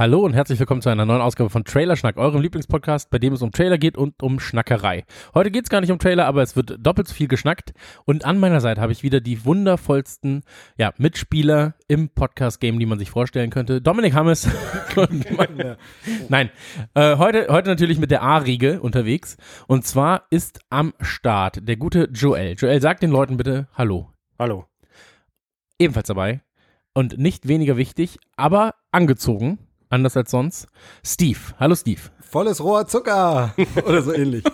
Hallo 0.00 0.20
und 0.20 0.32
herzlich 0.32 0.58
willkommen 0.58 0.80
zu 0.80 0.88
einer 0.88 1.04
neuen 1.04 1.20
Ausgabe 1.20 1.50
von 1.50 1.62
Trailerschnack, 1.62 2.16
eurem 2.16 2.40
Lieblingspodcast, 2.40 3.10
bei 3.10 3.18
dem 3.18 3.34
es 3.34 3.42
um 3.42 3.50
Trailer 3.50 3.76
geht 3.76 3.98
und 3.98 4.22
um 4.22 4.40
Schnackerei. 4.40 5.04
Heute 5.34 5.50
geht 5.50 5.64
es 5.64 5.68
gar 5.68 5.82
nicht 5.82 5.90
um 5.90 5.98
Trailer, 5.98 6.24
aber 6.24 6.40
es 6.40 6.56
wird 6.56 6.78
doppelt 6.80 7.06
so 7.06 7.12
viel 7.12 7.28
geschnackt. 7.28 7.74
Und 8.06 8.24
an 8.24 8.38
meiner 8.38 8.62
Seite 8.62 8.80
habe 8.80 8.92
ich 8.92 9.02
wieder 9.02 9.20
die 9.20 9.44
wundervollsten 9.44 10.42
ja, 10.78 10.94
Mitspieler 10.96 11.74
im 11.86 12.08
Podcast-Game, 12.08 12.78
die 12.78 12.86
man 12.86 12.98
sich 12.98 13.10
vorstellen 13.10 13.50
könnte. 13.50 13.82
Dominik 13.82 14.14
Hammes. 14.14 14.48
Nein, 16.30 16.48
äh, 16.94 17.18
heute, 17.18 17.48
heute 17.50 17.68
natürlich 17.68 17.98
mit 17.98 18.10
der 18.10 18.22
A-Riege 18.22 18.80
unterwegs. 18.80 19.36
Und 19.66 19.84
zwar 19.84 20.22
ist 20.30 20.60
am 20.70 20.94
Start 21.02 21.68
der 21.68 21.76
gute 21.76 22.08
Joel. 22.14 22.54
Joel, 22.54 22.80
sag 22.80 23.00
den 23.00 23.10
Leuten 23.10 23.36
bitte 23.36 23.68
Hallo. 23.74 24.08
Hallo. 24.38 24.64
Ebenfalls 25.78 26.08
dabei 26.08 26.40
und 26.94 27.18
nicht 27.18 27.48
weniger 27.48 27.76
wichtig, 27.76 28.18
aber 28.38 28.76
angezogen 28.92 29.58
anders 29.90 30.16
als 30.16 30.30
sonst. 30.30 30.66
Steve. 31.04 31.38
Hallo 31.58 31.74
Steve. 31.74 32.00
Volles 32.20 32.62
roher 32.62 32.86
Zucker 32.86 33.54
oder 33.84 34.02
so 34.02 34.14
ähnlich. 34.14 34.44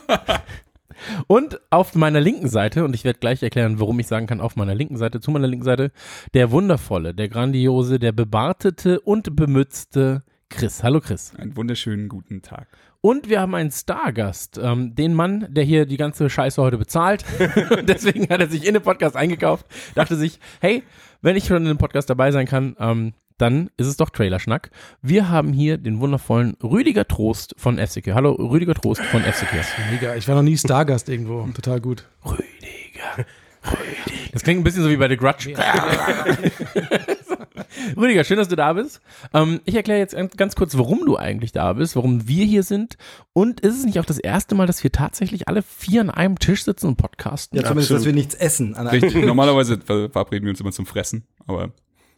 Und 1.27 1.61
auf 1.71 1.95
meiner 1.95 2.21
linken 2.21 2.49
Seite, 2.49 2.85
und 2.85 2.95
ich 2.95 3.05
werde 3.05 3.19
gleich 3.19 3.43
erklären, 3.43 3.79
warum 3.79 4.01
ich 4.01 4.07
sagen 4.07 4.27
kann, 4.27 4.41
auf 4.41 4.57
meiner 4.57 4.75
linken 4.75 4.97
Seite, 4.97 5.21
zu 5.21 5.31
meiner 5.31 5.47
linken 5.47 5.65
Seite, 5.65 5.93
der 6.33 6.51
wundervolle, 6.51 7.15
der 7.15 7.29
grandiose, 7.29 7.99
der 7.99 8.13
bebartete 8.13 9.01
und 9.01 9.37
bemützte 9.37 10.23
Chris. 10.49 10.83
Hallo 10.83 11.01
Chris. 11.01 11.35
Einen 11.37 11.57
wunderschönen 11.57 12.09
guten 12.09 12.41
Tag. 12.41 12.69
Und 13.03 13.29
wir 13.29 13.41
haben 13.41 13.55
einen 13.55 13.71
Stargast, 13.71 14.59
ähm, 14.63 14.95
den 14.95 15.13
Mann, 15.13 15.47
der 15.51 15.65
hier 15.65 15.87
die 15.87 15.99
ganze 15.99 16.31
Scheiße 16.31 16.63
heute 16.63 16.79
bezahlt. 16.79 17.25
Deswegen 17.83 18.29
hat 18.31 18.41
er 18.41 18.49
sich 18.49 18.67
in 18.67 18.75
den 18.75 18.83
Podcast 18.83 19.17
eingekauft, 19.17 19.67
dachte 19.95 20.17
sich, 20.17 20.41
hey, 20.61 20.83
wenn 21.21 21.37
ich 21.37 21.45
schon 21.45 21.59
in 21.59 21.65
dem 21.67 21.79
Podcast 21.79 22.09
dabei 22.09 22.33
sein 22.33 22.47
kann, 22.47 22.75
ähm, 22.79 23.13
dann 23.39 23.71
ist 23.77 23.87
es 23.87 23.97
doch 23.97 24.11
Trailerschnack. 24.11 24.71
Wir 25.03 25.29
haben 25.29 25.53
hier 25.53 25.79
den 25.79 26.01
wundervollen 26.01 26.57
Rüdiger 26.63 27.07
Trost 27.07 27.55
von 27.59 27.79
FCK. 27.79 28.15
Hallo, 28.15 28.33
Rüdiger 28.33 28.75
Trost 28.75 29.03
von 29.03 29.23
FCK. 29.23 29.65
Mega, 29.91 30.15
ich 30.15 30.27
war 30.29 30.35
noch 30.37 30.43
nie 30.43 30.57
Stargast 30.57 31.09
irgendwo. 31.09 31.47
Total 31.55 31.81
gut. 31.81 32.07
Rüdiger. 32.25 33.27
Rüdiger. 33.65 34.17
Das 34.33 34.43
klingt 34.43 34.61
ein 34.61 34.65
bisschen 34.65 34.83
so 34.83 34.91
wie 34.91 34.97
bei 34.97 35.09
The 35.09 35.17
Grudge. 35.17 35.55
Rüdiger, 37.97 38.25
schön, 38.25 38.37
dass 38.39 38.49
du 38.49 38.57
da 38.57 38.73
bist. 38.73 39.01
Ähm, 39.33 39.61
ich 39.65 39.75
erkläre 39.75 39.99
jetzt 39.99 40.17
ganz 40.37 40.57
kurz, 40.57 40.77
warum 40.77 41.05
du 41.05 41.17
eigentlich 41.17 41.53
da 41.53 41.73
bist, 41.73 41.97
warum 41.97 42.29
wir 42.29 42.45
hier 42.45 42.63
sind. 42.63 42.97
Und 43.33 43.61
ist 43.61 43.79
es 43.79 43.85
nicht 43.85 43.99
auch 43.99 44.05
das 44.05 44.19
erste 44.19 44.55
Mal, 44.55 44.67
dass 44.67 44.83
wir 44.83 44.93
tatsächlich 44.93 45.49
alle 45.49 45.63
vier 45.63 46.01
an 46.01 46.11
einem 46.11 46.39
Tisch 46.39 46.65
sitzen 46.65 46.87
und 46.89 46.97
podcasten? 46.97 47.57
Ja, 47.57 47.65
zumindest, 47.65 47.91
Absolut. 47.91 48.01
dass 48.01 48.07
wir 48.07 48.13
nichts 48.13 48.35
essen. 48.35 48.75
Richtig. 48.77 49.25
Normalerweise 49.25 49.79
verabreden 49.81 50.45
wir 50.47 50.51
uns 50.51 50.61
immer 50.61 50.73
zum 50.73 50.87
Fressen, 50.87 51.27
aber 51.47 51.73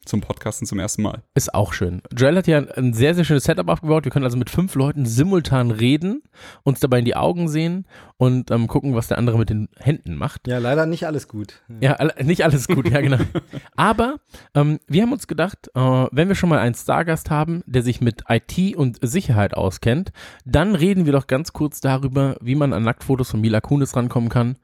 zum 0.09 0.21
Podcasten 0.21 0.67
zum 0.67 0.79
ersten 0.79 1.03
Mal. 1.03 1.23
Ist 1.35 1.55
auch 1.55 1.73
schön. 1.73 2.03
Joel 2.17 2.37
hat 2.37 2.47
ja 2.47 2.59
ein 2.59 2.93
sehr, 2.93 3.15
sehr 3.15 3.25
schönes 3.25 3.45
Setup 3.45 3.69
aufgebaut. 3.69 4.05
Wir 4.05 4.11
können 4.11 4.25
also 4.25 4.37
mit 4.37 4.51
fünf 4.51 4.75
Leuten 4.75 5.07
simultan 5.07 5.71
reden, 5.71 6.23
uns 6.65 6.81
dabei 6.81 6.99
in 6.99 7.05
die 7.05 7.15
Augen 7.15 7.49
sehen 7.49 7.87
und 8.17 8.51
ähm, 8.51 8.67
gucken, 8.67 8.95
was 8.95 9.09
der 9.09 9.19
andere 9.19 9.39
mit 9.39 9.51
den 9.51 9.69
Händen 9.79 10.17
macht. 10.17 10.49
Ja, 10.49 10.59
leider 10.59 10.87
nicht 10.87 11.07
alles 11.07 11.29
gut. 11.29 11.63
Ja, 11.81 11.99
nicht 12.23 12.45
alles 12.45 12.67
gut, 12.67 12.91
ja 12.91 13.01
genau. 13.01 13.19
Aber 13.77 14.17
ähm, 14.55 14.81
wir 14.89 15.03
haben 15.03 15.13
uns 15.13 15.27
gedacht, 15.27 15.71
äh, 15.75 15.81
wenn 15.81 16.29
wir 16.29 16.35
schon 16.35 16.49
mal 16.49 16.59
einen 16.59 16.75
Stargast 16.75 17.31
haben, 17.31 17.63
der 17.67 17.83
sich 17.83 18.01
mit 18.01 18.25
IT 18.29 18.77
und 18.77 18.99
Sicherheit 19.03 19.55
auskennt, 19.55 20.11
dann 20.45 20.75
reden 20.75 21.07
wir 21.07 21.13
doch 21.13 21.27
ganz 21.27 21.53
kurz 21.53 21.81
darüber, 21.81 22.37
wie 22.41 22.55
man 22.55 22.73
an 22.73 22.83
Nacktfotos 22.83 23.31
von 23.31 23.41
Mila 23.41 23.61
Kunis 23.61 23.95
rankommen 23.95 24.31
kann 24.31 24.57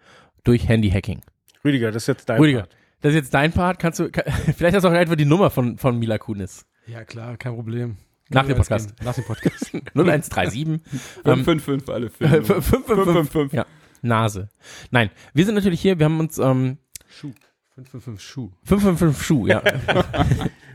durch 0.42 0.68
Handy-Hacking. 0.68 1.20
Rüdiger, 1.64 1.90
das 1.90 2.04
ist 2.04 2.06
jetzt 2.08 2.28
dein 2.28 2.40
Rüdiger. 2.40 2.60
Part. 2.60 2.83
Das 3.04 3.10
ist 3.10 3.16
jetzt 3.16 3.34
dein 3.34 3.52
Part. 3.52 3.78
Kannst 3.78 4.00
du, 4.00 4.10
kann, 4.10 4.24
vielleicht 4.56 4.74
hast 4.74 4.84
du 4.84 4.88
auch 4.88 4.92
einfach 4.92 5.14
die 5.14 5.26
Nummer 5.26 5.50
von, 5.50 5.76
von 5.76 5.98
Mila 5.98 6.16
Kunis. 6.16 6.64
Ja, 6.86 7.04
klar, 7.04 7.36
kein 7.36 7.54
Problem. 7.54 7.98
Nach 8.30 8.46
dem 8.46 8.56
Podcast. 8.56 8.94
Nach 9.04 9.14
dem 9.14 9.24
Podcast. 9.24 9.74
0137 9.94 10.80
555 11.22 11.94
alle 11.94 12.08
555. 12.08 13.52
Ja, 13.58 13.66
Nase. 14.00 14.48
Nein, 14.90 15.10
wir 15.34 15.44
sind 15.44 15.54
natürlich 15.54 15.82
hier, 15.82 15.98
wir 15.98 16.06
haben 16.06 16.18
uns 16.18 16.38
ähm, 16.38 16.78
Schuh. 17.06 17.32
555 17.74 18.26
Schuh. 18.26 18.50
555 18.64 19.26
Schuh, 19.26 19.46
ja. 19.48 19.62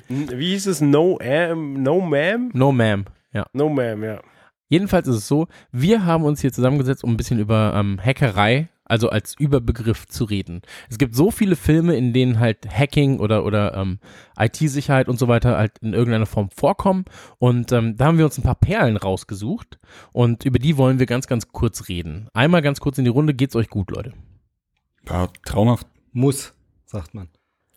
Wie 0.07 0.51
hieß 0.51 0.68
es? 0.68 0.81
No, 0.81 1.18
äh, 1.18 1.56
no 1.56 2.00
ma'am? 2.00 2.51
No 2.53 2.72
ma'am, 2.72 3.06
ja. 3.34 3.47
No 3.53 3.69
ma'am, 3.69 4.03
ja. 4.03 4.22
Jedenfalls 4.68 5.07
ist 5.07 5.16
es 5.16 5.28
so, 5.28 5.47
wir 5.72 6.06
haben 6.06 6.25
uns 6.25 6.41
hier 6.41 6.53
zusammengesetzt, 6.53 7.03
um 7.03 7.12
ein 7.12 7.18
bisschen 7.18 7.39
über 7.39 7.73
ähm, 7.75 8.00
Hackerei 8.00 8.69
also 8.89 9.09
als 9.09 9.35
Überbegriff 9.39 10.07
zu 10.07 10.25
reden. 10.25 10.61
Es 10.89 10.97
gibt 10.97 11.16
so 11.16 11.31
viele 11.31 11.55
Filme, 11.55 11.95
in 11.95 12.11
denen 12.11 12.39
halt 12.39 12.67
Hacking 12.69 13.19
oder, 13.19 13.45
oder 13.45 13.75
ähm, 13.75 14.00
IT-Sicherheit 14.38 15.07
und 15.07 15.17
so 15.17 15.27
weiter 15.27 15.57
halt 15.57 15.77
in 15.79 15.94
irgendeiner 15.94 16.25
Form 16.25 16.50
vorkommen. 16.50 17.05
Und 17.38 17.72
ähm, 17.72 17.95
da 17.95 18.05
haben 18.05 18.17
wir 18.17 18.25
uns 18.25 18.38
ein 18.38 18.44
paar 18.44 18.55
Perlen 18.55 18.97
rausgesucht 18.97 19.79
und 20.11 20.44
über 20.44 20.59
die 20.59 20.77
wollen 20.77 21.00
wir 21.00 21.05
ganz, 21.05 21.27
ganz 21.27 21.50
kurz 21.50 21.88
reden. 21.88 22.27
Einmal 22.33 22.61
ganz 22.61 22.79
kurz 22.79 22.97
in 22.97 23.05
die 23.05 23.11
Runde. 23.11 23.33
Geht's 23.33 23.55
euch 23.55 23.69
gut, 23.69 23.91
Leute? 23.91 24.13
Ja, 25.07 25.27
traumhaft. 25.45 25.88
Muss, 26.11 26.53
sagt 26.85 27.13
man. 27.13 27.29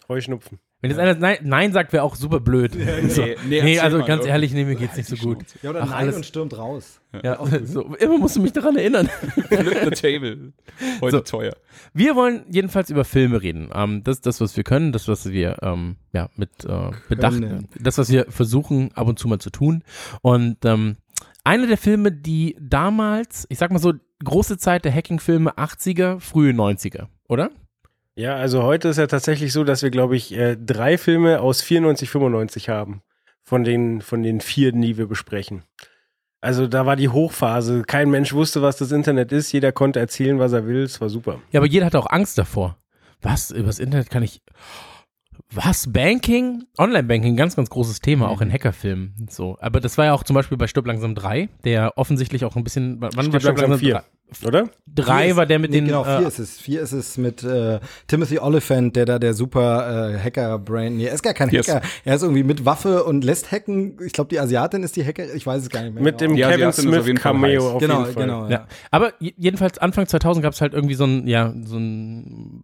Heuschnupfen. 0.08 0.58
Wenn 0.82 0.90
jetzt 0.90 0.98
einer 0.98 1.14
Nein, 1.14 1.38
Nein 1.42 1.72
sagt, 1.72 1.92
wäre 1.92 2.02
auch 2.02 2.16
super 2.16 2.40
blöd. 2.40 2.74
Ja, 2.82 3.00
nee, 3.00 3.08
so. 3.08 3.22
nee, 3.22 3.62
nee 3.62 3.78
also 3.78 3.98
mal, 3.98 4.06
ganz 4.06 4.26
ehrlich, 4.26 4.52
nee, 4.52 4.64
mir 4.64 4.74
geht's 4.74 4.96
nicht 4.96 5.08
so 5.08 5.16
gut. 5.16 5.38
Ja, 5.62 5.70
oder 5.70 5.82
Ach, 5.82 5.90
Nein 5.90 5.98
alles. 5.98 6.16
und 6.16 6.26
stürmt 6.26 6.58
raus. 6.58 7.00
Ja, 7.22 7.38
so, 7.64 7.94
immer 7.94 8.18
musst 8.18 8.34
du 8.36 8.42
mich 8.42 8.52
daran 8.52 8.76
erinnern. 8.76 9.08
Flip 9.48 9.78
the 9.84 9.90
table. 9.90 10.52
Heute 11.00 11.18
so. 11.18 11.22
teuer. 11.22 11.52
Wir 11.94 12.16
wollen 12.16 12.44
jedenfalls 12.50 12.90
über 12.90 13.04
Filme 13.04 13.42
reden. 13.42 13.70
Ähm, 13.72 14.02
das 14.02 14.16
ist 14.16 14.26
das, 14.26 14.40
was 14.40 14.56
wir 14.56 14.64
können, 14.64 14.90
das, 14.90 15.06
was 15.06 15.30
wir 15.30 15.58
ähm, 15.62 15.96
ja, 16.12 16.28
mit 16.34 16.64
äh, 16.64 16.90
Bedacht, 17.08 17.40
das, 17.78 17.98
was 17.98 18.10
wir 18.10 18.26
versuchen 18.28 18.90
ab 18.94 19.06
und 19.06 19.18
zu 19.18 19.28
mal 19.28 19.38
zu 19.38 19.50
tun. 19.50 19.84
Und 20.22 20.64
ähm, 20.64 20.96
einer 21.44 21.68
der 21.68 21.78
Filme, 21.78 22.10
die 22.10 22.56
damals, 22.60 23.46
ich 23.50 23.58
sag 23.58 23.70
mal 23.70 23.78
so, 23.78 23.92
große 24.24 24.58
Zeit 24.58 24.84
der 24.84 24.92
Hacking-Filme 24.92 25.52
80er, 25.52 26.18
frühe 26.18 26.52
90er, 26.52 27.06
oder? 27.28 27.50
Ja, 28.14 28.36
also 28.36 28.62
heute 28.62 28.88
ist 28.88 28.98
ja 28.98 29.06
tatsächlich 29.06 29.52
so, 29.52 29.64
dass 29.64 29.82
wir, 29.82 29.90
glaube 29.90 30.16
ich, 30.16 30.32
äh, 30.32 30.56
drei 30.56 30.98
Filme 30.98 31.40
aus 31.40 31.62
94, 31.62 32.10
95 32.10 32.68
haben. 32.68 33.02
Von 33.44 33.64
den, 33.64 34.00
von 34.00 34.22
den 34.22 34.40
vier, 34.40 34.70
die 34.72 34.96
wir 34.96 35.08
besprechen. 35.08 35.64
Also 36.40 36.66
da 36.66 36.86
war 36.86 36.96
die 36.96 37.08
Hochphase. 37.08 37.82
Kein 37.82 38.10
Mensch 38.10 38.32
wusste, 38.32 38.62
was 38.62 38.76
das 38.76 38.92
Internet 38.92 39.32
ist. 39.32 39.52
Jeder 39.52 39.72
konnte 39.72 40.00
erzählen, 40.00 40.38
was 40.38 40.52
er 40.52 40.66
will. 40.66 40.82
Es 40.82 41.00
war 41.00 41.08
super. 41.08 41.40
Ja, 41.50 41.60
aber 41.60 41.66
jeder 41.66 41.86
hatte 41.86 41.98
auch 41.98 42.10
Angst 42.10 42.38
davor. 42.38 42.78
Was? 43.20 43.50
Übers 43.50 43.78
Internet 43.78 44.10
kann 44.10 44.22
ich. 44.22 44.42
Was? 45.52 45.92
Banking? 45.92 46.64
Online-Banking, 46.78 47.36
ganz, 47.36 47.56
ganz 47.56 47.70
großes 47.70 48.00
Thema, 48.00 48.28
auch 48.28 48.40
in 48.40 48.48
mhm. 48.48 48.52
Hackerfilmen. 48.52 49.26
So. 49.30 49.56
Aber 49.60 49.80
das 49.80 49.98
war 49.98 50.06
ja 50.06 50.14
auch 50.14 50.24
zum 50.24 50.34
Beispiel 50.34 50.58
bei 50.58 50.66
Stirb 50.66 50.86
langsam 50.86 51.14
3, 51.14 51.48
der 51.64 51.96
offensichtlich 51.96 52.44
auch 52.44 52.56
ein 52.56 52.64
bisschen. 52.64 53.00
Wann 53.00 53.12
Stirb 53.12 53.32
war 53.32 53.40
Stirb 53.40 53.58
langsam 53.58 53.78
4? 53.78 54.04
Oder? 54.46 54.68
Drei 54.94 55.28
ist, 55.28 55.36
war 55.36 55.46
der 55.46 55.58
mit 55.58 55.70
nee, 55.70 55.78
den. 55.78 55.86
Genau, 55.86 56.04
vier 56.04 56.20
äh, 56.20 56.28
ist 56.28 56.38
es. 56.38 56.60
Vier 56.60 56.82
ist 56.82 56.92
es 56.92 57.16
mit 57.16 57.42
äh, 57.42 57.80
Timothy 58.06 58.38
Oliphant, 58.38 58.94
der 58.96 59.06
da 59.06 59.18
der 59.18 59.34
super 59.34 60.12
äh, 60.12 60.18
Hacker-Brain. 60.18 60.96
Nee, 60.96 61.06
er 61.06 61.14
ist 61.14 61.22
gar 61.22 61.34
kein 61.34 61.50
yes. 61.50 61.68
Hacker. 61.68 61.82
Er 62.04 62.16
ist 62.16 62.22
irgendwie 62.22 62.42
mit 62.42 62.64
Waffe 62.64 63.04
und 63.04 63.24
lässt 63.24 63.52
hacken. 63.52 63.96
Ich 64.04 64.12
glaube, 64.12 64.28
die 64.28 64.40
Asiatin 64.40 64.82
ist 64.82 64.96
die 64.96 65.04
Hacker. 65.04 65.32
Ich 65.34 65.46
weiß 65.46 65.62
es 65.62 65.70
gar 65.70 65.82
nicht 65.82 65.94
mehr. 65.94 66.02
Mit 66.02 66.18
genau. 66.18 66.34
dem 66.34 66.36
die 66.36 66.42
Kevin 66.42 66.72
Smith 66.72 67.20
Cameo 67.20 67.72
auf 67.72 67.80
genau, 67.80 68.00
jeden 68.00 68.12
Fall. 68.12 68.22
Genau, 68.22 68.44
ja. 68.44 68.50
ja. 68.50 68.66
Aber 68.90 69.12
jedenfalls 69.18 69.78
Anfang 69.78 70.06
2000 70.06 70.42
gab 70.42 70.52
es 70.52 70.60
halt 70.60 70.74
irgendwie 70.74 70.94
so 70.94 71.04
ein, 71.04 71.26
ja, 71.26 71.52
so 71.64 71.76
ein, 71.76 72.62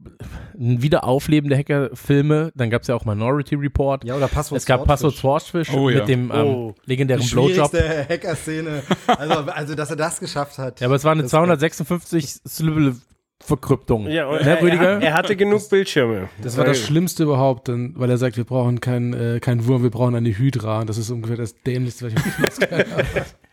ein 0.58 0.82
Wiederaufleben 0.82 1.48
der 1.48 1.58
Hackerfilme. 1.58 2.52
Dann 2.54 2.70
gab 2.70 2.82
es 2.82 2.88
ja 2.88 2.94
auch 2.94 3.04
Minority 3.04 3.54
Report. 3.54 4.04
Ja, 4.04 4.16
oder 4.16 4.28
Passwort 4.28 4.60
Es 4.60 4.66
gab 4.66 4.84
Passwort 4.84 5.16
Swordfish 5.16 5.72
oh, 5.72 5.88
ja. 5.88 6.00
mit 6.00 6.08
dem 6.08 6.30
ähm, 6.30 6.46
oh. 6.46 6.74
legendären 6.84 7.26
Blowjob. 7.26 7.70
Die 7.70 7.78
Hacker-Szene. 7.78 8.82
Also, 9.06 9.34
also, 9.50 9.74
dass 9.74 9.90
er 9.90 9.96
das 9.96 10.20
geschafft 10.20 10.58
hat. 10.58 10.80
Ja, 10.80 10.86
aber 10.86 10.96
es 10.96 11.04
war 11.04 11.12
eine 11.12 11.57
256 11.58 13.02
Verkryptung. 13.40 14.08
Ja, 14.08 14.26
und 14.26 14.44
ne, 14.44 14.60
Rüdiger? 14.60 14.94
Er, 14.94 15.02
er, 15.02 15.14
hatte 15.14 15.36
genug 15.36 15.68
Bildschirme. 15.70 16.28
Das 16.42 16.56
war 16.56 16.64
das 16.64 16.80
Schlimmste 16.80 17.22
überhaupt, 17.22 17.68
denn, 17.68 17.94
weil 17.96 18.10
er 18.10 18.18
sagt, 18.18 18.36
wir 18.36 18.44
brauchen 18.44 18.80
keinen 18.80 19.12
äh, 19.14 19.40
kein 19.40 19.64
Wurm, 19.66 19.82
wir 19.82 19.90
brauchen 19.90 20.16
eine 20.16 20.36
Hydra. 20.36 20.84
Das 20.84 20.98
ist 20.98 21.10
ungefähr 21.10 21.36
das 21.36 21.54
Dämlichste, 21.62 22.06
was 22.06 22.58
ich 22.58 22.70
mir 22.70 22.84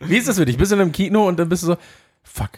Wie 0.00 0.16
ist 0.16 0.28
das 0.28 0.38
für 0.38 0.44
dich? 0.44 0.56
Bist 0.58 0.72
du 0.72 0.76
in 0.76 0.82
einem 0.82 0.92
Kino 0.92 1.26
und 1.28 1.38
dann 1.38 1.48
bist 1.48 1.62
du 1.62 1.68
so, 1.68 1.76
fuck, 2.24 2.50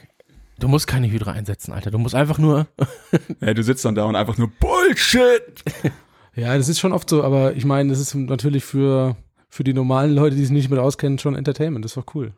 du 0.59 0.69
musst 0.69 0.87
keine 0.87 1.11
Hydra 1.11 1.33
einsetzen, 1.33 1.73
Alter. 1.73 1.91
Du 1.91 1.99
musst 1.99 2.15
einfach 2.15 2.39
nur. 2.39 2.67
ja, 3.41 3.53
du 3.53 3.63
sitzt 3.63 3.85
dann 3.85 3.95
da 3.95 4.05
und 4.05 4.17
einfach 4.17 4.39
nur 4.39 4.51
Bullshit. 4.59 5.63
ja, 6.35 6.57
das 6.57 6.71
ist 6.71 6.81
schon 6.81 6.93
oft 6.93 7.11
so, 7.11 7.23
aber 7.23 7.55
ich 7.55 7.67
meine, 7.67 7.91
das 7.91 8.01
ist 8.01 8.15
natürlich 8.15 8.65
für 8.65 9.17
für 9.51 9.65
die 9.65 9.73
normalen 9.73 10.15
Leute, 10.15 10.37
die 10.37 10.43
sich 10.43 10.51
nicht 10.51 10.71
mit 10.71 10.79
auskennen, 10.79 11.19
schon 11.19 11.35
Entertainment. 11.35 11.85
Das 11.85 11.97
war 11.97 12.05
cool. 12.15 12.33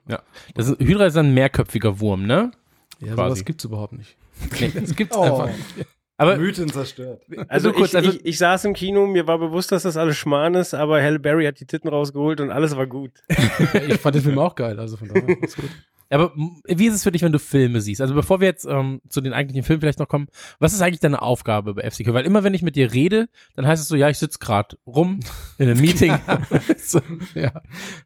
Das 0.55 0.69
ist, 0.69 0.79
Hydra 0.79 1.07
ist 1.07 1.17
ein 1.17 1.35
mehrköpfiger 1.35 1.99
Wurm, 1.99 2.25
ne? 2.25 2.53
Ja, 3.01 3.15
Quasi. 3.15 3.29
sowas 3.31 3.45
gibt's 3.45 3.65
überhaupt 3.65 3.93
nicht. 3.95 4.17
Nee, 4.61 4.73
das 4.75 4.95
gibt's 4.95 5.17
Oh. 5.17 5.23
einfach 5.23 5.47
nicht. 5.49 5.87
Aber 6.17 6.37
Mythen 6.37 6.69
zerstört. 6.71 7.23
Also, 7.49 7.69
Nur 7.69 7.77
kurz, 7.79 7.91
ich, 7.91 7.97
also- 7.97 8.11
ich, 8.11 8.25
ich 8.27 8.39
saß 8.39 8.67
im 8.67 8.75
Kino, 8.75 9.07
mir 9.07 9.27
war 9.27 9.39
bewusst, 9.39 9.73
dass 9.73 9.85
das 9.85 9.97
alles 9.97 10.17
Schmarrn 10.19 10.55
ist, 10.55 10.75
aber 10.75 11.03
Halle 11.03 11.19
Berry 11.19 11.47
hat 11.47 11.59
die 11.61 11.65
Titten 11.67 11.89
rausgeholt 11.89 12.41
und 12.41 12.51
alles 12.51 12.77
war 12.77 12.87
gut. 12.87 13.13
ich 13.89 13.95
fand 13.99 14.17
den 14.17 14.23
Film 14.23 14.39
auch 14.39 14.55
geil, 14.55 14.79
also 14.79 14.99
von 14.99 15.09
daher 15.09 15.27
ist 15.43 15.57
gut. 15.57 15.71
Aber 16.11 16.33
wie 16.35 16.87
ist 16.87 16.95
es 16.95 17.05
für 17.05 17.13
dich, 17.13 17.23
wenn 17.23 17.33
du 17.33 17.39
Filme 17.39 17.81
siehst? 17.81 18.01
Also 18.01 18.15
bevor 18.15 18.41
wir 18.41 18.49
jetzt 18.49 18.67
ähm, 18.67 19.01
zu 19.09 19.21
den 19.21 19.33
eigentlichen 19.33 19.63
Filmen 19.63 19.81
vielleicht 19.81 20.01
noch 20.01 20.09
kommen, 20.09 20.27
was 20.59 20.73
ist 20.73 20.83
eigentlich 20.83 21.01
deine 21.01 21.23
Aufgabe 21.23 21.75
bei 21.75 21.89
FCK? 21.89 22.13
Weil 22.13 22.27
immer 22.27 22.43
wenn 22.43 22.53
ich 22.53 22.63
mit 22.63 22.75
dir 22.75 22.93
rede, 22.93 23.29
dann 23.55 23.67
heißt 23.67 23.81
es 23.81 23.89
so, 23.89 23.95
ja, 23.95 24.09
ich 24.11 24.19
sitze 24.19 24.41
gerade 24.41 24.77
rum 24.87 25.21
in 25.59 25.69
einem 25.69 25.81
Meeting. 25.81 26.19
so. 26.79 27.01
ja. 27.35 27.53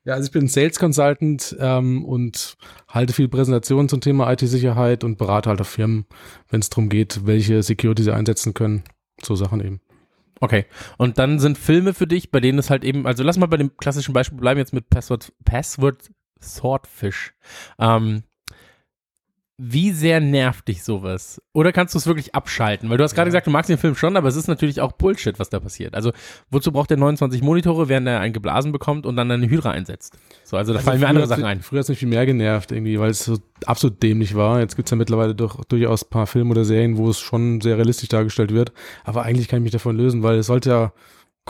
ja, 0.04 0.14
also 0.14 0.26
ich 0.26 0.32
bin 0.32 0.48
Sales 0.48 0.78
Consultant 0.78 1.56
ähm, 1.58 2.04
und 2.04 2.56
halte 2.88 3.14
viel 3.14 3.28
Präsentationen 3.28 3.88
zum 3.88 4.02
Thema 4.02 4.30
IT-Sicherheit 4.30 5.02
und 5.02 5.16
berate 5.16 5.48
halt 5.48 5.62
auf 5.62 5.68
Firmen, 5.68 6.04
wenn 6.50 6.60
es 6.60 6.68
darum 6.68 6.90
geht, 6.90 7.24
welche 7.24 7.62
Security 7.62 8.02
sie 8.02 8.14
einsetzen 8.14 8.52
können. 8.52 8.84
So 9.22 9.34
Sachen 9.34 9.60
eben. 9.60 9.80
Okay. 10.40 10.66
Und 10.98 11.18
dann 11.18 11.38
sind 11.38 11.56
Filme 11.56 11.94
für 11.94 12.06
dich, 12.06 12.30
bei 12.30 12.40
denen 12.40 12.58
es 12.58 12.68
halt 12.68 12.84
eben, 12.84 13.06
also 13.06 13.22
lass 13.22 13.38
mal 13.38 13.46
bei 13.46 13.56
dem 13.56 13.76
klassischen 13.78 14.12
Beispiel 14.12 14.38
bleiben 14.38 14.58
jetzt 14.58 14.74
mit 14.74 14.90
Password, 14.90 15.32
Password 15.46 16.10
Swordfish. 16.42 17.34
Ähm, 17.78 18.24
wie 19.56 19.92
sehr 19.92 20.18
nervt 20.18 20.66
dich 20.66 20.82
sowas? 20.82 21.40
Oder 21.52 21.70
kannst 21.70 21.94
du 21.94 21.98
es 21.98 22.08
wirklich 22.08 22.34
abschalten? 22.34 22.90
Weil 22.90 22.98
du 22.98 23.04
hast 23.04 23.14
gerade 23.14 23.28
gesagt, 23.28 23.46
du 23.46 23.52
magst 23.52 23.70
den 23.70 23.78
Film 23.78 23.94
schon, 23.94 24.16
aber 24.16 24.26
es 24.26 24.34
ist 24.34 24.48
natürlich 24.48 24.80
auch 24.80 24.90
Bullshit, 24.92 25.38
was 25.38 25.48
da 25.48 25.60
passiert. 25.60 25.94
Also, 25.94 26.10
wozu 26.50 26.72
braucht 26.72 26.90
der 26.90 26.96
29 26.96 27.40
Monitore, 27.40 27.88
während 27.88 28.08
er 28.08 28.18
einen 28.18 28.32
geblasen 28.32 28.72
bekommt 28.72 29.06
und 29.06 29.14
dann 29.14 29.30
eine 29.30 29.48
Hydra 29.48 29.70
einsetzt? 29.70 30.18
So, 30.42 30.56
also 30.56 30.72
da 30.72 30.80
fallen 30.80 30.98
mir 30.98 31.06
andere 31.06 31.28
Sachen 31.28 31.44
ein. 31.44 31.62
Früher 31.62 31.78
hat 31.78 31.84
es 31.84 31.88
mich 31.88 32.00
viel 32.00 32.08
mehr 32.08 32.26
genervt, 32.26 32.72
irgendwie, 32.72 32.98
weil 32.98 33.10
es 33.10 33.24
so 33.24 33.38
absolut 33.64 34.02
dämlich 34.02 34.34
war. 34.34 34.58
Jetzt 34.58 34.74
gibt's 34.74 34.90
ja 34.90 34.96
mittlerweile 34.96 35.36
doch 35.36 35.64
durchaus 35.64 36.04
ein 36.04 36.10
paar 36.10 36.26
Filme 36.26 36.50
oder 36.50 36.64
Serien, 36.64 36.96
wo 36.96 37.08
es 37.08 37.20
schon 37.20 37.60
sehr 37.60 37.76
realistisch 37.76 38.08
dargestellt 38.08 38.52
wird. 38.52 38.72
Aber 39.04 39.22
eigentlich 39.22 39.46
kann 39.46 39.60
ich 39.60 39.64
mich 39.64 39.72
davon 39.72 39.96
lösen, 39.96 40.24
weil 40.24 40.38
es 40.38 40.46
sollte 40.46 40.70
ja 40.70 40.92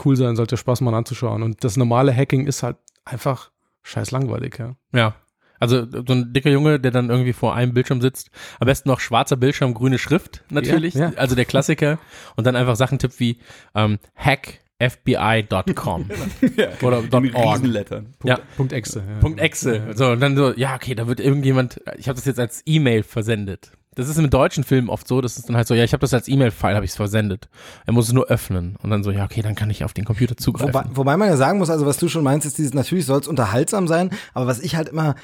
cool 0.05 0.15
sein, 0.15 0.35
sollte 0.35 0.53
ja 0.53 0.57
Spaß 0.57 0.81
machen 0.81 0.95
anzuschauen. 0.95 1.41
Und 1.41 1.63
das 1.63 1.75
normale 1.75 2.15
Hacking 2.15 2.45
ist 2.45 2.61
halt 2.61 2.77
einfach 3.03 3.49
scheiß 3.85 4.11
langweilig, 4.11 4.57
ja. 4.59 4.75
Ja. 4.93 5.15
Also 5.57 5.85
so 5.89 6.13
ein 6.13 6.33
dicker 6.33 6.49
Junge, 6.49 6.81
der 6.81 6.91
dann 6.91 7.09
irgendwie 7.09 7.31
vor 7.31 7.55
einem 7.55 7.73
Bildschirm 7.73 8.01
ssitzt, 8.01 8.29
am 8.59 8.65
besten 8.65 8.89
noch 8.89 8.99
schwarzer 8.99 9.37
Bildschirm, 9.37 9.73
grüne 9.73 9.97
Schrift 9.97 10.43
natürlich, 10.49 10.95
Ja, 10.95 11.11
ja. 11.11 11.17
also 11.17 11.33
der 11.35 11.45
Klassiker 11.45 11.97
und 12.35 12.45
dann 12.45 12.57
einfach 12.57 12.75
Sachen 12.75 12.99
tippt 12.99 13.21
wie 13.21 13.39
ähm, 13.73 13.97
hackfbi.com 14.15 16.09
oder 16.81 16.99
In 16.99 17.35
.org. 17.35 17.55
Riesenlettern. 17.55 18.13
Ja, 18.23 18.39
Punkt 18.57 18.73
Exe. 18.73 18.99
Ja. 19.07 19.19
Punkt 19.21 19.39
Exe. 19.39 19.93
So, 19.95 20.11
und 20.11 20.19
dann 20.19 20.35
so, 20.35 20.51
ja, 20.53 20.75
okay, 20.75 20.93
da 20.93 21.07
wird 21.07 21.21
irgendjemand, 21.21 21.79
ich 21.97 22.09
habe 22.09 22.17
das 22.17 22.25
jetzt 22.25 22.39
als 22.39 22.61
E-Mail 22.65 23.03
versendet. 23.03 23.71
Das 23.95 24.09
ist 24.09 24.17
im 24.17 24.29
deutschen 24.29 24.63
Film 24.63 24.89
oft 24.89 25.07
so, 25.07 25.21
das 25.21 25.37
ist 25.37 25.49
dann 25.49 25.55
halt 25.55 25.67
so, 25.67 25.73
ja, 25.73 25.83
ich 25.83 25.93
habe 25.93 26.01
das 26.01 26.13
als 26.13 26.27
E-Mail-File, 26.27 26.75
habe 26.75 26.85
ich 26.85 26.91
es 26.91 26.97
versendet. 26.97 27.49
Er 27.85 27.93
muss 27.93 28.07
es 28.07 28.13
nur 28.13 28.25
öffnen 28.27 28.75
und 28.83 28.89
dann 28.89 29.03
so, 29.03 29.11
ja, 29.11 29.23
okay, 29.23 29.41
dann 29.41 29.55
kann 29.55 29.69
ich 29.69 29.83
auf 29.83 29.93
den 29.93 30.05
Computer 30.05 30.35
zugreifen. 30.37 30.73
Wobei, 30.73 30.85
wobei 30.91 31.17
man 31.17 31.29
ja 31.29 31.37
sagen 31.37 31.59
muss, 31.59 31.69
also 31.69 31.85
was 31.85 31.97
du 31.97 32.09
schon 32.09 32.23
meinst, 32.23 32.45
ist 32.45 32.57
dieses, 32.57 32.73
natürlich 32.73 33.05
soll 33.05 33.19
es 33.19 33.27
unterhaltsam 33.27 33.87
sein, 33.87 34.11
aber 34.33 34.47
was 34.47 34.59
ich 34.59 34.75
halt 34.75 34.89
immer 34.89 35.15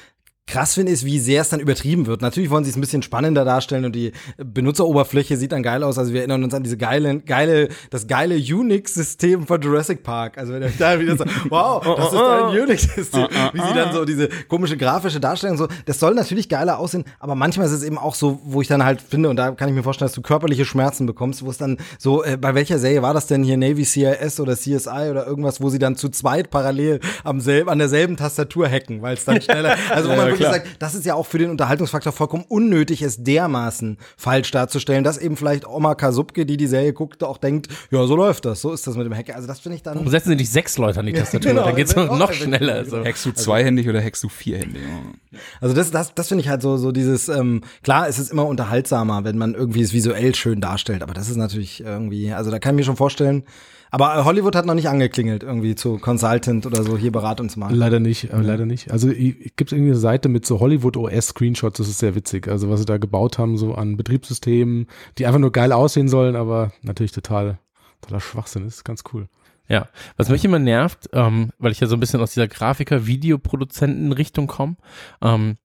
krass 0.46 0.74
finde, 0.74 0.92
ist, 0.92 1.04
wie 1.04 1.18
sehr 1.18 1.40
es 1.40 1.48
dann 1.48 1.60
übertrieben 1.60 2.06
wird. 2.06 2.20
Natürlich 2.20 2.50
wollen 2.50 2.64
sie 2.64 2.70
es 2.70 2.76
ein 2.76 2.80
bisschen 2.80 3.02
spannender 3.02 3.44
darstellen 3.44 3.84
und 3.84 3.94
die 3.94 4.12
Benutzeroberfläche 4.36 5.36
sieht 5.36 5.52
dann 5.52 5.62
geil 5.62 5.82
aus. 5.82 5.98
Also 5.98 6.12
wir 6.12 6.20
erinnern 6.20 6.44
uns 6.44 6.52
an 6.52 6.62
diese 6.62 6.76
geile, 6.76 7.20
geile, 7.20 7.68
das 7.90 8.06
geile 8.06 8.34
Unix-System 8.34 9.46
von 9.46 9.62
Jurassic 9.62 10.02
Park. 10.02 10.36
Also 10.36 10.52
wenn 10.52 10.62
er 10.62 10.70
da 10.78 10.98
wieder 11.00 11.16
so, 11.16 11.24
wow, 11.48 11.82
das 11.96 12.12
ist 12.12 12.18
ein 12.18 12.60
Unix-System. 12.60 13.28
Wie 13.52 13.60
sie 13.60 13.74
dann 13.74 13.94
so 13.94 14.04
diese 14.04 14.28
komische 14.48 14.76
grafische 14.76 15.20
Darstellung 15.20 15.56
so, 15.56 15.68
das 15.86 15.98
soll 15.98 16.14
natürlich 16.14 16.48
geiler 16.48 16.78
aussehen, 16.78 17.04
aber 17.18 17.34
manchmal 17.34 17.66
ist 17.66 17.72
es 17.72 17.82
eben 17.82 17.96
auch 17.96 18.14
so, 18.14 18.40
wo 18.44 18.60
ich 18.60 18.68
dann 18.68 18.84
halt 18.84 19.00
finde, 19.00 19.30
und 19.30 19.36
da 19.36 19.52
kann 19.52 19.68
ich 19.68 19.74
mir 19.74 19.82
vorstellen, 19.82 20.08
dass 20.08 20.14
du 20.14 20.22
körperliche 20.22 20.64
Schmerzen 20.64 21.06
bekommst, 21.06 21.44
wo 21.44 21.50
es 21.50 21.58
dann 21.58 21.78
so, 21.98 22.24
äh, 22.24 22.36
bei 22.36 22.54
welcher 22.54 22.78
Serie 22.78 23.00
war 23.00 23.14
das 23.14 23.26
denn 23.26 23.42
hier, 23.42 23.56
Navy 23.56 23.84
CIS 23.84 24.40
oder 24.40 24.56
CSI 24.56 25.08
oder 25.10 25.26
irgendwas, 25.26 25.60
wo 25.60 25.70
sie 25.70 25.78
dann 25.78 25.96
zu 25.96 26.08
zweit 26.08 26.50
parallel 26.50 27.00
am 27.24 27.40
selben, 27.40 27.70
an 27.70 27.78
derselben 27.78 28.16
Tastatur 28.16 28.68
hacken, 28.68 29.02
weil 29.02 29.14
es 29.14 29.24
dann 29.24 29.40
schneller, 29.40 29.76
also 29.90 30.10
wo 30.10 30.16
man 30.16 30.41
klar. 30.42 30.54
sagt, 30.54 30.82
das 30.82 30.94
ist 30.94 31.06
ja 31.06 31.14
auch 31.14 31.26
für 31.26 31.38
den 31.38 31.50
Unterhaltungsfaktor 31.50 32.12
vollkommen 32.12 32.44
unnötig, 32.48 33.02
es 33.02 33.22
dermaßen 33.22 33.98
falsch 34.16 34.50
darzustellen, 34.50 35.04
dass 35.04 35.18
eben 35.18 35.36
vielleicht 35.36 35.66
Oma 35.66 35.94
Kasubke, 35.94 36.46
die 36.46 36.56
die 36.56 36.66
Serie 36.66 36.92
guckte, 36.92 37.26
auch 37.26 37.38
denkt, 37.38 37.68
ja, 37.90 38.06
so 38.06 38.16
läuft 38.16 38.44
das, 38.44 38.60
so 38.60 38.72
ist 38.72 38.86
das 38.86 38.96
mit 38.96 39.06
dem 39.06 39.14
Hacker. 39.14 39.34
Also 39.34 39.46
das 39.46 39.60
finde 39.60 39.76
ich 39.76 39.82
dann 39.82 39.94
Warum 39.94 40.08
setzen 40.08 40.30
sie 40.30 40.36
nicht 40.36 40.50
sechs 40.50 40.78
Leute 40.78 41.00
an 41.00 41.06
die 41.06 41.12
Tastatur? 41.12 41.50
genau, 41.52 41.64
dann 41.64 41.76
geht's 41.76 41.96
noch, 41.96 42.16
noch 42.16 42.32
schneller. 42.32 42.84
So. 42.84 43.04
Hackst 43.04 43.24
du 43.26 43.32
zweihändig 43.32 43.88
oder 43.88 44.02
hackst 44.02 44.22
du 44.22 44.28
vierhändig? 44.28 44.82
Ja. 44.82 45.38
Also 45.60 45.74
das, 45.74 45.90
das, 45.90 46.14
das 46.14 46.28
finde 46.28 46.42
ich 46.42 46.48
halt 46.48 46.62
so, 46.62 46.76
so 46.76 46.92
dieses, 46.92 47.28
ähm, 47.28 47.62
klar, 47.82 48.08
es 48.08 48.18
ist 48.18 48.32
immer 48.32 48.46
unterhaltsamer, 48.46 49.24
wenn 49.24 49.38
man 49.38 49.54
irgendwie 49.54 49.82
es 49.82 49.92
visuell 49.92 50.34
schön 50.34 50.60
darstellt, 50.60 51.02
aber 51.02 51.14
das 51.14 51.28
ist 51.28 51.36
natürlich 51.36 51.80
irgendwie, 51.80 52.32
also 52.32 52.50
da 52.50 52.58
kann 52.58 52.74
ich 52.74 52.78
mir 52.78 52.84
schon 52.84 52.96
vorstellen, 52.96 53.44
aber 53.92 54.24
Hollywood 54.24 54.56
hat 54.56 54.64
noch 54.64 54.72
nicht 54.72 54.88
angeklingelt, 54.88 55.42
irgendwie 55.42 55.74
zu 55.74 55.98
Consultant 55.98 56.64
oder 56.64 56.82
so, 56.82 56.96
hier 56.96 57.12
berat 57.12 57.42
uns 57.42 57.58
mal. 57.58 57.74
Leider 57.74 58.00
nicht, 58.00 58.32
äh, 58.32 58.40
leider 58.40 58.64
nicht. 58.64 58.90
Also 58.90 59.08
gibt 59.08 59.60
es 59.60 59.72
irgendwie 59.72 59.90
eine 59.90 60.00
Seite 60.00 60.30
mit 60.30 60.46
so 60.46 60.60
Hollywood 60.60 60.96
OS 60.96 61.26
Screenshots, 61.28 61.76
das 61.76 61.88
ist 61.88 61.98
sehr 61.98 62.14
witzig. 62.14 62.48
Also 62.48 62.70
was 62.70 62.80
sie 62.80 62.86
da 62.86 62.96
gebaut 62.96 63.36
haben, 63.36 63.58
so 63.58 63.74
an 63.74 63.98
Betriebssystemen, 63.98 64.86
die 65.18 65.26
einfach 65.26 65.40
nur 65.40 65.52
geil 65.52 65.72
aussehen 65.72 66.08
sollen, 66.08 66.36
aber 66.36 66.72
natürlich 66.80 67.12
total, 67.12 67.58
totaler 68.00 68.20
Schwachsinn 68.20 68.66
ist, 68.66 68.82
ganz 68.82 69.04
cool. 69.12 69.28
Ja, 69.68 69.88
was 70.16 70.30
mich 70.30 70.44
immer 70.44 70.58
nervt, 70.58 71.10
ähm, 71.12 71.50
weil 71.58 71.72
ich 71.72 71.80
ja 71.80 71.86
so 71.86 71.94
ein 71.94 72.00
bisschen 72.00 72.20
aus 72.22 72.32
dieser 72.32 72.48
Grafiker-Videoproduzenten-Richtung 72.48 74.46
komme, 74.46 74.76
ähm, 75.20 75.58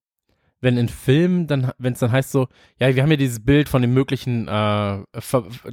wenn 0.62 0.78
in 0.78 0.90
Filmen 0.90 1.46
dann, 1.48 1.72
wenn 1.78 1.94
es 1.94 2.00
dann 2.00 2.12
heißt 2.12 2.32
so, 2.32 2.48
ja, 2.80 2.94
wir 2.96 3.02
haben 3.04 3.10
hier 3.10 3.18
dieses 3.18 3.40
Bild 3.44 3.70
von 3.70 3.82
dem 3.82 3.94
möglichen 3.94 4.48
äh, 4.48 4.98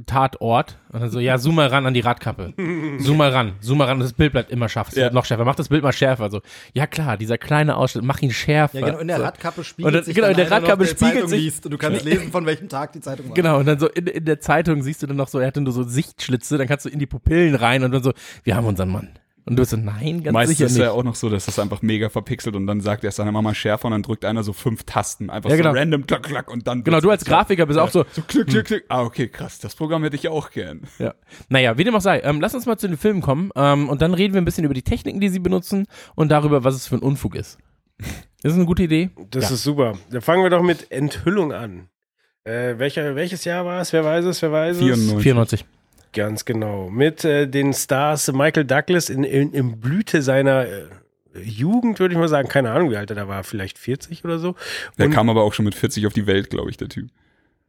Tatort 0.05 0.77
und 0.91 1.01
dann 1.01 1.09
so, 1.09 1.19
ja, 1.19 1.37
zoom 1.37 1.55
mal 1.55 1.67
ran 1.67 1.85
an 1.85 1.93
die 1.93 1.99
Radkappe, 2.01 2.53
zoom 2.99 3.17
mal 3.17 3.29
ran, 3.31 3.53
zoom 3.61 3.77
mal 3.79 3.85
ran 3.85 3.97
und 3.97 4.03
das 4.03 4.13
Bild 4.13 4.31
bleibt 4.31 4.51
immer 4.51 4.69
scharf, 4.69 4.89
es 4.89 4.95
Ja. 4.95 5.03
wird 5.05 5.13
noch 5.13 5.25
schärfer, 5.25 5.45
mach 5.45 5.55
das 5.55 5.69
Bild 5.69 5.83
mal 5.83 5.91
schärfer, 5.93 6.29
so, 6.29 6.41
ja 6.73 6.87
klar, 6.87 7.17
dieser 7.17 7.37
kleine 7.37 7.77
Ausschnitt, 7.77 8.03
mach 8.03 8.21
ihn 8.21 8.31
schärfer. 8.31 8.79
Ja, 8.79 8.85
genau, 8.87 8.99
in 8.99 9.07
der 9.07 9.17
so. 9.17 9.23
Radkappe 9.23 9.61
Und 9.61 9.65
spiegelt 9.65 9.95
dann- 9.95 10.03
sich 10.03 10.15
genau, 10.15 10.27
in 10.27 10.37
der 10.37 10.51
Radkappe 10.51 10.83
der 10.83 10.91
spiegelt 10.91 11.13
Zeitung 11.15 11.29
sich- 11.29 11.41
liest 11.41 11.65
und 11.65 11.71
du 11.71 11.77
kannst 11.77 12.03
lesen, 12.05 12.31
von 12.31 12.45
welchem 12.45 12.69
Tag 12.69 12.91
die 12.93 13.01
Zeitung 13.01 13.27
war. 13.29 13.33
Genau, 13.33 13.59
und 13.59 13.65
dann 13.65 13.79
so 13.79 13.87
in, 13.89 14.07
in 14.07 14.25
der 14.25 14.39
Zeitung 14.39 14.81
siehst 14.83 15.01
du 15.03 15.07
dann 15.07 15.17
noch 15.17 15.27
so, 15.27 15.39
er 15.39 15.47
hat 15.47 15.57
dann 15.57 15.63
nur 15.63 15.73
so 15.73 15.83
Sichtschlitze, 15.83 16.57
dann 16.57 16.67
kannst 16.67 16.85
du 16.85 16.89
in 16.89 16.99
die 16.99 17.05
Pupillen 17.07 17.55
rein 17.55 17.83
und 17.83 17.91
dann 17.91 18.03
so, 18.03 18.13
wir 18.43 18.55
haben 18.55 18.65
unseren 18.67 18.89
Mann. 18.89 19.09
Und 19.47 19.57
du 19.57 19.61
bist 19.61 19.71
so, 19.71 19.77
nein, 19.77 20.23
ganz 20.23 20.33
Meistens 20.33 20.57
sicher 20.57 20.65
ist 20.65 20.73
nicht. 20.73 20.81
ja 20.81 20.91
auch 20.91 21.03
noch 21.03 21.13
so, 21.13 21.29
dass 21.29 21.45
das 21.45 21.59
einfach 21.59 21.83
mega 21.83 22.09
verpixelt 22.09 22.55
und 22.55 22.65
dann 22.65 22.81
sagt 22.81 23.03
er 23.03 23.09
es 23.09 23.17
seiner 23.17 23.31
Mama 23.31 23.53
schärfer 23.53 23.85
und 23.85 23.91
dann 23.91 24.01
drückt 24.01 24.25
einer 24.25 24.41
so 24.41 24.53
fünf 24.53 24.83
Tasten. 24.85 25.29
Einfach 25.29 25.51
Ja, 25.51 25.55
so 25.57 25.61
genau. 25.63 25.75
random, 25.75 26.07
klack, 26.07 26.23
klack 26.23 26.51
und 26.51 26.65
dann. 26.67 26.83
Genau, 26.83 26.99
du 26.99 27.11
als 27.11 27.23
Grafiker 27.25 27.67
bist 27.67 27.77
auch 27.79 27.91
so, 27.91 28.05
So 28.11 28.23
klick, 28.23 28.47
klick, 28.47 28.65
klick. 28.65 28.85
Ah, 28.89 29.03
okay, 29.03 29.27
krass. 29.27 29.59
Das 29.59 29.75
Programm 29.75 30.01
hätte 30.03 30.15
ich 30.15 30.27
auch 30.29 30.49
gern. 30.49 30.81
Ja. 30.97 31.13
Naja, 31.49 31.77
wie 31.77 31.83
dem 31.83 31.93
auch 31.95 32.01
sei, 32.01 32.21
ähm, 32.21 32.41
lass 32.41 32.55
uns 32.55 32.65
mal 32.65 32.77
zu 32.77 32.87
den 32.87 32.97
Filmen 32.97 33.21
kommen 33.21 33.51
ähm, 33.55 33.87
und 33.87 34.01
dann 34.01 34.15
reden 34.15 34.33
wir 34.33 34.41
ein 34.41 34.45
bisschen 34.45 34.65
über 34.65 34.73
die 34.73 34.81
Techniken, 34.81 35.19
die 35.19 35.29
sie 35.29 35.39
benutzen 35.39 35.85
und 36.15 36.29
darüber, 36.29 36.63
was 36.63 36.73
es 36.73 36.87
für 36.87 36.95
ein 36.95 37.01
Unfug 37.01 37.35
ist. 37.35 37.59
Ist 37.99 38.09
das 38.43 38.53
eine 38.55 38.65
gute 38.65 38.83
Idee? 38.83 39.11
Das 39.29 39.51
ist 39.51 39.61
super. 39.63 39.93
Dann 40.09 40.21
fangen 40.21 40.41
wir 40.43 40.49
doch 40.49 40.63
mit 40.63 40.91
Enthüllung 40.91 41.53
an. 41.53 41.89
Äh, 42.45 42.77
welcher, 42.77 43.15
welches 43.15 43.45
Jahr 43.45 43.63
war 43.65 43.79
es? 43.81 43.93
Wer 43.93 44.03
weiß 44.03 44.25
es? 44.25 44.41
Wer 44.41 44.51
weiß 44.51 44.77
es? 44.77 44.83
94. 44.83 45.21
94. 45.23 45.65
Ganz 46.15 46.45
genau. 46.45 46.89
Mit 46.89 47.23
äh, 47.25 47.45
den 47.47 47.73
Stars 47.73 48.31
Michael 48.31 48.65
Douglas 48.65 49.09
in, 49.09 49.23
in, 49.23 49.51
in 49.53 49.79
Blüte 49.79 50.21
seiner 50.21 50.65
äh, 50.65 50.83
Jugend, 51.43 51.99
würde 51.99 52.13
ich 52.13 52.19
mal 52.19 52.29
sagen. 52.29 52.47
Keine 52.47 52.71
Ahnung, 52.71 52.89
wie 52.89 52.95
alt 52.97 53.09
er 53.09 53.15
da 53.17 53.27
war. 53.27 53.43
Vielleicht 53.43 53.77
40 53.77 54.23
oder 54.25 54.39
so. 54.39 54.55
Der 54.97 55.07
Und- 55.07 55.11
kam 55.11 55.29
aber 55.29 55.43
auch 55.43 55.53
schon 55.53 55.65
mit 55.65 55.75
40 55.75 56.07
auf 56.07 56.13
die 56.13 56.25
Welt, 56.25 56.49
glaube 56.49 56.69
ich, 56.69 56.77
der 56.77 56.87
Typ. 56.87 57.09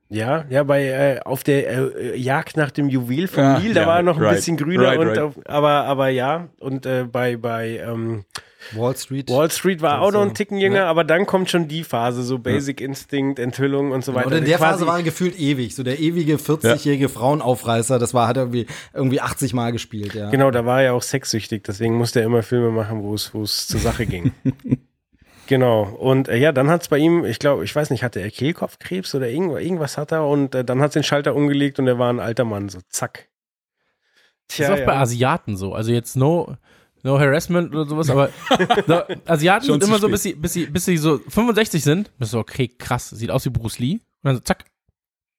Ja, 0.09 0.45
ja, 0.51 0.63
bei 0.63 0.85
äh, 0.87 1.21
auf 1.25 1.43
der 1.43 1.67
äh, 1.97 2.17
Jagd 2.17 2.57
nach 2.57 2.71
dem 2.71 2.89
Juwel 2.89 3.27
von 3.27 3.43
Ah, 3.43 3.59
Nil, 3.59 3.75
da 3.75 3.81
ja, 3.81 3.87
war 3.89 3.97
er 3.97 4.03
noch 4.05 4.17
ein 4.19 4.23
right, 4.23 4.37
bisschen 4.37 4.57
grüner 4.57 4.85
right, 4.87 4.99
und 5.01 5.09
right. 5.09 5.19
Auf, 5.19 5.35
aber 5.47 5.71
aber 5.85 6.09
ja 6.11 6.47
und 6.61 6.87
äh, 6.87 7.05
bei 7.11 7.37
bei 7.37 7.79
ähm, 7.85 8.25
Wall 8.73 8.97
Street. 8.97 9.31
Wall 9.31 9.51
Street 9.51 9.83
war 9.83 10.01
auch 10.01 10.13
noch 10.13 10.23
ein 10.23 10.35
Ticken 10.35 10.59
jünger, 10.59 10.87
aber 10.87 11.05
dann 11.05 11.27
kommt 11.27 11.51
schon 11.51 11.69
die 11.69 11.85
Phase, 11.85 12.23
so 12.23 12.39
Basic 12.39 12.81
Instinct, 12.81 13.39
Enthüllung 13.39 13.93
und 13.93 14.05
so 14.05 14.15
weiter. 14.15 14.27
Und 14.29 14.33
in 14.33 14.45
der 14.45 14.59
Phase 14.59 14.87
war 14.87 14.99
er 14.99 15.03
gefühlt 15.03 15.39
ewig. 15.39 15.75
So 15.75 15.83
der 15.83 15.99
ewige 15.99 16.37
40-jährige 16.37 17.09
Frauenaufreißer, 17.09 17.99
das 17.99 18.15
war, 18.15 18.29
hat 18.29 18.37
er 18.37 18.43
irgendwie, 18.45 18.67
irgendwie 18.95 19.21
80 19.21 19.55
Mal 19.55 19.73
gespielt, 19.73 20.15
ja. 20.15 20.31
Genau, 20.31 20.51
da 20.51 20.65
war 20.65 20.81
er 20.81 20.85
ja 20.87 20.93
auch 20.93 21.03
sexsüchtig, 21.03 21.65
deswegen 21.65 21.97
musste 21.97 22.21
er 22.21 22.27
immer 22.27 22.43
Filme 22.43 22.71
machen, 22.71 23.03
wo 23.03 23.15
es 23.15 23.35
wo 23.35 23.43
es 23.43 23.67
zur 23.67 23.81
Sache 23.81 24.07
ging. 24.07 24.33
Genau. 25.47 25.85
Und 25.85 26.29
äh, 26.29 26.37
ja, 26.37 26.53
dann 26.53 26.69
hat 26.71 26.83
es 26.83 26.89
bei 26.89 26.99
ihm, 26.99 27.25
ich 27.25 27.39
glaube, 27.39 27.65
ich 27.65 27.75
weiß 27.75 27.91
nicht, 27.91 28.03
hatte 28.03 28.21
er 28.21 28.31
Kehlkopfkrebs 28.31 29.15
oder 29.15 29.29
irgend, 29.29 29.59
irgendwas 29.59 29.97
hat 29.97 30.13
er 30.13 30.27
und 30.27 30.55
äh, 30.55 30.65
dann 30.65 30.81
hat 30.81 30.95
den 30.95 31.03
Schalter 31.03 31.35
umgelegt 31.35 31.79
und 31.79 31.87
er 31.87 31.99
war 31.99 32.13
ein 32.13 32.21
alter 32.21 32.45
Mann, 32.45 32.69
so 32.69 32.81
zack. 32.89 33.29
Das 34.49 34.61
ist 34.61 34.71
auch 34.71 34.87
bei 34.87 34.97
Asiaten 34.97 35.57
so. 35.57 35.75
Also 35.75 35.93
jetzt 35.93 36.17
no, 36.17 36.57
no 37.07 37.19
harassment 37.19 37.75
oder 37.75 37.87
sowas, 37.87 38.11
aber 38.11 38.31
no, 38.87 39.03
Asiaten 39.27 39.65
sind 39.67 39.83
immer 39.85 39.99
so, 39.99 40.09
bis 40.09 40.23
sie, 40.25 40.35
bis, 40.35 40.53
sie, 40.53 40.67
bis 40.67 40.85
sie 40.85 40.97
so 40.99 41.19
65 41.29 41.83
sind, 41.83 42.11
bist 42.19 42.33
du 42.33 42.37
so, 42.37 42.41
okay, 42.41 42.69
krass, 42.69 43.11
sieht 43.11 43.31
aus 43.31 43.45
wie 43.45 43.51
Bruce 43.51 43.79
Lee. 43.79 43.93
Und 43.95 44.01
dann 44.25 44.35
so, 44.37 44.41
zack. 44.43 44.65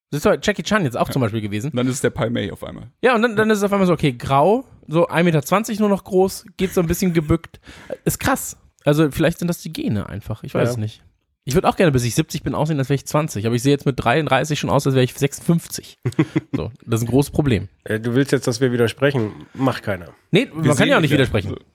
Das 0.10 0.20
ist 0.20 0.26
doch 0.26 0.38
Jackie 0.42 0.64
Chan 0.64 0.86
jetzt 0.86 0.96
auch 0.96 1.10
zum 1.10 1.22
Beispiel 1.22 1.42
gewesen. 1.42 1.70
Dann 1.74 1.86
ist 1.88 1.96
es 1.96 2.02
der 2.02 2.12
Pai 2.12 2.30
Mei 2.30 2.52
auf 2.54 2.64
einmal. 2.64 2.90
Ja, 3.02 3.14
und 3.14 3.22
dann, 3.22 3.36
dann 3.36 3.50
ist 3.50 3.58
es 3.58 3.64
auf 3.66 3.74
einmal 3.74 3.86
so, 3.88 3.92
okay, 3.94 4.14
grau, 4.14 4.64
so 4.88 5.10
1,20 5.10 5.24
Meter 5.24 5.80
nur 5.82 5.90
noch 5.90 6.06
groß, 6.06 6.46
geht 6.56 6.74
so 6.74 6.80
ein 6.80 6.88
bisschen 6.88 7.14
gebückt. 7.14 7.60
Ist 8.06 8.18
krass. 8.20 8.56
Also 8.86 9.12
vielleicht 9.12 9.40
sind 9.40 9.50
das 9.50 9.62
die 9.62 9.74
Gene 9.74 10.08
einfach. 10.08 10.44
Ich 10.44 10.54
weiß 10.54 10.66
Ja. 10.70 10.72
es 10.72 10.78
nicht. 10.78 11.04
Ich 11.48 11.54
würde 11.54 11.70
auch 11.70 11.78
gerne, 11.78 11.94
bis 11.94 12.04
ich 12.04 12.14
70 12.14 12.44
bin, 12.44 12.54
aussehen, 12.54 12.78
als 12.78 12.90
wäre 12.90 12.96
ich 12.96 13.06
20. 13.06 13.46
Aber 13.46 13.56
ich 13.56 13.64
sehe 13.64 13.72
jetzt 13.72 13.86
mit 13.86 14.04
33 14.04 14.60
schon 14.60 14.70
aus, 14.70 14.86
als 14.86 14.96
wäre 14.96 15.06
ich 15.06 15.14
56. 15.14 15.98
so, 16.52 16.74
das 16.86 17.00
ist 17.00 17.08
ein 17.08 17.10
großes 17.10 17.32
Problem. 17.32 17.70
Äh, 17.86 18.02
du 18.02 18.16
willst 18.16 18.34
jetzt, 18.34 18.48
dass 18.48 18.60
wir 18.60 18.74
widersprechen. 18.74 19.32
Macht 19.54 19.82
keiner. 19.82 20.10
Nee, 20.32 20.50
man 20.54 20.76
kann 20.76 20.90
ja 20.90 20.98
auch 20.98 21.02
nicht 21.02 21.12
widersprechen. 21.14 21.56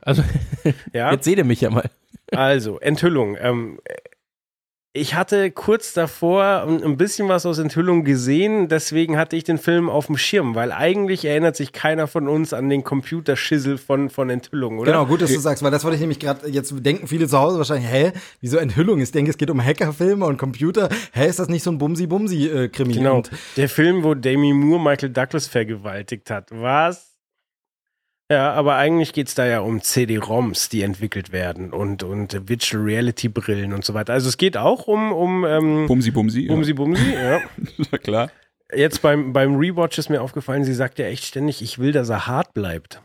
Also, 0.00 0.24
Ja. 0.94 1.12
jetzt 1.12 1.24
seht 1.26 1.36
ihr 1.36 1.44
mich 1.44 1.60
ja 1.60 1.68
mal. 1.68 1.90
Also, 2.32 2.80
Enthüllung. 2.80 3.36
Ähm, 3.38 3.78
ich 4.92 5.14
hatte 5.14 5.52
kurz 5.52 5.92
davor 5.92 6.64
ein 6.66 6.96
bisschen 6.96 7.28
was 7.28 7.46
aus 7.46 7.58
Enthüllung 7.58 8.02
gesehen, 8.02 8.66
deswegen 8.66 9.16
hatte 9.16 9.36
ich 9.36 9.44
den 9.44 9.58
Film 9.58 9.88
auf 9.88 10.06
dem 10.06 10.16
Schirm, 10.16 10.56
weil 10.56 10.72
eigentlich 10.72 11.24
erinnert 11.24 11.54
sich 11.54 11.72
keiner 11.72 12.08
von 12.08 12.26
uns 12.26 12.52
an 12.52 12.68
den 12.68 12.82
Computerschissel 12.82 13.78
von, 13.78 14.10
von 14.10 14.30
Enthüllung, 14.30 14.80
oder? 14.80 14.90
Genau, 14.90 15.06
gut, 15.06 15.22
dass 15.22 15.32
du 15.32 15.38
sagst, 15.38 15.62
weil 15.62 15.70
das 15.70 15.84
wollte 15.84 15.94
ich 15.94 16.00
nämlich 16.00 16.18
gerade, 16.18 16.48
jetzt 16.48 16.74
denken 16.84 17.06
viele 17.06 17.28
zu 17.28 17.38
Hause 17.38 17.58
wahrscheinlich, 17.58 17.88
hä, 17.88 18.12
wieso 18.40 18.56
Enthüllung? 18.56 19.00
Ich 19.00 19.12
denke, 19.12 19.30
es 19.30 19.38
geht 19.38 19.50
um 19.50 19.64
Hackerfilme 19.64 20.26
und 20.26 20.38
Computer. 20.38 20.88
Hä, 21.12 21.28
ist 21.28 21.38
das 21.38 21.48
nicht 21.48 21.62
so 21.62 21.70
ein 21.70 21.78
Bumsi-Bumsi-Krimi? 21.78 22.94
Genau. 22.94 23.18
Und 23.18 23.30
Der 23.56 23.68
Film, 23.68 24.02
wo 24.02 24.14
Demi 24.14 24.52
Moore 24.52 24.82
Michael 24.82 25.10
Douglas 25.10 25.46
vergewaltigt 25.46 26.30
hat. 26.30 26.48
Was? 26.50 27.09
Ja, 28.30 28.52
aber 28.52 28.76
eigentlich 28.76 29.12
geht's 29.12 29.34
da 29.34 29.44
ja 29.44 29.58
um 29.58 29.82
CD-ROMs, 29.82 30.68
die 30.68 30.82
entwickelt 30.82 31.32
werden 31.32 31.72
und, 31.72 32.04
und 32.04 32.48
Virtual 32.48 32.80
Reality 32.80 33.28
Brillen 33.28 33.72
und 33.72 33.84
so 33.84 33.92
weiter. 33.92 34.12
Also 34.12 34.28
es 34.28 34.36
geht 34.36 34.56
auch 34.56 34.86
um, 34.86 35.12
um 35.12 35.44
ähm, 35.44 35.86
Bumsi, 35.88 36.12
Bumsi. 36.12 36.46
Bumsi 36.46 36.72
Bumsi, 36.72 37.12
ja. 37.14 37.40
Ja, 37.90 37.98
klar. 37.98 38.30
Jetzt 38.72 39.02
beim, 39.02 39.32
beim 39.32 39.56
Rewatch 39.56 39.98
ist 39.98 40.10
mir 40.10 40.22
aufgefallen, 40.22 40.62
sie 40.62 40.74
sagt 40.74 41.00
ja 41.00 41.06
echt 41.06 41.24
ständig, 41.24 41.60
ich 41.60 41.80
will, 41.80 41.90
dass 41.90 42.08
er 42.08 42.28
hart 42.28 42.54
bleibt. 42.54 43.02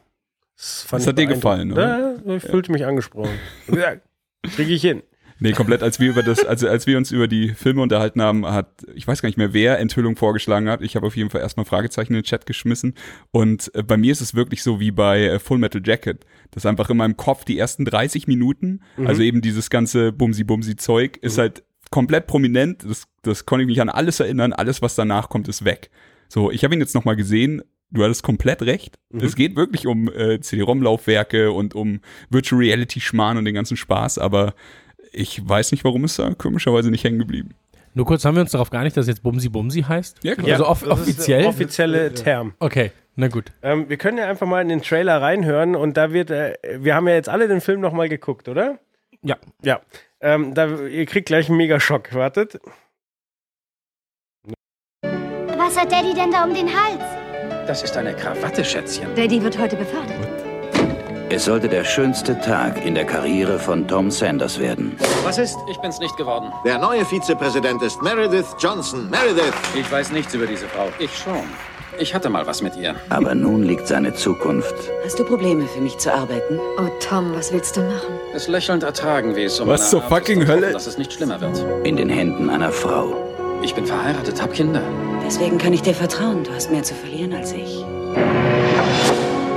Das, 0.58 0.84
fand 0.84 1.02
Das 1.02 1.08
hat 1.08 1.18
dir 1.18 1.26
gefallen, 1.26 1.76
Ja, 1.76 2.14
ich 2.28 2.44
fühlte 2.44 2.72
mich 2.72 2.86
angesprochen. 2.86 3.34
Ja, 3.68 3.96
krieg 4.44 4.70
ich 4.70 4.82
hin. 4.82 5.02
Nee, 5.40 5.52
komplett, 5.52 5.84
als 5.84 6.00
wir 6.00 6.10
über 6.10 6.24
das, 6.24 6.46
also 6.46 6.68
als 6.68 6.88
wir 6.88 6.98
uns 6.98 7.12
über 7.12 7.28
die 7.28 7.50
Filme 7.50 7.82
unterhalten 7.82 8.22
haben, 8.22 8.46
hat, 8.46 8.86
ich 8.96 9.06
weiß 9.06 9.22
gar 9.22 9.28
nicht 9.28 9.38
mehr, 9.38 9.54
wer 9.54 9.80
Enthüllung 9.80 10.16
vorgeschlagen 10.16 10.70
hat. 10.70 10.82
Ich 10.82 10.96
habe 10.96 11.06
auf 11.08 11.18
jeden 11.18 11.30
Fall 11.30 11.42
erstmal 11.42 11.66
Fragezeichen 11.66 12.14
in 12.14 12.20
den 12.20 12.24
Chat 12.24 12.46
geschmissen. 12.46 12.94
Und 13.32 13.70
äh, 13.76 13.84
bei 13.84 13.98
mir 13.98 14.12
ist 14.12 14.22
es 14.22 14.34
wirklich 14.34 14.64
so 14.64 14.80
wie 14.80 14.92
bei 14.92 15.24
äh, 15.26 15.40
Full 15.40 15.58
Metal 15.58 15.82
Jacket. 15.84 16.26
Das 16.52 16.66
einfach 16.66 16.90
in 16.90 16.98
meinem 16.98 17.18
Kopf 17.18 17.44
die 17.44 17.60
ersten 17.60 17.84
30 17.84 18.28
Minuten, 18.28 18.82
also 19.04 19.22
eben 19.22 19.42
dieses 19.42 19.70
ganze 19.70 20.12
Bumsi-Bumsi-Zeug, 20.14 21.18
ist 21.22 21.38
halt 21.38 21.64
komplett 21.92 22.28
prominent. 22.28 22.84
Das, 22.88 23.08
das 23.22 23.46
konnte 23.46 23.64
ich 23.64 23.68
mich 23.68 23.82
an 23.82 23.90
alles 23.90 24.20
erinnern. 24.22 24.54
Alles, 24.54 24.82
was 24.82 24.96
danach 24.96 25.28
kommt, 25.28 25.50
ist 25.50 25.66
weg. 25.66 25.90
So, 26.30 26.50
ich 26.50 26.64
habe 26.64 26.74
ihn 26.74 26.80
jetzt 26.80 26.96
nochmal 26.96 27.18
gesehen. 27.18 27.62
Du 27.92 28.04
hattest 28.04 28.24
komplett 28.24 28.62
recht. 28.64 28.98
Es 29.14 29.36
geht 29.36 29.56
wirklich 29.56 29.86
um 29.86 30.10
äh, 30.10 30.40
CD-ROM-Laufwerke 30.40 31.52
und 31.52 31.76
um 31.76 32.00
Virtual 32.30 32.60
Reality-Schmarrn 32.60 33.38
und 33.38 33.46
den 33.46 33.54
ganzen 33.54 33.78
Spaß, 33.78 34.18
aber 34.18 34.56
ich 35.16 35.48
weiß 35.48 35.72
nicht, 35.72 35.84
warum 35.84 36.04
ist 36.06 36.20
da 36.20 36.34
komischerweise 36.34 36.92
nicht 36.92 37.04
hängen 37.04 37.20
geblieben. 37.20 37.56
Nur 37.94 38.06
kurz, 38.06 38.26
haben 38.26 38.36
wir 38.36 38.42
uns 38.42 38.52
darauf 38.52 38.70
geeinigt, 38.70 38.98
dass 38.98 39.08
jetzt 39.08 39.24
Bumsi 39.24 39.48
Bumsi 39.50 39.82
heißt? 39.84 40.18
Ja, 40.24 40.36
klar. 40.36 40.52
Also 40.52 40.68
off 40.68 40.82
das 40.82 41.00
ist 41.00 41.04
offiziell? 41.04 41.40
der 41.42 41.50
offizielle 41.50 42.14
Term. 42.14 42.54
Okay, 42.60 42.92
na 43.16 43.30
gut. 43.30 43.54
Ähm, 43.64 43.88
wir 43.88 43.96
können 43.98 44.18
ja 44.18 44.28
einfach 44.28 44.46
mal 44.46 44.62
in 44.62 44.68
den 44.68 44.82
Trailer 44.82 45.22
reinhören 45.22 45.76
und 45.76 45.96
da 45.96 46.12
wird, 46.12 46.30
äh, 46.30 46.56
wir 46.78 46.94
haben 46.94 47.08
ja 47.08 47.16
jetzt 47.16 47.30
alle 47.30 47.48
den 47.48 47.62
Film 47.62 47.80
nochmal 47.80 48.10
geguckt, 48.10 48.50
oder? 48.50 48.80
Ja. 49.22 49.38
Ja. 49.64 49.80
Ähm, 50.20 50.54
da, 50.54 50.68
ihr 50.68 51.06
kriegt 51.06 51.28
gleich 51.28 51.48
einen 51.48 51.58
Megaschock. 51.58 52.14
Wartet. 52.14 52.60
Was 55.02 55.80
hat 55.80 55.92
Daddy 55.92 56.14
denn 56.14 56.32
da 56.32 56.44
um 56.44 56.54
den 56.54 56.68
Hals? 56.68 57.04
Das 57.66 57.82
ist 57.82 57.96
eine 57.96 58.14
Krawatte, 58.14 58.64
Schätzchen. 58.64 59.08
Daddy 59.16 59.42
wird 59.42 59.58
heute 59.58 59.78
befördert. 59.78 60.35
Es 61.30 61.46
sollte 61.46 61.68
der 61.68 61.84
schönste 61.84 62.40
Tag 62.40 62.86
in 62.86 62.96
der 62.96 63.06
Karriere 63.06 63.60
von 63.60 63.88
Tom 63.88 64.12
Sanders 64.12 64.60
werden. 64.60 64.96
Was 65.24 65.38
ist? 65.38 65.58
Ich 65.70 65.78
bin's 65.78 66.00
nicht 66.00 66.16
geworden. 66.18 66.52
Der 66.66 66.78
neue 66.78 67.04
Vizepräsident 67.04 67.82
ist 67.82 68.02
Meredith 68.02 68.46
Johnson. 68.60 69.10
Meredith! 69.10 69.54
Ich 69.76 69.92
weiß 69.92 70.12
nichts 70.12 70.34
über 70.34 70.46
diese 70.46 70.68
Frau. 70.68 70.88
Ich 71.00 71.16
schon. 71.18 71.44
Ich 71.98 72.14
hatte 72.14 72.30
mal 72.30 72.46
was 72.46 72.62
mit 72.62 72.76
ihr. 72.76 72.94
Aber 73.10 73.34
nun 73.34 73.64
liegt 73.64 73.88
seine 73.88 74.14
Zukunft 74.14 74.74
Hast 75.06 75.18
du 75.18 75.24
Probleme 75.24 75.66
für 75.68 75.80
mich 75.80 75.98
zu 75.98 76.14
arbeiten? 76.14 76.60
Oh, 76.78 76.90
Tom, 77.00 77.34
was 77.36 77.52
willst 77.54 77.78
du 77.78 77.82
machen? 77.82 78.20
Es 78.34 78.48
lächelnd 78.48 78.84
ertragen, 78.84 79.36
wie 79.36 79.44
es 79.44 79.60
um 79.60 79.68
Was 79.70 79.90
zur 79.90 80.02
Art 80.04 80.10
fucking 80.10 80.42
ist, 80.42 80.48
Hölle? 80.50 80.72
dass 80.74 80.88
es 80.88 80.98
nicht 80.98 81.14
schlimmer 81.14 81.40
wird. 81.42 81.64
in 81.86 81.96
den 81.96 82.10
Händen 82.10 82.50
einer 82.50 82.72
Frau. 82.72 83.14
Ich 83.62 83.74
bin 83.74 83.86
verheiratet, 83.86 84.42
hab 84.42 84.54
Kinder. 84.54 84.82
Deswegen 85.26 85.58
kann 85.58 85.74
ich 85.74 85.82
dir 85.82 85.96
vertrauen. 85.96 86.44
Du 86.44 86.52
hast 86.54 86.70
mehr 86.70 86.84
zu 86.84 86.94
verlieren 86.94 87.34
als 87.34 87.52
ich. 87.54 87.84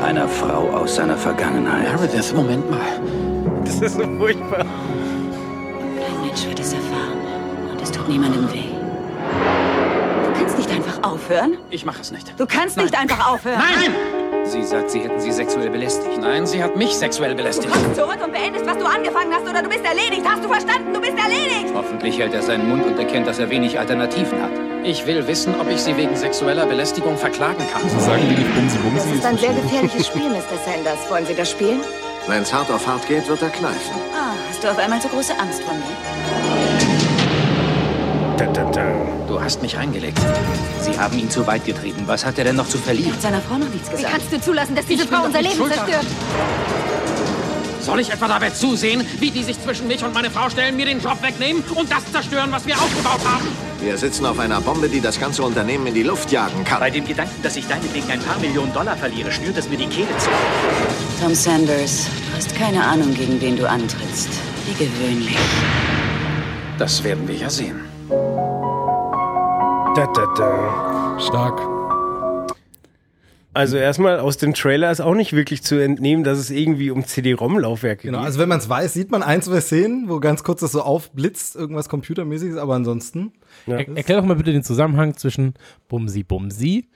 Einer 0.09 0.27
Frau 0.27 0.71
aus 0.71 0.95
seiner 0.95 1.19
Vergangenheit. 1.19 2.01
Meredith, 2.01 2.33
Moment 2.33 2.71
mal. 2.71 2.81
Das 3.63 3.75
ist 3.75 3.93
so 3.93 4.05
furchtbar. 4.17 4.65
Kein 4.65 6.21
Mensch 6.27 6.47
wird 6.47 6.59
es 6.59 6.73
erfahren. 6.73 7.19
Und 7.71 7.83
es 7.83 7.91
tut 7.91 8.09
niemandem 8.09 8.51
weh. 8.51 8.71
Du 10.25 10.41
kannst 10.41 10.57
nicht 10.57 10.71
einfach 10.71 11.03
aufhören. 11.03 11.59
Ich 11.69 11.85
mache 11.85 12.01
es 12.01 12.11
nicht. 12.11 12.33
Du 12.41 12.47
kannst 12.47 12.79
nicht 12.79 12.99
einfach 12.99 13.35
aufhören. 13.35 13.59
Nein! 13.59 13.93
Sie 14.45 14.63
sagt, 14.63 14.93
Sie 14.93 15.01
hätten 15.01 15.21
sie 15.21 15.31
sexuell 15.31 15.69
belästigt. 15.69 16.19
Nein, 16.23 16.47
sie 16.47 16.65
hat 16.65 16.75
mich 16.75 16.95
sexuell 16.95 17.35
belästigt. 17.35 17.71
Komm 17.71 17.95
zurück 17.95 18.19
und 18.25 18.33
beendest, 18.33 18.65
was 18.65 18.79
du 18.79 18.87
angefangen 18.87 19.35
hast, 19.35 19.47
oder 19.47 19.61
du 19.61 19.69
bist 19.69 19.85
erledigt. 19.85 20.23
Hast 20.27 20.43
du 20.43 20.49
verstanden? 20.49 20.95
Du 20.95 21.03
bist 21.03 21.19
erledigt. 21.19 21.75
Hoffentlich 21.75 22.19
hält 22.19 22.33
er 22.33 22.41
seinen 22.41 22.67
Mund 22.67 22.87
und 22.87 22.99
erkennt, 22.99 23.27
dass 23.27 23.39
er 23.39 23.51
wenig 23.51 23.79
Alternativen 23.79 24.41
hat. 24.41 24.68
Ich 24.85 25.07
will 25.07 25.27
wissen, 25.27 25.55
ob 25.61 25.69
ich 25.71 25.81
sie 25.81 25.97
wegen 25.97 26.17
sexueller 26.17 26.65
Belästigung 26.67 27.17
verklagen 27.19 27.63
kann. 27.73 27.83
So 27.91 27.99
sagen 28.01 28.23
die 28.29 28.35
nicht 28.43 28.55
Bumsi 28.55 28.79
Bumsi. 28.79 28.97
Das 29.09 29.17
ist 29.19 29.25
ein 29.27 29.39
sehr 29.39 29.53
gefährliches 29.53 30.07
Spiel, 30.09 30.29
Mr. 30.31 30.57
Sanders. 30.65 30.99
Wollen 31.11 31.27
Sie 31.27 31.35
das 31.35 31.51
spielen? 31.51 31.81
Wenn's 32.27 32.53
hart 32.53 32.71
auf 32.71 32.87
hart 32.87 33.07
geht, 33.09 33.27
wird 33.29 33.43
er 33.43 33.49
kneifen. 33.51 33.97
Ah, 34.15 34.33
hast 34.49 34.63
du 34.63 34.71
auf 34.71 34.79
einmal 34.79 35.01
so 35.01 35.09
große 35.09 35.33
Angst 35.39 35.63
vor 35.63 35.75
mir? 35.75 35.83
Da, 38.37 38.47
da, 38.47 38.65
da. 38.71 38.87
Du 39.27 39.41
hast 39.41 39.61
mich 39.63 39.77
reingelegt. 39.77 40.21
Sie 40.83 40.99
haben 40.99 41.19
ihn 41.19 41.29
zu 41.31 41.47
weit 41.47 41.65
getrieben. 41.65 42.03
Was 42.07 42.25
hat 42.25 42.39
er 42.39 42.45
denn 42.45 42.57
noch 42.57 42.69
zu 42.69 42.79
Er 42.79 42.83
verlieren? 42.85 43.13
hat 43.15 43.23
seiner 43.23 43.41
Frau 43.41 43.57
noch 43.59 43.69
nichts 43.69 43.89
Wie 43.91 43.97
gesagt. 43.97 44.13
kannst 44.13 44.33
du 44.33 44.41
zulassen, 44.41 44.75
dass 44.75 44.87
diese 44.87 45.05
Ich 45.05 45.11
Frau 45.11 45.25
unser 45.25 45.43
Leben 45.43 45.57
zerstört? 45.57 46.07
Soll 47.89 48.01
ich 48.01 48.11
etwa 48.11 48.29
dabei 48.29 48.51
zusehen, 48.51 49.03
wie 49.19 49.31
die 49.31 49.43
sich 49.43 49.59
zwischen 49.63 49.89
mich 49.89 50.05
und 50.05 50.13
meine 50.13 50.31
Frau 50.31 50.51
stellen, 50.51 50.77
mir 50.77 50.85
den 50.85 51.01
Job 51.01 51.23
wegnehmen 51.23 51.65
und 51.75 51.91
das 51.91 52.05
zerstören, 52.13 52.53
was 52.53 52.67
wir 52.67 52.75
aufgebaut 52.75 53.21
haben? 53.25 53.49
Wir 53.81 53.97
sitzen 53.97 54.27
auf 54.27 54.39
einer 54.39 54.61
Bombe, 54.61 54.91
die 54.91 55.01
das 55.01 55.19
ganze 55.19 55.43
Unternehmen 55.43 55.87
in 55.87 55.95
die 55.95 56.03
Luft 56.03 56.31
jagen 56.31 56.67
kann. 56.67 56.81
Bei 56.81 56.91
dem 56.91 57.07
Gedanken, 57.07 57.43
dass 57.43 57.57
ich 57.57 57.67
deinetwegen 57.67 58.11
ein 58.11 58.21
paar 58.21 58.39
Millionen 58.41 58.75
Dollar 58.75 58.95
verliere, 58.95 59.33
schnürt 59.33 59.57
es 59.57 59.71
mir 59.71 59.79
die 59.79 59.87
Kehle 59.87 60.15
zu. 60.19 60.29
Tom 61.19 61.35
Sanders, 61.35 62.09
du 62.31 62.37
hast 62.37 62.55
keine 62.57 62.85
Ahnung, 62.85 63.15
gegen 63.15 63.41
wen 63.41 63.57
du 63.57 63.67
antrittst. 63.67 64.29
Wie 64.67 64.85
gewöhnlich. 64.85 65.39
Das 66.79 67.03
werden 67.03 67.27
wir 67.27 67.37
ja 67.37 67.49
sehen. 67.49 67.81
Da, 69.97 70.07
da, 70.15 70.27
da. 70.37 71.19
Stark. 71.19 71.68
Also 73.59 73.77
erstmal 73.77 74.21
aus 74.21 74.37
dem 74.37 74.55
Trailer 74.55 74.93
ist 74.93 75.01
auch 75.01 75.17
nicht 75.17 75.33
wirklich 75.33 75.65
zu 75.65 75.83
entnehmen, 75.83 76.23
dass 76.23 76.39
es 76.39 76.51
irgendwie 76.51 76.93
um 76.93 77.05
CD-ROM-Laufwerke 77.05 78.03
Genau, 78.07 78.19
geht. 78.19 78.27
also 78.27 78.39
wenn 78.39 78.49
man 78.49 78.59
es 78.61 78.69
weiß, 78.69 78.95
sieht 78.95 79.11
man 79.11 79.25
ein, 79.25 79.43
zwei 79.43 79.61
Szenen, 79.61 80.09
wo 80.09 80.21
ganz 80.21 80.45
kurz 80.45 80.61
das 80.61 80.71
so 80.71 80.83
aufblitzt, 80.83 81.57
irgendwas 81.57 81.89
computermäßiges, 81.89 82.57
aber 82.57 82.77
ansonsten. 82.77 83.33
Ja. 83.67 83.79
Er, 83.79 83.97
erklär 83.97 84.19
doch 84.21 84.25
mal 84.25 84.37
bitte 84.37 84.53
den 84.53 84.63
Zusammenhang 84.63 85.17
zwischen 85.17 85.55
Bumsi 85.89 86.23
Bumsi 86.23 86.89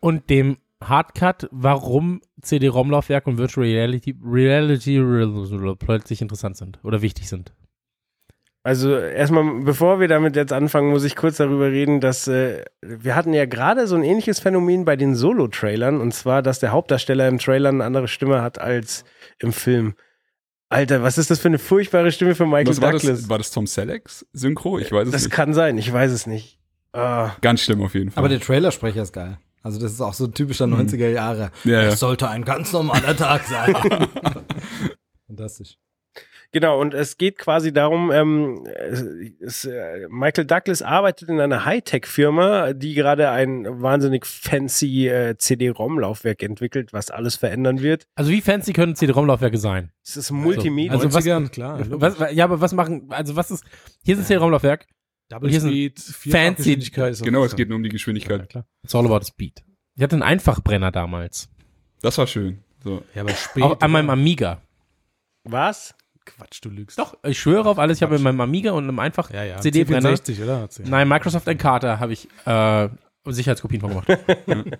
und 0.00 0.28
dem 0.28 0.58
Hardcut, 0.84 1.48
warum 1.50 2.20
CD-ROM-Laufwerke 2.42 3.30
und 3.30 3.38
Virtual 3.38 3.66
Reality, 3.66 4.14
Reality 4.22 5.00
plötzlich 5.78 6.20
interessant 6.20 6.58
sind 6.58 6.78
oder 6.82 7.00
wichtig 7.00 7.26
sind. 7.30 7.54
Also 8.64 8.96
erstmal, 8.96 9.62
bevor 9.62 9.98
wir 9.98 10.06
damit 10.06 10.36
jetzt 10.36 10.52
anfangen, 10.52 10.90
muss 10.90 11.02
ich 11.02 11.16
kurz 11.16 11.38
darüber 11.38 11.66
reden, 11.70 12.00
dass 12.00 12.28
äh, 12.28 12.64
wir 12.80 13.16
hatten 13.16 13.32
ja 13.32 13.44
gerade 13.44 13.88
so 13.88 13.96
ein 13.96 14.04
ähnliches 14.04 14.38
Phänomen 14.38 14.84
bei 14.84 14.94
den 14.94 15.16
Solo-Trailern 15.16 16.00
und 16.00 16.14
zwar, 16.14 16.42
dass 16.42 16.60
der 16.60 16.70
Hauptdarsteller 16.70 17.26
im 17.26 17.38
Trailer 17.38 17.70
eine 17.70 17.82
andere 17.82 18.06
Stimme 18.06 18.40
hat 18.40 18.60
als 18.60 19.04
im 19.40 19.52
Film. 19.52 19.94
Alter, 20.68 21.02
was 21.02 21.18
ist 21.18 21.30
das 21.30 21.40
für 21.40 21.48
eine 21.48 21.58
furchtbare 21.58 22.12
Stimme 22.12 22.36
für 22.36 22.46
Michael 22.46 22.68
Was 22.68 22.80
war 22.80 22.92
Douglas? 22.92 23.20
das, 23.22 23.28
war 23.28 23.38
das 23.38 23.50
Tom 23.50 23.66
Sellecks 23.66 24.24
Synchro? 24.32 24.78
Ich 24.78 24.92
weiß 24.92 25.08
es 25.08 25.12
das 25.12 25.24
nicht. 25.24 25.32
kann 25.32 25.54
sein, 25.54 25.76
ich 25.76 25.92
weiß 25.92 26.12
es 26.12 26.26
nicht. 26.26 26.58
Ah. 26.92 27.32
Ganz 27.40 27.62
schlimm 27.62 27.82
auf 27.82 27.94
jeden 27.94 28.10
Fall. 28.10 28.20
Aber 28.20 28.28
der 28.28 28.40
Trailersprecher 28.40 29.02
ist 29.02 29.12
geil. 29.12 29.38
Also 29.62 29.80
das 29.80 29.92
ist 29.92 30.00
auch 30.00 30.14
so 30.14 30.28
typischer 30.28 30.66
90er 30.66 31.08
Jahre. 31.08 31.50
Ja, 31.64 31.82
ja. 31.82 31.88
Es 31.88 32.00
sollte 32.00 32.28
ein 32.28 32.44
ganz 32.44 32.72
normaler 32.72 33.16
Tag 33.16 33.44
sein. 33.44 33.74
Fantastisch. 35.26 35.78
Genau, 36.52 36.78
und 36.78 36.92
es 36.92 37.16
geht 37.16 37.38
quasi 37.38 37.72
darum, 37.72 38.10
ähm, 38.12 38.66
es, 38.66 39.00
es, 39.40 39.64
äh, 39.64 40.06
Michael 40.10 40.44
Douglas 40.44 40.82
arbeitet 40.82 41.30
in 41.30 41.40
einer 41.40 41.64
Hightech-Firma, 41.64 42.74
die 42.74 42.92
gerade 42.92 43.30
ein 43.30 43.80
wahnsinnig 43.80 44.26
fancy 44.26 45.08
äh, 45.08 45.36
CD-ROM-Laufwerk 45.38 46.42
entwickelt, 46.42 46.92
was 46.92 47.10
alles 47.10 47.36
verändern 47.36 47.80
wird. 47.80 48.06
Also 48.16 48.30
wie 48.30 48.42
fancy 48.42 48.74
können 48.74 48.94
CD-ROM-Laufwerke 48.94 49.56
sein? 49.56 49.92
Es 50.04 50.18
ist 50.18 50.30
Multimedia. 50.30 50.92
Also 50.92 51.12
was, 51.14 51.24
90ern, 51.24 51.48
klar. 51.48 51.80
was, 51.88 52.18
ja, 52.34 52.44
aber 52.44 52.60
was 52.60 52.74
machen, 52.74 53.06
also 53.08 53.34
was 53.34 53.50
ist, 53.50 53.64
hier 54.04 54.14
ist 54.14 54.20
ein 54.20 54.26
CD-ROM-Laufwerk, 54.26 54.86
Double 55.30 55.48
hier 55.48 55.60
Speed, 55.60 55.98
fancy. 55.98 56.56
Geschwindigkeit 56.56 57.12
ist 57.12 57.24
Genau, 57.24 57.44
es 57.44 57.56
geht 57.56 57.70
nur 57.70 57.76
um 57.76 57.82
die 57.82 57.88
Geschwindigkeit. 57.88 58.46
klar. 58.50 58.66
It's 58.84 58.94
all 58.94 59.06
about 59.06 59.24
speed. 59.24 59.64
Ich 59.96 60.02
hatte 60.02 60.16
einen 60.16 60.22
Einfachbrenner 60.22 60.92
damals. 60.92 61.48
Das 62.02 62.18
war 62.18 62.26
schön. 62.26 62.62
So. 62.84 63.02
Ja, 63.14 63.22
aber 63.22 63.30
spät. 63.30 63.62
Auch 63.62 63.80
an 63.80 63.90
meinem 63.90 64.10
Amiga. 64.10 64.60
Was? 65.44 65.94
Quatsch, 66.24 66.60
du 66.62 66.68
lügst. 66.68 66.98
Doch, 66.98 67.16
ich 67.24 67.38
schwöre 67.38 67.68
auf 67.68 67.78
alles, 67.78 67.98
ich 67.98 68.02
habe 68.02 68.14
mit 68.14 68.22
meinem 68.22 68.40
Amiga 68.40 68.72
und 68.72 68.84
einem 68.84 68.98
einfach 68.98 69.30
Ja, 69.30 69.44
ja. 69.44 69.60
CD-Brenner. 69.60 70.10
C64, 70.10 70.42
oder? 70.42 70.68
Nein, 70.84 71.08
Microsoft 71.08 71.48
Encarta 71.48 71.98
habe 71.98 72.12
ich 72.12 72.28
äh, 72.46 72.88
Sicherheitskopien 73.26 73.80
von 73.80 73.90
gemacht. 73.90 74.08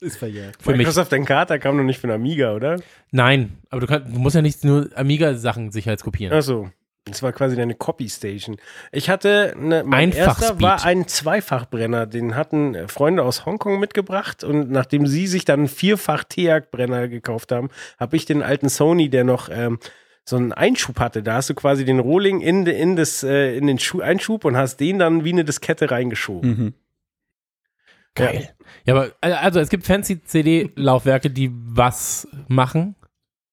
Ist 0.00 0.16
verjährt. 0.16 0.56
Für 0.60 0.70
mich. 0.70 0.78
Microsoft 0.78 1.12
Encarta 1.12 1.58
kam 1.58 1.76
noch 1.76 1.84
nicht 1.84 2.00
für 2.00 2.06
den 2.06 2.14
Amiga, 2.16 2.54
oder? 2.54 2.80
Nein, 3.10 3.58
aber 3.68 3.82
du, 3.82 3.86
kannst, 3.86 4.14
du 4.14 4.18
musst 4.18 4.34
ja 4.34 4.42
nicht 4.42 4.64
nur 4.64 4.88
Amiga-Sachen 4.94 5.72
sicherheitskopieren. 5.72 6.36
Achso. 6.36 6.70
Das 7.06 7.22
war 7.22 7.32
quasi 7.32 7.56
deine 7.56 7.74
Copy 7.74 8.08
Station. 8.08 8.56
Ich 8.92 9.08
hatte, 9.08 9.54
eine, 9.56 9.84
mein 9.84 10.10
Einfach 10.10 10.40
erster 10.40 10.46
Speed. 10.54 10.62
war 10.62 10.84
ein 10.84 11.08
Zweifachbrenner. 11.08 12.06
Den 12.06 12.36
hatten 12.36 12.88
Freunde 12.88 13.22
aus 13.22 13.46
Hongkong 13.46 13.80
mitgebracht 13.80 14.44
und 14.44 14.70
nachdem 14.70 15.06
sie 15.06 15.26
sich 15.26 15.44
dann 15.44 15.60
einen 15.60 15.68
vierfach 15.68 16.24
TEAC-Brenner 16.24 17.08
gekauft 17.08 17.52
haben, 17.52 17.68
habe 17.98 18.16
ich 18.16 18.26
den 18.26 18.42
alten 18.42 18.68
Sony, 18.68 19.08
der 19.08 19.24
noch 19.24 19.48
ähm, 19.50 19.78
so 20.24 20.36
einen 20.36 20.52
Einschub 20.52 21.00
hatte. 21.00 21.22
Da 21.22 21.34
hast 21.34 21.50
du 21.50 21.54
quasi 21.54 21.84
den 21.84 21.98
Rohling 21.98 22.40
in, 22.40 22.66
in, 22.66 22.96
das, 22.96 23.22
äh, 23.22 23.56
in 23.56 23.66
den 23.66 23.78
Schu 23.78 24.00
Einschub 24.00 24.44
und 24.44 24.56
hast 24.56 24.78
den 24.78 24.98
dann 24.98 25.24
wie 25.24 25.32
eine 25.32 25.44
Diskette 25.44 25.90
reingeschoben. 25.90 26.50
Mhm. 26.50 26.74
Geil. 28.14 28.50
Ja, 28.84 28.94
aber 28.94 29.12
äh, 29.20 29.32
also 29.32 29.60
es 29.60 29.68
gibt 29.68 29.86
fancy 29.86 30.22
CD-Laufwerke, 30.22 31.30
die 31.30 31.50
was 31.52 32.28
machen. 32.48 32.96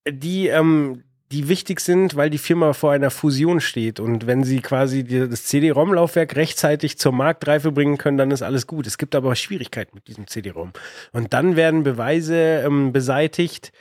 die, 0.09 0.47
ähm, 0.47 1.03
die 1.31 1.49
wichtig 1.49 1.81
sind, 1.81 2.15
weil 2.15 2.29
die 2.29 2.37
Firma 2.37 2.73
vor 2.73 2.93
einer 2.93 3.11
Fusion 3.11 3.59
steht. 3.59 3.99
Und 3.99 4.27
wenn 4.27 4.43
sie 4.43 4.61
quasi 4.61 5.03
die, 5.03 5.27
das 5.27 5.43
CD-ROM-Laufwerk 5.45 6.35
rechtzeitig 6.35 6.97
zur 6.97 7.11
Marktreife 7.11 7.71
bringen 7.71 7.97
können, 7.97 8.17
dann 8.17 8.31
ist 8.31 8.41
alles 8.41 8.65
gut. 8.65 8.87
Es 8.87 8.97
gibt 8.97 9.13
aber 9.13 9.35
Schwierigkeiten 9.35 9.95
mit 9.95 10.07
diesem 10.07 10.27
CD-ROM. 10.27 10.71
Und 11.11 11.33
dann 11.33 11.55
werden 11.55 11.83
Beweise 11.83 12.63
ähm, 12.65 12.93
beseitigt. 12.93 13.71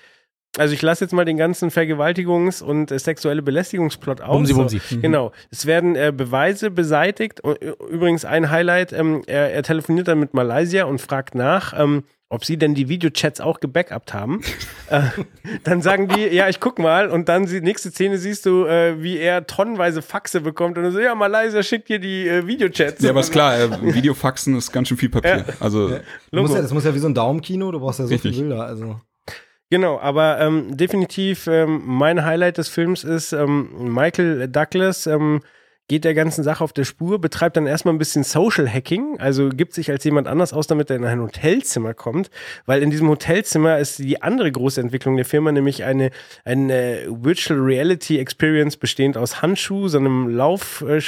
Also 0.58 0.75
ich 0.75 0.82
lasse 0.82 1.04
jetzt 1.04 1.12
mal 1.12 1.25
den 1.25 1.36
ganzen 1.36 1.70
Vergewaltigungs- 1.70 2.62
und 2.62 2.90
äh, 2.90 2.98
sexuelle 2.98 3.42
Belästigungsplot 3.42 4.20
aus. 4.20 4.36
Bumsi, 4.36 4.54
bumsi. 4.54 4.78
So, 4.78 5.00
Genau. 5.00 5.32
Es 5.50 5.66
werden 5.66 5.96
äh, 5.96 6.12
Beweise 6.16 6.70
beseitigt. 6.70 7.40
Und, 7.40 7.58
übrigens 7.90 8.25
ein 8.25 8.50
Highlight, 8.50 8.92
ähm, 8.92 9.22
er, 9.26 9.52
er 9.52 9.62
telefoniert 9.62 10.08
dann 10.08 10.18
mit 10.20 10.34
Malaysia 10.34 10.84
und 10.84 11.00
fragt 11.00 11.34
nach, 11.34 11.78
ähm, 11.78 12.04
ob 12.28 12.44
sie 12.44 12.56
denn 12.56 12.75
die 12.75 12.88
Videochats 12.88 13.40
auch 13.40 13.60
gebackupt 13.60 14.12
haben. 14.12 14.40
äh, 14.90 15.02
dann 15.62 15.80
sagen 15.82 16.08
die, 16.08 16.22
ja, 16.34 16.48
ich 16.48 16.58
guck 16.58 16.78
mal. 16.78 17.08
Und 17.08 17.28
dann 17.28 17.46
die 17.46 17.60
nächste 17.60 17.90
Szene 17.90 18.18
siehst 18.18 18.46
du, 18.46 18.64
äh, 18.64 19.00
wie 19.02 19.18
er 19.18 19.46
tonnenweise 19.46 20.02
Faxe 20.02 20.40
bekommt. 20.40 20.78
Und 20.78 20.84
er 20.84 20.92
so, 20.92 21.00
ja, 21.00 21.14
Malaysia 21.14 21.62
schickt 21.62 21.88
dir 21.88 21.98
die 21.98 22.26
äh, 22.26 22.46
Videochats. 22.46 23.02
Ja, 23.02 23.10
aber 23.10 23.20
ist 23.20 23.30
klar, 23.30 23.58
äh, 23.58 23.70
Videofaxen 23.94 24.56
ist 24.56 24.72
ganz 24.72 24.88
schön 24.88 24.96
viel 24.96 25.10
Papier. 25.10 25.44
Also, 25.60 26.00
Du 26.32 26.40
musst 26.40 26.54
ja, 26.54 26.62
das 26.62 26.72
muss 26.72 26.84
ja 26.84 26.94
wie 26.94 26.98
so 26.98 27.08
ein 27.08 27.14
Daumenkino, 27.14 27.70
du 27.70 27.78
brauchst 27.78 28.00
ja 28.00 28.06
so 28.06 28.14
Richtig. 28.14 28.34
viele 28.34 28.48
Bilder. 28.48 28.66
Also. 28.66 29.00
Genau, 29.68 29.99
aber 29.99 30.40
ähm, 30.40 30.76
definitiv 30.76 31.49
ähm, 31.49 31.82
mein 31.85 32.25
Highlight 32.25 32.58
des 32.58 32.68
Films 32.68 33.02
ist, 33.02 33.32
ähm, 33.32 33.92
Michael 33.92 34.46
Douglas 34.46 35.08
ähm, 35.08 35.40
geht 35.88 36.04
der 36.04 36.14
ganzen 36.14 36.44
Sache 36.44 36.62
auf 36.62 36.73
der 36.73 36.85
Spur, 36.85 37.20
betreibt 37.20 37.56
dann 37.56 37.66
erstmal 37.66 37.94
ein 37.94 37.99
bisschen 37.99 38.23
Social 38.23 38.73
Hacking, 38.73 39.18
also 39.18 39.49
gibt 39.49 39.73
sich 39.73 39.90
als 39.90 40.04
jemand 40.04 40.28
anders 40.28 40.52
aus, 40.52 40.68
damit 40.68 40.90
er 40.90 40.96
in 40.96 41.04
ein 41.04 41.20
Hotelzimmer 41.20 41.94
kommt, 41.94 42.30
weil 42.64 42.82
in 42.82 42.90
diesem 42.90 43.08
Hotelzimmer 43.08 43.78
ist 43.78 43.99
die 43.99 44.23
andere 44.23 44.50
große 44.50 44.80
Entwicklung 44.80 45.16
der 45.16 45.25
Firma, 45.25 45.50
nämlich 45.50 45.82
eine, 45.82 46.11
eine 46.44 47.06
Virtual 47.08 47.58
Reality 47.58 48.18
Experience 48.18 48.76
bestehend 48.76 49.16
aus 49.16 49.42
Handschuh, 49.42 49.88
so 49.88 49.99
einem 49.99 50.28
Lauf, 50.28 50.82
äh, 50.82 51.00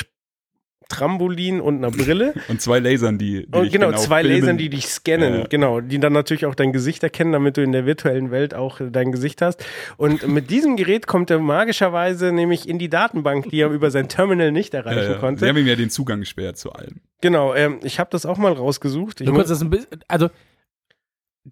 Trampolin 0.88 1.61
und 1.61 1.76
einer 1.76 1.90
Brille. 1.90 2.35
und 2.49 2.61
zwei 2.61 2.78
Lasern, 2.78 3.18
die, 3.18 3.47
die 3.47 3.57
Und 3.59 3.71
genau, 3.71 3.90
auch 3.90 3.97
zwei 3.97 4.23
filmen. 4.23 4.40
Lasern, 4.40 4.59
die 4.59 4.68
dich 4.71 4.87
scannen, 4.88 5.35
Ja. 5.40 5.47
genau, 5.49 5.80
die 5.80 5.99
dann 5.99 6.12
natürlich 6.12 6.47
auch 6.47 6.54
dein 6.54 6.73
Gesicht 6.73 7.02
erkennen, 7.02 7.33
damit 7.33 7.57
du 7.57 7.62
in 7.62 7.73
der 7.73 7.87
virtuellen 7.87 8.30
Welt 8.30 8.54
auch 8.54 8.80
äh, 8.80 8.90
dein 8.90 9.12
Gesicht 9.12 9.42
hast. 9.42 9.64
Und 9.97 10.26
mit 10.26 10.50
diesem 10.50 10.76
Gerät 10.76 11.07
kommt 11.07 11.30
er 11.30 11.38
magischerweise 11.38 12.33
nämlich 12.33 12.68
in 12.68 12.78
die 12.78 12.88
Datenbank, 12.88 13.50
die 13.50 13.61
er 13.61 13.71
über 13.71 13.90
sein 13.90 14.09
Terminal 14.09 14.50
nicht 14.52 14.75
erreichen 14.75 14.99
Ja, 15.02 15.12
ja. 15.12 15.18
konnte. 15.18 15.40
Sie 15.45 15.49
haben 15.49 15.57
ihm 15.59 15.66
ja 15.66 15.76
den 15.76 15.90
Zugang 15.90 16.21
gesperrt 16.21 16.57
zu 16.59 16.73
allem. 16.73 16.97
Genau, 17.21 17.54
ähm, 17.54 17.80
ich 17.83 17.99
habe 18.00 18.11
das 18.12 18.25
auch 18.26 18.38
mal 18.38 18.52
rausgesucht. 18.52 19.20
Ich 19.20 19.27
Du 19.27 19.35
kannst 19.35 19.51
das 19.51 19.61
ein 19.61 19.70
bisschen, 19.70 19.88
also 20.09 20.29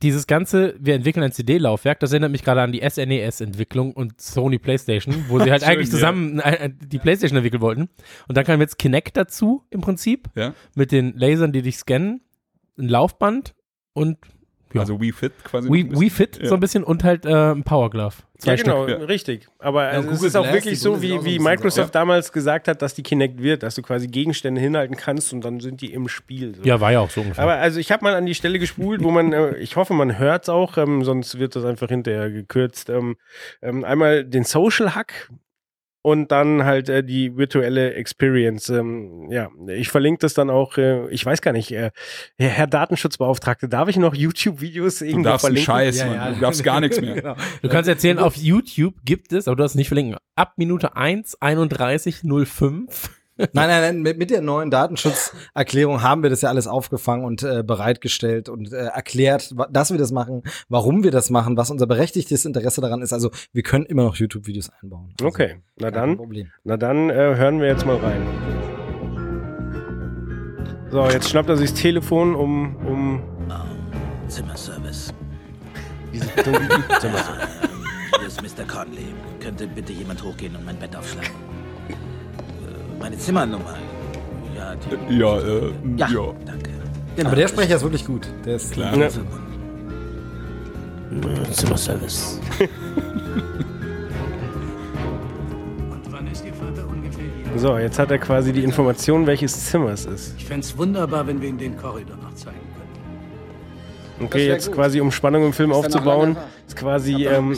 dieses 0.02 0.26
ganze, 0.26 0.74
wir 0.78 0.94
entwickeln 0.94 1.22
ein 1.22 1.32
CD-Laufwerk, 1.32 2.00
das 2.00 2.12
erinnert 2.12 2.30
mich 2.30 2.42
gerade 2.42 2.62
an 2.62 2.72
die 2.72 2.80
SNES-Entwicklung 2.80 3.92
und 3.92 4.20
Sony 4.20 4.58
PlayStation, 4.58 5.24
wo 5.28 5.38
sie 5.38 5.50
halt 5.50 5.62
Schön, 5.62 5.70
eigentlich 5.70 5.88
ja. 5.88 5.94
zusammen 5.94 6.38
äh, 6.40 6.70
die 6.70 6.98
PlayStation 6.98 7.36
entwickeln 7.36 7.62
wollten. 7.62 7.88
Und 8.28 8.36
dann 8.36 8.44
kam 8.44 8.60
jetzt 8.60 8.78
Kinect 8.78 9.16
dazu 9.16 9.64
im 9.70 9.80
Prinzip 9.80 10.28
Ja? 10.34 10.54
mit 10.74 10.92
den 10.92 11.14
Lasern, 11.16 11.52
die 11.52 11.62
dich 11.62 11.76
scannen, 11.78 12.20
ein 12.78 12.88
Laufband 12.88 13.54
und 13.92 14.18
ja. 14.72 14.80
Also 14.80 15.00
Wii 15.00 15.12
Fit 15.12 15.32
quasi. 15.44 15.70
Wii. 15.70 15.98
Wii 15.98 16.10
Fit 16.10 16.38
Ja. 16.40 16.48
so 16.48 16.54
ein 16.54 16.60
bisschen 16.60 16.84
und 16.84 17.04
halt 17.04 17.24
äh, 17.24 17.52
ein 17.52 17.62
Power 17.62 17.90
Glove. 17.90 18.14
Zwei 18.38 18.54
ja, 18.54 18.62
genau, 18.62 18.84
Stück. 18.84 19.00
Ja. 19.00 19.04
richtig. 19.06 19.48
Aber 19.58 19.82
also 19.82 20.10
es 20.10 20.22
ist 20.22 20.36
auch 20.36 20.42
Glass, 20.42 20.54
wirklich 20.54 20.78
so, 20.78 21.00
wie, 21.00 21.14
auch 21.14 21.20
so 21.20 21.24
wie 21.24 21.38
Microsoft 21.38 21.88
so. 21.88 21.98
damals 21.98 22.32
gesagt 22.32 22.68
hat, 22.68 22.82
dass 22.82 22.94
die 22.94 23.02
Kinect 23.02 23.42
wird, 23.42 23.62
dass 23.62 23.76
du 23.76 23.82
quasi 23.82 24.08
Gegenstände 24.08 24.60
hinhalten 24.60 24.96
kannst 24.96 25.32
und 25.32 25.42
dann 25.44 25.60
sind 25.60 25.80
die 25.80 25.92
im 25.94 26.08
Spiel. 26.08 26.54
So. 26.54 26.62
Ja, 26.62 26.80
war 26.80 26.92
ja 26.92 27.00
auch 27.00 27.08
so 27.10 27.22
ungefähr. 27.22 27.44
Aber 27.44 27.54
also 27.54 27.80
ich 27.80 27.90
habe 27.92 28.04
mal 28.04 28.14
an 28.14 28.26
die 28.26 28.34
Stelle 28.34 28.58
gespult, 28.58 29.02
wo 29.02 29.10
man, 29.10 29.32
äh, 29.32 29.56
ich 29.56 29.76
hoffe, 29.76 29.94
man 29.94 30.18
hört 30.18 30.42
es 30.42 30.48
auch, 30.50 30.76
ähm, 30.76 31.02
sonst 31.04 31.38
wird 31.38 31.56
das 31.56 31.64
einfach 31.64 31.88
hinterher 31.88 32.30
gekürzt. 32.30 32.90
Ähm, 32.90 33.16
ähm, 33.62 33.84
einmal 33.84 34.24
den 34.24 34.44
Social 34.44 34.94
Hack 34.94 35.30
und 36.06 36.30
dann 36.30 36.64
halt 36.64 36.88
äh, 36.88 37.02
die 37.02 37.36
virtuelle 37.36 37.94
Experience. 37.94 38.68
Ähm, 38.68 39.26
ja, 39.28 39.48
ich 39.66 39.88
verlinke 39.88 40.20
das 40.20 40.34
dann 40.34 40.50
auch, 40.50 40.78
äh, 40.78 41.08
ich 41.10 41.26
weiß 41.26 41.42
gar 41.42 41.50
nicht, 41.50 41.72
äh, 41.72 41.90
Herr 42.38 42.68
Datenschutzbeauftragte, 42.68 43.68
darf 43.68 43.88
ich 43.88 43.96
noch 43.96 44.14
YouTube-Videos 44.14 45.00
Du 45.00 45.04
irgendwo 45.06 45.30
darfst 45.30 45.46
einen 45.46 45.56
verlinken? 45.56 45.94
Scheiß, 45.94 45.98
Ja, 45.98 46.06
Mann. 46.06 46.14
ja. 46.14 46.30
Du 46.34 46.40
darfst 46.42 46.62
gar 46.62 46.80
nichts 46.80 47.00
mehr. 47.00 47.14
Genau. 47.16 47.34
du 47.62 47.68
kannst 47.68 47.88
erzählen, 47.88 48.18
auf 48.20 48.36
YouTube 48.36 48.94
gibt 49.04 49.32
es, 49.32 49.48
aber 49.48 49.56
du 49.56 49.62
darfst 49.64 49.74
nicht 49.74 49.88
verlinken, 49.88 50.16
ab 50.36 50.52
Minute 50.58 50.94
1, 50.96 51.40
31.05 51.40 53.08
Nein, 53.38 53.48
nein, 53.52 53.68
nein, 53.82 54.02
mit, 54.02 54.18
mit 54.18 54.30
der 54.30 54.40
neuen 54.40 54.70
Datenschutzerklärung 54.70 56.02
haben 56.02 56.22
wir 56.22 56.30
das 56.30 56.40
ja 56.40 56.48
alles 56.48 56.66
aufgefangen 56.66 57.24
und 57.24 57.42
äh, 57.42 57.62
bereitgestellt 57.62 58.48
und 58.48 58.72
äh, 58.72 58.86
erklärt, 58.86 59.54
dass 59.70 59.90
wir 59.90 59.98
das 59.98 60.10
machen, 60.10 60.42
warum 60.68 61.04
wir 61.04 61.10
das 61.10 61.28
machen, 61.28 61.56
was 61.56 61.70
unser 61.70 61.86
berechtigtes 61.86 62.44
Interesse 62.46 62.80
daran 62.80 63.02
ist. 63.02 63.12
Also 63.12 63.30
wir 63.52 63.62
können 63.62 63.84
immer 63.84 64.04
noch 64.04 64.16
YouTube-Videos 64.16 64.70
einbauen. 64.80 65.12
Also, 65.18 65.26
Okay, 65.28 65.56
na 65.78 65.90
dann, 65.90 66.16
Problem. 66.16 66.50
na 66.64 66.76
dann 66.78 67.10
äh, 67.10 67.14
hören 67.14 67.60
wir 67.60 67.68
jetzt 67.68 67.84
mal 67.84 67.96
rein. 67.96 68.22
So, 70.90 71.04
jetzt 71.08 71.28
schnappt 71.28 71.48
er 71.50 71.56
sich 71.56 71.72
das 71.72 71.80
Telefon 71.80 72.34
um, 72.34 72.76
um 72.86 73.22
Zimmerservice. 74.28 75.12
diese 76.12 76.26
dumme 76.42 76.68
Zimmer. 77.00 77.18
Hier 78.18 78.26
ist 78.28 78.40
Mr. 78.40 78.64
Conley. 78.66 79.06
Könnte 79.40 79.66
bitte 79.66 79.92
jemand 79.92 80.22
hochgehen 80.22 80.56
und 80.56 80.64
mein 80.64 80.78
Bett 80.78 80.96
aufschlagen? 80.96 81.30
Meine 82.98 83.18
Zimmernummer. 83.18 83.76
Ja, 84.56 84.74
die. 84.74 85.16
Ja, 85.18 85.38
äh, 85.38 85.72
Ja, 85.96 86.08
ja. 86.08 86.32
danke. 86.44 86.70
Aber 87.24 87.36
der 87.36 87.48
Sprecher 87.48 87.76
ist 87.76 87.82
wirklich 87.82 88.04
gut. 88.06 88.28
Der 88.44 88.56
ist 88.56 88.72
Klar. 88.72 88.94
Ja. 88.96 89.08
Zimmerservice. 91.52 92.40
Und 95.90 96.12
wann 96.12 96.26
ist 96.26 96.44
Ihr 96.44 96.52
Vater 96.52 96.86
ungefähr 96.86 97.24
hier? 97.24 97.58
So, 97.58 97.78
jetzt 97.78 97.98
hat 97.98 98.10
er 98.10 98.18
quasi 98.18 98.52
die 98.52 98.62
Information, 98.64 99.26
welches 99.26 99.66
Zimmer 99.66 99.90
es 99.90 100.04
ist. 100.04 100.34
Ich 100.36 100.44
fände 100.44 100.66
es 100.66 100.76
wunderbar, 100.76 101.26
wenn 101.26 101.40
wir 101.40 101.48
ihm 101.48 101.58
den 101.58 101.76
Korridor 101.76 102.16
noch 102.16 102.34
zeigen. 102.34 102.58
Okay, 104.20 104.46
jetzt 104.46 104.72
quasi 104.72 105.00
um 105.00 105.10
Spannung 105.10 105.44
im 105.44 105.52
Film 105.52 105.72
aufzubauen, 105.72 106.36
ist 106.66 106.76
quasi 106.76 107.26
ähm, 107.26 107.56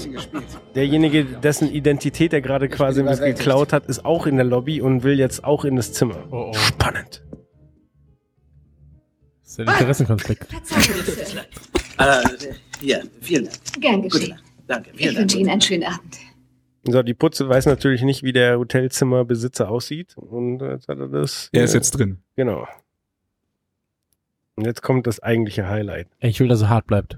derjenige, 0.75 1.25
dessen 1.25 1.71
Identität 1.71 2.33
er 2.33 2.41
gerade 2.41 2.69
quasi 2.69 3.03
geklaut 3.03 3.73
hat, 3.73 3.87
ist 3.87 4.05
auch 4.05 4.27
in 4.27 4.37
der 4.37 4.45
Lobby 4.45 4.81
und 4.81 5.03
will 5.05 5.19
jetzt 5.19 5.45
auch 5.45 5.65
in 5.65 5.77
das 5.77 5.93
Zimmer. 5.93 6.25
Oh, 6.31 6.51
oh. 6.51 6.55
Spannend. 6.55 7.23
Das 9.43 9.53
ist 9.53 9.61
ein 9.61 9.69
Interessenkonflikt. 9.69 10.47
Äh, 12.01 12.23
hier, 12.81 13.03
vielen 13.21 13.47
Dank. 13.47 13.57
Gern 13.81 14.03
Gute 14.03 14.19
geschehen. 14.19 14.31
Nacht. 14.37 14.45
Danke, 14.69 14.91
Ich 14.93 14.99
vielen 14.99 15.15
Dank. 15.15 15.23
wünsche 15.23 15.39
Ihnen 15.39 15.51
einen 15.51 15.61
schönen 15.61 15.83
Abend. 15.83 16.17
So, 16.85 17.03
die 17.03 17.15
Putze 17.15 17.49
weiß 17.49 17.67
natürlich 17.67 18.03
nicht, 18.03 18.23
wie 18.23 18.33
der 18.33 18.57
Hotelzimmerbesitzer 18.57 19.69
aussieht. 19.69 20.17
Und 20.17 20.61
jetzt 20.61 20.87
hat 20.87 20.99
er 20.99 21.09
das. 21.09 21.49
Er 21.53 21.65
ist 21.65 21.75
jetzt 21.75 21.91
drin. 21.91 22.23
Genau. 22.37 22.69
Und 24.59 24.65
jetzt 24.67 24.83
kommt 24.83 25.07
das 25.07 25.21
eigentliche 25.21 25.69
Highlight. 25.69 26.09
Ey, 26.19 26.31
Ich 26.31 26.41
will, 26.41 26.49
dass 26.49 26.63
er 26.63 26.69
hart 26.69 26.89
bleibt. 26.89 27.17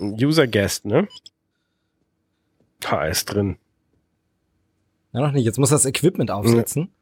User 0.00 0.48
Guest, 0.48 0.84
ne? 0.84 1.06
Ha, 2.86 3.04
ist 3.04 3.26
drin. 3.26 3.56
Ja, 5.12 5.20
noch 5.20 5.30
nicht. 5.30 5.44
Jetzt 5.44 5.60
muss 5.60 5.70
er 5.70 5.76
das 5.76 5.84
Equipment 5.86 6.32
aufsetzen. 6.32 6.92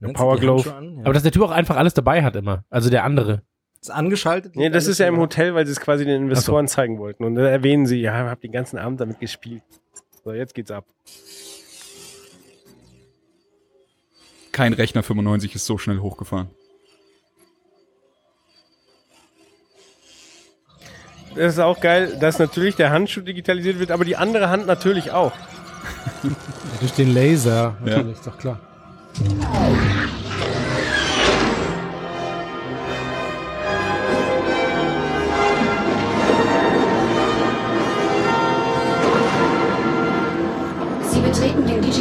Sie 0.00 0.12
Power 0.12 0.38
Glove. 0.38 0.68
Ja. 0.68 0.76
Aber 1.04 1.14
dass 1.14 1.22
der 1.22 1.32
Typ 1.32 1.40
auch 1.40 1.52
einfach 1.52 1.78
alles 1.78 1.94
dabei 1.94 2.22
hat 2.22 2.36
immer. 2.36 2.66
Also 2.68 2.90
der 2.90 3.04
andere. 3.04 3.42
Ist 3.80 3.90
angeschaltet. 3.90 4.56
Nee, 4.56 4.70
das 4.70 4.86
ist 4.86 4.98
ja 4.98 5.08
im. 5.08 5.18
Hotel, 5.18 5.54
weil 5.54 5.66
sie 5.66 5.72
es 5.72 5.80
quasi 5.80 6.04
den 6.04 6.22
Investoren 6.22 6.68
zeigen 6.68 6.98
wollten. 6.98 7.24
Und 7.24 7.34
da 7.34 7.48
erwähnen 7.48 7.86
sie, 7.86 8.00
ja, 8.00 8.24
ich 8.24 8.30
habe 8.30 8.40
den 8.40 8.52
ganzen 8.52 8.78
Abend 8.78 9.00
damit 9.00 9.20
gespielt. 9.20 9.62
So, 10.24 10.32
jetzt 10.32 10.54
geht's 10.54 10.70
ab. 10.70 10.84
Kein 14.52 14.72
Rechner 14.74 15.02
95 15.02 15.54
ist 15.54 15.64
so 15.64 15.78
schnell 15.78 16.00
hochgefahren. 16.00 16.50
Das 21.34 21.54
ist 21.54 21.58
auch 21.60 21.80
geil, 21.80 22.16
dass 22.20 22.38
natürlich 22.38 22.74
der 22.74 22.90
Handschuh 22.90 23.20
digitalisiert 23.20 23.78
wird, 23.78 23.92
aber 23.92 24.04
die 24.04 24.16
andere 24.16 24.50
Hand 24.50 24.66
natürlich 24.66 25.12
auch. 25.12 25.32
Durch 26.80 26.92
den 26.92 27.14
Laser, 27.14 27.76
natürlich, 27.84 28.16
ist 28.16 28.26
doch 28.26 28.36
klar. 28.36 28.60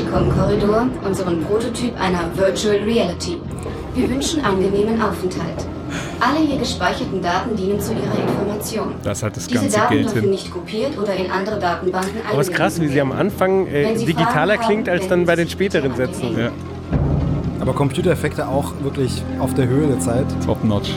Betreten 0.09 0.29
den 0.29 0.59
Digicom-Korridor, 0.59 0.87
unseren 1.05 1.43
Prototyp 1.43 1.99
einer 1.99 2.29
Virtual 2.35 2.77
Reality. 2.77 3.37
Wir 3.95 4.09
wünschen 4.09 4.43
angenehmen 4.43 5.01
Aufenthalt. 5.01 5.65
Alle 6.19 6.45
hier 6.45 6.59
gespeicherten 6.59 7.21
Daten 7.21 7.55
dienen 7.55 7.79
zu 7.79 7.93
Ihrer 7.93 8.27
Information. 8.27 8.93
Da 9.03 9.11
ist 9.11 9.23
halt 9.23 9.35
das 9.35 9.47
Diese 9.47 9.61
ganze 9.61 9.77
Daten 9.77 9.93
Geld 9.93 10.05
dürfen 10.05 10.21
hin. 10.21 10.29
nicht 10.29 10.51
kopiert 10.51 10.97
oder 10.97 11.15
in 11.15 11.31
andere 11.31 11.59
Datenbanken 11.59 12.21
Aber 12.29 12.41
es 12.41 12.49
ist 12.49 12.55
krass, 12.55 12.79
wie 12.79 12.87
sie 12.87 13.01
am 13.01 13.11
Anfang 13.11 13.65
äh, 13.67 13.95
digitaler 13.95 14.55
Fragen 14.55 14.67
klingt, 14.67 14.87
haben, 14.87 14.97
als 14.99 15.07
dann 15.07 15.25
bei 15.25 15.35
den 15.35 15.49
späteren 15.49 15.95
Sätzen. 15.95 16.37
Ja, 16.37 16.49
Aber 17.59 17.73
Computereffekte 17.73 18.47
auch 18.47 18.73
wirklich 18.83 19.23
auf 19.39 19.53
der 19.55 19.67
Höhe 19.67 19.87
der 19.87 19.99
Zeit. 19.99 20.25
top 20.45 20.63
notch. 20.63 20.91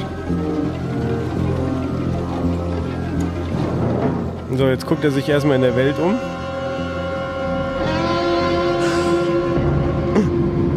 So, 4.57 4.67
jetzt 4.69 4.87
guckt 4.87 5.03
er 5.03 5.11
sich 5.11 5.29
erstmal 5.29 5.57
in 5.57 5.63
der 5.63 5.75
Welt 5.77 5.99
um. 5.99 6.17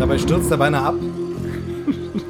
Dabei 0.05 0.19
stürzt 0.19 0.51
er 0.51 0.57
beinahe 0.57 0.83
ab. 0.83 0.93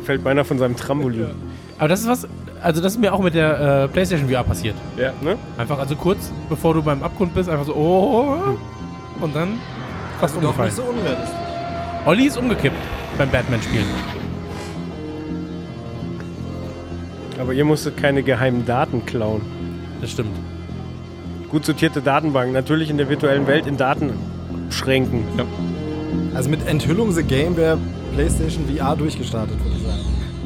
Fällt 0.06 0.24
beinahe 0.24 0.46
von 0.46 0.58
seinem 0.58 0.78
Trampolin. 0.78 1.32
Aber 1.78 1.90
das 1.90 2.00
ist 2.00 2.08
was, 2.08 2.26
also 2.62 2.82
das 2.82 2.94
ist 2.94 3.02
mir 3.02 3.14
auch 3.14 3.20
mit 3.20 3.34
der 3.34 3.84
äh, 3.84 3.88
PlayStation 3.90 4.30
VR 4.30 4.46
passiert. 4.46 4.76
Ja, 4.96 5.12
ne? 5.22 5.36
Einfach 5.58 5.78
also 5.78 5.98
kurz, 5.98 6.32
bevor 6.48 6.74
du 6.74 6.82
beim 6.82 7.04
Abgrund 7.04 7.34
bist, 7.34 7.50
einfach 7.50 7.66
so, 7.66 7.76
oh, 7.76 8.58
und 9.20 9.36
dann 9.36 9.60
fast 10.22 10.38
Doch 10.38 10.42
umgefallen. 10.42 10.70
nicht 10.70 10.78
so 10.78 10.84
unrealistisch. 10.84 11.36
Olli 12.06 12.28
ist 12.28 12.38
umgekippt 12.38 12.78
beim 13.18 13.30
Batman-Spielen. 13.30 13.88
Aber 17.42 17.52
ihr 17.52 17.66
musstet 17.66 17.98
keine 17.98 18.24
geheimen 18.24 18.66
Daten 18.66 19.06
klauen. 19.06 19.42
Das 20.00 20.12
stimmt. 20.12 20.38
Gut 21.50 21.66
sortierte 21.66 22.02
Datenbanken, 22.02 22.54
natürlich 22.54 22.90
in 22.90 22.96
der 22.96 23.10
virtuellen 23.10 23.48
Welt 23.48 23.68
in 23.68 23.76
Datenschränken. 23.76 25.26
Ja. 25.38 25.44
Also 26.34 26.50
mit 26.50 26.66
Enthüllung 26.68 27.12
the 27.12 27.24
Game 27.24 27.56
wäre 27.58 27.78
PlayStation 28.14 28.66
VR 28.68 28.96
durchgestartet, 28.96 29.58
würde 29.64 29.78
ich 29.78 29.84
sagen. 29.84 30.00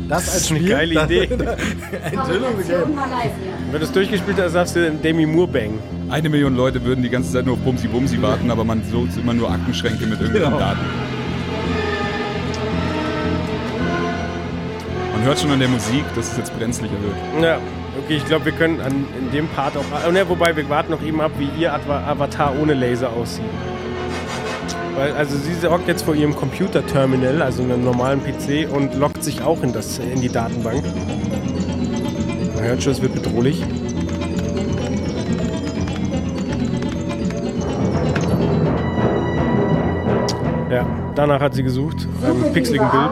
Das 0.07 0.23
als 0.23 0.33
Das 0.33 0.41
ist 0.43 0.49
eine 0.51 0.59
Spiel. 0.59 0.69
geile 0.71 1.03
Idee. 1.03 1.19
Enthüllung 2.03 2.53
the 2.61 2.71
Game. 2.71 2.97
Wenn 3.71 3.79
du 3.79 3.85
es 3.85 3.91
durchgespielt 3.91 4.37
hast, 4.39 4.53
darfst 4.53 4.75
du 4.75 4.91
Demi 4.91 5.25
Moore 5.25 5.47
bang. 5.47 5.79
Eine 6.09 6.29
Million 6.29 6.55
Leute 6.55 6.83
würden 6.83 7.03
die 7.03 7.09
ganze 7.09 7.31
Zeit 7.31 7.45
nur 7.45 7.53
auf 7.55 7.59
Bumsi 7.61 7.87
Bumsi 7.87 8.21
warten, 8.21 8.49
aber 8.49 8.63
man 8.63 8.81
so 8.91 9.07
immer 9.19 9.33
nur 9.33 9.51
Aktenschränke 9.51 10.05
mit 10.05 10.19
irgendwelchen 10.19 10.49
Genau. 10.51 10.59
Daten. 10.59 10.79
Man 15.13 15.23
hört 15.25 15.39
schon 15.39 15.51
an 15.51 15.59
der 15.59 15.67
Musik, 15.69 16.03
dass 16.15 16.31
es 16.31 16.37
jetzt 16.37 16.57
brenzlicher 16.57 16.93
wird. 17.01 17.43
Ja, 17.43 17.57
okay, 18.03 18.15
ich 18.17 18.25
glaube, 18.25 18.45
wir 18.45 18.51
können 18.53 18.79
an, 18.81 19.05
in 19.19 19.31
dem 19.31 19.47
Part 19.49 19.75
auch. 19.77 19.83
Oh, 20.07 20.11
ne, 20.11 20.27
wobei, 20.29 20.55
wir 20.55 20.67
warten 20.69 20.91
noch 20.91 21.03
eben 21.03 21.19
ab, 21.21 21.31
wie 21.37 21.49
ihr 21.61 21.73
Avatar 21.73 22.53
ohne 22.59 22.73
Laser 22.73 23.09
aussieht. 23.11 23.43
Weil, 24.99 25.13
also 25.13 25.37
sie 25.37 25.65
hockt 25.65 25.87
jetzt 25.87 26.01
vor 26.01 26.13
ihrem 26.13 26.35
Computerterminal, 26.35 27.41
also 27.41 27.63
einem 27.63 27.85
normalen 27.85 28.19
PC, 28.21 28.69
und 28.69 28.95
loggt 28.95 29.23
sich 29.23 29.41
auch 29.41 29.63
in, 29.63 29.71
das, 29.71 29.97
in 29.97 30.19
die 30.19 30.27
Datenbank. 30.27 30.83
Man 32.55 32.63
hört 32.65 32.83
schon, 32.83 32.91
es 32.91 33.01
wird 33.01 33.13
bedrohlich. 33.13 33.63
Ja, 40.69 40.85
danach 41.15 41.39
hat 41.39 41.53
sie 41.53 41.63
gesucht, 41.63 42.05
beim 42.21 42.43
die 42.43 42.49
pixeligen 42.49 42.89
Bild. 42.91 43.09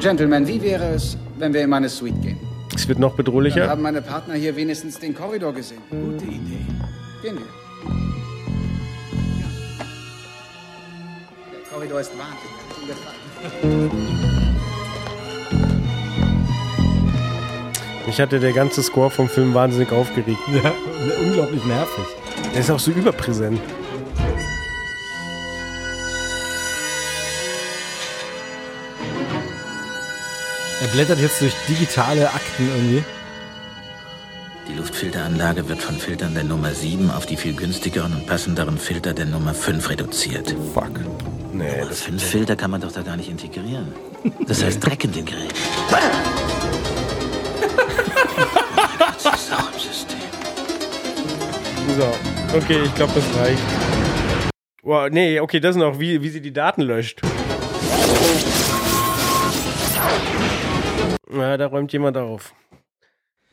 Gentlemen, 0.00 0.46
wie 0.46 0.62
wäre 0.62 0.94
es, 0.94 1.18
wenn 1.38 1.52
wir 1.52 1.62
in 1.62 1.70
meine 1.70 1.88
Suite 1.88 2.22
gehen? 2.22 2.38
Es 2.72 2.86
wird 2.86 3.00
noch 3.00 3.16
Dann 3.16 3.24
bedrohlicher. 3.24 3.68
haben 3.68 3.82
meine 3.82 4.00
Partner 4.00 4.34
hier 4.34 4.54
wenigstens 4.54 4.96
den 5.00 5.12
Korridor 5.12 5.52
gesehen. 5.52 5.82
Gute 5.90 6.24
Idee. 6.24 6.64
Gehen 7.20 7.38
wir. 7.38 7.67
Korridor 11.78 12.00
ist 12.00 12.10
wahnsinnig. 12.18 12.58
Gefallen. 12.88 13.90
Mich 18.04 18.20
hatte 18.20 18.40
der 18.40 18.52
ganze 18.52 18.82
Score 18.82 19.10
vom 19.10 19.28
Film 19.28 19.54
wahnsinnig 19.54 19.92
aufgeregt. 19.92 20.40
Ja, 20.52 20.72
unglaublich 21.24 21.64
nervig. 21.64 22.04
Der 22.52 22.62
ist 22.62 22.70
auch 22.72 22.80
so 22.80 22.90
überpräsent. 22.90 23.60
Er 30.82 30.88
blättert 30.88 31.20
jetzt 31.20 31.40
durch 31.40 31.54
digitale 31.68 32.28
Akten 32.28 32.68
irgendwie. 32.74 33.04
Die 34.98 35.04
Luftfilteranlage 35.04 35.68
wird 35.68 35.80
von 35.80 35.94
Filtern 35.96 36.34
der 36.34 36.42
Nummer 36.42 36.74
7 36.74 37.12
auf 37.12 37.24
die 37.24 37.36
viel 37.36 37.54
günstigeren 37.54 38.12
und 38.14 38.26
passenderen 38.26 38.78
Filter 38.78 39.14
der 39.14 39.26
Nummer 39.26 39.54
5 39.54 39.90
reduziert. 39.90 40.56
Fuck. 40.74 40.90
Nee, 41.52 41.82
Aber 41.82 41.92
fünf 41.92 42.20
Filter 42.20 42.56
kann 42.56 42.72
man 42.72 42.80
doch 42.80 42.90
da 42.90 43.02
gar 43.02 43.16
nicht 43.16 43.30
integrieren. 43.30 43.92
Das 44.48 44.64
heißt 44.64 44.84
Dreck 44.84 45.04
in 45.04 45.12
den 45.12 45.24
Geräten. 45.24 45.54
Das 48.98 49.24
ist 49.24 49.54
auch 49.54 49.72
im 49.72 49.78
System. 49.78 50.18
So, 51.96 52.56
okay, 52.56 52.82
ich 52.84 52.94
glaube, 52.96 53.12
das 53.14 53.40
reicht. 53.40 53.62
Wow, 54.82 55.08
nee, 55.12 55.38
okay, 55.38 55.60
das 55.60 55.76
noch, 55.76 56.00
wie, 56.00 56.20
wie 56.22 56.28
sie 56.28 56.40
die 56.40 56.52
Daten 56.52 56.82
löscht. 56.82 57.22
Ja, 61.32 61.56
da 61.56 61.66
räumt 61.66 61.92
jemand 61.92 62.16
auf. 62.16 62.52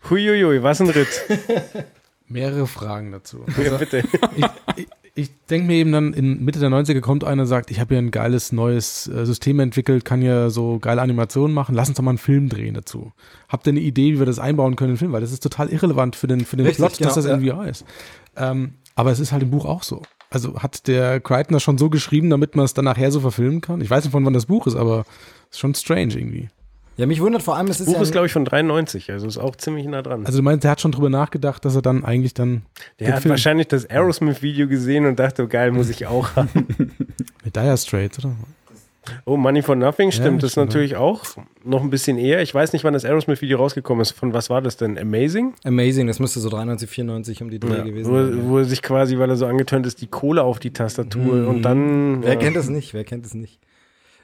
Huiuiui, 0.09 0.61
was 0.63 0.81
ein 0.81 0.89
Ritt. 0.89 1.07
Mehrere 2.27 2.67
Fragen 2.67 3.11
dazu. 3.11 3.45
Ja, 3.63 3.77
bitte. 3.77 4.03
ich 4.35 4.45
ich, 4.75 4.87
ich 5.13 5.31
denke 5.49 5.67
mir 5.67 5.75
eben 5.75 5.91
dann, 5.91 6.13
in 6.13 6.43
Mitte 6.43 6.59
der 6.59 6.69
90er 6.69 6.99
kommt 6.99 7.23
einer 7.23 7.43
und 7.43 7.47
sagt, 7.47 7.71
ich 7.71 7.79
habe 7.79 7.95
hier 7.95 7.99
ein 7.99 8.11
geiles 8.11 8.51
neues 8.51 9.07
äh, 9.07 9.25
System 9.25 9.59
entwickelt, 9.59 10.05
kann 10.05 10.21
ja 10.21 10.49
so 10.49 10.79
geile 10.79 11.01
Animationen 11.01 11.53
machen, 11.53 11.75
lass 11.75 11.87
uns 11.87 11.97
doch 11.97 12.03
mal 12.03 12.11
einen 12.11 12.17
Film 12.17 12.49
drehen 12.49 12.73
dazu. 12.73 13.13
Habt 13.47 13.67
ihr 13.67 13.71
eine 13.71 13.79
Idee, 13.79 14.13
wie 14.13 14.19
wir 14.19 14.25
das 14.25 14.39
einbauen 14.39 14.75
können 14.75 14.91
in 14.91 14.93
den 14.95 14.99
Film? 14.99 15.13
Weil 15.13 15.21
das 15.21 15.31
ist 15.31 15.43
total 15.43 15.69
irrelevant 15.69 16.15
für 16.15 16.27
den, 16.27 16.41
für 16.41 16.57
den 16.57 16.65
Richtig, 16.65 16.85
Plot, 16.85 17.05
dass 17.05 17.15
das 17.15 17.25
genau, 17.25 17.37
in 17.37 17.49
VR 17.49 17.69
ist. 17.69 17.85
Ähm, 18.35 18.73
aber 18.95 19.11
es 19.11 19.19
ist 19.19 19.31
halt 19.31 19.43
im 19.43 19.51
Buch 19.51 19.65
auch 19.65 19.83
so. 19.83 20.01
Also 20.29 20.61
hat 20.61 20.87
der 20.87 21.19
Crichton 21.19 21.53
das 21.53 21.63
schon 21.63 21.77
so 21.77 21.89
geschrieben, 21.89 22.29
damit 22.29 22.55
man 22.55 22.65
es 22.65 22.73
dann 22.73 22.85
nachher 22.85 23.11
so 23.11 23.19
verfilmen 23.19 23.61
kann? 23.61 23.81
Ich 23.81 23.89
weiß 23.89 24.03
nicht, 24.03 24.11
von 24.11 24.25
wann 24.25 24.33
das 24.33 24.47
Buch 24.47 24.67
ist, 24.67 24.75
aber 24.75 25.05
es 25.49 25.55
ist 25.55 25.59
schon 25.59 25.75
strange 25.75 26.15
irgendwie. 26.15 26.49
Ja, 26.97 27.05
mich 27.05 27.19
wundert 27.21 27.43
vor 27.43 27.57
allem, 27.57 27.67
es 27.67 27.79
ist 27.81 27.87
Buch 27.87 27.95
ja 27.95 28.01
ist, 28.01 28.11
glaube 28.13 28.27
ich, 28.27 28.33
von 28.33 28.45
93, 28.45 29.11
also 29.11 29.27
ist 29.27 29.37
auch 29.37 29.55
ziemlich 29.57 29.85
nah 29.85 30.01
dran. 30.01 30.25
Also 30.25 30.39
du 30.39 30.43
meinst, 30.43 30.63
der 30.63 30.71
hat 30.71 30.79
schon 30.81 30.93
drüber 30.93 31.09
nachgedacht, 31.09 31.65
dass 31.65 31.75
er 31.75 31.81
dann 31.81 32.05
eigentlich 32.05 32.33
dann 32.33 32.61
Der 32.99 33.13
hat 33.15 33.21
Film- 33.23 33.31
wahrscheinlich 33.31 33.67
das 33.67 33.89
Aerosmith-Video 33.89 34.67
gesehen 34.67 35.05
und 35.05 35.19
dachte, 35.19 35.43
oh, 35.43 35.47
geil, 35.47 35.71
muss 35.71 35.89
ich 35.89 36.07
auch 36.07 36.35
haben. 36.37 36.49
mit 37.43 37.55
Dire 37.55 37.77
Straits, 37.77 38.19
oder? 38.19 38.33
Oh, 39.25 39.37
Money 39.37 39.61
for 39.61 39.75
Nothing, 39.75 40.11
stimmt. 40.11 40.41
das 40.41 40.51
ist 40.51 40.55
natürlich 40.57 40.95
auch 40.95 41.21
noch 41.63 41.83
ein 41.83 41.91
bisschen 41.91 42.17
eher. 42.17 42.41
Ich 42.41 42.55
weiß 42.55 42.73
nicht, 42.73 42.83
wann 42.83 42.93
das 42.93 43.05
Aerosmith-Video 43.05 43.57
rausgekommen 43.57 44.01
ist. 44.01 44.11
Von 44.11 44.33
was 44.33 44.49
war 44.49 44.61
das 44.63 44.77
denn? 44.77 44.97
Amazing? 44.97 45.53
Amazing, 45.63 46.07
das 46.07 46.19
müsste 46.19 46.39
so 46.39 46.49
93, 46.49 46.89
94 46.89 47.41
um 47.43 47.51
die 47.51 47.59
Dreh 47.59 47.77
Ja, 47.77 47.83
gewesen 47.83 48.09
wo, 48.11 48.15
sein. 48.15 48.49
wo 48.49 48.57
er 48.57 48.65
sich 48.65 48.81
quasi, 48.81 49.19
weil 49.19 49.29
er 49.29 49.35
so 49.35 49.45
angetönt 49.45 49.85
ist, 49.85 50.01
die 50.01 50.07
Kohle 50.07 50.41
auf 50.43 50.57
die 50.59 50.71
Tastatur 50.71 51.35
Mhm. 51.35 51.47
und 51.49 51.61
dann. 51.61 52.23
Wer 52.23 52.33
ja. 52.33 52.39
kennt 52.39 52.55
das 52.55 52.67
nicht? 52.69 52.93
Wer 52.95 53.03
kennt 53.03 53.25
es 53.27 53.33
nicht? 53.35 53.59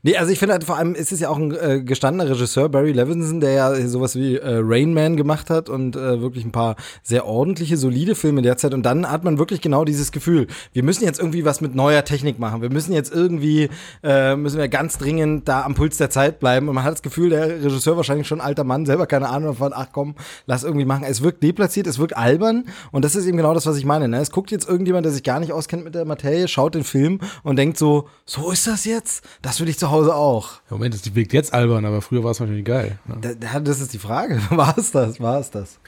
Nee, 0.03 0.17
also 0.17 0.31
ich 0.31 0.39
finde 0.39 0.53
halt 0.53 0.63
vor 0.63 0.77
allem 0.77 0.95
ist 0.95 1.11
es 1.11 1.19
ja 1.19 1.29
auch 1.29 1.37
ein 1.37 1.51
äh, 1.51 1.81
gestandener 1.83 2.27
Regisseur, 2.27 2.69
Barry 2.69 2.91
Levinson, 2.91 3.39
der 3.39 3.51
ja 3.51 3.87
sowas 3.87 4.15
wie 4.15 4.35
äh, 4.35 4.59
Rain 4.63 4.95
Man 4.95 5.15
gemacht 5.15 5.51
hat 5.51 5.69
und 5.69 5.95
äh, 5.95 6.21
wirklich 6.21 6.43
ein 6.43 6.51
paar 6.51 6.75
sehr 7.03 7.27
ordentliche, 7.27 7.77
solide 7.77 8.15
Filme 8.15 8.41
derzeit. 8.41 8.73
Und 8.73 8.83
dann 8.83 9.09
hat 9.09 9.23
man 9.23 9.37
wirklich 9.37 9.61
genau 9.61 9.85
dieses 9.85 10.11
Gefühl, 10.11 10.47
wir 10.73 10.83
müssen 10.83 11.03
jetzt 11.03 11.19
irgendwie 11.19 11.45
was 11.45 11.61
mit 11.61 11.75
neuer 11.75 12.03
Technik 12.03 12.39
machen. 12.39 12.63
Wir 12.63 12.71
müssen 12.71 12.93
jetzt 12.93 13.13
irgendwie, 13.13 13.69
äh, 14.01 14.35
müssen 14.35 14.57
wir 14.57 14.69
ganz 14.69 14.97
dringend 14.97 15.47
da 15.47 15.61
am 15.61 15.75
Puls 15.75 15.97
der 15.97 16.09
Zeit 16.09 16.39
bleiben. 16.39 16.67
Und 16.67 16.73
man 16.73 16.83
hat 16.83 16.93
das 16.93 17.03
Gefühl, 17.03 17.29
der 17.29 17.63
Regisseur 17.63 17.95
wahrscheinlich 17.95 18.27
schon 18.27 18.41
alter 18.41 18.63
Mann, 18.63 18.87
selber 18.87 19.05
keine 19.05 19.29
Ahnung 19.29 19.49
davon, 19.49 19.71
ach 19.75 19.89
komm, 19.91 20.15
lass 20.47 20.63
irgendwie 20.63 20.85
machen. 20.85 21.03
Es 21.07 21.21
wirkt 21.21 21.43
deplatziert, 21.43 21.85
es 21.85 21.99
wirkt 21.99 22.17
albern. 22.17 22.65
Und 22.91 23.05
das 23.05 23.13
ist 23.13 23.27
eben 23.27 23.37
genau 23.37 23.53
das, 23.53 23.67
was 23.67 23.77
ich 23.77 23.85
meine. 23.85 24.07
Ne? 24.07 24.17
Es 24.17 24.31
guckt 24.31 24.49
jetzt 24.49 24.67
irgendjemand, 24.67 25.05
der 25.05 25.11
sich 25.11 25.21
gar 25.21 25.39
nicht 25.39 25.51
auskennt 25.51 25.83
mit 25.83 25.93
der 25.93 26.05
Materie, 26.05 26.47
schaut 26.47 26.73
den 26.73 26.83
Film 26.83 27.19
und 27.43 27.57
denkt 27.57 27.77
so, 27.77 28.07
so 28.25 28.49
ist 28.49 28.65
das 28.65 28.85
jetzt? 28.85 29.23
Das 29.43 29.59
will 29.59 29.69
ich 29.69 29.77
zu 29.77 29.90
Hause 29.91 30.15
auch. 30.15 30.54
Ja, 30.69 30.77
Moment, 30.77 30.93
das 30.93 31.15
wirkt 31.15 31.34
jetzt 31.34 31.54
albern, 31.54 31.86
aber 31.86 32.01
früher 32.01 32.23
war 32.23 32.32
es 32.32 32.39
wahrscheinlich 32.39 32.65
geil. 32.65 32.99
Ne? 33.06 33.36
Da, 33.39 33.60
das 33.60 33.82
ist 33.82 33.93
die 33.93 33.99
Frage. 33.99 34.41
War 34.49 34.77
es 34.77 34.91
das? 34.91 35.19
War 35.19 35.39
es 35.39 35.51
das? 35.51 35.80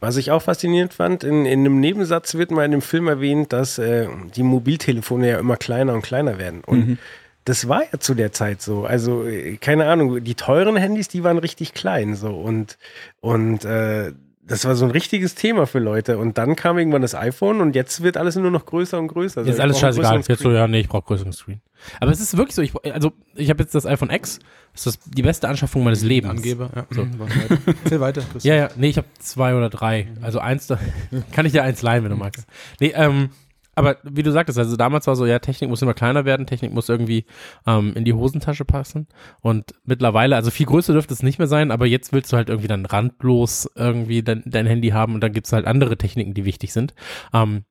Was 0.00 0.16
ich 0.16 0.30
auch 0.30 0.42
faszinierend 0.42 0.92
fand, 0.92 1.24
in, 1.24 1.46
in 1.46 1.60
einem 1.60 1.80
Nebensatz 1.80 2.34
wird 2.34 2.50
mal 2.50 2.64
in 2.64 2.72
dem 2.72 2.82
Film 2.82 3.08
erwähnt, 3.08 3.52
dass 3.52 3.78
äh, 3.78 4.08
die 4.36 4.42
Mobiltelefone 4.42 5.30
ja 5.30 5.38
immer 5.38 5.56
kleiner 5.56 5.94
und 5.94 6.02
kleiner 6.02 6.38
werden. 6.38 6.62
Und 6.64 6.88
mhm. 6.88 6.98
das 7.46 7.68
war 7.68 7.84
ja 7.90 7.98
zu 7.98 8.14
der 8.14 8.32
Zeit 8.32 8.60
so. 8.60 8.84
Also, 8.84 9.24
äh, 9.24 9.56
keine 9.56 9.86
Ahnung, 9.86 10.22
die 10.22 10.34
teuren 10.34 10.76
Handys, 10.76 11.08
die 11.08 11.24
waren 11.24 11.38
richtig 11.38 11.72
klein 11.72 12.16
so. 12.16 12.36
Und, 12.36 12.76
und 13.20 13.64
äh, 13.64 14.12
das 14.46 14.64
war 14.64 14.74
so 14.74 14.84
ein 14.84 14.90
richtiges 14.90 15.34
Thema 15.34 15.66
für 15.66 15.78
Leute. 15.78 16.18
Und 16.18 16.36
dann 16.36 16.54
kam 16.56 16.78
irgendwann 16.78 17.02
das 17.02 17.14
iPhone 17.14 17.60
und 17.60 17.74
jetzt 17.74 18.02
wird 18.02 18.16
alles 18.16 18.36
nur 18.36 18.50
noch 18.50 18.66
größer 18.66 18.98
und 18.98 19.08
größer. 19.08 19.38
Also 19.38 19.48
jetzt 19.48 19.56
ist 19.56 19.62
alles 19.62 19.80
scheißegal. 19.80 20.22
Jetzt 20.26 20.42
so, 20.42 20.50
ja, 20.50 20.68
nee, 20.68 20.80
ich 20.80 20.88
brauche 20.88 21.04
größeren 21.04 21.32
Screen. 21.32 21.60
Aber 22.00 22.10
es 22.10 22.20
ist 22.20 22.36
wirklich 22.36 22.54
so, 22.54 22.62
ich, 22.62 22.72
also 22.92 23.12
ich 23.34 23.50
habe 23.50 23.62
jetzt 23.62 23.74
das 23.74 23.86
iPhone 23.86 24.10
X, 24.10 24.38
das 24.72 24.86
ist 24.86 25.00
die 25.06 25.22
beste 25.22 25.48
Anschaffung 25.48 25.84
meines 25.84 26.02
Lebens. 26.02 26.38
Angeber, 26.38 26.70
ja. 26.74 26.86
So. 26.90 27.04
Mhm, 27.04 27.18
weiter. 27.18 27.58
Erzähl 27.84 28.00
weiter. 28.00 28.22
Christian. 28.32 28.56
Ja, 28.56 28.62
ja, 28.64 28.70
nee, 28.76 28.88
ich 28.88 28.96
habe 28.98 29.06
zwei 29.18 29.54
oder 29.54 29.70
drei. 29.70 30.08
Also 30.20 30.40
eins, 30.40 30.66
da 30.66 30.78
kann 31.32 31.46
ich 31.46 31.52
dir 31.52 31.62
eins 31.62 31.80
leihen, 31.82 32.04
wenn 32.04 32.10
du 32.10 32.16
magst. 32.16 32.46
Nee, 32.80 32.92
ähm, 32.94 33.30
aber 33.74 33.96
wie 34.02 34.22
du 34.22 34.32
sagtest, 34.32 34.58
also 34.58 34.76
damals 34.76 35.06
war 35.06 35.16
so, 35.16 35.26
ja, 35.26 35.38
Technik 35.38 35.70
muss 35.70 35.82
immer 35.82 35.94
kleiner 35.94 36.24
werden, 36.24 36.46
Technik 36.46 36.72
muss 36.72 36.88
irgendwie 36.88 37.24
ähm, 37.66 37.92
in 37.94 38.04
die 38.04 38.12
Hosentasche 38.12 38.64
passen. 38.64 39.08
Und 39.40 39.74
mittlerweile, 39.84 40.36
also 40.36 40.50
viel 40.50 40.66
größer 40.66 40.92
dürfte 40.92 41.14
es 41.14 41.22
nicht 41.22 41.38
mehr 41.38 41.48
sein, 41.48 41.70
aber 41.70 41.86
jetzt 41.86 42.12
willst 42.12 42.32
du 42.32 42.36
halt 42.36 42.48
irgendwie 42.48 42.68
dann 42.68 42.86
randlos 42.86 43.70
irgendwie 43.74 44.22
dein, 44.22 44.42
dein 44.46 44.66
Handy 44.66 44.90
haben 44.90 45.14
und 45.14 45.20
dann 45.20 45.32
gibt's 45.32 45.52
halt 45.52 45.66
andere 45.66 45.96
Techniken, 45.96 46.34
die 46.34 46.44
wichtig 46.44 46.72
sind. 46.72 46.94
Ähm, 47.32 47.64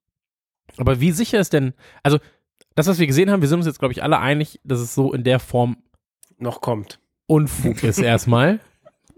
aber 0.78 1.00
wie 1.00 1.12
sicher 1.12 1.40
ist 1.40 1.54
denn, 1.54 1.74
also 2.02 2.20
das, 2.76 2.88
was 2.88 3.00
wir 3.00 3.08
gesehen 3.08 3.30
haben, 3.30 3.42
wir 3.42 3.48
sind 3.48 3.60
uns 3.60 3.68
jetzt, 3.68 3.80
glaube 3.80 3.94
ich, 3.94 4.04
alle 4.04 4.20
einig, 4.20 4.60
dass 4.64 4.80
es 4.80 4.96
so 4.96 5.14
in 5.14 5.24
der 5.24 5.40
Form 5.40 5.78
noch 6.38 6.62
kommt. 6.62 7.00
Unfug 7.28 7.84
ist 7.84 8.00
erstmal. 8.00 8.60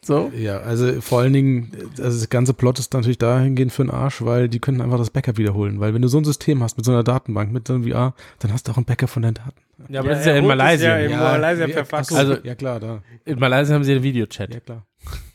So? 0.06 0.32
Ja, 0.38 0.60
also 0.60 1.02
vor 1.02 1.22
allen 1.22 1.34
Dingen, 1.34 1.72
also 1.98 2.20
das 2.20 2.30
ganze 2.30 2.54
Plot 2.54 2.78
ist 2.78 2.94
natürlich 2.94 3.18
dahingehend 3.18 3.72
für 3.72 3.84
den 3.84 3.90
Arsch, 3.90 4.22
weil 4.22 4.48
die 4.48 4.60
können 4.60 4.80
einfach 4.80 5.00
das 5.00 5.10
Backup 5.10 5.38
wiederholen. 5.38 5.80
Weil 5.80 5.96
wenn 5.96 6.04
du 6.04 6.08
so 6.08 6.20
ein 6.20 6.24
System 6.24 6.62
hast 6.62 6.78
mit 6.78 6.86
so 6.86 6.92
einer 6.92 7.04
Datenbank, 7.04 7.52
mit 7.52 7.68
so 7.68 7.74
einem 7.74 7.90
VR, 7.90 8.14
dann 8.38 8.54
hast 8.54 8.68
du 8.68 8.72
auch 8.72 8.78
ein 8.78 8.86
Backup 8.86 9.10
von 9.10 9.24
deinen 9.24 9.34
Daten. 9.34 9.60
Ja, 9.90 10.02
aber 10.02 10.10
ja, 10.10 10.14
das 10.14 10.20
ist 10.20 10.28
ja 10.28 10.36
in 10.36 10.46
Malaysia. 10.46 11.00
Ja, 11.00 11.06
in 11.06 11.18
Malaysia 11.18 11.68
per 11.68 11.86
Fax. 11.86 12.14
Also, 12.14 12.38
ja 12.44 12.54
klar, 12.54 12.80
da. 12.80 13.02
In 13.26 13.40
Malaysia 13.40 13.74
haben 13.74 13.84
sie 13.84 13.94
einen 13.94 14.04
Videochat. 14.04 14.54
Ja, 14.54 14.60
klar. 14.60 14.86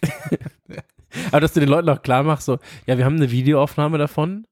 aber 1.33 1.41
dass 1.41 1.53
du 1.53 1.59
den 1.59 1.69
Leuten 1.69 1.89
auch 1.89 2.03
klar 2.03 2.23
machst, 2.23 2.47
so, 2.47 2.59
ja, 2.87 2.97
wir 2.97 3.05
haben 3.05 3.17
eine 3.17 3.33
Videoaufnahme 3.33 3.99
davon, 3.99 4.47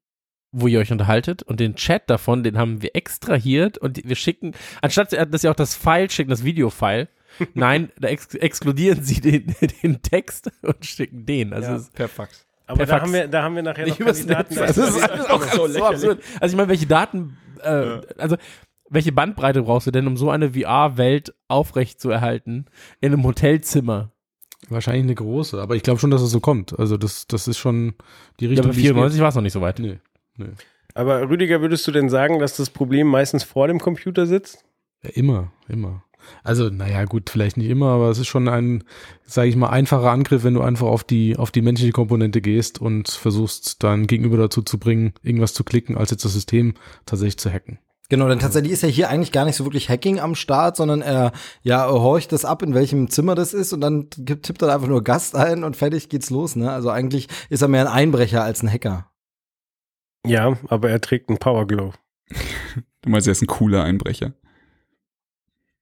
wo 0.50 0.66
ihr 0.66 0.80
euch 0.80 0.90
unterhaltet 0.90 1.44
und 1.44 1.60
den 1.60 1.76
Chat 1.76 2.10
davon, 2.10 2.42
den 2.42 2.58
haben 2.58 2.82
wir 2.82 2.96
extrahiert 2.96 3.78
und 3.78 4.04
wir 4.04 4.16
schicken, 4.16 4.52
anstatt 4.82 5.12
dass 5.12 5.42
sie 5.42 5.48
auch 5.48 5.54
das 5.54 5.76
File 5.76 6.10
schicken, 6.10 6.30
das 6.30 6.42
Videofile, 6.42 7.08
Nein, 7.54 7.90
da 7.98 8.08
ex 8.08 8.34
exkludieren 8.34 9.02
sie 9.02 9.20
den, 9.20 9.54
den 9.82 10.02
Text 10.02 10.50
und 10.62 10.84
schicken 10.84 11.26
den. 11.26 11.52
Also 11.52 11.72
ja, 11.72 11.80
per 11.94 12.08
Fax. 12.08 12.46
Aber 12.66 12.84
da 12.84 13.00
haben, 13.00 13.12
wir, 13.12 13.28
da 13.28 13.42
haben 13.42 13.54
wir 13.54 13.62
nachher 13.62 13.84
Nicht 13.84 13.98
noch 13.98 14.06
Kandidaten. 14.06 14.54
Das 14.54 14.76
ist 14.76 15.02
alles 15.02 15.26
auch 15.26 15.42
so, 15.42 15.66
so 15.68 15.84
absurd. 15.84 16.22
Also 16.38 16.52
ich 16.52 16.56
meine, 16.56 16.68
welche 16.68 16.86
Daten, 16.86 17.38
äh, 17.62 17.86
ja. 17.86 18.00
also 18.18 18.36
welche 18.90 19.12
Bandbreite 19.12 19.62
brauchst 19.62 19.86
du 19.86 19.90
denn, 19.90 20.06
um 20.06 20.16
so 20.16 20.30
eine 20.30 20.52
VR-Welt 20.52 21.34
aufrecht 21.48 22.00
zu 22.00 22.10
erhalten 22.10 22.66
in 23.00 23.12
einem 23.12 23.24
Hotelzimmer? 23.24 24.12
Wahrscheinlich 24.68 25.04
eine 25.04 25.14
große, 25.14 25.60
aber 25.60 25.76
ich 25.76 25.82
glaube 25.82 26.00
schon, 26.00 26.10
dass 26.10 26.20
es 26.20 26.30
so 26.30 26.40
kommt. 26.40 26.78
Also 26.78 26.96
das, 26.96 27.26
das 27.26 27.48
ist 27.48 27.58
schon 27.58 27.94
die 28.40 28.46
Richtung. 28.46 28.66
Ja, 28.66 28.70
aber 28.70 28.78
94 28.78 29.20
war 29.20 29.28
es 29.28 29.34
noch 29.34 29.42
nicht 29.42 29.52
so 29.52 29.60
weit. 29.60 29.78
Nee, 29.78 29.98
nee. 30.36 30.50
Aber 30.94 31.28
Rüdiger, 31.28 31.60
würdest 31.60 31.86
du 31.86 31.92
denn 31.92 32.08
sagen, 32.08 32.38
dass 32.38 32.56
das 32.56 32.70
Problem 32.70 33.06
meistens 33.06 33.44
vor 33.44 33.68
dem 33.68 33.78
Computer 33.78 34.26
sitzt? 34.26 34.64
Ja, 35.02 35.10
immer, 35.10 35.52
immer. 35.68 36.04
Also, 36.44 36.68
naja, 36.68 37.04
gut, 37.04 37.30
vielleicht 37.30 37.56
nicht 37.56 37.68
immer, 37.68 37.88
aber 37.88 38.10
es 38.10 38.18
ist 38.18 38.26
schon 38.26 38.48
ein, 38.48 38.84
sage 39.24 39.48
ich 39.48 39.56
mal, 39.56 39.70
einfacher 39.70 40.10
Angriff, 40.10 40.44
wenn 40.44 40.54
du 40.54 40.62
einfach 40.62 40.86
auf 40.86 41.04
die, 41.04 41.36
auf 41.36 41.50
die 41.50 41.62
menschliche 41.62 41.92
Komponente 41.92 42.40
gehst 42.40 42.80
und 42.80 43.08
versuchst, 43.08 43.82
dein 43.82 44.06
Gegenüber 44.06 44.36
dazu 44.36 44.62
zu 44.62 44.78
bringen, 44.78 45.12
irgendwas 45.22 45.54
zu 45.54 45.64
klicken, 45.64 45.96
als 45.96 46.10
jetzt 46.10 46.24
das 46.24 46.32
System 46.32 46.74
tatsächlich 47.06 47.38
zu 47.38 47.52
hacken. 47.52 47.78
Genau, 48.10 48.26
denn 48.26 48.38
tatsächlich 48.38 48.72
ist 48.72 48.82
ja 48.82 48.88
hier 48.88 49.10
eigentlich 49.10 49.32
gar 49.32 49.44
nicht 49.44 49.56
so 49.56 49.64
wirklich 49.66 49.90
Hacking 49.90 50.18
am 50.18 50.34
Start, 50.34 50.76
sondern 50.76 51.02
er 51.02 51.32
ja 51.62 51.86
horcht 51.90 52.32
das 52.32 52.46
ab, 52.46 52.62
in 52.62 52.72
welchem 52.72 53.10
Zimmer 53.10 53.34
das 53.34 53.52
ist 53.52 53.74
und 53.74 53.82
dann 53.82 54.08
tippt 54.08 54.62
er 54.62 54.74
einfach 54.74 54.88
nur 54.88 55.04
Gast 55.04 55.36
ein 55.36 55.62
und 55.62 55.76
fertig 55.76 56.08
geht's 56.08 56.30
los. 56.30 56.56
Ne? 56.56 56.72
Also 56.72 56.88
eigentlich 56.88 57.28
ist 57.50 57.60
er 57.60 57.68
mehr 57.68 57.82
ein 57.82 57.92
Einbrecher 57.92 58.42
als 58.42 58.62
ein 58.62 58.72
Hacker. 58.72 59.10
Ja, 60.26 60.56
aber 60.68 60.88
er 60.88 61.02
trägt 61.02 61.28
einen 61.28 61.38
Power 61.38 61.66
Glow. 61.66 61.92
du 63.02 63.10
meinst, 63.10 63.28
er 63.28 63.32
ist 63.32 63.42
ein 63.42 63.46
cooler 63.46 63.84
Einbrecher. 63.84 64.32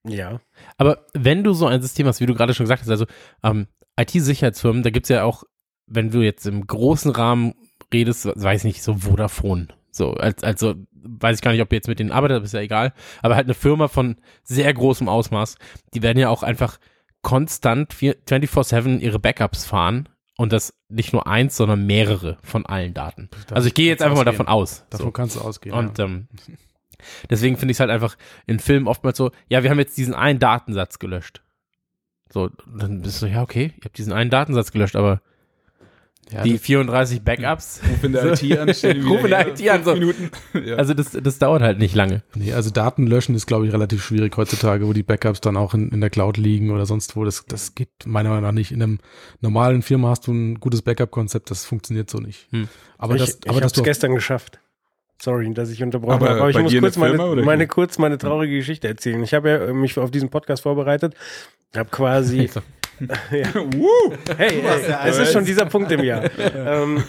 Ja. 0.08 0.40
Aber 0.76 1.06
wenn 1.14 1.44
du 1.44 1.52
so 1.52 1.66
ein 1.66 1.82
System 1.82 2.06
hast, 2.06 2.20
wie 2.20 2.26
du 2.26 2.34
gerade 2.34 2.54
schon 2.54 2.64
gesagt 2.64 2.82
hast, 2.82 2.90
also 2.90 3.06
ähm, 3.42 3.66
IT-Sicherheitsfirmen, 3.98 4.82
da 4.82 4.90
gibt 4.90 5.06
es 5.06 5.10
ja 5.10 5.24
auch, 5.24 5.44
wenn 5.86 6.10
du 6.10 6.20
jetzt 6.20 6.46
im 6.46 6.66
großen 6.66 7.10
Rahmen 7.10 7.54
redest, 7.92 8.26
weiß 8.26 8.64
nicht, 8.64 8.82
so 8.82 8.94
Vodafone. 8.94 9.68
So, 9.90 10.12
als, 10.12 10.44
also 10.44 10.74
weiß 10.92 11.36
ich 11.36 11.42
gar 11.42 11.52
nicht, 11.52 11.62
ob 11.62 11.72
ihr 11.72 11.76
jetzt 11.76 11.88
mit 11.88 11.98
denen 11.98 12.12
arbeitet, 12.12 12.44
ist 12.44 12.52
ja 12.52 12.60
egal. 12.60 12.92
Aber 13.22 13.36
halt 13.36 13.46
eine 13.46 13.54
Firma 13.54 13.88
von 13.88 14.16
sehr 14.42 14.72
großem 14.72 15.08
Ausmaß, 15.08 15.56
die 15.94 16.02
werden 16.02 16.18
ja 16.18 16.28
auch 16.28 16.42
einfach 16.42 16.78
konstant 17.22 17.92
24-7 17.92 18.98
ihre 19.00 19.18
Backups 19.18 19.64
fahren 19.64 20.08
und 20.36 20.52
das 20.52 20.74
nicht 20.88 21.12
nur 21.12 21.26
eins, 21.26 21.56
sondern 21.56 21.86
mehrere 21.86 22.38
von 22.42 22.66
allen 22.66 22.94
Daten. 22.94 23.30
also 23.50 23.68
ich 23.68 23.74
gehe 23.74 23.88
jetzt 23.88 24.02
einfach 24.02 24.18
ausgehen. 24.18 24.26
mal 24.26 24.32
davon 24.32 24.48
aus. 24.48 24.84
Davon 24.90 25.06
so. 25.06 25.12
kannst 25.12 25.36
du 25.36 25.40
ausgehen. 25.40 25.74
Und 25.74 25.98
ja. 25.98 26.04
ähm, 26.04 26.28
Deswegen 27.30 27.56
finde 27.56 27.72
ich 27.72 27.76
es 27.76 27.80
halt 27.80 27.90
einfach 27.90 28.16
in 28.46 28.58
Filmen 28.58 28.88
oftmals 28.88 29.18
so, 29.18 29.30
ja, 29.48 29.62
wir 29.62 29.70
haben 29.70 29.78
jetzt 29.78 29.96
diesen 29.96 30.14
einen 30.14 30.38
Datensatz 30.38 30.98
gelöscht. 30.98 31.42
So, 32.32 32.50
dann 32.76 33.02
bist 33.02 33.22
du, 33.22 33.26
ja, 33.26 33.42
okay, 33.42 33.72
ihr 33.76 33.84
habt 33.84 33.98
diesen 33.98 34.12
einen 34.12 34.30
Datensatz 34.30 34.72
gelöscht, 34.72 34.96
aber 34.96 35.20
ja, 36.32 36.42
die 36.42 36.58
34 36.58 37.22
Backups. 37.22 37.80
Ruf 37.88 38.02
in 38.02 38.12
der 38.12 38.32
IT 38.32 38.58
an, 38.58 38.68
Ruf 39.06 39.24
in 39.24 39.30
der 39.30 39.48
IT 39.48 39.68
an. 39.68 39.84
So. 39.84 39.96
Ja. 40.66 40.76
Also 40.76 40.94
das, 40.94 41.10
das 41.10 41.38
dauert 41.38 41.62
halt 41.62 41.78
nicht 41.78 41.94
lange. 41.94 42.22
Nee, 42.34 42.52
also 42.52 42.70
Daten 42.70 43.06
löschen 43.06 43.34
ist, 43.34 43.46
glaube 43.46 43.66
ich, 43.66 43.72
relativ 43.72 44.02
schwierig 44.02 44.36
heutzutage, 44.36 44.88
wo 44.88 44.92
die 44.92 45.02
Backups 45.02 45.40
dann 45.40 45.56
auch 45.56 45.74
in, 45.74 45.90
in 45.90 46.00
der 46.00 46.10
Cloud 46.10 46.38
liegen 46.38 46.70
oder 46.70 46.86
sonst 46.86 47.14
wo. 47.14 47.24
Das, 47.24 47.44
das 47.46 47.74
geht 47.74 47.90
meiner 48.06 48.30
Meinung 48.30 48.44
nach 48.44 48.52
nicht. 48.52 48.72
In 48.72 48.82
einem 48.82 48.98
normalen 49.40 49.82
Firma 49.82 50.08
hast 50.08 50.26
du 50.26 50.32
ein 50.32 50.58
gutes 50.58 50.82
Backup-Konzept, 50.82 51.50
das 51.50 51.64
funktioniert 51.64 52.10
so 52.10 52.18
nicht. 52.18 52.48
Hm. 52.50 52.68
Aber 52.98 53.14
ich, 53.14 53.20
das, 53.20 53.38
aber 53.46 53.58
ich 53.58 53.64
habe 53.64 53.66
es 53.66 53.82
gestern 53.82 54.14
geschafft. 54.14 54.58
Sorry, 55.20 55.52
dass 55.54 55.70
ich 55.70 55.82
unterbrochen 55.82 56.20
habe, 56.20 56.30
aber 56.30 56.50
ich 56.50 56.58
muss 56.58 56.78
kurz 56.78 56.96
meine, 56.96 57.16
meine, 57.16 57.66
kurz 57.66 57.98
meine 57.98 58.18
traurige 58.18 58.56
Geschichte 58.56 58.88
erzählen. 58.88 59.22
Ich 59.22 59.32
habe 59.32 59.48
ja 59.48 59.72
mich 59.72 59.98
auf 59.98 60.10
diesen 60.10 60.28
Podcast 60.28 60.62
vorbereitet, 60.62 61.14
habe 61.74 61.88
quasi 61.90 62.50
ja. 63.30 63.46
hey, 64.36 64.62
hey 64.62 64.62
es 65.06 65.18
ist 65.18 65.32
schon 65.32 65.44
dieser 65.44 65.66
Punkt 65.66 65.90
im 65.92 66.02
Jahr. 66.02 66.24
ähm, 66.54 67.02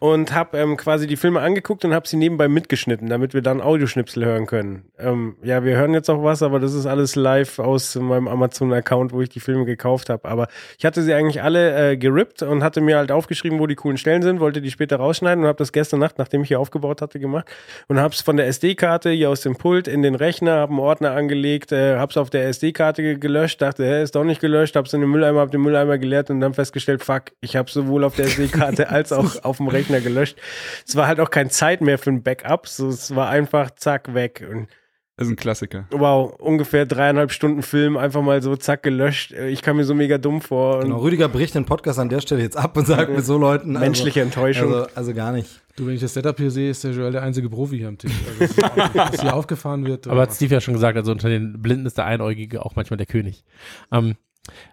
und 0.00 0.34
habe 0.34 0.58
ähm, 0.58 0.78
quasi 0.78 1.06
die 1.06 1.16
Filme 1.16 1.40
angeguckt 1.40 1.84
und 1.84 1.92
habe 1.92 2.08
sie 2.08 2.16
nebenbei 2.16 2.48
mitgeschnitten, 2.48 3.08
damit 3.08 3.34
wir 3.34 3.42
dann 3.42 3.60
Audioschnipsel 3.60 4.24
hören 4.24 4.46
können. 4.46 4.90
Ähm, 4.98 5.36
ja, 5.42 5.62
wir 5.62 5.76
hören 5.76 5.92
jetzt 5.92 6.08
auch 6.08 6.24
was, 6.24 6.42
aber 6.42 6.58
das 6.58 6.72
ist 6.72 6.86
alles 6.86 7.16
live 7.16 7.58
aus 7.58 7.96
meinem 7.96 8.26
Amazon-Account, 8.26 9.12
wo 9.12 9.20
ich 9.20 9.28
die 9.28 9.40
Filme 9.40 9.66
gekauft 9.66 10.08
habe. 10.08 10.26
Aber 10.26 10.48
ich 10.78 10.86
hatte 10.86 11.02
sie 11.02 11.12
eigentlich 11.12 11.42
alle 11.42 11.92
äh, 11.92 11.96
gerippt 11.98 12.42
und 12.42 12.64
hatte 12.64 12.80
mir 12.80 12.96
halt 12.96 13.12
aufgeschrieben, 13.12 13.58
wo 13.58 13.66
die 13.66 13.74
coolen 13.74 13.98
Stellen 13.98 14.22
sind, 14.22 14.40
wollte 14.40 14.62
die 14.62 14.70
später 14.70 14.96
rausschneiden 14.96 15.44
und 15.44 15.48
habe 15.48 15.58
das 15.58 15.70
gestern 15.70 16.00
Nacht, 16.00 16.16
nachdem 16.16 16.42
ich 16.42 16.48
hier 16.48 16.60
aufgebaut 16.60 17.02
hatte, 17.02 17.20
gemacht 17.20 17.46
und 17.88 18.00
habe 18.00 18.14
es 18.14 18.22
von 18.22 18.38
der 18.38 18.46
SD-Karte 18.46 19.10
hier 19.10 19.28
aus 19.28 19.42
dem 19.42 19.56
Pult 19.56 19.86
in 19.86 20.00
den 20.00 20.14
Rechner, 20.14 20.52
habe 20.52 20.70
einen 20.72 20.80
Ordner 20.80 21.12
angelegt, 21.12 21.72
äh, 21.72 21.96
habe 21.98 22.08
es 22.10 22.16
auf 22.16 22.30
der 22.30 22.48
SD-Karte 22.48 23.18
gelöscht, 23.18 23.60
dachte, 23.60 23.84
hä, 23.84 24.02
ist 24.02 24.14
doch 24.14 24.24
nicht 24.24 24.40
gelöscht, 24.40 24.76
habe 24.76 24.86
es 24.86 24.94
in 24.94 25.02
den 25.02 25.10
Mülleimer, 25.10 25.40
habe 25.40 25.50
den 25.50 25.60
Mülleimer 25.60 25.98
geleert 25.98 26.30
und 26.30 26.40
dann 26.40 26.54
festgestellt, 26.54 27.04
fuck, 27.04 27.24
ich 27.42 27.56
habe 27.56 27.70
sowohl 27.70 28.04
auf 28.04 28.16
der 28.16 28.24
SD-Karte 28.24 28.88
als 28.90 29.12
auch 29.12 29.44
auf 29.44 29.58
dem 29.58 29.68
Rechner 29.68 29.89
Rechner 29.90 30.00
gelöscht. 30.00 30.38
Es 30.86 30.96
war 30.96 31.06
halt 31.06 31.20
auch 31.20 31.30
keine 31.30 31.50
Zeit 31.50 31.80
mehr 31.80 31.98
für 31.98 32.10
ein 32.10 32.22
Backup, 32.22 32.66
so, 32.68 32.88
es 32.88 33.14
war 33.14 33.28
einfach 33.28 33.70
zack 33.72 34.14
weg. 34.14 34.46
Und 34.50 34.68
Das 35.16 35.26
ist 35.26 35.32
ein 35.32 35.36
Klassiker. 35.36 35.86
Wow, 35.90 36.34
ungefähr 36.38 36.86
dreieinhalb 36.86 37.32
Stunden 37.32 37.62
Film, 37.62 37.96
einfach 37.96 38.22
mal 38.22 38.42
so 38.42 38.56
zack 38.56 38.82
gelöscht. 38.82 39.32
Ich 39.32 39.62
kam 39.62 39.76
mir 39.76 39.84
so 39.84 39.94
mega 39.94 40.18
dumm 40.18 40.40
vor. 40.40 40.76
Und 40.76 40.84
Genau, 40.84 40.98
Rüdiger 40.98 41.28
bricht 41.28 41.54
den 41.54 41.64
Podcast 41.66 41.98
an 41.98 42.08
der 42.08 42.20
Stelle 42.20 42.42
jetzt 42.42 42.56
ab 42.56 42.76
und 42.76 42.86
sagt 42.86 43.10
mit 43.14 43.24
so 43.24 43.36
Leuten. 43.38 43.76
Also, 43.76 43.86
Menschliche 43.86 44.22
Enttäuschung. 44.22 44.72
Also, 44.72 44.86
also 44.94 45.14
gar 45.14 45.32
nicht. 45.32 45.60
Du, 45.76 45.86
wenn 45.86 45.94
ich 45.94 46.00
das 46.00 46.14
Setup 46.14 46.36
hier 46.36 46.50
sehe, 46.50 46.70
ist 46.70 46.84
der 46.84 46.92
Joel 46.92 47.12
der 47.12 47.22
einzige 47.22 47.48
Profi 47.48 47.78
hier 47.78 47.88
am 47.88 47.98
Tisch. 47.98 48.12
Also, 48.40 48.60
dass 48.94 49.20
hier 49.20 49.34
aufgefahren 49.34 49.86
wird. 49.86 50.06
Aber 50.08 50.22
hat 50.22 50.32
Steve 50.32 50.54
ja 50.54 50.60
schon 50.60 50.74
gesagt, 50.74 50.96
also 50.96 51.12
unter 51.12 51.28
den 51.28 51.60
Blinden 51.60 51.86
ist 51.86 51.96
der 51.98 52.06
Einäugige 52.06 52.64
auch 52.64 52.76
manchmal 52.76 52.96
der 52.96 53.06
König. 53.06 53.44
Ähm, 53.92 54.16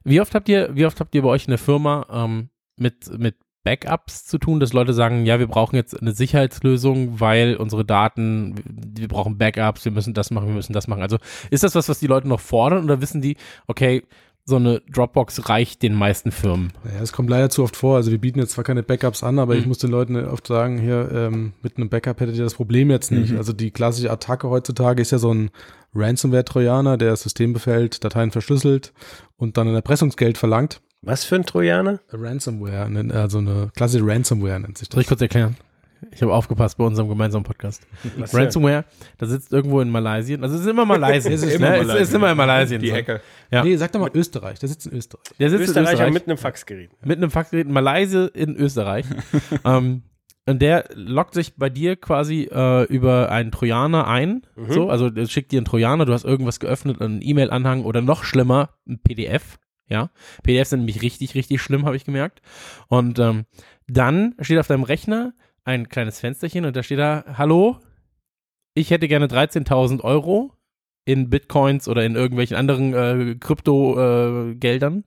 wie 0.03 0.21
oft 0.21 0.33
habt 0.33 0.49
ihr, 0.49 0.69
wie 0.73 0.85
oft 0.85 0.99
habt 0.99 1.13
ihr 1.13 1.21
bei 1.21 1.29
euch 1.29 1.45
in 1.45 1.51
der 1.51 1.59
Firma 1.59 2.05
ähm, 2.09 2.49
mit, 2.77 3.17
mit 3.19 3.35
Backups 3.67 4.25
zu 4.25 4.37
tun, 4.37 4.59
dass 4.61 4.71
Leute 4.71 4.93
sagen, 4.93 5.25
ja, 5.25 5.39
wir 5.39 5.47
brauchen 5.47 5.75
jetzt 5.75 5.99
eine 5.99 6.13
Sicherheitslösung, 6.13 7.19
weil 7.19 7.55
unsere 7.57 7.83
Daten, 7.83 8.55
wir 8.65 9.09
brauchen 9.09 9.37
Backups, 9.37 9.83
wir 9.83 9.91
müssen 9.91 10.13
das 10.13 10.31
machen, 10.31 10.47
wir 10.47 10.55
müssen 10.55 10.71
das 10.73 10.87
machen. 10.87 11.01
Also 11.01 11.17
ist 11.49 11.63
das 11.63 11.75
was, 11.75 11.89
was 11.89 11.99
die 11.99 12.07
Leute 12.07 12.27
noch 12.29 12.39
fordern 12.39 12.85
oder 12.85 13.01
wissen 13.01 13.21
die, 13.21 13.35
okay, 13.67 14.03
so 14.45 14.55
eine 14.55 14.81
Dropbox 14.89 15.49
reicht 15.49 15.83
den 15.83 15.93
meisten 15.93 16.31
Firmen? 16.31 16.71
Ja, 16.85 17.01
es 17.01 17.11
kommt 17.11 17.29
leider 17.29 17.49
zu 17.49 17.63
oft 17.63 17.75
vor. 17.75 17.97
Also 17.97 18.11
wir 18.11 18.17
bieten 18.17 18.39
jetzt 18.39 18.51
zwar 18.53 18.63
keine 18.63 18.81
Backups 18.81 19.21
an, 19.21 19.39
aber 19.39 19.55
Mhm. 19.55 19.59
ich 19.59 19.65
muss 19.67 19.79
den 19.79 19.91
Leuten 19.91 20.15
oft 20.15 20.47
sagen, 20.47 20.79
hier 20.79 21.09
ähm, 21.13 21.51
mit 21.61 21.75
einem 21.75 21.89
Backup 21.89 22.21
hättet 22.21 22.37
ihr 22.37 22.45
das 22.45 22.55
Problem 22.55 22.89
jetzt 22.89 23.11
nicht. 23.11 23.31
Mhm. 23.33 23.37
Also 23.37 23.51
die 23.51 23.71
klassische 23.71 24.09
Attacke 24.09 24.47
heutzutage 24.49 25.01
ist 25.01 25.11
ja 25.11 25.17
so 25.17 25.33
ein 25.33 25.49
Ransomware-Trojaner, 25.93 26.97
der 26.97 27.09
das 27.09 27.23
System 27.23 27.51
befällt, 27.51 28.03
Dateien 28.05 28.31
verschlüsselt 28.31 28.93
und 29.35 29.57
dann 29.57 29.67
ein 29.67 29.75
Erpressungsgeld 29.75 30.37
verlangt. 30.37 30.79
Was 31.01 31.23
für 31.25 31.35
ein 31.35 31.45
Trojaner? 31.45 31.99
Ransomware, 32.11 32.89
ne- 32.89 33.13
also 33.13 33.37
eine 33.37 33.69
klassische 33.75 34.05
Ransomware 34.05 34.59
nennt 34.59 34.77
sich 34.77 34.89
das. 34.89 34.95
Soll 34.95 35.01
ich 35.01 35.07
kurz 35.07 35.21
erklären? 35.21 35.55
Ich 36.11 36.21
habe 36.21 36.31
aufgepasst 36.33 36.77
bei 36.77 36.83
unserem 36.83 37.09
gemeinsamen 37.09 37.43
Podcast. 37.43 37.87
Was? 38.17 38.33
Ransomware, 38.35 38.85
da 39.17 39.25
sitzt 39.25 39.51
irgendwo 39.51 39.81
in 39.81 39.89
Malaysia, 39.89 40.37
also 40.39 40.55
es 40.55 40.61
ist 40.61 40.67
immer 40.67 40.85
Malaysia, 40.85 41.31
Es 41.31 41.41
es 41.43 41.49
ist 41.49 41.55
immer 41.55 41.69
ne? 41.69 41.75
es 41.77 41.87
Malaysia. 41.87 42.03
ist 42.03 42.13
immer 42.13 42.31
in 42.31 42.37
Malaysia. 42.37 42.77
Die 42.77 42.89
so. 42.89 42.95
Hacker. 42.95 43.19
Ja. 43.51 43.63
Nee, 43.63 43.75
sag 43.77 43.91
doch 43.93 43.99
mal 43.99 44.11
Österreich, 44.13 44.59
der 44.59 44.69
sitzt 44.69 44.85
in 44.87 44.93
Österreich. 44.97 45.23
Der 45.39 45.49
sitzt 45.49 45.63
in 45.63 45.69
Österreicher 45.69 45.91
Österreich 45.93 46.13
mit 46.13 46.27
einem 46.27 46.37
Faxgerät. 46.37 46.91
mit 47.03 47.17
einem 47.17 47.31
Faxgerät 47.31 47.65
in 47.67 47.73
Malaysia 47.73 48.25
in 48.27 48.55
Österreich. 48.55 49.05
ähm, 49.65 50.03
und 50.45 50.61
der 50.61 50.85
loggt 50.93 51.33
sich 51.33 51.55
bei 51.57 51.69
dir 51.69 51.95
quasi 51.95 52.43
äh, 52.51 52.83
über 52.85 53.31
einen 53.31 53.51
Trojaner 53.51 54.07
ein. 54.07 54.43
Mhm. 54.55 54.71
So, 54.71 54.89
also 54.89 55.09
der 55.09 55.25
schickt 55.25 55.51
dir 55.51 55.57
einen 55.57 55.65
Trojaner, 55.65 56.05
du 56.05 56.13
hast 56.13 56.25
irgendwas 56.25 56.59
geöffnet, 56.59 57.01
einen 57.01 57.21
E-Mail-Anhang 57.21 57.83
oder 57.83 58.01
noch 58.01 58.23
schlimmer, 58.23 58.69
ein 58.87 58.99
PDF. 58.99 59.57
Ja, 59.89 60.09
PDFs 60.43 60.71
sind 60.71 60.79
nämlich 60.79 61.01
richtig, 61.01 61.33
richtig 61.35 61.61
schlimm, 61.61 61.85
habe 61.85 61.95
ich 61.95 62.03
gemerkt. 62.05 62.41
Und 62.87 63.19
ähm, 63.19 63.45
dann 63.87 64.35
steht 64.41 64.59
auf 64.59 64.67
deinem 64.67 64.83
Rechner 64.83 65.33
ein 65.63 65.87
kleines 65.89 66.19
Fensterchen 66.19 66.65
und 66.65 66.75
da 66.75 66.83
steht 66.83 66.99
da, 66.99 67.23
hallo, 67.37 67.77
ich 68.73 68.91
hätte 68.91 69.07
gerne 69.07 69.27
13.000 69.27 70.01
Euro 70.01 70.53
in 71.05 71.29
Bitcoins 71.29 71.87
oder 71.87 72.03
in 72.03 72.15
irgendwelchen 72.15 72.57
anderen 72.57 72.93
äh, 72.93 73.35
Krypto-Geldern 73.35 75.03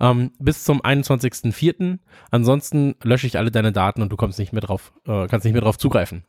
ähm, 0.00 0.30
bis 0.38 0.64
zum 0.64 0.82
21.04. 0.82 1.98
Ansonsten 2.30 2.94
lösche 3.02 3.26
ich 3.26 3.38
alle 3.38 3.50
deine 3.50 3.72
Daten 3.72 4.02
und 4.02 4.10
du 4.12 4.16
kommst 4.16 4.38
nicht 4.38 4.52
mehr 4.52 4.60
drauf, 4.62 4.92
äh, 5.06 5.26
kannst 5.26 5.44
nicht 5.44 5.54
mehr 5.54 5.62
drauf 5.62 5.78
zugreifen. 5.78 6.24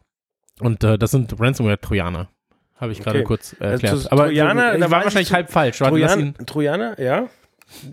Und 0.59 0.83
äh, 0.83 0.97
das 0.97 1.12
sind 1.12 1.39
Ransomware-Trojaner. 1.39 2.29
Habe 2.75 2.91
ich 2.93 2.99
gerade 3.01 3.19
Okay. 3.19 3.25
kurz 3.27 3.53
Äh, 3.59 3.71
erklärt. 3.71 3.99
zu- 3.99 4.12
Aber 4.12 4.25
Trojaner, 4.25 4.77
da 4.77 4.89
war 4.91 5.03
wahrscheinlich 5.03 5.33
halb 5.33 5.51
falsch. 5.51 5.77
Trojan, 5.79 6.33
Trojaner, 6.45 6.99
ja. 6.99 7.27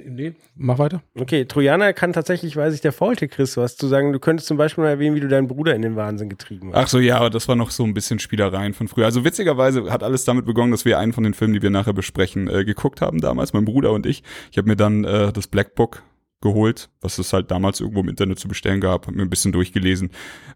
Nee, 0.05 0.35
mach 0.55 0.79
weiter. 0.79 1.03
Okay, 1.19 1.45
Trojaner 1.45 1.93
kann 1.93 2.13
tatsächlich, 2.13 2.57
weiß 2.57 2.75
ich, 2.75 2.81
der 2.81 2.93
Falte, 2.93 3.29
Chris, 3.29 3.57
was 3.57 3.77
zu 3.77 3.87
sagen. 3.87 4.13
Du 4.13 4.19
könntest 4.19 4.49
zum 4.49 4.57
Beispiel 4.57 4.85
mal 4.85 4.91
erwähnen, 4.91 5.15
wie 5.15 5.21
du 5.21 5.29
deinen 5.29 5.49
Bruder 5.49 5.75
in 5.75 5.83
den 5.83 5.97
Wahnsinn 5.97 6.29
getrieben 6.29 6.73
hast. 6.73 6.77
Ach 6.77 6.89
so, 6.89 6.99
ja, 6.99 7.19
aber 7.19 7.31
das 7.31 7.47
war 7.49 7.57
noch 7.57 7.71
so 7.71 7.85
ein 7.85 7.95
bisschen 7.95 8.19
Spielereien 8.19 8.75
von 8.75 8.89
früher. 8.89 9.05
Also 9.05 9.25
witzigerweise 9.25 9.91
hat 9.91 10.03
alles 10.03 10.25
damit 10.25 10.47
begonnen, 10.47 10.73
dass 10.73 10.85
wir 10.85 10.99
einen 10.99 11.13
von 11.13 11.25
den 11.25 11.35
Filmen, 11.35 11.55
die 11.55 11.63
wir 11.63 11.71
nachher 11.71 11.93
besprechen, 11.93 12.49
äh, 12.49 12.65
geguckt 12.65 13.01
haben 13.01 13.21
damals, 13.21 13.53
mein 13.53 13.65
Bruder 13.65 13.93
und 13.93 14.07
ich. 14.07 14.23
Ich 14.51 14.59
habe 14.59 14.69
mir 14.69 14.77
dann 14.77 15.05
äh, 15.05 15.33
das 15.33 15.47
Black 15.47 15.75
Book 15.75 16.03
geholt, 16.41 16.91
was 17.01 17.19
es 17.19 17.33
halt 17.33 17.51
damals 17.51 17.81
irgendwo 17.81 18.01
im 18.01 18.09
Internet 18.09 18.39
zu 18.39 18.49
bestellen 18.49 18.81
gab, 18.81 19.07
hab 19.07 19.15
mir 19.15 19.23
ein 19.23 19.31
bisschen 19.31 19.53
durchgelesen. 19.53 20.11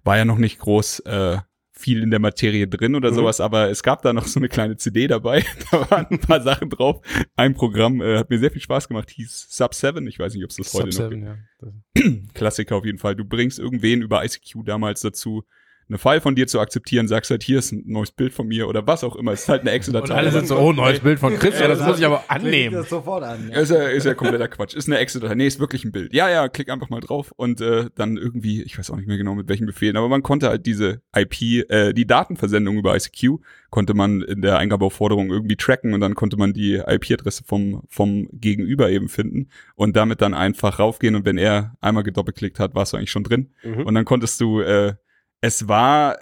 War 0.04 0.16
ja 0.16 0.24
noch 0.24 0.38
nicht 0.38 0.58
groß 0.58 1.00
äh, 1.00 1.38
viel 1.80 2.02
in 2.02 2.10
der 2.10 2.20
Materie 2.20 2.68
drin 2.68 2.94
oder 2.94 3.10
Mhm. 3.10 3.14
sowas, 3.16 3.40
aber 3.40 3.70
es 3.70 3.82
gab 3.82 4.02
da 4.02 4.12
noch 4.12 4.26
so 4.26 4.38
eine 4.38 4.48
kleine 4.48 4.76
CD 4.76 5.06
dabei. 5.08 5.44
da 5.70 5.90
waren 5.90 6.06
ein 6.10 6.18
paar 6.20 6.40
Sachen 6.42 6.68
drauf. 6.70 7.00
Ein 7.36 7.54
Programm 7.54 8.00
äh, 8.00 8.18
hat 8.18 8.30
mir 8.30 8.38
sehr 8.38 8.50
viel 8.50 8.60
Spaß 8.62 8.88
gemacht, 8.88 9.10
hieß 9.10 9.46
Sub 9.50 9.74
7. 9.74 10.06
Ich 10.06 10.18
weiß 10.18 10.34
nicht, 10.34 10.44
ob 10.44 10.50
es 10.50 10.56
das 10.56 10.74
heute 10.74 10.92
Sub 10.92 11.04
noch 11.04 11.10
7, 11.10 11.24
gibt. 11.24 12.04
ja. 12.04 12.12
Klassiker 12.34 12.76
auf 12.76 12.84
jeden 12.84 12.98
Fall. 12.98 13.16
Du 13.16 13.24
bringst 13.24 13.58
irgendwen 13.58 14.02
über 14.02 14.24
ICQ 14.24 14.64
damals 14.64 15.00
dazu, 15.00 15.44
eine 15.90 15.98
File 15.98 16.20
von 16.20 16.36
dir 16.36 16.46
zu 16.46 16.60
akzeptieren, 16.60 17.08
sagst 17.08 17.30
halt, 17.30 17.42
hier 17.42 17.58
ist 17.58 17.72
ein 17.72 17.82
neues 17.86 18.12
Bild 18.12 18.32
von 18.32 18.46
mir 18.46 18.68
oder 18.68 18.86
was 18.86 19.02
auch 19.02 19.16
immer. 19.16 19.32
Es 19.32 19.42
ist 19.42 19.48
halt 19.48 19.62
eine 19.62 19.70
Excel-Datei. 19.72 20.12
Und 20.12 20.18
alle 20.18 20.30
sind 20.30 20.46
so, 20.46 20.56
oh, 20.56 20.72
neues 20.72 21.00
Bild 21.00 21.18
von 21.18 21.36
Chris, 21.36 21.58
ja, 21.58 21.66
das 21.66 21.84
muss 21.84 21.98
ich 21.98 22.06
aber 22.06 22.24
annehmen. 22.28 22.76
das 22.76 22.88
sofort 22.88 23.24
an. 23.24 23.50
Ist 23.50 23.70
ja, 23.70 23.88
ist 23.88 24.06
ja 24.06 24.14
kompletter 24.14 24.46
Quatsch. 24.46 24.74
Ist 24.74 24.86
eine 24.86 24.98
Excel-Datei. 24.98 25.34
Nee, 25.34 25.48
ist 25.48 25.58
wirklich 25.58 25.84
ein 25.84 25.90
Bild. 25.90 26.14
Ja, 26.14 26.30
ja, 26.30 26.48
klick 26.48 26.70
einfach 26.70 26.90
mal 26.90 27.00
drauf 27.00 27.32
und 27.36 27.60
äh, 27.60 27.90
dann 27.96 28.16
irgendwie, 28.16 28.62
ich 28.62 28.78
weiß 28.78 28.90
auch 28.90 28.96
nicht 28.96 29.08
mehr 29.08 29.18
genau 29.18 29.34
mit 29.34 29.48
welchen 29.48 29.66
Befehlen, 29.66 29.96
aber 29.96 30.08
man 30.08 30.22
konnte 30.22 30.48
halt 30.48 30.64
diese 30.64 31.02
IP, 31.14 31.68
äh, 31.68 31.92
die 31.92 32.06
Datenversendung 32.06 32.78
über 32.78 32.94
ICQ, 32.96 33.40
konnte 33.70 33.94
man 33.94 34.22
in 34.22 34.42
der 34.42 34.58
Eingabeaufforderung 34.58 35.30
irgendwie 35.30 35.56
tracken 35.56 35.92
und 35.92 36.00
dann 36.00 36.14
konnte 36.14 36.36
man 36.36 36.52
die 36.52 36.74
IP-Adresse 36.74 37.42
vom, 37.44 37.82
vom 37.88 38.28
Gegenüber 38.32 38.90
eben 38.90 39.08
finden 39.08 39.48
und 39.74 39.96
damit 39.96 40.20
dann 40.20 40.34
einfach 40.34 40.78
raufgehen 40.78 41.16
und 41.16 41.24
wenn 41.24 41.36
er 41.36 41.74
einmal 41.80 42.04
gedoppelklickt 42.04 42.60
hat, 42.60 42.74
warst 42.74 42.92
du 42.92 42.96
eigentlich 42.96 43.10
schon 43.10 43.24
drin. 43.24 43.50
Mhm. 43.64 43.86
Und 43.86 43.94
dann 43.94 44.04
konntest 44.04 44.40
du, 44.40 44.60
äh, 44.60 44.94
es 45.40 45.68
war 45.68 46.18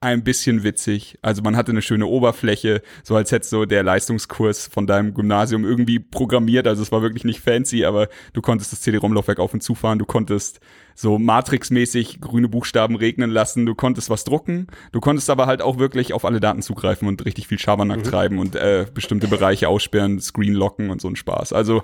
ein 0.00 0.22
bisschen 0.22 0.62
witzig. 0.62 1.18
Also 1.22 1.42
man 1.42 1.56
hatte 1.56 1.72
eine 1.72 1.82
schöne 1.82 2.06
Oberfläche, 2.06 2.82
so 3.02 3.16
als 3.16 3.32
hätte 3.32 3.48
so 3.48 3.64
der 3.64 3.82
Leistungskurs 3.82 4.68
von 4.68 4.86
deinem 4.86 5.12
Gymnasium 5.12 5.64
irgendwie 5.64 5.98
programmiert. 5.98 6.68
Also 6.68 6.82
es 6.82 6.92
war 6.92 7.02
wirklich 7.02 7.24
nicht 7.24 7.40
fancy, 7.40 7.84
aber 7.84 8.08
du 8.32 8.40
konntest 8.40 8.72
das 8.72 8.80
CD-ROM-Laufwerk 8.82 9.40
auf 9.40 9.54
und 9.54 9.62
zufahren. 9.62 9.98
Du 9.98 10.04
konntest 10.04 10.60
so 10.94 11.18
Matrix-mäßig 11.18 12.20
grüne 12.20 12.48
Buchstaben 12.48 12.94
regnen 12.94 13.30
lassen. 13.30 13.66
Du 13.66 13.74
konntest 13.74 14.08
was 14.08 14.22
drucken. 14.22 14.68
Du 14.92 15.00
konntest 15.00 15.30
aber 15.30 15.46
halt 15.46 15.62
auch 15.62 15.78
wirklich 15.78 16.12
auf 16.12 16.24
alle 16.24 16.38
Daten 16.38 16.62
zugreifen 16.62 17.08
und 17.08 17.24
richtig 17.24 17.48
viel 17.48 17.58
Schabernack 17.58 18.04
treiben 18.04 18.38
und 18.38 18.54
äh, 18.54 18.86
bestimmte 18.94 19.26
Bereiche 19.26 19.68
aussperren, 19.68 20.20
Screen 20.20 20.54
locken 20.54 20.90
und 20.90 21.00
so 21.00 21.08
ein 21.08 21.16
Spaß. 21.16 21.52
Also 21.52 21.82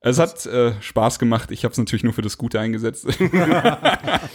es 0.00 0.18
hat 0.20 0.46
äh, 0.46 0.72
Spaß 0.80 1.18
gemacht. 1.18 1.50
Ich 1.50 1.64
habe 1.64 1.72
es 1.72 1.78
natürlich 1.78 2.04
nur 2.04 2.12
für 2.12 2.22
das 2.22 2.38
Gute 2.38 2.60
eingesetzt. 2.60 3.06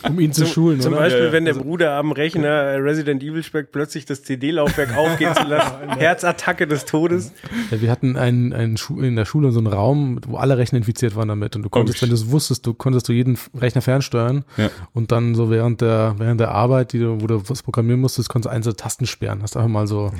Um 0.07 0.19
ihn 0.19 0.33
zu 0.33 0.45
schulen, 0.45 0.81
Zum 0.81 0.91
oder? 0.93 1.03
Beispiel, 1.03 1.21
Ja, 1.21 1.27
ja. 1.27 1.31
wenn 1.31 1.45
der 1.45 1.53
Bruder 1.53 1.93
am 1.93 2.11
Rechner 2.11 2.47
äh, 2.49 2.75
Resident 2.75 3.23
Evil 3.23 3.41
speckt, 3.43 3.71
plötzlich 3.71 4.05
das 4.05 4.23
CD-Laufwerk 4.23 4.95
aufgehen 4.97 5.33
zu 5.35 5.43
lassen. 5.47 5.89
Herzattacke 5.97 6.67
des 6.67 6.83
Todes. 6.85 7.31
Ja, 7.71 7.79
wir 7.81 7.89
hatten 7.89 8.17
einen, 8.17 8.51
einen 8.51 8.75
in 8.99 9.15
der 9.15 9.23
Schule 9.25 9.51
so 9.51 9.59
einen 9.59 9.67
Raum, 9.67 10.19
wo 10.27 10.35
alle 10.37 10.57
Rechner 10.57 10.79
infiziert 10.79 11.15
waren 11.15 11.29
damit. 11.29 11.55
Und 11.55 11.63
du 11.63 11.69
konntest, 11.69 12.01
wenn 12.01 12.09
du 12.09 12.15
es 12.15 12.29
wusstest, 12.29 12.65
du 12.65 12.73
konntest 12.73 13.07
du 13.07 13.13
jeden 13.13 13.37
Rechner 13.55 13.81
fernsteuern 13.81 14.43
Ja. 14.57 14.69
und 14.93 15.11
dann 15.13 15.33
so 15.35 15.49
während 15.49 15.79
der, 15.79 16.15
während 16.17 16.41
der 16.41 16.51
Arbeit, 16.51 16.91
die 16.91 16.99
du, 16.99 17.21
wo 17.21 17.27
du 17.27 17.41
was 17.49 17.63
programmieren 17.63 18.01
musstest, 18.01 18.27
konntest 18.27 18.51
du 18.51 18.55
einzelne 18.55 18.75
Tasten 18.75 19.05
sperren. 19.05 19.41
Hast 19.41 19.55
einfach 19.55 19.69
mal 19.69 19.87
so 19.87 20.11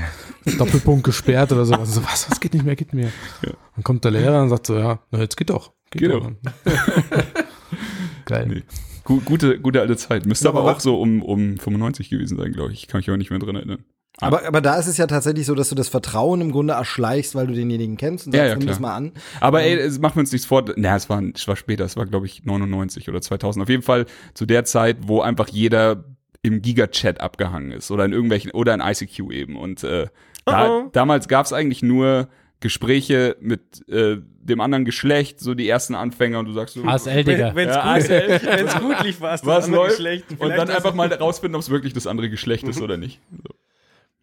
Doppelpunkt 0.58 1.04
gesperrt 1.04 1.52
oder 1.52 1.66
so. 1.66 1.74
Also 1.74 2.00
so, 2.00 2.04
was, 2.08 2.32
was 2.32 2.40
geht 2.40 2.54
nicht 2.54 2.64
mehr, 2.66 2.78
geht 2.78 2.94
nicht 2.94 3.04
mehr. 3.44 3.54
Dann 3.76 3.84
kommt 3.84 4.04
der 4.04 4.12
Lehrer 4.12 4.42
und 4.44 4.50
sagt 4.50 4.68
so, 4.68 4.78
ja, 4.78 5.00
na, 5.12 5.20
jetzt 5.20 5.36
geht 5.38 5.50
doch. 5.50 5.74
Geht 5.92 6.12
doch. 6.12 6.32
Geil. 8.26 8.48
Nee. 8.48 8.64
Gu- 9.04 9.22
Gute, 9.26 9.60
gute 9.60 9.82
alte 9.82 9.98
Zeit. 9.98 10.26
Müsste 10.26 10.48
Aber 10.50 10.60
aber, 10.60 10.68
wa- 10.70 10.74
auch 10.74 10.80
so 10.80 11.00
um, 11.00 11.22
um 11.22 11.58
95 11.58 12.10
gewesen 12.10 12.38
sein, 12.38 12.54
glaube 12.54 12.72
ich. 12.74 12.88
Kann 12.88 13.00
mich 13.00 13.10
auch 13.12 13.18
nicht 13.18 13.30
mehr 13.32 13.40
dran 13.40 13.56
erinnern. 13.56 13.84
Aber, 14.20 14.46
aber 14.46 14.62
da 14.62 14.76
ist 14.78 14.86
es 14.88 14.98
ja 14.98 15.08
tatsächlich 15.08 15.46
so, 15.48 15.56
dass 15.56 15.70
du 15.70 15.76
das 15.76 15.90
Vertrauen 15.90 16.40
im 16.40 16.52
Grunde 16.52 16.76
erschleichst, 16.76 17.34
weil 17.34 17.48
du 17.48 17.54
denjenigen 17.54 17.98
kennst 17.98 18.28
und 18.28 18.36
Ja, 18.36 18.42
sagst, 18.44 18.52
ja, 18.54 18.58
nimm 18.60 18.68
das 18.68 18.80
mal 18.80 18.96
an. 18.96 19.12
Aber 19.42 19.64
Ähm, 19.64 19.80
ey, 19.80 19.84
es 19.86 20.00
machen 20.00 20.16
wir 20.18 20.20
uns 20.22 20.32
nichts 20.32 20.46
vor. 20.46 20.64
Na, 20.76 20.96
es 20.96 21.10
war, 21.10 21.22
es 21.34 21.48
war 21.48 21.56
später. 21.56 21.84
Es 21.84 21.98
war, 21.98 22.06
glaube 22.06 22.28
ich, 22.28 22.46
99 22.46 23.10
oder 23.10 23.22
2000. 23.22 23.64
Auf 23.64 23.70
jeden 23.70 23.82
Fall 23.84 24.06
zu 24.36 24.46
der 24.46 24.66
Zeit, 24.66 24.98
wo 25.02 25.22
einfach 25.22 25.48
jeder 25.50 26.06
im 26.44 26.62
Giga-Chat 26.62 27.22
abgehangen 27.22 27.72
ist 27.72 27.90
oder 27.90 28.06
in 28.06 28.14
irgendwelchen, 28.14 28.52
oder 28.52 28.74
in 28.76 28.82
ICQ 28.82 29.32
eben. 29.32 29.58
Und 29.58 29.84
äh, 29.84 30.08
da, 30.46 30.68
Oh 30.68 30.84
oh. 30.86 30.90
damals 30.94 31.28
gab 31.28 31.46
es 31.46 31.54
eigentlich 31.54 31.82
nur 31.82 32.28
Gespräche 32.64 33.36
mit 33.40 33.88
äh, 33.88 34.18
dem 34.42 34.60
anderen 34.62 34.86
Geschlecht, 34.86 35.40
so 35.40 35.54
die 35.54 35.70
ersten 35.70 35.94
Anfänger 35.94 36.40
und 36.40 36.46
du 36.48 36.54
sagst 36.54 36.74
so, 36.74 36.84
ASL, 36.84 37.24
Digga. 37.24 37.52
Wenn 37.54 37.70
es 37.70 37.76
Ja, 37.76 37.82
gut, 37.84 38.04
ASL. 38.04 38.42
wenn's 38.58 38.80
gut 38.80 39.04
lief, 39.04 39.22
war 39.22 39.34
es 39.36 39.42
das 39.42 39.48
was 39.48 39.66
andere 39.66 39.82
läuft 39.82 39.96
Geschlecht. 39.98 40.26
und 40.40 40.50
dann 40.50 40.68
das- 40.68 40.76
einfach 40.78 40.96
mal 40.96 41.14
rausfinden, 41.14 41.56
ob 41.56 41.62
es 41.62 41.70
wirklich 41.70 41.94
das 41.94 42.08
andere 42.08 42.30
Geschlecht 42.32 42.68
ist 42.68 42.82
oder 42.82 42.98
nicht. 42.98 43.20
So. 43.32 43.54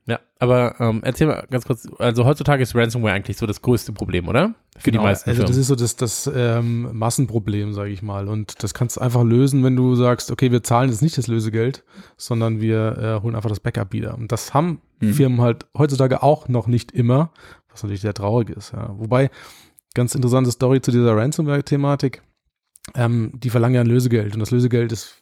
Ja, 0.07 0.19
aber 0.41 0.75
ähm, 0.81 1.03
erzähl 1.05 1.29
mal 1.29 1.47
ganz 1.51 1.67
kurz, 1.67 1.87
also 1.99 2.25
heutzutage 2.25 2.63
ist 2.63 2.75
Ransomware 2.75 3.13
eigentlich 3.15 3.37
so 3.37 3.47
das 3.47 3.63
größte 3.63 3.93
Problem, 3.93 4.27
oder? 4.27 4.55
Für 4.77 4.91
Genau, 4.91 5.03
die 5.03 5.09
meisten 5.09 5.31
Also 5.31 5.43
das 5.43 5.51
Firmen. 5.51 5.61
ist 5.61 5.67
so 5.69 5.75
das, 5.77 5.95
das 5.95 6.31
ähm, 6.35 6.89
Massenproblem, 6.99 7.75
sage 7.75 7.91
ich 7.91 8.03
mal. 8.03 8.27
Und 8.27 8.63
das 8.65 8.75
kannst 8.75 8.97
du 8.97 9.03
einfach 9.03 9.23
lösen, 9.23 9.63
wenn 9.63 9.77
du 9.77 9.95
sagst, 9.95 10.33
okay, 10.33 10.51
wir 10.51 10.63
zahlen 10.65 10.89
jetzt 10.91 11.03
nicht 11.03 11.17
das 11.19 11.29
Lösegeld, 11.29 11.85
sondern 12.17 12.61
wir 12.61 12.97
äh, 13.21 13.23
holen 13.23 13.37
einfach 13.37 13.51
das 13.51 13.61
Backup 13.61 13.93
wieder. 13.93 14.15
Und 14.17 14.33
das 14.33 14.53
haben 14.55 14.81
Mhm. 15.03 15.15
Firmen 15.15 15.41
halt 15.41 15.65
heutzutage 15.79 16.23
auch 16.23 16.49
noch 16.49 16.67
nicht 16.67 16.93
immer, 16.93 17.33
was 17.73 17.83
natürlich 17.83 18.01
sehr 18.03 18.15
traurig 18.15 18.51
ist. 18.51 18.73
Ja. 18.73 18.95
Wobei, 18.99 19.31
ganz 19.95 20.15
interessante 20.15 20.51
Story 20.51 20.81
zu 20.81 20.91
dieser 20.91 21.17
Ransomware-Thematik, 21.17 22.23
ähm, 22.95 23.33
die 23.35 23.51
verlangen 23.51 23.75
ja 23.75 23.81
ein 23.83 23.87
Lösegeld. 23.87 24.35
Und 24.35 24.41
das 24.41 24.51
Lösegeld 24.51 24.93
ist 24.93 25.17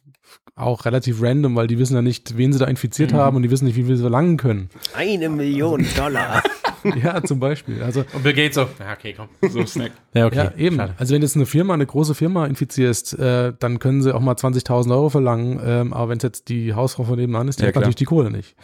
auch 0.55 0.85
relativ 0.85 1.23
random, 1.23 1.55
weil 1.57 1.67
die 1.69 1.79
wissen 1.79 1.95
ja 1.95 2.03
nicht, 2.03 2.37
wen 2.37 2.53
sie 2.53 2.59
da 2.59 2.67
infiziert 2.67 3.13
Mhm. 3.13 3.17
haben 3.17 3.37
und 3.37 3.43
die 3.43 3.51
wissen 3.51 3.65
nicht, 3.65 3.77
wie 3.77 3.85
viel 3.85 3.97
sie 3.97 4.03
verlangen 4.03 4.37
können. 4.37 4.69
Eine 4.95 5.29
Million 5.29 5.87
Dollar. 5.97 6.43
ja, 7.03 7.23
zum 7.23 7.39
Beispiel. 7.41 7.83
Also, 7.83 8.05
Und 8.13 8.23
Bill 8.23 8.33
Gates 8.35 8.57
so, 8.57 8.63
ja, 8.63 8.93
okay, 8.97 9.15
komm. 9.17 9.29
So 9.51 9.65
Snack. 9.65 9.93
Ja, 10.15 10.27
okay. 10.27 10.37
Ja, 10.37 10.53
eben. 10.57 10.77
Schade. 10.77 10.95
Also 10.99 11.15
wenn 11.15 11.21
du 11.21 11.27
jetzt 11.27 11.37
eine 11.37 11.47
Firma, 11.47 11.75
eine 11.75 11.87
große 11.87 12.15
Firma 12.15 12.47
infizierst, 12.47 13.19
äh, 13.19 13.53
dann 13.59 13.79
können 13.79 14.03
sie 14.03 14.15
auch 14.15 14.21
mal 14.21 14.35
20.000 14.35 14.91
Euro 14.93 15.09
verlangen. 15.11 15.61
Ähm, 15.65 15.93
aber 15.93 16.09
wenn 16.11 16.19
es 16.19 16.23
jetzt 16.25 16.49
die 16.49 16.75
Hausfrau 16.75 17.05
von 17.05 17.19
nebenan 17.19 17.49
ist, 17.49 17.59
die 17.59 17.63
Ja, 17.63 17.69
hat 17.69 17.75
klar. 17.75 17.83
natürlich 17.83 17.97
die 17.97 18.05
Kohle 18.05 18.31
nicht. 18.31 18.57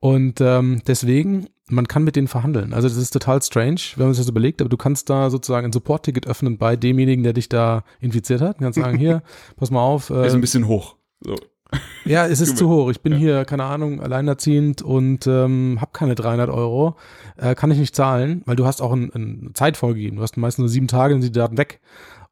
Und 0.00 0.40
ähm, 0.40 0.82
deswegen, 0.86 1.46
man 1.68 1.88
kann 1.88 2.04
mit 2.04 2.16
denen 2.16 2.28
verhandeln. 2.28 2.72
Also 2.72 2.88
das 2.88 2.96
ist 2.96 3.10
total 3.10 3.42
strange, 3.42 3.80
wenn 3.96 4.06
man 4.06 4.14
sich 4.14 4.24
das 4.24 4.30
überlegt, 4.30 4.60
aber 4.60 4.68
du 4.68 4.76
kannst 4.76 5.10
da 5.10 5.30
sozusagen 5.30 5.66
ein 5.66 5.72
Support-Ticket 5.72 6.26
öffnen 6.26 6.58
bei 6.58 6.76
demjenigen, 6.76 7.24
der 7.24 7.32
dich 7.32 7.48
da 7.48 7.84
infiziert 8.00 8.40
hat. 8.40 8.58
Du 8.58 8.64
kannst 8.64 8.78
sagen, 8.78 8.98
hier, 8.98 9.22
pass 9.56 9.70
mal 9.70 9.80
auf. 9.80 10.10
Äh, 10.10 10.26
Ist 10.26 10.34
ein 10.34 10.40
bisschen 10.40 10.68
hoch. 10.68 10.96
So. 11.20 11.34
ja, 12.04 12.26
es 12.26 12.40
ist 12.40 12.56
zu 12.56 12.68
hoch. 12.68 12.90
Ich 12.90 13.00
bin 13.00 13.14
hier, 13.14 13.44
keine 13.44 13.64
Ahnung, 13.64 14.00
alleinerziehend 14.00 14.82
und 14.82 15.26
ähm, 15.26 15.78
habe 15.80 15.90
keine 15.92 16.14
300 16.14 16.50
Euro. 16.50 16.96
Äh, 17.36 17.54
kann 17.54 17.70
ich 17.70 17.78
nicht 17.78 17.96
zahlen, 17.96 18.42
weil 18.44 18.56
du 18.56 18.66
hast 18.66 18.80
auch 18.80 18.92
ein, 18.92 19.10
ein 19.14 19.50
Zeit 19.54 19.76
vorgegeben. 19.76 20.16
Du 20.16 20.22
hast 20.22 20.36
meistens 20.36 20.62
nur 20.62 20.68
sieben 20.68 20.88
Tage, 20.88 21.14
dann 21.14 21.22
sind 21.22 21.34
die 21.34 21.40
Daten 21.40 21.58
weg. 21.58 21.80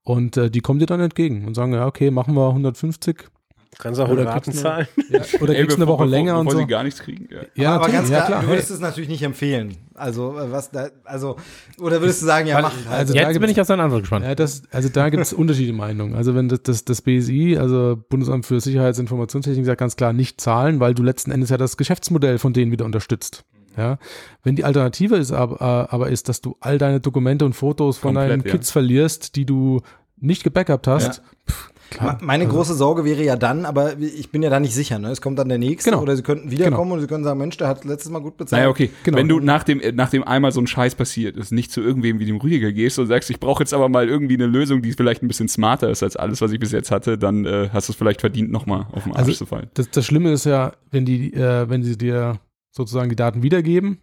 Und 0.04 0.36
äh, 0.36 0.50
die 0.50 0.60
kommen 0.60 0.78
dir 0.78 0.86
dann 0.86 1.00
entgegen 1.00 1.46
und 1.46 1.54
sagen, 1.54 1.72
ja, 1.72 1.86
okay, 1.86 2.10
machen 2.10 2.34
wir 2.34 2.48
150. 2.48 3.30
Kannst 3.78 4.00
auch 4.00 4.08
Oder 4.08 4.22
in 4.22 4.28
Raten 4.28 4.40
kriegst 4.44 4.58
du- 4.58 4.62
zahlen. 4.62 4.86
Ja, 5.10 5.20
oder 5.40 5.54
kriegst 5.54 5.76
eine 5.76 5.86
Woche 5.86 6.04
bevor- 6.04 6.06
länger 6.06 6.38
und 6.38 6.46
bevor 6.46 6.60
so. 6.60 6.66
sie 6.66 6.70
gar 6.70 6.82
nichts 6.84 7.00
kriegen. 7.00 7.28
Ja. 7.30 7.40
Ja, 7.54 7.74
aber 7.76 7.84
ganz 7.86 7.94
natürlich, 7.94 8.10
ja, 8.10 8.16
klar, 8.18 8.26
klar. 8.28 8.42
du 8.42 8.48
würdest 8.48 8.70
es 8.70 8.80
natürlich 8.80 9.08
nicht 9.08 9.22
empfehlen. 9.22 9.76
Also, 9.94 10.34
was 10.36 10.70
da, 10.70 10.88
also, 11.04 11.36
oder 11.80 12.00
würdest 12.00 12.22
du 12.22 12.26
sagen, 12.26 12.46
ja, 12.48 12.60
mach 12.60 12.72
halt. 12.88 12.98
also 13.00 13.14
da 13.14 13.28
Jetzt 13.28 13.40
bin 13.40 13.50
ich 13.50 13.60
auf 13.60 13.66
seine 13.66 13.82
Antwort 13.84 14.02
gespannt. 14.02 14.24
Ja, 14.24 14.34
das, 14.34 14.62
also 14.72 14.88
da 14.88 15.08
gibt 15.08 15.22
es 15.22 15.32
unterschiedliche 15.34 15.72
Meinungen. 15.76 16.14
Also 16.14 16.34
wenn 16.34 16.48
das, 16.48 16.62
das, 16.62 16.84
das 16.84 17.02
BSI, 17.02 17.56
also 17.58 17.96
Bundesamt 18.08 18.46
für 18.46 18.60
Sicherheitsinformationstechnik, 18.60 19.64
sagt 19.66 19.78
ganz 19.80 19.96
klar 19.96 20.12
nicht 20.12 20.40
zahlen, 20.40 20.80
weil 20.80 20.94
du 20.94 21.02
letzten 21.02 21.30
Endes 21.30 21.50
ja 21.50 21.56
das 21.56 21.76
Geschäftsmodell 21.76 22.38
von 22.38 22.52
denen 22.52 22.72
wieder 22.72 22.84
unterstützt. 22.84 23.44
Ja, 23.76 23.98
wenn 24.44 24.54
die 24.54 24.62
Alternative 24.62 25.16
ist 25.16 25.32
aber, 25.32 25.60
äh, 25.60 25.92
aber 25.92 26.08
ist, 26.08 26.28
dass 26.28 26.40
du 26.40 26.56
all 26.60 26.78
deine 26.78 27.00
Dokumente 27.00 27.44
und 27.44 27.54
Fotos 27.54 27.98
von 27.98 28.14
Komplett, 28.14 28.30
deinen 28.30 28.44
ja. 28.46 28.52
Kids 28.52 28.70
verlierst, 28.70 29.34
die 29.34 29.44
du 29.46 29.80
nicht 30.20 30.44
gebackupt 30.44 30.86
hast, 30.86 31.22
pff, 31.50 31.70
klar. 31.90 32.14
Me- 32.14 32.18
Meine 32.26 32.46
große 32.46 32.74
Sorge 32.74 33.04
wäre 33.04 33.22
ja 33.22 33.36
dann, 33.36 33.64
aber 33.66 33.98
ich 33.98 34.30
bin 34.30 34.42
ja 34.42 34.50
da 34.50 34.60
nicht 34.60 34.74
sicher, 34.74 34.98
ne? 34.98 35.10
Es 35.10 35.20
kommt 35.20 35.38
dann 35.38 35.48
der 35.48 35.58
nächste 35.58 35.90
Genau. 35.90 36.02
oder 36.02 36.16
sie 36.16 36.22
könnten 36.22 36.50
wiederkommen 36.50 36.92
und 36.92 37.00
sie 37.00 37.06
können 37.06 37.24
sagen, 37.24 37.38
Mensch, 37.38 37.56
der 37.56 37.68
hat 37.68 37.84
letztes 37.84 38.10
Mal 38.10 38.20
gut 38.20 38.36
bezahlt. 38.36 38.60
Naja, 38.60 38.70
okay. 38.70 38.90
Genau. 39.04 39.18
Wenn 39.18 39.28
du 39.28 39.40
nach 39.40 39.64
dem, 39.64 39.80
äh, 39.80 39.92
nachdem 39.92 40.24
einmal 40.24 40.52
so 40.52 40.60
ein 40.60 40.66
Scheiß 40.66 40.94
passiert 40.94 41.36
ist, 41.36 41.52
nicht 41.52 41.70
zu 41.72 41.80
irgendwem 41.80 42.18
wie 42.18 42.26
dem 42.26 42.36
Rüdiger 42.36 42.72
gehst 42.72 42.98
und 42.98 43.06
sagst, 43.06 43.30
ich 43.30 43.40
brauche 43.40 43.62
jetzt 43.62 43.74
aber 43.74 43.88
mal 43.88 44.08
irgendwie 44.08 44.34
eine 44.34 44.46
Lösung, 44.46 44.82
die 44.82 44.92
vielleicht 44.92 45.22
ein 45.22 45.28
bisschen 45.28 45.48
smarter 45.48 45.90
ist 45.90 46.02
als 46.02 46.16
alles, 46.16 46.40
was 46.40 46.52
ich 46.52 46.58
bis 46.60 46.72
jetzt 46.72 46.90
hatte, 46.90 47.18
dann 47.18 47.44
äh, 47.44 47.68
hast 47.72 47.88
du 47.88 47.92
es 47.92 47.96
vielleicht 47.96 48.20
verdient, 48.20 48.50
nochmal 48.50 48.86
auf 48.92 49.04
den 49.04 49.12
Arsch 49.12 49.20
Also 49.20 49.32
zu 49.32 49.46
fallen. 49.46 49.68
das, 49.74 49.90
das 49.90 50.04
Schlimme 50.04 50.32
ist 50.32 50.44
ja, 50.46 50.72
wenn 50.90 51.04
die, 51.04 51.32
äh, 51.34 51.68
wenn 51.68 51.82
sie 51.82 51.96
dir 51.98 52.38
sozusagen 52.70 53.08
die 53.08 53.16
Daten 53.16 53.42
wiedergeben, 53.42 53.98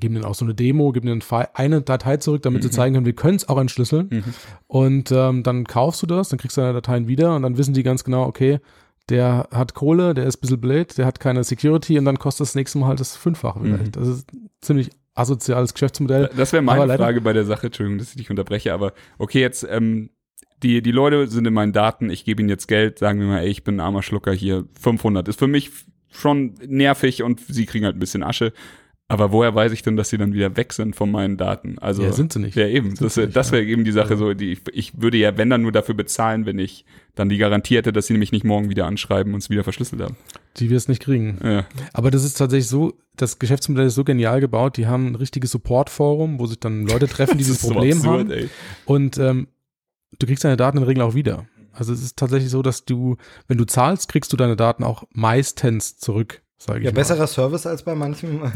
geben 0.00 0.14
dann 0.14 0.24
auch 0.24 0.34
so 0.34 0.44
eine 0.44 0.54
Demo, 0.54 0.92
geben 0.92 1.20
Fi- 1.20 1.46
eine 1.54 1.82
Datei 1.82 2.16
zurück, 2.18 2.42
damit 2.42 2.62
sie 2.62 2.70
zeigen 2.70 2.94
können, 2.94 3.06
wir 3.06 3.14
können 3.14 3.36
es 3.36 3.48
auch 3.48 3.58
entschlüsseln. 3.58 4.08
Mhm. 4.10 4.24
Und 4.66 5.12
ähm, 5.12 5.42
dann 5.42 5.64
kaufst 5.64 6.02
du 6.02 6.06
das, 6.06 6.28
dann 6.28 6.38
kriegst 6.38 6.56
du 6.56 6.60
deine 6.60 6.72
Dateien 6.74 7.08
wieder 7.08 7.34
und 7.36 7.42
dann 7.42 7.56
wissen 7.58 7.74
die 7.74 7.82
ganz 7.82 8.04
genau, 8.04 8.24
okay, 8.26 8.60
der 9.08 9.48
hat 9.50 9.74
Kohle, 9.74 10.14
der 10.14 10.24
ist 10.26 10.38
ein 10.38 10.40
bisschen 10.40 10.60
blöd, 10.60 10.96
der 10.96 11.04
hat 11.06 11.20
keine 11.20 11.44
Security 11.44 11.98
und 11.98 12.04
dann 12.06 12.18
kostet 12.18 12.46
das 12.46 12.54
nächste 12.54 12.78
Mal 12.78 12.88
halt 12.88 13.00
das 13.00 13.16
Fünffache 13.16 13.60
vielleicht. 13.62 13.96
Das 13.96 14.08
ist 14.08 14.32
ein 14.32 14.48
ziemlich 14.62 14.90
asoziales 15.14 15.74
Geschäftsmodell. 15.74 16.30
Das 16.36 16.52
wäre 16.52 16.62
Aber 16.62 16.72
meine 16.74 16.86
leider- 16.86 17.04
Frage 17.04 17.20
bei 17.20 17.32
der 17.32 17.44
Sache, 17.44 17.66
Entschuldigung, 17.66 17.98
dass 17.98 18.10
ich 18.10 18.16
dich 18.16 18.30
unterbreche, 18.30 18.72
aber 18.72 18.92
okay, 19.18 19.40
jetzt, 19.40 19.66
ähm, 19.70 20.10
die, 20.62 20.80
die 20.80 20.92
Leute 20.92 21.26
sind 21.28 21.46
in 21.46 21.52
meinen 21.52 21.72
Daten, 21.74 22.08
ich 22.08 22.24
gebe 22.24 22.40
ihnen 22.40 22.48
jetzt 22.48 22.66
Geld, 22.68 22.98
sagen 22.98 23.20
wir 23.20 23.26
mal, 23.26 23.40
ey, 23.40 23.48
ich 23.48 23.62
bin 23.64 23.76
ein 23.76 23.80
armer 23.80 24.02
Schlucker 24.02 24.32
hier, 24.32 24.64
500. 24.80 25.28
Ist 25.28 25.38
für 25.38 25.46
mich 25.46 25.70
schon 26.10 26.54
nervig 26.66 27.22
und 27.22 27.40
sie 27.40 27.66
kriegen 27.66 27.84
halt 27.84 27.96
ein 27.96 28.00
bisschen 28.00 28.22
Asche. 28.22 28.52
Aber 29.06 29.32
woher 29.32 29.54
weiß 29.54 29.72
ich 29.72 29.82
denn, 29.82 29.96
dass 29.96 30.08
sie 30.08 30.16
dann 30.16 30.32
wieder 30.32 30.56
weg 30.56 30.72
sind 30.72 30.96
von 30.96 31.10
meinen 31.10 31.36
Daten? 31.36 31.78
Also, 31.78 32.02
Ja, 32.02 32.12
sind 32.12 32.32
sie 32.32 32.38
nicht. 32.38 32.56
Ja, 32.56 32.66
eben. 32.66 32.96
Sind 32.96 33.02
das 33.02 33.16
nicht, 33.16 33.36
das 33.36 33.48
ja. 33.48 33.52
wäre 33.52 33.64
eben 33.64 33.84
die 33.84 33.92
Sache 33.92 34.16
so, 34.16 34.32
die, 34.32 34.58
ich, 34.72 35.00
würde 35.00 35.18
ja, 35.18 35.36
wenn 35.36 35.50
dann 35.50 35.60
nur 35.60 35.72
dafür 35.72 35.94
bezahlen, 35.94 36.46
wenn 36.46 36.58
ich 36.58 36.86
dann 37.14 37.28
die 37.28 37.36
Garantie 37.36 37.76
hätte, 37.76 37.92
dass 37.92 38.06
sie 38.06 38.14
nämlich 38.14 38.32
nicht 38.32 38.44
morgen 38.44 38.70
wieder 38.70 38.86
anschreiben 38.86 39.34
und 39.34 39.42
es 39.42 39.50
wieder 39.50 39.62
verschlüsselt 39.62 40.00
haben. 40.00 40.16
Die 40.56 40.70
wir 40.70 40.78
es 40.78 40.88
nicht 40.88 41.02
kriegen. 41.02 41.38
Ja. 41.44 41.66
Aber 41.92 42.10
das 42.10 42.24
ist 42.24 42.38
tatsächlich 42.38 42.68
so, 42.68 42.94
das 43.16 43.38
Geschäftsmodell 43.38 43.86
ist 43.86 43.94
so 43.94 44.04
genial 44.04 44.40
gebaut, 44.40 44.78
die 44.78 44.86
haben 44.86 45.08
ein 45.08 45.14
richtiges 45.16 45.50
Support-Forum, 45.50 46.38
wo 46.38 46.46
sich 46.46 46.58
dann 46.58 46.86
Leute 46.86 47.06
treffen, 47.06 47.32
die 47.38 47.44
dieses 47.44 47.60
so 47.60 47.68
Problem 47.68 47.98
absurd, 47.98 48.20
haben. 48.20 48.30
ey. 48.30 48.48
Und 48.86 49.18
ähm, 49.18 49.48
du 50.18 50.26
kriegst 50.26 50.44
deine 50.44 50.56
Daten 50.56 50.78
in 50.78 50.82
der 50.82 50.88
Regel 50.88 51.02
auch 51.02 51.14
wieder. 51.14 51.46
Also 51.72 51.92
es 51.92 52.02
ist 52.02 52.16
tatsächlich 52.16 52.50
so, 52.50 52.62
dass 52.62 52.84
du, 52.84 53.16
wenn 53.48 53.58
du 53.58 53.64
zahlst, 53.64 54.08
kriegst 54.08 54.32
du 54.32 54.36
deine 54.36 54.56
Daten 54.56 54.82
auch 54.82 55.04
meistens 55.10 55.98
zurück, 55.98 56.40
sage 56.66 56.80
ich 56.80 56.84
Ja, 56.86 56.90
mal. 56.90 56.94
besserer 56.96 57.26
Service 57.26 57.66
als 57.66 57.82
bei 57.82 57.94
manchem. 57.94 58.40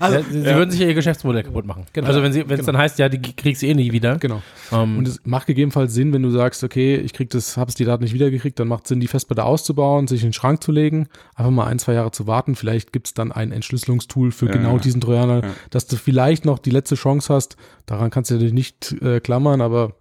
Also, 0.00 0.16
also, 0.18 0.30
sie, 0.30 0.40
sie 0.40 0.46
würden 0.46 0.70
sich 0.70 0.80
ja 0.80 0.86
ihr 0.88 0.94
Geschäftsmodell 0.94 1.42
kaputt 1.42 1.66
machen. 1.66 1.84
Genau. 1.92 2.06
Also 2.08 2.22
wenn 2.22 2.32
sie, 2.32 2.40
wenn 2.48 2.52
es 2.58 2.60
Genau. 2.60 2.72
dann 2.72 2.78
heißt, 2.78 2.98
ja, 2.98 3.08
die 3.08 3.20
kriegst 3.34 3.62
du 3.62 3.66
eh 3.66 3.74
nie 3.74 3.92
wieder. 3.92 4.16
Genau. 4.18 4.42
Ähm, 4.72 4.98
Und 4.98 5.08
es 5.08 5.20
macht 5.24 5.46
gegebenenfalls 5.46 5.92
Sinn, 5.94 6.12
wenn 6.12 6.22
du 6.22 6.30
sagst, 6.30 6.62
okay, 6.64 6.96
ich 6.96 7.12
krieg 7.12 7.30
das, 7.30 7.56
hab's 7.56 7.74
die 7.74 7.84
Daten 7.84 8.02
nicht 8.04 8.12
wiedergekriegt, 8.14 8.58
dann 8.58 8.68
macht 8.68 8.86
Sinn, 8.86 9.00
die 9.00 9.06
Festplatte 9.08 9.44
auszubauen, 9.44 10.06
sich 10.06 10.22
in 10.22 10.28
den 10.28 10.32
Schrank 10.32 10.62
zu 10.62 10.72
legen, 10.72 11.08
einfach 11.34 11.50
mal 11.50 11.66
ein, 11.66 11.78
zwei 11.78 11.94
Jahre 11.94 12.10
zu 12.10 12.26
warten. 12.26 12.54
Vielleicht 12.54 12.92
gibt's 12.92 13.14
dann 13.14 13.32
ein 13.32 13.52
Entschlüsselungstool 13.52 14.32
für 14.32 14.46
Ja, 14.46 14.52
genau 14.52 14.72
ja. 14.74 14.78
diesen 14.78 15.00
Trojaner, 15.00 15.42
Ja. 15.44 15.50
dass 15.70 15.86
du 15.86 15.96
vielleicht 15.96 16.44
noch 16.44 16.58
die 16.58 16.70
letzte 16.70 16.94
Chance 16.94 17.32
hast. 17.32 17.56
Daran 17.86 18.10
kannst 18.10 18.30
du 18.30 18.38
dich 18.38 18.52
nicht 18.52 18.94
äh, 19.02 19.20
klammern, 19.20 19.60
aber 19.60 19.92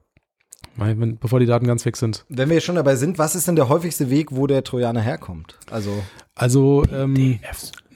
wenn, 0.80 1.17
bevor 1.17 1.39
die 1.39 1.45
Daten 1.45 1.67
ganz 1.67 1.86
weg 1.86 1.97
sind. 1.97 2.25
wenn 2.30 2.49
wir 2.49 2.55
jetzt 2.55 2.65
schon 2.65 2.75
dabei 2.75 2.95
sind, 2.95 3.17
was 3.17 3.36
ist 3.36 3.47
denn 3.47 3.55
der 3.55 3.69
häufigste 3.69 4.09
Weg, 4.09 4.30
wo 4.32 4.47
der 4.47 4.63
Trojaner 4.63 5.01
herkommt? 5.01 5.57
Also, 5.71 5.91
Also, 6.36 6.84
ähm, 6.93 7.39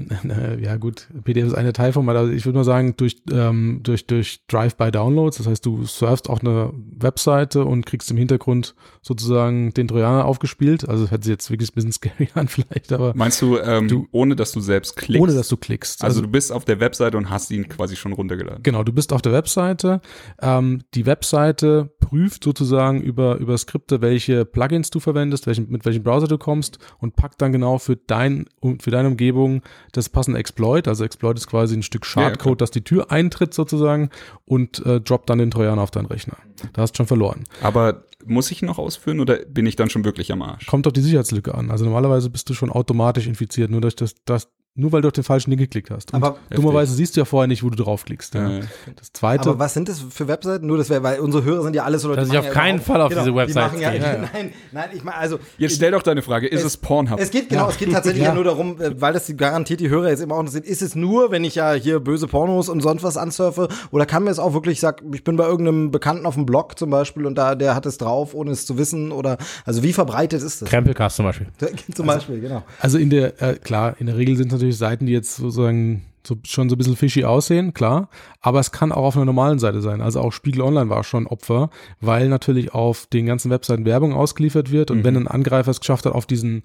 ja 0.62 0.76
gut, 0.78 1.08
PDF 1.24 1.48
ist 1.48 1.54
ein 1.54 1.66
Dateiformat, 1.66 2.16
also 2.16 2.32
ich 2.32 2.46
würde 2.46 2.58
mal 2.60 2.64
sagen, 2.64 2.96
durch, 2.98 3.18
ähm, 3.32 3.80
durch, 3.84 4.08
durch 4.08 4.42
Drive-by-Downloads, 4.48 5.38
das 5.38 5.48
heißt, 5.48 5.66
du 5.66 5.86
surfst 5.86 6.30
auch 6.30 6.40
eine 6.42 6.72
Webseite 7.00 7.66
und 7.66 7.86
kriegst 7.86 8.10
im 8.12 8.18
Hintergrund 8.18 8.76
sozusagen 9.02 9.74
den 9.74 9.88
Trojaner 9.88 10.26
aufgespielt, 10.26 10.88
also 10.88 11.10
hört 11.12 11.24
sich 11.24 11.32
jetzt 11.32 11.50
wirklich 11.52 11.72
ein 11.72 11.76
bisschen 11.76 11.92
scary 11.94 12.30
an 12.34 12.48
vielleicht, 12.48 12.92
aber 12.92 13.14
Meinst 13.16 13.42
du, 13.42 13.58
ähm, 13.58 13.88
Du- 13.88 14.08
ohne 14.12 14.36
dass 14.36 14.52
du 14.52 14.60
selbst 14.60 14.96
klickst? 14.96 15.22
ohne 15.22 15.34
dass 15.34 15.48
du 15.48 15.58
klickst. 15.58 16.04
Also, 16.04 16.22
du 16.22 16.28
bist 16.28 16.52
auf 16.52 16.66
der 16.66 16.80
Webseite 16.80 17.18
und 17.18 17.30
hast 17.30 17.52
ihn 17.52 17.68
quasi 17.70 17.96
schon 17.96 18.14
runtergeladen. 18.14 18.64
Genau, 18.64 18.84
du 18.84 18.92
bist 18.94 19.14
auf 19.14 19.22
der 19.22 19.32
Webseite. 19.34 20.02
Ähm, 20.42 20.82
die 20.94 21.06
Webseite 21.06 21.92
prüft 22.00 22.44
sozusagen 22.44 23.02
über, 23.02 23.38
über 23.38 23.58
Skripte, 23.58 24.02
welche 24.02 24.46
Plugins 24.46 24.90
du 24.90 25.00
verwendest, 25.00 25.48
welchen, 25.48 25.70
mit 25.70 25.86
welchem 25.86 26.04
Browser 26.04 26.28
du 26.28 26.38
kommst 26.38 26.78
und 27.00 27.16
packt 27.16 27.42
dann 27.42 27.52
genau 27.52 27.78
für, 27.78 27.96
dein, 27.96 28.46
für 28.82 28.92
deine 28.92 29.08
Umgebung 29.10 29.62
das 29.94 30.10
passende 30.10 30.40
Exploit. 30.40 30.88
Also 30.88 31.06
Exploit 31.06 31.38
ist 31.38 31.48
quasi 31.48 31.76
ein 31.76 31.84
Stück 31.84 32.06
Ja, 32.16 32.24
ja, 32.24 32.30
Schadcode, 32.30 32.60
das 32.62 32.72
die 32.72 32.84
Tür 32.84 33.12
eintritt 33.12 33.54
sozusagen 33.54 34.10
und 34.46 34.86
äh, 34.86 35.00
droppt 35.00 35.30
dann 35.30 35.38
den 35.38 35.52
Trojaner 35.52 35.82
auf 35.82 35.92
deinen 35.92 36.08
Rechner. 36.08 36.38
Da 36.74 36.82
hast 36.82 36.92
du 36.92 36.98
schon 36.98 37.08
verloren. 37.08 37.46
Aber 37.62 38.04
muss 38.26 38.52
ich 38.52 38.62
ihn 38.62 38.66
noch 38.66 38.80
ausführen 38.80 39.20
oder 39.20 39.38
bin 39.38 39.66
ich 39.66 39.76
dann 39.76 39.90
schon 39.90 40.04
wirklich 40.04 40.32
am 40.32 40.42
Arsch? 40.42 40.66
Kommt 40.66 40.88
auf 40.88 40.94
die 40.94 41.02
Sicherheitslücke 41.02 41.56
an. 41.56 41.72
Also 41.72 41.86
normalerweise 41.86 42.30
bist 42.30 42.50
du 42.50 42.54
schon 42.54 42.72
automatisch 42.72 43.28
infiziert, 43.28 43.72
nur 43.72 43.82
durch 43.82 43.96
das, 43.96 44.16
das 44.26 44.50
nur 44.76 44.92
weil 44.92 45.02
du 45.02 45.08
auf 45.08 45.12
den 45.14 45.24
falschen 45.24 45.52
Link 45.52 45.62
geklickt 45.62 45.92
hast. 45.92 46.14
Und 46.14 46.24
Aber- 46.24 46.38
dummerweise 46.50 46.94
siehst 46.96 47.16
du 47.16 47.22
ja 47.22 47.26
vorher 47.26 47.48
nicht, 47.48 47.62
wo 47.64 47.70
du 47.70 47.76
draufklickst. 47.76 48.34
Ja. 48.34 48.62
Das 48.96 49.14
zweite. 49.14 49.50
aber 49.50 49.60
was 49.60 49.74
sind 49.76 49.88
das 49.88 50.00
für 50.00 50.28
Webseiten? 50.28 50.66
Nur 50.66 50.80
das 50.80 50.90
wäre, 50.90 51.04
weil 51.04 51.20
unsere 51.20 51.44
Hörer 51.44 51.62
sind 51.64 51.76
ja 51.76 51.84
alles 51.84 52.04
oder 52.06 52.16
Dass 52.16 52.28
die 52.28 52.34
ich 52.34 52.40
auf 52.40 52.46
ja 52.46 52.52
keinen 52.52 52.80
Fall 52.80 53.00
auf 53.02 53.10
genau, 53.10 53.22
diese 53.22 53.32
die 53.32 53.38
Websites 53.38 53.56
machen 53.72 53.82
ja. 53.82 53.92
Nein, 53.92 54.54
nein, 54.72 54.90
ich 54.94 55.04
meine, 55.04 55.18
also 55.18 55.38
Jetzt 55.60 55.76
stell 55.76 55.92
doch 55.92 56.02
deine 56.02 56.24
Frage, 56.24 56.48
ist 56.48 56.62
es, 56.62 56.66
Es- 56.66 56.78
Pornhub? 56.78 57.20
Es 57.20 57.30
geht 57.30 57.50
genau, 57.50 57.70
es 57.70 57.78
geht 57.78 57.92
tatsächlich 57.92 58.24
ja. 58.24 58.34
nur 58.34 58.44
darum, 58.44 58.82
äh, 58.82 59.00
weil 59.00 59.14
das 59.14 59.28
die 59.28 59.38
garantiert 59.38 59.80
die 59.80 59.90
Hörer 59.90 60.10
jetzt 60.10 60.22
immer 60.22 60.36
auch 60.36 60.40
interessiert, 60.40 60.66
ist 60.66 60.82
es 60.82 60.96
nur, 60.96 61.30
wenn 61.30 61.44
ich 61.44 61.54
ja 61.54 61.74
hier 61.74 62.00
böse 62.00 62.28
Pornos 62.28 62.68
und 62.68 62.82
sonst 62.82 63.04
was 63.04 63.16
ansurfe, 63.16 63.68
oder 63.92 64.08
kann 64.08 64.24
mir 64.24 64.32
es 64.32 64.40
auch 64.40 64.54
wirklich, 64.56 64.74
ich 64.74 64.80
sag, 64.80 65.04
ich 65.14 65.24
bin 65.24 65.36
bei 65.36 65.46
irgendeinem 65.46 65.92
Bekannten 65.92 66.26
auf 66.26 66.34
dem 66.34 66.48
Blog 66.48 66.80
zum 66.80 66.90
Beispiel 66.90 67.28
und 67.28 67.36
da 67.36 67.54
der 67.54 67.76
hat 67.76 67.86
es 67.86 68.00
drauf, 68.00 68.34
ohne 68.34 68.50
es 68.50 68.66
zu 68.66 68.76
wissen, 68.80 69.12
oder 69.12 69.38
also 69.66 69.84
wie 69.84 69.94
verbreitet 69.94 70.42
ist 70.42 70.64
das? 70.64 70.70
Krempelcast 70.70 71.18
zum 71.18 71.26
Beispiel. 71.26 71.48
zum 71.94 72.08
Beispiel, 72.08 72.40
genau. 72.40 72.64
Also 72.80 72.98
in 72.98 73.12
der, 73.12 73.40
äh, 73.40 73.54
klar, 73.56 73.96
in 74.00 74.08
der 74.08 74.18
Regel 74.18 74.36
sind 74.36 74.52
es 74.52 74.63
natürlich 74.64 74.78
Seiten, 74.78 75.06
die 75.06 75.14
jetzt 75.14 75.36
sozusagen 75.36 76.04
so, 76.26 76.38
schon 76.46 76.70
so 76.70 76.76
ein 76.76 76.78
bisschen 76.78 76.96
fishy 76.96 77.26
aussehen, 77.26 77.74
klar. 77.74 78.10
Aber 78.42 78.60
es 78.60 78.72
kann 78.72 78.92
auch 78.92 79.04
auf 79.04 79.16
einer 79.16 79.26
normalen 79.26 79.60
Seite 79.60 79.82
sein. 79.82 80.02
Also 80.02 80.22
auch 80.22 80.32
Spiegel 80.32 80.62
Online 80.62 80.90
war 80.90 81.04
schon 81.04 81.28
Opfer, 81.28 81.70
weil 82.00 82.30
natürlich 82.30 82.74
auf 82.74 83.06
den 83.08 83.26
ganzen 83.26 83.52
Webseiten 83.52 83.86
Werbung 83.86 84.14
ausgeliefert 84.14 84.72
wird. 84.72 84.92
Und 84.92 85.04
wenn 85.04 85.18
ein 85.18 85.28
Angreifer 85.28 85.72
es 85.72 85.80
geschafft 85.80 86.06
hat, 86.06 86.14
auf 86.14 86.26
diesen 86.26 86.64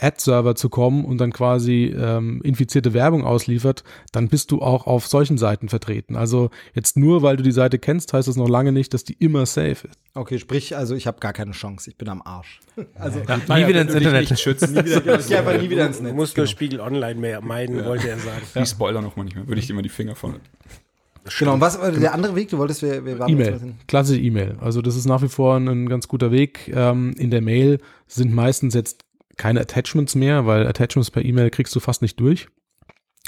Ad-Server 0.00 0.54
zu 0.54 0.68
kommen 0.68 1.04
und 1.04 1.18
dann 1.18 1.32
quasi 1.32 1.94
ähm, 1.96 2.40
infizierte 2.42 2.94
Werbung 2.94 3.24
ausliefert, 3.24 3.84
dann 4.12 4.28
bist 4.28 4.50
du 4.50 4.62
auch 4.62 4.86
auf 4.86 5.06
solchen 5.06 5.38
Seiten 5.38 5.68
vertreten. 5.68 6.16
Also 6.16 6.50
jetzt 6.74 6.96
nur, 6.96 7.22
weil 7.22 7.36
du 7.36 7.42
die 7.42 7.52
Seite 7.52 7.78
kennst, 7.78 8.12
heißt 8.12 8.28
das 8.28 8.36
noch 8.36 8.48
lange 8.48 8.72
nicht, 8.72 8.94
dass 8.94 9.04
die 9.04 9.14
immer 9.14 9.46
safe 9.46 9.88
ist. 9.88 9.98
Okay, 10.14 10.38
sprich, 10.38 10.76
also 10.76 10.94
ich 10.94 11.06
habe 11.06 11.20
gar 11.20 11.32
keine 11.32 11.52
Chance, 11.52 11.90
ich 11.90 11.96
bin 11.96 12.08
am 12.08 12.22
Arsch. 12.22 12.60
Also 12.94 13.20
Ja, 13.20 13.36
nie 13.36 13.66
wieder 13.68 13.82
ins 13.82 13.94
Internet. 13.94 14.30
Nicht 14.30 14.40
schützen. 14.40 14.72
nie 14.74 14.84
wieder, 14.84 15.20
ich 15.20 15.36
einfach 15.36 15.60
nie 15.60 15.68
wieder 15.70 15.86
ins 15.86 15.98
Du 15.98 16.04
Netz. 16.04 16.14
musst 16.14 16.36
nur 16.36 16.46
Spiegel 16.46 16.80
Online 16.80 17.20
mehr 17.20 17.40
meiden, 17.42 17.84
wollte 17.84 18.08
er 18.08 18.18
sagen. 18.18 18.42
Die 18.54 18.66
Spoiler 18.66 19.02
noch 19.02 19.16
manchmal, 19.16 19.46
würde 19.46 19.60
ich 19.60 19.66
dir 19.66 19.74
mal 19.74 19.82
die 19.82 19.88
Finger 19.90 20.14
von. 20.14 20.36
Genau, 21.38 21.54
und 21.54 21.60
was 21.60 21.78
war 21.78 21.92
der 21.92 22.14
andere 22.14 22.34
Weg? 22.34 22.48
Du 22.48 22.58
wolltest, 22.58 22.82
wir, 22.82 23.04
wir 23.04 23.18
waren 23.18 23.30
E-Mail, 23.30 23.74
klassische 23.86 24.20
E-Mail. 24.20 24.56
Also 24.60 24.80
das 24.80 24.96
ist 24.96 25.04
nach 25.04 25.22
wie 25.22 25.28
vor 25.28 25.56
ein, 25.56 25.68
ein 25.68 25.88
ganz 25.88 26.08
guter 26.08 26.30
Weg. 26.32 26.72
Ähm, 26.74 27.12
in 27.18 27.30
der 27.30 27.42
Mail 27.42 27.78
sind 28.06 28.32
meistens 28.34 28.74
jetzt 28.74 29.04
keine 29.40 29.60
Attachments 29.60 30.14
mehr, 30.14 30.44
weil 30.44 30.66
Attachments 30.66 31.10
per 31.10 31.24
E-Mail 31.24 31.48
kriegst 31.48 31.74
du 31.74 31.80
fast 31.80 32.02
nicht 32.02 32.20
durch. 32.20 32.48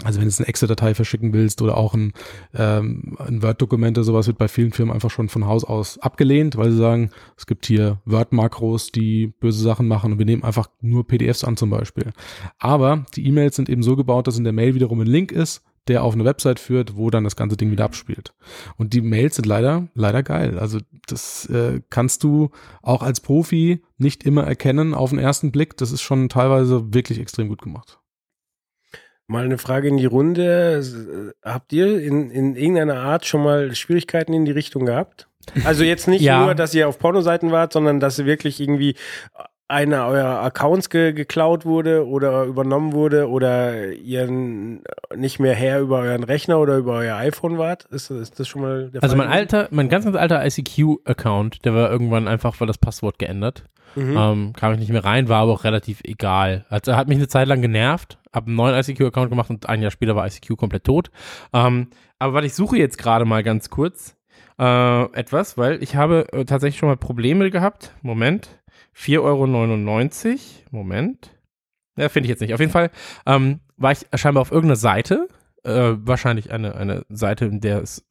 Also 0.04 0.20
wenn 0.20 0.28
du 0.28 0.34
eine 0.36 0.46
Excel-Datei 0.46 0.94
verschicken 0.94 1.32
willst 1.32 1.62
oder 1.62 1.76
auch 1.78 1.94
ein, 1.94 2.12
ähm, 2.54 3.16
ein 3.18 3.42
Word-Dokument 3.42 3.96
oder 3.96 4.04
sowas 4.04 4.26
wird 4.26 4.36
bei 4.36 4.48
vielen 4.48 4.72
Firmen 4.72 4.92
einfach 4.92 5.10
schon 5.10 5.30
von 5.30 5.46
Haus 5.46 5.64
aus 5.64 5.98
abgelehnt, 5.98 6.56
weil 6.56 6.70
sie 6.70 6.76
sagen, 6.76 7.10
es 7.36 7.46
gibt 7.46 7.64
hier 7.64 8.00
Word-Makros, 8.04 8.92
die 8.92 9.28
böse 9.28 9.62
Sachen 9.62 9.88
machen 9.88 10.12
und 10.12 10.18
wir 10.18 10.26
nehmen 10.26 10.44
einfach 10.44 10.68
nur 10.82 11.06
PDFs 11.06 11.44
an 11.44 11.56
zum 11.56 11.70
Beispiel. 11.70 12.12
Aber 12.58 13.06
die 13.16 13.26
E-Mails 13.26 13.56
sind 13.56 13.70
eben 13.70 13.82
so 13.82 13.96
gebaut, 13.96 14.26
dass 14.26 14.38
in 14.38 14.44
der 14.44 14.52
Mail 14.52 14.74
wiederum 14.74 15.00
ein 15.00 15.06
Link 15.06 15.32
ist, 15.32 15.62
der 15.88 16.04
auf 16.04 16.14
eine 16.14 16.24
Website 16.24 16.60
führt, 16.60 16.96
wo 16.96 17.10
dann 17.10 17.24
das 17.24 17.36
ganze 17.36 17.56
Ding 17.56 17.70
wieder 17.70 17.84
abspielt. 17.84 18.34
Und 18.76 18.92
die 18.94 19.00
Mails 19.00 19.36
sind 19.36 19.46
leider, 19.46 19.88
leider 19.94 20.22
geil. 20.22 20.58
Also 20.58 20.78
das 21.06 21.46
äh, 21.46 21.80
kannst 21.90 22.22
du 22.22 22.50
auch 22.82 23.02
als 23.02 23.20
Profi 23.20 23.82
nicht 23.98 24.24
immer 24.24 24.44
erkennen 24.44 24.94
auf 24.94 25.10
den 25.10 25.18
ersten 25.18 25.50
Blick. 25.50 25.76
Das 25.76 25.90
ist 25.90 26.02
schon 26.02 26.28
teilweise 26.28 26.94
wirklich 26.94 27.18
extrem 27.18 27.48
gut 27.48 27.62
gemacht. 27.62 27.98
Mal 29.26 29.44
eine 29.44 29.58
Frage 29.58 29.88
in 29.88 29.96
die 29.96 30.06
Runde. 30.06 31.32
Habt 31.42 31.72
ihr 31.72 32.00
in, 32.02 32.30
in 32.30 32.54
irgendeiner 32.54 32.96
Art 33.00 33.24
schon 33.24 33.42
mal 33.42 33.74
Schwierigkeiten 33.74 34.32
in 34.34 34.44
die 34.44 34.50
Richtung 34.52 34.84
gehabt? 34.86 35.28
Also 35.64 35.84
jetzt 35.84 36.06
nicht 36.06 36.22
Ja. 36.22 36.44
nur, 36.44 36.54
dass 36.54 36.74
ihr 36.74 36.88
auf 36.88 36.98
Pornoseiten 36.98 37.50
wart, 37.50 37.72
sondern 37.72 37.98
dass 37.98 38.18
ihr 38.18 38.26
wirklich 38.26 38.60
irgendwie 38.60 38.94
einer 39.72 40.06
eurer 40.06 40.42
Accounts 40.42 40.90
ge 40.90 41.12
geklaut 41.12 41.64
wurde 41.64 42.06
oder 42.06 42.44
übernommen 42.44 42.92
wurde 42.92 43.28
oder 43.28 43.90
ihr 43.92 44.28
nicht 45.16 45.40
mehr 45.40 45.54
Herr 45.54 45.80
über 45.80 46.00
euren 46.00 46.24
Rechner 46.24 46.60
oder 46.60 46.76
über 46.76 46.98
euer 46.98 47.16
iPhone 47.16 47.58
wart? 47.58 47.84
Ist, 47.86 48.10
ist 48.10 48.38
das 48.38 48.46
schon 48.46 48.62
mal 48.62 48.90
der 48.90 49.02
Also 49.02 49.16
Fall? 49.16 49.26
mein 49.26 49.34
alter, 49.34 49.68
mein 49.70 49.88
ganz, 49.88 50.04
ganz 50.04 50.16
alter 50.16 50.44
ICQ-Account, 50.44 51.64
der 51.64 51.74
war 51.74 51.90
irgendwann 51.90 52.28
einfach, 52.28 52.60
weil 52.60 52.66
das 52.66 52.78
Passwort 52.78 53.18
geändert. 53.18 53.64
Mhm. 53.94 54.16
Ähm, 54.16 54.52
kam 54.54 54.72
ich 54.74 54.78
nicht 54.78 54.92
mehr 54.92 55.04
rein, 55.04 55.28
war 55.28 55.42
aber 55.42 55.52
auch 55.52 55.64
relativ 55.64 56.00
egal. 56.04 56.64
Also 56.68 56.94
hat 56.94 57.08
mich 57.08 57.18
eine 57.18 57.28
Zeit 57.28 57.48
lang 57.48 57.62
genervt, 57.62 58.18
hab 58.32 58.46
einen 58.46 58.56
neuen 58.56 58.78
ICQ-Account 58.78 59.30
gemacht 59.30 59.50
und 59.50 59.68
ein 59.68 59.82
Jahr 59.82 59.90
später 59.90 60.14
war 60.16 60.26
ICQ 60.26 60.56
komplett 60.56 60.84
tot. 60.84 61.10
Ähm, 61.52 61.88
aber 62.18 62.34
was 62.34 62.44
ich 62.44 62.54
suche 62.54 62.76
jetzt 62.76 62.98
gerade 62.98 63.24
mal 63.24 63.42
ganz 63.42 63.70
kurz 63.70 64.16
äh, 64.58 65.02
etwas, 65.12 65.58
weil 65.58 65.82
ich 65.82 65.96
habe 65.96 66.26
äh, 66.32 66.44
tatsächlich 66.44 66.78
schon 66.78 66.88
mal 66.88 66.96
Probleme 66.96 67.50
gehabt. 67.50 67.94
Moment. 68.02 68.61
4,99 68.96 70.28
Euro. 70.28 70.38
Moment. 70.70 71.30
Ja, 71.96 72.08
finde 72.08 72.26
ich 72.26 72.30
jetzt 72.30 72.40
nicht. 72.40 72.54
Auf 72.54 72.60
jeden 72.60 72.72
Fall 72.72 72.90
ähm, 73.26 73.60
war 73.76 73.92
ich 73.92 74.06
scheinbar 74.14 74.42
auf 74.42 74.50
irgendeiner 74.50 74.76
Seite, 74.76 75.28
äh, 75.64 75.92
wahrscheinlich 75.96 76.50
eine, 76.50 76.74
eine 76.74 77.04
Seite, 77.08 77.44
in 77.44 77.60
der 77.60 77.82
es 77.82 78.06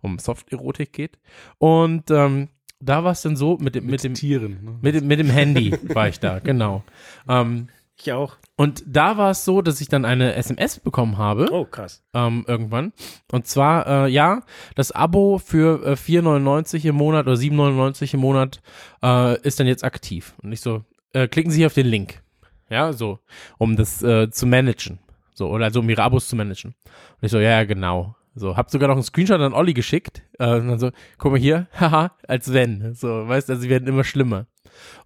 um 0.00 0.18
Soft-Erotik 0.18 0.92
geht. 0.92 1.18
Und 1.58 2.10
ähm, 2.10 2.48
da 2.80 3.02
war 3.02 3.12
es 3.12 3.22
dann 3.22 3.36
so, 3.36 3.56
mit 3.58 3.74
dem, 3.74 3.86
mit, 3.86 4.04
dem 4.04 4.14
Tieren. 4.14 4.58
Ne? 4.62 4.78
mit, 4.82 5.04
mit 5.04 5.18
dem 5.18 5.30
Handy 5.30 5.72
war 5.94 6.08
ich 6.08 6.20
da, 6.20 6.38
genau. 6.38 6.84
Ähm, 7.28 7.68
ich 7.96 8.12
auch. 8.12 8.36
und 8.56 8.82
da 8.86 9.16
war 9.16 9.30
es 9.30 9.44
so, 9.44 9.62
dass 9.62 9.80
ich 9.80 9.88
dann 9.88 10.04
eine 10.04 10.34
SMS 10.34 10.80
bekommen 10.80 11.16
habe. 11.18 11.48
Oh, 11.50 11.64
krass. 11.64 12.02
Ähm, 12.12 12.44
irgendwann. 12.46 12.92
Und 13.30 13.46
zwar, 13.46 13.86
äh, 13.86 14.08
ja, 14.08 14.42
das 14.74 14.92
Abo 14.92 15.38
für 15.38 15.84
äh, 15.86 15.92
4,99 15.92 16.84
im 16.88 16.96
Monat 16.96 17.26
oder 17.26 17.36
7,99 17.36 18.14
im 18.14 18.20
Monat 18.20 18.60
äh, 19.02 19.40
ist 19.42 19.60
dann 19.60 19.66
jetzt 19.66 19.84
aktiv. 19.84 20.34
Und 20.42 20.52
ich 20.52 20.60
so, 20.60 20.84
äh, 21.12 21.28
klicken 21.28 21.50
Sie 21.50 21.58
hier 21.58 21.66
auf 21.66 21.74
den 21.74 21.86
Link. 21.86 22.22
Ja, 22.68 22.92
so, 22.92 23.20
um 23.58 23.76
das 23.76 24.02
äh, 24.02 24.30
zu 24.30 24.46
managen. 24.46 24.98
So, 25.34 25.48
oder 25.48 25.66
also 25.66 25.80
um 25.80 25.88
Ihre 25.88 26.02
Abos 26.02 26.28
zu 26.28 26.36
managen. 26.36 26.74
Und 26.84 27.26
ich 27.26 27.30
so, 27.30 27.38
ja, 27.38 27.50
ja, 27.50 27.64
genau. 27.64 28.16
So, 28.34 28.56
hab 28.56 28.70
sogar 28.70 28.88
noch 28.88 28.96
einen 28.96 29.04
Screenshot 29.04 29.40
an 29.40 29.52
Olli 29.52 29.74
geschickt. 29.74 30.22
Äh, 30.38 30.56
und 30.56 30.68
dann 30.68 30.78
so, 30.78 30.90
guck 31.18 31.32
mal 31.32 31.40
hier, 31.40 31.68
haha, 31.78 32.12
als 32.26 32.52
wenn. 32.52 32.94
So, 32.94 33.28
weißt 33.28 33.48
du, 33.48 33.52
also 33.52 33.62
sie 33.62 33.70
werden 33.70 33.88
immer 33.88 34.04
schlimmer. 34.04 34.46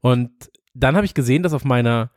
Und 0.01 0.30
dann 0.74 0.97
habe 0.97 1.05
ich 1.05 1.14
gesehen, 1.14 1.43
dass 1.43 1.53
auf 1.53 1.64
meiner 1.64 2.11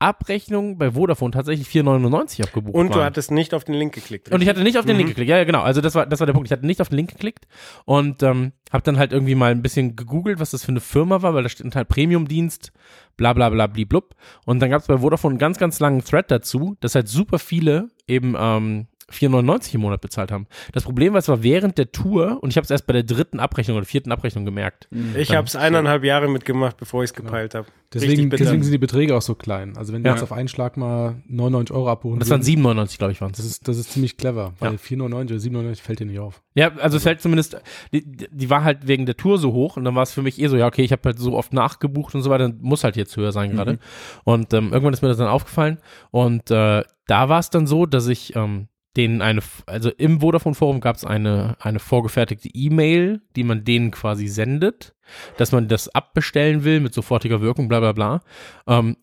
Abrechnung 0.00 0.78
bei 0.78 0.92
Vodafone 0.92 1.32
tatsächlich 1.32 1.66
4,99 1.68 2.44
abgebucht 2.44 2.74
Und 2.74 2.90
du 2.90 2.94
waren. 2.96 3.04
hattest 3.06 3.30
nicht 3.30 3.52
auf 3.54 3.64
den 3.64 3.74
Link 3.74 3.94
geklickt. 3.94 4.30
Und 4.32 4.42
ich 4.42 4.48
hatte 4.48 4.62
nicht 4.62 4.78
auf 4.78 4.84
den 4.84 4.94
Mhm. 4.94 4.98
Link 4.98 5.08
geklickt. 5.10 5.28
Ja, 5.28 5.38
ja, 5.38 5.44
genau. 5.44 5.62
Also 5.62 5.80
das 5.80 5.94
war, 5.94 6.06
das 6.06 6.20
war 6.20 6.26
der 6.26 6.34
Punkt. 6.34 6.48
Ich 6.48 6.52
hatte 6.52 6.66
nicht 6.66 6.80
auf 6.80 6.88
den 6.88 6.96
Link 6.96 7.10
geklickt 7.10 7.46
und 7.84 8.22
ähm, 8.22 8.52
habe 8.72 8.82
dann 8.84 8.98
halt 8.98 9.12
irgendwie 9.12 9.34
mal 9.34 9.50
ein 9.50 9.62
bisschen 9.62 9.96
gegoogelt, 9.96 10.38
was 10.40 10.50
das 10.52 10.64
für 10.64 10.70
eine 10.70 10.80
Firma 10.80 11.22
war, 11.22 11.34
weil 11.34 11.42
da 11.42 11.48
steht 11.48 11.74
halt 11.74 11.88
Premium-Dienst, 11.88 12.72
bla 13.16 13.32
bla 13.32 13.48
bla 13.50 13.66
bliblub. 13.66 14.14
Und 14.46 14.60
dann 14.60 14.70
gab 14.70 14.82
es 14.82 14.86
bei 14.86 14.98
Vodafone 14.98 15.32
einen 15.32 15.38
ganz, 15.38 15.58
ganz 15.58 15.80
langen 15.80 16.04
Thread 16.04 16.30
dazu, 16.30 16.76
dass 16.80 16.94
halt 16.94 17.08
super 17.08 17.38
viele 17.38 17.88
eben 18.06 18.36
ähm, 18.38 18.86
4,99 19.10 19.74
im 19.74 19.80
Monat 19.80 20.00
bezahlt 20.00 20.30
haben. 20.30 20.46
Das 20.72 20.84
Problem 20.84 21.14
war, 21.14 21.18
es 21.18 21.28
war 21.28 21.42
während 21.42 21.78
der 21.78 21.92
Tour 21.92 22.38
und 22.42 22.50
ich 22.50 22.56
habe 22.56 22.64
es 22.64 22.70
erst 22.70 22.86
bei 22.86 22.92
der 22.92 23.04
dritten 23.04 23.40
Abrechnung 23.40 23.76
oder 23.78 23.86
vierten 23.86 24.12
Abrechnung 24.12 24.44
gemerkt. 24.44 24.88
Ich 25.16 25.28
Dann- 25.28 25.38
habe 25.38 25.46
es 25.46 25.56
eineinhalb 25.56 26.04
Jahre 26.04 26.28
mitgemacht, 26.28 26.76
bevor 26.76 27.02
ich 27.04 27.10
es 27.10 27.14
gepeilt 27.14 27.54
habe. 27.54 27.66
Deswegen, 27.94 28.28
deswegen 28.28 28.62
sind 28.62 28.72
die 28.72 28.76
Beträge 28.78 29.16
auch 29.16 29.22
so 29.22 29.34
klein. 29.34 29.78
Also 29.78 29.94
wenn 29.94 30.02
du 30.04 30.10
Ja. 30.10 30.14
jetzt 30.14 30.22
auf 30.22 30.32
einen 30.32 30.48
Schlag 30.48 30.76
mal 30.76 31.22
99 31.26 31.74
Euro 31.74 31.88
abbuchen 31.88 32.18
Das 32.20 32.28
waren 32.28 32.40
würden, 32.40 32.44
7,99, 32.44 32.98
glaube 32.98 33.12
ich, 33.12 33.20
waren 33.22 33.32
Das 33.32 33.46
ist, 33.46 33.66
das 33.66 33.78
ist 33.78 33.92
ziemlich 33.92 34.18
clever, 34.18 34.52
weil 34.58 34.72
Ja. 34.72 34.78
4,99 34.78 35.30
oder 35.32 35.40
7,99 35.40 35.80
fällt 35.82 36.00
dir 36.00 36.04
nicht 36.06 36.18
auf. 36.18 36.42
Ja, 36.54 36.72
also 36.76 36.98
es 36.98 37.02
fällt 37.04 37.22
zumindest, 37.22 37.56
die, 37.94 38.04
die 38.04 38.50
war 38.50 38.62
halt 38.62 38.86
wegen 38.86 39.06
der 39.06 39.16
Tour 39.16 39.38
so 39.38 39.54
hoch 39.54 39.78
und 39.78 39.84
dann 39.84 39.94
war 39.94 40.02
es 40.02 40.12
für 40.12 40.20
mich 40.22 40.38
eh 40.38 40.48
so, 40.48 40.56
ja, 40.58 40.66
okay, 40.66 40.82
ich 40.82 40.92
habe 40.92 41.00
halt 41.06 41.18
so 41.18 41.34
oft 41.34 41.54
nachgebucht 41.54 42.14
und 42.14 42.20
so 42.20 42.28
weiter, 42.28 42.52
muss 42.60 42.84
halt 42.84 42.96
jetzt 42.96 43.16
höher 43.16 43.32
sein 43.32 43.52
gerade. 43.52 43.72
Mhm. 43.74 43.78
Und 44.24 44.52
ähm, 44.52 44.64
irgendwann 44.70 44.92
ist 44.92 45.00
mir 45.00 45.08
das 45.08 45.16
dann 45.16 45.28
aufgefallen 45.28 45.78
und 46.10 46.50
äh, 46.50 46.82
da 47.06 47.28
war 47.30 47.38
es 47.38 47.48
dann 47.48 47.66
so, 47.66 47.86
dass 47.86 48.06
ich 48.08 48.36
ähm, 48.36 48.68
denen 48.98 49.22
eine, 49.22 49.40
also 49.66 49.90
im 49.90 50.20
Vodafone-Forum 50.20 50.80
gab 50.80 50.96
es 50.96 51.04
eine, 51.04 51.56
eine 51.60 51.78
vorgefertigte 51.78 52.50
E-Mail, 52.52 53.22
die 53.36 53.44
man 53.44 53.64
denen 53.64 53.92
quasi 53.92 54.26
sendet, 54.26 54.94
dass 55.36 55.52
man 55.52 55.68
das 55.68 55.88
abbestellen 55.94 56.64
will 56.64 56.80
mit 56.80 56.92
sofortiger 56.92 57.40
Wirkung, 57.40 57.68
bla 57.68 57.80
bla 57.80 57.92
bla. 57.92 58.22
Ähm, 58.66 58.96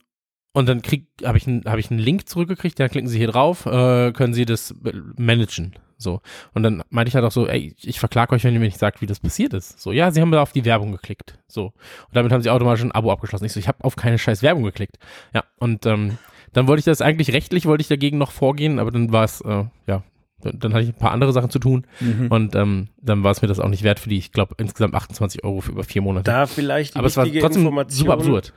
und 0.55 0.67
dann 0.67 0.81
krieg, 0.81 1.05
habe 1.23 1.37
ich, 1.37 1.45
einen- 1.47 1.63
hab 1.65 1.77
ich 1.77 1.91
einen 1.91 1.99
Link 1.99 2.27
zurückgekriegt, 2.27 2.79
dann 2.79 2.89
klicken 2.89 3.07
Sie 3.09 3.17
hier 3.19 3.27
drauf, 3.27 3.65
äh, 3.65 4.11
können 4.13 4.33
Sie 4.33 4.45
das 4.45 4.73
managen. 5.17 5.75
So. 5.97 6.21
Und 6.53 6.63
dann 6.63 6.83
meinte 6.89 7.09
ich 7.09 7.15
halt 7.15 7.23
auch 7.25 7.31
so, 7.31 7.47
ey, 7.47 7.73
ich 7.81 7.99
verklage 7.99 8.33
euch, 8.35 8.43
wenn 8.43 8.53
ihr 8.53 8.59
mir 8.59 8.65
nicht 8.65 8.79
sagt, 8.79 9.01
wie 9.01 9.05
das 9.05 9.19
passiert 9.19 9.53
ist. 9.53 9.79
So, 9.81 9.91
ja, 9.91 10.11
sie 10.11 10.19
haben 10.21 10.31
da 10.31 10.41
auf 10.41 10.51
die 10.51 10.65
Werbung 10.65 10.91
geklickt. 10.91 11.37
So. 11.47 11.67
Und 11.67 11.73
damit 12.13 12.31
haben 12.33 12.41
sie 12.41 12.49
automatisch 12.49 12.83
ein 12.83 12.91
Abo 12.91 13.11
abgeschlossen. 13.11 13.45
Ich 13.45 13.53
so, 13.53 13.59
ich 13.59 13.67
habe 13.69 13.83
auf 13.83 13.95
keine 13.95 14.17
scheiß 14.17 14.41
Werbung 14.43 14.63
geklickt. 14.63 14.97
Ja, 15.33 15.43
und 15.57 15.85
ähm, 15.85 16.17
dann 16.53 16.67
wollte 16.67 16.79
ich 16.79 16.85
das 16.85 17.01
eigentlich 17.01 17.31
rechtlich, 17.33 17.65
wollte 17.65 17.81
ich 17.81 17.87
dagegen 17.87 18.17
noch 18.17 18.31
vorgehen, 18.31 18.79
aber 18.79 18.91
dann 18.91 19.11
war 19.13 19.23
es, 19.23 19.39
äh, 19.41 19.63
ja, 19.87 20.03
dann, 20.41 20.73
hatte 20.73 20.83
ich 20.83 20.89
ein 20.89 20.99
paar 20.99 21.11
andere 21.11 21.31
Sachen 21.33 21.49
zu 21.49 21.59
tun 21.59 21.87
Mhm. 22.01 22.27
und 22.27 22.55
ähm, 22.55 22.89
dann 23.01 23.23
war 23.23 23.31
es 23.31 23.41
mir 23.41 23.47
das 23.47 23.59
auch 23.59 23.69
nicht 23.69 23.81
wert 23.83 23.99
für 23.99 24.09
die, 24.09 24.17
ich 24.17 24.31
glaube, 24.31 24.53
insgesamt 24.57 24.93
28 24.93 25.43
Euro 25.43 25.61
für 25.61 25.71
über 25.71 25.83
vier 25.83 26.01
Monate. 26.01 26.29
Da 26.29 26.45
vielleicht 26.45 26.93
die 26.93 26.99
aber 26.99 27.07
es 27.07 27.17
war 27.17 27.25
trotzdem 27.25 27.63
super 27.87 28.13
absurd. 28.13 28.53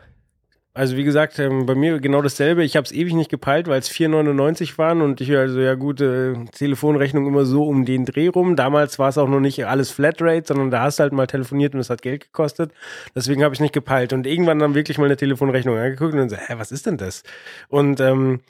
Also 0.75 0.97
wie 0.97 1.03
gesagt, 1.03 1.39
ähm, 1.41 1.67
bei 1.67 1.75
mir 1.75 1.99
genau 1.99 2.23
dasselbe. 2.23 2.63
Ich 2.63 2.77
habe 2.77 2.85
es 2.85 2.93
ewig 2.93 3.15
nicht 3.15 3.31
gepeilt, 3.31 3.67
weil 3.67 3.81
es 3.81 3.91
4,99 3.91 4.79
waren 4.79 5.03
und 5.03 5.21
ich 5.21 5.35
also 5.37 5.59
ja 5.59 5.75
gut, 5.75 6.01
äh, 6.01 6.35
Telefonrechnung 6.53 7.27
immer 7.27 7.45
so 7.45 7.65
um 7.65 7.85
den 7.85 8.05
Dreh 8.05 8.29
rum. 8.29 8.55
Damals 8.55 8.99
war 8.99 9.09
es 9.09 9.19
auch 9.19 9.29
noch 9.29 9.41
nicht 9.41 9.67
alles 9.67 9.91
Flatrate, 9.91 10.47
sondern 10.47 10.71
da 10.71 10.83
hast 10.83 10.99
du 10.99 11.03
halt 11.03 11.13
mal 11.13 11.27
telefoniert 11.27 11.75
und 11.75 11.81
es 11.81 11.91
hat 11.91 12.03
Geld 12.03 12.27
gekostet. 12.27 12.73
Deswegen 13.15 13.43
habe 13.43 13.55
ich 13.55 13.61
nicht 13.61 13.75
gepeilt 13.75 14.13
und 14.13 14.27
irgendwann 14.27 14.61
dann 14.61 14.75
wirklich 14.75 14.99
mal 14.99 15.07
eine 15.07 15.17
Telefonrechnung 15.17 15.77
angeguckt 15.77 16.13
und 16.13 16.19
dann 16.19 16.29
so, 16.29 16.37
hä, 16.37 16.55
was 16.59 16.71
ist 16.71 16.87
denn 16.87 16.97
das? 16.97 17.25
Und 17.69 17.99
ähm, 17.99 18.41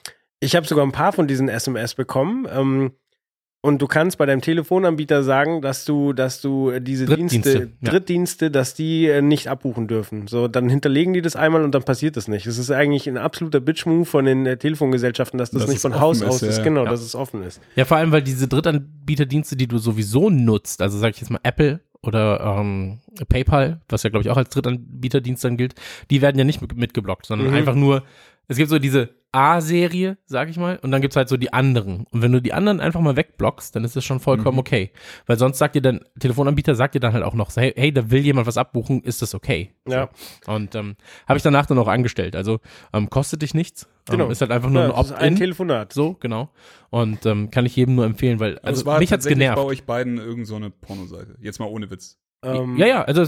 ich 0.41 0.55
habe 0.55 0.66
sogar 0.66 0.85
ein 0.85 0.93
paar 0.93 1.12
von 1.12 1.29
diesen 1.29 1.49
SMS 1.49 1.95
bekommen. 1.95 2.47
Ähm, 2.51 2.93
und 3.69 3.81
du 3.81 3.87
kannst 3.87 4.19
bei 4.19 4.27
deinem 4.27 4.41
Telefonanbieter 4.41 5.23
sagen, 5.23 5.62
dass 5.62 5.85
du, 5.85 6.12
dass 6.12 6.41
du 6.41 6.71
äh, 6.71 6.81
diese 6.81 7.05
Drittdienste, 7.07 7.37
Dienste, 7.41 7.71
ja. 7.81 7.91
Drittdienste, 7.91 8.51
dass 8.51 8.75
die 8.75 9.07
äh, 9.07 9.23
nicht 9.23 9.47
abbuchen 9.49 9.87
dürfen. 9.87 10.27
So, 10.27 10.49
dann 10.49 10.69
hinterlegen 10.69 11.12
die 11.12 11.23
das 11.23 11.37
einmal 11.37 11.62
und 11.62 11.73
dann 11.75 11.85
passiert 11.85 12.16
das 12.16 12.27
nicht. 12.27 12.47
Es 12.47 12.59
ist 12.59 12.71
eigentlich 12.73 13.09
ein 13.09 13.16
absoluter 13.16 13.61
Bitch-Move 13.61 14.05
von 14.05 14.25
den 14.25 14.45
äh, 14.47 14.57
Telefongesellschaften, 14.57 15.39
dass 15.39 15.51
das 15.51 15.62
Dass 15.62 15.71
nicht 15.71 15.81
von 15.83 16.01
Haus 16.01 16.23
ist, 16.23 16.29
aus 16.29 16.41
ja, 16.41 16.49
ist. 16.49 16.64
Genau, 16.64 16.85
Ja. 16.85 16.91
dass 16.91 17.03
es 17.03 17.14
offen 17.14 17.43
ist. 17.45 17.61
Ja, 17.77 17.85
vor 17.85 17.99
allem, 17.99 18.11
weil 18.11 18.23
diese 18.23 18.49
Drittanbieterdienste, 18.49 19.55
die 19.57 19.66
du 19.69 19.79
sowieso 19.79 20.31
nutzt, 20.31 20.83
also 20.83 20.99
sag 20.99 21.11
ich 21.14 21.21
jetzt 21.21 21.31
mal 21.31 21.41
Apple 21.43 21.81
oder 22.03 22.57
ähm, 22.61 23.01
PayPal, 23.29 23.81
was 23.89 24.03
ja 24.05 24.11
glaube 24.11 24.23
ich 24.23 24.31
auch 24.31 24.37
als 24.37 24.51
Drittanbieterdienst 24.51 25.45
dann 25.45 25.57
gilt, 25.57 25.75
die 26.11 26.23
werden 26.23 26.39
ja 26.39 26.45
nicht 26.45 26.61
mit- 26.62 26.77
mitgeblockt, 26.77 27.27
sondern 27.27 27.49
Mhm. 27.49 27.55
einfach 27.55 27.75
nur, 27.75 28.05
es 28.49 28.57
gibt 28.57 28.70
so 28.70 28.78
diese 28.78 29.11
A-Serie, 29.30 30.16
sag 30.24 30.49
ich 30.49 30.57
mal, 30.57 30.78
und 30.82 30.90
dann 30.90 31.03
gibt's 31.03 31.14
halt 31.14 31.28
so 31.28 31.36
die 31.36 31.53
anderen. 31.53 32.07
Und 32.11 32.22
wenn 32.22 32.32
du 32.32 32.40
die 32.40 32.55
anderen 32.55 32.80
einfach 32.80 33.01
mal 33.03 33.14
wegblockst, 33.14 33.76
dann 33.76 33.84
ist 33.84 33.94
das 33.94 34.05
schon 34.05 34.20
vollkommen 34.20 34.55
Mhm. 34.57 34.61
okay. 34.61 34.90
Weil 35.26 35.38
sonst 35.38 35.59
sagt 35.59 35.74
dir 35.74 35.82
dann, 35.82 36.01
Telefonanbieter 36.18 36.74
sagt 36.74 36.94
dir 36.94 37.01
dann 37.01 37.12
halt 37.12 37.24
auch 37.24 37.34
noch, 37.34 37.51
so, 37.51 37.61
hey, 37.61 37.74
hey, 37.76 37.92
da 37.92 38.11
will 38.11 38.20
jemand 38.22 38.46
was 38.46 38.57
abbuchen, 38.57 39.03
ist 39.03 39.20
das 39.20 39.34
okay? 39.34 39.74
Ja. 39.86 40.09
So. 40.46 40.53
Und 40.53 40.74
ähm, 40.74 40.96
habe 41.28 41.36
ich 41.36 41.42
danach 41.42 41.66
dann 41.66 41.78
auch 41.78 41.88
angestellt. 41.88 42.34
Also 42.36 42.61
ähm, 42.94 43.11
kostet 43.11 43.42
dich 43.42 43.53
nichts. 43.53 43.86
Genau. 44.11 44.24
Ähm, 44.24 44.30
ist 44.30 44.40
halt 44.40 44.51
einfach 44.51 44.70
nur 44.70 44.82
Ja, 44.82 44.94
ein 44.94 45.01
ist 45.05 45.12
ein 45.12 45.16
Opt-in. 45.18 45.36
Telefonat. 45.36 45.92
So, 45.92 46.14
genau. 46.14 46.49
Und 46.88 47.26
ähm, 47.26 47.51
kann 47.51 47.66
ich 47.66 47.76
jedem 47.76 47.96
nur 47.96 48.07
empfehlen, 48.07 48.40
weil 48.40 48.59
also 48.61 48.80
es 48.80 48.86
war 48.86 48.99
mich 48.99 49.12
hat's 49.12 49.26
genervt. 49.26 49.57
bei 49.57 49.62
euch 49.62 49.84
beiden 49.84 50.16
irgend 50.16 50.46
so 50.46 50.57
eine 50.57 50.70
Pornoseite. 50.70 51.36
Jetzt 51.42 51.59
mal 51.61 51.66
ohne 51.66 51.90
Witz. 51.90 52.18
Ähm, 52.45 52.76
ja, 52.76 52.86
ja, 52.86 53.03
also 53.03 53.24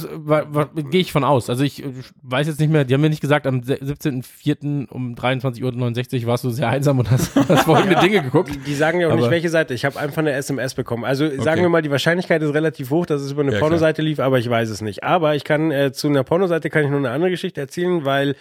gehe 0.88 1.00
ich 1.00 1.10
von 1.10 1.24
aus. 1.24 1.50
Also 1.50 1.64
ich 1.64 1.82
äh, 1.84 1.88
weiß 2.22 2.46
jetzt 2.46 2.60
nicht 2.60 2.70
mehr, 2.70 2.84
die 2.84 2.94
haben 2.94 3.00
mir 3.00 3.10
nicht 3.10 3.20
gesagt, 3.20 3.44
am 3.44 3.64
se- 3.64 3.74
17.04. 3.82 4.88
um 4.88 5.16
23.69 5.16 6.20
Uhr 6.22 6.26
warst 6.28 6.44
du 6.44 6.50
sehr 6.50 6.68
einsam 6.68 7.00
und 7.00 7.10
hast, 7.10 7.34
hast 7.48 7.64
folgende 7.64 7.94
Ja, 7.94 8.00
Dinge 8.02 8.22
geguckt. 8.22 8.54
Die, 8.54 8.58
die 8.58 8.74
sagen 8.74 9.00
ja 9.00 9.08
auch 9.08 9.14
nicht, 9.14 9.22
Aber- 9.24 9.32
welche 9.32 9.48
Seite. 9.48 9.74
Ich 9.74 9.84
habe 9.84 9.98
einfach 9.98 10.18
eine 10.18 10.30
SMS 10.30 10.74
bekommen. 10.74 11.04
Also 11.04 11.26
sagen 11.28 11.40
Okay. 11.40 11.62
wir 11.62 11.68
mal, 11.70 11.82
die 11.82 11.90
Wahrscheinlichkeit 11.90 12.40
ist 12.40 12.54
relativ 12.54 12.90
hoch, 12.90 13.04
dass 13.04 13.20
es 13.22 13.32
über 13.32 13.42
eine 13.42 13.52
Ja. 13.54 13.58
Pornoseite 13.58 14.00
lief, 14.00 14.20
aber 14.20 14.38
ich 14.38 14.48
weiß 14.48 14.70
es 14.70 14.80
nicht. 14.80 15.02
Aber 15.02 15.34
ich 15.34 15.42
kann 15.42 15.72
äh, 15.72 15.90
zu 15.92 16.06
einer 16.06 16.22
Pornoseite 16.22 16.70
kann 16.70 16.84
ich 16.84 16.90
nur 16.90 16.98
eine 17.00 17.10
andere 17.10 17.30
Geschichte 17.30 17.60
erzählen, 17.60 18.04
weil 18.04 18.36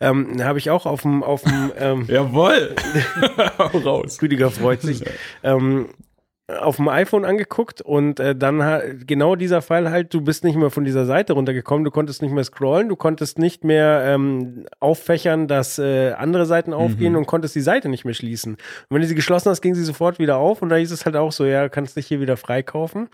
ähm, 0.00 0.42
habe 0.42 0.58
ich 0.58 0.70
auch 0.70 0.86
auf 0.86 1.02
dem 1.02 1.22
auf 1.22 1.42
dem 1.42 1.70
ähm, 1.78 2.04
Jawohl. 2.08 2.74
raus. 3.84 4.18
Rüdiger 4.22 4.50
freut 4.50 4.80
sich. 4.80 5.02
ähm, 5.42 5.88
auf 6.46 6.76
dem 6.76 6.88
iPhone 6.88 7.24
angeguckt 7.24 7.80
und 7.80 8.20
äh, 8.20 8.36
dann 8.36 8.98
genau 9.06 9.34
dieser 9.34 9.62
Fall 9.62 9.90
halt, 9.90 10.12
du 10.12 10.20
bist 10.20 10.44
nicht 10.44 10.56
mehr 10.56 10.68
von 10.70 10.84
dieser 10.84 11.06
Seite 11.06 11.32
runtergekommen, 11.32 11.84
du 11.84 11.90
konntest 11.90 12.20
nicht 12.20 12.32
mehr 12.32 12.44
scrollen, 12.44 12.90
du 12.90 12.96
konntest 12.96 13.38
nicht 13.38 13.64
mehr 13.64 14.02
ähm, 14.06 14.66
auffächern, 14.78 15.48
dass 15.48 15.78
äh, 15.78 16.12
andere 16.12 16.44
Seiten 16.44 16.74
aufgehen 16.74 17.12
Mhm. 17.12 17.18
und 17.20 17.26
konntest 17.26 17.54
die 17.54 17.62
Seite 17.62 17.88
nicht 17.88 18.04
mehr 18.04 18.12
schließen. 18.12 18.52
Und 18.54 18.60
wenn 18.90 19.00
du 19.00 19.08
sie 19.08 19.14
geschlossen 19.14 19.48
hast, 19.48 19.62
ging 19.62 19.74
sie 19.74 19.84
sofort 19.84 20.18
wieder 20.18 20.36
auf 20.36 20.60
und 20.60 20.68
da 20.68 20.76
hieß 20.76 20.92
es 20.92 21.06
halt 21.06 21.16
auch 21.16 21.32
so, 21.32 21.46
ja, 21.46 21.70
kannst 21.70 21.96
dich 21.96 22.06
hier 22.08 22.20
wieder 22.20 22.36
freikaufen. 22.36 23.08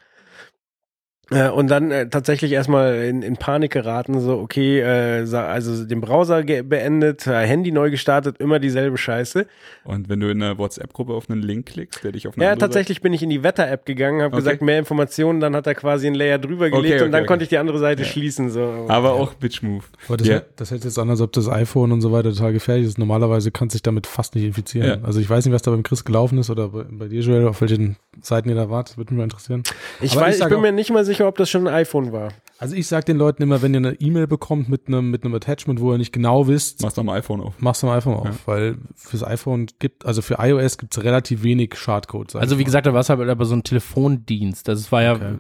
Äh, 1.30 1.48
und 1.50 1.68
dann 1.68 1.90
äh, 1.90 2.08
tatsächlich 2.08 2.52
erstmal 2.52 3.04
in, 3.04 3.22
in 3.22 3.36
Panik 3.36 3.72
geraten, 3.72 4.18
so, 4.20 4.38
okay, 4.38 4.80
äh, 4.80 5.24
also 5.36 5.84
den 5.84 6.00
Browser 6.00 6.42
beendet, 6.42 7.26
äh, 7.26 7.46
Handy 7.46 7.70
neu 7.70 7.90
gestartet, 7.90 8.36
immer 8.40 8.58
dieselbe 8.58 8.98
Scheiße. 8.98 9.46
Und 9.84 10.08
wenn 10.08 10.20
du 10.20 10.28
in 10.30 10.42
einer 10.42 10.58
WhatsApp-Gruppe 10.58 11.12
auf 11.14 11.30
einen 11.30 11.42
Link 11.42 11.66
klickst, 11.66 12.02
der 12.02 12.12
dich 12.12 12.26
auf 12.26 12.36
eine 12.36 12.44
Ja, 12.44 12.56
tatsächlich 12.56 13.00
bin 13.00 13.12
ich 13.12 13.22
in 13.22 13.30
die 13.30 13.42
Wetter-App 13.42 13.86
gegangen, 13.86 14.22
habe 14.22 14.34
Okay. 14.34 14.44
gesagt, 14.44 14.62
mehr 14.62 14.78
Informationen, 14.78 15.40
dann 15.40 15.54
hat 15.54 15.66
er 15.66 15.74
quasi 15.74 16.06
einen 16.08 16.16
Layer 16.16 16.38
drüber 16.38 16.66
Okay, 16.66 16.76
gelegt 16.76 16.94
okay, 16.96 17.04
und 17.04 17.12
dann 17.12 17.20
okay. 17.20 17.28
konnte 17.28 17.42
ich 17.44 17.48
die 17.48 17.58
andere 17.58 17.78
Seite 17.78 18.02
Ja. 18.02 18.08
schließen. 18.08 18.50
So. 18.50 18.60
Seite. 18.60 18.90
Aber 18.92 19.12
auch 19.12 19.34
Bitch-Move. 19.34 19.84
Aber 20.08 20.16
das, 20.16 20.26
Ja. 20.26 20.34
hält- 20.34 20.46
das 20.56 20.70
hält 20.72 20.84
jetzt 20.84 20.98
an, 20.98 21.10
als 21.10 21.20
ob 21.20 21.32
das 21.32 21.48
iPhone 21.48 21.92
und 21.92 22.00
so 22.00 22.10
weiter 22.12 22.30
total 22.32 22.52
gefährlich 22.52 22.86
ist. 22.86 22.98
Normalerweise 22.98 23.50
kannst 23.52 23.74
du 23.74 23.76
dich 23.76 23.82
damit 23.82 24.06
fast 24.06 24.34
nicht 24.34 24.44
infizieren. 24.44 25.00
Ja. 25.00 25.06
Also 25.06 25.20
ich 25.20 25.30
weiß 25.30 25.44
nicht, 25.44 25.54
was 25.54 25.62
da 25.62 25.70
beim 25.70 25.82
Chris 25.84 26.04
gelaufen 26.04 26.38
ist 26.38 26.50
oder 26.50 26.68
bei, 26.68 26.84
bei 26.90 27.06
dir, 27.08 27.20
Joel, 27.20 27.46
auf 27.46 27.60
welchen 27.60 27.96
Seiten 28.20 28.48
ihr 28.48 28.56
da 28.56 28.68
wart. 28.68 28.90
Das 28.90 28.96
würde 28.98 29.14
mich 29.14 29.18
mal 29.18 29.24
interessieren. 29.24 29.62
Ich, 30.00 30.12
Aber 30.12 30.22
weiß, 30.22 30.34
ich 30.34 30.40
sag 30.40 30.48
bin 30.48 30.58
auch- 30.58 30.62
mir 30.62 30.72
nicht 30.72 30.90
mal 30.90 31.04
sicher, 31.04 31.19
ob 31.28 31.36
das 31.36 31.50
schon 31.50 31.66
ein 31.66 31.74
iPhone 31.74 32.12
war. 32.12 32.28
Also 32.58 32.76
ich 32.76 32.86
sag 32.88 33.06
den 33.06 33.16
Leuten 33.16 33.42
immer, 33.42 33.62
wenn 33.62 33.72
ihr 33.72 33.78
eine 33.78 33.92
E-Mail 34.00 34.26
bekommt 34.26 34.68
mit 34.68 34.86
einem 34.86 35.10
mit 35.10 35.24
einem 35.24 35.34
Attachment, 35.34 35.80
wo 35.80 35.92
ihr 35.92 35.98
nicht 35.98 36.12
genau 36.12 36.46
wisst, 36.46 36.82
Machst 36.82 36.98
du 36.98 37.00
am 37.00 37.08
iPhone 37.08 37.40
auf. 37.40 37.54
machst 37.58 37.82
du 37.82 37.88
am 37.88 37.96
iPhone 37.96 38.14
auf, 38.16 38.26
Ja. 38.26 38.34
weil 38.44 38.76
fürs 38.94 39.24
iPhone 39.24 39.66
gibt, 39.78 40.04
also 40.04 40.20
für 40.20 40.36
iOS 40.40 40.76
gibt 40.76 40.94
es 40.96 41.02
relativ 41.02 41.42
wenig 41.42 41.74
Schadcode. 41.76 42.30
sag 42.32 42.42
Also 42.42 42.58
wie 42.58 42.62
mal. 42.62 42.66
gesagt, 42.66 42.86
da 42.86 42.92
war 42.92 43.00
es 43.00 43.08
halt 43.08 43.20
aber 43.20 43.44
so 43.46 43.54
ein 43.54 43.62
Telefondienst. 43.62 44.68
Also 44.68 44.80
es 44.80 44.92
war 44.92 45.02
ja, 45.02 45.14
Okay. 45.14 45.38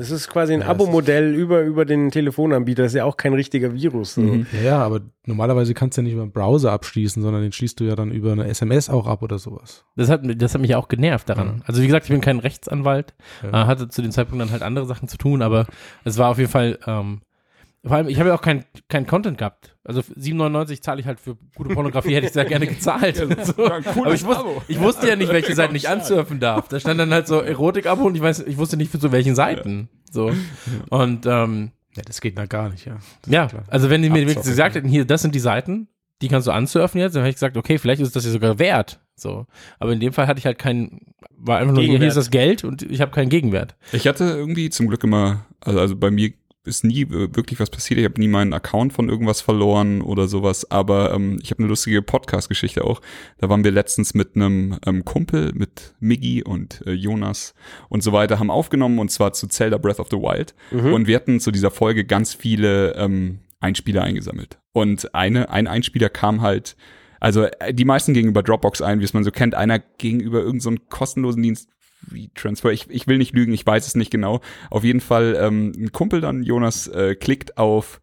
Das 0.00 0.10
ist 0.10 0.28
quasi 0.30 0.54
ein 0.54 0.60
Ja, 0.60 0.68
Abo-Modell 0.68 1.34
über, 1.34 1.60
über 1.60 1.84
den 1.84 2.10
Telefonanbieter. 2.10 2.84
Das 2.84 2.92
ist 2.92 2.96
ja 2.96 3.04
auch 3.04 3.18
kein 3.18 3.34
richtiger 3.34 3.74
Virus. 3.74 4.14
So. 4.14 4.22
Mhm. 4.22 4.46
Ja, 4.64 4.78
aber 4.82 5.02
normalerweise 5.26 5.74
kannst 5.74 5.98
du 5.98 6.00
ja 6.00 6.04
nicht 6.04 6.14
über 6.14 6.22
einen 6.22 6.32
Browser 6.32 6.72
abschließen, 6.72 7.22
sondern 7.22 7.42
den 7.42 7.52
schließt 7.52 7.78
du 7.78 7.84
ja 7.84 7.96
dann 7.96 8.10
über 8.10 8.32
eine 8.32 8.48
SMS 8.48 8.88
auch 8.88 9.06
ab 9.06 9.22
oder 9.22 9.38
sowas. 9.38 9.84
das 9.96 10.08
hat, 10.08 10.22
das 10.40 10.54
hat 10.54 10.62
mich 10.62 10.70
ja 10.70 10.78
auch 10.78 10.88
genervt 10.88 11.28
daran. 11.28 11.58
Ja. 11.58 11.64
Also 11.66 11.82
wie 11.82 11.86
gesagt, 11.86 12.06
ich 12.06 12.10
bin 12.10 12.22
kein 12.22 12.38
Rechtsanwalt, 12.38 13.12
Ja. 13.42 13.48
äh, 13.64 13.66
hatte 13.66 13.88
zu 13.90 14.00
dem 14.00 14.10
Zeitpunkt 14.10 14.40
dann 14.42 14.50
halt 14.52 14.62
andere 14.62 14.86
Sachen 14.86 15.06
zu 15.06 15.18
tun, 15.18 15.42
aber 15.42 15.66
es 16.04 16.16
war 16.16 16.30
auf 16.30 16.38
jeden 16.38 16.50
Fall, 16.50 16.78
ähm, 16.86 17.20
vor 17.84 17.96
allem, 17.96 18.08
ich 18.08 18.18
habe 18.18 18.28
ja 18.28 18.34
auch 18.34 18.42
kein, 18.42 18.64
kein 18.88 19.06
Content 19.06 19.38
gehabt. 19.38 19.76
Also 19.84 20.00
7,99 20.00 20.82
zahle 20.82 21.00
ich 21.00 21.06
halt 21.06 21.18
für 21.18 21.36
gute 21.54 21.74
Pornografie, 21.74 22.14
hätte 22.14 22.26
ich 22.26 22.32
sehr 22.32 22.44
gerne 22.44 22.66
gezahlt. 22.66 23.16
so. 23.44 23.64
Aber 23.66 24.12
ich, 24.12 24.24
wusste, 24.24 24.44
ich 24.68 24.78
wusste 24.80 25.08
ja 25.08 25.16
nicht, 25.16 25.32
welche 25.32 25.54
Seiten 25.54 25.74
ich 25.74 25.88
ansurfen 25.88 26.40
darf. 26.40 26.68
Da 26.68 26.78
stand 26.78 27.00
dann 27.00 27.12
halt 27.12 27.26
so 27.26 27.40
Erotik-Abo 27.40 28.04
und 28.04 28.14
ich 28.14 28.22
weiß, 28.22 28.40
ich 28.40 28.58
wusste 28.58 28.76
nicht 28.76 28.90
für 28.90 28.98
zu 28.98 29.12
welchen 29.12 29.34
Seiten. 29.34 29.88
So. 30.10 30.30
Und 30.90 31.24
ähm, 31.26 31.70
Ja, 31.96 32.02
das 32.04 32.20
geht 32.20 32.36
da 32.38 32.46
gar 32.46 32.68
nicht, 32.68 32.84
ja. 32.86 32.98
Das 33.22 33.32
ja, 33.32 33.48
also 33.68 33.88
wenn 33.90 34.02
die 34.02 34.10
mir 34.10 34.20
Abzocken. 34.22 34.36
wirklich 34.36 34.46
gesagt 34.46 34.74
hätten, 34.74 34.88
hier, 34.88 35.04
das 35.06 35.22
sind 35.22 35.34
die 35.34 35.40
Seiten, 35.40 35.88
die 36.22 36.28
kannst 36.28 36.46
du 36.46 36.52
ansurfen 36.52 37.00
jetzt, 37.00 37.16
dann 37.16 37.22
hätte 37.22 37.30
ich 37.30 37.36
gesagt, 37.36 37.56
okay, 37.56 37.78
vielleicht 37.78 38.02
ist 38.02 38.14
das 38.14 38.26
ja 38.26 38.30
sogar 38.30 38.58
wert. 38.58 39.00
So. 39.16 39.46
Aber 39.78 39.92
in 39.92 40.00
dem 40.00 40.12
Fall 40.12 40.26
hatte 40.26 40.38
ich 40.38 40.46
halt 40.46 40.58
keinen, 40.58 41.14
war 41.36 41.58
einfach 41.58 41.74
nur, 41.74 41.82
hier 41.82 42.00
ist 42.02 42.16
das 42.16 42.30
Geld 42.30 42.62
und 42.64 42.82
ich 42.82 43.00
habe 43.00 43.10
keinen 43.10 43.30
Gegenwert. 43.30 43.76
Ich 43.92 44.06
hatte 44.06 44.24
irgendwie 44.24 44.70
zum 44.70 44.88
Glück 44.88 45.02
immer, 45.02 45.46
also, 45.60 45.80
also 45.80 45.96
bei 45.96 46.10
mir 46.10 46.32
ist 46.64 46.84
nie 46.84 47.08
wirklich 47.08 47.58
was 47.58 47.70
passiert. 47.70 47.98
Ich 47.98 48.04
habe 48.04 48.20
nie 48.20 48.28
meinen 48.28 48.52
Account 48.52 48.92
von 48.92 49.08
irgendwas 49.08 49.40
verloren 49.40 50.02
oder 50.02 50.28
sowas. 50.28 50.70
Aber 50.70 51.14
ähm, 51.14 51.38
ich 51.42 51.50
habe 51.50 51.60
eine 51.60 51.68
lustige 51.68 52.02
Podcast-Geschichte 52.02 52.84
auch. 52.84 53.00
Da 53.38 53.48
waren 53.48 53.64
wir 53.64 53.70
letztens 53.70 54.12
mit 54.14 54.36
einem 54.36 54.78
ähm, 54.86 55.04
Kumpel, 55.04 55.52
mit 55.54 55.94
Miggy 56.00 56.42
und 56.42 56.82
äh, 56.86 56.92
Jonas 56.92 57.54
und 57.88 58.02
so 58.02 58.12
weiter, 58.12 58.38
haben 58.38 58.50
aufgenommen 58.50 58.98
und 58.98 59.10
zwar 59.10 59.32
zu 59.32 59.46
Zelda 59.46 59.78
Breath 59.78 60.00
of 60.00 60.08
the 60.10 60.18
Wild. 60.18 60.54
Mhm. 60.70 60.92
Und 60.92 61.06
wir 61.06 61.16
hatten 61.16 61.40
zu 61.40 61.50
dieser 61.50 61.70
Folge 61.70 62.04
ganz 62.04 62.34
viele 62.34 62.94
ähm, 62.94 63.40
Einspieler 63.60 64.02
eingesammelt. 64.02 64.58
Und 64.72 65.14
eine, 65.14 65.50
ein 65.50 65.66
Einspieler 65.66 66.10
kam 66.10 66.42
halt 66.42 66.76
also 67.20 67.44
äh, 67.44 67.72
die 67.72 67.84
meisten 67.84 68.14
gegenüber 68.14 68.42
Dropbox 68.42 68.82
ein, 68.82 69.00
wie 69.00 69.04
es 69.04 69.14
man 69.14 69.24
so 69.24 69.30
kennt. 69.30 69.54
Einer 69.54 69.78
gegenüber 69.78 70.40
irgendeinem 70.40 70.76
so 70.78 70.82
kostenlosen 70.88 71.42
Dienst 71.42 71.70
Transfer. 72.34 72.70
Ich, 72.72 72.88
ich 72.90 73.06
will 73.06 73.18
nicht 73.18 73.34
lügen, 73.34 73.52
ich 73.52 73.66
weiß 73.66 73.86
es 73.86 73.94
nicht 73.94 74.10
genau. 74.10 74.40
Auf 74.70 74.84
jeden 74.84 75.00
Fall 75.00 75.36
ähm, 75.40 75.72
ein 75.76 75.92
Kumpel 75.92 76.20
dann, 76.20 76.42
Jonas, 76.42 76.86
äh, 76.88 77.14
klickt 77.14 77.58
auf, 77.58 78.00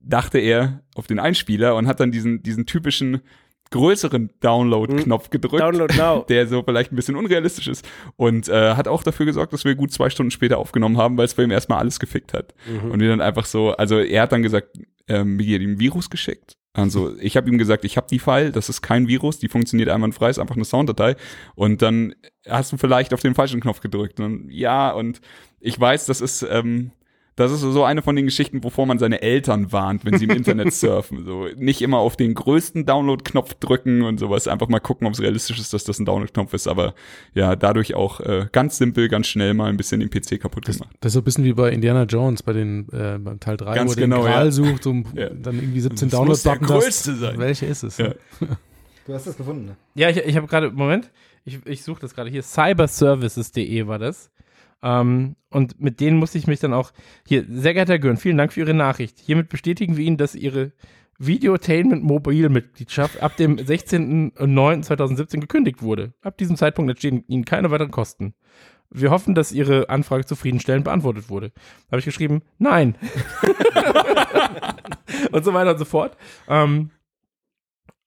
dachte 0.00 0.38
er, 0.38 0.82
auf 0.94 1.06
den 1.06 1.18
Einspieler 1.18 1.76
und 1.76 1.86
hat 1.86 2.00
dann 2.00 2.10
diesen, 2.10 2.42
diesen 2.42 2.66
typischen 2.66 3.22
größeren 3.70 4.30
Download-Knopf 4.40 5.30
gedrückt, 5.30 5.62
Download 5.62 6.24
der 6.28 6.46
so 6.46 6.62
vielleicht 6.62 6.92
ein 6.92 6.96
bisschen 6.96 7.16
unrealistisch 7.16 7.66
ist 7.66 7.88
und 8.16 8.48
äh, 8.48 8.74
hat 8.74 8.86
auch 8.86 9.02
dafür 9.02 9.26
gesorgt, 9.26 9.52
dass 9.52 9.64
wir 9.64 9.74
gut 9.74 9.92
zwei 9.92 10.10
Stunden 10.10 10.30
später 10.30 10.58
aufgenommen 10.58 10.98
haben, 10.98 11.16
weil 11.16 11.24
es 11.24 11.34
bei 11.34 11.42
ihm 11.42 11.50
erstmal 11.50 11.78
alles 11.78 11.98
gefickt 11.98 12.34
hat. 12.34 12.54
Mhm. 12.66 12.90
Und 12.92 13.00
wir 13.00 13.08
dann 13.08 13.20
einfach 13.20 13.46
so, 13.46 13.70
also 13.70 13.98
er 13.98 14.22
hat 14.22 14.32
dann 14.32 14.42
gesagt, 14.42 14.78
ähm, 15.08 15.36
mir 15.36 15.58
ein 15.58 15.80
Virus 15.80 16.10
geschickt. 16.10 16.56
Also 16.74 17.14
ich 17.18 17.36
habe 17.36 17.50
ihm 17.50 17.58
gesagt, 17.58 17.84
ich 17.84 17.96
habe 17.96 18.06
die 18.10 18.18
File, 18.18 18.50
das 18.50 18.68
ist 18.68 18.80
kein 18.80 19.06
Virus, 19.06 19.38
die 19.38 19.48
funktioniert 19.48 19.90
einwandfrei, 19.90 20.30
ist 20.30 20.38
einfach 20.38 20.56
eine 20.56 20.64
Sounddatei. 20.64 21.16
Und 21.54 21.82
dann 21.82 22.14
hast 22.48 22.72
du 22.72 22.78
vielleicht 22.78 23.12
auf 23.12 23.20
den 23.20 23.34
falschen 23.34 23.60
Knopf 23.60 23.80
gedrückt. 23.80 24.20
Und 24.20 24.50
ja, 24.50 24.90
und 24.90 25.20
ich 25.60 25.78
weiß, 25.78 26.06
das 26.06 26.20
ist, 26.20 26.42
ähm, 26.42 26.92
das 27.36 27.50
ist 27.50 27.60
so 27.60 27.84
eine 27.84 28.02
von 28.02 28.14
den 28.14 28.26
Geschichten, 28.26 28.62
wovor 28.62 28.84
man 28.86 28.98
seine 28.98 29.22
Eltern 29.22 29.72
warnt, 29.72 30.04
wenn 30.04 30.18
sie 30.18 30.24
im 30.24 30.30
Internet 30.32 30.72
surfen. 30.74 31.24
So 31.24 31.46
nicht 31.56 31.80
immer 31.80 31.98
auf 31.98 32.16
den 32.16 32.34
größten 32.34 32.84
Download-Knopf 32.84 33.54
drücken 33.54 34.02
und 34.02 34.18
sowas. 34.20 34.48
Einfach 34.48 34.68
mal 34.68 34.80
gucken, 34.80 35.06
ob 35.06 35.14
es 35.14 35.20
realistisch 35.20 35.58
ist, 35.58 35.72
dass 35.72 35.84
das 35.84 35.98
ein 35.98 36.04
Download-Knopf 36.04 36.52
ist. 36.52 36.68
Aber 36.68 36.94
ja, 37.34 37.56
dadurch 37.56 37.94
auch 37.94 38.20
äh, 38.20 38.46
ganz 38.52 38.76
simpel, 38.76 39.08
ganz 39.08 39.28
schnell 39.28 39.54
mal 39.54 39.70
ein 39.70 39.76
bisschen 39.76 40.00
den 40.00 40.10
PC 40.10 40.40
kaputt 40.40 40.68
Das, 40.68 40.78
gemacht. 40.78 40.94
das 41.00 41.10
ist 41.10 41.14
so 41.14 41.20
ein 41.20 41.24
bisschen 41.24 41.44
wie 41.44 41.52
bei 41.54 41.70
Indiana 41.70 42.02
Jones 42.04 42.42
bei 42.42 42.52
den 42.52 42.88
äh, 42.92 43.18
beim 43.18 43.40
Teil 43.40 43.56
3, 43.56 43.74
Ganz 43.74 43.92
wo 43.96 44.00
genau, 44.00 44.16
den 44.16 44.24
Gral 44.26 44.44
ja. 44.46 44.50
sucht 44.50 44.86
und 44.86 45.06
Ja. 45.14 45.30
dann 45.30 45.56
irgendwie 45.56 45.80
17 45.80 46.10
Das 46.10 46.20
muss 46.20 46.42
der 46.42 46.52
Download-Button 46.56 46.80
größte 46.82 47.14
sein. 47.16 47.38
Welche 47.38 47.66
ist 47.66 47.82
es? 47.82 47.96
Ja. 47.98 48.12
Du 49.06 49.14
hast 49.14 49.26
das 49.26 49.36
gefunden, 49.36 49.64
ne? 49.66 49.76
Ja, 49.94 50.10
ich, 50.10 50.18
ich 50.18 50.36
habe 50.36 50.46
gerade, 50.46 50.70
Moment, 50.70 51.10
ich, 51.44 51.58
ich 51.66 51.82
suche 51.82 52.00
das 52.02 52.14
gerade 52.14 52.30
hier, 52.30 52.42
cyberservices.de 52.42 53.86
war 53.86 53.98
das. 53.98 54.30
Ähm, 54.82 55.36
und 55.50 55.80
mit 55.80 56.00
denen 56.00 56.18
musste 56.18 56.38
ich 56.38 56.46
mich 56.46 56.60
dann 56.60 56.74
auch, 56.74 56.92
hier, 57.26 57.44
sehr 57.48 57.74
geehrter 57.74 57.92
Herr 57.92 57.98
Görn, 57.98 58.16
vielen 58.16 58.36
Dank 58.38 58.52
für 58.52 58.60
Ihre 58.60 58.74
Nachricht. 58.74 59.18
Hiermit 59.18 59.48
bestätigen 59.48 59.96
wir 59.96 60.04
Ihnen, 60.04 60.16
dass 60.16 60.34
Ihre 60.34 60.72
Videotainment 61.18 62.02
Mobilmitgliedschaft 62.02 63.22
ab 63.22 63.36
dem 63.36 63.56
16.09.2017 63.56 65.40
gekündigt 65.40 65.82
wurde. 65.82 66.14
Ab 66.22 66.36
diesem 66.38 66.56
Zeitpunkt 66.56 66.90
entstehen 66.90 67.24
Ihnen 67.28 67.44
keine 67.44 67.70
weiteren 67.70 67.90
Kosten. 67.90 68.34
Wir 68.90 69.10
hoffen, 69.10 69.34
dass 69.34 69.52
Ihre 69.52 69.88
Anfrage 69.88 70.26
zufriedenstellend 70.26 70.84
beantwortet 70.84 71.30
wurde. 71.30 71.50
Da 71.50 71.92
habe 71.92 72.00
ich 72.00 72.04
geschrieben, 72.04 72.42
nein. 72.58 72.96
und 75.32 75.44
so 75.44 75.54
weiter 75.54 75.72
und 75.72 75.78
so 75.78 75.84
fort. 75.84 76.16
Ähm, 76.48 76.90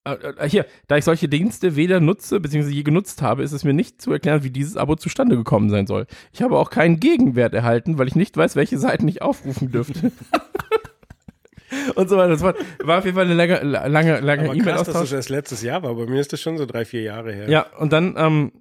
äh, 0.06 0.14
äh, 0.38 0.50
hier, 0.50 0.66
da 0.88 0.98
ich 0.98 1.04
solche 1.04 1.28
Dienste 1.28 1.76
weder 1.76 2.00
nutze 2.00 2.40
bzw. 2.40 2.70
je 2.70 2.84
genutzt 2.84 3.22
habe, 3.22 3.44
ist 3.44 3.52
es 3.52 3.64
mir 3.64 3.74
nicht 3.74 4.02
zu 4.02 4.14
erklären, 4.14 4.44
wie 4.44 4.52
dieses 4.52 4.78
Abo 4.78 4.96
zustande 4.96 5.36
gekommen 5.36 5.70
sein 5.70 5.88
soll. 5.88 6.06
Ich 6.32 6.42
habe 6.42 6.58
auch 6.58 6.70
keinen 6.70 7.00
Gegenwert 7.00 7.54
erhalten, 7.54 7.98
weil 7.98 8.08
ich 8.08 8.16
nicht 8.16 8.38
weiß, 8.38 8.56
welche 8.56 8.78
Seiten 8.78 9.08
ich 9.08 9.22
aufrufen 9.22 9.72
dürfte. 9.72 10.12
und 11.96 12.10
so 12.10 12.18
weiter 12.18 12.34
und 12.34 12.38
so 12.38 12.46
fort. 12.46 12.58
War 12.84 13.00
auf 13.00 13.06
jeden 13.06 13.16
Fall 13.16 13.26
eine 13.26 13.34
lange, 13.34 13.60
lange, 13.64 14.20
lange 14.20 14.20
krass, 14.20 14.22
dass 14.22 14.46
das 14.46 14.58
E-Mail-Austausch. 14.58 15.12
erst 15.14 15.30
letztes 15.30 15.62
Jahr 15.64 15.84
war. 15.84 15.96
Bei 15.96 16.06
mir 16.06 16.20
ist 16.20 16.32
das 16.32 16.42
schon 16.42 16.58
so 16.58 16.66
drei, 16.66 16.86
vier 16.86 17.02
Jahre 17.02 17.34
her. 17.34 17.50
Ja, 17.50 17.66
und 17.80 17.92
dann, 17.92 18.16
ähm, 18.18 18.52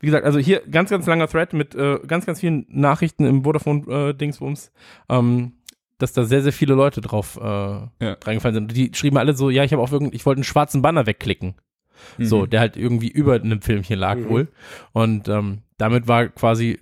wie 0.00 0.06
gesagt, 0.06 0.24
also 0.24 0.38
hier 0.38 0.62
ganz, 0.70 0.90
ganz 0.90 1.06
langer 1.06 1.28
Thread 1.28 1.52
mit 1.54 1.74
äh, 1.74 1.98
ganz, 2.06 2.26
ganz 2.26 2.40
vielen 2.40 2.66
Nachrichten 2.68 3.24
im 3.26 3.42
Vodafone-Dingsbums, 3.42 4.70
ähm, 5.08 5.52
dass 5.98 6.12
da 6.12 6.24
sehr, 6.24 6.42
sehr 6.42 6.52
viele 6.52 6.74
Leute 6.74 7.00
drauf 7.00 7.36
äh, 7.36 7.44
reingefallen 8.00 8.54
sind. 8.54 8.76
Die 8.76 8.90
schrieben 8.94 9.18
alle 9.18 9.34
so, 9.34 9.50
ja, 9.50 9.64
ich 9.64 9.72
habe 9.72 9.82
auch 9.82 9.92
irgend, 9.92 10.14
ich 10.14 10.26
wollte 10.26 10.38
einen 10.38 10.44
schwarzen 10.44 10.82
Banner 10.82 11.06
wegklicken. 11.06 11.54
So, 12.18 12.42
Mhm. 12.42 12.50
der 12.50 12.60
halt 12.60 12.76
irgendwie 12.76 13.08
über 13.08 13.34
einem 13.34 13.62
Filmchen 13.62 13.98
lag 13.98 14.16
Mhm. 14.16 14.28
wohl. 14.28 14.48
Und 14.92 15.28
ähm, 15.28 15.62
damit 15.78 16.06
war 16.08 16.28
quasi 16.28 16.80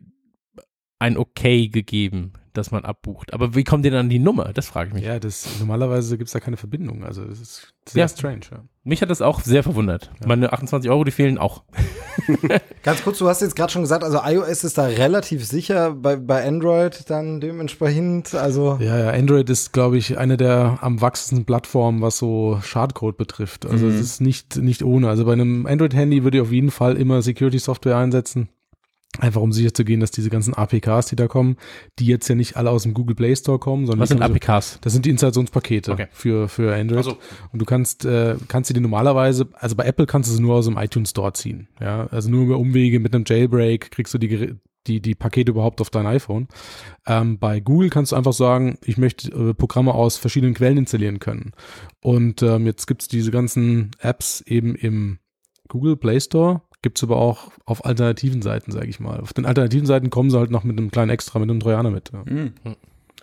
ein 0.99 1.17
Okay 1.17 1.69
gegeben, 1.69 2.33
dass 2.53 2.71
man 2.71 2.85
abbucht. 2.85 3.33
Aber 3.33 3.55
wie 3.55 3.65
kommt 3.65 3.85
ihr 3.85 3.91
dann 3.91 4.01
an 4.01 4.09
die 4.11 4.19
Nummer? 4.19 4.53
Das 4.53 4.67
frage 4.67 4.89
ich 4.89 4.95
mich. 4.95 5.05
Ja, 5.05 5.19
das 5.19 5.47
normalerweise 5.59 6.17
gibt 6.19 6.29
es 6.29 6.33
da 6.33 6.41
keine 6.41 6.57
Verbindung. 6.57 7.05
Also 7.05 7.25
das 7.25 7.41
ist 7.41 7.73
sehr 7.89 8.05
Ja. 8.05 8.09
strange. 8.09 8.41
Ja. 8.51 8.65
Mich 8.85 9.01
hat 9.01 9.11
das 9.11 9.23
auch 9.23 9.41
sehr 9.41 9.63
verwundert. 9.63 10.11
Meine 10.27 10.53
28 10.53 10.91
Euro, 10.91 11.05
die 11.05 11.13
fehlen 11.13 11.39
auch. 11.39 11.63
Ganz 12.83 13.03
kurz, 13.05 13.19
du 13.19 13.29
hast 13.29 13.41
jetzt 13.41 13.55
gerade 13.57 13.73
schon 13.73 13.83
gesagt, 13.83 14.03
also 14.05 14.19
iOS 14.25 14.65
ist 14.65 14.77
da 14.77 14.87
relativ 14.87 15.47
sicher, 15.47 15.93
bei, 15.93 16.17
bei 16.17 16.47
Android 16.47 17.09
dann 17.09 17.41
dementsprechend, 17.41 18.35
also. 18.35 18.79
Ja, 18.81 18.99
ja, 18.99 19.11
Android 19.11 19.49
ist, 19.51 19.73
glaube 19.73 19.99
ich, 19.99 20.19
eine 20.19 20.37
der 20.37 20.79
am 20.81 21.01
wachsendsten 21.01 21.45
Plattformen, 21.45 22.01
was 22.03 22.19
so 22.19 22.59
Schadcode 22.63 23.17
betrifft. 23.17 23.67
Also 23.67 23.87
Mhm. 23.87 23.93
es 23.93 24.01
ist 24.01 24.21
nicht, 24.21 24.57
nicht 24.57 24.83
ohne. 24.83 25.09
Also 25.09 25.25
bei 25.25 25.33
einem 25.33 25.67
Android-Handy 25.67 26.25
würde 26.25 26.39
ich 26.39 26.43
auf 26.43 26.53
jeden 26.53 26.71
Fall 26.73 26.97
immer 26.97 27.23
Security-Software 27.23 27.97
einsetzen. 27.97 28.49
Einfach 29.19 29.43
um 29.43 29.53
sicher 29.53 29.75
zu 29.75 29.85
gehen, 29.85 30.01
dass 30.01 30.11
diese 30.11 30.31
ganzen 30.31 30.55
APKs, 30.55 31.07
die 31.07 31.17
da 31.17 31.29
kommen, 31.29 31.57
die 31.99 32.07
jetzt 32.07 32.29
ja 32.29 32.35
nicht 32.35 32.57
alle 32.57 32.71
aus 32.71 32.85
dem 32.85 32.95
Google 32.95 33.15
Play 33.15 33.37
Store 33.37 33.59
kommen, 33.59 33.85
sondern 33.87 34.01
Was 34.01 34.09
sind 34.09 34.21
kommen 34.21 34.35
APKs? 34.35 34.79
Das 34.81 34.95
sind 34.95 35.05
die 35.05 35.11
Installationspakete 35.11 35.93
Okay. 35.93 36.07
für, 36.13 36.49
für 36.49 36.75
Android. 36.75 36.97
Also- 36.99 37.19
Und 37.53 37.61
du 37.61 37.67
kannst, 37.67 38.07
äh, 38.07 38.37
kannst 38.49 38.69
sie 38.69 38.75
die 38.75 38.81
normalerweise, 38.81 39.49
also 39.53 39.77
bei 39.77 39.85
Apple 39.85 40.07
kannst 40.07 40.31
du 40.31 40.35
sie 40.35 40.41
nur 40.41 40.55
aus 40.55 40.65
dem 40.65 40.79
iTunes 40.79 41.11
Store 41.11 41.33
ziehen. 41.35 41.69
Ja, 41.79 42.07
also 42.07 42.31
nur 42.31 42.45
über 42.45 42.59
Umwege 42.59 43.01
mit 43.01 43.15
einem 43.15 43.25
Jailbreak 43.27 43.91
kriegst 43.91 44.15
du 44.15 44.19
die, 44.19 44.55
die, 44.87 45.01
die 45.03 45.15
Pakete 45.15 45.53
überhaupt 45.53 45.83
auf 45.83 45.91
dein 45.91 46.07
iPhone. 46.07 46.49
Ähm, 47.07 47.39
bei 47.39 47.61
Google 47.61 47.91
kannst 47.91 48.13
du 48.13 48.17
einfach 48.17 48.33
sagen, 48.33 48.79
ich 48.83 48.97
möchte 48.97 49.31
äh, 49.31 49.53
Programme 49.53 49.93
aus 49.93 50.17
verschiedenen 50.17 50.55
Quellen 50.55 50.79
installieren 50.79 51.19
können. 51.19 51.53
Und 52.03 52.43
ähm, 52.43 52.65
jetzt 52.65 52.87
gibt's 52.87 53.09
diese 53.09 53.31
ganzen 53.31 53.91
Apps 54.01 54.41
eben 54.41 54.75
im 54.75 55.19
Google 55.69 55.97
Play 55.97 56.19
Store, 56.19 56.63
gibt's 56.83 57.03
aber 57.03 57.17
auch 57.17 57.53
auf 57.65 57.85
alternativen 57.85 58.43
Seiten, 58.43 58.73
sage 58.73 58.89
ich 58.89 59.01
mal. 59.01 59.21
Auf 59.21 59.33
den 59.33 59.47
alternativen 59.47 59.87
Seiten 59.87 60.11
kommen 60.11 60.31
sie 60.31 60.39
halt 60.39 60.51
noch 60.51 60.65
mit 60.65 60.77
einem 60.79 60.91
kleinen 60.91 61.11
Extra, 61.11 61.39
mit 61.39 61.49
einem 61.49 61.61
Trojaner 61.61 61.91
mit. 61.91 62.11
Ja. 62.13 62.25
Mhm. 62.25 62.53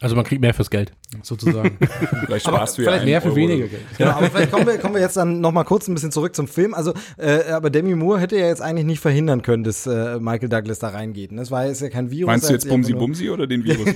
Also 0.02 0.16
man 0.16 0.24
kriegt 0.24 0.42
mehr 0.42 0.54
fürs 0.54 0.70
Geld. 0.70 0.94
Sozusagen. 1.24 1.78
Vielleicht 2.26 2.48
Aber 2.48 2.58
sparst 2.58 2.78
du 2.78 2.84
ja 2.84 2.90
vielleicht 2.90 3.06
mehr 3.06 3.22
für 3.22 3.30
Euro 3.30 3.36
weniger. 3.38 3.68
Geld. 3.68 3.82
Genau, 3.98 4.12
aber 4.12 4.30
vielleicht 4.30 4.52
kommen 4.52 4.68
wir, 4.68 4.78
kommen 4.78 4.94
wir 4.94 5.02
jetzt 5.02 5.18
dann 5.18 5.42
noch 5.42 5.52
mal 5.52 5.64
kurz 5.64 5.88
ein 5.88 5.94
bisschen 5.94 6.12
zurück 6.12 6.36
zum 6.36 6.48
Film. 6.48 6.74
Also, 6.74 6.94
äh, 7.18 7.52
aber 7.52 7.70
Demi 7.70 7.96
Moore 7.96 8.20
hätte 8.20 8.38
ja 8.38 8.48
jetzt 8.48 8.62
eigentlich 8.62 8.86
nicht 8.86 9.00
verhindern 9.00 9.42
können, 9.42 9.64
dass 9.64 9.86
äh, 9.88 10.20
Michael 10.20 10.50
Douglas 10.50 10.80
da 10.80 10.90
reingeht. 10.90 11.32
Das 11.34 11.52
war 11.52 11.66
jetzt 11.66 11.82
ja 11.82 11.90
kein 11.90 12.12
Virus. 12.12 12.28
Meinst 12.28 12.50
du 12.50 12.54
jetzt 12.54 12.70
Bumsi 12.70 12.94
Bumsi 12.94 13.30
oder 13.30 13.48
den 13.48 13.64
Virus? 13.64 13.88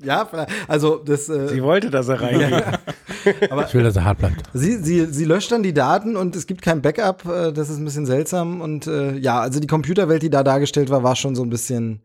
Ja, 0.00 0.26
vielleicht. 0.26 0.50
also 0.68 0.98
das. 1.04 1.28
Äh, 1.28 1.48
Sie 1.48 1.62
wollte, 1.62 1.90
dass 1.90 2.08
er 2.08 2.20
reingeht. 2.20 2.64
Ich 3.24 3.74
will, 3.74 3.82
dass 3.82 3.96
er 3.96 4.04
hart 4.04 4.18
bleibt. 4.18 4.44
Sie, 4.54 4.76
sie, 4.76 5.06
sie 5.06 5.24
löscht 5.24 5.50
dann 5.50 5.64
die 5.64 5.74
Daten 5.74 6.16
und 6.16 6.36
es 6.36 6.46
gibt 6.46 6.62
kein 6.62 6.80
Backup. 6.80 7.24
Äh, 7.26 7.52
das 7.52 7.68
ist 7.68 7.78
ein 7.78 7.84
bisschen 7.84 8.06
seltsam. 8.06 8.60
Und 8.60 8.86
äh, 8.86 9.16
ja, 9.16 9.40
also 9.40 9.58
die 9.58 9.66
Computerwelt, 9.66 10.22
die 10.22 10.30
da 10.30 10.44
dargestellt 10.44 10.88
war, 10.88 11.02
war 11.02 11.16
schon 11.16 11.34
so 11.34 11.42
ein 11.42 11.50
bisschen. 11.50 12.00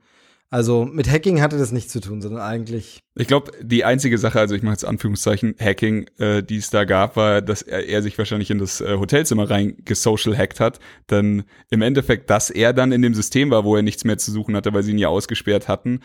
Also 0.54 0.86
mit 0.86 1.10
Hacking 1.10 1.42
hatte 1.42 1.58
das 1.58 1.72
nichts 1.72 1.92
zu 1.92 2.00
tun, 2.00 2.22
sondern 2.22 2.44
eigentlich. 2.44 3.00
Ich 3.16 3.26
glaube, 3.26 3.54
die 3.60 3.86
einzige 3.86 4.20
Sache, 4.20 4.40
also 4.40 4.54
ich 4.54 4.62
mache 4.62 4.74
jetzt 4.74 4.86
Anführungszeichen, 4.86 5.56
Hacking, 5.60 6.06
äh, 6.20 6.44
die 6.44 6.58
es 6.58 6.70
da 6.70 6.84
gab, 6.84 7.16
war, 7.16 7.42
dass 7.42 7.64
er, 7.64 7.88
er 7.88 8.04
sich 8.04 8.20
wahrscheinlich 8.20 8.52
in 8.52 8.60
das 8.60 8.80
äh, 8.80 8.98
Hotelzimmer 9.00 9.50
rein 9.50 9.78
gesocial 9.84 10.38
hackt 10.38 10.60
hat. 10.60 10.80
Dann 11.08 11.46
im 11.72 11.82
Endeffekt, 11.82 12.30
dass 12.30 12.52
er 12.52 12.72
dann 12.72 12.92
in 12.92 13.02
dem 13.02 13.16
System 13.16 13.50
war, 13.50 13.64
wo 13.64 13.76
er 13.76 13.82
nichts 13.82 14.04
mehr 14.04 14.20
zu 14.20 14.32
suchen 14.32 14.56
hatte, 14.56 14.72
weil 14.76 14.84
sie 14.84 14.92
ihn 14.92 15.00
ja 15.00 15.08
ausgesperrt 15.08 15.68
hatten. 15.68 16.02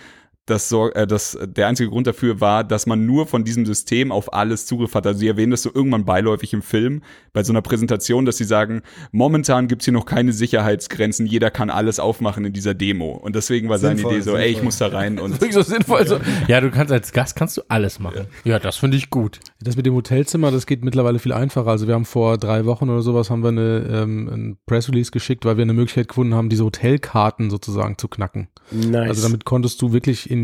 Das, 0.49 0.73
äh, 0.73 1.07
das, 1.07 1.39
der 1.43 1.69
einzige 1.69 1.91
Grund 1.91 2.07
dafür 2.07 2.41
war, 2.41 2.65
dass 2.65 2.87
man 2.87 3.05
nur 3.05 3.27
von 3.27 3.45
diesem 3.45 3.67
System 3.67 4.11
auf 4.11 4.33
alles 4.33 4.67
Zugriff 4.67 4.95
hat. 4.95 5.07
Also 5.07 5.21
sie 5.21 5.29
erwähnen 5.29 5.51
das 5.51 5.63
so 5.63 5.71
irgendwann 5.73 6.05
beiläufig 6.05 6.53
im 6.55 6.63
Film, 6.63 7.03
bei 7.33 7.45
so 7.45 7.53
einer 7.53 7.63
Präsentation, 7.63 8.25
dass 8.25 8.39
sie 8.39 8.45
sagen, 8.45 8.83
momentan 9.13 9.69
gibt's 9.69 9.85
hier 9.85 9.93
noch 9.93 10.07
keine 10.07 10.33
Sicherheitsgrenzen, 10.33 11.27
jeder 11.27 11.51
kann 11.51 11.69
alles 11.71 12.01
aufmachen 12.01 12.45
in 12.47 12.53
dieser 12.53 12.75
Demo. 12.75 13.13
Und 13.13 13.37
deswegen 13.37 13.69
war 13.69 13.79
seine 13.79 13.97
Sinnvoll, 13.97 14.15
Idee 14.15 14.23
so, 14.23 14.37
ey, 14.37 14.47
ich 14.47 14.57
sinnvoll. 14.57 14.65
muss 14.65 14.79
da 14.79 14.87
rein 14.89 15.19
und 15.21 15.33
Wirklich 15.33 15.53
so 15.53 15.63
sinnvoll. 15.63 16.07
So. 16.07 16.19
Ja, 16.47 16.61
du 16.61 16.71
kannst 16.71 16.93
als 16.93 17.13
Gast 17.13 17.37
kannst 17.37 17.57
du 17.59 17.63
alles 17.69 17.99
machen. 17.99 18.27
Ja, 18.45 18.59
das 18.59 18.77
finde 18.77 18.97
ich 18.97 19.11
gut. 19.11 19.41
Das 19.61 19.77
mit 19.77 19.85
dem 19.85 19.95
Hotelzimmer, 19.95 20.51
das 20.51 20.67
geht 20.67 20.83
mittlerweile 20.83 21.19
viel 21.19 21.33
einfacher. 21.33 21.69
Also 21.69 21.87
wir 21.87 21.95
haben 21.95 22.05
vor 22.07 22.39
drei 22.39 22.65
Wochen 22.65 22.89
oder 22.89 23.03
sowas 23.03 23.29
haben 23.29 23.43
wir 23.43 23.51
eine, 23.51 23.87
ähm, 23.91 24.29
ein 24.29 24.59
Pressrelease 24.67 25.11
geschickt, 25.11 25.45
weil 25.45 25.57
wir 25.57 25.63
eine 25.63 25.75
Möglichkeit 25.75 26.09
gefunden 26.09 26.35
haben, 26.35 26.49
diese 26.49 26.65
Hotelkarten 26.65 27.51
sozusagen 27.51 27.99
zu 27.99 28.09
knacken. 28.09 28.49
Nice. 28.71 29.09
Also 29.09 29.23
damit 29.23 29.45
konntest 29.45 29.83
du 29.83 29.93
wirklich 29.93 30.31
in 30.31 30.38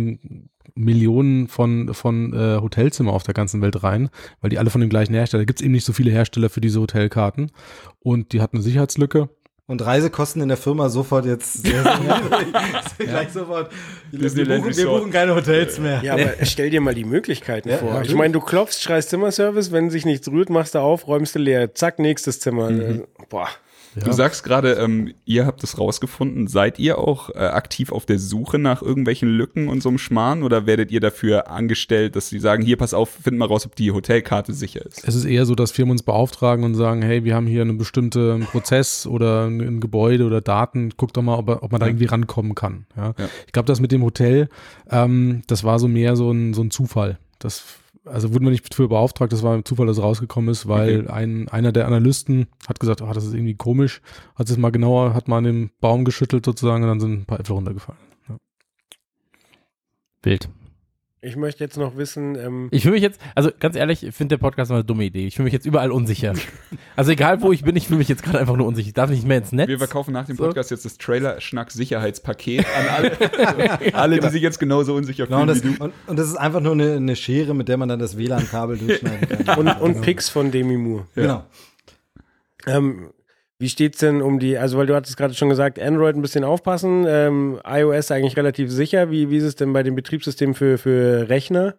Millionen 0.75 1.49
von, 1.49 1.95
von 1.95 2.33
äh, 2.33 2.61
Hotelzimmer 2.61 3.13
auf 3.13 3.23
der 3.23 3.35
ganzen 3.35 3.63
Welt 3.63 3.83
rein, 3.83 4.09
weil 4.41 4.51
die 4.51 4.59
alle 4.59 4.71
von 4.71 4.81
dem 4.81 4.91
gleichen 4.91 5.15
Hersteller. 5.15 5.45
Gibt 5.45 5.61
es 5.61 5.65
eben 5.65 5.73
nicht 5.73 5.85
so 5.85 5.93
viele 5.93 6.11
Hersteller 6.11 6.51
für 6.51 6.61
diese 6.61 6.81
Hotelkarten. 6.81 7.53
Und 8.01 8.33
die 8.33 8.41
hatten 8.41 8.57
eine 8.57 8.65
Sicherheitslücke. 8.65 9.29
Und 9.67 9.83
Reisekosten 9.85 10.43
in 10.43 10.49
der 10.49 10.59
Firma 10.59 10.91
sofort 10.91 11.25
jetzt 11.25 11.53
sehr, 11.65 11.83
sehr. 11.83 12.21
Gleich 13.07 13.31
sofort. 13.31 13.71
Wir 14.11 14.29
buchen, 14.29 14.77
wir 14.77 14.87
buchen 14.87 15.11
keine 15.11 15.35
Hotels 15.35 15.79
mehr. 15.79 16.03
Ja, 16.03 16.15
aber 16.15 16.33
stell 16.43 16.69
dir 16.71 16.81
mal 16.83 16.95
die 16.95 17.05
Möglichkeiten 17.05 17.71
Ja, 17.71 17.79
vor. 17.79 17.95
ja, 17.95 18.03
ich 18.03 18.15
meine, 18.15 18.33
du 18.33 18.41
klopfst, 18.41 18.83
schreist 18.83 19.09
Zimmerservice, 19.11 19.73
wenn 19.73 19.89
sich 19.89 20.05
nichts 20.05 20.29
rührt, 20.29 20.51
machst 20.51 20.75
du 20.75 20.81
auf, 20.81 21.07
räumst 21.07 21.35
du 21.35 21.39
leer, 21.39 21.75
zack, 21.75 21.99
nächstes 21.99 22.41
Zimmer. 22.41 22.71
Äh, 22.71 23.05
Boah. 23.31 23.49
Du 24.03 24.13
sagst 24.13 24.43
gerade, 24.45 24.73
ähm, 24.75 25.15
ihr 25.25 25.47
habt 25.47 25.63
es 25.63 25.79
rausgefunden. 25.79 26.47
Seid 26.49 26.79
ihr 26.79 26.99
auch 26.99 27.31
äh, 27.31 27.39
aktiv 27.39 27.93
auf 27.93 28.07
der 28.07 28.19
Suche 28.19 28.59
nach 28.59 28.83
irgendwelchen 28.83 29.29
Lücken 29.29 29.69
und 29.69 29.83
so 29.83 29.89
einem 29.89 29.99
Schmarrn 29.99 30.43
oder 30.43 30.67
werdet 30.67 30.91
ihr 30.91 31.01
dafür 31.01 31.51
angestellt, 31.51 32.17
dass 32.17 32.29
sie 32.29 32.39
sagen, 32.41 32.63
hier 32.65 32.77
pass 32.77 32.95
auf, 32.95 33.11
find 33.23 33.39
mal 33.39 33.47
raus, 33.47 33.67
ob 33.67 33.77
die 33.77 33.93
Hotelkarte 33.93 34.53
sicher 34.53 34.85
ist? 34.85 35.07
Es 35.07 35.15
ist 35.15 35.25
eher 35.25 35.47
so, 35.47 35.55
dass 35.55 35.71
Firmen 35.71 35.93
uns 35.93 36.03
beauftragen 36.03 36.65
und 36.65 36.75
sagen, 36.75 37.03
hey, 37.03 37.25
wir 37.25 37.35
haben 37.35 37.47
hier 37.47 37.63
einen 37.63 37.79
bestimmten 37.79 38.47
Prozess 38.47 39.07
oder 39.07 39.47
ein, 39.47 39.61
ein 39.61 39.81
Gebäude 39.81 40.25
oder 40.25 40.41
Daten, 40.41 40.93
guck 40.97 41.13
doch 41.13 41.23
mal, 41.23 41.37
ob, 41.39 41.49
ob 41.49 41.71
man 41.73 41.81
da 41.81 41.87
Ja. 41.87 41.91
irgendwie 41.91 42.07
rankommen 42.07 42.55
kann. 42.55 42.87
Ja. 42.97 43.15
Ja. 43.19 43.29
Ich 43.47 43.53
glaube, 43.53 43.67
das 43.67 43.81
mit 43.81 43.93
dem 43.93 44.03
Hotel, 44.03 44.49
ähm, 44.91 45.43
das 45.47 45.63
war 45.65 45.79
so 45.79 45.89
mehr 45.89 46.17
so 46.17 46.31
ein, 46.31 46.55
so 46.55 46.63
ein 46.63 46.71
Zufall. 46.71 47.19
Das, 47.39 47.63
also 48.05 48.33
wurden 48.33 48.45
wir 48.45 48.51
nicht 48.51 48.75
für 48.75 48.89
beauftragt, 48.89 49.33
das 49.33 49.43
war 49.43 49.55
ein 49.55 49.65
Zufall, 49.65 49.87
dass 49.87 49.99
es 49.99 50.03
rausgekommen 50.03 50.51
ist, 50.51 50.69
weil 50.69 51.01
Okay. 51.01 51.11
ein, 51.11 51.49
einer 51.49 51.73
der 51.73 51.87
Analysten 51.87 52.49
hat 52.69 52.81
gesagt, 52.81 53.03
ah, 53.03 53.13
das 53.13 53.25
ist 53.25 53.35
irgendwie 53.35 53.55
komisch, 53.55 54.01
hat 54.35 54.49
es 54.51 54.57
mal 54.57 54.71
genauer, 54.71 55.15
hat 55.15 55.29
mal 55.29 55.39
an 55.39 55.45
dem 55.45 55.71
Baum 55.81 56.05
geschüttelt 56.05 56.45
sozusagen 56.45 56.83
und 56.83 56.89
dann 56.89 57.01
sind 57.01 57.13
ein 57.13 57.25
paar 57.27 57.41
Äpfel 57.41 57.55
runtergefallen. 57.55 58.01
Ja. 58.29 58.37
Wild. 60.23 60.49
Ich 61.25 61.37
möchte 61.37 61.65
jetzt 61.65 61.77
noch 61.79 61.97
wissen, 61.97 62.35
ähm, 62.37 62.69
Ich 62.71 62.83
fühle 62.83 62.95
mich 62.95 63.03
jetzt, 63.03 63.21
also 63.35 63.51
ganz 63.59 63.77
ehrlich, 63.77 64.05
ich 64.05 64.15
finde 64.15 64.37
der 64.37 64.41
Podcast 64.43 64.71
mal 64.71 64.77
eine 64.77 64.85
dumme 64.85 65.05
Idee. 65.05 65.27
Ich 65.27 65.37
fühle 65.37 65.45
mich 65.45 65.53
jetzt 65.55 65.65
überall 65.67 65.91
unsicher. 65.91 66.35
Also 66.97 67.11
egal 67.11 67.43
wo 67.43 67.51
ich 67.51 67.65
bin, 67.65 67.75
ich 67.75 67.89
fühle 67.89 67.99
mich 67.99 68.09
jetzt 68.09 68.23
gerade 68.23 68.39
einfach 68.39 68.55
nur 68.57 68.69
unsicher. 68.69 68.87
Ich 68.87 68.95
darf 68.95 69.11
nicht 69.11 69.27
mehr 69.27 69.39
ins 69.39 69.51
Netz. 69.51 69.67
Wir 69.67 69.79
verkaufen 69.79 70.13
nach 70.13 70.27
dem 70.27 70.37
So. 70.37 70.45
Podcast 70.45 70.71
jetzt 70.71 70.85
das 70.85 70.97
Trailer-Schnack-Sicherheitspaket 70.99 72.65
an 72.67 72.89
alle, 72.89 73.93
alle, 73.95 74.21
die 74.21 74.29
sich 74.29 74.43
jetzt 74.43 74.61
genauso 74.61 74.95
unsicher 74.95 75.27
Genau, 75.27 75.43
und, 75.43 75.49
fühlen 75.51 75.63
das, 75.63 75.73
wie 75.73 75.79
du. 75.79 75.85
und, 75.85 75.93
und 76.07 76.19
das 76.19 76.29
ist 76.29 76.37
einfach 76.37 76.61
nur 76.61 76.73
eine, 76.73 76.95
eine 76.95 77.17
Schere, 77.17 77.53
mit 77.55 77.69
der 77.69 77.79
man 77.79 77.89
dann 77.89 77.99
das 77.99 78.17
WLAN-Kabel 78.17 78.79
durchschneiden 78.79 79.45
kann. 79.45 79.59
und, 79.59 79.69
und 79.81 80.01
Picks 80.03 80.29
von 80.29 80.53
Demi 80.53 80.77
Moore. 80.77 81.07
Genau. 81.17 81.45
Ähm, 82.67 83.11
wie 83.59 83.69
steht's 83.69 83.99
denn 83.99 84.21
um 84.21 84.39
die, 84.39 84.59
also 84.59 84.79
weil 84.79 84.87
du 84.87 84.95
hattest 84.95 85.17
gerade 85.17 85.35
schon 85.35 85.49
gesagt, 85.49 85.79
Android 85.79 86.17
ein 86.17 86.23
bisschen 86.23 86.45
aufpassen, 86.45 87.05
ähm, 87.07 87.61
iOS 87.65 88.11
eigentlich 88.11 88.37
relativ 88.37 88.71
sicher. 88.71 89.11
Wie, 89.11 89.31
wie 89.31 89.37
ist 89.37 89.45
es 89.45 89.55
denn 89.55 89.73
bei 89.73 89.83
dem 89.83 89.95
Betriebssystem 89.95 90.55
für, 90.55 90.79
für 90.79 91.29
Rechner? 91.29 91.77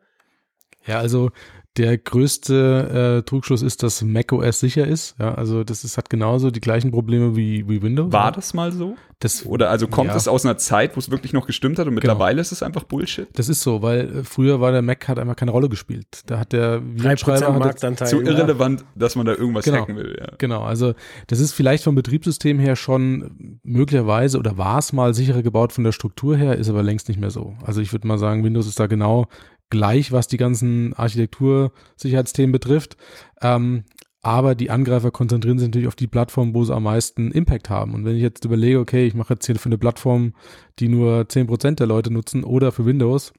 Ja, 0.85 0.99
also 0.99 1.31
der 1.77 1.97
größte 1.97 3.19
äh, 3.19 3.23
Trugschluss 3.27 3.61
ist, 3.61 3.83
dass 3.83 4.01
macOS 4.01 4.59
sicher 4.59 4.87
ist. 4.87 5.15
Ja, 5.19 5.33
also 5.35 5.63
das 5.63 5.83
ist, 5.83 5.97
hat 5.97 6.09
genauso 6.09 6.49
die 6.51 6.61
gleichen 6.61 6.91
Probleme 6.91 7.35
wie, 7.35 7.67
wie 7.67 7.81
Windows. 7.81 8.11
War 8.13 8.31
das 8.31 8.53
mal 8.53 8.71
so? 8.71 8.95
Das, 9.19 9.45
Oder 9.45 9.69
also 9.69 9.87
kommt 9.87 10.09
Ja. 10.09 10.15
es 10.17 10.27
aus 10.27 10.45
einer 10.45 10.57
Zeit, 10.57 10.95
wo 10.95 10.99
es 10.99 11.09
wirklich 11.09 11.31
noch 11.31 11.47
gestimmt 11.47 11.79
hat 11.79 11.87
und 11.87 11.93
mittlerweile 11.93 12.41
ist 12.41 12.51
es 12.51 12.61
einfach 12.61 12.83
Bullshit? 12.83 13.27
Das 13.33 13.47
ist 13.47 13.61
so, 13.61 13.81
weil 13.81 14.17
äh, 14.19 14.23
früher 14.23 14.59
war 14.59 14.71
der 14.73 14.81
Mac 14.81 15.07
hat 15.07 15.17
einfach 15.19 15.37
keine 15.37 15.51
Rolle 15.51 15.69
gespielt. 15.69 16.21
Da 16.25 16.37
hat 16.39 16.51
der 16.51 16.79
3% 16.79 17.01
Virenschreiber 17.01 17.53
hat 17.53 17.59
Marktanteil. 17.59 18.07
Zu 18.09 18.21
ja. 18.21 18.31
irrelevant, 18.31 18.83
dass 18.95 19.15
man 19.15 19.25
da 19.25 19.33
irgendwas 19.33 19.63
Genau. 19.65 19.77
hacken 19.81 19.95
will. 19.95 20.17
Ja. 20.19 20.27
Genau, 20.37 20.63
also 20.63 20.93
das 21.27 21.39
ist 21.39 21.53
vielleicht 21.53 21.83
vom 21.85 21.95
Betriebssystem 21.95 22.59
her 22.59 22.75
schon 22.75 23.59
möglicherweise 23.63 24.37
oder 24.37 24.57
war 24.57 24.79
es 24.79 24.91
mal 24.91 25.13
sicherer 25.13 25.43
gebaut 25.43 25.71
von 25.71 25.83
der 25.85 25.91
Struktur 25.93 26.35
her, 26.35 26.57
ist 26.57 26.69
aber 26.69 26.83
längst 26.83 27.07
nicht 27.07 27.19
mehr 27.19 27.31
so. 27.31 27.55
Also 27.63 27.79
ich 27.81 27.91
würde 27.93 28.07
mal 28.07 28.17
sagen, 28.17 28.43
Windows 28.43 28.67
ist 28.67 28.79
da 28.79 28.87
genau 28.87 29.27
gleich, 29.69 30.11
was 30.11 30.27
die 30.27 30.37
ganzen 30.37 30.93
Architektursicherheitsthemen 30.93 32.51
betrifft. 32.51 32.97
Ähm, 33.41 33.83
aber 34.21 34.55
die 34.55 34.71
Angreifer 34.71 35.11
konzentrieren 35.11 35.59
sich 35.59 35.67
natürlich 35.67 35.87
auf 35.87 35.95
die 35.95 36.07
Plattform, 36.07 36.55
wo 36.55 36.63
sie 36.63 36.73
am 36.73 36.83
meisten 36.83 37.31
Impact 37.31 37.69
haben. 37.69 37.93
Und 37.93 38.05
wenn 38.05 38.15
ich 38.15 38.23
jetzt 38.23 38.43
überlege, 38.43 38.79
okay, 38.79 39.05
ich 39.05 39.13
mache 39.13 39.35
jetzt 39.35 39.45
hier 39.45 39.55
für 39.55 39.69
eine 39.69 39.77
Plattform, 39.77 40.33
die 40.79 40.87
nur 40.87 41.21
10% 41.21 41.75
der 41.75 41.85
Leute 41.85 42.11
nutzen 42.11 42.43
oder 42.43 42.71
für 42.71 42.85
Windows, 42.85 43.33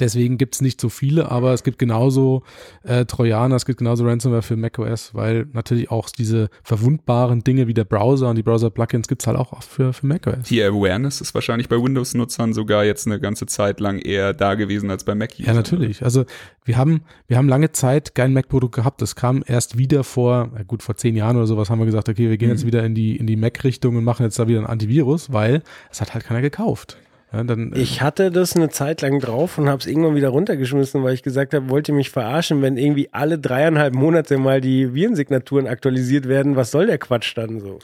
Deswegen 0.00 0.38
gibt 0.38 0.54
es 0.56 0.60
nicht 0.60 0.80
so 0.80 0.88
viele, 0.88 1.30
aber 1.30 1.52
es 1.52 1.62
gibt 1.62 1.78
genauso 1.78 2.42
äh, 2.82 3.04
Trojaner, 3.04 3.54
es 3.54 3.64
gibt 3.64 3.78
genauso 3.78 4.04
Ransomware 4.04 4.42
für 4.42 4.56
macOS, 4.56 5.14
weil 5.14 5.46
natürlich 5.52 5.90
auch 5.90 6.08
diese 6.10 6.48
verwundbaren 6.64 7.44
Dinge 7.44 7.68
wie 7.68 7.74
der 7.74 7.84
Browser 7.84 8.28
und 8.30 8.36
die 8.36 8.42
Browser-Plugins 8.42 9.06
gibt 9.08 9.22
es 9.22 9.26
halt 9.28 9.36
auch 9.38 9.52
oft 9.52 9.68
für, 9.68 9.92
für 9.92 10.06
macOS. 10.06 10.48
Die 10.48 10.60
Awareness 10.62 11.20
ist 11.20 11.32
wahrscheinlich 11.34 11.68
bei 11.68 11.76
Windows-Nutzern 11.76 12.52
sogar 12.54 12.84
jetzt 12.84 13.06
eine 13.06 13.20
ganze 13.20 13.46
Zeit 13.46 13.78
lang 13.78 13.98
eher 13.98 14.32
da 14.32 14.54
gewesen 14.54 14.90
als 14.90 15.04
bei 15.04 15.14
Mac. 15.14 15.38
Ja, 15.38 15.52
natürlich. 15.54 16.02
Also 16.02 16.24
wir 16.64 16.76
haben, 16.76 17.02
wir 17.28 17.36
haben 17.36 17.48
lange 17.48 17.70
Zeit 17.70 18.14
kein 18.16 18.32
Mac-Produkt 18.32 18.74
gehabt. 18.74 19.00
Das 19.00 19.14
kam 19.14 19.44
erst 19.46 19.78
wieder 19.78 20.02
vor, 20.02 20.50
na 20.54 20.62
gut, 20.64 20.82
vor 20.82 20.96
zehn 20.96 21.14
Jahren 21.14 21.36
oder 21.36 21.46
sowas 21.46 21.70
haben 21.70 21.78
wir 21.78 21.86
gesagt, 21.86 22.08
okay, 22.08 22.30
wir 22.30 22.36
gehen 22.38 22.48
Mhm. 22.48 22.54
jetzt 22.54 22.66
wieder 22.66 22.84
in 22.84 22.94
die, 22.96 23.16
in 23.16 23.26
die 23.28 23.36
Mac-Richtung 23.36 23.96
und 23.96 24.02
machen 24.04 24.24
jetzt 24.24 24.38
da 24.38 24.48
wieder 24.48 24.60
ein 24.60 24.66
Antivirus, 24.66 25.32
weil 25.32 25.62
es 25.90 26.00
hat 26.00 26.14
halt 26.14 26.24
keiner 26.24 26.40
gekauft. 26.40 26.96
Ja, 27.34 27.42
dann, 27.42 27.72
äh, 27.72 27.80
Ich 27.80 28.00
hatte 28.00 28.30
das 28.30 28.54
eine 28.54 28.68
Zeit 28.70 29.02
lang 29.02 29.18
drauf 29.20 29.58
und 29.58 29.68
habe 29.68 29.80
es 29.80 29.86
irgendwann 29.86 30.14
wieder 30.14 30.28
runtergeschmissen, 30.28 31.02
weil 31.02 31.14
ich 31.14 31.22
gesagt 31.22 31.54
habe, 31.54 31.68
wollt 31.68 31.88
ihr 31.88 31.94
mich 31.94 32.10
verarschen, 32.10 32.62
wenn 32.62 32.76
irgendwie 32.76 33.08
alle 33.12 33.38
dreieinhalb 33.38 33.94
Monate 33.94 34.38
mal 34.38 34.60
die 34.60 34.94
Virensignaturen 34.94 35.66
aktualisiert 35.66 36.28
werden, 36.28 36.56
was 36.56 36.70
soll 36.70 36.86
der 36.86 36.98
Quatsch 36.98 37.36
dann 37.36 37.60
so? 37.60 37.78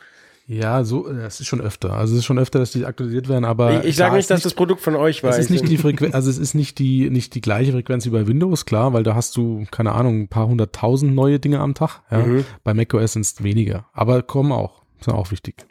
Ja, 0.46 0.82
so, 0.82 1.08
es 1.08 1.38
ist 1.38 1.46
schon 1.46 1.60
öfter. 1.60 1.92
Also 1.92 2.14
es 2.14 2.20
ist 2.20 2.24
schon 2.24 2.38
öfter, 2.38 2.58
dass 2.58 2.72
die 2.72 2.84
aktualisiert 2.84 3.28
werden, 3.28 3.44
aber. 3.44 3.80
Ich, 3.80 3.90
ich 3.90 3.96
sage 3.96 4.16
nicht, 4.16 4.28
dass 4.30 4.42
das 4.42 4.52
Produkt 4.52 4.80
von 4.80 4.96
euch 4.96 5.22
war. 5.22 5.30
Es 5.30 5.38
ist 5.38 5.50
nicht 5.50 5.68
die 5.68 5.76
Frequenz, 5.76 6.12
also 6.12 6.28
es 6.28 6.38
ist 6.38 6.54
nicht 6.54 6.80
die, 6.80 7.08
nicht 7.08 7.36
die 7.36 7.40
gleiche 7.40 7.70
Frequenz 7.70 8.04
wie 8.04 8.10
bei 8.10 8.26
Windows, 8.26 8.66
klar, 8.66 8.92
weil 8.92 9.04
da 9.04 9.14
hast 9.14 9.36
du, 9.36 9.64
keine 9.70 9.92
Ahnung, 9.92 10.22
ein 10.22 10.28
paar 10.28 10.48
hunderttausend 10.48 11.14
neue 11.14 11.38
Dinge 11.38 11.60
am 11.60 11.74
Tag. 11.74 12.00
Ja. 12.10 12.18
Mhm. 12.18 12.44
Bei 12.64 12.74
macOS 12.74 13.12
sind 13.12 13.22
es 13.22 13.44
weniger. 13.44 13.86
Aber 13.92 14.22
kommen 14.22 14.50
auch. 14.50 14.82
Sind 15.00 15.14
auch 15.14 15.30
wichtig. 15.30 15.66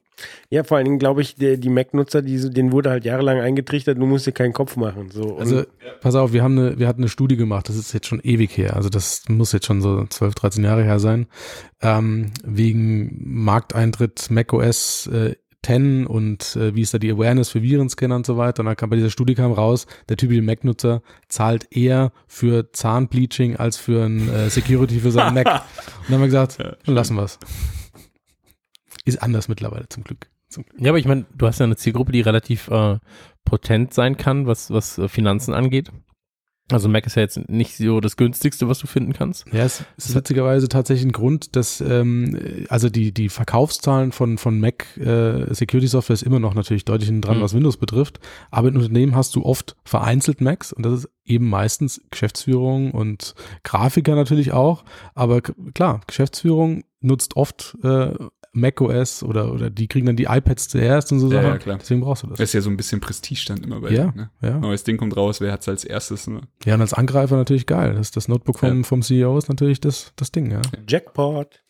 Ja, 0.50 0.64
vor 0.64 0.78
allen 0.78 0.86
Dingen 0.86 1.00
glaube 1.00 1.22
ich, 1.22 1.36
der, 1.36 1.58
die 1.58 1.70
Mac-Nutzer, 1.70 2.22
die, 2.22 2.50
denen 2.50 2.72
wurde 2.72 2.90
halt 2.90 3.06
jahrelang 3.06 3.40
eingetrichtert, 3.40 3.98
du 3.98 4.06
musst 4.06 4.26
dir 4.26 4.32
keinen 4.32 4.54
Kopf 4.54 4.76
machen. 4.76 5.10
So. 5.12 5.38
Also, 5.38 5.64
pass 6.02 6.16
auf, 6.16 6.34
wir 6.34 6.44
haben 6.44 6.58
eine, 6.58 6.80
wir 6.80 6.88
hatten 6.88 7.02
eine 7.02 7.10
Studie 7.10 7.38
gemacht, 7.38 7.70
das 7.70 7.76
ist 7.76 7.94
jetzt 7.94 8.08
schon 8.08 8.20
ewig 8.22 8.58
her, 8.58 8.76
also 8.76 8.90
das 8.90 9.24
muss 9.28 9.52
jetzt 9.52 9.66
schon 9.66 9.82
so 9.82 10.06
12, 10.06 10.36
13 10.36 10.64
Jahre 10.64 10.84
her 10.84 11.00
sein, 11.00 11.28
ähm, 11.82 12.32
wegen 12.44 13.22
Markteintritt 13.24 14.32
macOS 14.32 15.08
äh, 15.08 15.36
10 15.64 16.08
und 16.08 16.56
äh, 16.56 16.74
wie 16.76 16.82
ist 16.82 16.94
da 16.94 16.98
die 16.98 17.12
Awareness 17.12 17.50
für 17.50 17.62
Virenscanner 17.62 18.16
und 18.16 18.26
so 18.26 18.38
weiter. 18.38 18.62
Und 18.62 18.68
dann 18.68 18.76
kam 18.76 18.90
bei 18.90 18.96
dieser 18.96 19.10
Studie 19.10 19.36
kam 19.36 19.52
raus, 19.52 19.88
der 20.08 20.18
typische 20.18 20.42
Mac-Nutzer 20.42 21.02
zahlt 21.28 21.68
eher 21.76 22.12
für 22.28 22.72
Zahnbleaching 22.72 23.58
als 23.58 23.78
für 23.78 24.06
ein 24.06 24.30
äh, 24.30 24.50
Security 24.50 25.00
für 25.00 25.12
seinen 25.12 25.34
Mac. 25.36 25.48
Und 25.48 25.62
dann 26.08 26.16
haben 26.16 26.22
wir 26.22 26.28
gesagt, 26.28 26.58
dann 26.60 26.96
lassen 26.96 27.16
wir's. 27.16 27.40
Ist 29.10 29.22
anders 29.24 29.48
mittlerweile 29.48 29.88
zum 29.90 30.04
Glück. 30.04 30.28
Zum 30.48 30.64
Glück. 30.66 30.82
Ja, 30.82 30.90
aber 30.92 31.00
ich 31.00 31.06
meine, 31.06 31.26
du 31.36 31.46
hast 31.48 31.60
ja 31.60 31.66
eine 31.66 31.76
Zielgruppe, 31.76 32.12
die 32.12 32.22
relativ 32.22 32.68
äh, 32.70 32.98
potent 33.46 33.94
sein 33.94 34.18
kann, 34.18 34.48
was, 34.48 34.72
was 34.72 34.98
äh, 34.98 35.08
Finanzen 35.08 35.54
angeht. 35.54 35.92
Also 36.72 36.88
Mac 36.88 37.04
ist 37.08 37.16
ja 37.16 37.24
jetzt 37.24 37.50
nicht 37.50 37.78
so 37.78 38.00
das 38.00 38.16
günstigste, 38.16 38.68
was 38.68 38.78
du 38.78 38.86
finden 38.86 39.12
kannst. 39.14 39.48
Ja, 39.52 39.64
es 39.64 39.84
ist 39.98 40.14
witzigerweise 40.14 40.68
tatsächlich 40.70 41.08
ein 41.08 41.12
Grund, 41.12 41.56
dass 41.56 41.82
ähm, 41.82 42.38
also 42.70 42.90
die 42.92 43.12
die 43.12 43.30
Verkaufszahlen 43.30 44.12
von 44.12 44.38
von 44.38 44.60
Mac 44.60 44.86
äh, 44.98 45.52
Security 45.52 45.88
Software 45.88 46.14
ist 46.14 46.22
immer 46.22 46.40
noch 46.40 46.54
natürlich 46.54 46.86
deutlich 46.86 47.08
hinten 47.08 47.24
dran, 47.24 47.38
Mhm. 47.40 47.42
was 47.42 47.56
Windows 47.56 47.78
betrifft. 47.78 48.20
Aber 48.52 48.68
in 48.68 48.78
Unternehmen 48.78 49.16
hast 49.16 49.36
du 49.36 49.44
oft 49.46 49.78
vereinzelt 49.84 50.42
Macs 50.42 50.72
und 50.72 50.86
das 50.86 50.94
ist 50.94 51.10
eben 51.26 51.50
meistens 51.50 52.02
Geschäftsführung 52.12 52.92
und 52.92 53.34
Grafiker 53.64 54.14
natürlich 54.14 54.52
auch. 54.52 54.84
Aber 55.16 55.42
klar, 55.42 56.02
Geschäftsführung 56.06 56.84
nutzt 57.02 57.36
oft 57.36 57.78
äh, 57.84 58.12
macOS 58.52 59.22
oder 59.24 59.52
oder 59.54 59.70
die 59.70 59.88
kriegen 59.88 60.06
dann 60.08 60.16
die 60.16 60.24
iPads 60.26 60.70
zuerst 60.70 61.12
und 61.12 61.20
so 61.20 61.28
Ja, 61.32 61.42
Sachen. 61.42 61.52
ja, 61.54 61.58
klar. 61.60 61.78
Deswegen 61.80 62.02
brauchst 62.02 62.24
du 62.24 62.28
das. 62.28 62.38
Das 62.38 62.50
ist 62.50 62.54
ja 62.54 62.62
so 62.62 62.70
ein 62.70 62.78
bisschen 62.78 63.00
Prestigestand 63.00 63.64
immer 63.66 63.80
bei 63.80 63.92
Ja, 63.92 64.06
denen, 64.08 64.16
ne? 64.16 64.30
ja. 64.42 64.58
Neues 64.60 64.84
Ding 64.84 64.98
kommt 64.98 65.16
raus, 65.16 65.40
wer 65.42 65.52
hat's 65.52 65.68
als 65.70 65.84
erstes? 65.84 66.28
Ne? 66.28 66.42
Ja, 66.66 66.76
und 66.76 66.82
als 66.82 66.94
Angreifer 66.94 67.36
natürlich 67.36 67.66
geil. 67.66 67.94
Das, 67.96 68.12
das 68.12 68.28
Notebook 68.28 68.60
vom, 68.60 68.84
vom 68.84 69.02
CEO 69.02 69.38
ist 69.38 69.50
natürlich 69.50 69.80
das, 69.80 70.14
das 70.16 70.32
Ding, 70.32 70.52
ja. 70.52 70.62
Jackpot. 70.88 71.62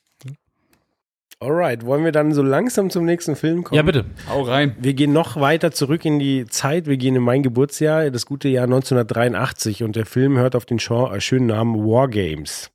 Alright, 1.42 1.86
wollen 1.86 2.04
wir 2.04 2.12
dann 2.12 2.34
so 2.34 2.42
langsam 2.44 2.90
zum 2.90 3.06
nächsten 3.06 3.38
Film 3.38 3.64
kommen? 3.64 3.78
Ja, 3.78 3.82
bitte. 3.84 4.04
Hau 4.28 4.42
rein. 4.42 4.76
Wir 4.78 4.94
gehen 4.94 5.14
noch 5.14 5.40
weiter 5.40 5.72
zurück 5.72 6.04
in 6.04 6.20
die 6.20 6.46
Zeit. 6.48 6.86
Wir 6.86 6.98
gehen 6.98 7.16
in 7.16 7.22
mein 7.24 7.44
Geburtsjahr, 7.44 8.10
das 8.12 8.26
gute 8.26 8.50
Jahr 8.50 8.66
1983. 8.66 9.84
Und 9.84 9.96
der 9.96 10.06
Film 10.06 10.38
hört 10.38 10.54
auf 10.54 10.66
den 10.66 10.80
äh, 10.80 11.22
schönen 11.22 11.46
Namen 11.46 11.76
Wargames. 11.78 12.72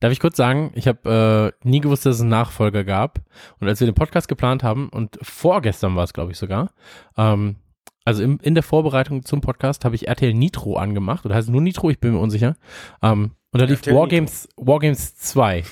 Darf 0.00 0.12
ich 0.12 0.20
kurz 0.20 0.36
sagen, 0.36 0.70
ich 0.74 0.86
habe 0.86 1.52
äh, 1.64 1.68
nie 1.68 1.80
gewusst, 1.80 2.06
dass 2.06 2.16
es 2.16 2.20
einen 2.20 2.30
Nachfolger 2.30 2.84
gab. 2.84 3.20
Und 3.58 3.68
als 3.68 3.80
wir 3.80 3.86
den 3.86 3.94
Podcast 3.94 4.28
geplant 4.28 4.62
haben, 4.62 4.88
und 4.90 5.18
vorgestern 5.22 5.96
war 5.96 6.04
es, 6.04 6.12
glaube 6.12 6.32
ich, 6.32 6.38
sogar, 6.38 6.70
ähm, 7.16 7.56
also 8.04 8.22
im, 8.22 8.38
in 8.42 8.54
der 8.54 8.62
Vorbereitung 8.62 9.24
zum 9.24 9.40
Podcast 9.42 9.84
habe 9.84 9.94
ich 9.94 10.08
RTL 10.08 10.32
Nitro 10.32 10.76
angemacht. 10.76 11.26
Oder 11.26 11.34
heißt 11.34 11.48
es 11.48 11.52
nur 11.52 11.60
Nitro? 11.60 11.90
Ich 11.90 12.00
bin 12.00 12.12
mir 12.12 12.20
unsicher. 12.20 12.56
Ähm, 13.02 13.32
und 13.50 13.60
da 13.60 13.66
lief 13.66 13.80
RTL 13.80 13.94
Wargames, 13.94 14.48
Wargames 14.56 15.16
2. 15.16 15.64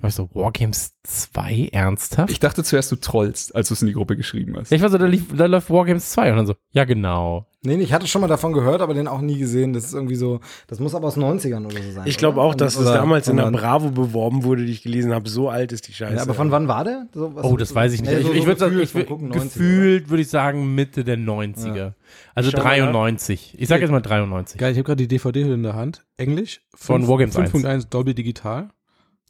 war 0.00 0.08
ich 0.08 0.14
so, 0.14 0.28
Wargames 0.34 0.92
2? 1.04 1.68
Ernsthaft? 1.72 2.30
Ich 2.30 2.40
dachte 2.40 2.62
zuerst, 2.64 2.90
du 2.92 2.96
trollst, 2.96 3.54
als 3.54 3.68
du 3.68 3.74
es 3.74 3.82
in 3.82 3.88
die 3.88 3.94
Gruppe 3.94 4.16
geschrieben 4.16 4.54
hast. 4.58 4.70
ich 4.72 4.82
war 4.82 4.90
so, 4.90 4.98
da, 4.98 5.06
lief, 5.06 5.24
da 5.34 5.46
läuft 5.46 5.70
Wargames 5.70 6.10
2. 6.10 6.30
Und 6.30 6.36
dann 6.36 6.46
so, 6.46 6.54
ja 6.72 6.84
genau. 6.84 7.46
Nee, 7.62 7.76
ich 7.76 7.94
hatte 7.94 8.06
schon 8.06 8.20
mal 8.20 8.26
davon 8.28 8.52
gehört, 8.52 8.82
aber 8.82 8.92
den 8.92 9.08
auch 9.08 9.22
nie 9.22 9.38
gesehen. 9.38 9.72
Das 9.72 9.84
ist 9.84 9.94
irgendwie 9.94 10.16
so, 10.16 10.40
das 10.66 10.80
muss 10.80 10.94
aber 10.94 11.06
aus 11.06 11.14
den 11.14 11.22
90ern 11.24 11.64
oder 11.64 11.82
so 11.82 11.92
sein. 11.92 12.02
Ich 12.06 12.18
glaube 12.18 12.42
auch, 12.42 12.54
dass 12.54 12.74
das 12.76 12.84
damals 12.84 13.26
in 13.28 13.38
der? 13.38 13.50
Bravo 13.50 13.88
beworben 13.90 14.44
wurde, 14.44 14.66
die 14.66 14.72
ich 14.72 14.82
gelesen 14.82 15.14
habe. 15.14 15.28
So 15.30 15.48
alt 15.48 15.72
ist 15.72 15.88
die 15.88 15.94
Scheiße. 15.94 16.16
Ja, 16.16 16.22
aber 16.22 16.34
von 16.34 16.50
wann 16.50 16.68
war 16.68 16.84
der? 16.84 17.06
So, 17.14 17.34
was- 17.34 17.44
Oh, 17.44 17.56
das 17.56 17.74
weiß 17.74 17.94
ich 17.94 18.02
nicht. 18.02 18.10
Nee, 18.12 18.18
ich 18.18 18.26
so- 18.26 18.32
ich 18.34 18.40
so 18.42 18.46
würde 18.46 18.60
sagen, 18.60 18.72
gefühlt 18.76 18.84
ich 18.84 18.90
vom 18.92 19.00
würd, 19.00 19.08
Gucken 19.08 19.32
90er, 19.32 19.42
gefühlt 19.44 20.10
würde 20.10 20.22
ich 20.22 20.28
sagen 20.28 20.74
Mitte 20.74 21.04
der 21.04 21.16
90er. 21.16 21.92
Also 22.34 22.50
Schau 22.50 22.58
mal 22.58 22.64
nach. 22.80 22.86
93. 22.92 23.54
Ich 23.58 23.68
sage 23.68 23.80
jetzt 23.80 23.90
mal 23.90 24.00
93. 24.02 24.58
Geil, 24.60 24.72
ich 24.72 24.76
habe 24.78 24.84
gerade 24.84 24.96
die 25.02 25.08
DVD 25.08 25.40
in 25.40 25.62
der 25.62 25.74
Hand. 25.74 26.04
Englisch 26.18 26.60
Von 26.74 27.00
fünf- 27.02 27.08
Wargames 27.08 27.36
1. 27.36 27.50
5.1 27.52 27.88
Dolby 27.88 28.14
Digital. 28.14 28.68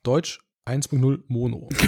Deutsch 0.05 0.39
1.0 0.67 1.23
Mono. 1.27 1.69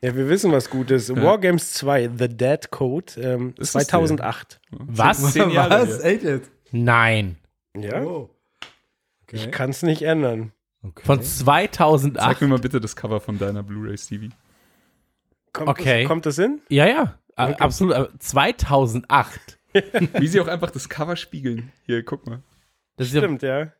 Ja, 0.00 0.14
wir 0.14 0.28
wissen 0.28 0.52
was 0.52 0.70
Gutes. 0.70 1.12
Wargames 1.12 1.72
2, 1.72 2.10
The 2.16 2.28
Dead 2.28 2.70
Code, 2.70 3.14
ähm, 3.20 3.52
Das 3.56 3.74
ist 3.74 3.88
2008. 3.88 4.60
Was? 4.70 5.32
Zehn 5.32 5.50
Jahre 5.50 5.88
Was? 5.88 5.98
Echt 6.04 6.22
jetzt? 6.22 6.52
Nein. 6.70 7.36
Ja, 7.76 8.04
Oh. 8.04 8.30
ich 9.32 9.50
kann 9.50 9.70
es 9.70 9.82
nicht 9.82 10.02
ändern. 10.02 10.52
Von 11.02 11.20
2008. 11.20 12.22
Sag 12.24 12.40
mir 12.40 12.46
mal 12.46 12.60
bitte 12.60 12.80
das 12.80 12.94
Cover 12.94 13.18
von 13.20 13.38
deiner 13.40 13.64
Blu-ray, 13.64 13.98
Stevie. 13.98 14.30
Kommt 15.52 15.68
Okay. 15.70 16.02
Das, 16.02 16.08
kommt 16.08 16.26
das 16.26 16.36
hin? 16.36 16.60
Ja, 16.68 16.86
ja. 16.86 17.18
A- 17.34 17.54
Absolut. 17.54 17.94
aber 17.94 18.16
2008. 18.20 19.58
Wie 20.20 20.28
sie 20.28 20.40
auch 20.40 20.46
einfach 20.46 20.70
das 20.70 20.88
Cover 20.88 21.16
spiegeln. 21.16 21.72
Hier, 21.86 22.04
guck 22.04 22.24
mal. 22.28 22.40
Das 22.94 23.08
ist 23.08 23.14
ja, 23.14 23.20
Stimmt, 23.20 23.42
ja. 23.42 23.72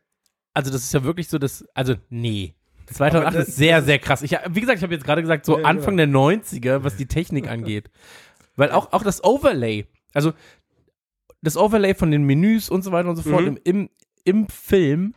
also 0.53 0.69
das 0.69 0.83
ist 0.83 0.93
ja 0.93 1.01
wirklich 1.05 1.29
so 1.29 1.37
das, 1.37 1.65
also 1.73 1.95
nee. 2.09 2.55
2008 2.95 3.27
Aber 3.27 3.37
das- 3.39 3.49
ist 3.49 3.55
sehr, 3.57 3.81
sehr 3.83 3.99
krass. 3.99 4.21
Ich, 4.21 4.31
wie 4.49 4.61
gesagt, 4.61 4.77
ich 4.77 4.83
habe 4.83 4.93
jetzt 4.93 5.05
gerade 5.05 5.21
gesagt, 5.21 5.45
so 5.45 5.59
Ja, 5.59 5.65
Anfang 5.65 5.97
der 5.97 6.07
90er, 6.07 6.83
was 6.83 6.95
die 6.97 7.05
Technik 7.07 7.47
angeht. 7.49 7.89
Weil 8.55 8.71
auch, 8.71 8.91
auch 8.91 9.03
das 9.03 9.23
Overlay, 9.23 9.85
also 10.13 10.33
das 11.41 11.55
Overlay 11.55 11.93
von 11.93 12.11
den 12.11 12.23
Menüs 12.23 12.69
und 12.69 12.83
so 12.83 12.91
weiter 12.91 13.09
und 13.09 13.15
so 13.15 13.21
fort 13.23 13.41
Mhm. 13.43 13.47
im, 13.47 13.59
im, 13.63 13.89
im 14.25 14.47
Film 14.49 15.13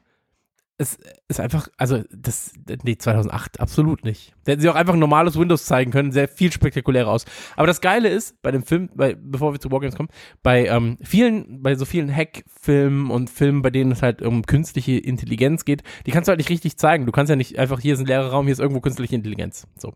ist, 0.82 1.00
ist 1.28 1.40
einfach, 1.40 1.68
also 1.78 2.02
das, 2.10 2.52
nee, 2.82 2.96
2008 2.96 3.60
absolut 3.60 4.04
nicht. 4.04 4.34
Da 4.44 4.52
hätten 4.52 4.62
sie 4.62 4.68
auch 4.68 4.74
einfach 4.74 4.94
ein 4.94 5.00
normales 5.00 5.38
Windows 5.38 5.64
zeigen 5.64 5.90
können, 5.90 6.12
sehr 6.12 6.28
viel 6.28 6.52
spektakulärer 6.52 7.08
aus. 7.08 7.24
Aber 7.56 7.66
das 7.66 7.80
Geile 7.80 8.08
ist, 8.08 8.42
bei 8.42 8.50
dem 8.50 8.62
Film, 8.62 8.90
bei, 8.94 9.14
bevor 9.14 9.52
wir 9.52 9.60
zu 9.60 9.70
Wargames 9.70 9.96
kommen, 9.96 10.10
bei 10.42 10.66
ähm, 10.66 10.98
vielen, 11.00 11.62
bei 11.62 11.74
so 11.74 11.84
vielen 11.84 12.14
Hack-Filmen 12.14 13.10
und 13.10 13.30
Filmen, 13.30 13.62
bei 13.62 13.70
denen 13.70 13.92
es 13.92 14.02
halt 14.02 14.20
um 14.22 14.42
künstliche 14.42 14.98
Intelligenz 14.98 15.64
geht, 15.64 15.82
die 16.06 16.10
kannst 16.10 16.28
du 16.28 16.30
halt 16.30 16.38
nicht 16.38 16.50
richtig 16.50 16.76
zeigen. 16.76 17.06
Du 17.06 17.12
kannst 17.12 17.30
ja 17.30 17.36
nicht 17.36 17.58
einfach, 17.58 17.80
hier 17.80 17.94
ist 17.94 18.00
ein 18.00 18.06
leerer 18.06 18.30
Raum, 18.30 18.46
hier 18.46 18.52
ist 18.52 18.60
irgendwo 18.60 18.80
künstliche 18.80 19.14
Intelligenz. 19.14 19.66
So. 19.78 19.94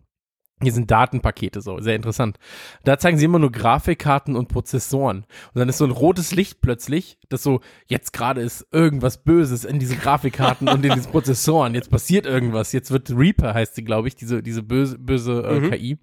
Hier 0.62 0.72
sind 0.72 0.90
Datenpakete, 0.90 1.60
so, 1.60 1.80
sehr 1.80 1.96
interessant. 1.96 2.38
Da 2.82 2.98
zeigen 2.98 3.18
sie 3.18 3.26
immer 3.26 3.38
nur 3.38 3.52
Grafikkarten 3.52 4.34
und 4.36 4.48
Prozessoren. 4.48 5.26
Und 5.52 5.58
dann 5.58 5.68
ist 5.68 5.76
so 5.76 5.84
ein 5.84 5.90
rotes 5.90 6.32
Licht 6.34 6.62
plötzlich, 6.62 7.18
das 7.28 7.42
so, 7.42 7.60
jetzt 7.88 8.14
gerade 8.14 8.40
ist 8.40 8.66
irgendwas 8.72 9.22
Böses 9.22 9.66
in 9.66 9.78
diesen 9.78 9.98
Grafikkarten 9.98 10.66
und 10.68 10.82
in 10.82 10.94
diesen 10.94 11.10
Prozessoren. 11.12 11.74
Jetzt 11.74 11.90
passiert 11.90 12.24
irgendwas. 12.24 12.72
Jetzt 12.72 12.90
wird 12.90 13.10
Reaper, 13.10 13.52
heißt 13.52 13.74
sie, 13.74 13.84
glaube 13.84 14.08
ich, 14.08 14.16
diese, 14.16 14.42
diese 14.42 14.62
böse, 14.62 14.98
böse 14.98 15.42
äh, 15.42 15.60
Mhm. 15.60 15.70
KI. 15.70 15.98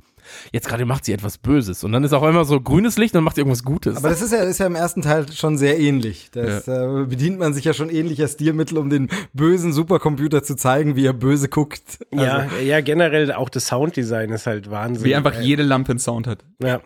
Jetzt 0.52 0.68
gerade 0.68 0.86
macht 0.86 1.06
sie 1.06 1.14
etwas 1.14 1.38
Böses. 1.38 1.84
Und 1.84 1.92
dann 1.92 2.04
ist 2.04 2.14
auch 2.14 2.24
immer 2.28 2.46
so 2.46 2.60
grünes 2.62 2.98
Licht 2.98 3.14
und 3.14 3.18
dann 3.20 3.24
macht 3.24 3.36
sie 3.36 3.42
irgendwas 3.42 3.64
Gutes. 3.64 3.98
Aber 3.98 4.10
das 4.10 4.22
ist 4.22 4.32
ja, 4.32 4.40
ist 4.44 4.60
ja 4.60 4.66
im 4.68 4.76
ersten 4.76 5.02
Teil 5.02 5.32
schon 5.32 5.58
sehr 5.58 5.80
ähnlich. 5.80 6.30
Das 6.32 6.68
äh, 6.68 7.06
bedient 7.06 7.40
man 7.40 7.54
sich 7.54 7.66
ja 7.66 7.74
schon 7.74 7.90
ähnlicher 7.90 8.28
Stilmittel, 8.28 8.78
um 8.78 8.90
den 8.90 9.10
bösen 9.34 9.74
Supercomputer 9.74 10.44
zu 10.44 10.56
zeigen, 10.56 10.96
wie 10.96 11.06
er 11.06 11.14
böse 11.14 11.50
guckt. 11.50 12.00
Also, 12.12 12.24
Ja, 12.26 12.48
ja, 12.64 12.82
generell 12.82 13.32
auch 13.34 13.50
das 13.50 13.68
Sounddesign 13.68 14.30
ist 14.32 14.48
halt 14.48 14.70
Wahnsinn. 14.72 15.06
Wie 15.06 15.16
einfach 15.16 15.36
Äh, 15.36 15.42
jede 15.44 15.64
Lampe 15.64 15.92
einen 15.92 16.00
Sound 16.00 16.28
hat. 16.28 16.44
Ja. 16.62 16.82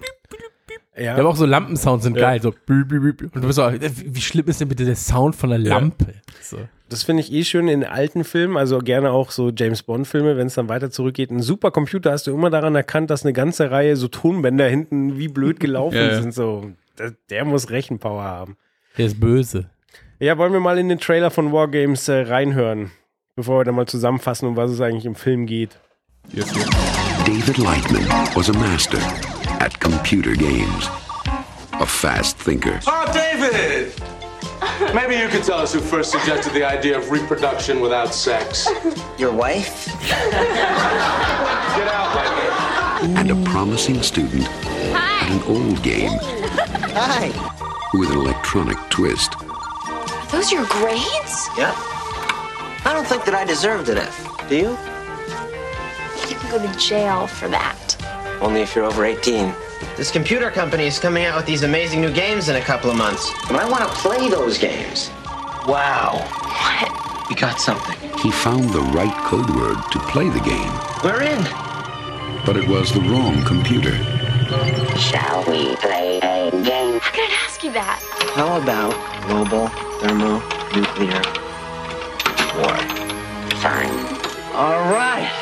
Ja, 0.98 1.16
aber 1.16 1.30
auch 1.30 1.36
so 1.36 1.46
Lampensounds 1.46 2.04
sind 2.04 2.16
geil. 2.18 2.42
So, 2.42 2.50
und 2.50 3.36
du 3.36 3.42
bist 3.42 3.56
so, 3.56 3.72
wie 3.72 4.22
schlimm 4.22 4.48
ist 4.48 4.62
denn 4.62 4.68
bitte 4.68 4.86
der 4.86 4.96
Sound 4.96 5.36
von 5.36 5.50
der 5.50 5.60
Lampe? 5.60 6.14
So. 6.42 6.58
Das 6.90 7.04
finde 7.04 7.22
ich 7.22 7.32
eh 7.34 7.44
schön 7.44 7.68
in 7.68 7.84
alten 7.84 8.24
Filmen, 8.24 8.56
also 8.58 8.80
gerne 8.80 9.12
auch 9.12 9.32
so 9.32 9.52
James 9.52 9.84
Bond-Filme, 9.84 10.38
wenn 10.38 10.48
es 10.48 10.56
dann 10.56 10.70
weiter 10.70 10.90
zurückgeht. 10.90 11.32
Ein 11.32 11.42
Supercomputer 11.42 12.12
hast 12.12 12.28
du 12.28 12.34
immer 12.34 12.50
daran 12.50 12.76
erkannt, 12.76 13.10
dass 13.10 13.24
eine 13.24 13.34
ganze 13.34 13.72
Reihe 13.72 13.98
so 13.98 14.08
Tonbänder 14.08 14.68
hinten 14.68 15.18
wie 15.18 15.28
blöd 15.28 15.60
gelaufen 15.60 15.96
Ja, 15.98 16.08
ja. 16.08 16.22
sind. 16.22 16.34
So, 16.34 16.72
der, 16.98 17.14
der 17.30 17.46
muss 17.46 17.70
Rechenpower 17.70 18.24
haben. 18.24 18.58
Der 18.98 19.06
ist 19.08 19.20
böse. 19.20 19.70
Ja, 20.20 20.38
wollen 20.38 20.54
wir 20.54 20.62
mal 20.62 20.80
in 20.80 20.90
den 20.90 21.00
Trailer 21.00 21.30
von 21.30 21.52
Wargames 21.52 22.08
äh, 22.08 22.22
reinhören, 22.22 22.92
bevor 23.36 23.60
wir 23.60 23.66
dann 23.66 23.76
mal 23.76 23.86
zusammenfassen, 23.86 24.48
um 24.48 24.56
was 24.56 24.72
es 24.72 24.82
eigentlich 24.82 25.06
im 25.06 25.16
Film 25.16 25.46
geht. 25.46 25.78
Yes, 26.32 26.54
yes. 26.56 26.70
David 27.26 27.58
Lightman 27.58 28.06
was 28.34 28.50
a 28.50 28.54
master 28.54 28.98
at 29.60 29.80
computer 29.80 30.36
games, 30.36 30.88
a 31.74 31.86
fast 31.86 32.38
thinker. 32.38 32.80
Oh, 32.88 33.12
David! 33.14 33.94
Maybe 34.94 35.16
you 35.16 35.28
could 35.28 35.44
tell 35.44 35.60
us 35.60 35.74
who 35.74 35.80
first 35.80 36.12
suggested 36.12 36.54
the 36.54 36.64
idea 36.64 36.98
of 36.98 37.10
reproduction 37.12 37.80
without 37.80 38.14
sex. 38.14 38.68
Your 39.18 39.32
wife? 39.32 39.88
Get 40.08 41.88
out, 41.88 42.16
Lightning. 42.16 43.18
and 43.18 43.32
a 43.32 43.36
promising 43.50 44.02
student 44.02 44.48
at 44.48 45.30
an 45.32 45.42
old 45.44 45.82
game 45.84 46.12
Hi. 46.20 47.28
with 47.94 48.10
an 48.12 48.18
electronic 48.18 48.78
twist. 48.90 49.34
Are 49.42 50.28
Those 50.32 50.52
your 50.52 50.66
grades? 50.66 51.48
Yeah. 51.58 51.74
I 52.86 52.92
don't 52.94 53.06
think 53.08 53.26
that 53.26 53.34
I 53.36 53.44
deserved 53.46 53.90
an 53.90 53.98
F. 53.98 54.48
Do 54.50 54.56
you? 54.56 54.70
You 56.30 56.36
can 56.36 56.52
go 56.52 56.60
to 56.72 56.80
jail 56.80 57.28
for 57.28 57.48
that. 57.50 57.97
Only 58.42 58.62
if 58.62 58.76
you're 58.76 58.86
over 58.86 59.06
18. 59.06 59.54
This 59.96 60.12
computer 60.12 60.50
company 60.52 60.86
is 60.86 61.00
coming 61.00 61.26
out 61.26 61.36
with 61.36 61.46
these 61.46 61.64
amazing 61.64 62.02
new 62.02 62.12
games 62.14 62.50
in 62.50 62.56
a 62.56 62.62
couple 62.62 62.90
of 62.90 62.98
months. 62.98 63.32
And 63.50 63.58
I 63.58 63.68
want 63.70 63.84
to 63.84 63.90
play 63.98 64.30
those 64.30 64.58
games. 64.58 65.10
Wow. 65.68 66.20
What? 66.44 67.30
We 67.30 67.36
got 67.36 67.60
something. 67.60 67.98
He 68.20 68.32
found 68.32 68.70
the 68.70 68.82
right 68.82 69.14
code 69.26 69.50
word 69.56 69.78
to 69.92 70.00
play 70.12 70.30
the 70.30 70.40
game, 70.40 70.72
We're 71.04 71.24
in. 71.24 71.44
but 72.46 72.56
it 72.58 72.68
was 72.68 72.92
the 72.94 73.02
wrong 73.02 73.44
computer. 73.44 73.96
Shall 74.98 75.44
we 75.46 75.76
play 75.76 76.18
a 76.20 76.52
game? 76.52 77.00
How 77.00 77.12
could 77.12 77.30
I 77.30 77.38
ask 77.46 77.64
you 77.64 77.72
that? 77.74 78.00
How 78.34 78.62
about 78.62 78.94
global 79.28 79.68
thermonuclear 80.00 81.22
war? 82.56 82.78
Fine. 83.60 83.98
All 84.56 84.80
right. 84.94 85.34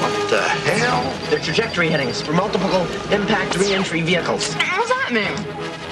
What 0.00 0.30
the 0.30 0.42
hell? 0.42 1.30
They're 1.30 1.38
trajectory 1.38 1.88
headings 1.88 2.20
for 2.20 2.32
multiple 2.32 2.86
impact 3.12 3.56
re-entry 3.56 4.02
vehicles. 4.02 4.54
What 4.54 4.64
does 4.76 4.88
that 4.88 5.12
mean? 5.12 5.34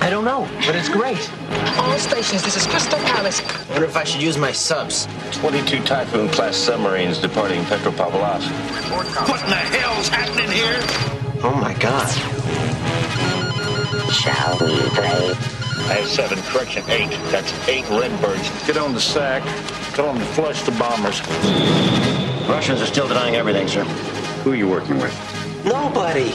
I 0.00 0.10
don't 0.10 0.24
know, 0.24 0.46
but 0.66 0.76
it's 0.76 0.88
great. 0.88 1.30
All 1.78 1.98
stations, 1.98 2.42
this 2.42 2.56
is 2.56 2.66
Crystal 2.66 2.98
Palace. 3.00 3.40
I 3.40 3.72
wonder 3.72 3.86
if 3.86 3.96
I 3.96 4.04
should 4.04 4.22
use 4.22 4.36
my 4.38 4.52
subs. 4.52 5.08
22 5.32 5.82
Typhoon 5.84 6.28
class 6.28 6.56
submarines 6.56 7.18
departing 7.18 7.62
Petropavlovsk. 7.62 8.50
What 9.28 9.42
in 9.42 9.50
the 9.50 9.56
hell's 9.56 10.08
happening 10.08 10.50
here? 10.50 10.80
Oh 11.42 11.54
my 11.60 11.74
god. 11.74 12.08
Shall 14.12 14.58
we 14.60 14.80
play? 14.90 15.55
I 15.84 16.00
have 16.00 16.08
seven, 16.08 16.38
correction, 16.44 16.82
eight. 16.88 17.10
That's 17.30 17.52
eight 17.68 17.88
Redbirds. 17.90 18.48
Get 18.66 18.76
on 18.76 18.94
the 18.94 19.00
sack. 19.00 19.42
Tell 19.94 20.06
them 20.12 20.18
to 20.18 20.24
flush 20.32 20.62
the 20.62 20.72
bombers. 20.72 21.20
Russians 22.48 22.80
are 22.82 22.86
still 22.86 23.08
denying 23.08 23.36
everything, 23.36 23.68
sir. 23.68 23.84
Who 24.44 24.52
are 24.52 24.56
you 24.56 24.68
working 24.68 24.98
with? 24.98 25.14
Nobody. 25.64 26.30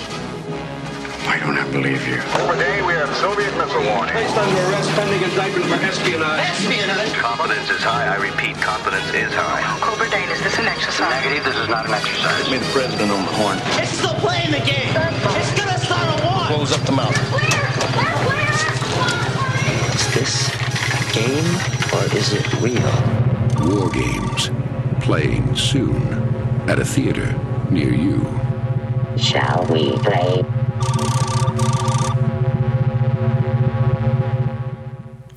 Why 1.24 1.39
don't 1.39 1.58
I 1.58 1.70
believe 1.72 2.02
you? 2.08 2.18
Overday, 2.42 2.82
we 2.82 2.94
have 2.94 3.14
Soviet 3.18 3.54
missile 3.56 3.86
warning. 3.86 4.12
Placed 4.12 4.36
under 4.36 4.62
arrest 4.72 4.89
pending 4.98 5.22
indictment 5.22 5.66
for 5.70 5.80
espionage. 5.86 6.42
Espionage? 6.50 7.14
Confidence 7.14 7.70
is 7.70 7.82
high. 7.84 8.10
I 8.10 8.18
repeat, 8.18 8.58
confidence 8.58 9.08
is 9.14 9.32
high. 9.32 9.62
Oh, 9.64 9.80
Cobra 9.80 10.10
Dane, 10.10 10.28
is 10.30 10.42
this 10.42 10.58
an 10.58 10.66
exercise? 10.68 11.12
Negative, 11.24 11.46
this 11.46 11.56
is 11.56 11.70
not 11.70 11.86
an 11.86 11.94
exercise. 11.94 12.42
Get 12.42 12.52
me 12.52 12.58
the 12.58 12.72
president 12.74 13.12
on 13.12 13.24
the 13.24 13.34
horn. 13.38 13.58
It's 13.78 13.94
still 13.96 14.18
playing 14.18 14.52
the 14.52 14.66
game. 14.66 14.89
It's 15.38 15.54
gonna 15.54 15.78
start 15.80 16.10
a 16.10 16.18
war. 16.26 16.48
Close 16.50 16.74
up 16.74 16.82
the 16.84 16.92
mouth. 16.92 17.14
Is 17.14 17.30
this 17.30 18.41
a 21.12 21.14
game 21.14 21.55
or 21.93 22.03
is 22.16 22.34
it 22.34 22.53
real? 22.62 22.82
War 23.68 23.89
games. 23.89 24.49
Playing 25.03 25.55
soon. 25.55 26.01
At 26.70 26.80
a 26.80 26.86
theater 26.86 27.34
near 27.70 27.93
you. 27.93 28.22
Shall 29.18 29.66
we 29.70 29.91
play? 29.99 30.43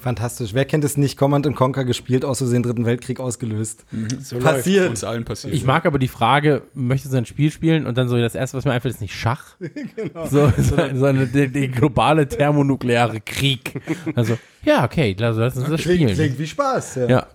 Fantastisch. 0.05 0.53
Wer 0.53 0.67
kennt 0.67 0.85
es 0.85 0.99
nicht? 0.99 1.17
Command 1.17 1.47
and 1.47 1.57
Conquer 1.57 1.85
gespielt, 1.87 2.27
aus 2.27 2.37
Versehen 2.39 2.63
Dritten 2.63 2.85
Weltkrieg 2.85 3.21
ausgelöst. 3.21 3.87
So 4.21 4.39
Passiert. 4.39 4.91
Uns 4.91 5.03
allen 5.03 5.25
passiert. 5.25 5.55
Ich 5.55 5.65
mag 5.65 5.87
aber 5.87 5.99
die 5.99 6.09
Frage, 6.09 6.61
möchtest 6.75 7.15
du 7.15 7.19
ein 7.19 7.25
Spiel 7.25 7.51
spielen? 7.51 7.87
Und 7.87 7.97
dann 7.97 8.09
so, 8.09 8.19
das 8.19 8.35
erste, 8.35 8.59
was 8.59 8.67
mir 8.67 8.73
einfällt, 8.73 8.95
ist 8.95 9.01
nicht 9.01 9.15
Schach. 9.15 9.57
Genau. 9.97 10.27
So, 10.27 10.53
so, 10.59 10.77
so 10.95 11.05
eine, 11.07 11.27
der, 11.27 11.47
der 11.49 11.69
globale 11.69 12.29
thermonukleare 12.29 13.23
Krieg. 13.23 13.81
Also, 14.15 14.37
ja, 14.63 14.85
okay, 14.85 15.17
lass, 15.19 15.39
lass 15.39 15.57
uns 15.57 15.71
das 15.71 15.81
Klingt, 15.81 16.01
spielen. 16.11 16.15
klingt 16.15 16.39
wie 16.39 16.47
Spaß. 16.47 16.97
Ja. 16.97 17.09
Ja. 17.09 17.27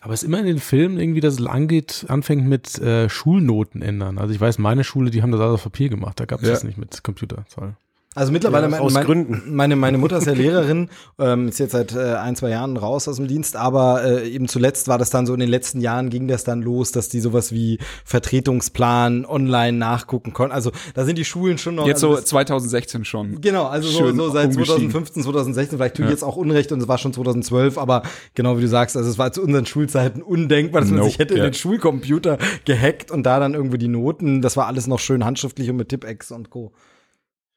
Aber 0.00 0.12
es 0.12 0.22
ist 0.22 0.28
immer 0.28 0.40
in 0.40 0.46
den 0.46 0.58
Filmen 0.58 0.98
irgendwie, 1.00 1.20
dass 1.20 1.40
es 1.40 1.46
angeht, 1.46 2.04
anfängt 2.08 2.46
mit 2.46 2.78
äh, 2.80 3.08
Schulnoten 3.08 3.80
ändern. 3.80 4.18
Also 4.18 4.34
ich 4.34 4.40
weiß, 4.40 4.58
meine 4.58 4.84
Schule, 4.84 5.10
die 5.10 5.22
haben 5.22 5.32
das 5.32 5.40
alles 5.40 5.54
auf 5.54 5.62
Papier 5.64 5.88
gemacht. 5.88 6.20
Da 6.20 6.26
gab 6.26 6.40
es 6.42 6.48
Ja. 6.48 6.52
das 6.54 6.64
nicht 6.64 6.76
mit 6.78 7.02
Computer. 7.02 7.44
Toll. 7.54 7.74
Also 8.18 8.32
mittlerweile, 8.32 8.68
Ja, 8.68 8.80
aus 8.80 8.94
mein, 8.94 9.04
Gründen. 9.04 9.54
Meine, 9.54 9.76
meine 9.76 9.96
Mutter 9.98 10.18
ist 10.18 10.26
ja 10.26 10.32
Lehrerin, 10.32 10.88
ähm, 11.20 11.46
ist 11.48 11.60
jetzt 11.60 11.70
seit 11.70 11.94
äh, 11.94 12.14
ein, 12.16 12.34
zwei 12.34 12.50
Jahren 12.50 12.76
raus 12.76 13.06
aus 13.06 13.16
dem 13.16 13.28
Dienst, 13.28 13.54
aber 13.54 14.02
äh, 14.04 14.28
eben 14.28 14.48
zuletzt 14.48 14.88
war 14.88 14.98
das 14.98 15.10
dann 15.10 15.24
so, 15.24 15.34
in 15.34 15.40
den 15.40 15.48
letzten 15.48 15.80
Jahren 15.80 16.10
ging 16.10 16.26
das 16.26 16.42
dann 16.42 16.60
los, 16.60 16.90
dass 16.90 17.08
die 17.08 17.20
sowas 17.20 17.52
wie 17.52 17.78
Vertretungsplan 18.04 19.24
online 19.24 19.78
nachgucken 19.78 20.32
konnten. 20.32 20.52
Also 20.52 20.72
da 20.94 21.04
sind 21.04 21.16
die 21.16 21.24
Schulen 21.24 21.58
schon 21.58 21.76
noch. 21.76 21.86
Jetzt 21.86 22.02
also 22.02 22.14
so 22.14 22.20
das- 22.20 22.24
2016 22.30 23.04
schon. 23.04 23.40
Genau, 23.40 23.66
also 23.66 23.88
so, 23.88 24.12
so 24.12 24.30
seit 24.30 24.46
umgestiegen. 24.50 24.90
2015, 24.90 25.22
2016, 25.22 25.78
vielleicht 25.78 25.94
tue 25.96 26.04
ich 26.04 26.08
Ja. 26.10 26.12
jetzt 26.14 26.24
auch 26.24 26.36
Unrecht 26.36 26.72
und 26.72 26.80
es 26.82 26.88
war 26.88 26.98
schon 26.98 27.12
2012, 27.12 27.78
aber 27.78 28.02
genau 28.34 28.56
wie 28.58 28.62
du 28.62 28.68
sagst, 28.68 28.96
also 28.96 29.08
es 29.08 29.18
war 29.18 29.32
zu 29.32 29.42
unseren 29.42 29.66
Schulzeiten 29.66 30.22
undenkbar, 30.22 30.80
dass 30.80 30.90
man 30.90 30.98
Nope, 31.00 31.10
sich 31.10 31.18
hätte 31.20 31.34
in 31.34 31.38
ja. 31.38 31.44
den 31.48 31.54
Schulcomputer 31.54 32.38
gehackt 32.64 33.10
und 33.10 33.22
da 33.24 33.38
dann 33.38 33.54
irgendwie 33.54 33.78
die 33.78 33.88
Noten, 33.88 34.42
das 34.42 34.56
war 34.56 34.66
alles 34.66 34.86
noch 34.86 34.98
schön 34.98 35.24
handschriftlich 35.24 35.70
und 35.70 35.76
mit 35.76 35.88
Tipex 35.88 36.30
und 36.32 36.50
Co. 36.50 36.72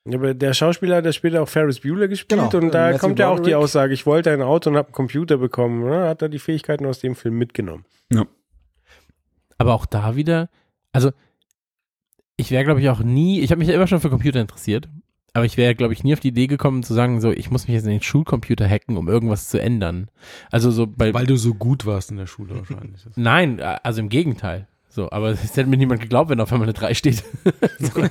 Ja, 0.05 0.17
aber 0.17 0.33
der 0.33 0.53
Schauspieler, 0.53 1.01
der 1.01 1.11
später 1.11 1.43
auch 1.43 1.49
Ferris 1.49 1.81
Bueller 1.81 2.07
gespielt 2.07 2.39
Genau, 2.41 2.65
und 2.65 2.73
da 2.73 2.87
Matthew 2.87 2.99
kommt 2.99 3.19
ja 3.19 3.29
auch 3.29 3.39
die. 3.39 3.53
Aussage, 3.53 3.93
ich 3.93 4.05
wollte 4.05 4.31
ein 4.31 4.41
Auto 4.41 4.69
und 4.69 4.77
habe 4.77 4.87
einen 4.87 4.95
Computer 4.95 5.37
bekommen. 5.37 5.87
Ne? 5.87 6.07
Hat 6.07 6.21
er 6.21 6.29
die 6.29 6.39
Fähigkeiten 6.39 6.85
aus 6.85 6.99
dem 6.99 7.15
Film 7.15 7.37
mitgenommen. 7.37 7.85
Ja. 8.11 8.25
Aber 9.59 9.75
auch 9.75 9.85
da 9.85 10.15
wieder, 10.15 10.49
also 10.91 11.11
ich 12.35 12.49
wäre, 12.49 12.63
glaube 12.63 12.81
ich, 12.81 12.89
auch 12.89 13.01
nie, 13.01 13.41
ich 13.41 13.51
habe 13.51 13.59
mich 13.59 13.67
ja 13.67 13.75
immer 13.75 13.85
schon 13.85 14.01
für 14.01 14.09
Computer 14.09 14.41
interessiert, 14.41 14.89
aber 15.33 15.45
ich 15.45 15.55
wäre, 15.55 15.75
glaube 15.75 15.93
ich, 15.93 16.03
nie 16.03 16.13
auf 16.13 16.19
die 16.19 16.29
Idee 16.29 16.47
gekommen 16.47 16.81
zu 16.81 16.93
sagen, 16.93 17.21
so, 17.21 17.31
ich 17.31 17.51
muss 17.51 17.67
mich 17.67 17.75
jetzt 17.75 17.85
in 17.85 17.91
den 17.91 18.01
Schulcomputer 18.01 18.67
hacken, 18.67 18.97
um 18.97 19.07
irgendwas 19.07 19.49
zu 19.49 19.61
ändern. 19.61 20.09
Also 20.49 20.71
so 20.71 20.87
bei. 20.87 21.13
Weil 21.13 21.27
du 21.27 21.37
so 21.37 21.53
gut 21.53 21.85
warst 21.85 22.11
in 22.11 22.17
der 22.17 22.25
Schule 22.25 22.55
wahrscheinlich. 22.55 23.01
Nein, 23.15 23.61
also 23.61 24.01
im 24.01 24.09
Gegenteil. 24.09 24.67
So, 24.89 25.09
aber 25.09 25.29
es 25.29 25.55
hätte 25.55 25.69
mir 25.69 25.77
niemand 25.77 26.01
geglaubt, 26.01 26.29
wenn 26.29 26.41
auf 26.41 26.51
einmal 26.51 26.65
eine 26.65 26.73
3 26.73 26.95
steht. 26.95 27.23
so. 27.79 28.01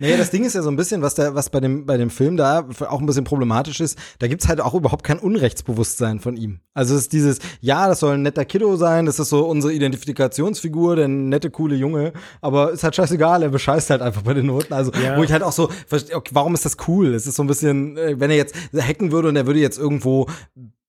Naja, 0.00 0.16
das 0.16 0.30
Ding 0.30 0.44
ist 0.44 0.54
ja 0.54 0.62
so 0.62 0.70
ein 0.70 0.76
bisschen, 0.76 1.02
was 1.02 1.14
da, 1.14 1.34
was 1.34 1.50
bei 1.50 1.60
dem, 1.60 1.84
bei 1.84 1.96
dem 1.98 2.08
Film 2.08 2.36
da 2.38 2.66
auch 2.88 3.00
ein 3.00 3.06
bisschen 3.06 3.24
problematisch 3.24 3.80
ist, 3.80 3.98
da 4.18 4.28
gibt's 4.28 4.48
halt 4.48 4.60
auch 4.60 4.72
überhaupt 4.74 5.04
kein 5.04 5.18
Unrechtsbewusstsein 5.18 6.20
von 6.20 6.36
ihm. 6.38 6.60
Also 6.72 6.94
es 6.94 7.02
ist 7.02 7.12
dieses, 7.12 7.38
ja, 7.60 7.86
das 7.86 8.00
soll 8.00 8.14
ein 8.14 8.22
netter 8.22 8.46
Kiddo 8.46 8.76
sein, 8.76 9.04
das 9.04 9.18
ist 9.18 9.28
so 9.28 9.44
unsere 9.46 9.74
Identifikationsfigur, 9.74 10.96
der 10.96 11.08
nette, 11.08 11.50
coole 11.50 11.74
Junge, 11.76 12.12
aber 12.40 12.72
ist 12.72 12.82
halt 12.82 12.96
scheißegal, 12.96 13.42
er 13.42 13.50
bescheißt 13.50 13.90
halt 13.90 14.02
einfach 14.02 14.22
bei 14.22 14.34
den 14.34 14.46
Noten. 14.46 14.72
Also, 14.72 14.90
Ja. 14.92 15.16
wo 15.18 15.22
ich 15.22 15.32
halt 15.32 15.42
auch 15.42 15.52
so, 15.52 15.64
okay, 15.90 16.30
warum 16.32 16.54
ist 16.54 16.64
das 16.64 16.76
cool? 16.88 17.14
Es 17.14 17.26
ist 17.26 17.36
so 17.36 17.42
ein 17.42 17.46
bisschen, 17.46 17.96
äh, 17.98 18.18
wenn 18.18 18.30
er 18.30 18.36
jetzt 18.36 18.54
hacken 18.74 19.12
würde 19.12 19.28
und 19.28 19.36
er 19.36 19.46
würde 19.46 19.60
jetzt 19.60 19.78
irgendwo 19.78 20.26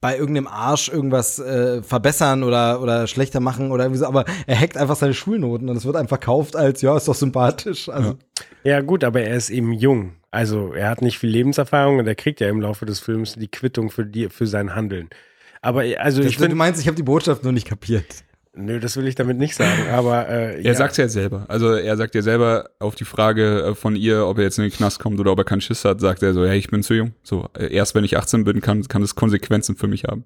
bei 0.02 0.18
irgendeinem 0.18 0.48
Arsch 0.48 0.90
irgendwas 0.90 1.38
äh, 1.40 1.84
verbessern 1.84 2.44
oder, 2.44 2.82
oder 2.82 3.06
schlechter 3.06 3.40
machen 3.40 3.72
oder 3.72 3.84
irgendwie 3.86 4.00
so, 4.00 4.08
aber 4.08 4.26
er 4.48 4.60
hackt 4.60 4.76
einfach 4.76 4.96
seine 4.96 5.14
Schulnoten 5.14 5.70
und 5.70 5.78
es 5.78 5.86
wird 5.86 5.96
einfach 5.96 6.18
verkauft 6.18 6.56
als, 6.56 6.82
ja, 6.82 6.98
ist 6.98 7.08
doch 7.08 7.16
sympathisch. 7.16 7.88
Also, 7.88 8.18
Ja, 8.64 8.82
gut, 8.82 9.04
aber 9.04 9.22
er 9.22 9.36
ist 9.38 9.52
eben 9.52 9.72
jung. 9.72 10.14
Also 10.32 10.74
er 10.74 10.90
hat 10.90 11.02
nicht 11.02 11.20
viel 11.20 11.30
Lebenserfahrung 11.30 12.00
und 12.00 12.08
er 12.08 12.16
kriegt 12.16 12.40
ja 12.40 12.50
im 12.50 12.62
Laufe 12.62 12.86
des 12.86 13.00
Films 13.00 13.36
die 13.36 13.48
Quittung 13.48 13.92
für, 13.92 14.06
die, 14.06 14.30
für 14.30 14.48
sein 14.48 14.76
Handeln. 14.76 15.10
Aber 15.62 15.84
also 16.00 16.22
Das, 16.22 16.32
ich 16.32 16.38
du 16.38 16.44
finde, 16.44 16.56
meinst, 16.56 16.82
ich 16.82 16.88
habe 16.88 16.96
die 16.96 17.04
Botschaft 17.04 17.44
nur 17.44 17.54
nicht 17.54 17.68
kapiert. 17.68 18.24
Nö, 18.54 18.80
das 18.80 18.98
will 18.98 19.08
ich 19.08 19.16
damit 19.16 19.38
nicht 19.38 19.56
sagen. 19.56 19.90
Aber 19.92 20.28
äh, 20.30 20.56
Er 20.58 20.62
ja. 20.62 20.74
sagt's 20.74 20.98
ja 20.98 21.08
selber. 21.08 21.46
Also 21.48 21.74
er 21.74 21.96
sagt 21.98 22.16
ja 22.16 22.22
selber 22.22 22.70
auf 22.80 22.96
die 22.96 23.06
Frage 23.06 23.62
äh, 23.64 23.76
von 23.76 23.96
ihr, 23.96 24.26
ob 24.28 24.38
er 24.38 24.44
jetzt 24.46 24.58
in 24.60 24.64
den 24.64 24.72
Knast 24.74 25.00
kommt 25.00 25.20
oder 25.20 25.32
ob 25.32 25.38
er 25.40 25.46
keinen 25.46 25.62
Schiss 25.62 25.86
hat, 25.86 26.00
sagt 26.02 26.22
er 26.24 26.34
so, 26.34 26.46
hey, 26.46 26.58
ich 26.58 26.70
bin 26.70 26.84
zu 26.84 26.94
jung. 26.94 27.14
So, 27.24 27.48
äh, 27.58 27.74
erst 27.74 27.96
wenn 27.96 28.04
ich 28.04 28.18
18 28.18 28.44
bin, 28.44 28.62
kann, 28.62 28.84
kann 28.88 29.02
es 29.04 29.16
Konsequenzen 29.16 29.76
für 29.76 29.88
mich 29.88 30.04
haben. 30.06 30.26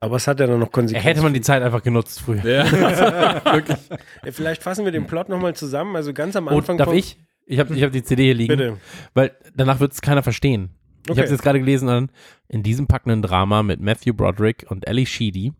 Aber 0.00 0.16
es 0.16 0.26
hat 0.26 0.38
ja 0.40 0.46
dann 0.46 0.58
noch 0.60 0.66
Er 0.68 0.72
Konsequenzen. 0.72 1.06
hätte 1.08 1.22
man 1.22 1.32
die 1.32 1.40
Zeit 1.40 1.62
einfach 1.62 1.82
genutzt 1.82 2.20
früher. 2.20 2.42
Wirklich. 2.44 3.78
Ja, 4.24 4.32
Vielleicht 4.32 4.62
fassen 4.62 4.84
wir 4.84 4.92
den 4.92 5.06
Plot 5.06 5.28
nochmal 5.30 5.54
zusammen. 5.54 5.96
Also 5.96 6.12
ganz 6.12 6.36
am 6.36 6.46
Oh, 6.48 6.58
Anfang. 6.58 6.76
darf 6.76 6.86
kommt- 6.88 6.98
ich? 6.98 7.18
Ich 7.46 7.58
habe 7.58 7.74
ich 7.74 7.82
hab 7.82 7.92
die 7.92 8.02
CD 8.02 8.24
hier 8.24 8.34
liegen. 8.34 8.56
Bitte. 8.56 8.76
Weil 9.14 9.32
danach 9.54 9.80
wird 9.80 9.92
es 9.92 10.00
keiner 10.02 10.22
verstehen. 10.22 10.70
Ich 11.04 11.10
Okay. 11.10 11.18
habe 11.20 11.24
es 11.26 11.30
jetzt 11.32 11.42
gerade 11.42 11.58
gelesen. 11.58 11.88
Und 11.88 12.10
in 12.48 12.62
diesem 12.62 12.86
packenden 12.86 13.20
Drama 13.22 13.62
mit 13.62 13.80
Matthew 13.80 14.14
Broderick 14.14 14.64
und 14.68 14.86
Ellie 14.88 15.06
Sheedy 15.06 15.52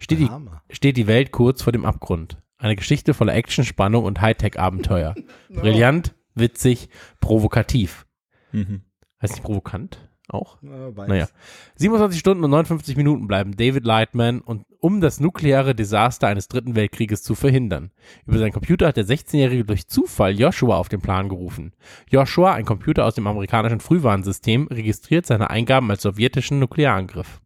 steht 0.00 0.18
die, 0.18 0.28
steht 0.70 0.96
die 0.96 1.06
Welt 1.06 1.30
kurz 1.30 1.62
vor 1.62 1.72
dem 1.72 1.84
Abgrund. 1.84 2.38
Eine 2.58 2.76
Geschichte 2.76 3.14
voller 3.14 3.34
Action, 3.34 3.64
Spannung 3.64 4.04
und 4.04 4.20
Hightech-Abenteuer. 4.20 5.14
Brillant, 5.48 6.14
witzig, 6.34 6.88
provokativ. 7.20 8.06
Mhm. 8.52 8.82
Heißt 9.22 9.34
nicht 9.34 9.44
provokant? 9.44 10.10
Auch? 10.28 10.58
Beides. 10.62 11.08
Naja. 11.08 11.28
27 11.76 12.18
Stunden 12.18 12.44
und 12.44 12.50
59 12.50 12.96
Minuten 12.96 13.26
bleiben 13.26 13.56
David 13.56 13.84
Lightman 13.84 14.40
und 14.40 14.64
um 14.78 15.00
das 15.00 15.20
nukleare 15.20 15.74
Desaster 15.74 16.28
eines 16.28 16.48
dritten 16.48 16.76
Weltkrieges 16.76 17.22
zu 17.22 17.34
verhindern. 17.34 17.90
Über 18.26 18.38
seinen 18.38 18.52
Computer 18.52 18.86
hat 18.86 18.96
der 18.96 19.06
16-Jährige 19.06 19.64
durch 19.64 19.88
Zufall 19.88 20.38
Joshua 20.38 20.76
auf 20.76 20.88
den 20.88 21.00
Plan 21.00 21.28
gerufen. 21.28 21.74
Joshua, 22.08 22.54
ein 22.54 22.64
Computer 22.64 23.04
aus 23.04 23.14
dem 23.14 23.26
amerikanischen 23.26 23.80
Frühwarnsystem, 23.80 24.68
registriert 24.68 25.26
seine 25.26 25.50
Eingaben 25.50 25.90
als 25.90 26.02
sowjetischen 26.02 26.60
Nuklearangriff. 26.60 27.40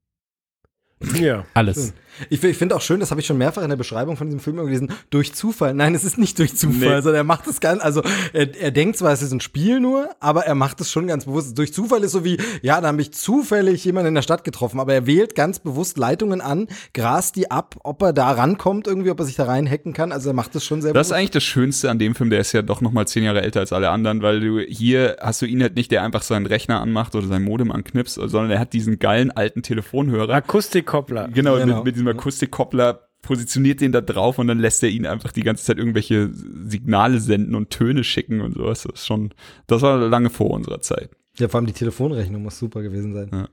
Ja. 1.18 1.44
Alles. 1.54 1.94
Ich, 2.30 2.42
ich 2.42 2.56
finde 2.56 2.76
auch 2.76 2.80
schön, 2.80 3.00
das 3.00 3.10
habe 3.10 3.20
ich 3.20 3.26
schon 3.26 3.38
mehrfach 3.38 3.62
in 3.62 3.68
der 3.70 3.76
Beschreibung 3.76 4.16
von 4.16 4.26
diesem 4.28 4.40
Film 4.40 4.56
gelesen, 4.56 4.92
durch 5.10 5.34
Zufall. 5.34 5.74
Nein, 5.74 5.94
es 5.94 6.04
ist 6.04 6.18
nicht 6.18 6.38
durch 6.38 6.56
Zufall, 6.56 6.96
Nee. 6.96 7.02
sondern 7.02 7.14
er 7.16 7.24
macht 7.24 7.46
es 7.46 7.60
ganz, 7.60 7.82
also 7.82 8.02
er, 8.32 8.54
er 8.60 8.70
denkt 8.70 8.96
zwar, 8.98 9.12
es 9.12 9.22
ist 9.22 9.32
ein 9.32 9.40
Spiel 9.40 9.80
nur, 9.80 10.10
aber 10.20 10.44
er 10.46 10.54
macht 10.54 10.80
es 10.80 10.90
schon 10.90 11.06
ganz 11.06 11.24
bewusst. 11.24 11.56
Durch 11.58 11.72
Zufall 11.72 12.02
ist 12.04 12.12
so 12.12 12.24
wie, 12.24 12.38
ja, 12.62 12.80
da 12.80 12.88
habe 12.88 13.00
ich 13.00 13.12
zufällig 13.12 13.84
jemanden 13.84 14.08
in 14.08 14.14
der 14.14 14.22
Stadt 14.22 14.44
getroffen, 14.44 14.80
aber 14.80 14.94
er 14.94 15.06
wählt 15.06 15.34
ganz 15.34 15.58
bewusst 15.58 15.98
Leitungen 15.98 16.40
an, 16.40 16.68
grast 16.92 17.36
die 17.36 17.50
ab, 17.50 17.76
ob 17.82 18.02
er 18.02 18.12
da 18.12 18.30
rankommt 18.30 18.86
irgendwie, 18.86 19.10
ob 19.10 19.18
er 19.20 19.26
sich 19.26 19.36
da 19.36 19.44
reinhacken 19.44 19.92
kann. 19.92 20.12
Also 20.12 20.30
er 20.30 20.34
macht 20.34 20.54
es 20.54 20.64
schon 20.64 20.82
sehr 20.82 20.92
Das 20.92 21.06
ist 21.06 21.08
bewusst. 21.10 21.18
eigentlich 21.18 21.30
das 21.32 21.44
Schönste 21.44 21.90
an 21.90 21.98
dem 21.98 22.14
Film, 22.14 22.30
der 22.30 22.40
ist 22.40 22.52
ja 22.52 22.62
doch 22.62 22.80
noch 22.80 22.92
mal 22.92 23.06
zehn 23.06 23.24
Jahre 23.24 23.42
älter 23.42 23.60
als 23.60 23.72
alle 23.72 23.90
anderen, 23.90 24.22
weil 24.22 24.40
du 24.40 24.60
hier 24.60 25.16
hast 25.20 25.42
du 25.42 25.46
ihn 25.46 25.62
halt 25.62 25.74
nicht, 25.76 25.90
der 25.90 26.02
einfach 26.02 26.22
seinen 26.22 26.46
Rechner 26.46 26.80
anmacht 26.80 27.14
oder 27.14 27.26
sein 27.26 27.42
Modem 27.42 27.70
anknipst, 27.72 28.14
sondern 28.14 28.50
er 28.50 28.58
hat 28.60 28.72
diesen 28.72 28.98
geilen 28.98 29.30
alten 29.30 29.62
Telefonhörer. 29.62 30.34
Akustikkoppler. 30.34 31.28
Genau, 31.32 31.54
Genau. 31.58 31.76
Mit, 31.84 31.96
mit 31.96 32.03
diesem 32.04 32.18
Akustikkoppler 32.18 33.08
positioniert 33.22 33.80
den 33.80 33.92
da 33.92 34.00
drauf 34.02 34.38
und 34.38 34.48
dann 34.48 34.58
lässt 34.58 34.82
er 34.82 34.90
ihn 34.90 35.06
einfach 35.06 35.32
die 35.32 35.42
ganze 35.42 35.64
Zeit 35.64 35.78
irgendwelche 35.78 36.30
Signale 36.32 37.20
senden 37.20 37.54
und 37.54 37.70
Töne 37.70 38.04
schicken 38.04 38.40
und 38.42 38.54
sowas. 38.54 38.82
Das 38.82 39.00
ist 39.00 39.06
schon, 39.06 39.32
das 39.66 39.82
war 39.82 39.96
lange 39.98 40.30
vor 40.30 40.50
unserer 40.50 40.80
Zeit. 40.80 41.10
Ja, 41.38 41.48
vor 41.48 41.58
allem 41.58 41.66
die 41.66 41.72
Telefonrechnung 41.72 42.42
muss 42.42 42.58
super 42.58 42.82
gewesen 42.82 43.14
sein. 43.14 43.30
Ja. 43.32 43.48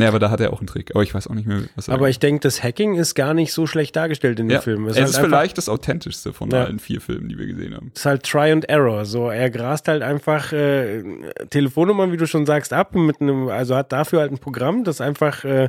Ja, 0.00 0.06
aber 0.06 0.20
da 0.20 0.30
hat 0.30 0.38
er 0.38 0.52
auch 0.52 0.60
einen 0.60 0.68
Trick. 0.68 0.92
Aber 0.94 1.02
ich 1.02 1.12
weiß 1.12 1.26
auch 1.26 1.34
nicht 1.34 1.48
mehr, 1.48 1.62
was 1.74 1.88
er 1.88 1.94
Aber 1.94 2.08
ich 2.08 2.20
denke, 2.20 2.38
das 2.40 2.62
Hacking 2.62 2.94
ist 2.94 3.16
gar 3.16 3.34
nicht 3.34 3.52
so 3.52 3.66
schlecht 3.66 3.96
dargestellt 3.96 4.38
in 4.38 4.46
dem 4.46 4.54
ja, 4.54 4.60
Film. 4.60 4.86
es 4.86 4.96
halt 4.96 5.08
ist 5.08 5.18
vielleicht 5.18 5.58
das 5.58 5.68
authentischste 5.68 6.32
von 6.32 6.52
Ja. 6.52 6.66
allen 6.66 6.78
vier 6.78 7.00
Filmen, 7.00 7.28
die 7.28 7.36
wir 7.36 7.46
gesehen 7.46 7.74
haben. 7.74 7.90
ist 7.92 8.06
halt 8.06 8.22
Try 8.22 8.52
and 8.52 8.68
Error. 8.68 9.04
So, 9.06 9.28
er 9.28 9.50
grast 9.50 9.88
halt 9.88 10.02
einfach 10.04 10.52
äh, 10.52 11.02
Telefonnummern, 11.50 12.12
wie 12.12 12.16
du 12.16 12.28
schon 12.28 12.46
sagst, 12.46 12.72
ab 12.72 12.94
mit 12.94 13.20
einem, 13.20 13.48
also 13.48 13.74
hat 13.74 13.90
dafür 13.90 14.20
halt 14.20 14.30
ein 14.30 14.38
Programm, 14.38 14.84
das 14.84 15.00
einfach 15.00 15.44
äh, 15.44 15.68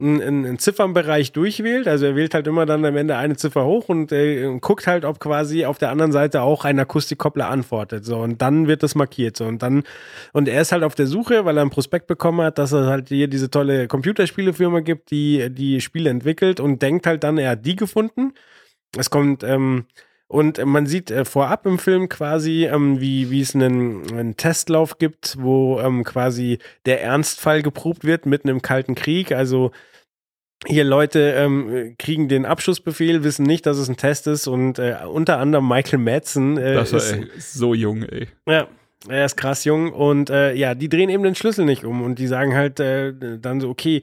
einen, 0.00 0.20
einen 0.20 0.58
Ziffernbereich 0.58 1.32
durchwählt. 1.32 1.86
Also 1.86 2.06
er 2.06 2.16
wählt 2.16 2.34
halt 2.34 2.46
immer 2.46 2.66
dann 2.66 2.84
am 2.84 2.96
Ende 2.96 3.16
eine 3.16 3.36
Ziffer 3.36 3.64
hoch 3.64 3.88
und 3.88 4.12
äh, 4.12 4.58
guckt 4.60 4.86
halt, 4.86 5.04
ob 5.04 5.20
quasi 5.20 5.64
auf 5.64 5.78
der 5.78 5.90
anderen 5.90 6.12
Seite 6.12 6.42
auch 6.42 6.64
ein 6.64 6.78
Akustikkoppler 6.78 7.48
antwortet. 7.48 8.04
So, 8.04 8.18
und 8.18 8.42
dann 8.42 8.66
wird 8.66 8.82
das 8.82 8.94
markiert. 8.94 9.36
So, 9.36 9.44
und 9.46 9.62
dann, 9.62 9.84
und 10.32 10.48
er 10.48 10.60
ist 10.60 10.72
halt 10.72 10.82
auf 10.82 10.94
der 10.94 11.06
Suche, 11.06 11.44
weil 11.44 11.56
er 11.56 11.62
einen 11.62 11.70
Prospekt 11.70 12.06
bekommen 12.06 12.40
hat, 12.40 12.58
dass 12.58 12.72
es 12.72 12.86
halt 12.86 13.08
hier 13.08 13.28
diese 13.28 13.50
tolle 13.50 13.86
Computerspielefirma 13.86 14.80
gibt, 14.80 15.10
die 15.10 15.48
die 15.50 15.80
Spiele 15.80 16.10
entwickelt 16.10 16.60
und 16.60 16.82
denkt 16.82 17.06
halt 17.06 17.22
dann, 17.24 17.38
er 17.38 17.50
hat 17.50 17.64
die 17.66 17.76
gefunden. 17.76 18.32
Es 18.96 19.10
kommt, 19.10 19.42
ähm, 19.44 19.86
und 20.34 20.64
man 20.64 20.86
sieht 20.86 21.12
äh, 21.12 21.24
vorab 21.24 21.64
im 21.64 21.78
Film 21.78 22.08
quasi, 22.08 22.66
ähm, 22.66 23.00
wie, 23.00 23.30
wie 23.30 23.40
es 23.40 23.54
einen, 23.54 24.02
einen 24.12 24.36
Testlauf 24.36 24.98
gibt, 24.98 25.36
wo 25.38 25.78
ähm, 25.78 26.02
quasi 26.02 26.58
der 26.86 27.00
Ernstfall 27.02 27.62
geprobt 27.62 28.02
wird 28.02 28.26
mitten 28.26 28.48
im 28.48 28.60
Kalten 28.60 28.96
Krieg. 28.96 29.30
Also 29.30 29.70
hier 30.66 30.82
Leute 30.82 31.34
ähm, 31.36 31.94
kriegen 32.00 32.28
den 32.28 32.46
Abschussbefehl, 32.46 33.22
wissen 33.22 33.46
nicht, 33.46 33.64
dass 33.64 33.76
es 33.76 33.88
ein 33.88 33.96
Test 33.96 34.26
ist 34.26 34.48
und 34.48 34.80
äh, 34.80 34.96
unter 35.08 35.38
anderem 35.38 35.68
Michael 35.68 36.00
Madsen 36.00 36.56
äh, 36.56 36.74
Das 36.74 36.92
war 36.92 36.98
ist, 36.98 37.12
ey, 37.12 37.30
so 37.38 37.72
jung, 37.72 38.02
ey. 38.02 38.26
ja, 38.48 38.66
er 39.08 39.26
ist 39.26 39.36
krass 39.36 39.64
jung 39.64 39.92
und 39.92 40.30
äh, 40.30 40.52
ja, 40.54 40.74
die 40.74 40.88
drehen 40.88 41.10
eben 41.10 41.22
den 41.22 41.36
Schlüssel 41.36 41.64
nicht 41.64 41.84
um 41.84 42.02
und 42.02 42.18
die 42.18 42.26
sagen 42.26 42.56
halt 42.56 42.80
äh, 42.80 43.12
dann 43.38 43.60
so, 43.60 43.68
okay, 43.68 44.02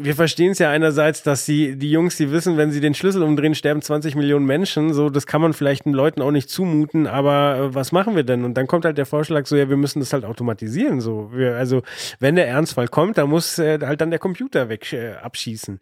wir 0.00 0.14
verstehen 0.14 0.52
es 0.52 0.60
ja 0.60 0.70
einerseits, 0.70 1.24
dass 1.24 1.44
die, 1.44 1.76
die 1.76 1.90
Jungs, 1.90 2.16
die 2.16 2.30
wissen, 2.30 2.56
wenn 2.56 2.70
sie 2.70 2.80
den 2.80 2.94
Schlüssel 2.94 3.24
umdrehen, 3.24 3.56
sterben 3.56 3.82
20 3.82 4.14
Millionen 4.14 4.46
Menschen. 4.46 4.94
So, 4.94 5.10
das 5.10 5.26
kann 5.26 5.40
man 5.40 5.54
vielleicht 5.54 5.86
den 5.86 5.92
Leuten 5.92 6.22
auch 6.22 6.30
nicht 6.30 6.48
zumuten, 6.48 7.08
aber 7.08 7.56
äh, 7.56 7.74
was 7.74 7.90
machen 7.90 8.14
wir 8.14 8.22
denn? 8.22 8.44
Und 8.44 8.54
dann 8.54 8.68
kommt 8.68 8.84
halt 8.84 8.96
der 8.96 9.06
Vorschlag 9.06 9.46
so, 9.46 9.56
ja, 9.56 9.68
wir 9.68 9.76
müssen 9.76 9.98
das 9.98 10.12
halt 10.12 10.24
automatisieren. 10.24 11.00
So, 11.00 11.32
wir, 11.32 11.56
also, 11.56 11.82
wenn 12.20 12.36
der 12.36 12.46
Ernstfall 12.46 12.86
kommt, 12.86 13.18
dann 13.18 13.28
muss 13.28 13.58
äh, 13.58 13.80
halt 13.82 14.00
dann 14.00 14.10
der 14.10 14.20
Computer 14.20 14.68
weg 14.68 14.92
äh, 14.92 15.14
abschießen. 15.14 15.80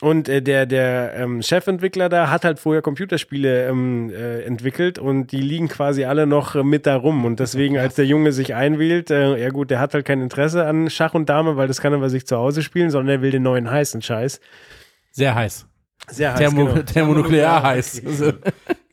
Und 0.00 0.30
äh, 0.30 0.40
der, 0.40 0.64
der 0.64 1.14
ähm, 1.14 1.42
Chefentwickler 1.42 2.08
da 2.08 2.30
hat 2.30 2.44
halt 2.44 2.58
vorher 2.58 2.80
Computerspiele 2.80 3.68
ähm, 3.68 4.10
äh, 4.10 4.42
entwickelt 4.42 4.98
und 4.98 5.30
die 5.30 5.42
liegen 5.42 5.68
quasi 5.68 6.04
alle 6.04 6.26
noch 6.26 6.54
äh, 6.54 6.62
mit 6.62 6.86
da 6.86 6.96
rum. 6.96 7.26
Und 7.26 7.38
deswegen, 7.38 7.76
als 7.76 7.96
der 7.96 8.06
Junge 8.06 8.32
sich 8.32 8.54
einwählt, 8.54 9.10
äh, 9.10 9.36
ja 9.36 9.50
gut, 9.50 9.70
der 9.70 9.78
hat 9.78 9.92
halt 9.92 10.06
kein 10.06 10.22
Interesse 10.22 10.64
an 10.64 10.88
Schach 10.88 11.12
und 11.12 11.28
Dame, 11.28 11.56
weil 11.56 11.68
das 11.68 11.82
kann 11.82 11.92
er 11.92 11.98
bei 11.98 12.08
sich 12.08 12.26
zu 12.26 12.38
Hause 12.38 12.62
spielen, 12.62 12.90
sondern 12.90 13.16
er 13.16 13.22
will 13.22 13.30
den 13.30 13.42
neuen 13.42 13.70
heißen 13.70 14.00
Scheiß. 14.00 14.40
Sehr 15.10 15.34
heiß. 15.34 15.66
Sehr 16.08 16.32
heiß, 16.32 16.38
Thermo 16.38 16.66
genau. 16.66 16.82
Thermonuklear 16.82 17.62
heiß. 17.62 18.02
Also, 18.06 18.32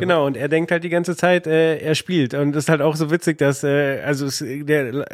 Genau. 0.00 0.26
Und 0.26 0.38
er 0.38 0.48
denkt 0.48 0.70
halt 0.70 0.84
die 0.84 0.88
ganze 0.88 1.14
Zeit, 1.16 1.46
äh, 1.46 1.76
er 1.76 1.94
spielt. 1.94 2.32
Und 2.32 2.52
das 2.52 2.64
ist 2.64 2.68
halt 2.70 2.80
auch 2.80 2.96
so 2.96 3.10
witzig, 3.10 3.36
dass, 3.36 3.62
äh, 3.62 4.00
also 4.00 4.24
es, 4.24 4.42
der 4.42 5.06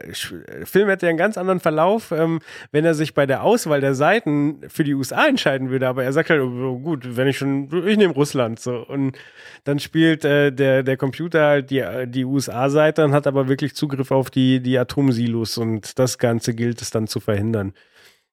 Film 0.64 0.88
hätte 0.88 1.06
ja 1.06 1.10
einen 1.10 1.18
ganz 1.18 1.36
anderen 1.36 1.58
Verlauf, 1.58 2.12
ähm, 2.12 2.38
wenn 2.70 2.84
er 2.84 2.94
sich 2.94 3.12
bei 3.12 3.26
der 3.26 3.42
Auswahl 3.42 3.80
der 3.80 3.96
Seiten 3.96 4.60
für 4.68 4.84
die 4.84 4.94
USA 4.94 5.26
entscheiden 5.26 5.70
würde. 5.70 5.88
Aber 5.88 6.04
er 6.04 6.12
sagt 6.12 6.30
halt, 6.30 6.40
oh, 6.42 6.78
gut, 6.78 7.16
wenn 7.16 7.26
ich 7.26 7.36
schon, 7.38 7.68
ich 7.88 7.96
nehme 7.96 8.14
Russland 8.14 8.60
so. 8.60 8.86
Und 8.86 9.18
dann 9.64 9.80
spielt 9.80 10.24
äh, 10.24 10.52
der, 10.52 10.84
der 10.84 10.96
Computer 10.96 11.44
halt 11.46 11.70
die, 11.70 11.84
die 12.06 12.24
USA-Seite 12.24 13.04
und 13.04 13.12
hat 13.12 13.26
aber 13.26 13.48
wirklich 13.48 13.74
Zugriff 13.74 14.12
auf 14.12 14.30
die, 14.30 14.60
die 14.60 14.78
Atomsilos. 14.78 15.58
Und 15.58 15.98
das 15.98 16.18
Ganze 16.18 16.54
gilt 16.54 16.80
es 16.82 16.90
dann 16.90 17.08
zu 17.08 17.18
verhindern. 17.18 17.72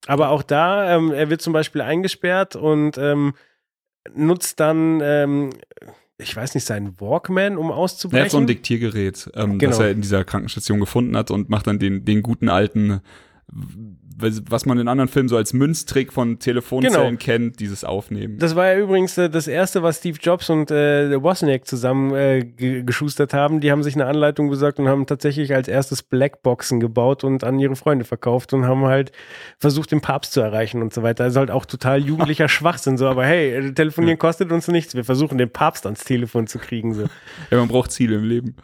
Aber 0.05 0.29
auch 0.29 0.43
da, 0.43 0.95
ähm, 0.95 1.11
er 1.11 1.31
wird 1.31 1.41
zum 1.41 1.53
Beispiel 1.53 1.81
eingesperrt 1.81 2.55
und 2.55 2.99
ähm, 2.99 3.33
nutzt 4.13 4.59
dann, 4.59 5.01
ähm, 5.01 5.49
ich 6.17 6.35
weiß 6.35 6.53
nicht, 6.55 6.65
seinen 6.65 6.99
Walkman, 7.01 7.57
um 7.57 7.69
Er 7.69 7.75
auszubrechen. 7.75 8.23
hat 8.25 8.31
so 8.31 8.37
ein 8.37 8.47
Diktiergerät, 8.47 9.29
ähm, 9.35 9.59
Genau. 9.59 9.71
das 9.71 9.79
er 9.79 9.91
in 9.91 10.01
dieser 10.01 10.23
Krankenstation 10.23 10.79
gefunden 10.79 11.17
hat 11.17 11.29
und 11.31 11.49
macht 11.49 11.67
dann 11.67 11.79
den, 11.79 12.05
den 12.05 12.21
guten 12.21 12.47
alten, 12.49 13.01
was 14.17 14.65
man 14.65 14.79
in 14.79 14.87
anderen 14.87 15.09
Filmen 15.09 15.27
so 15.29 15.37
als 15.37 15.53
Münztrick 15.53 16.13
von 16.13 16.39
Telefonzellen 16.39 17.17
Genau. 17.17 17.17
kennt, 17.19 17.59
dieses 17.59 17.83
Aufnehmen. 17.83 18.39
Das 18.39 18.55
war 18.55 18.67
ja 18.67 18.79
übrigens 18.79 19.17
äh, 19.17 19.29
das 19.29 19.47
erste, 19.47 19.83
was 19.83 19.97
Steve 19.97 20.17
Jobs 20.21 20.49
und 20.49 20.71
äh, 20.71 21.21
Wozniak 21.21 21.67
zusammen 21.67 22.13
äh, 22.15 22.41
ge 22.45 22.83
geschustert 22.83 23.33
haben. 23.33 23.59
Die 23.59 23.71
haben 23.71 23.83
sich 23.83 23.95
eine 23.95 24.05
Anleitung 24.05 24.49
besorgt 24.49 24.79
und 24.79 24.87
haben 24.87 25.05
tatsächlich 25.05 25.53
als 25.53 25.67
erstes 25.67 26.01
Blackboxen 26.03 26.79
gebaut 26.79 27.23
und 27.23 27.43
an 27.43 27.59
ihre 27.59 27.75
Freunde 27.75 28.05
verkauft 28.05 28.53
und 28.53 28.65
haben 28.65 28.85
halt 28.85 29.11
versucht, 29.59 29.91
den 29.91 30.01
Papst 30.01 30.31
zu 30.33 30.39
erreichen 30.41 30.81
und 30.81 30.93
so 30.93 31.03
weiter. 31.03 31.25
Also 31.25 31.39
halt 31.39 31.51
auch 31.51 31.65
total 31.65 31.99
jugendlicher 32.03 32.47
Schwachsinn 32.49 32.97
so. 32.97 33.07
Aber 33.07 33.25
hey, 33.25 33.51
äh, 33.53 33.71
telefonieren 33.73 34.17
kostet 34.17 34.51
uns 34.51 34.67
nichts. 34.67 34.95
Wir 34.95 35.03
versuchen, 35.03 35.37
den 35.37 35.49
Papst 35.49 35.85
ans 35.85 36.03
Telefon 36.03 36.47
zu 36.47 36.57
kriegen 36.59 36.93
so. 36.93 37.03
ja, 37.51 37.57
man 37.57 37.67
braucht 37.67 37.91
Ziele 37.91 38.15
im 38.15 38.23
Leben. 38.23 38.55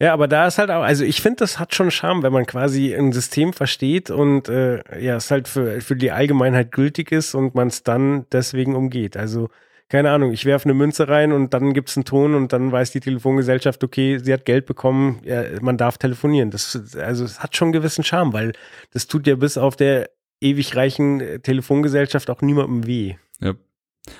Ja, 0.00 0.12
aber 0.12 0.28
da 0.28 0.46
ist 0.46 0.58
halt 0.58 0.70
auch, 0.70 0.82
also 0.82 1.04
ich 1.04 1.20
finde, 1.20 1.38
das 1.38 1.58
hat 1.58 1.74
schon 1.74 1.90
Charme, 1.90 2.22
wenn 2.22 2.32
man 2.32 2.46
quasi 2.46 2.94
ein 2.94 3.12
System 3.12 3.52
versteht 3.52 4.10
und 4.10 4.48
äh, 4.48 4.80
ja, 5.00 5.16
es 5.16 5.30
halt 5.32 5.48
für, 5.48 5.80
für 5.80 5.96
die 5.96 6.12
Allgemeinheit 6.12 6.70
gültig 6.70 7.10
ist 7.10 7.34
und 7.34 7.56
man 7.56 7.66
es 7.66 7.82
dann 7.82 8.24
deswegen 8.30 8.76
umgeht. 8.76 9.16
Also, 9.16 9.48
keine 9.88 10.10
Ahnung, 10.10 10.32
ich 10.32 10.44
werfe 10.44 10.66
eine 10.66 10.74
Münze 10.74 11.08
rein 11.08 11.32
und 11.32 11.52
dann 11.52 11.74
gibt 11.74 11.88
es 11.88 11.96
einen 11.96 12.04
Ton 12.04 12.34
und 12.34 12.52
dann 12.52 12.70
weiß 12.70 12.92
die 12.92 13.00
Telefongesellschaft, 13.00 13.82
okay, 13.82 14.18
sie 14.18 14.32
hat 14.32 14.44
Geld 14.44 14.66
bekommen, 14.66 15.20
ja, 15.24 15.42
man 15.60 15.76
darf 15.76 15.98
telefonieren. 15.98 16.52
Das, 16.52 16.94
also 16.96 17.24
es 17.24 17.42
hat 17.42 17.56
schon 17.56 17.66
einen 17.66 17.72
gewissen 17.72 18.04
Charme, 18.04 18.32
weil 18.32 18.52
das 18.92 19.08
tut 19.08 19.26
ja 19.26 19.34
bis 19.34 19.58
auf 19.58 19.74
der 19.74 20.10
ewig 20.40 20.76
reichen 20.76 21.20
äh, 21.20 21.40
Telefongesellschaft 21.40 22.30
auch 22.30 22.40
niemandem 22.40 22.86
weh. 22.86 23.16
Ja. 23.40 23.54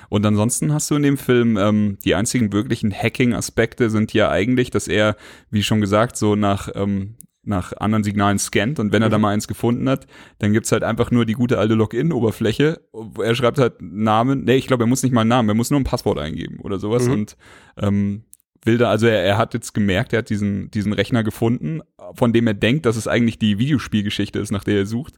Und 0.09 0.25
ansonsten 0.25 0.73
hast 0.73 0.89
du 0.91 0.95
in 0.95 1.03
dem 1.03 1.17
Film 1.17 1.57
ähm, 1.57 1.97
die 2.03 2.15
einzigen 2.15 2.51
wirklichen 2.53 2.93
Hacking-Aspekte 2.93 3.89
sind 3.89 4.13
ja 4.13 4.29
eigentlich, 4.29 4.69
dass 4.69 4.87
er, 4.87 5.15
wie 5.49 5.63
schon 5.63 5.81
gesagt, 5.81 6.17
so 6.17 6.35
nach, 6.35 6.69
ähm, 6.75 7.15
nach 7.43 7.73
anderen 7.77 8.03
Signalen 8.03 8.37
scannt 8.37 8.79
und 8.79 8.91
wenn 8.91 9.01
er 9.01 9.09
da 9.09 9.17
mal 9.17 9.33
eins 9.33 9.47
gefunden 9.47 9.89
hat, 9.89 10.05
dann 10.37 10.53
gibt's 10.53 10.71
halt 10.71 10.83
einfach 10.83 11.09
nur 11.09 11.25
die 11.25 11.33
gute 11.33 11.57
alte 11.57 11.73
Login-Oberfläche. 11.73 12.81
Er 13.23 13.35
schreibt 13.35 13.57
halt 13.57 13.81
Namen, 13.81 14.43
nee, 14.43 14.55
ich 14.55 14.67
glaube, 14.67 14.83
er 14.83 14.87
muss 14.87 15.03
nicht 15.03 15.13
mal 15.13 15.21
einen 15.21 15.29
Namen, 15.29 15.49
er 15.49 15.55
muss 15.55 15.71
nur 15.71 15.79
ein 15.79 15.85
Passwort 15.85 16.19
eingeben 16.19 16.59
oder 16.59 16.79
sowas 16.79 17.07
Mhm. 17.07 17.13
und 17.13 17.37
ähm, 17.77 18.23
will 18.65 18.77
da, 18.77 18.89
also 18.89 19.07
er, 19.07 19.23
er 19.23 19.37
hat 19.37 19.53
jetzt 19.53 19.73
gemerkt, 19.73 20.13
er 20.13 20.19
hat 20.19 20.29
diesen, 20.29 20.69
diesen 20.71 20.93
Rechner 20.93 21.23
gefunden, 21.23 21.81
von 22.13 22.33
dem 22.33 22.45
er 22.45 22.53
denkt, 22.53 22.85
dass 22.85 22.97
es 22.97 23.07
eigentlich 23.07 23.39
die 23.39 23.57
Videospielgeschichte 23.57 24.37
ist, 24.39 24.51
nach 24.51 24.63
der 24.63 24.79
er 24.79 24.85
sucht 24.85 25.15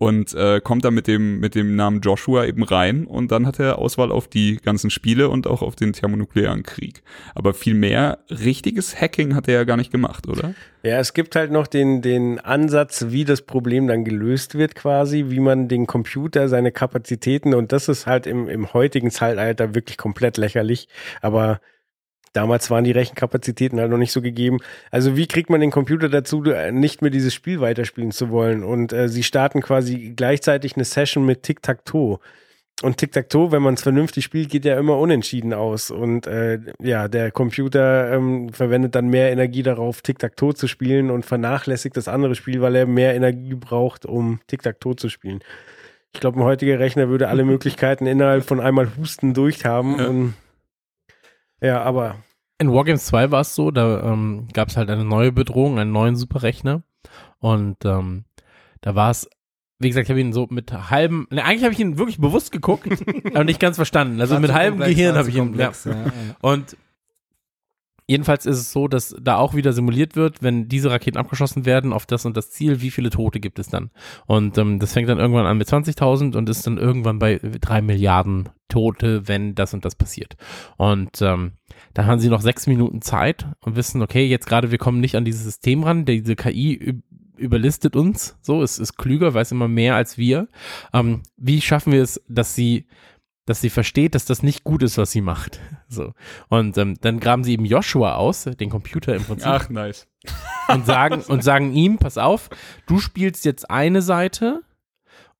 und 0.00 0.32
äh, 0.32 0.62
kommt 0.62 0.86
dann 0.86 0.94
mit 0.94 1.06
dem 1.06 1.40
mit 1.40 1.54
dem 1.54 1.76
Namen 1.76 2.00
Joshua 2.00 2.46
eben 2.46 2.62
rein 2.62 3.04
und 3.04 3.30
dann 3.30 3.46
hat 3.46 3.60
er 3.60 3.78
Auswahl 3.78 4.10
auf 4.10 4.28
die 4.28 4.56
ganzen 4.56 4.88
Spiele 4.88 5.28
und 5.28 5.46
auch 5.46 5.60
auf 5.60 5.76
den 5.76 5.92
thermonuklearen 5.92 6.62
Krieg. 6.62 7.02
Aber 7.34 7.52
viel 7.52 7.74
mehr 7.74 8.20
richtiges 8.30 8.98
Hacking 8.98 9.34
hat 9.34 9.46
er 9.46 9.54
ja 9.54 9.64
gar 9.64 9.76
nicht 9.76 9.92
gemacht, 9.92 10.26
oder? 10.26 10.54
Ja, 10.82 10.98
es 10.98 11.12
gibt 11.12 11.36
halt 11.36 11.52
noch 11.52 11.66
den, 11.66 12.00
den 12.00 12.40
Ansatz, 12.40 13.06
wie 13.10 13.26
das 13.26 13.42
Problem 13.42 13.88
dann 13.88 14.04
gelöst 14.04 14.54
wird 14.54 14.74
quasi, 14.74 15.26
wie 15.28 15.40
man 15.40 15.68
den 15.68 15.86
Computer, 15.86 16.48
seine 16.48 16.72
Kapazitäten 16.72 17.52
und 17.52 17.70
das 17.70 17.90
ist 17.90 18.06
halt 18.06 18.26
im, 18.26 18.48
im 18.48 18.72
heutigen 18.72 19.10
Zeitalter 19.10 19.74
wirklich 19.74 19.98
komplett 19.98 20.38
lächerlich, 20.38 20.88
aber 21.20 21.60
damals 22.32 22.70
waren 22.70 22.84
die 22.84 22.92
Rechenkapazitäten 22.92 23.78
halt 23.80 23.90
noch 23.90 23.98
nicht 23.98 24.12
so 24.12 24.22
gegeben. 24.22 24.58
Also 24.90 25.16
wie 25.16 25.26
kriegt 25.26 25.50
man 25.50 25.60
den 25.60 25.70
Computer 25.70 26.08
dazu, 26.08 26.44
äh, 26.44 26.72
nicht 26.72 27.02
mehr 27.02 27.10
dieses 27.10 27.34
Spiel 27.34 27.60
weiterspielen 27.60 28.12
zu 28.12 28.30
wollen 28.30 28.64
und 28.64 28.92
äh, 28.92 29.08
sie 29.08 29.22
starten 29.22 29.60
quasi 29.62 30.12
gleichzeitig 30.16 30.76
eine 30.76 30.84
Session 30.84 31.24
mit 31.26 31.42
Tic-Tac-Toe. 31.42 32.18
Und 32.82 32.96
Tic-Tac-Toe, 32.96 33.52
wenn 33.52 33.62
man 33.62 33.74
es 33.74 33.82
vernünftig 33.82 34.24
spielt, 34.24 34.48
geht 34.48 34.64
ja 34.64 34.78
immer 34.78 34.98
unentschieden 34.98 35.52
aus. 35.52 35.90
Und 35.90 36.26
äh, 36.26 36.60
ja, 36.80 37.08
der 37.08 37.30
Computer 37.30 38.10
ähm, 38.10 38.48
verwendet 38.50 38.94
dann 38.94 39.08
mehr 39.08 39.30
Energie 39.30 39.62
darauf, 39.62 40.00
Tic-Tac-Toe 40.00 40.54
zu 40.54 40.66
spielen 40.66 41.10
und 41.10 41.26
vernachlässigt 41.26 41.96
das 41.96 42.08
andere 42.08 42.34
Spiel, 42.34 42.62
weil 42.62 42.74
er 42.76 42.86
mehr 42.86 43.14
Energie 43.14 43.54
braucht, 43.54 44.06
um 44.06 44.40
Tic-Tac-Toe 44.46 44.96
zu 44.96 45.10
spielen. 45.10 45.40
Ich 46.14 46.20
glaube, 46.20 46.40
ein 46.40 46.44
heutiger 46.44 46.78
Rechner 46.78 47.10
würde 47.10 47.28
alle 47.28 47.44
Möglichkeiten 47.44 48.06
innerhalb 48.06 48.44
von 48.44 48.60
einmal 48.60 48.88
Husten 48.96 49.34
durch 49.34 49.66
haben. 49.66 49.98
Ja, 49.98 50.06
und, 50.06 50.34
ja 51.60 51.82
aber. 51.82 52.16
In 52.58 52.72
Wargames 52.72 53.06
2 53.06 53.30
war 53.30 53.40
es 53.40 53.54
so, 53.54 53.70
da 53.70 54.02
ähm, 54.02 54.48
gab 54.52 54.68
es 54.68 54.76
halt 54.76 54.90
eine 54.90 55.04
neue 55.04 55.32
Bedrohung, 55.32 55.78
einen 55.78 55.92
neuen 55.92 56.16
Superrechner. 56.16 56.82
Und 57.38 57.84
ähm, 57.84 58.24
da 58.82 58.94
war 58.94 59.10
es 59.10 59.28
wie 59.80 59.88
gesagt, 59.88 60.04
ich 60.04 60.10
habe 60.10 60.20
ihn 60.20 60.34
so 60.34 60.46
mit 60.50 60.72
halbem, 60.90 61.26
ne, 61.30 61.42
eigentlich 61.42 61.64
habe 61.64 61.72
ich 61.72 61.80
ihn 61.80 61.96
wirklich 61.96 62.18
bewusst 62.18 62.52
geguckt, 62.52 62.86
aber 63.34 63.44
nicht 63.44 63.58
ganz 63.58 63.76
verstanden. 63.76 64.20
Also 64.20 64.38
mit 64.38 64.52
halbem 64.52 64.80
Gehirn 64.80 65.16
habe 65.16 65.30
ich 65.30 65.36
ihn. 65.36 65.54
Ja. 65.54 65.72
Ja, 65.84 65.92
ja. 65.92 66.12
Und 66.42 66.76
jedenfalls 68.10 68.44
ist 68.44 68.58
es 68.58 68.72
so, 68.72 68.88
dass 68.88 69.14
da 69.20 69.36
auch 69.36 69.54
wieder 69.54 69.72
simuliert 69.72 70.16
wird, 70.16 70.42
wenn 70.42 70.66
diese 70.68 70.90
Raketen 70.90 71.16
abgeschossen 71.16 71.64
werden 71.64 71.92
auf 71.92 72.06
das 72.06 72.26
und 72.26 72.36
das 72.36 72.50
Ziel, 72.50 72.80
wie 72.80 72.90
viele 72.90 73.08
Tote 73.08 73.38
gibt 73.38 73.60
es 73.60 73.68
dann? 73.68 73.90
Und 74.26 74.58
ähm, 74.58 74.80
das 74.80 74.94
fängt 74.94 75.08
dann 75.08 75.20
irgendwann 75.20 75.46
an 75.46 75.56
mit 75.56 75.68
20.000 75.68 76.36
und 76.36 76.48
ist 76.48 76.66
dann 76.66 76.76
irgendwann 76.76 77.20
bei 77.20 77.38
drei 77.60 77.80
Milliarden 77.80 78.48
Tote, 78.68 79.28
wenn 79.28 79.54
das 79.54 79.74
und 79.74 79.84
das 79.84 79.94
passiert. 79.94 80.36
Und 80.76 81.22
ähm, 81.22 81.52
dann 81.94 82.06
haben 82.06 82.18
sie 82.18 82.28
noch 82.28 82.40
sechs 82.40 82.66
Minuten 82.66 83.00
Zeit 83.00 83.46
und 83.60 83.76
wissen, 83.76 84.02
okay, 84.02 84.26
jetzt 84.26 84.46
gerade 84.46 84.72
wir 84.72 84.78
kommen 84.78 85.00
nicht 85.00 85.14
an 85.14 85.24
dieses 85.24 85.44
System 85.44 85.84
ran, 85.84 86.04
diese 86.04 86.34
KI 86.34 87.00
überlistet 87.36 87.94
uns, 87.94 88.36
so, 88.42 88.60
es 88.62 88.80
ist 88.80 88.96
klüger, 88.96 89.34
weiß 89.34 89.52
immer 89.52 89.68
mehr 89.68 89.94
als 89.94 90.18
wir. 90.18 90.48
Ähm, 90.92 91.22
wie 91.36 91.60
schaffen 91.60 91.92
wir 91.92 92.02
es, 92.02 92.20
dass 92.28 92.56
sie, 92.56 92.86
dass 93.50 93.60
sie 93.60 93.68
versteht, 93.68 94.14
dass 94.14 94.24
das 94.24 94.44
nicht 94.44 94.62
gut 94.62 94.80
ist, 94.80 94.96
was 94.96 95.10
sie 95.10 95.20
macht? 95.20 95.60
So. 95.92 96.12
Und 96.48 96.78
ähm, 96.78 96.94
dann 97.00 97.18
graben 97.18 97.42
sie 97.42 97.52
eben 97.52 97.64
Joshua 97.64 98.14
aus, 98.14 98.44
den 98.44 98.70
Computer 98.70 99.12
im 99.12 99.24
Prinzip. 99.24 99.48
Ach, 99.48 99.68
nice. 99.70 100.06
Und 100.68 100.86
sagen, 100.86 101.22
und 101.22 101.42
sagen 101.42 101.72
ihm, 101.72 101.98
pass 101.98 102.16
auf, 102.16 102.48
du 102.86 103.00
spielst 103.00 103.44
jetzt 103.44 103.68
eine 103.68 104.00
Seite 104.00 104.62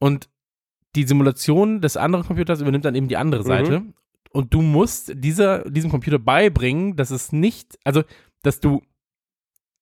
und 0.00 0.28
die 0.96 1.04
Simulation 1.04 1.80
des 1.80 1.96
anderen 1.96 2.26
Computers 2.26 2.60
übernimmt 2.60 2.84
dann 2.84 2.96
eben 2.96 3.06
die 3.06 3.16
andere 3.16 3.44
Seite. 3.44 3.78
Mhm. 3.78 3.94
Und 4.32 4.52
du 4.52 4.60
musst 4.60 5.12
dieser, 5.14 5.70
diesem 5.70 5.88
Computer 5.88 6.18
beibringen, 6.18 6.96
dass 6.96 7.12
es 7.12 7.30
nicht, 7.30 7.78
also, 7.84 8.02
dass 8.42 8.58
du 8.58 8.82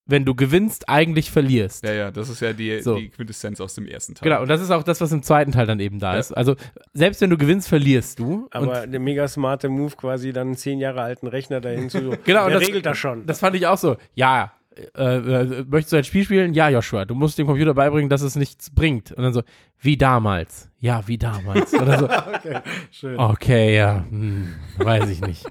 wenn 0.08 0.24
du 0.24 0.34
gewinnst, 0.34 0.88
eigentlich 0.88 1.30
verlierst. 1.30 1.84
Ja, 1.84 1.92
ja, 1.92 2.10
das 2.10 2.30
ist 2.30 2.40
ja 2.40 2.54
die, 2.54 2.80
so. 2.80 2.96
die 2.96 3.10
Quintessenz 3.10 3.60
aus 3.60 3.74
dem 3.74 3.86
ersten 3.86 4.14
Teil. 4.14 4.28
Genau, 4.28 4.42
und 4.42 4.48
das 4.48 4.62
ist 4.62 4.70
auch 4.70 4.82
das, 4.82 5.00
was 5.02 5.12
im 5.12 5.22
zweiten 5.22 5.52
Teil 5.52 5.66
dann 5.66 5.78
eben 5.80 5.98
da 5.98 6.14
ja. 6.14 6.18
ist. 6.18 6.32
Also, 6.32 6.56
selbst 6.94 7.20
wenn 7.20 7.28
du 7.28 7.36
gewinnst, 7.36 7.68
verlierst 7.68 8.18
du. 8.18 8.48
Aber 8.50 8.86
der 8.86 9.00
mega 9.00 9.28
smarte 9.28 9.68
Move, 9.68 9.94
quasi 9.96 10.32
dann 10.32 10.48
einen 10.48 10.56
zehn 10.56 10.80
Jahre 10.80 11.02
alten 11.02 11.26
Rechner 11.26 11.60
dahin 11.60 11.90
zu. 11.90 12.16
genau, 12.24 12.48
der 12.48 12.58
das, 12.58 12.68
regelt 12.68 12.86
das 12.86 12.96
schon. 12.96 13.26
Das 13.26 13.40
fand 13.40 13.54
ich 13.54 13.66
auch 13.66 13.76
so. 13.76 13.96
Ja, 14.14 14.52
äh, 14.96 15.16
äh, 15.16 15.64
möchtest 15.68 15.92
du 15.92 15.96
ein 15.98 16.04
Spiel 16.04 16.24
spielen? 16.24 16.54
Ja, 16.54 16.70
Joshua, 16.70 17.04
du 17.04 17.14
musst 17.14 17.36
dem 17.38 17.46
Computer 17.46 17.74
beibringen, 17.74 18.08
dass 18.08 18.22
es 18.22 18.34
nichts 18.34 18.70
bringt. 18.70 19.12
Und 19.12 19.22
dann 19.24 19.34
so, 19.34 19.42
wie 19.80 19.98
damals. 19.98 20.70
Ja, 20.80 21.06
wie 21.06 21.18
damals. 21.18 21.74
Oder 21.74 21.98
so. 21.98 22.04
okay, 22.34 22.60
schön. 22.90 23.18
Okay, 23.18 23.76
ja, 23.76 24.06
hm, 24.08 24.54
weiß 24.78 25.10
ich 25.10 25.20
nicht. 25.20 25.44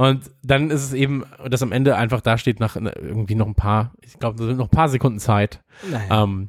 Und 0.00 0.30
dann 0.42 0.70
ist 0.70 0.82
es 0.82 0.94
eben, 0.94 1.24
dass 1.46 1.62
am 1.62 1.72
Ende 1.72 1.94
einfach 1.94 2.22
da 2.22 2.38
steht 2.38 2.58
nach 2.58 2.74
irgendwie 2.74 3.34
noch 3.34 3.46
ein 3.46 3.54
paar, 3.54 3.92
ich 4.00 4.18
glaube, 4.18 4.38
da 4.38 4.46
sind 4.46 4.56
noch 4.56 4.68
ein 4.68 4.74
paar 4.74 4.88
Sekunden 4.88 5.18
Zeit. 5.18 5.62
Naja. 5.90 6.24
Ähm, 6.24 6.48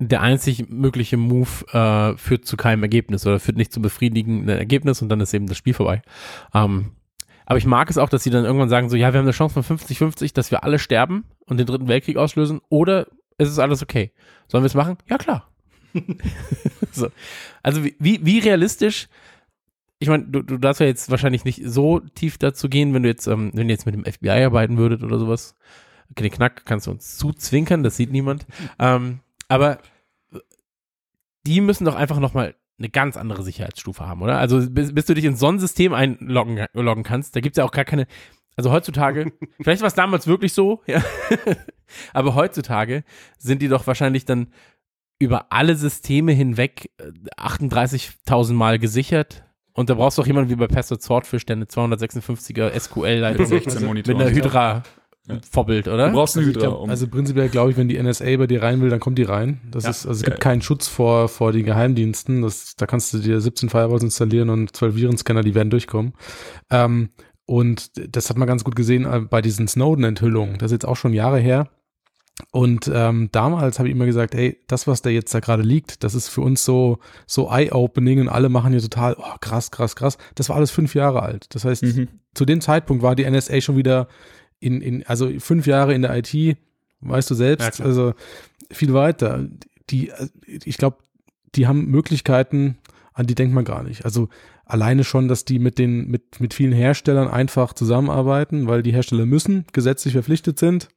der 0.00 0.22
einzig 0.22 0.68
mögliche 0.68 1.18
Move 1.18 1.68
äh, 1.72 2.16
führt 2.18 2.44
zu 2.44 2.56
keinem 2.56 2.82
Ergebnis 2.82 3.24
oder 3.28 3.38
führt 3.38 3.56
nicht 3.56 3.72
zum 3.72 3.84
befriedigenden 3.84 4.48
Ergebnis 4.48 5.02
und 5.02 5.08
dann 5.08 5.20
ist 5.20 5.34
eben 5.34 5.46
das 5.46 5.56
Spiel 5.56 5.72
vorbei. 5.72 6.02
Ähm, 6.52 6.96
aber 7.44 7.58
ich 7.58 7.64
mag 7.64 7.88
es 7.90 7.96
auch, 7.96 8.08
dass 8.08 8.24
sie 8.24 8.30
dann 8.30 8.44
irgendwann 8.44 8.70
sagen, 8.70 8.88
so, 8.88 8.96
ja, 8.96 9.12
wir 9.12 9.18
haben 9.18 9.26
eine 9.26 9.30
Chance 9.30 9.62
von 9.62 9.78
50-50, 9.78 10.34
dass 10.34 10.50
wir 10.50 10.64
alle 10.64 10.80
sterben 10.80 11.26
und 11.44 11.58
den 11.58 11.66
dritten 11.66 11.86
Weltkrieg 11.86 12.16
auslösen 12.16 12.60
oder 12.70 13.06
ist 13.38 13.50
es 13.50 13.60
alles 13.60 13.84
okay? 13.84 14.10
Sollen 14.48 14.64
wir 14.64 14.66
es 14.66 14.74
machen? 14.74 14.98
Ja, 15.08 15.16
klar. 15.16 15.48
so. 16.90 17.06
Also 17.62 17.84
wie, 17.84 18.18
wie 18.20 18.40
realistisch 18.40 19.06
ich 20.06 20.10
meine, 20.10 20.24
du, 20.24 20.42
du 20.42 20.58
darfst 20.58 20.80
ja 20.80 20.86
jetzt 20.86 21.10
wahrscheinlich 21.10 21.44
nicht 21.44 21.62
so 21.64 22.00
tief 22.00 22.38
dazu 22.38 22.68
gehen, 22.68 22.94
wenn 22.94 23.02
du 23.02 23.08
jetzt, 23.08 23.26
ähm, 23.26 23.50
wenn 23.54 23.68
ihr 23.68 23.74
jetzt 23.74 23.86
mit 23.86 23.94
dem 23.94 24.04
FBI 24.04 24.44
arbeiten 24.44 24.78
würdet 24.78 25.02
oder 25.02 25.18
sowas. 25.18 25.56
Den 26.08 26.30
Knack 26.30 26.64
kannst 26.64 26.86
du 26.86 26.92
uns 26.92 27.16
zuzwinkern, 27.16 27.82
das 27.82 27.96
sieht 27.96 28.12
niemand. 28.12 28.46
Ähm, 28.78 29.20
aber 29.48 29.78
die 31.46 31.60
müssen 31.60 31.84
doch 31.84 31.96
einfach 31.96 32.20
nochmal 32.20 32.54
eine 32.78 32.88
ganz 32.88 33.16
andere 33.16 33.42
Sicherheitsstufe 33.42 34.06
haben, 34.06 34.22
oder? 34.22 34.38
Also 34.38 34.70
bis, 34.70 34.94
bis 34.94 35.06
du 35.06 35.14
dich 35.14 35.24
in 35.24 35.36
so 35.36 35.48
ein 35.48 35.58
System 35.58 35.94
einloggen 35.94 36.66
loggen 36.72 37.02
kannst, 37.02 37.34
da 37.34 37.40
gibt 37.40 37.56
es 37.56 37.58
ja 37.58 37.64
auch 37.64 37.72
gar 37.72 37.84
keine, 37.84 38.06
also 38.56 38.70
heutzutage, 38.70 39.32
vielleicht 39.60 39.80
war 39.80 39.88
es 39.88 39.94
damals 39.94 40.26
wirklich 40.26 40.52
so, 40.52 40.82
ja, 40.86 41.02
aber 42.12 42.34
heutzutage 42.34 43.02
sind 43.38 43.62
die 43.62 43.68
doch 43.68 43.86
wahrscheinlich 43.86 44.24
dann 44.24 44.52
über 45.18 45.50
alle 45.50 45.76
Systeme 45.76 46.32
hinweg 46.32 46.90
38.000 47.38 48.50
äh, 48.50 48.54
Mal 48.54 48.78
gesichert, 48.78 49.45
und 49.76 49.90
da 49.90 49.94
brauchst 49.94 50.18
du 50.18 50.22
auch 50.22 50.26
jemanden 50.26 50.50
wie 50.50 50.56
bei 50.56 50.66
Pastor 50.66 50.98
Swordfish, 50.98 51.46
der 51.46 51.56
eine 51.56 51.66
256er 51.66 52.78
SQL-Leitung 52.78 53.48
mit 53.50 54.08
einer 54.08 54.30
Hydra 54.30 54.82
ja. 55.28 55.38
Vorbild, 55.50 55.88
oder? 55.88 56.08
Du 56.08 56.14
brauchst 56.14 56.36
eine 56.36 56.46
also 56.46 56.58
Hydra. 56.58 56.68
Glaub, 56.68 56.88
also 56.88 57.08
prinzipiell 57.08 57.48
glaube 57.48 57.70
ich, 57.70 57.76
wenn 57.76 57.88
die 57.88 58.00
NSA 58.00 58.36
bei 58.36 58.46
dir 58.46 58.62
rein 58.62 58.80
will, 58.80 58.90
dann 58.90 59.00
kommt 59.00 59.18
die 59.18 59.24
rein. 59.24 59.60
Das 59.70 59.84
ja. 59.84 59.90
ist, 59.90 60.06
also 60.06 60.20
es 60.20 60.24
gibt 60.24 60.40
keinen 60.40 60.62
Schutz 60.62 60.88
vor, 60.88 61.28
vor 61.28 61.52
den 61.52 61.64
Geheimdiensten. 61.64 62.42
Das, 62.42 62.76
da 62.76 62.86
kannst 62.86 63.12
du 63.12 63.18
dir 63.18 63.40
17 63.40 63.68
Firewalls 63.68 64.02
installieren 64.02 64.50
und 64.50 64.74
12 64.74 64.94
Virenscanner, 64.96 65.42
die 65.42 65.54
werden 65.54 65.70
durchkommen. 65.70 66.14
Ähm, 66.70 67.10
und 67.44 67.90
das 68.16 68.30
hat 68.30 68.36
man 68.36 68.48
ganz 68.48 68.64
gut 68.64 68.76
gesehen 68.76 69.04
äh, 69.04 69.20
bei 69.20 69.42
diesen 69.42 69.68
Snowden-Enthüllungen. 69.68 70.58
Das 70.58 70.66
ist 70.66 70.76
jetzt 70.76 70.88
auch 70.88 70.96
schon 70.96 71.12
Jahre 71.12 71.38
her. 71.38 71.68
Und 72.50 72.90
ähm, 72.92 73.30
damals 73.32 73.78
habe 73.78 73.88
ich 73.88 73.94
immer 73.94 74.04
gesagt, 74.04 74.34
ey, 74.34 74.58
das, 74.66 74.86
was 74.86 75.00
da 75.00 75.08
jetzt 75.08 75.34
da 75.34 75.40
gerade 75.40 75.62
liegt, 75.62 76.04
das 76.04 76.14
ist 76.14 76.28
für 76.28 76.42
uns 76.42 76.64
so, 76.64 76.98
so 77.26 77.50
eye-opening 77.50 78.20
und 78.20 78.28
alle 78.28 78.50
machen 78.50 78.72
hier 78.72 78.82
total, 78.82 79.16
oh, 79.18 79.36
krass, 79.40 79.70
krass, 79.70 79.96
krass. 79.96 80.18
Das 80.34 80.50
war 80.50 80.56
alles 80.56 80.70
fünf 80.70 80.94
Jahre 80.94 81.22
alt. 81.22 81.46
Das 81.54 81.64
heißt, 81.64 81.82
mhm. 81.82 82.08
zu 82.34 82.44
dem 82.44 82.60
Zeitpunkt 82.60 83.02
war 83.02 83.16
die 83.16 83.28
NSA 83.28 83.62
schon 83.62 83.76
wieder 83.76 84.08
in, 84.60 84.82
in, 84.82 85.06
also 85.06 85.30
fünf 85.38 85.66
Jahre 85.66 85.94
in 85.94 86.02
der 86.02 86.14
IT, 86.14 86.58
weißt 87.00 87.30
du 87.30 87.34
selbst, 87.34 87.78
ja, 87.78 87.84
also 87.84 88.12
viel 88.70 88.92
weiter. 88.92 89.46
Die, 89.88 90.12
ich 90.46 90.76
glaube, 90.76 90.98
die 91.54 91.66
haben 91.66 91.86
Möglichkeiten, 91.86 92.76
an 93.14 93.26
die 93.26 93.34
denkt 93.34 93.54
man 93.54 93.64
gar 93.64 93.82
nicht. 93.82 94.04
Also 94.04 94.28
alleine 94.66 95.04
schon, 95.04 95.28
dass 95.28 95.46
die 95.46 95.58
mit 95.58 95.78
den, 95.78 96.08
mit, 96.08 96.38
mit 96.40 96.52
vielen 96.52 96.72
Herstellern 96.72 97.28
einfach 97.28 97.72
zusammenarbeiten, 97.72 98.66
weil 98.66 98.82
die 98.82 98.92
Hersteller 98.92 99.24
müssen, 99.24 99.64
gesetzlich 99.72 100.12
verpflichtet 100.12 100.58
sind 100.58 100.88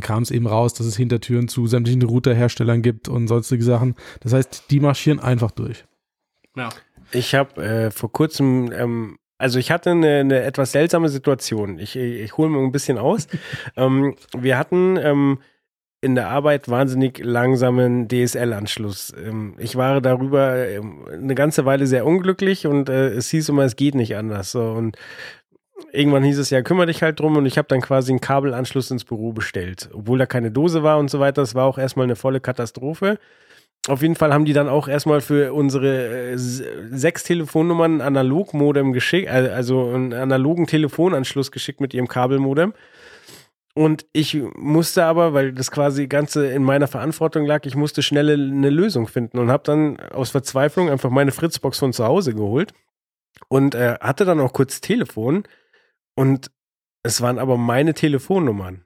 kam 0.00 0.22
es 0.22 0.30
eben 0.30 0.46
raus, 0.46 0.74
dass 0.74 0.86
es 0.86 0.96
Hintertüren 0.96 1.48
zu 1.48 1.66
sämtlichen 1.66 2.02
Routerherstellern 2.02 2.82
gibt 2.82 3.08
und 3.08 3.28
sonstige 3.28 3.62
Sachen. 3.62 3.94
Das 4.20 4.32
heißt, 4.32 4.70
die 4.70 4.80
marschieren 4.80 5.20
einfach 5.20 5.50
durch. 5.50 5.84
Ja. 6.56 6.70
Ich 7.12 7.34
habe 7.34 7.62
äh, 7.62 7.90
vor 7.90 8.10
kurzem, 8.10 8.72
ähm, 8.72 9.18
also 9.38 9.58
ich 9.58 9.70
hatte 9.70 9.90
eine, 9.90 10.20
eine, 10.20 10.42
etwas 10.42 10.72
seltsame 10.72 11.08
Situation. 11.08 11.78
Ich, 11.78 11.96
ich 11.96 12.36
hole 12.36 12.48
mal 12.48 12.64
ein 12.64 12.72
bisschen 12.72 12.98
aus. 12.98 13.26
ähm, 13.76 14.14
wir 14.36 14.58
hatten 14.58 14.96
ähm, 14.96 15.38
in 16.00 16.16
der 16.16 16.28
Arbeit 16.28 16.68
wahnsinnig 16.68 17.18
langsamen 17.22 18.08
DSL-Anschluss. 18.08 19.12
Ähm, 19.16 19.54
ich 19.58 19.76
war 19.76 20.00
darüber 20.00 20.68
ähm, 20.68 21.06
eine 21.10 21.34
ganze 21.34 21.64
Weile 21.64 21.86
sehr 21.86 22.04
unglücklich 22.04 22.66
und 22.66 22.88
äh, 22.88 23.08
es 23.10 23.30
hieß 23.30 23.50
immer, 23.50 23.62
es 23.62 23.76
geht 23.76 23.94
nicht 23.94 24.16
anders. 24.16 24.52
So. 24.52 24.62
Und 24.62 24.96
irgendwann 25.92 26.22
hieß 26.22 26.38
es 26.38 26.50
ja, 26.50 26.62
kümmere 26.62 26.86
dich 26.86 27.02
halt 27.02 27.20
drum 27.20 27.36
und 27.36 27.46
ich 27.46 27.58
habe 27.58 27.68
dann 27.68 27.80
quasi 27.80 28.12
einen 28.12 28.20
Kabelanschluss 28.20 28.90
ins 28.90 29.04
Büro 29.04 29.32
bestellt. 29.32 29.90
Obwohl 29.92 30.18
da 30.18 30.26
keine 30.26 30.50
Dose 30.50 30.82
war 30.82 30.98
und 30.98 31.10
so 31.10 31.20
weiter, 31.20 31.42
das 31.42 31.54
war 31.54 31.66
auch 31.66 31.78
erstmal 31.78 32.04
eine 32.04 32.16
volle 32.16 32.40
Katastrophe. 32.40 33.18
Auf 33.88 34.00
jeden 34.00 34.14
Fall 34.14 34.32
haben 34.32 34.44
die 34.44 34.52
dann 34.52 34.68
auch 34.68 34.86
erstmal 34.86 35.20
für 35.20 35.52
unsere 35.52 36.32
äh, 36.32 36.36
sechs 36.36 37.24
Telefonnummern 37.24 37.96
ein 37.96 38.00
Analogmodem 38.00 38.92
geschickt, 38.92 39.28
also 39.28 39.88
einen 39.88 40.12
analogen 40.12 40.68
Telefonanschluss 40.68 41.50
geschickt 41.50 41.80
mit 41.80 41.92
ihrem 41.92 42.06
Kabelmodem. 42.06 42.74
Und 43.74 44.06
ich 44.12 44.38
musste 44.54 45.04
aber, 45.04 45.32
weil 45.32 45.52
das 45.52 45.70
quasi 45.70 46.06
Ganze 46.06 46.46
in 46.46 46.62
meiner 46.62 46.86
Verantwortung 46.86 47.46
lag, 47.46 47.64
ich 47.64 47.74
musste 47.74 48.02
schnell 48.02 48.30
eine 48.30 48.70
Lösung 48.70 49.08
finden 49.08 49.38
und 49.38 49.50
habe 49.50 49.62
dann 49.64 49.98
aus 49.98 50.30
Verzweiflung 50.30 50.90
einfach 50.90 51.10
meine 51.10 51.32
Fritzbox 51.32 51.78
von 51.78 51.92
zu 51.92 52.04
Hause 52.04 52.34
geholt 52.34 52.74
und 53.48 53.74
äh, 53.74 53.96
hatte 54.00 54.24
dann 54.24 54.40
auch 54.40 54.52
kurz 54.52 54.80
Telefon 54.80 55.44
und 56.14 56.50
es 57.02 57.20
waren 57.20 57.38
aber 57.38 57.56
meine 57.56 57.94
Telefonnummern. 57.94 58.84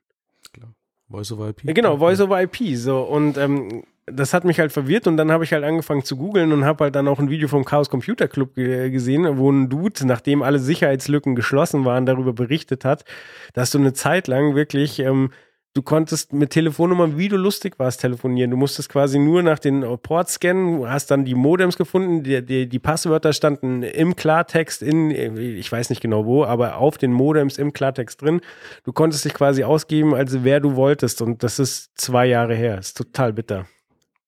Voice 1.08 1.32
over 1.32 1.48
IP. 1.50 1.64
Ja, 1.64 1.72
genau, 1.72 1.98
Voice 1.98 2.20
over 2.20 2.42
IP. 2.42 2.76
So, 2.76 3.02
und 3.02 3.38
ähm, 3.38 3.84
das 4.06 4.32
hat 4.32 4.44
mich 4.44 4.58
halt 4.58 4.72
verwirrt 4.72 5.06
und 5.06 5.16
dann 5.16 5.30
habe 5.30 5.44
ich 5.44 5.52
halt 5.52 5.64
angefangen 5.64 6.04
zu 6.04 6.16
googeln 6.16 6.52
und 6.52 6.64
habe 6.64 6.84
halt 6.84 6.94
dann 6.94 7.08
auch 7.08 7.18
ein 7.18 7.30
Video 7.30 7.48
vom 7.48 7.64
Chaos 7.64 7.90
Computer 7.90 8.28
Club 8.28 8.54
gesehen, 8.54 9.38
wo 9.38 9.50
ein 9.50 9.68
Dude, 9.68 10.06
nachdem 10.06 10.42
alle 10.42 10.58
Sicherheitslücken 10.58 11.34
geschlossen 11.34 11.84
waren, 11.84 12.06
darüber 12.06 12.32
berichtet 12.32 12.84
hat, 12.84 13.04
dass 13.52 13.70
du 13.70 13.78
eine 13.78 13.92
Zeit 13.92 14.28
lang 14.28 14.54
wirklich 14.54 15.00
ähm, 15.00 15.30
du 15.76 15.82
konntest 15.82 16.32
mit 16.32 16.50
Telefonnummern, 16.50 17.18
wie 17.18 17.28
du 17.28 17.36
lustig 17.36 17.78
warst, 17.78 18.00
telefonieren. 18.00 18.50
Du 18.50 18.56
musstest 18.56 18.88
quasi 18.88 19.18
nur 19.18 19.42
nach 19.42 19.58
den 19.58 19.84
Ports 20.02 20.34
scannen, 20.34 20.88
hast 20.88 21.10
dann 21.10 21.24
die 21.24 21.34
Modems 21.34 21.76
gefunden, 21.76 22.22
die, 22.22 22.44
die, 22.44 22.68
die, 22.68 22.78
Passwörter 22.78 23.32
standen 23.32 23.82
im 23.82 24.16
Klartext 24.16 24.82
in, 24.82 25.10
ich 25.10 25.70
weiß 25.70 25.90
nicht 25.90 26.00
genau 26.00 26.24
wo, 26.24 26.44
aber 26.44 26.78
auf 26.78 26.96
den 26.96 27.12
Modems 27.12 27.58
im 27.58 27.72
Klartext 27.72 28.22
drin. 28.22 28.40
Du 28.84 28.92
konntest 28.92 29.24
dich 29.24 29.34
quasi 29.34 29.64
ausgeben, 29.64 30.14
als 30.14 30.44
wer 30.44 30.60
du 30.60 30.76
wolltest. 30.76 31.20
Und 31.20 31.42
das 31.42 31.58
ist 31.58 31.90
zwei 31.98 32.26
Jahre 32.26 32.54
her. 32.54 32.78
ist 32.78 32.96
total 32.96 33.34
bitter. 33.34 33.66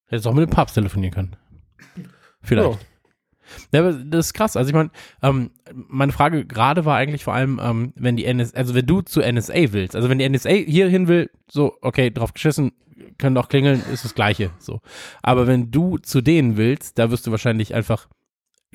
Hättest 0.07 0.27
auch 0.27 0.35
mit 0.35 0.49
dem 0.49 0.51
Papst 0.51 0.75
telefonieren 0.75 1.15
können. 1.15 1.37
Vielleicht. 2.43 2.79
Ja, 3.73 3.93
das 3.93 4.27
ist 4.27 4.33
krass. 4.35 4.57
Also 4.57 4.69
ich 4.69 4.75
meine, 4.75 4.91
ähm, 5.23 5.51
meine 5.73 6.13
Frage 6.13 6.45
gerade 6.47 6.85
war 6.85 6.97
eigentlich 6.97 7.25
vor 7.25 7.35
allem, 7.35 7.61
ähm, 7.63 7.93
wenn 7.97 8.17
die 8.17 8.25
NSA, 8.33 8.57
also 8.57 8.75
wenn 8.75 8.87
du 8.87 9.01
zu 9.03 9.21
NSA 9.21 9.73
willst, 9.73 9.97
also 9.97 10.09
wenn 10.09 10.19
die 10.19 10.29
NSA 10.29 10.51
hier 10.51 10.89
hin 10.89 11.09
will, 11.09 11.31
so, 11.51 11.77
okay, 11.83 12.11
drauf 12.11 12.33
geschissen, 12.35 12.73
können 13.19 13.35
doch 13.35 13.49
klingeln, 13.49 13.83
ist 13.93 14.05
das 14.05 14.15
Gleiche, 14.15 14.51
so. 14.59 14.81
Aber 15.23 15.47
wenn 15.47 15.71
du 15.71 15.99
zu 15.99 16.21
denen 16.21 16.57
willst, 16.57 16.99
da 16.99 17.11
wirst 17.11 17.27
du 17.27 17.31
wahrscheinlich 17.31 17.75
einfach 17.75 18.09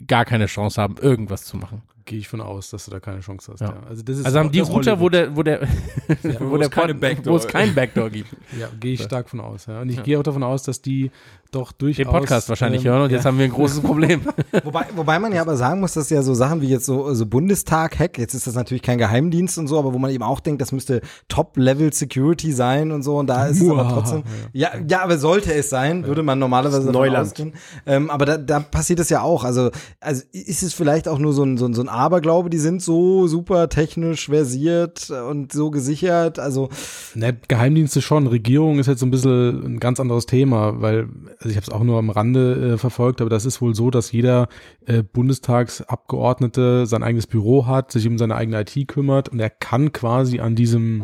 gar 0.07 0.25
keine 0.25 0.47
Chance 0.47 0.81
haben, 0.81 0.97
irgendwas 0.97 1.43
zu 1.45 1.57
machen. 1.57 1.83
Gehe 2.05 2.19
ich 2.19 2.27
von 2.27 2.41
aus, 2.41 2.69
dass 2.69 2.83
du 2.85 2.91
da 2.91 2.99
keine 2.99 3.21
Chance 3.21 3.53
hast. 3.53 3.61
Ja. 3.61 3.69
Ja. 3.69 3.83
Also, 3.87 4.03
das 4.03 4.17
ist 4.17 4.25
Also 4.25 4.39
haben 4.39 4.51
die 4.51 4.59
Router, 4.59 4.99
wo 4.99 5.07
der, 5.07 5.35
wo 5.37 5.43
der, 5.43 5.61
wo, 6.39 6.51
wo 6.51 6.57
der 6.57 6.67
es 6.67 6.99
Backdoor- 6.99 7.31
wo 7.31 7.37
es 7.37 7.47
kein 7.47 7.73
Backdoor 7.73 8.09
gibt. 8.09 8.35
Ja, 8.59 8.67
gehe 8.79 8.93
ich 8.93 9.03
stark 9.03 9.29
von 9.29 9.39
aus. 9.39 9.67
Ja. 9.67 9.79
Und 9.81 9.89
ich 9.89 10.03
gehe 10.03 10.19
auch 10.19 10.23
davon 10.23 10.43
aus, 10.43 10.63
dass 10.63 10.81
die 10.81 11.11
doch 11.55 11.71
durchaus. 11.71 12.05
Den 12.05 12.11
Podcast 12.11 12.49
wahrscheinlich 12.49 12.85
hören 12.85 13.03
und 13.03 13.11
jetzt 13.11 13.25
haben 13.25 13.37
wir 13.37 13.45
ein 13.45 13.51
großes 13.51 13.81
Problem. 13.81 14.21
Wobei, 14.63 14.85
wobei 14.95 15.19
man 15.19 15.33
ja 15.33 15.41
aber 15.41 15.55
sagen 15.57 15.79
muss, 15.79 15.93
dass 15.93 16.09
ja 16.09 16.21
so 16.21 16.33
Sachen 16.33 16.61
wie 16.61 16.67
jetzt 16.69 16.85
so, 16.85 17.13
so 17.13 17.25
Bundestag-Hack, 17.25 18.17
jetzt 18.17 18.33
ist 18.33 18.45
das 18.47 18.55
natürlich 18.55 18.81
kein 18.81 18.97
Geheimdienst 18.97 19.57
und 19.57 19.67
so, 19.67 19.79
aber 19.79 19.93
wo 19.93 19.99
man 19.99 20.11
eben 20.11 20.23
auch 20.23 20.39
denkt, 20.39 20.61
das 20.61 20.71
müsste 20.71 21.01
Top-Level-Security 21.27 22.51
sein 22.51 22.91
und 22.91 23.03
so 23.03 23.17
und 23.17 23.27
da 23.27 23.47
ist 23.47 23.61
es 23.61 23.69
aber 23.69 23.85
Uah, 23.85 23.93
trotzdem, 23.93 24.23
ja, 24.51 24.69
ja, 24.87 25.01
aber 25.01 25.17
sollte 25.17 25.53
es 25.53 25.69
sein, 25.69 26.05
würde 26.05 26.23
man 26.23 26.39
normalerweise 26.39 26.91
Neuland. 26.91 27.27
ausgehen. 27.27 27.53
Ähm, 27.85 28.09
aber 28.09 28.25
da, 28.25 28.37
da 28.37 28.59
passiert 28.59 28.99
es 28.99 29.09
ja 29.09 29.21
auch. 29.21 29.43
Also, 29.43 29.71
also 29.99 30.23
ist 30.31 30.63
es 30.63 30.73
vielleicht 30.73 31.07
auch 31.07 31.19
nur 31.19 31.33
so 31.33 31.43
ein, 31.43 31.57
so 31.57 31.65
ein, 31.65 31.73
so 31.73 31.81
ein 31.81 31.89
Aberglaube, 31.89 32.49
die 32.49 32.59
sind 32.59 32.81
so 32.81 33.27
super 33.27 33.69
technisch 33.69 34.27
versiert 34.27 35.09
und 35.09 35.51
so 35.51 35.71
gesichert, 35.71 36.39
also 36.39 36.69
Ne, 37.15 37.35
Geheimdienste 37.47 38.01
schon. 38.01 38.27
Regierung 38.27 38.79
ist 38.79 38.87
jetzt 38.87 38.99
so 38.99 39.05
ein 39.05 39.11
bisschen 39.11 39.63
ein 39.75 39.79
ganz 39.79 39.99
anderes 39.99 40.25
Thema, 40.25 40.81
weil, 40.81 41.07
also 41.43 41.51
ich 41.51 41.57
habe 41.57 41.65
es 41.65 41.69
auch 41.69 41.83
nur 41.83 41.99
am 41.99 42.09
Rande 42.09 42.73
äh, 42.73 42.77
verfolgt, 42.77 43.19
aber 43.19 43.29
das 43.29 43.45
ist 43.45 43.61
wohl 43.61 43.75
so, 43.75 43.91
dass 43.91 44.11
jeder 44.11 44.47
äh, 44.85 45.03
Bundestagsabgeordnete 45.03 46.85
sein 46.85 47.03
eigenes 47.03 47.27
Büro 47.27 47.67
hat, 47.67 47.91
sich 47.91 48.07
um 48.07 48.17
seine 48.17 48.35
eigene 48.35 48.61
IT 48.61 48.87
kümmert 48.87 49.29
und 49.29 49.39
er 49.39 49.49
kann 49.49 49.91
quasi 49.91 50.39
an 50.39 50.55
diesem 50.55 51.03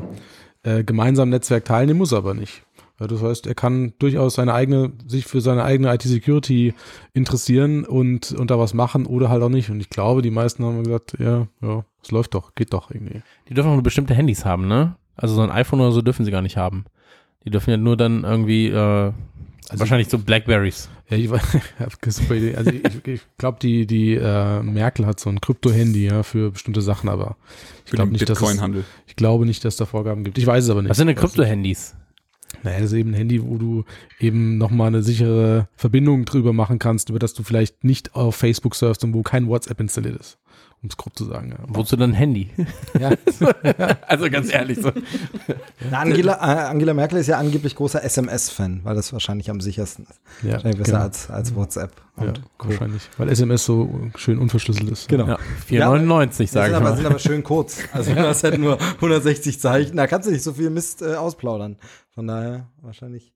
äh, 0.64 0.84
gemeinsamen 0.84 1.32
Netzwerk 1.32 1.66
teilnehmen, 1.66 2.00
muss 2.00 2.14
aber 2.14 2.34
nicht. 2.34 2.64
Das 2.98 3.22
heißt, 3.22 3.48
er 3.48 3.56
kann 3.56 3.94
durchaus 4.00 4.36
seine 4.36 4.54
eigene, 4.54 4.92
sich 5.08 5.26
für 5.26 5.40
seine 5.40 5.64
eigene 5.64 5.94
IT-Security 5.94 6.74
interessieren 7.14 7.86
und, 7.86 8.34
und 8.34 8.52
da 8.52 8.60
was 8.60 8.74
machen 8.74 9.06
oder 9.06 9.30
halt 9.30 9.42
auch 9.42 9.50
nicht. 9.50 9.70
Und 9.70 9.80
ich 9.80 9.90
glaube, 9.90 10.22
die 10.22 10.32
meisten 10.32 10.66
haben 10.66 10.84
gesagt, 10.84 11.16
ja, 11.18 11.48
ja, 11.62 11.86
es 12.04 12.12
läuft 12.12 12.34
doch, 12.34 12.56
geht 12.56 12.74
doch 12.74 12.92
irgendwie. 12.92 13.22
Die 13.48 13.54
dürfen 13.54 13.70
auch 13.70 13.76
nur 13.76 13.84
bestimmte 13.84 14.14
Handys 14.14 14.44
haben, 14.44 14.68
ne? 14.68 14.96
Also 15.16 15.36
so 15.36 15.42
ein 15.42 15.52
iPhone 15.52 15.80
oder 15.80 15.94
so 15.94 16.02
dürfen 16.02 16.26
sie 16.26 16.32
gar 16.32 16.42
nicht 16.42 16.58
haben. 16.58 16.86
Die 17.46 17.52
dürfen 17.52 17.72
ja 17.72 17.78
nur 17.78 17.96
dann 17.96 18.26
irgendwie, 18.26 18.68
äh, 18.68 19.14
wahrscheinlich 19.78 20.10
so 20.10 20.18
Blackberries. 20.18 20.90
Ja, 21.10 21.18
ich, 21.18 21.30
war- 21.30 21.38
ich 21.54 21.80
hab 21.80 21.94
eine 22.02 22.12
super 22.12 22.36
Idee. 22.36 22.56
Also 22.56 22.72
ich, 22.72 23.08
ich 23.08 23.22
glaube, 23.38 23.60
die, 23.62 23.86
die 23.86 24.16
äh, 24.16 24.62
Merkel 24.64 25.06
hat 25.06 25.20
so 25.20 25.30
ein 25.30 25.40
Krypto-Handy 25.42 26.06
ja, 26.06 26.24
für 26.24 26.52
bestimmte 26.52 26.82
Sachen, 26.82 27.10
aber 27.10 27.38
ich 27.86 27.92
glaube 27.92 28.12
nicht, 28.12 28.28
dass 28.30 28.42
es, 28.42 28.62
ich 29.08 29.16
glaube 29.16 29.46
nicht, 29.46 29.64
dass 29.66 29.76
da 29.78 29.86
Vorgaben 29.86 30.24
gibt. 30.24 30.38
Ich 30.38 30.46
weiß 30.46 30.64
es 30.64 30.70
aber 30.70 30.82
nicht. 30.82 30.90
Was 30.90 30.98
sind 30.98 31.08
denn 31.08 31.16
weiß 31.18 31.22
Krypto-Handys? 31.24 31.96
Naja, 32.64 32.80
das 32.80 32.92
ist 32.92 32.98
eben 32.98 33.12
ein 33.12 33.16
Handy, 33.16 33.44
wo 33.44 33.58
du 33.58 33.86
eben 34.20 34.58
nochmal 34.58 34.88
eine 34.88 35.04
sichere 35.04 35.68
Verbindung 35.76 36.26
drüber 36.26 36.52
machen 36.52 36.80
kannst, 36.80 37.10
über 37.10 37.20
das 37.20 37.34
du 37.34 37.44
vielleicht 37.44 37.84
nicht 37.84 38.16
auf 38.16 38.36
Facebook 38.36 38.76
surfst 38.76 39.04
und 39.04 39.14
wo 39.14 39.22
kein 39.22 39.48
WhatsApp 39.48 39.80
installiert 39.80 40.20
ist. 40.20 40.38
Um 40.82 40.88
es 40.88 40.96
grob 40.96 41.18
zu 41.18 41.26
sagen. 41.26 41.52
Ja. 41.52 41.58
Wozu 41.68 41.98
dann 41.98 42.12
ein 42.12 42.14
Handy? 42.14 42.52
Ja. 42.98 43.12
also 44.08 44.30
ganz 44.30 44.54
ehrlich 44.54 44.80
so. 44.80 44.92
Na, 45.92 46.00
Angela, 46.00 46.36
äh, 46.36 46.70
Angela 46.70 46.94
Merkel 46.94 47.20
ist 47.20 47.28
ja 47.28 47.38
angeblich 47.38 47.76
großer 47.76 48.02
SMS-Fan, 48.02 48.82
weil 48.84 48.96
das 48.96 49.12
wahrscheinlich 49.12 49.50
am 49.50 49.60
sichersten 49.60 50.06
ist. 50.10 50.22
Ja, 50.42 50.54
wahrscheinlich 50.54 50.78
besser 50.78 50.92
genau. 50.94 51.04
als, 51.04 51.30
als 51.30 51.54
WhatsApp. 51.54 51.92
Ja, 52.18 52.34
Co. 52.58 52.70
wahrscheinlich. 52.70 53.10
Weil 53.18 53.28
SMS 53.28 53.66
so 53.66 54.10
schön 54.16 54.40
unverschlüsselt 54.40 54.90
ist. 54.90 55.10
Genau. 55.10 55.28
Ja, 55.28 55.38
4,99 55.68 55.68
Das 55.68 56.38
sage 56.38 56.48
sind 56.48 56.56
ich 56.56 56.76
aber, 56.76 56.80
mal. 56.80 56.96
sind 56.96 57.06
aber 57.06 57.20
schön 57.20 57.44
kurz. 57.44 57.80
Also 57.92 58.14
du 58.14 58.28
hast 58.28 58.44
halt 58.46 58.58
nur 58.58 58.80
160 58.82 59.60
Zeichen. 59.60 59.98
Da 59.98 60.08
kannst 60.08 60.30
du 60.30 60.32
nicht 60.32 60.44
so 60.44 60.54
viel 60.54 60.70
Mist 60.70 61.02
äh, 61.02 61.16
ausplaudern. 61.16 61.76
Von 62.12 62.28
daher 62.28 62.70
wahrscheinlich. 62.82 63.34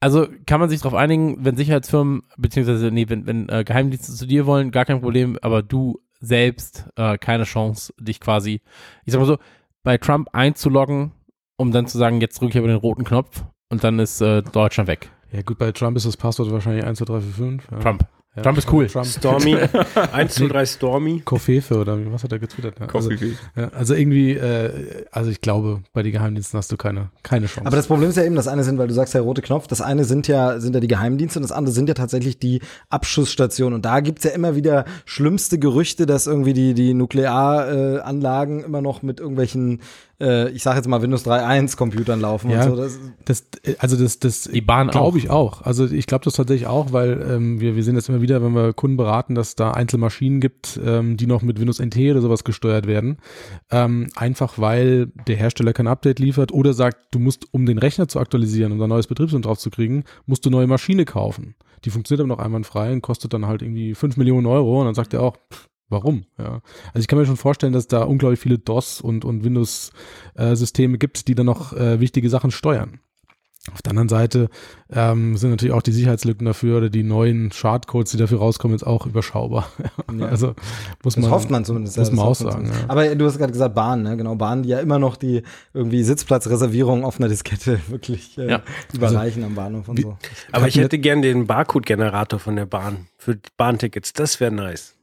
Also 0.00 0.26
kann 0.46 0.60
man 0.60 0.70
sich 0.70 0.80
darauf 0.80 0.94
einigen, 0.94 1.44
wenn 1.44 1.56
Sicherheitsfirmen, 1.56 2.22
beziehungsweise, 2.36 2.90
nee, 2.90 3.08
wenn, 3.08 3.26
wenn 3.26 3.48
äh, 3.48 3.64
Geheimdienste 3.64 4.12
zu 4.12 4.26
dir 4.26 4.46
wollen, 4.46 4.70
gar 4.70 4.84
kein 4.84 5.00
Problem, 5.00 5.38
aber 5.42 5.62
du 5.62 6.00
selbst 6.26 6.88
äh, 6.96 7.18
keine 7.18 7.44
Chance, 7.44 7.92
dich 7.98 8.20
quasi, 8.20 8.60
ich 9.04 9.12
sag 9.12 9.20
mal 9.20 9.26
so, 9.26 9.38
bei 9.82 9.98
Trump 9.98 10.28
einzuloggen, 10.32 11.12
um 11.56 11.72
dann 11.72 11.86
zu 11.86 11.98
sagen, 11.98 12.20
jetzt 12.20 12.40
drücke 12.40 12.50
ich 12.50 12.58
aber 12.58 12.68
den 12.68 12.76
roten 12.76 13.04
Knopf 13.04 13.44
und 13.70 13.84
dann 13.84 13.98
ist 13.98 14.20
äh, 14.20 14.42
Deutschland 14.42 14.88
weg. 14.88 15.10
Ja, 15.32 15.42
gut, 15.42 15.58
bei 15.58 15.72
Trump 15.72 15.96
ist 15.96 16.06
das 16.06 16.16
Passwort 16.16 16.50
wahrscheinlich 16.50 16.84
1, 16.84 16.98
2, 16.98 17.04
3, 17.04 17.20
4, 17.20 17.32
5. 17.32 17.70
Ja. 17.70 17.78
Trump. 17.78 18.06
Ja, 18.36 18.42
Trump 18.42 18.58
ist 18.58 18.70
cool. 18.72 18.86
Trump. 18.86 19.06
Stormy. 19.06 19.56
1 20.12 20.34
zu 20.34 20.46
3 20.48 20.66
Stormy. 20.66 21.22
Koffefe 21.24 21.78
oder 21.78 21.98
wie- 21.98 22.12
was 22.12 22.22
hat 22.22 22.32
er 22.32 22.38
getwittert? 22.38 22.74
Ja, 22.78 22.86
also, 22.92 23.10
ja, 23.10 23.68
also 23.72 23.94
irgendwie, 23.94 24.32
äh, 24.32 25.04
also 25.10 25.30
ich 25.30 25.40
glaube, 25.40 25.80
bei 25.94 26.02
den 26.02 26.12
Geheimdiensten 26.12 26.58
hast 26.58 26.70
du 26.70 26.76
keine, 26.76 27.08
keine 27.22 27.46
Chance. 27.46 27.66
Aber 27.66 27.76
das 27.76 27.86
Problem 27.86 28.10
ist 28.10 28.16
ja 28.16 28.24
eben, 28.24 28.34
das 28.36 28.46
eine 28.48 28.62
sind, 28.62 28.76
weil 28.78 28.88
du 28.88 28.94
sagst 28.94 29.14
ja 29.14 29.20
rote 29.22 29.40
Knopf, 29.42 29.66
das 29.66 29.80
eine 29.80 30.04
sind 30.04 30.28
ja, 30.28 30.60
sind 30.60 30.74
ja 30.74 30.80
die 30.80 30.86
Geheimdienste 30.88 31.38
und 31.38 31.42
das 31.44 31.52
andere 31.52 31.72
sind 31.74 31.88
ja 31.88 31.94
tatsächlich 31.94 32.38
die 32.38 32.60
Abschussstationen. 32.90 33.74
Und 33.74 33.84
da 33.84 34.00
gibt's 34.00 34.24
ja 34.24 34.30
immer 34.32 34.54
wieder 34.54 34.84
schlimmste 35.06 35.58
Gerüchte, 35.58 36.04
dass 36.06 36.26
irgendwie 36.26 36.52
die, 36.52 36.74
die 36.74 36.92
Nuklearanlagen 36.94 37.96
äh, 37.96 38.00
Anlagen 38.02 38.64
immer 38.64 38.82
noch 38.82 39.02
mit 39.02 39.20
irgendwelchen, 39.20 39.80
äh, 40.20 40.50
ich 40.50 40.62
sage 40.62 40.76
jetzt 40.76 40.88
mal 40.88 41.02
Windows 41.02 41.26
3.1 41.26 41.76
Computern 41.76 42.20
laufen 42.20 42.50
ja, 42.50 42.64
und 42.64 42.70
so. 42.70 42.76
Das, 42.76 42.98
das, 43.24 43.44
äh, 43.64 43.74
also 43.78 43.96
das, 43.96 44.18
das 44.18 44.44
Die 44.44 44.60
Bahn 44.60 44.88
glaube 44.88 45.18
ich 45.18 45.30
auch. 45.30 45.62
Also 45.62 45.86
ich 45.86 46.06
glaube 46.06 46.24
das 46.24 46.34
tatsächlich 46.34 46.66
auch, 46.66 46.92
weil 46.92 47.24
ähm, 47.28 47.60
wir, 47.60 47.76
wir 47.76 47.84
sehen 47.84 47.94
das 47.94 48.08
immer 48.08 48.22
wieder, 48.22 48.42
wenn 48.42 48.54
wir 48.54 48.72
Kunden 48.72 48.96
beraten, 48.96 49.34
dass 49.34 49.56
da 49.56 49.72
Einzelmaschinen 49.72 50.40
gibt, 50.40 50.80
ähm, 50.84 51.16
die 51.16 51.26
noch 51.26 51.42
mit 51.42 51.60
Windows 51.60 51.80
NT 51.80 51.96
oder 52.10 52.22
sowas 52.22 52.44
gesteuert 52.44 52.86
werden. 52.86 53.18
Ähm, 53.70 54.08
einfach 54.16 54.58
weil 54.58 55.06
der 55.26 55.36
Hersteller 55.36 55.72
kein 55.72 55.86
Update 55.86 56.18
liefert 56.18 56.52
oder 56.52 56.72
sagt, 56.72 56.98
du 57.10 57.18
musst, 57.18 57.52
um 57.52 57.66
den 57.66 57.78
Rechner 57.78 58.08
zu 58.08 58.18
aktualisieren, 58.18 58.72
um 58.72 58.78
da 58.78 58.84
ein 58.84 58.90
neues 58.90 59.06
Betriebssystem 59.06 59.42
drauf 59.42 59.58
zu 59.58 59.70
kriegen, 59.70 60.04
musst 60.26 60.46
du 60.46 60.50
neue 60.50 60.66
Maschine 60.66 61.04
kaufen. 61.04 61.54
Die 61.84 61.90
funktioniert 61.90 62.20
aber 62.20 62.36
noch 62.36 62.44
einwandfrei 62.44 62.92
und 62.92 63.02
kostet 63.02 63.32
dann 63.32 63.46
halt 63.46 63.62
irgendwie 63.62 63.94
5 63.94 64.16
Millionen 64.16 64.46
Euro 64.46 64.80
und 64.80 64.86
dann 64.86 64.94
sagt 64.94 65.14
er 65.14 65.22
auch, 65.22 65.36
pff, 65.52 65.68
Warum? 65.88 66.24
Ja. 66.38 66.60
Also 66.92 66.98
ich 67.00 67.06
kann 67.08 67.18
mir 67.18 67.26
schon 67.26 67.36
vorstellen, 67.36 67.72
dass 67.72 67.86
da 67.86 68.02
unglaublich 68.02 68.40
viele 68.40 68.58
DOS 68.58 69.00
und, 69.00 69.24
und 69.24 69.44
Windows-Systeme 69.44 70.98
gibt, 70.98 71.28
die 71.28 71.34
dann 71.34 71.46
noch 71.46 71.72
äh, 71.72 72.00
wichtige 72.00 72.28
Sachen 72.28 72.50
steuern. 72.50 73.00
Auf 73.72 73.82
der 73.82 73.90
anderen 73.90 74.08
Seite 74.08 74.48
ähm, 74.90 75.36
sind 75.36 75.50
natürlich 75.50 75.74
auch 75.74 75.82
die 75.82 75.90
Sicherheitslücken 75.90 76.44
dafür 76.46 76.76
oder 76.78 76.88
die 76.88 77.02
neuen 77.02 77.50
Schadcodes, 77.50 78.12
die 78.12 78.16
dafür 78.16 78.38
rauskommen, 78.38 78.76
jetzt 78.76 78.86
auch 78.86 79.06
überschaubar. 79.06 79.68
Ja. 80.16 80.26
Also 80.28 80.54
muss 81.04 81.14
das 81.16 81.22
man, 81.22 81.30
hofft 81.32 81.50
man 81.50 81.64
zumindest. 81.64 81.98
Muss 81.98 82.08
ja, 82.08 82.14
man 82.14 82.24
auch 82.26 82.34
sagen. 82.34 82.66
Ja. 82.66 82.72
Aber 82.88 83.14
du 83.16 83.26
hast 83.26 83.36
gerade 83.38 83.52
gesagt 83.52 83.74
Bahn, 83.74 84.02
ne? 84.02 84.16
Genau, 84.16 84.36
Bahn, 84.36 84.62
die 84.62 84.68
ja 84.70 84.78
immer 84.78 84.98
noch 85.00 85.16
die 85.16 85.42
irgendwie 85.74 86.02
Sitzplatzreservierung 86.04 87.04
auf 87.04 87.18
einer 87.18 87.28
Diskette 87.28 87.80
wirklich 87.88 88.38
äh, 88.38 88.48
Ja. 88.50 88.62
überreichen 88.94 89.42
am 89.44 89.54
Bahnhof 89.56 89.88
und 89.88 89.98
wie- 89.98 90.02
so. 90.02 90.16
Aber 90.52 90.68
ich 90.68 90.76
hätte 90.78 90.98
gern 90.98 91.20
den 91.22 91.46
Barcode-Generator 91.46 92.38
von 92.38 92.54
der 92.56 92.66
Bahn 92.66 93.08
für 93.18 93.36
Bahntickets. 93.56 94.12
Das 94.14 94.40
wäre 94.40 94.52
nice. 94.52 94.95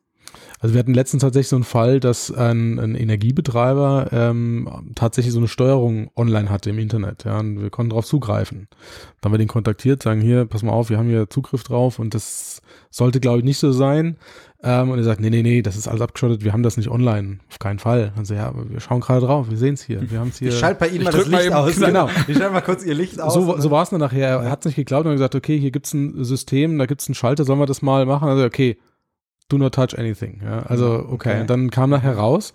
Also 0.63 0.75
wir 0.75 0.79
hatten 0.79 0.93
letztens 0.93 1.19
tatsächlich 1.21 1.49
so 1.49 1.57
einen 1.57 1.65
Fall, 1.65 1.99
dass 1.99 2.31
ein, 2.31 2.79
ein 2.79 2.95
Energiebetreiber 2.95 4.07
ähm, 4.13 4.93
tatsächlich 4.95 5.33
so 5.33 5.39
eine 5.39 5.49
Steuerung 5.49 6.09
online 6.15 6.49
hatte 6.49 6.69
im 6.69 6.79
Internet. 6.79 7.25
Ja, 7.25 7.37
und 7.39 7.61
wir 7.61 7.69
konnten 7.69 7.89
darauf 7.89 8.05
zugreifen. 8.05 8.69
Dann 9.19 9.29
haben 9.29 9.33
wir 9.33 9.39
den 9.39 9.49
kontaktiert, 9.49 10.01
sagen 10.03 10.21
hier, 10.21 10.45
pass 10.45 10.63
mal 10.63 10.71
auf, 10.71 10.89
wir 10.89 10.97
haben 10.97 11.09
hier 11.09 11.29
Zugriff 11.29 11.63
drauf 11.63 11.99
und 11.99 12.13
das 12.15 12.61
sollte, 12.91 13.19
glaube 13.19 13.39
ich, 13.39 13.43
nicht 13.43 13.57
so 13.57 13.73
sein. 13.73 14.15
Ähm, 14.63 14.89
und 14.91 14.97
er 14.99 15.03
sagt, 15.03 15.19
nee, 15.19 15.29
nee, 15.29 15.43
nee, 15.43 15.61
das 15.61 15.75
ist 15.75 15.89
alles 15.89 15.99
abgeschottet, 15.99 16.45
wir 16.45 16.53
haben 16.53 16.63
das 16.63 16.77
nicht 16.77 16.89
online. 16.89 17.39
Auf 17.51 17.59
keinen 17.59 17.79
Fall. 17.79 18.13
Also 18.15 18.33
ja, 18.33 18.47
aber 18.47 18.69
wir 18.69 18.79
schauen 18.79 19.01
gerade 19.01 19.25
drauf, 19.25 19.49
wir 19.49 19.57
sehen 19.57 19.73
es 19.73 19.83
hier. 19.83 20.09
Wir 20.09 20.21
haben 20.21 20.29
es 20.29 20.37
hier. 20.39 20.47
Ich 20.47 20.59
schalte 20.59 20.79
bei 20.79 20.87
Ihnen 20.87 20.99
Ich 20.99 21.03
mal 21.03 21.11
das 21.11 21.27
mal 21.27 21.37
Licht 21.39 21.47
eben- 21.47 21.55
aus. 21.55 21.75
Genau. 21.75 22.09
Ich 22.29 22.37
schalte 22.37 22.53
mal 22.53 22.61
kurz 22.61 22.85
Ihr 22.85 22.93
Licht 22.95 23.19
aus. 23.19 23.33
So, 23.33 23.59
so 23.59 23.69
war 23.69 23.83
es 23.83 23.89
dann 23.89 23.99
nachher. 23.99 24.29
Er 24.39 24.49
hat 24.49 24.59
es 24.61 24.67
nicht 24.67 24.75
geglaubt 24.77 25.03
und 25.05 25.11
hat 25.11 25.15
gesagt, 25.17 25.35
okay, 25.35 25.59
hier 25.59 25.71
gibt's 25.71 25.93
ein 25.93 26.23
System, 26.23 26.77
da 26.77 26.85
gibt's 26.85 27.09
einen 27.09 27.15
Schalter, 27.15 27.43
sollen 27.43 27.59
wir 27.59 27.65
das 27.65 27.81
mal 27.81 28.05
machen? 28.05 28.29
Also, 28.29 28.45
okay, 28.45 28.77
do 29.53 29.57
not 29.57 29.73
touch 29.73 29.97
anything. 29.97 30.41
Ja, 30.43 30.63
also, 30.63 31.05
okay. 31.09 31.13
Okay. 31.13 31.41
Und 31.41 31.49
dann 31.49 31.69
kam 31.69 31.89
nachher 31.89 32.17
raus, 32.17 32.53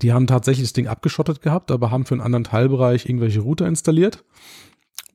die 0.00 0.12
haben 0.12 0.26
tatsächlich 0.26 0.66
das 0.66 0.72
Ding 0.72 0.86
abgeschottet 0.86 1.42
gehabt, 1.42 1.70
aber 1.70 1.90
haben 1.90 2.04
für 2.04 2.14
einen 2.14 2.22
anderen 2.22 2.44
Teilbereich 2.44 3.06
irgendwelche 3.06 3.40
Router 3.40 3.66
installiert. 3.66 4.24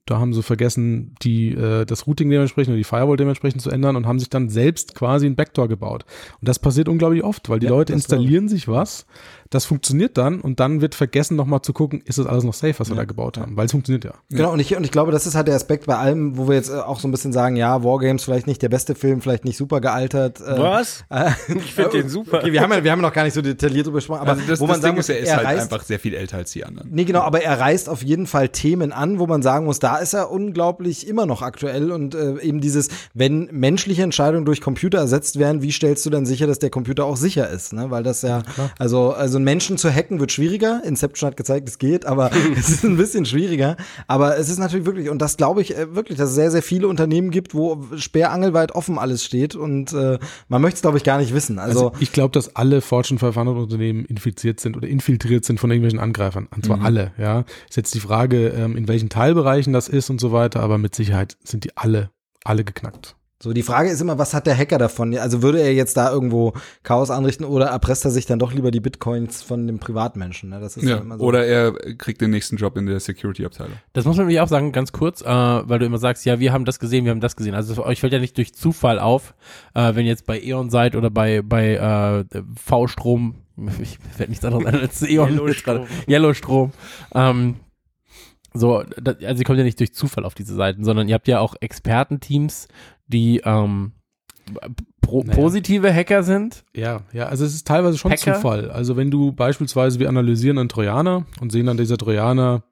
Da 0.06 0.18
haben 0.18 0.32
sie 0.32 0.42
vergessen, 0.42 1.14
die, 1.20 1.50
äh, 1.50 1.84
das 1.84 2.06
Routing 2.06 2.30
dementsprechend 2.30 2.70
oder 2.70 2.78
die 2.78 2.84
Firewall 2.84 3.18
dementsprechend 3.18 3.60
zu 3.60 3.70
ändern 3.70 3.94
und 3.94 4.06
haben 4.06 4.18
sich 4.18 4.30
dann 4.30 4.48
selbst 4.48 4.94
quasi 4.94 5.26
ein 5.26 5.36
Backdoor 5.36 5.68
gebaut. 5.68 6.06
Und 6.40 6.48
das 6.48 6.58
passiert 6.58 6.88
unglaublich 6.88 7.22
oft, 7.22 7.50
weil 7.50 7.58
die 7.58 7.66
Ja, 7.66 7.72
Leute 7.72 7.92
installieren 7.92 8.48
sich 8.48 8.68
was, 8.68 9.06
das 9.50 9.64
funktioniert 9.64 10.18
dann 10.18 10.40
und 10.40 10.60
dann 10.60 10.80
wird 10.80 10.94
vergessen 10.94 11.36
nochmal 11.36 11.62
zu 11.62 11.72
gucken, 11.72 12.02
ist 12.04 12.18
das 12.18 12.26
alles 12.26 12.44
noch 12.44 12.54
safe, 12.54 12.74
was 12.78 12.88
wir 12.88 12.96
da 12.96 13.04
gebaut 13.04 13.38
haben, 13.38 13.56
weil 13.56 13.66
es 13.66 13.72
funktioniert 13.72 14.04
ja. 14.04 14.12
Genau, 14.30 14.52
und 14.52 14.60
ich, 14.60 14.76
und 14.76 14.84
ich 14.84 14.90
glaube, 14.90 15.12
das 15.12 15.26
ist 15.26 15.34
halt 15.34 15.48
der 15.48 15.54
Aspekt 15.54 15.86
bei 15.86 15.96
allem, 15.96 16.36
wo 16.36 16.48
wir 16.48 16.54
jetzt 16.56 16.70
äh, 16.70 16.74
auch 16.74 17.00
so 17.00 17.08
ein 17.08 17.10
bisschen 17.10 17.32
sagen, 17.32 17.56
ja, 17.56 17.82
Wargames 17.82 18.24
vielleicht 18.24 18.46
nicht 18.46 18.60
der 18.62 18.68
beste 18.68 18.94
Film, 18.94 19.20
vielleicht 19.20 19.44
nicht 19.44 19.56
super 19.56 19.80
gealtert. 19.80 20.40
Äh, 20.40 20.58
Was? 20.58 21.04
Äh, 21.10 21.30
Ich 21.56 21.74
finde 21.74 21.90
den 21.90 22.08
super. 22.08 22.38
Okay, 22.38 22.52
wir 22.52 22.60
haben 22.60 22.70
ja, 22.72 22.84
wir 22.84 22.92
haben 22.92 23.00
ja 23.00 23.08
noch 23.08 23.14
gar 23.14 23.24
nicht 23.24 23.34
so 23.34 23.40
detailliert 23.40 23.86
drüber 23.86 23.98
gesprochen, 23.98 24.20
aber 24.20 24.32
also 24.32 24.42
das, 24.46 24.60
wo 24.60 24.66
das 24.66 24.74
man 24.74 24.80
sagen 24.82 24.94
Ding 24.94 24.98
muss, 24.98 25.08
ist, 25.08 25.14
er 25.14 25.20
ist 25.20 25.28
er 25.28 25.36
halt 25.38 25.46
reißt, 25.46 25.72
einfach 25.72 25.84
sehr 25.86 25.98
viel 25.98 26.14
älter 26.14 26.36
als 26.36 26.52
die 26.52 26.64
anderen. 26.64 26.88
Nee, 26.90 27.04
genau, 27.04 27.20
aber 27.20 27.42
er 27.42 27.58
reißt 27.58 27.88
auf 27.88 28.02
jeden 28.02 28.26
Fall 28.26 28.50
Themen 28.50 28.92
an, 28.92 29.18
wo 29.18 29.26
man 29.26 29.42
sagen 29.42 29.64
muss, 29.64 29.78
da 29.78 29.96
ist 29.96 30.12
er 30.12 30.30
unglaublich 30.30 31.08
immer 31.08 31.26
noch 31.26 31.42
aktuell 31.42 31.90
und 31.90 32.14
äh, 32.14 32.40
eben 32.42 32.60
dieses, 32.60 32.88
wenn 33.14 33.48
menschliche 33.52 34.02
Entscheidungen 34.02 34.44
durch 34.44 34.60
Computer 34.60 34.98
ersetzt 34.98 35.38
werden, 35.38 35.62
wie 35.62 35.72
stellst 35.72 36.04
du 36.04 36.10
dann 36.10 36.26
sicher, 36.26 36.46
dass 36.46 36.58
der 36.58 36.70
Computer 36.70 37.04
auch 37.04 37.16
sicher 37.16 37.48
ist? 37.48 37.72
Ne? 37.72 37.90
Weil 37.90 38.02
das 38.02 38.22
ja, 38.22 38.42
also, 38.78 39.12
also 39.12 39.37
einen 39.38 39.44
Menschen 39.44 39.78
zu 39.78 39.90
hacken 39.92 40.20
wird 40.20 40.32
schwieriger. 40.32 40.82
Inception 40.84 41.28
hat 41.28 41.36
gezeigt, 41.36 41.68
es 41.68 41.78
geht, 41.78 42.04
aber 42.06 42.30
es 42.58 42.68
ist 42.68 42.84
ein 42.84 42.96
bisschen 42.96 43.24
schwieriger. 43.24 43.76
Aber 44.06 44.36
es 44.36 44.48
ist 44.48 44.58
natürlich 44.58 44.86
wirklich, 44.86 45.08
und 45.08 45.20
das 45.22 45.36
glaube 45.36 45.62
ich 45.62 45.76
äh, 45.76 45.94
wirklich, 45.94 46.18
dass 46.18 46.30
es 46.30 46.34
sehr, 46.34 46.50
sehr 46.50 46.62
viele 46.62 46.88
Unternehmen 46.88 47.30
gibt, 47.30 47.54
wo 47.54 47.82
sperrangelweit 47.96 48.72
offen 48.72 48.98
alles 48.98 49.24
steht 49.24 49.54
und 49.54 49.92
äh, 49.92 50.18
man 50.48 50.60
möchte 50.62 50.76
es, 50.76 50.82
glaube 50.82 50.98
ich, 50.98 51.04
gar 51.04 51.18
nicht 51.18 51.32
wissen. 51.34 51.58
Also, 51.58 51.88
Also 51.88 52.00
ich 52.00 52.12
glaube, 52.12 52.32
dass 52.32 52.56
alle 52.56 52.80
Fortune 52.80 53.18
500 53.18 53.56
Unternehmen 53.56 54.04
infiziert 54.04 54.60
sind 54.60 54.76
oder 54.76 54.88
infiltriert 54.88 55.44
sind 55.44 55.60
von 55.60 55.70
irgendwelchen 55.70 56.00
Angreifern. 56.00 56.48
Und 56.54 56.64
zwar 56.66 56.78
Mhm. 56.78 56.84
alle, 56.84 57.12
ja. 57.18 57.44
Ist 57.68 57.76
jetzt 57.76 57.94
die 57.94 58.00
Frage, 58.00 58.48
ähm, 58.48 58.76
in 58.76 58.88
welchen 58.88 59.08
Teilbereichen 59.08 59.72
das 59.72 59.88
ist 59.88 60.10
und 60.10 60.20
so 60.20 60.32
weiter, 60.32 60.60
aber 60.60 60.78
mit 60.78 60.94
Sicherheit 60.94 61.36
sind 61.44 61.64
die 61.64 61.76
alle, 61.76 62.10
alle 62.44 62.64
geknackt. 62.64 63.14
So, 63.40 63.52
die 63.52 63.62
Frage 63.62 63.88
ist 63.88 64.00
immer, 64.00 64.18
was 64.18 64.34
hat 64.34 64.48
der 64.48 64.56
Hacker 64.58 64.78
davon? 64.78 65.16
Also 65.16 65.42
würde 65.42 65.60
er 65.60 65.72
jetzt 65.72 65.96
da 65.96 66.10
irgendwo 66.10 66.54
Chaos 66.82 67.08
anrichten 67.08 67.44
oder 67.44 67.66
erpresst 67.66 68.04
er 68.04 68.10
sich 68.10 68.26
dann 68.26 68.40
doch 68.40 68.52
lieber 68.52 68.72
die 68.72 68.80
Bitcoins 68.80 69.42
von 69.42 69.64
dem 69.68 69.78
Privatmenschen? 69.78 70.50
Ne? 70.50 70.58
Das 70.58 70.76
ist 70.76 70.82
Ja. 70.88 70.96
immer 70.96 71.18
so. 71.18 71.24
Oder 71.24 71.46
er 71.46 71.72
kriegt 71.96 72.20
den 72.20 72.30
nächsten 72.30 72.56
Job 72.56 72.76
in 72.76 72.86
der 72.86 72.98
Security-Abteilung. 72.98 73.74
Das 73.92 74.04
muss 74.06 74.16
man 74.16 74.26
nämlich 74.26 74.40
auch 74.40 74.48
sagen, 74.48 74.72
ganz 74.72 74.90
kurz, 74.90 75.20
äh, 75.22 75.26
weil 75.26 75.78
du 75.78 75.86
immer 75.86 75.98
sagst, 75.98 76.24
ja, 76.24 76.40
wir 76.40 76.52
haben 76.52 76.64
das 76.64 76.80
gesehen, 76.80 77.04
wir 77.04 77.12
haben 77.12 77.20
das 77.20 77.36
gesehen. 77.36 77.54
Also 77.54 77.84
euch 77.84 78.00
fällt 78.00 78.12
ja 78.12 78.18
nicht 78.18 78.36
durch 78.36 78.54
Zufall 78.54 78.98
auf, 78.98 79.34
äh, 79.74 79.94
wenn 79.94 80.04
ihr 80.04 80.10
jetzt 80.10 80.26
bei 80.26 80.40
E.ON 80.40 80.68
seid 80.70 80.96
oder 80.96 81.08
bei, 81.10 81.40
bei 81.42 82.24
äh, 82.34 82.42
V-Strom, 82.56 83.36
ich 83.80 84.00
werde 84.16 84.30
nichts 84.32 84.44
anderes 84.44 84.66
als 84.66 85.02
E.ON. 85.02 85.28
Yellowstrom. 85.34 85.86
Yellowstrom. 86.08 86.72
Ähm, 87.14 87.54
so, 88.54 88.78
also 88.78 89.12
ihr 89.22 89.44
kommt 89.44 89.58
ja 89.58 89.64
nicht 89.64 89.78
durch 89.78 89.94
Zufall 89.94 90.24
auf 90.24 90.34
diese 90.34 90.54
Seiten, 90.56 90.82
sondern 90.82 91.06
ihr 91.06 91.14
habt 91.14 91.28
ja 91.28 91.38
auch 91.38 91.54
Expertenteams, 91.60 92.66
die 93.08 93.42
ähm, 93.44 93.92
pro, 95.00 95.22
Naja. 95.22 95.34
positive 95.34 95.92
Hacker 95.92 96.22
sind. 96.22 96.64
Ja, 96.74 97.02
ja, 97.12 97.26
also 97.26 97.44
es 97.44 97.54
ist 97.54 97.66
teilweise 97.66 97.98
schon 97.98 98.12
Hacker? 98.12 98.34
Zufall. 98.34 98.70
Also 98.70 98.96
wenn 98.96 99.10
du 99.10 99.32
beispielsweise, 99.32 99.98
wir 99.98 100.08
analysieren 100.08 100.58
einen 100.58 100.68
Trojaner 100.68 101.26
und 101.40 101.50
sehen 101.50 101.66
dann, 101.66 101.76
dieser 101.76 101.98
Trojaner 101.98 102.62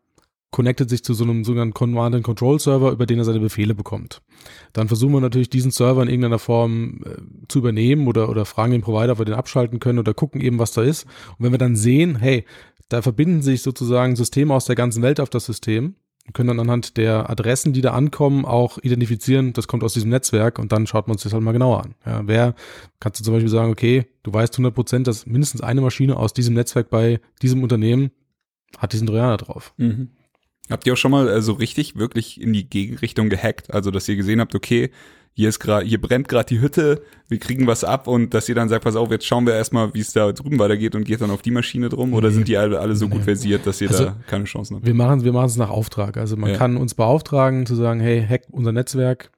connectet 0.53 0.89
sich 0.89 1.05
zu 1.05 1.13
so 1.13 1.25
einem 1.25 1.45
sogenannten 1.45 1.75
Command-and-Control-Server, 1.75 2.91
über 2.93 3.05
den 3.05 3.19
er 3.19 3.25
seine 3.25 3.41
Befehle 3.41 3.75
bekommt. 3.75 4.23
Dann 4.73 4.89
versuchen 4.89 5.13
wir 5.13 5.21
natürlich, 5.21 5.51
diesen 5.51 5.71
Server 5.71 6.03
in 6.03 6.09
irgendeiner 6.09 6.39
Form 6.39 7.01
äh, 7.05 7.17
zu 7.49 7.59
übernehmen 7.59 8.07
oder, 8.07 8.29
oder 8.31 8.45
fragen 8.45 8.73
den 8.73 8.81
Provider, 8.81 9.13
ob 9.13 9.19
wir 9.19 9.25
den 9.27 9.35
abschalten 9.35 9.81
können 9.81 9.99
oder 9.99 10.15
gucken 10.15 10.41
eben, 10.41 10.59
was 10.59 10.73
da 10.73 10.83
ist. 10.83 11.05
Und 11.37 11.45
wenn 11.45 11.53
wir 11.53 11.59
dann 11.59 11.77
sehen, 11.77 12.17
hey, 12.17 12.45
da 12.89 13.03
verbinden 13.03 13.43
sich 13.43 13.63
sozusagen 13.63 14.17
Systeme 14.17 14.55
aus 14.55 14.65
der 14.65 14.77
ganzen 14.77 15.03
Welt 15.03 15.21
auf 15.21 15.29
das 15.29 15.45
System, 15.45 15.97
und 16.27 16.35
können 16.35 16.49
dann 16.49 16.61
anhand 16.61 16.97
der 16.97 17.31
Adressen, 17.31 17.73
die 17.73 17.81
da 17.81 17.93
ankommen, 17.93 18.45
auch 18.45 18.79
identifizieren, 18.79 19.53
das 19.53 19.69
kommt 19.69 19.85
aus 19.85 19.95
diesem 19.95 20.11
Netzwerk 20.11 20.59
und 20.59 20.73
dann 20.73 20.87
schaut 20.87 21.07
man 21.07 21.15
uns 21.15 21.23
das 21.23 21.33
halt 21.33 21.43
mal 21.43 21.53
genauer 21.53 21.85
an. 21.85 21.95
Ja, 22.05 22.23
wer, 22.27 22.55
kannst 23.01 23.21
du 23.21 23.25
zum 23.25 23.35
Beispiel 23.35 23.51
sagen, 23.51 23.71
okay, 23.71 24.07
du 24.23 24.33
weißt 24.33 24.55
100 24.55 24.75
Prozent, 24.75 25.07
dass 25.07 25.27
mindestens 25.27 25.61
eine 25.61 25.81
Maschine 25.81 26.17
aus 26.17 26.33
diesem 26.33 26.55
Netzwerk 26.55 26.91
bei 26.91 27.21
diesem 27.43 27.63
Unternehmen 27.63 28.11
hat 28.79 28.93
diesen 28.93 29.07
Trojaner 29.07 29.37
drauf. 29.37 29.73
Mhm. 29.77 30.11
Habt 30.69 30.87
ihr 30.87 30.95
auch 30.95 30.99
schon 30.99 31.13
mal 31.13 31.29
äh, 31.29 31.43
so 31.43 31.53
richtig 31.53 31.97
wirklich 31.97 32.41
in 32.41 32.53
die 32.53 32.69
Gegenrichtung 32.69 33.29
gehackt? 33.29 33.73
Also, 33.73 33.91
dass 33.91 34.09
ihr 34.09 34.17
gesehen 34.17 34.41
habt, 34.41 34.55
okay, 34.55 34.91
hier 35.39 35.51
ist 35.51 35.61
gerade, 35.61 35.85
hier 35.85 36.01
brennt 36.01 36.29
gerade 36.29 36.47
die 36.47 36.61
Hütte, 36.63 37.03
wir 37.29 37.39
kriegen 37.39 37.67
was 37.67 37.85
ab 37.85 38.07
und 38.09 38.33
dass 38.33 38.49
ihr 38.49 38.55
dann 38.55 38.71
sagt, 38.71 38.85
pass 38.85 38.97
auf, 38.97 39.11
jetzt 39.11 39.27
schauen 39.27 39.47
wir 39.47 39.53
erstmal, 39.53 39.93
wie 39.93 40.01
es 40.01 40.13
da 40.15 40.33
drüben 40.33 40.59
weitergeht 40.59 40.95
und 40.95 41.05
geht 41.05 41.21
dann 41.21 41.31
auf 41.31 41.43
die 41.43 41.51
Maschine 41.51 41.91
drum 41.91 42.15
oder 42.15 42.29
Nee. 42.29 42.35
sind 42.37 42.49
die 42.49 42.57
alle, 42.57 42.81
alle 42.81 42.97
so 42.97 43.07
gut 43.07 43.23
versiert, 43.23 43.67
dass 43.67 43.81
ihr 43.83 43.91
Also, 43.91 44.05
da 44.07 44.17
keine 44.27 44.45
Chancen 44.45 44.77
habt? 44.77 44.87
Wir 44.87 44.95
machen 44.95 45.25
wir 45.25 45.33
machen 45.35 45.47
es 45.47 45.57
nach 45.59 45.69
Auftrag. 45.69 46.17
Also 46.17 46.39
man 46.39 46.51
Ja. 46.53 46.57
kann 46.57 46.79
uns 46.79 46.95
beauftragen 46.95 47.67
zu 47.67 47.75
sagen, 47.75 48.01
hey, 48.01 48.25
hack 48.27 48.45
unser 48.51 48.73
Netzwerk, 48.73 49.31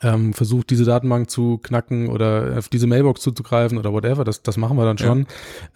ähm, 0.00 0.32
versucht 0.32 0.70
diese 0.70 0.84
Datenbank 0.84 1.28
zu 1.30 1.58
knacken 1.58 2.08
oder 2.08 2.54
auf 2.56 2.68
diese 2.70 2.86
Mailbox 2.86 3.20
zuzugreifen 3.20 3.76
oder 3.76 3.92
whatever. 3.92 4.24
Das, 4.24 4.42
das 4.42 4.56
machen 4.56 4.76
wir 4.78 4.84
dann 4.86 4.96
Ja. 4.96 5.06
schon. 5.06 5.26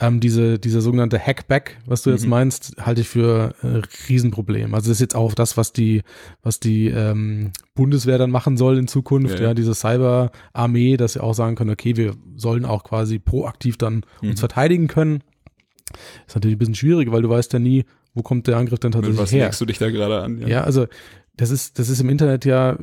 Ähm, 0.00 0.20
diese, 0.20 0.58
dieser 0.58 0.80
sogenannte 0.80 1.18
Hackback, 1.18 1.76
was 1.86 2.02
du 2.02 2.10
jetzt 2.10 2.24
Mhm. 2.24 2.30
meinst, 2.30 2.74
halte 2.80 3.02
ich 3.02 3.08
für 3.08 3.54
äh, 3.62 3.82
Riesenproblem. 4.08 4.74
Also 4.74 4.88
das 4.88 4.96
ist 4.96 5.00
jetzt 5.02 5.14
auch 5.16 5.34
das, 5.34 5.56
was 5.58 5.72
die, 5.74 6.02
was 6.42 6.58
die 6.60 6.86
ähm, 6.88 7.52
Bundeswehr 7.74 8.16
dann 8.18 8.30
machen 8.30 8.56
soll 8.56 8.78
in 8.78 8.88
Zukunft. 8.88 9.34
Ja, 9.34 9.40
Ja, 9.42 9.48
ja. 9.48 9.54
diese 9.54 9.74
Cyber-Armee, 9.74 10.96
dass 10.96 11.12
sie 11.12 11.22
auch 11.22 11.34
sagen 11.34 11.54
können, 11.56 11.70
okay, 11.70 11.96
wir 11.96 12.14
sollen 12.36 12.64
auch 12.64 12.84
quasi 12.84 13.18
proaktiv 13.18 13.76
dann 13.76 14.02
Mhm. 14.22 14.30
uns 14.30 14.40
verteidigen 14.40 14.86
können. 14.88 15.22
Ist 16.26 16.34
natürlich 16.34 16.56
ein 16.56 16.58
bisschen 16.58 16.74
schwierig, 16.74 17.12
weil 17.12 17.22
du 17.22 17.28
weißt 17.28 17.52
ja 17.52 17.58
nie, 17.58 17.84
wo 18.14 18.22
kommt 18.22 18.46
der 18.46 18.56
Angriff 18.56 18.78
denn 18.80 18.88
Mit 18.88 18.94
tatsächlich 18.94 19.20
was 19.20 19.32
her. 19.32 19.44
legst 19.44 19.60
du 19.60 19.66
dich 19.66 19.78
da 19.78 19.90
gerade 19.90 20.22
an? 20.22 20.38
Ja, 20.48 20.62
also 20.64 20.86
das 21.36 21.50
ist, 21.50 21.78
das 21.78 21.90
ist 21.90 22.00
im 22.00 22.08
Internet 22.08 22.44
ja, 22.46 22.78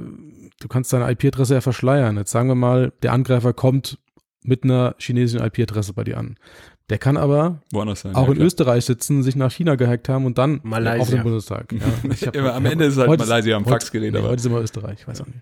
du 0.64 0.68
kannst 0.70 0.92
deine 0.94 1.12
IP-Adresse 1.12 1.54
ja 1.56 1.62
verschleiern. 1.62 2.18
Jetzt 2.18 2.32
sagen 2.32 2.48
wir 2.48 2.56
mal, 2.56 2.94
der 3.04 3.14
Angreifer 3.14 3.54
kommt 3.54 3.98
mit 4.44 4.64
einer 4.64 4.96
chinesischen 4.98 5.46
IP-Adresse 5.46 5.94
bei 5.94 6.04
dir 6.04 6.18
an. 6.18 6.36
Der 6.90 6.98
kann 6.98 7.16
aber 7.18 7.62
Woanders 7.72 8.02
sein. 8.02 8.14
auch 8.16 8.24
ja, 8.24 8.28
in 8.30 8.34
klar. 8.36 8.46
Österreich 8.48 8.86
sitzen, 8.86 9.24
sich 9.24 9.36
nach 9.38 9.52
China 9.52 9.76
gehackt 9.76 10.10
haben 10.10 10.26
und 10.26 10.38
dann 10.38 10.60
Malaysia. 10.64 11.02
auf 11.02 11.10
den 11.10 11.24
Bundestag. 11.24 11.72
Ja, 11.74 12.12
ich 12.12 12.28
hab- 12.28 12.36
Immer 12.36 12.54
am 12.54 12.66
Ende 12.66 12.86
ist 12.86 12.98
halt 12.98 13.08
heute 13.10 13.26
Malaysia 13.26 13.56
am 13.56 13.64
heute- 13.64 13.72
Faxgerät, 13.72 14.12
nee, 14.12 14.20
aber- 14.20 14.28
Heute 14.30 14.36
ist 14.38 14.46
immer 14.46 14.60
Österreich, 14.62 15.00
ich 15.02 15.08
weiß 15.08 15.22
auch 15.22 15.28
nicht. 15.28 15.40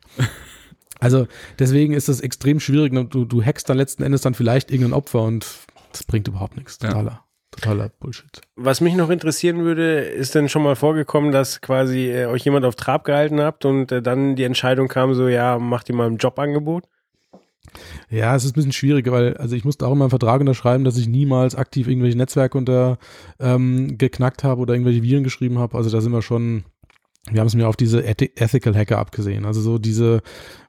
Also 0.99 1.27
deswegen 1.57 1.93
ist 1.93 2.09
das 2.09 2.19
extrem 2.21 2.59
schwierig. 2.59 2.93
Du, 3.09 3.25
du 3.25 3.43
hackst 3.43 3.67
dann 3.69 3.77
letzten 3.77 4.03
Endes 4.03 4.21
dann 4.21 4.35
vielleicht 4.35 4.69
irgendein 4.69 4.93
Opfer 4.93 5.23
und 5.23 5.45
das 5.91 6.03
bringt 6.03 6.27
überhaupt 6.27 6.57
nichts. 6.57 6.77
Ja. 6.83 7.23
Totaler, 7.51 7.89
Bullshit. 7.99 8.41
Was 8.55 8.79
mich 8.81 8.95
noch 8.95 9.09
interessieren 9.09 9.63
würde, 9.63 9.99
ist 9.99 10.35
denn 10.35 10.47
schon 10.47 10.63
mal 10.63 10.75
vorgekommen, 10.75 11.31
dass 11.31 11.59
quasi 11.59 12.09
äh, 12.09 12.25
euch 12.25 12.45
jemand 12.45 12.65
auf 12.65 12.75
Trab 12.75 13.03
gehalten 13.03 13.41
habt 13.41 13.65
und 13.65 13.91
äh, 13.91 14.01
dann 14.01 14.35
die 14.35 14.45
Entscheidung 14.45 14.87
kam, 14.87 15.13
so 15.13 15.27
ja, 15.27 15.59
macht 15.59 15.89
ihr 15.89 15.95
mal 15.95 16.07
ein 16.07 16.17
Jobangebot? 16.17 16.85
Ja, 18.09 18.35
es 18.35 18.43
ist 18.43 18.51
ein 18.51 18.55
bisschen 18.55 18.71
schwierig, 18.71 19.09
weil 19.11 19.37
also 19.37 19.55
ich 19.55 19.65
musste 19.65 19.85
auch 19.85 19.93
in 19.93 19.97
meinem 19.97 20.09
Vertrag 20.09 20.39
unterschreiben, 20.39 20.83
dass 20.83 20.97
ich 20.97 21.07
niemals 21.07 21.55
aktiv 21.55 21.87
irgendwelche 21.87 22.17
Netzwerke 22.17 22.57
unter 22.57 22.97
ähm, 23.39 23.97
geknackt 23.97 24.43
habe 24.43 24.61
oder 24.61 24.73
irgendwelche 24.73 25.03
Viren 25.03 25.23
geschrieben 25.23 25.59
habe. 25.59 25.77
Also 25.77 25.89
da 25.89 26.01
sind 26.01 26.11
wir 26.11 26.21
schon, 26.21 26.63
wir 27.29 27.39
haben 27.39 27.47
es 27.47 27.55
mir 27.55 27.67
auf 27.67 27.77
diese 27.77 28.03
Ethi 28.03 28.31
Ethical 28.35 28.75
Hacker 28.75 28.97
abgesehen. 28.97 29.45
Also 29.45 29.61
so 29.61 29.77
diese, 29.77 30.21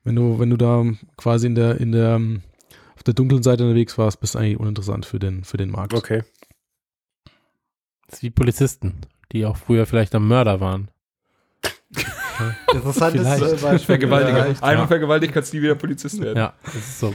wenn 0.04 0.16
du, 0.16 0.38
wenn 0.38 0.50
du 0.50 0.56
da 0.56 0.84
quasi 1.16 1.46
in 1.46 1.54
der, 1.54 1.80
in 1.80 1.92
der, 1.92 2.20
auf 2.94 3.02
der 3.02 3.14
dunklen 3.14 3.42
Seite 3.42 3.64
unterwegs 3.64 3.98
warst, 3.98 4.20
bist 4.20 4.34
du 4.34 4.38
eigentlich 4.38 4.60
uninteressant 4.60 5.06
für 5.06 5.18
den, 5.18 5.44
für 5.44 5.56
den 5.56 5.70
Markt. 5.70 5.94
Okay. 5.94 6.22
Das 8.12 8.18
ist 8.18 8.22
wie 8.24 8.30
Polizisten, 8.30 8.92
die 9.32 9.46
auch 9.46 9.56
früher 9.56 9.86
vielleicht 9.86 10.14
am 10.14 10.28
Mörder 10.28 10.60
waren. 10.60 10.88
Interessantes 12.74 13.22
Vielleicht. 13.22 13.42
äh, 13.42 13.56
Beispiel. 13.56 13.78
Vergewaltiger. 13.86 14.48
Ja, 14.50 14.62
Einmal 14.62 14.86
vergewaltigt, 14.86 15.32
kannst 15.32 15.52
du 15.52 15.56
nie 15.56 15.62
wieder 15.62 15.76
Polizist 15.76 16.20
werden. 16.20 16.36
Ja, 16.36 16.52
das 16.62 16.74
ist 16.74 17.00
so. 17.00 17.14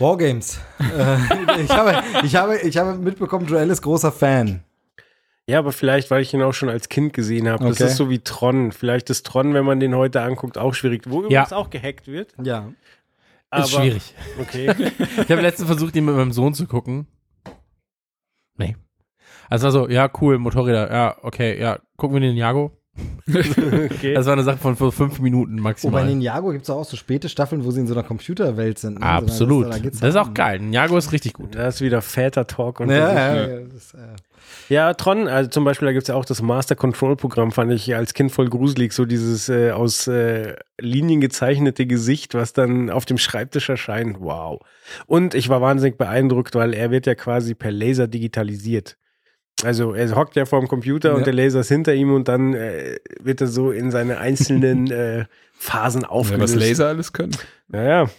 Wargames. 0.00 0.58
äh, 0.80 1.16
ich, 1.62 1.70
habe, 1.70 2.02
ich, 2.24 2.34
habe, 2.34 2.58
ich 2.58 2.76
habe 2.76 2.94
mitbekommen, 2.98 3.46
Joel 3.46 3.70
ist 3.70 3.80
großer 3.82 4.10
Fan. 4.10 4.64
Ja, 5.48 5.60
aber 5.60 5.70
vielleicht, 5.70 6.10
weil 6.10 6.22
ich 6.22 6.34
ihn 6.34 6.42
auch 6.42 6.52
schon 6.52 6.68
als 6.68 6.88
Kind 6.88 7.12
gesehen 7.12 7.48
habe. 7.48 7.64
Das 7.64 7.76
Okay. 7.80 7.84
ist 7.90 7.96
so 7.96 8.10
wie 8.10 8.18
Tron. 8.18 8.72
Vielleicht 8.72 9.08
ist 9.10 9.24
Tron, 9.24 9.54
wenn 9.54 9.64
man 9.64 9.78
den 9.78 9.94
heute 9.94 10.20
anguckt, 10.22 10.58
auch 10.58 10.74
schwierig. 10.74 11.04
Wo 11.08 11.22
übrigens 11.22 11.52
auch 11.52 11.70
gehackt 11.70 12.08
wird. 12.08 12.34
Ja. 12.42 12.72
Aber, 13.50 13.64
Ist 13.64 13.70
schwierig. 13.72 14.14
Okay. 14.40 14.74
Ich 15.22 15.30
habe 15.30 15.40
letztens 15.42 15.68
versucht, 15.68 15.94
ihn 15.94 16.04
mit 16.04 16.16
meinem 16.16 16.32
Sohn 16.32 16.54
zu 16.54 16.66
gucken. 16.66 17.06
Nee. 18.56 18.76
Also 19.48 19.64
war 19.64 19.72
so, 19.72 19.88
ja, 19.88 20.10
cool, 20.20 20.38
Motorräder, 20.38 20.90
ja, 20.92 21.16
okay, 21.22 21.60
ja, 21.60 21.78
gucken 21.96 22.14
wir 22.14 22.20
den 22.20 22.36
Jago. 22.36 22.72
okay. 23.28 24.14
Das 24.14 24.26
war 24.26 24.32
eine 24.32 24.42
Sache 24.42 24.58
von 24.58 24.74
fünf 24.76 25.20
Minuten 25.20 25.58
Wobei 25.58 25.62
maximal. 25.62 26.02
in 26.02 26.18
Ninjago 26.18 26.50
gibt 26.50 26.64
es 26.64 26.70
auch 26.70 26.84
so 26.84 26.96
späte 26.96 27.28
Staffeln, 27.28 27.64
wo 27.64 27.70
sie 27.70 27.80
in 27.80 27.86
so 27.86 27.94
einer 27.94 28.02
Computerwelt 28.02 28.78
sind. 28.78 29.00
Ne? 29.00 29.06
Absolut. 29.06 29.66
So, 29.66 29.70
da 29.70 29.78
geht's 29.78 30.00
Das 30.00 30.10
ist 30.10 30.16
auch 30.16 30.34
geil. 30.34 30.60
Ein 30.60 30.72
Jago 30.72 30.96
ist 30.96 31.12
richtig 31.12 31.34
gut. 31.34 31.54
Da 31.54 31.68
ist 31.68 31.80
wieder 31.80 32.00
Väter-Talk. 32.00 32.80
und 32.80 32.90
Ja, 32.90 32.98
das 32.98 33.14
ja, 33.14 33.46
ja, 33.46 33.60
das, 33.72 33.94
äh, 33.94 33.98
Ja, 34.68 34.94
Tron, 34.94 35.28
also 35.28 35.50
zum 35.50 35.64
Beispiel, 35.64 35.86
da 35.86 35.92
gibt's 35.92 36.08
ja 36.08 36.14
auch 36.14 36.24
das 36.24 36.40
Master 36.42 36.74
Control 36.74 37.16
Programm, 37.16 37.52
fand 37.52 37.72
ich 37.72 37.94
als 37.94 38.14
Kind 38.14 38.32
voll 38.32 38.48
gruselig, 38.48 38.92
so 38.92 39.04
dieses 39.04 39.48
äh, 39.48 39.72
aus 39.72 40.06
äh, 40.06 40.56
Linien 40.80 41.20
gezeichnete 41.20 41.86
Gesicht, 41.86 42.34
was 42.34 42.52
dann 42.52 42.88
auf 42.90 43.04
dem 43.04 43.18
Schreibtisch 43.18 43.68
erscheint. 43.68 44.16
Wow. 44.20 44.60
Und 45.06 45.34
ich 45.34 45.48
war 45.48 45.60
wahnsinnig 45.60 45.98
beeindruckt, 45.98 46.54
weil 46.54 46.72
er 46.72 46.90
wird 46.90 47.06
ja 47.06 47.14
quasi 47.14 47.54
per 47.54 47.70
Laser 47.70 48.08
digitalisiert. 48.08 48.96
Also 49.64 49.92
er 49.92 50.14
hockt 50.14 50.36
ja 50.36 50.44
vor 50.46 50.60
dem 50.60 50.68
Computer 50.68 51.10
Ja. 51.10 51.14
und 51.16 51.26
der 51.26 51.34
Laser 51.34 51.60
ist 51.60 51.68
hinter 51.68 51.94
ihm 51.94 52.12
und 52.12 52.28
dann 52.28 52.54
äh, 52.54 52.96
wird 53.20 53.40
er 53.40 53.46
so 53.48 53.70
in 53.72 53.90
seine 53.90 54.18
einzelnen 54.18 54.90
äh, 54.90 55.24
Phasen 55.58 56.02
Ja, 56.02 56.08
aufgelöst. 56.08 56.54
was 56.54 56.60
Laser 56.60 56.88
alles 56.88 57.12
können. 57.12 57.36
Ja, 57.72 57.82
ja. 57.82 58.10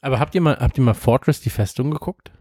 Aber 0.00 0.18
habt 0.18 0.34
ihr 0.34 0.40
mal, 0.40 0.56
habt 0.58 0.78
ihr 0.78 0.84
mal 0.84 0.94
Fortress 0.94 1.40
die 1.40 1.50
Festung 1.50 1.90
geguckt? 1.90 2.32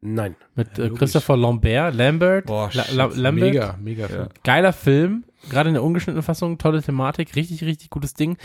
Nein. 0.00 0.36
Mit 0.54 0.78
äh, 0.78 0.88
Christopher 0.90 1.36
Lambert, 1.36 1.94
Lambert, 1.94 2.46
Boah, 2.46 2.70
La. 2.72 2.84
La, 2.92 3.04
Lambert. 3.14 3.34
Mega, 3.52 3.76
mega. 3.82 4.06
Ja. 4.06 4.28
Geiler 4.44 4.72
Film, 4.72 5.24
gerade 5.50 5.68
in 5.68 5.74
der 5.74 5.82
ungeschnittenen 5.82 6.22
Fassung, 6.22 6.56
tolle 6.56 6.80
Thematik, 6.82 7.36
richtig, 7.36 7.62
richtig 7.64 7.90
gutes 7.90 8.14
Ding. 8.14 8.38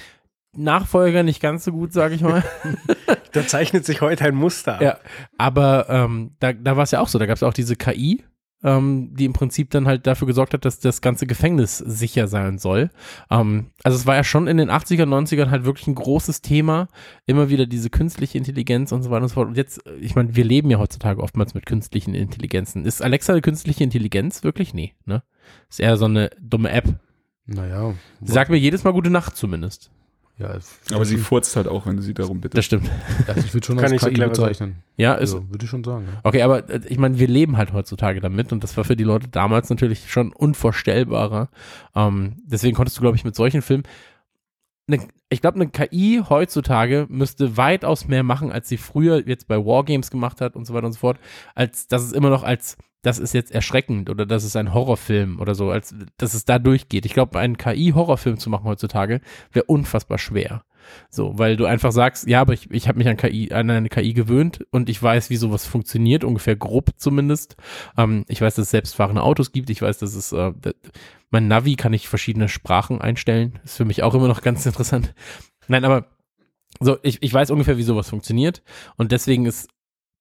Nachfolger 0.58 1.24
nicht 1.24 1.42
ganz 1.42 1.64
so 1.66 1.72
gut, 1.72 1.94
sage 1.94 2.16
ich 2.16 2.22
mal. 2.22 2.44
Da 3.34 3.46
zeichnet 3.46 3.86
sich 3.86 4.00
heute 4.00 4.24
ein 4.24 4.34
Muster 4.36 4.76
ab. 4.76 4.82
ja, 4.82 4.98
aber 5.38 5.88
ähm, 5.90 6.36
da, 6.40 6.54
da 6.54 6.78
war 6.78 6.84
es 6.84 6.92
ja 6.92 7.02
auch 7.02 7.10
so, 7.10 7.20
da 7.20 7.26
gab 7.26 7.36
es 7.36 7.44
auch 7.44 7.52
diese 7.54 7.76
KI, 7.76 8.24
ähm, 8.66 9.12
die 9.14 9.26
im 9.26 9.34
Prinzip 9.34 9.70
dann 9.70 9.86
halt 9.86 10.08
dafür 10.08 10.26
gesorgt 10.26 10.56
hat, 10.56 10.66
dass 10.66 10.80
das 10.80 11.02
ganze 11.02 11.28
Gefängnis 11.28 11.78
sicher 11.78 12.28
sein 12.28 12.58
soll. 12.58 12.90
Ähm, 13.30 13.68
also 13.84 13.96
es 13.96 14.08
war 14.08 14.16
ja 14.16 14.24
schon 14.24 14.48
in 14.48 14.58
den 14.58 14.72
80er, 14.72 15.04
90ern 15.04 15.52
halt 15.52 15.66
wirklich 15.66 15.86
ein 15.86 15.94
großes 15.94 16.42
Thema. 16.42 16.88
Immer 17.28 17.50
wieder 17.50 17.68
diese 17.68 17.92
künstliche 17.92 18.40
Intelligenz 18.40 18.92
und 18.92 19.04
so 19.04 19.12
weiter 19.12 19.22
und 19.22 19.30
so 19.30 19.36
fort. 19.36 19.50
Und 19.50 19.58
jetzt, 19.58 19.82
ich 20.02 20.16
meine, 20.16 20.36
wir 20.36 20.44
leben 20.44 20.72
ja 20.72 20.80
heutzutage 20.80 21.22
oftmals 21.22 21.54
mit 21.54 21.68
künstlichen 21.68 22.16
Intelligenzen. 22.16 22.86
Ist 22.86 23.04
Alexa 23.04 23.34
eine 23.34 23.42
künstliche 23.44 23.84
Intelligenz? 23.84 24.44
Wirklich? 24.44 24.74
Nee, 24.74 24.96
ne? 25.06 25.22
Ist 25.70 25.80
eher 25.80 25.96
so 25.98 26.06
eine 26.06 26.32
dumme 26.42 26.72
App. 26.72 26.86
Naja. 27.46 27.94
Sie 28.22 28.34
sagt 28.34 28.50
mir 28.50 28.58
jedes 28.58 28.84
Mal 28.84 28.94
gute 28.94 29.12
Nacht 29.12 29.38
zumindest. 29.38 29.92
Ja, 30.38 30.58
Aber 30.94 31.06
sie 31.06 31.18
furzt 31.18 31.56
halt 31.56 31.68
auch, 31.70 31.86
wenn 31.86 31.96
du 31.96 32.04
sie 32.04 32.14
darum 32.14 32.42
bittest. 32.42 32.58
Das 32.58 32.66
stimmt. 32.66 32.90
Also 33.26 33.40
ich 33.40 33.54
würde 33.54 33.66
schon 33.66 33.78
Kann 33.78 33.92
als 33.94 34.02
so 34.02 34.10
KI 34.10 34.18
sein. 34.18 34.30
bezeichnen. 34.30 34.76
Ja, 34.98 35.14
ist, 35.14 35.34
Also, 35.34 35.50
würde 35.50 35.64
ich 35.64 35.70
schon 35.70 35.84
sagen. 35.86 36.08
Ja. 36.12 36.20
Okay, 36.24 36.42
aber 36.42 36.70
äh, 36.70 36.82
ich 36.88 36.98
meine, 36.98 37.18
wir 37.20 37.28
leben 37.28 37.56
halt 37.56 37.72
heutzutage 37.72 38.20
damit 38.20 38.52
und 38.52 38.62
das 38.64 38.76
war 38.76 38.84
für 38.84 38.98
die 38.98 39.06
Leute 39.06 39.30
damals 39.30 39.70
natürlich 39.70 40.12
schon 40.12 40.34
unvorstellbarer. 40.34 41.50
Ähm, 41.96 42.36
deswegen 42.46 42.76
konntest 42.76 42.98
du, 42.98 43.02
glaube 43.02 43.16
ich, 43.16 43.24
mit 43.24 43.36
solchen 43.36 43.62
Filmen. 43.62 43.84
Ne, 44.88 45.00
ich 45.30 45.42
glaube, 45.42 45.56
eine 45.56 45.70
KI 45.70 46.22
heutzutage 46.30 47.08
müsste 47.10 47.56
weitaus 47.58 48.08
mehr 48.08 48.24
machen, 48.24 48.52
als 48.52 48.68
sie 48.68 48.78
früher 48.78 49.26
jetzt 49.28 49.48
bei 49.48 49.58
Wargames 49.58 50.12
gemacht 50.12 50.42
hat 50.42 50.56
und 50.56 50.66
so 50.66 50.74
weiter 50.74 50.86
und 50.88 50.94
so 50.94 51.00
fort, 51.00 51.18
als 51.56 51.88
dass 51.88 52.04
es 52.04 52.12
immer 52.12 52.30
noch 52.30 52.44
als 52.44 52.78
das 53.06 53.20
ist 53.20 53.34
jetzt 53.34 53.52
erschreckend 53.52 54.10
oder 54.10 54.26
das 54.26 54.44
ist 54.44 54.56
ein 54.56 54.74
Horrorfilm 54.74 55.40
oder 55.40 55.54
so, 55.54 55.70
als 55.70 55.94
dass 56.18 56.34
es 56.34 56.46
da 56.46 56.58
durchgeht. 56.58 57.06
Ich 57.06 57.14
glaube, 57.14 57.38
einen 57.38 57.58
KI-Horrorfilm 57.58 58.40
zu 58.40 58.50
machen 58.50 58.66
heutzutage 58.66 59.22
wäre 59.52 59.66
unfassbar 59.66 60.18
schwer. 60.18 60.64
So, 61.10 61.38
weil 61.38 61.56
du 61.56 61.66
einfach 61.66 61.92
sagst, 61.92 62.28
ja, 62.28 62.42
aber 62.42 62.54
ich, 62.54 62.70
ich 62.72 62.88
habe 62.88 62.98
mich 62.98 63.08
an 63.08 63.18
KI, 63.18 63.52
an 63.52 63.70
eine 63.70 63.90
KI 63.90 64.14
gewöhnt 64.14 64.66
und 64.72 64.90
ich 64.90 65.02
weiß, 65.02 65.30
wie 65.30 65.36
sowas 65.36 65.66
funktioniert, 65.66 66.24
ungefähr 66.24 66.56
grob 66.56 66.92
zumindest. 66.98 67.56
Ähm, 67.98 68.26
ich 68.28 68.42
weiß, 68.42 68.56
dass 68.56 68.66
es 68.66 68.72
selbstfahrende 68.72 69.22
Autos 69.22 69.52
gibt, 69.52 69.70
ich 69.70 69.82
weiß, 69.82 70.00
dass 70.00 70.16
es 70.16 70.32
äh, 70.32 70.52
mein 71.30 71.48
Navi 71.48 71.76
kann 71.76 71.94
ich 71.94 72.08
verschiedene 72.08 72.50
Sprachen 72.50 73.02
einstellen. 73.02 73.60
Ist 73.64 73.78
für 73.78 73.86
mich 73.86 74.04
auch 74.04 74.16
immer 74.16 74.28
noch 74.28 74.42
ganz 74.42 74.66
interessant. 74.66 75.14
Nein, 75.68 75.86
aber 75.86 76.08
so, 76.80 76.98
ich, 77.04 77.22
ich 77.22 77.34
weiß 77.34 77.52
ungefähr, 77.52 77.78
wie 77.78 77.84
sowas 77.84 78.10
funktioniert 78.10 78.64
und 78.98 79.12
deswegen 79.12 79.46
ist 79.46 79.70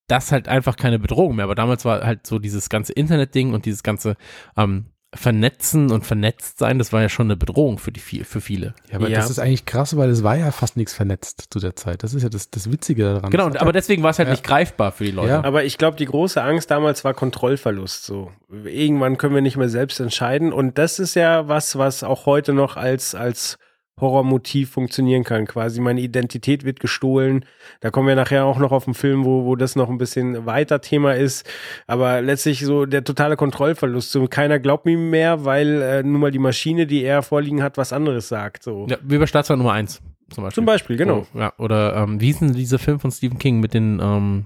das 0.07 0.31
halt 0.31 0.47
einfach 0.47 0.75
keine 0.75 0.99
Bedrohung 0.99 1.35
mehr. 1.35 1.45
Aber 1.45 1.55
damals 1.55 1.85
war 1.85 2.03
halt 2.05 2.27
so 2.27 2.39
dieses 2.39 2.69
ganze 2.69 2.93
Internet-Ding 2.93 3.53
und 3.53 3.65
dieses 3.65 3.83
ganze 3.83 4.15
ähm, 4.57 4.85
Vernetzen 5.13 5.91
und 5.91 6.05
vernetzt 6.05 6.59
sein, 6.59 6.77
das 6.77 6.91
war 6.91 7.01
ja 7.01 7.07
schon 7.07 7.27
eine 7.27 7.37
Bedrohung 7.37 7.77
für 7.77 7.91
die 7.91 8.01
für 8.01 8.41
viele. 8.41 8.73
Ja, 8.89 8.97
aber 8.97 9.09
das 9.09 9.29
ist 9.29 9.39
eigentlich 9.39 9.65
krass, 9.65 9.95
weil 9.95 10.09
es 10.09 10.23
war 10.23 10.35
ja 10.35 10.51
fast 10.51 10.75
nichts 10.75 10.93
vernetzt 10.93 11.47
zu 11.51 11.59
der 11.59 11.75
Zeit. 11.75 12.03
Das 12.03 12.13
ist 12.13 12.21
ja 12.23 12.27
das, 12.27 12.49
das 12.49 12.69
Witzige 12.69 13.03
daran. 13.03 13.31
Genau, 13.31 13.45
und, 13.45 13.61
aber 13.61 13.71
deswegen 13.71 14.03
war 14.03 14.09
es 14.09 14.19
halt 14.19 14.27
Ja. 14.27 14.33
nicht 14.33 14.43
greifbar 14.43 14.91
für 14.91 15.05
die 15.05 15.11
Leute. 15.11 15.29
Ja. 15.29 15.43
Aber 15.45 15.63
ich 15.63 15.77
glaube, 15.77 15.95
die 15.95 16.05
große 16.05 16.41
Angst 16.41 16.69
damals 16.69 17.05
war 17.05 17.13
Kontrollverlust. 17.13 18.03
So 18.03 18.31
irgendwann 18.65 19.17
können 19.17 19.33
wir 19.33 19.41
nicht 19.41 19.55
mehr 19.57 19.69
selbst 19.69 20.01
entscheiden. 20.01 20.51
Und 20.51 20.77
das 20.77 20.99
ist 20.99 21.15
ja 21.15 21.47
was, 21.47 21.77
was 21.77 22.03
auch 22.03 22.25
heute 22.25 22.51
noch 22.51 22.75
als 22.75 23.15
als 23.15 23.57
Horrormotiv 23.99 24.71
funktionieren 24.71 25.23
kann. 25.23 25.45
Quasi 25.47 25.79
meine 25.79 26.01
Identität 26.01 26.65
wird 26.65 26.81
gestohlen. 26.81 27.45
Da 27.79 27.91
kommen 27.91 28.09
wir 28.09 28.15
nachher 28.15 28.45
auch 28.45 28.59
noch 28.59 28.73
auf 28.73 28.87
einen 28.87 28.93
Film, 28.93 29.23
wo, 29.23 29.45
wo 29.45 29.55
das 29.55 29.77
noch 29.77 29.89
ein 29.89 29.97
bisschen 29.97 30.45
weiter 30.45 30.81
Thema 30.81 31.15
ist. 31.15 31.47
Aber 31.87 32.21
letztlich 32.21 32.59
so 32.65 32.85
der 32.85 33.05
totale 33.05 33.37
Kontrollverlust. 33.37 34.11
So 34.11 34.27
keiner 34.27 34.59
glaubt 34.59 34.85
mir 34.85 34.97
mehr, 34.97 35.45
weil 35.45 35.81
äh, 35.81 36.03
nun 36.03 36.19
mal 36.19 36.31
die 36.31 36.39
Maschine, 36.39 36.87
die 36.87 37.03
er 37.03 37.23
vorliegen 37.23 37.63
hat, 37.63 37.77
was 37.77 37.93
anderes 37.93 38.27
sagt. 38.27 38.63
So. 38.63 38.85
Ja, 38.89 38.97
wie 39.01 39.17
bei 39.17 39.27
Staatsfeind 39.27 39.59
Nummer 39.59 39.73
1 39.73 40.01
zum 40.29 40.43
Beispiel. 40.43 40.55
Zum 40.55 40.65
Beispiel, 40.65 40.97
genau. 40.97 41.25
Oh, 41.33 41.39
ja, 41.39 41.53
oder 41.57 41.95
ähm, 41.95 42.19
wie 42.19 42.25
hieß 42.25 42.39
denn 42.39 42.53
dieser 42.53 42.79
Film 42.79 42.99
von 42.99 43.11
Stephen 43.11 43.37
King 43.37 43.59
mit 43.59 43.73
den 43.73 43.99
ähm, 44.01 44.45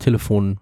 Telefonen? 0.00 0.58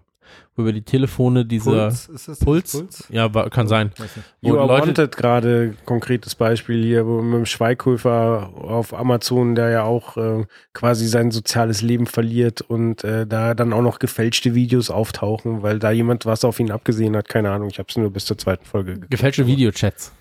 Wo 0.57 0.63
über 0.63 0.73
die 0.73 0.81
Telefone 0.81 1.45
dieser 1.45 1.71
Puls? 1.71 2.09
Ist 2.09 2.27
das 2.27 2.39
Puls? 2.39 2.71
Puls? 2.71 3.07
Ja, 3.09 3.31
war, 3.31 3.47
kann 3.51 3.67
sein. 3.67 3.91
Nicht. 3.99 4.09
Wo 4.41 4.49
You 4.49 4.57
are 4.57 4.67
Leute, 4.67 4.87
Wanted 4.87 5.15
gerade 5.15 5.75
konkretes 5.85 6.33
Beispiel 6.33 6.83
hier, 6.83 7.05
wo 7.05 7.21
mit 7.21 7.35
dem 7.35 7.45
Schweighöfer 7.45 8.51
auf 8.55 8.91
Amazon, 8.95 9.53
der 9.53 9.69
ja 9.69 9.83
auch 9.83 10.17
äh, 10.17 10.45
quasi 10.73 11.07
sein 11.07 11.29
soziales 11.29 11.83
Leben 11.83 12.07
verliert 12.07 12.61
und 12.61 13.03
äh, 13.03 13.27
da 13.27 13.53
dann 13.53 13.71
auch 13.71 13.83
noch 13.83 13.99
gefälschte 13.99 14.55
Videos 14.55 14.89
auftauchen, 14.89 15.61
weil 15.61 15.77
da 15.77 15.91
jemand 15.91 16.25
was 16.25 16.43
auf 16.43 16.59
ihn 16.59 16.71
abgesehen 16.71 17.15
hat. 17.15 17.29
Keine 17.29 17.51
Ahnung, 17.51 17.69
ich 17.69 17.77
habe 17.77 17.87
es 17.89 17.95
nur 17.95 18.09
bis 18.09 18.25
zur 18.25 18.39
zweiten 18.39 18.65
Folge 18.65 18.99
gefälschte 19.09 19.45
Videochats. 19.45 20.11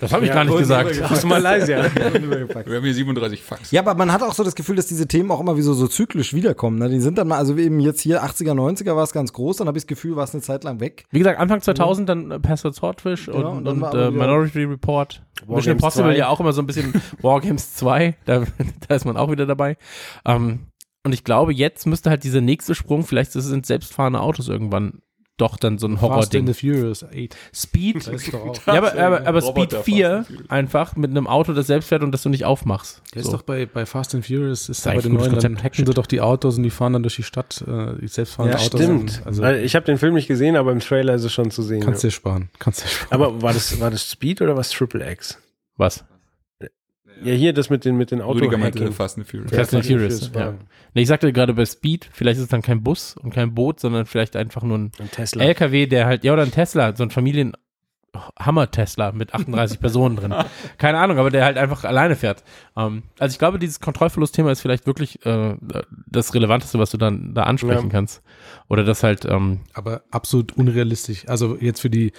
Das 0.00 0.12
habe 0.12 0.24
ich 0.24 0.28
Ja, 0.28 0.34
gar 0.34 0.44
nicht 0.44 0.58
gesagt. 0.58 1.02
Aus 1.02 1.24
Malaysia. 1.24 1.84
Wir 1.94 2.76
haben 2.76 2.84
hier 2.84 2.94
37 2.94 3.42
Fax. 3.42 3.70
Ja, 3.70 3.80
aber 3.80 3.94
man 3.94 4.12
hat 4.12 4.22
auch 4.22 4.34
so 4.34 4.44
das 4.44 4.54
Gefühl, 4.54 4.76
dass 4.76 4.86
diese 4.86 5.08
Themen 5.08 5.30
auch 5.30 5.40
immer 5.40 5.56
wie 5.56 5.62
so, 5.62 5.72
so 5.72 5.88
zyklisch 5.88 6.34
wiederkommen. 6.34 6.78
Ne? 6.78 6.88
Die 6.88 7.00
sind 7.00 7.18
dann 7.18 7.28
mal, 7.28 7.38
also 7.38 7.56
eben 7.56 7.80
jetzt 7.80 8.00
hier 8.00 8.22
80er, 8.22 8.52
90er 8.52 8.96
war 8.96 9.04
es 9.04 9.12
ganz 9.12 9.32
groß, 9.32 9.58
dann 9.58 9.68
habe 9.68 9.78
ich 9.78 9.84
das 9.84 9.88
Gefühl, 9.88 10.16
war 10.16 10.24
es 10.24 10.34
eine 10.34 10.42
Zeit 10.42 10.64
lang 10.64 10.80
weg. 10.80 11.04
Wie 11.10 11.18
gesagt, 11.18 11.38
Anfang 11.38 11.60
2000 11.60 12.08
dann 12.08 12.30
äh, 12.30 12.40
Password 12.40 12.74
Swordfish 12.74 13.26
Genau, 13.26 13.52
und, 13.52 13.58
und 13.58 13.64
dann 13.64 13.74
und 13.76 13.80
war 13.82 13.94
äh, 13.94 14.10
Minority 14.10 14.64
Report. 14.64 15.22
War 15.46 15.56
Mission 15.56 15.72
Games 15.72 15.82
Impossible 15.82 16.12
2. 16.12 16.18
ja 16.18 16.28
auch 16.28 16.40
immer 16.40 16.52
so 16.52 16.62
ein 16.62 16.66
bisschen 16.66 16.92
Wargames 17.22 17.74
2, 17.74 18.16
da, 18.24 18.44
da 18.88 18.94
ist 18.94 19.04
man 19.04 19.16
auch 19.16 19.30
wieder 19.30 19.46
dabei. 19.46 19.76
Ähm, 20.24 20.66
und 21.04 21.12
ich 21.12 21.24
glaube, 21.24 21.52
jetzt 21.52 21.86
müsste 21.86 22.10
halt 22.10 22.22
dieser 22.24 22.40
nächste 22.40 22.74
Sprung, 22.74 23.04
vielleicht 23.04 23.32
sind 23.32 23.66
selbstfahrende 23.66 24.20
Autos 24.20 24.48
irgendwann 24.48 25.02
doch 25.38 25.56
dann 25.56 25.78
so 25.78 25.86
ein 25.88 25.92
Fast 25.98 26.02
Horror-Ding. 26.02 26.46
and 26.46 26.54
the 26.54 26.68
Furious 26.72 27.02
8. 27.04 27.34
Speed, 27.54 28.06
ja, 28.66 28.72
aber, 28.74 28.94
aber, 28.98 29.26
aber 29.26 29.40
Speed 29.40 29.74
Roboter 29.74 29.82
4 29.82 30.08
Fast 30.08 30.16
and 30.18 30.26
Furious. 30.28 30.50
einfach 30.50 30.96
mit 30.96 31.10
einem 31.10 31.26
Auto, 31.26 31.52
das 31.52 31.66
selbst 31.66 31.88
fährt 31.88 32.02
und 32.02 32.12
das 32.12 32.22
du 32.22 32.28
nicht 32.28 32.44
aufmachst. 32.44 33.02
Der 33.14 33.22
So. 33.22 33.28
ist 33.30 33.34
doch 33.34 33.42
bei, 33.42 33.66
bei 33.66 33.86
Fast 33.86 34.14
and 34.14 34.26
Furious, 34.26 34.68
ist 34.68 34.84
da 34.86 34.92
bei 34.92 35.00
den 35.00 35.14
neuen, 35.14 35.38
dann 35.38 35.62
hacken 35.62 35.86
sie 35.86 35.94
doch 35.94 36.06
die 36.06 36.20
Autos 36.20 36.58
und 36.58 36.62
die 36.62 36.70
fahren 36.70 36.92
dann 36.92 37.02
durch 37.02 37.16
die 37.16 37.22
Stadt, 37.22 37.64
äh, 37.66 37.98
die 38.00 38.08
selbstfahrenden 38.08 38.58
Ja, 38.58 38.64
Autos. 38.66 38.80
stimmt. 38.80 39.22
Und, 39.24 39.26
also 39.26 39.44
ich 39.44 39.74
habe 39.74 39.86
den 39.86 39.98
Film 39.98 40.14
nicht 40.14 40.28
gesehen, 40.28 40.54
aber 40.56 40.70
im 40.70 40.80
Trailer 40.80 41.14
ist 41.14 41.24
es 41.24 41.32
schon 41.32 41.50
zu 41.50 41.62
sehen. 41.62 41.80
kannst 41.82 42.02
ja. 42.02 42.08
dir 42.08 42.12
sparen. 42.12 42.50
Kannst 42.58 42.84
dir 42.84 42.88
sparen. 42.88 43.08
Aber 43.22 43.42
war 43.42 43.52
das, 43.52 43.80
war 43.80 43.90
das 43.90 44.08
Speed 44.10 44.42
oder 44.42 44.56
was 44.56 44.70
Triple 44.70 45.10
X? 45.10 45.38
Was? 45.76 46.04
Ja, 47.24 47.34
hier 47.34 47.52
das 47.52 47.70
mit 47.70 47.84
den, 47.84 47.96
mit 47.96 48.10
den 48.10 48.20
Rüdiger 48.20 48.56
meinte 48.58 48.78
Auto-Hacking. 48.78 48.92
Fast 48.92 49.18
and 49.18 49.26
Furious. 49.26 49.50
Ja, 49.50 49.58
Fast 49.58 49.74
and 49.74 49.84
Fast 49.84 49.92
and 49.92 50.00
Furious. 50.00 50.28
Furious 50.28 50.52
Ja. 50.58 50.66
Nee, 50.94 51.02
ich 51.02 51.08
sagte 51.08 51.32
gerade 51.32 51.54
bei 51.54 51.64
Speed, 51.64 52.08
vielleicht 52.12 52.36
ist 52.38 52.44
es 52.44 52.48
dann 52.50 52.62
kein 52.62 52.82
Bus 52.82 53.16
und 53.16 53.32
kein 53.32 53.54
Boot, 53.54 53.80
sondern 53.80 54.06
vielleicht 54.06 54.36
einfach 54.36 54.62
nur 54.62 54.78
ein 54.78 54.92
Ein 54.98 55.10
Tesla. 55.10 55.42
LKW, 55.44 55.86
der 55.86 56.06
halt, 56.06 56.24
ja, 56.24 56.32
oder 56.32 56.42
ein 56.42 56.50
Tesla, 56.50 56.94
so 56.94 57.02
ein 57.02 57.10
Familien 57.10 57.52
Hammer-Tesla 58.38 59.12
mit 59.12 59.32
38 59.34 59.80
Personen 59.80 60.16
drin. 60.16 60.34
Keine 60.78 60.98
Ahnung, 60.98 61.18
aber 61.18 61.30
der 61.30 61.44
halt 61.44 61.56
einfach 61.56 61.84
alleine 61.84 62.14
fährt. 62.16 62.44
Ähm, 62.76 63.04
also 63.18 63.32
ich 63.32 63.38
glaube, 63.38 63.58
dieses 63.58 63.80
Kontrollverlust-Thema 63.80 64.50
ist 64.52 64.60
vielleicht 64.60 64.86
wirklich 64.86 65.24
äh, 65.24 65.56
das 66.06 66.34
Relevanteste, 66.34 66.78
was 66.78 66.90
du 66.90 66.98
dann 66.98 67.34
da 67.34 67.44
ansprechen 67.44 67.84
Ja. 67.84 67.88
kannst. 67.90 68.22
Oder 68.68 68.84
das 68.84 69.02
halt, 69.02 69.24
ähm, 69.24 69.60
aber 69.72 70.02
absolut 70.10 70.52
unrealistisch. 70.52 71.26
Also 71.28 71.56
jetzt 71.58 71.80
für 71.80 71.90
die, 71.90 72.12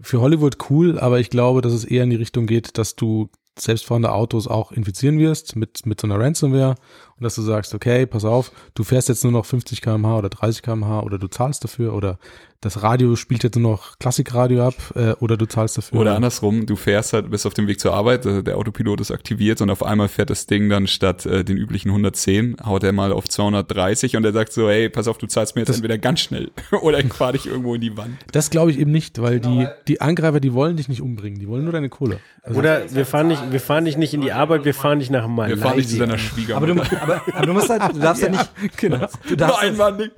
für 0.00 0.20
Hollywood 0.20 0.58
cool, 0.70 0.98
aber 0.98 1.18
ich 1.18 1.30
glaube, 1.30 1.60
dass 1.60 1.72
es 1.72 1.84
eher 1.84 2.04
in 2.04 2.10
die 2.10 2.16
Richtung 2.16 2.46
geht, 2.46 2.78
dass 2.78 2.94
du 2.94 3.28
selbstfahrende 3.58 4.12
Autos 4.12 4.48
auch 4.48 4.72
infizieren 4.72 5.18
wirst 5.18 5.56
mit, 5.56 5.84
mit 5.86 6.00
so 6.00 6.06
einer 6.06 6.18
Ransomware 6.18 6.76
und 7.22 7.24
dass 7.24 7.36
du 7.36 7.42
sagst, 7.42 7.72
okay, 7.72 8.04
pass 8.04 8.24
auf, 8.24 8.50
du 8.74 8.82
fährst 8.82 9.08
jetzt 9.08 9.22
nur 9.22 9.32
noch 9.32 9.46
50 9.46 9.80
km/h 9.80 10.18
oder 10.18 10.28
30 10.28 10.60
km/h 10.62 11.00
oder 11.04 11.18
du 11.18 11.28
zahlst 11.28 11.62
dafür 11.62 11.94
oder 11.94 12.18
das 12.60 12.80
Radio 12.84 13.16
spielt 13.16 13.42
jetzt 13.42 13.56
nur 13.56 13.72
noch 13.72 13.98
Klassikradio 13.98 14.68
ab 14.68 14.74
äh, 14.94 15.12
oder 15.18 15.36
du 15.36 15.46
zahlst 15.46 15.78
dafür. 15.78 15.98
Oder 16.00 16.14
andersrum, 16.14 16.64
du 16.64 16.76
fährst 16.76 17.12
halt, 17.12 17.28
bist 17.28 17.44
auf 17.44 17.54
dem 17.54 17.66
Weg 17.66 17.80
zur 17.80 17.92
Arbeit, 17.92 18.24
äh, 18.24 18.42
der 18.44 18.56
Autopilot 18.56 19.00
ist 19.00 19.10
aktiviert 19.10 19.60
und 19.60 19.70
auf 19.70 19.82
einmal 19.84 20.06
fährt 20.08 20.30
das 20.30 20.46
Ding 20.46 20.68
dann 20.68 20.86
statt 20.86 21.26
äh, 21.26 21.44
den 21.44 21.56
üblichen 21.56 21.88
110, 21.90 22.56
haut 22.64 22.84
er 22.84 22.92
mal 22.92 23.12
auf 23.12 23.28
230 23.28 24.16
und 24.16 24.24
er 24.24 24.32
sagt 24.32 24.52
so, 24.52 24.68
hey, 24.68 24.88
pass 24.88 25.08
auf, 25.08 25.18
du 25.18 25.26
zahlst 25.26 25.56
mir 25.56 25.62
jetzt 25.62 25.70
Das- 25.70 25.76
entweder 25.78 25.98
ganz 25.98 26.20
schnell 26.20 26.50
oder 26.82 27.00
ich 27.00 27.12
fahr 27.12 27.32
dich 27.32 27.46
irgendwo 27.46 27.74
in 27.74 27.80
die 27.80 27.96
Wand. 27.96 28.16
Das 28.30 28.50
glaube 28.50 28.70
ich 28.70 28.78
eben 28.78 28.92
nicht, 28.92 29.20
weil 29.20 29.40
die, 29.40 29.66
die 29.88 30.00
Angreifer, 30.00 30.38
die 30.38 30.52
wollen 30.52 30.76
dich 30.76 30.88
nicht 30.88 31.02
umbringen, 31.02 31.40
die 31.40 31.48
wollen 31.48 31.64
nur 31.64 31.72
deine 31.72 31.88
Kohle. 31.88 32.20
Also 32.44 32.58
Oder 32.58 32.92
wir 32.92 33.06
fahren 33.06 33.28
nicht, 33.28 33.52
wir 33.52 33.60
fahren 33.60 33.84
dich 33.84 33.96
nicht 33.96 34.14
in 34.14 34.20
die 34.20 34.32
Arbeit, 34.32 34.64
wir 34.64 34.74
fahren 34.74 34.98
dich 34.98 35.10
nach 35.10 35.28
Malaysia. 35.28 35.56
Wir 35.56 35.62
fahren 35.62 35.76
dich 35.78 35.88
zu 35.88 35.96
seiner 35.96 36.18
Schwiegermutter. 36.18 36.72
Aber 36.72 36.84
du, 36.84 37.02
aber, 37.02 37.11
aber 37.32 37.46
du 37.46 37.52
musst 37.52 37.68
halt, 37.68 37.94
du 37.94 37.98
darfst 37.98 38.22
ja, 38.22 38.30
nicht, 38.30 38.50
genau. 38.76 39.06
du 39.28 39.36
darfst, 39.36 39.62
Nein, 39.62 39.76
Mann, 39.76 39.96
nicht. 39.96 40.12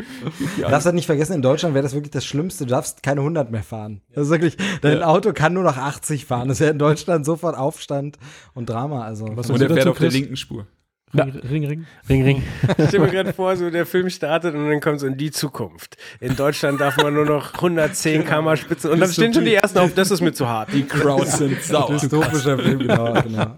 du 0.56 0.62
darfst 0.62 0.86
halt 0.86 0.94
nicht 0.94 1.06
vergessen, 1.06 1.34
in 1.34 1.42
Deutschland 1.42 1.74
wäre 1.74 1.82
das 1.82 1.94
wirklich 1.94 2.10
das 2.12 2.24
Schlimmste. 2.24 2.64
Du 2.64 2.70
darfst 2.70 3.02
keine 3.02 3.20
100 3.20 3.50
mehr 3.50 3.62
fahren. 3.62 4.00
Das 4.12 4.24
ist 4.24 4.30
wirklich, 4.30 4.56
dein 4.82 5.02
Auto 5.02 5.32
kann 5.32 5.52
nur 5.54 5.64
noch 5.64 5.76
80 5.76 6.26
fahren. 6.26 6.48
Das 6.48 6.60
wäre 6.60 6.70
in 6.70 6.78
Deutschland 6.78 7.24
sofort 7.24 7.56
Aufstand 7.56 8.18
und 8.54 8.68
Drama. 8.68 9.04
Also 9.04 9.28
Was 9.34 9.50
Und 9.50 9.60
er 9.60 9.68
du 9.68 9.74
fährt 9.74 9.88
auf 9.88 9.98
der 9.98 10.10
linken 10.10 10.36
Spur. 10.36 10.66
Ja. 11.14 11.24
Ring, 11.24 11.40
Ring, 11.48 11.66
Ring. 11.66 11.86
Ring, 12.08 12.24
Ring. 12.24 12.42
Ich 12.78 12.88
stelle 12.88 13.04
mir 13.04 13.10
gerade 13.10 13.32
vor, 13.32 13.56
so 13.56 13.70
der 13.70 13.86
Film 13.86 14.10
startet 14.10 14.54
und 14.54 14.68
dann 14.68 14.80
kommt 14.80 14.98
so 15.00 15.06
in 15.06 15.16
die 15.16 15.30
Zukunft. 15.30 15.96
In 16.20 16.34
Deutschland 16.34 16.80
darf 16.80 16.96
man 16.96 17.14
nur 17.14 17.24
noch 17.24 17.54
110 17.54 18.24
km 18.24 18.56
Spitze 18.56 18.90
und 18.90 18.98
dann 18.98 19.12
stehen 19.12 19.32
schon 19.32 19.44
die 19.44 19.54
ersten 19.54 19.78
auf, 19.78 19.94
das 19.94 20.10
ist 20.10 20.20
mir 20.20 20.32
zu 20.32 20.48
hart. 20.48 20.72
Die 20.72 20.82
Crowds 20.82 21.38
sind 21.38 21.62
sauer. 21.62 21.90
dystopischer 21.90 22.58
Film, 22.58 22.80
genau, 22.80 23.14
genau. 23.22 23.56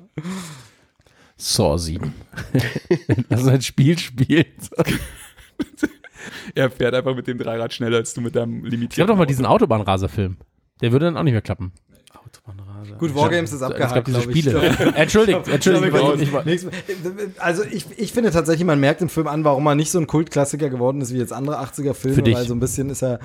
Saw 1.36 1.76
7. 1.76 2.14
Lass 3.28 3.40
uns 3.40 3.48
ein 3.48 3.62
Spiel 3.62 3.98
spielen. 3.98 4.46
Er 6.54 6.70
fährt 6.70 6.94
einfach 6.94 7.14
mit 7.14 7.26
dem 7.28 7.38
Dreirad 7.38 7.72
schneller 7.72 7.98
als 7.98 8.14
du 8.14 8.20
mit 8.20 8.34
deinem 8.34 8.64
Ich 8.64 8.70
limitierten 8.72 9.02
habe 9.02 9.12
doch 9.12 9.18
mal 9.18 9.26
diesen 9.26 9.46
Autobahnraser-Film. 9.46 10.36
Der 10.80 10.92
würde 10.92 11.04
dann 11.06 11.16
auch 11.16 11.22
nicht 11.22 11.32
mehr 11.32 11.42
klappen. 11.42 11.72
Autobahnraser. 12.12 12.75
Gut, 12.98 13.14
Wargames 13.14 13.50
ist 13.50 13.56
Es 13.56 13.62
abgehakt, 13.62 13.94
gab 13.94 14.04
diese. 14.04 14.22
Spiele. 14.22 14.60
Entschuldigt, 14.94 15.48
entschuldigt. 15.48 15.94
Also 17.38 17.62
ich, 17.70 17.86
ich 17.96 18.12
finde 18.12 18.30
tatsächlich, 18.30 18.64
man 18.66 18.80
merkt 18.80 19.02
im 19.02 19.08
Film 19.08 19.26
an, 19.26 19.44
warum 19.44 19.66
er 19.66 19.74
nicht 19.74 19.90
so 19.90 19.98
ein 19.98 20.06
Kultklassiker 20.06 20.70
geworden 20.70 21.00
ist 21.00 21.12
wie 21.12 21.18
jetzt 21.18 21.32
andere 21.32 21.60
80er-Filme, 21.60 22.14
Für 22.14 22.22
dich. 22.22 22.34
weil 22.34 22.46
so 22.46 22.54
ein 22.54 22.60
bisschen 22.60 22.90
ist 22.90 23.02
er, 23.02 23.18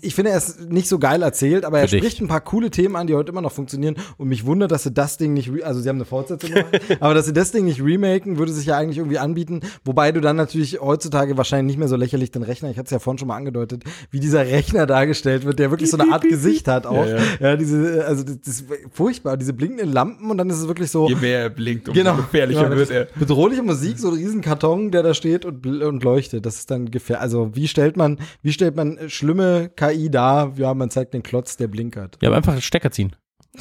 ich 0.00 0.14
finde, 0.14 0.30
er 0.32 0.38
ist 0.38 0.70
nicht 0.70 0.88
so 0.88 0.98
geil 0.98 1.22
erzählt, 1.22 1.64
aber 1.64 1.78
er 1.80 1.88
Für 1.88 1.96
dich. 1.96 2.04
spricht 2.04 2.20
ein 2.20 2.28
paar 2.28 2.40
coole 2.40 2.70
Themen 2.70 2.96
an, 2.96 3.06
die 3.06 3.14
heute 3.14 3.30
immer 3.32 3.42
noch 3.42 3.52
funktionieren 3.52 3.96
und 4.16 4.28
mich 4.28 4.46
wundert, 4.46 4.70
dass 4.72 4.82
sie 4.84 4.92
das 4.92 5.16
Ding 5.18 5.32
nicht, 5.32 5.50
also 5.64 5.80
sie 5.80 5.88
haben 5.88 5.96
eine 5.96 6.04
Fortsetzung 6.04 6.50
gemacht, 6.50 6.80
aber 7.00 7.14
dass 7.14 7.26
sie 7.26 7.32
das 7.32 7.52
Ding 7.52 7.64
nicht 7.64 7.82
remaken, 7.82 8.38
würde 8.38 8.52
sich 8.52 8.66
ja 8.66 8.76
eigentlich 8.76 8.98
irgendwie 8.98 9.18
anbieten, 9.18 9.60
wobei 9.84 10.12
du 10.12 10.20
dann 10.20 10.36
natürlich 10.36 10.80
heutzutage 10.80 11.36
wahrscheinlich 11.36 11.72
nicht 11.72 11.78
mehr 11.78 11.88
so 11.88 11.96
lächerlich 11.96 12.30
den 12.30 12.42
Rechner, 12.42 12.70
ich 12.70 12.76
hatte 12.78 12.86
es 12.86 12.90
ja 12.92 12.98
vorhin 12.98 13.18
schon 13.18 13.28
mal 13.28 13.36
angedeutet, 13.36 13.84
wie 14.10 14.20
dieser 14.20 14.46
Rechner 14.46 14.86
dargestellt 14.86 15.44
wird, 15.44 15.58
der 15.58 15.70
wirklich 15.70 15.90
so 15.90 15.98
eine 15.98 16.12
Art 16.12 16.22
Gesicht 16.28 16.68
hat 16.68 16.86
auch. 16.86 17.06
Ja, 17.06 17.16
Ja, 17.16 17.22
ja. 17.40 17.56
diese, 17.56 18.04
also 18.06 18.22
das, 18.24 18.40
das 18.44 18.64
furchtbar, 19.02 19.36
diese 19.36 19.52
blinkenden 19.52 19.92
Lampen 19.92 20.30
und 20.30 20.38
dann 20.38 20.48
ist 20.48 20.58
es 20.58 20.68
wirklich 20.68 20.90
so. 20.90 21.08
Je 21.08 21.16
mehr 21.16 21.40
er 21.40 21.50
blinkt, 21.50 21.88
umso 21.88 22.00
genau, 22.00 22.16
gefährlicher 22.16 22.64
genau, 22.64 22.76
wird 22.76 22.90
er. 22.90 23.08
Bedrohliche 23.18 23.62
Musik, 23.62 23.98
so 23.98 24.08
ein 24.08 24.14
riesen 24.14 24.40
Karton, 24.42 24.92
der 24.92 25.02
da 25.02 25.12
steht 25.12 25.44
und, 25.44 25.66
und 25.66 26.04
leuchtet. 26.04 26.46
Das 26.46 26.56
ist 26.56 26.70
dann 26.70 26.90
gefährlich. 26.90 27.22
Also 27.22 27.50
wie 27.54 27.66
stellt 27.66 27.96
man, 27.96 28.18
wie 28.42 28.52
stellt 28.52 28.76
man 28.76 28.96
äh, 28.96 29.08
schlimme 29.08 29.70
KI 29.74 30.08
dar? 30.08 30.52
Ja, 30.56 30.72
man 30.74 30.90
zeigt 30.90 31.14
den 31.14 31.24
Klotz, 31.24 31.56
der 31.56 31.66
blinkert. 31.66 32.18
Ja, 32.22 32.28
aber 32.28 32.36
einfach 32.36 32.52
einen 32.52 32.62
Stecker 32.62 32.92
ziehen. 32.92 33.16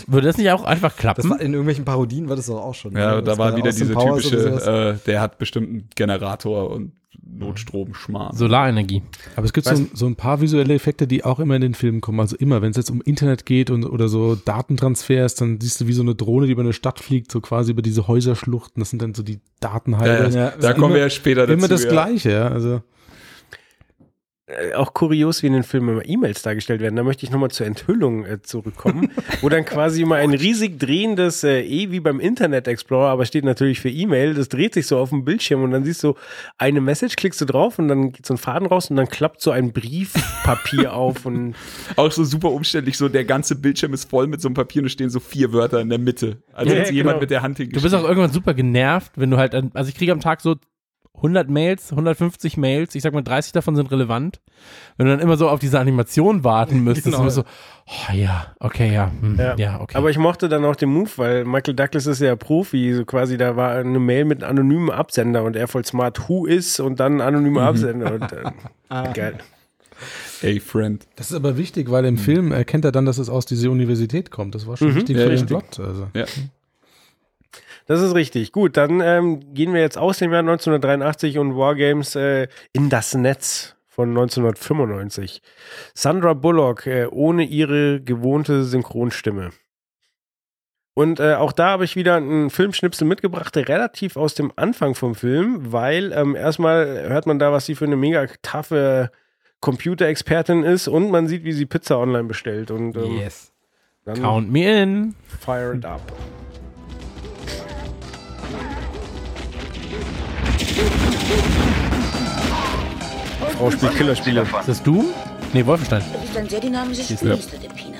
Würde 0.07 0.27
das 0.27 0.38
nicht 0.38 0.51
auch 0.51 0.63
einfach 0.63 0.95
klappen? 0.95 1.22
Das 1.22 1.30
war 1.30 1.41
in 1.41 1.53
irgendwelchen 1.53 1.84
Parodien 1.84 2.30
war 2.30 2.35
das 2.35 2.45
doch 2.45 2.61
auch 2.61 2.76
schon. 2.76 2.95
Ja, 2.95 3.15
ne? 3.15 3.23
da 3.23 3.38
war 3.38 3.57
wieder 3.57 3.72
diese 3.72 3.93
typische, 3.93 4.38
äh, 4.38 5.05
der 5.05 5.22
hat 5.22 5.38
bestimmt 5.38 5.68
einen 5.68 5.89
Generator 5.95 6.69
und 6.69 6.93
Notstromschmarrn. 7.41 8.35
Solarenergie. 8.35 9.01
Aber 9.35 9.45
es 9.45 9.53
gibt 9.53 9.68
so, 9.68 9.85
so 9.93 10.05
ein 10.05 10.15
paar 10.15 10.39
visuelle 10.41 10.73
Effekte, 10.73 11.07
die 11.07 11.23
auch 11.26 11.39
immer 11.39 11.55
in 11.55 11.61
den 11.61 11.73
Filmen 11.73 11.99
kommen. 11.99 12.19
Also 12.19 12.35
immer, 12.38 12.61
wenn 12.61 12.72
es 12.72 12.77
jetzt 12.77 12.89
um 12.89 13.01
Internet 13.01 13.45
geht 13.45 13.69
und 13.69 13.84
oder 13.84 14.07
so 14.07 14.35
Datentransfers, 14.35 15.35
dann 15.35 15.59
siehst 15.59 15.81
du 15.81 15.88
wie 15.88 15.93
so 15.93 16.01
eine 16.03 16.15
Drohne, 16.15 16.45
die 16.45 16.53
über 16.53 16.61
eine 16.61 16.73
Stadt 16.73 16.99
fliegt, 16.99 17.31
so 17.31 17.41
quasi 17.41 17.72
über 17.72 17.81
diese 17.81 18.07
Häuserschluchten. 18.07 18.80
Das 18.80 18.89
sind 18.89 19.01
dann 19.01 19.13
so 19.13 19.23
die 19.23 19.39
Datenhalter. 19.59 20.30
Ja, 20.30 20.35
ja, 20.45 20.53
da 20.59 20.73
kommen 20.73 20.93
wir 20.93 20.97
immer- 20.97 20.97
ja 21.05 21.09
später 21.09 21.43
Immer 21.43 21.68
dazu, 21.68 21.68
das 21.69 21.84
ja. 21.84 21.89
Gleiche, 21.89 22.31
ja. 22.31 22.47
Also 22.47 22.81
auch 24.75 24.93
kurios, 24.93 25.43
wie 25.43 25.47
in 25.47 25.53
den 25.53 25.63
Filmen 25.63 25.89
immer 25.89 26.05
E-Mails 26.05 26.41
dargestellt 26.41 26.81
werden. 26.81 26.95
Da 26.95 27.03
möchte 27.03 27.25
ich 27.25 27.31
nochmal 27.31 27.51
zur 27.51 27.65
Enthüllung 27.67 28.25
äh, 28.25 28.41
zurückkommen, 28.41 29.11
wo 29.41 29.49
dann 29.49 29.65
quasi 29.65 30.01
immer 30.01 30.15
ein 30.15 30.33
riesig 30.33 30.79
drehendes 30.79 31.43
äh, 31.43 31.61
E 31.61 31.91
wie 31.91 31.99
beim 31.99 32.19
Internet 32.19 32.67
Explorer, 32.67 33.09
aber 33.09 33.25
steht 33.25 33.43
natürlich 33.45 33.79
für 33.79 33.89
E-Mail, 33.89 34.33
das 34.33 34.49
dreht 34.49 34.73
sich 34.73 34.87
so 34.87 34.97
auf 34.97 35.09
dem 35.09 35.23
Bildschirm 35.25 35.63
und 35.63 35.71
dann 35.71 35.83
siehst 35.83 36.03
du 36.03 36.15
eine 36.57 36.81
Message, 36.81 37.15
klickst 37.15 37.39
du 37.41 37.45
drauf 37.45 37.79
und 37.79 37.87
dann 37.87 38.11
geht 38.11 38.25
so 38.25 38.33
ein 38.33 38.37
Faden 38.37 38.67
raus 38.67 38.89
und 38.89 38.95
dann 38.97 39.07
klappt 39.07 39.41
so 39.41 39.51
ein 39.51 39.71
Briefpapier 39.73 40.93
auf 40.93 41.25
und 41.25 41.55
Auch 41.95 42.11
so 42.11 42.23
super 42.23 42.51
umständlich, 42.51 42.97
so 42.97 43.09
der 43.09 43.25
ganze 43.25 43.55
Bildschirm 43.55 43.93
ist 43.93 44.09
voll 44.09 44.27
mit 44.27 44.41
so 44.41 44.47
einem 44.47 44.55
Papier 44.55 44.81
und 44.81 44.87
es 44.87 44.91
stehen 44.91 45.09
so 45.09 45.19
vier 45.19 45.53
Wörter 45.53 45.79
in 45.81 45.89
der 45.89 45.99
Mitte. 45.99 46.37
Also 46.53 46.71
Ja, 46.73 46.79
jetzt 46.79 46.89
ja, 46.89 46.95
jemand 46.95 47.15
genau. 47.15 47.21
mit 47.21 47.31
der 47.31 47.41
Hand 47.41 47.59
Du 47.59 47.63
bist 47.65 47.73
hingeschrieben. 47.73 47.99
auch 48.05 48.09
irgendwann 48.09 48.31
super 48.31 48.53
genervt, 48.53 49.11
wenn 49.15 49.31
du 49.31 49.37
halt, 49.37 49.55
an- 49.55 49.71
also 49.73 49.89
ich 49.89 49.95
kriege 49.95 50.11
am 50.11 50.19
Tag 50.19 50.41
so 50.41 50.55
100 51.15 51.49
Mails, 51.49 51.91
150 51.91 52.57
Mails, 52.57 52.95
ich 52.95 53.03
sag 53.03 53.13
mal 53.13 53.21
30 53.21 53.51
davon 53.51 53.75
sind 53.75 53.91
relevant. 53.91 54.41
Wenn 54.97 55.05
du 55.05 55.11
dann 55.11 55.19
immer 55.21 55.38
so 55.38 55.49
auf 55.49 55.59
diese 55.59 55.79
Animation 55.79 56.43
warten 56.43 56.79
müsstest, 56.83 57.15
Genau. 57.15 57.29
so, 57.29 57.43
oh 57.88 58.13
ja, 58.13 58.47
okay, 58.59 58.91
ja, 58.93 59.11
hm, 59.19 59.35
ja, 59.38 59.55
Ja. 59.55 59.81
okay. 59.81 59.97
Aber 59.97 60.09
ich 60.09 60.17
mochte 60.17 60.49
dann 60.49 60.65
auch 60.65 60.75
den 60.75 60.89
Move, 60.89 61.09
weil 61.17 61.45
Michael 61.45 61.75
Douglas 61.75 62.07
ist 62.07 62.21
ja 62.21 62.35
Profi, 62.35 62.93
so 62.93 63.05
quasi 63.05 63.38
da 63.38 63.55
war 63.55 63.71
eine 63.73 63.99
Mail 63.99 64.25
mit 64.25 64.41
einem 64.43 64.57
anonymen 64.59 64.89
Absender 64.89 65.43
und 65.43 65.55
er 65.55 65.67
voll 65.67 65.85
smart, 65.85 66.27
who 66.27 66.45
is 66.47 66.79
und 66.79 66.99
dann 66.99 67.15
Mhm. 67.15 67.21
anonymer 67.21 67.61
Absender 67.63 68.13
und 68.13 68.23
äh, 68.89 69.13
geil. 69.13 69.35
Ey, 70.41 70.59
Friend. 70.59 71.05
Das 71.17 71.29
ist 71.29 71.35
aber 71.35 71.57
wichtig, 71.57 71.91
weil 71.91 72.05
im 72.05 72.17
Film 72.17 72.51
erkennt 72.51 72.83
er 72.85 72.91
dann, 72.91 73.05
dass 73.05 73.19
es 73.19 73.29
aus 73.29 73.45
dieser 73.45 73.69
Universität 73.69 74.31
kommt. 74.31 74.55
Das 74.55 74.65
war 74.65 74.75
schon 74.75 74.89
Mhm. 74.89 74.95
wichtig 74.95 75.17
Ja, 75.17 75.23
für 75.23 75.29
den 75.29 75.39
richtig. 75.39 75.49
Plot. 75.49 75.79
Also. 75.88 76.07
Ja. 76.15 76.25
Das 77.85 78.01
ist 78.01 78.15
richtig. 78.15 78.51
Gut, 78.51 78.77
dann 78.77 79.01
ähm, 79.01 79.53
gehen 79.53 79.73
wir 79.73 79.81
jetzt 79.81 79.97
aus 79.97 80.19
dem 80.19 80.31
Jahr 80.31 80.41
1983 80.41 81.37
und 81.37 81.55
Wargames 81.55 82.15
äh, 82.15 82.47
in 82.73 82.89
das 82.89 83.13
Netz 83.13 83.75
von 83.87 84.09
1995. 84.09 85.41
Sandra 85.93 86.33
Bullock 86.33 86.87
äh, 86.87 87.07
ohne 87.07 87.43
ihre 87.43 88.01
gewohnte 88.01 88.63
Synchronstimme. 88.63 89.51
Und 90.93 91.19
äh, 91.19 91.35
auch 91.35 91.51
da 91.51 91.69
habe 91.69 91.85
ich 91.85 91.95
wieder 91.95 92.15
einen 92.15 92.49
Filmschnipsel 92.49 93.07
mitgebracht, 93.07 93.55
der 93.55 93.67
relativ 93.67 94.17
aus 94.17 94.33
dem 94.33 94.51
Anfang 94.55 94.93
vom 94.93 95.15
Film, 95.15 95.71
weil 95.71 96.11
ähm, 96.13 96.35
erstmal 96.35 97.09
hört 97.09 97.25
man 97.25 97.39
da, 97.39 97.51
was 97.51 97.65
sie 97.65 97.75
für 97.75 97.85
eine 97.85 97.95
mega 97.95 98.27
taffe 98.41 99.09
Computerexpertin 99.61 100.63
ist 100.63 100.87
und 100.87 101.11
man 101.11 101.27
sieht, 101.27 101.43
wie 101.43 101.53
sie 101.53 101.65
Pizza 101.65 101.99
online 101.99 102.25
bestellt. 102.25 102.71
Und, 102.71 102.97
ähm, 102.97 103.17
yes. 103.17 103.53
dann 104.03 104.21
Count 104.21 104.51
me 104.51 104.81
in. 104.81 105.15
Fire 105.39 105.73
it 105.75 105.85
up. 105.85 106.01
Frau 113.57 113.72
spielt 113.72 113.95
Killerspiele. 113.98 114.41
Ist 114.41 114.68
das 114.68 114.84
du? 114.84 115.14
Nee, 115.53 115.65
Wolfenstein. 115.65 116.03
Das 116.14 116.23
ist 116.30 116.38
ein 116.38 116.49
sehr 116.49 116.60
dynamisches 116.60 117.10
Ja. 117.10 117.18
Spiel, 117.18 117.30
Mr. 117.35 117.57
Depina. 117.68 117.98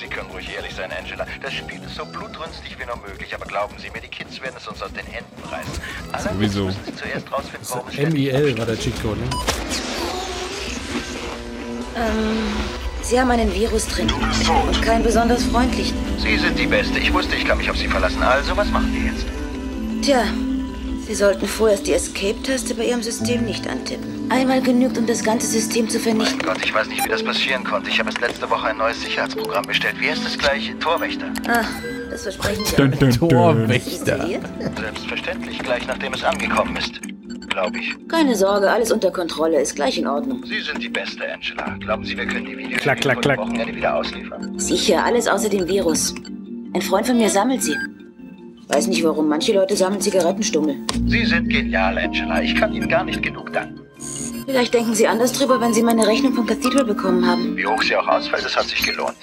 Sie 0.00 0.06
können 0.06 0.28
ruhig 0.30 0.48
ehrlich 0.54 0.74
sein, 0.74 0.90
Angela. 0.98 1.26
Das 1.42 1.52
Spiel 1.52 1.78
ist 1.84 1.94
so 1.94 2.04
blutrünstig 2.04 2.76
wie 2.78 2.84
nur 2.86 2.96
möglich, 3.08 3.34
aber 3.34 3.46
glauben 3.46 3.74
Sie 3.78 3.90
mir, 3.90 4.00
die 4.00 4.08
Kids 4.08 4.40
werden 4.42 4.54
es 4.56 4.66
uns 4.66 4.82
aus 4.82 4.92
den 4.92 5.06
Händen 5.06 5.42
reißen. 5.44 5.72
Allerdings 6.12 6.52
Sowieso. 6.54 6.64
müssen 6.66 6.80
Sie 6.86 6.94
zuerst 6.96 7.32
rausfinden, 7.32 7.68
warum 7.70 7.88
es 7.88 8.12
MIL 8.12 8.58
war 8.58 8.66
der 8.66 8.78
Cheatcode, 8.78 9.18
ne? 9.18 9.24
Ähm, 11.96 12.36
Sie 13.02 13.20
haben 13.20 13.30
einen 13.30 13.54
Virus 13.54 13.86
drin. 13.88 14.08
Und 14.10 14.82
keinen 14.82 15.02
besonders 15.02 15.44
freundlichen. 15.44 15.96
Sie 16.18 16.36
sind 16.36 16.58
die 16.58 16.66
Beste. 16.66 16.98
Ich 16.98 17.12
wusste, 17.12 17.36
ich 17.36 17.44
kann 17.44 17.58
mich 17.58 17.70
auf 17.70 17.76
Sie 17.76 17.88
verlassen. 17.88 18.22
Also, 18.22 18.56
was 18.56 18.68
machen 18.70 18.92
wir 18.92 19.12
jetzt? 19.12 19.24
Tja, 20.02 20.24
Sie 21.08 21.14
sollten 21.14 21.46
vorerst 21.46 21.86
die 21.86 21.94
Escape-Taste 21.94 22.74
bei 22.74 22.84
Ihrem 22.84 23.02
System 23.02 23.46
nicht 23.46 23.66
antippen. 23.66 24.30
Einmal 24.30 24.60
genügt, 24.60 24.98
um 24.98 25.06
das 25.06 25.24
ganze 25.24 25.46
System 25.46 25.88
zu 25.88 25.98
vernichten. 25.98 26.38
Gott, 26.40 26.58
ich 26.62 26.74
weiß 26.74 26.86
nicht, 26.88 27.02
wie 27.02 27.08
das 27.08 27.22
passieren 27.24 27.64
konnte. 27.64 27.88
Ich 27.88 27.98
habe 27.98 28.10
erst 28.10 28.20
letzte 28.20 28.50
Woche 28.50 28.66
ein 28.66 28.76
neues 28.76 29.00
Sicherheitsprogramm 29.00 29.64
bestellt. 29.64 29.98
Wie 29.98 30.10
heißt 30.10 30.26
es 30.26 30.36
gleich? 30.36 30.70
Torwächter. 30.80 31.32
Ah, 31.48 31.64
das 32.10 32.24
versprechen 32.24 32.62
Sie 32.66 32.76
Dun, 32.76 32.90
dun, 32.90 33.10
dun. 33.10 33.28
Torwächter. 33.30 34.26
Selbstverständlich, 34.78 35.58
gleich 35.60 35.86
nachdem 35.86 36.12
es 36.12 36.22
angekommen 36.22 36.76
ist. 36.76 37.00
Glaube 37.48 37.78
ich. 37.78 37.96
Keine 38.08 38.36
Sorge, 38.36 38.70
alles 38.70 38.92
unter 38.92 39.10
Kontrolle, 39.10 39.62
ist 39.62 39.76
gleich 39.76 39.96
in 39.96 40.06
Ordnung. 40.06 40.44
Sie 40.44 40.60
sind 40.60 40.82
die 40.82 40.90
Beste, 40.90 41.22
Angela. 41.32 41.74
Glauben 41.80 42.04
Sie, 42.04 42.18
wir 42.18 42.26
können 42.26 42.44
die 42.44 42.58
Videos 42.58 42.82
Klack, 42.82 43.00
klack, 43.00 43.22
klack. 43.22 43.38
Wochenende 43.38 43.74
wieder 43.74 43.96
ausliefern? 43.96 44.58
Sicher, 44.58 45.02
alles 45.02 45.26
außer 45.26 45.48
dem 45.48 45.66
Virus. 45.66 46.14
Ein 46.74 46.82
Freund 46.82 47.06
von 47.06 47.16
mir 47.16 47.30
sammelt 47.30 47.62
sie. 47.62 47.76
Weiß 48.68 48.86
nicht 48.86 49.02
warum, 49.02 49.28
manche 49.28 49.54
Leute 49.54 49.74
sammeln 49.76 50.00
Zigarettenstummel. 50.00 50.76
Sie 51.06 51.24
sind 51.24 51.48
genial, 51.48 51.96
Angela. 51.96 52.42
Ich 52.42 52.54
kann 52.54 52.72
Ihnen 52.74 52.88
gar 52.88 53.02
nicht 53.02 53.22
genug 53.22 53.52
danken. 53.52 53.80
Vielleicht 54.44 54.74
denken 54.74 54.94
Sie 54.94 55.06
anders 55.06 55.32
drüber, 55.32 55.60
wenn 55.60 55.72
Sie 55.72 55.82
meine 55.82 56.06
Rechnung 56.06 56.34
vom 56.34 56.46
Cathedral 56.46 56.84
bekommen 56.84 57.26
haben. 57.26 57.56
Wie 57.56 57.66
hoch 57.66 57.82
sie 57.82 57.96
auch 57.96 58.06
ausfällt, 58.06 58.44
es 58.44 58.56
hat 58.56 58.66
sich 58.66 58.82
gelohnt. 58.82 59.16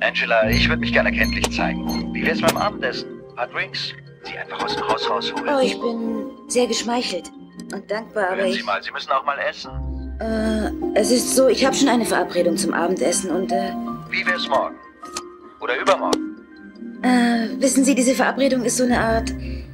Angela, 0.00 0.48
ich 0.50 0.68
würde 0.68 0.80
mich 0.80 0.92
gerne 0.92 1.12
kenntlich 1.12 1.50
zeigen. 1.50 2.12
Wie 2.12 2.24
wär's 2.24 2.40
beim 2.40 2.56
Abendessen? 2.56 3.08
Ein 3.30 3.34
paar 3.36 3.46
Drinks? 3.48 3.92
Sie 4.24 4.36
einfach 4.36 4.64
aus 4.64 4.76
dem 4.76 4.88
Haus 4.88 5.08
rausholen. 5.08 5.44
Oh, 5.48 5.60
ich 5.60 5.80
bin 5.80 6.26
sehr 6.48 6.66
geschmeichelt 6.66 7.30
und 7.72 7.90
dankbar, 7.90 8.28
aber 8.28 8.36
Hören 8.38 8.50
ich... 8.50 8.58
Sie 8.58 8.62
mal, 8.64 8.82
Sie 8.82 8.90
müssen 8.90 9.10
auch 9.10 9.24
mal 9.24 9.38
essen. 9.38 9.70
Äh, 10.20 10.98
es 10.98 11.10
ist 11.12 11.34
so, 11.36 11.48
ich 11.48 11.64
habe 11.64 11.74
schon 11.74 11.88
eine 11.88 12.04
Verabredung 12.04 12.56
zum 12.56 12.74
Abendessen 12.74 13.30
und, 13.30 13.52
äh, 13.52 13.72
Wie 14.10 14.26
wär's 14.26 14.48
morgen? 14.48 14.74
Oder 15.60 15.80
übermorgen? 15.80 16.27
Äh, 17.02 17.60
wissen 17.60 17.84
Sie, 17.84 17.94
diese 17.94 18.14
Verabredung 18.14 18.64
ist 18.64 18.76
so 18.76 18.84
eine 18.84 18.98
Art, 19.00 19.32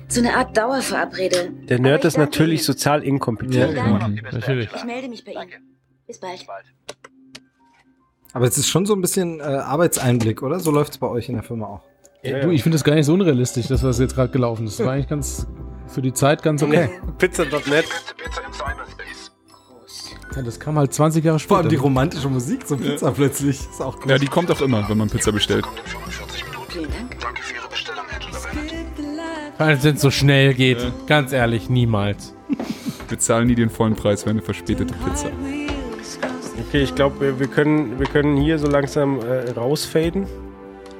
so 0.08 0.20
eine 0.20 0.36
Art 0.36 0.56
Dauerverabredung. 0.56 1.66
Der 1.66 1.78
Nerd 1.78 2.04
ist 2.04 2.18
natürlich 2.18 2.64
sozial 2.64 3.02
inkompetent. 3.02 3.74
Beste 3.74 4.34
natürlich. 4.38 4.68
Ich 4.74 4.84
melde 4.84 5.08
mich 5.08 5.24
bei 5.24 5.32
Ihnen. 5.32 5.76
Bis 6.06 6.18
bald. 6.20 6.44
Aber 8.32 8.46
es 8.46 8.58
ist 8.58 8.68
schon 8.68 8.84
so 8.84 8.94
ein 8.94 9.00
bisschen 9.00 9.40
äh, 9.40 9.44
Arbeitseinblick, 9.44 10.42
oder? 10.42 10.58
So 10.60 10.70
läuft 10.70 10.92
es 10.92 10.98
bei 10.98 11.06
euch 11.06 11.28
in 11.28 11.34
der 11.36 11.44
Firma 11.44 11.66
auch. 11.66 11.82
Ja, 12.22 12.40
Du, 12.40 12.48
ja. 12.48 12.52
ich 12.52 12.62
finde 12.62 12.76
das 12.76 12.84
gar 12.84 12.94
nicht 12.94 13.06
so 13.06 13.12
unrealistisch, 13.14 13.66
das, 13.68 13.82
was 13.82 13.98
jetzt 13.98 14.14
gerade 14.14 14.32
gelaufen 14.32 14.66
ist. 14.66 14.80
Das 14.80 14.86
war 14.86 14.94
eigentlich 14.94 15.08
ganz 15.08 15.46
für 15.86 16.02
die 16.02 16.12
Zeit 16.12 16.42
ganz 16.42 16.62
okay. 16.62 16.88
Pizza.net. 17.18 17.84
Ja, 20.34 20.42
das 20.42 20.58
kam 20.58 20.76
halt 20.78 20.92
20 20.92 21.24
Jahre 21.24 21.38
Vor 21.38 21.58
allem 21.58 21.68
die 21.68 21.76
später. 21.76 21.82
romantische 21.84 22.28
Musik 22.28 22.66
zum 22.66 22.80
Pizza 22.80 23.12
plötzlich. 23.12 23.60
Ist 23.60 23.80
auch 23.80 23.96
cool. 24.04 24.10
Ja, 24.10 24.18
die 24.18 24.26
kommt 24.26 24.50
auch 24.50 24.60
immer, 24.62 24.88
wenn 24.88 24.98
man 24.98 25.08
Pizza 25.08 25.30
bestellt. 25.30 25.64
Vielen 26.70 26.90
Dank. 26.90 27.03
Danke 27.24 27.42
für 27.42 27.54
Ihre 27.54 27.68
Bestellung, 27.68 28.04
Angela. 28.14 29.52
Weil 29.56 29.78
es 29.78 30.00
so 30.02 30.10
schnell 30.10 30.52
geht. 30.52 30.78
Ganz 31.06 31.32
ehrlich, 31.32 31.70
niemals. 31.70 32.34
Wir 33.08 33.18
zahlen 33.18 33.46
nie 33.46 33.54
den 33.54 33.70
vollen 33.70 33.94
Preis 33.94 34.24
für 34.24 34.30
eine 34.30 34.42
verspätete 34.42 34.92
Pizza. 34.92 35.30
Okay, 36.68 36.82
ich 36.82 36.94
glaube, 36.94 37.20
wir, 37.20 37.40
wir, 37.40 37.46
können, 37.46 37.98
wir 37.98 38.06
können 38.06 38.36
hier 38.36 38.58
so 38.58 38.66
langsam 38.66 39.20
äh, 39.20 39.50
rausfaden. 39.50 40.26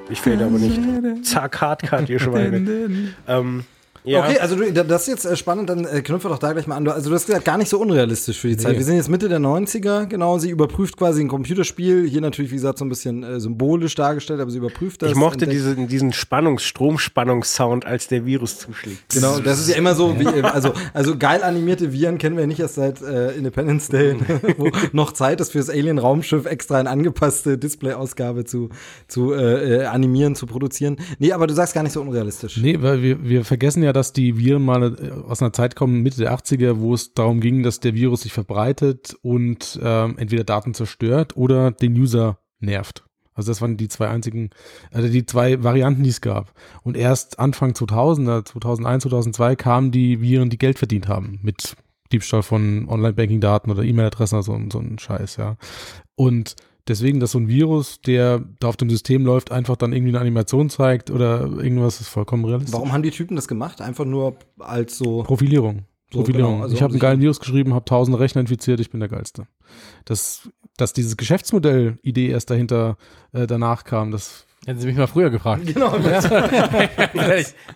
Ich 0.08 0.20
fade 0.20 0.44
aber 0.44 0.58
nicht. 0.58 1.26
Zack, 1.26 1.60
Hardcut, 1.60 2.08
ihr 2.08 2.18
Schweine. 2.18 3.14
ähm, 3.28 3.64
Ja. 4.06 4.22
Okay, 4.22 4.38
also 4.38 4.54
du, 4.54 4.70
das 4.70 5.02
ist 5.02 5.08
jetzt 5.08 5.24
äh, 5.24 5.34
spannend, 5.34 5.70
dann 5.70 5.86
äh, 5.86 6.02
knüpfen 6.02 6.28
wir 6.28 6.34
doch 6.34 6.38
da 6.38 6.52
gleich 6.52 6.66
mal 6.66 6.76
an. 6.76 6.86
Also 6.88 7.08
du 7.08 7.14
hast 7.14 7.24
gesagt, 7.24 7.46
gar 7.46 7.56
nicht 7.56 7.70
so 7.70 7.80
unrealistisch 7.80 8.38
für 8.38 8.48
die 8.48 8.56
Zeit. 8.58 8.76
Wir 8.76 8.84
sind 8.84 8.96
jetzt 8.96 9.08
Mitte 9.08 9.30
der 9.30 9.40
90er, 9.40 10.04
genau, 10.04 10.38
sie 10.38 10.50
überprüft 10.50 10.98
quasi 10.98 11.22
ein 11.22 11.28
Computerspiel, 11.28 12.06
hier 12.06 12.20
natürlich, 12.20 12.50
wie 12.50 12.56
gesagt, 12.56 12.78
so 12.78 12.84
ein 12.84 12.90
bisschen 12.90 13.22
äh, 13.22 13.40
symbolisch 13.40 13.94
dargestellt, 13.94 14.40
aber 14.40 14.50
sie 14.50 14.58
überprüft 14.58 15.00
das. 15.00 15.10
Ich 15.10 15.16
mochte 15.16 15.46
diesen, 15.46 15.88
diesen 15.88 16.12
Spannungs-, 16.12 16.64
Stromspannungssound, 16.64 17.86
als 17.86 18.06
der 18.08 18.26
Virus 18.26 18.58
zuschlägt. 18.58 19.08
Genau, 19.08 19.38
das 19.38 19.58
ist 19.58 19.70
ja 19.70 19.76
immer 19.76 19.94
so, 19.94 20.20
wie, 20.20 20.26
also, 20.26 20.74
also 20.92 21.16
geil 21.16 21.42
animierte 21.42 21.90
Viren 21.90 22.18
kennen 22.18 22.36
wir 22.36 22.46
nicht 22.46 22.60
erst 22.60 22.74
seit 22.74 23.00
äh, 23.00 23.32
Independence 23.32 23.88
Day, 23.88 24.16
wo 24.58 24.70
noch 24.92 25.12
Zeit 25.12 25.40
ist 25.40 25.52
fürs 25.52 25.70
Alien-Raumschiff 25.70 26.44
extra 26.44 26.78
eine 26.78 26.90
angepasste 26.90 27.56
Display-Ausgabe 27.56 28.44
zu, 28.44 28.68
zu 29.08 29.32
äh, 29.32 29.86
animieren, 29.86 30.34
zu 30.34 30.44
produzieren. 30.44 30.98
Nee, 31.18 31.32
aber 31.32 31.46
du 31.46 31.54
sagst 31.54 31.72
gar 31.72 31.82
nicht 31.82 31.92
so 31.92 32.02
unrealistisch. 32.02 32.58
Nee, 32.58 32.76
weil 32.82 33.00
wir, 33.00 33.24
wir 33.24 33.46
vergessen 33.46 33.82
ja, 33.82 33.93
dass 33.94 34.12
die 34.12 34.36
Viren 34.36 34.62
mal 34.62 34.82
äh, 34.82 35.10
aus 35.10 35.40
einer 35.40 35.52
Zeit 35.52 35.76
kommen, 35.76 36.02
Mitte 36.02 36.18
der 36.18 36.36
80er, 36.36 36.78
wo 36.80 36.94
es 36.94 37.14
darum 37.14 37.40
ging, 37.40 37.62
dass 37.62 37.80
der 37.80 37.94
Virus 37.94 38.22
sich 38.22 38.32
verbreitet 38.32 39.16
und 39.22 39.78
ähm, 39.82 40.18
entweder 40.18 40.44
Daten 40.44 40.74
zerstört 40.74 41.36
oder 41.36 41.70
den 41.70 41.94
User 41.94 42.38
nervt. 42.60 43.04
Also 43.34 43.50
das 43.50 43.60
waren 43.60 43.76
die 43.76 43.88
zwei 43.88 44.08
einzigen, 44.08 44.50
also 44.92 45.08
die 45.08 45.26
zwei 45.26 45.62
Varianten, 45.62 46.04
die 46.04 46.10
es 46.10 46.20
gab. 46.20 46.52
Und 46.82 46.96
erst 46.96 47.40
Anfang 47.40 47.72
2000er, 47.72 48.44
2001, 48.44 49.02
2002 49.02 49.56
kamen 49.56 49.90
die 49.90 50.20
Viren, 50.20 50.50
die 50.50 50.58
Geld 50.58 50.78
verdient 50.78 51.08
haben 51.08 51.40
mit 51.42 51.76
Diebstahl 52.12 52.42
von 52.42 52.88
Online-Banking-Daten 52.88 53.70
oder 53.70 53.82
E-Mail-Adressen 53.82 54.36
oder 54.36 54.44
so, 54.44 54.58
so 54.70 54.78
ein 54.78 54.98
Scheiß, 54.98 55.36
ja. 55.36 55.56
Und 56.14 56.54
deswegen, 56.88 57.20
dass 57.20 57.32
so 57.32 57.38
ein 57.38 57.48
Virus, 57.48 58.00
der 58.00 58.42
da 58.60 58.68
auf 58.68 58.76
dem 58.76 58.90
System 58.90 59.24
läuft, 59.24 59.50
einfach 59.52 59.76
dann 59.76 59.92
irgendwie 59.92 60.10
eine 60.10 60.20
Animation 60.20 60.70
zeigt 60.70 61.10
oder 61.10 61.42
irgendwas, 61.42 62.00
ist 62.00 62.08
vollkommen 62.08 62.44
realistisch. 62.44 62.72
Warum 62.74 62.92
haben 62.92 63.02
die 63.02 63.10
Typen 63.10 63.36
das 63.36 63.48
gemacht? 63.48 63.80
Einfach 63.80 64.04
nur 64.04 64.36
als 64.58 64.96
so. 64.98 65.22
Profilierung. 65.22 65.84
So, 66.12 66.20
Profilierung. 66.20 66.52
genau, 66.52 66.62
also 66.62 66.74
ich 66.74 66.82
habe 66.82 66.92
einen 66.92 67.00
geilen 67.00 67.20
Virus 67.20 67.40
geschrieben, 67.40 67.74
habe 67.74 67.84
tausende 67.86 68.20
Rechner 68.20 68.40
infiziert, 68.42 68.78
ich 68.78 68.90
bin 68.90 69.00
der 69.00 69.08
Geilste. 69.08 69.46
Das, 70.04 70.48
dass 70.76 70.92
dieses 70.92 71.16
Geschäftsmodell-Idee 71.16 72.28
erst 72.28 72.50
dahinter 72.50 72.96
äh, 73.32 73.46
danach 73.46 73.84
kam, 73.84 74.10
das 74.10 74.46
Hätten 74.66 74.80
Sie 74.80 74.86
mich 74.86 74.96
mal 74.96 75.06
früher 75.06 75.28
gefragt. 75.30 75.66
Genau. 75.74 75.94
Ja. 75.98 76.20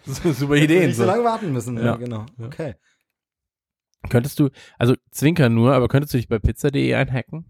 Super 0.07 0.55
Ideen. 0.57 0.87
Nicht 0.87 0.97
so 0.97 1.05
lange 1.05 1.23
warten 1.25 1.53
müssen. 1.53 1.77
Ja, 1.77 1.85
Ja. 1.85 1.97
genau. 1.97 2.25
Okay. 2.43 2.75
Könntest 4.09 4.39
du, 4.39 4.49
also 4.79 4.95
zwinker 5.11 5.49
nur, 5.49 5.75
aber 5.75 5.89
könntest 5.89 6.15
du 6.15 6.19
dich 6.19 6.29
bei 6.29 6.39
pizza.de 6.39 6.95
einhacken? 6.95 7.45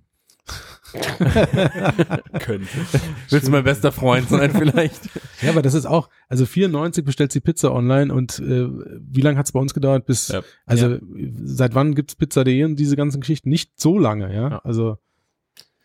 Könnte. 2.40 2.68
Willst 3.30 3.46
du 3.46 3.50
mein 3.52 3.64
bester 3.64 3.92
Freund 3.92 4.28
sein 4.28 4.50
vielleicht? 4.50 5.00
Ja, 5.40 5.50
aber 5.50 5.62
das 5.62 5.74
ist 5.74 5.86
auch, 5.86 6.08
also 6.28 6.46
94 6.46 7.04
bestellt 7.04 7.30
sie 7.30 7.38
Pizza 7.40 7.72
online 7.72 8.12
und 8.12 8.40
äh, 8.40 8.66
wie 8.68 9.20
lange 9.20 9.38
hat 9.38 9.46
es 9.46 9.52
bei 9.52 9.60
uns 9.60 9.72
gedauert 9.72 10.04
bis, 10.04 10.28
Ja. 10.28 10.42
also 10.66 10.98
seit 11.44 11.76
wann 11.76 11.94
gibt's 11.94 12.16
Pizza.de 12.16 12.64
und 12.64 12.74
diese 12.76 12.96
ganzen 12.96 13.20
Geschichten? 13.20 13.48
Nicht 13.48 13.80
so 13.80 13.98
lange, 14.00 14.34
ja. 14.34 14.58
Also 14.64 14.98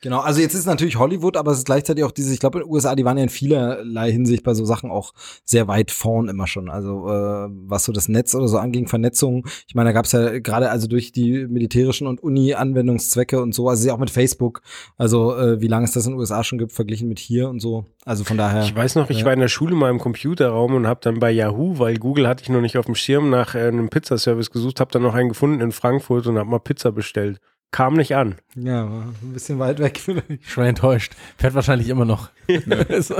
Genau, 0.04 0.20
also 0.20 0.42
jetzt 0.42 0.54
ist 0.54 0.60
es 0.60 0.66
natürlich 0.66 0.98
Hollywood, 0.98 1.38
aber 1.38 1.52
es 1.52 1.60
ist 1.60 1.66
gleichzeitig 1.66 2.04
auch 2.04 2.12
dieses, 2.12 2.34
ich 2.34 2.42
glaube, 2.42 2.60
in 2.60 2.66
den 2.66 2.74
USA, 2.74 2.94
die 2.94 3.06
waren 3.06 3.16
ja 3.16 3.24
in 3.24 3.30
vielerlei 3.30 4.12
Hinsicht 4.12 4.44
bei 4.44 4.54
so 4.54 4.66
Sachen 4.66 4.92
auch 4.92 5.14
sehr 5.46 5.70
weit 5.70 5.92
vorn 5.92 6.28
immer 6.28 6.46
schon. 6.46 6.70
Also 6.70 7.08
äh, 7.08 7.48
was 7.50 7.86
so 7.86 7.94
das 7.94 8.10
Netz 8.10 8.36
oder 8.36 8.50
so 8.50 8.58
anging, 8.58 8.90
Vernetzung. 8.90 9.48
Ich 9.66 9.76
meine, 9.76 9.88
da 9.88 9.94
gab 9.94 10.04
es 10.04 10.12
ja 10.12 10.40
gerade 10.40 10.72
also 10.72 10.88
durch 10.88 11.14
die 11.14 11.48
militärischen 11.48 12.06
und 12.06 12.22
Uni-Anwendungszwecke 12.22 13.42
und 13.42 13.56
so, 13.56 13.70
also 13.70 13.90
auch 13.94 13.98
mit 13.98 14.10
Facebook, 14.10 14.62
also 14.98 15.38
äh, 15.38 15.62
wie 15.62 15.70
lange 15.70 15.86
es 15.86 15.94
das 15.94 16.06
in 16.06 16.12
den 16.12 16.20
USA 16.20 16.44
schon 16.44 16.60
gibt, 16.60 16.74
verglichen 16.74 17.08
mit 17.08 17.20
hier 17.20 17.48
und 17.48 17.62
so. 17.62 17.86
Also 18.04 18.26
von 18.26 18.36
daher. 18.36 18.64
Ich 18.64 18.76
weiß 18.76 18.96
noch, 18.96 19.10
ich 19.10 19.20
ja. 19.20 19.26
war 19.26 19.32
in 19.32 19.40
der 19.40 19.48
Schule 19.48 19.74
mal 19.74 19.90
im 19.90 20.00
Computerraum 20.00 20.76
und 20.76 20.86
habe 20.86 21.00
dann 21.02 21.20
bei 21.20 21.32
Yahoo, 21.32 21.80
weil 21.80 21.96
Google 21.96 22.28
hatte 22.28 22.44
ich 22.44 22.50
noch 22.50 22.60
nicht 22.60 22.78
auf 22.78 22.88
dem 22.88 22.96
Schirm, 22.96 23.30
nach 23.30 23.56
äh, 23.56 23.70
einem 23.70 23.90
Pizzaservice 23.90 24.52
gesucht, 24.52 24.82
habe 24.82 24.92
dann 24.92 25.04
noch 25.04 25.14
einen 25.14 25.30
gefunden 25.30 25.62
in 25.62 25.72
Frankfurt 25.72 26.28
und 26.28 26.38
habe 26.38 26.50
mal 26.50 26.60
Pizza 26.60 26.92
bestellt. 26.92 27.40
Kam 27.74 27.96
nicht 27.96 28.16
an. 28.16 28.36
Ja, 28.56 28.88
war 28.88 29.02
ein 29.02 29.34
bisschen 29.34 29.58
weit 29.58 29.80
weg 29.80 29.98
vielleicht. 30.00 30.48
Schon 30.48 30.66
enttäuscht. 30.66 31.14
Fährt 31.38 31.56
wahrscheinlich 31.56 31.90
immer 31.90 32.06
noch. 32.06 32.30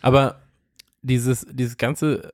Aber 0.00 0.40
dieses, 1.02 1.46
dieses 1.50 1.76
ganze, 1.76 2.32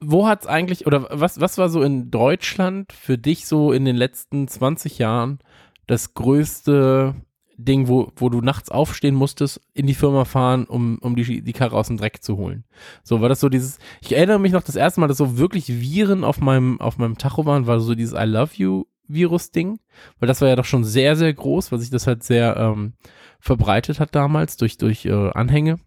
wo 0.00 0.26
hat's 0.26 0.48
eigentlich, 0.48 0.84
oder 0.88 1.06
was, 1.10 1.40
was 1.40 1.58
war 1.58 1.68
so 1.68 1.80
in 1.82 2.10
Deutschland 2.10 2.92
für 2.92 3.18
dich 3.18 3.46
so 3.46 3.72
in 3.72 3.84
den 3.84 3.94
letzten 3.94 4.48
20 4.48 4.98
Jahren 4.98 5.38
das 5.86 6.14
größte 6.14 7.14
Ding, 7.56 7.86
wo, 7.86 8.10
wo 8.16 8.30
du 8.30 8.40
nachts 8.40 8.68
aufstehen 8.68 9.14
musstest, 9.14 9.60
in 9.74 9.86
die 9.86 9.94
Firma 9.94 10.24
fahren, 10.24 10.64
um, 10.64 10.98
um 11.02 11.14
die, 11.14 11.40
die 11.40 11.52
Karre 11.52 11.76
aus 11.76 11.86
dem 11.86 11.98
Dreck 11.98 12.20
zu 12.24 12.36
holen? 12.36 12.64
So, 13.04 13.20
war 13.20 13.28
das 13.28 13.38
so 13.38 13.48
dieses, 13.48 13.78
ich 14.00 14.16
erinnere 14.16 14.40
mich 14.40 14.50
noch 14.50 14.64
das 14.64 14.74
erste 14.74 14.98
Mal, 14.98 15.06
dass 15.06 15.18
so 15.18 15.38
wirklich 15.38 15.68
Viren 15.68 16.24
auf 16.24 16.40
meinem, 16.40 16.80
auf 16.80 16.98
meinem 16.98 17.16
Tacho 17.16 17.46
waren, 17.46 17.68
war 17.68 17.78
so 17.78 17.94
dieses 17.94 18.12
I 18.12 18.24
love 18.24 18.50
you 18.56 18.86
Virus-Ding, 19.08 19.78
weil 20.18 20.26
das 20.26 20.40
war 20.40 20.48
ja 20.48 20.56
doch 20.56 20.64
schon 20.64 20.84
sehr, 20.84 21.16
sehr 21.16 21.32
groß, 21.32 21.72
weil 21.72 21.78
sich 21.80 21.90
das 21.90 22.06
halt 22.06 22.22
sehr 22.22 22.56
ähm, 22.56 22.94
verbreitet 23.40 24.00
hat 24.00 24.14
damals 24.14 24.56
durch, 24.56 24.78
durch 24.78 25.04
äh, 25.04 25.30
Anhänge. 25.30 25.78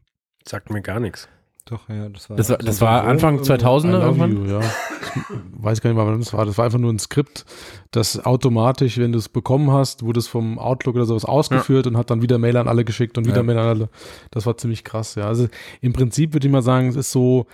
Sagt 0.48 0.70
mir 0.70 0.82
gar 0.82 1.00
nichts. 1.00 1.28
Doch, 1.68 1.90
ja, 1.90 2.10
das 2.10 2.30
war. 2.30 2.38
Das 2.38 2.50
war, 2.52 2.58
das 2.60 2.80
war 2.80 3.06
Anfang 3.06 3.40
irgendwo. 3.40 3.54
2000er 3.54 3.88
I 3.88 3.92
love 3.92 4.04
irgendwann. 4.06 4.32
you, 4.32 4.46
ja. 4.46 4.60
Ich 4.60 5.64
weiß 5.64 5.82
gar 5.82 5.90
nicht 5.90 5.98
mal, 5.98 6.06
wann 6.06 6.20
das 6.20 6.32
war. 6.32 6.46
Das 6.46 6.60
war 6.60 6.66
einfach 6.66 6.78
nur 6.78 6.94
ein 6.94 7.00
Skript, 7.00 7.44
das 7.90 8.24
automatisch, 8.24 9.00
wenn 9.00 9.12
du 9.12 9.18
es 9.18 9.30
bekommen 9.30 9.72
hast, 9.72 10.04
wurde 10.04 10.20
es 10.20 10.28
vom 10.28 10.60
Outlook 10.60 10.96
oder 10.96 11.06
sowas 11.06 11.26
ausgeführt 11.26 11.88
und 11.88 11.98
hat 11.98 12.12
dann 12.12 12.22
wieder 12.22 12.38
Mail 12.38 12.58
an 12.58 12.68
alle 12.68 12.86
geschickt 12.86 13.18
und 13.18 13.26
wieder 13.26 13.38
Ja. 13.38 13.44
Mail 13.44 13.58
an 13.58 13.68
alle. 13.68 13.90
Das 14.30 14.46
war 14.46 14.58
ziemlich 14.58 14.84
krass, 14.84 15.16
ja. 15.16 15.26
Also 15.26 15.48
im 15.82 15.94
Prinzip 15.94 16.34
würde 16.34 16.46
ich 16.46 16.52
mal 16.52 16.62
sagen, 16.62 16.88
es 16.90 16.96
ist 16.98 17.12
so 17.12 17.48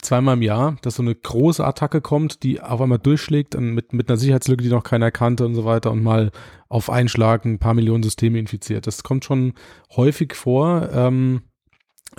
zweimal 0.00 0.36
im 0.36 0.42
Jahr, 0.42 0.76
dass 0.82 0.96
so 0.96 1.02
eine 1.02 1.14
große 1.14 1.64
Attacke 1.64 2.00
kommt, 2.00 2.42
die 2.42 2.60
auf 2.60 2.80
einmal 2.80 2.98
durchschlägt 2.98 3.58
mit, 3.58 3.92
mit 3.92 4.08
einer 4.08 4.16
Sicherheitslücke, 4.16 4.62
die 4.62 4.70
noch 4.70 4.84
keiner 4.84 5.10
kannte 5.10 5.44
und 5.46 5.54
so 5.54 5.64
weiter 5.64 5.90
und 5.90 6.02
mal 6.02 6.30
auf 6.68 6.90
einen 6.90 7.08
Schlag 7.08 7.44
ein 7.44 7.58
paar 7.58 7.74
Millionen 7.74 8.02
Systeme 8.02 8.38
infiziert. 8.38 8.86
Das 8.86 9.02
kommt 9.02 9.24
schon 9.24 9.54
häufig 9.94 10.34
vor. 10.34 10.88
Ähm, 10.92 11.42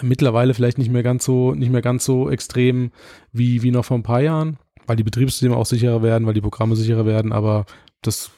mittlerweile 0.02 0.54
vielleicht 0.54 0.78
nicht 0.78 0.92
mehr 0.92 1.04
ganz 1.04 1.26
so, 1.26 1.54
nicht 1.54 1.72
mehr 1.72 1.82
ganz 1.82 2.06
so 2.06 2.30
extrem 2.30 2.92
wie, 3.32 3.62
wie 3.64 3.72
noch 3.72 3.86
vor 3.86 3.98
ein 3.98 4.04
paar 4.04 4.22
Jahren, 4.22 4.58
weil 4.88 4.96
die 4.96 5.04
Betriebssysteme 5.04 5.56
auch 5.56 5.66
sicherer 5.66 6.04
werden, 6.04 6.28
weil 6.28 6.34
die 6.34 6.42
Programme 6.42 6.76
sicherer 6.76 7.06
werden, 7.06 7.32
aber 7.32 7.66
das 8.02 8.32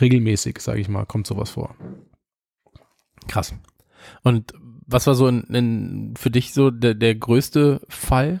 regelmäßig, 0.00 0.60
sage 0.60 0.80
ich 0.80 0.88
mal, 0.88 1.06
kommt 1.06 1.26
sowas 1.26 1.50
vor. 1.50 1.74
Krass. 3.26 3.54
Und 4.22 4.52
was 4.86 5.06
war 5.06 5.14
so 5.14 5.28
in, 5.28 5.42
in, 5.42 6.14
für 6.16 6.30
dich 6.30 6.52
so 6.54 6.70
der, 6.70 6.94
der 6.94 7.14
größte 7.14 7.80
Fall? 7.88 8.40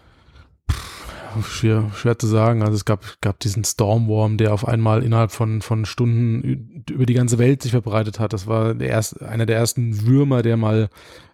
Schwer, 1.42 1.90
schwer 1.94 2.18
zu 2.18 2.26
sagen. 2.26 2.62
Also 2.62 2.74
es 2.74 2.84
gab, 2.84 3.20
gab 3.20 3.40
diesen 3.40 3.64
Stormworm, 3.64 4.36
der 4.36 4.52
auf 4.52 4.66
einmal 4.66 5.02
innerhalb 5.02 5.30
von, 5.30 5.62
von 5.62 5.84
Stunden 5.84 6.84
über 6.88 7.06
die 7.06 7.14
ganze 7.14 7.38
Welt 7.38 7.62
sich 7.62 7.72
verbreitet 7.72 8.18
hat. 8.18 8.32
Das 8.32 8.46
war 8.46 8.74
der 8.74 8.88
erst, 8.88 9.22
einer 9.22 9.46
der 9.46 9.56
ersten 9.56 10.06
Würmer, 10.06 10.42
der 10.42 10.56
mal 10.56 10.88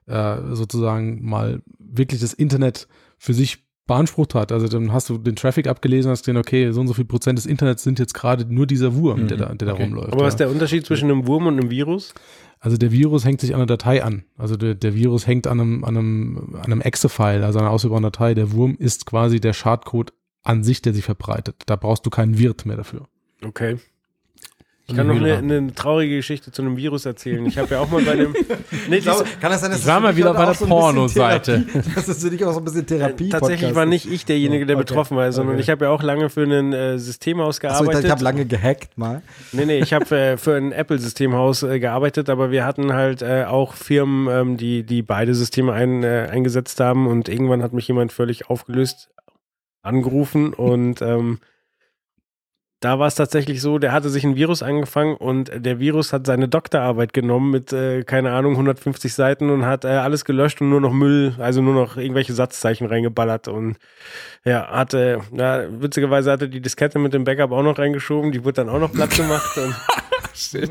äh, 0.07 0.37
sozusagen 0.53 1.25
mal 1.25 1.63
wirklich 1.79 2.21
das 2.21 2.33
Internet 2.33 2.89
für 3.19 3.35
sich 3.35 3.65
beansprucht 3.87 4.35
hat. 4.35 4.53
Also 4.53 4.69
dann 4.69 4.93
hast 4.93 5.11
du 5.11 5.19
den 5.19 5.37
Traffic 5.37 5.67
abgelesen, 5.67 6.11
hast 6.11 6.23
gesehen, 6.23 6.39
okay, 6.39 6.71
so 6.73 6.81
und 6.81 6.89
so 6.89 6.95
viel 6.95 7.05
Prozent 7.05 7.39
des 7.39 7.47
Internets 7.47 7.83
sind 7.83 7.99
jetzt 7.99 8.15
gerade 8.15 8.47
nur 8.53 8.67
dieser 8.67 8.95
Wurm, 8.95 9.29
der 9.29 9.37
da, 9.37 9.55
der 9.55 9.69
da 9.69 9.75
rumläuft. 9.75 10.13
Aber 10.13 10.23
was 10.23 10.23
ja. 10.23 10.29
ist 10.29 10.41
der 10.41 10.51
Unterschied 10.51 10.87
zwischen 10.87 11.11
einem 11.11 11.27
Wurm 11.27 11.47
und 11.47 11.59
einem 11.59 11.71
Virus? 11.71 12.15
Also 12.65 12.79
der 12.79 12.93
Virus 12.93 13.27
hängt 13.27 13.43
sich 13.43 13.53
an 13.53 13.61
einer 13.61 13.67
Datei 13.67 14.03
an. 14.03 14.25
Also 14.39 14.57
der, 14.57 14.75
der 14.75 14.95
Virus 14.95 15.27
hängt 15.27 15.47
an 15.47 15.61
einem, 15.61 15.85
an 15.85 15.99
einem, 15.99 16.55
an 16.55 16.73
einem 16.73 16.81
Exe-File, 16.81 17.45
also 17.45 17.59
einer 17.59 17.69
ausführbaren 17.69 18.05
Datei. 18.05 18.33
Der 18.33 18.53
Wurm 18.53 18.75
ist 18.79 19.05
quasi 19.05 19.39
der 19.39 19.53
Schadcode 19.53 20.15
an 20.43 20.65
sich, 20.65 20.81
der 20.81 20.95
sich 20.95 21.05
verbreitet. 21.05 21.65
Da 21.67 21.77
brauchst 21.77 22.07
du 22.07 22.11
keinen 22.11 22.39
Wirt 22.39 22.65
mehr 22.65 22.79
dafür. 22.79 23.07
Okay. 23.45 23.77
Ich 24.87 24.95
kann 24.95 25.07
noch 25.07 25.17
eine, 25.17 25.39
eine 25.39 25.73
traurige 25.75 26.17
Geschichte 26.17 26.53
zu 26.53 26.61
einem 26.61 26.77
Virus 26.77 27.07
erzählen. 27.07 27.47
Ich 27.47 27.57
habe 27.57 27.71
ja 27.75 27.81
auch 27.81 27.91
mal 27.91 28.03
bei 28.03 28.13
einem. 28.13 28.35
Nee, 28.91 28.97
Ich 28.97 29.05
glaube, 29.05 29.25
kann 29.41 29.51
das 29.51 29.63
sein, 29.63 29.71
dass 29.71 29.81
Ich 29.81 29.87
war 29.87 29.99
mal 29.99 30.15
wieder 30.15 30.35
bei 30.35 30.45
der 30.45 30.53
so 30.53 30.67
Pornoseite. 30.67 31.65
Das 31.95 32.07
ist 32.07 32.21
für 32.23 32.29
dich 32.29 32.45
auch 32.45 32.53
so 32.53 32.59
ein 32.59 32.65
bisschen 32.65 32.87
Therapie. 32.87 33.31
Tatsächlich 33.31 33.75
war 33.75 33.87
nicht 33.87 34.05
ich 34.11 34.27
derjenige, 34.27 34.67
der 34.67 34.77
Okay. 34.77 34.85
betroffen 34.85 35.17
war, 35.17 35.33
sondern 35.33 35.55
Okay. 35.55 35.63
ich 35.63 35.71
habe 35.71 35.87
ja 35.87 35.91
auch 35.91 36.03
lange 36.03 36.29
für 36.29 36.43
ein 36.43 36.75
äh, 36.75 36.99
Systemhaus 36.99 37.57
Achso, 37.65 37.67
ich 37.67 37.81
gearbeitet. 37.87 38.05
ich 38.05 38.11
habe 38.11 38.25
lange 38.25 38.45
gehackt 38.45 38.99
mal. 38.99 39.23
Nee, 39.53 39.65
nee, 39.65 39.79
ich 39.79 39.95
habe 39.95 40.15
äh, 40.17 40.37
für 40.37 40.55
ein 40.57 40.73
Apple-Systemhaus 40.73 41.63
äh, 41.63 41.81
gearbeitet, 41.81 42.29
aber 42.29 42.51
wir 42.51 42.67
hatten 42.67 42.93
halt 42.93 43.23
äh, 43.23 43.45
auch 43.49 43.73
Firmen, 43.73 44.29
ähm, 44.29 44.57
die, 44.59 44.83
die 44.83 45.01
beide 45.01 45.35
Systeme 45.35 45.73
ein, 45.73 46.03
äh, 46.03 46.29
eingesetzt 46.31 46.79
haben 46.81 47.07
und 47.07 47.31
irgendwann 47.31 47.63
hat 47.63 47.73
mich 47.73 47.89
jemand 47.89 48.13
völlig 48.13 48.51
aufgelöst 48.51 49.09
angerufen 49.83 50.53
und 50.53 51.01
ähm, 51.03 51.39
da 52.85 52.99
war 52.99 53.07
es 53.07 53.15
tatsächlich 53.15 53.63
so, 53.63 53.79
der 53.79 53.93
hatte 53.93 54.11
sich 54.11 54.25
ein 54.25 54.37
Virus 54.37 54.63
angefangen 54.63 55.17
und 55.17 55.51
der 55.57 55.79
Virus 55.79 56.13
hat 56.13 56.27
seine 56.27 56.49
Doktorarbeit 56.49 57.15
genommen 57.15 57.51
mit, 57.51 57.73
äh, 57.73 58.03
keine 58.03 58.33
Ahnung, 58.33 58.53
150 58.53 59.15
Seiten 59.15 59.49
und 59.49 59.65
hat 59.65 59.87
äh, 59.87 59.89
alles 59.89 60.27
gelöscht 60.27 60.61
und 60.61 60.69
nur 60.69 60.83
noch 60.83 60.93
Müll, 60.93 61.35
also 61.39 61.63
nur 61.63 61.73
noch 61.73 61.97
irgendwelche 61.97 62.35
Satzzeichen 62.35 62.87
reingeballert 62.87 63.49
und 63.49 63.77
ja, 64.45 64.69
hatte, 64.69 65.21
ja, 65.33 65.63
witzigerweise 65.71 66.31
hatte 66.31 66.51
die 66.51 66.61
Diskette 66.61 66.99
mit 66.99 67.15
dem 67.15 67.25
Backup 67.25 67.53
auch 67.53 67.63
noch 67.63 67.79
reingeschoben, 67.79 68.33
die 68.33 68.45
wurde 68.45 68.65
dann 68.65 68.69
auch 68.69 68.81
noch 68.81 68.93
platt 68.93 69.17
gemacht 69.17 69.57
und 69.57 69.75
Shit. 70.35 70.71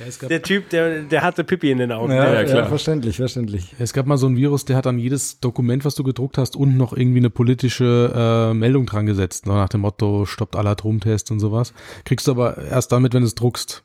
Ja, 0.00 0.06
es 0.08 0.18
gab, 0.18 0.28
Der 0.28 0.42
Typ, 0.42 0.68
der, 0.70 1.02
der 1.02 1.22
hatte 1.22 1.44
Pippi 1.44 1.70
in 1.70 1.78
den 1.78 1.92
Augen. 1.92 2.10
Ja, 2.12 2.24
Ja, 2.24 2.34
ja, 2.34 2.44
klar. 2.44 2.66
verständlich, 2.66 3.16
verständlich. 3.16 3.74
es 3.78 3.92
gab 3.92 4.06
mal 4.06 4.16
so 4.18 4.26
ein 4.26 4.36
Virus, 4.36 4.64
der 4.64 4.76
hat 4.76 4.86
an 4.86 4.98
jedes 4.98 5.38
Dokument, 5.40 5.84
was 5.84 5.94
du 5.94 6.02
gedruckt 6.02 6.36
hast, 6.36 6.56
unten 6.56 6.76
noch 6.76 6.92
irgendwie 6.96 7.18
eine 7.20 7.30
politische 7.30 8.50
äh, 8.50 8.54
Meldung 8.54 8.86
dran 8.86 9.06
gesetzt. 9.06 9.44
So 9.46 9.52
nach 9.52 9.68
dem 9.68 9.82
Motto, 9.82 10.26
stoppt 10.26 10.56
alle 10.56 10.70
Atomtests 10.70 11.30
und 11.30 11.38
sowas. 11.40 11.72
Kriegst 12.04 12.26
du 12.26 12.32
aber 12.32 12.58
erst 12.58 12.90
damit, 12.92 13.14
wenn 13.14 13.20
du 13.22 13.26
es 13.26 13.34
druckst. 13.36 13.84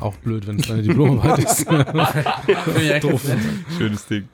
Auch 0.00 0.14
blöd, 0.16 0.46
wenn 0.46 0.60
es 0.60 0.68
deine 0.68 0.82
Diplomarbeit 0.82 1.38
ist. 1.38 1.66
Doof. 3.02 3.22
Schönes 3.78 4.06
Ding. 4.06 4.28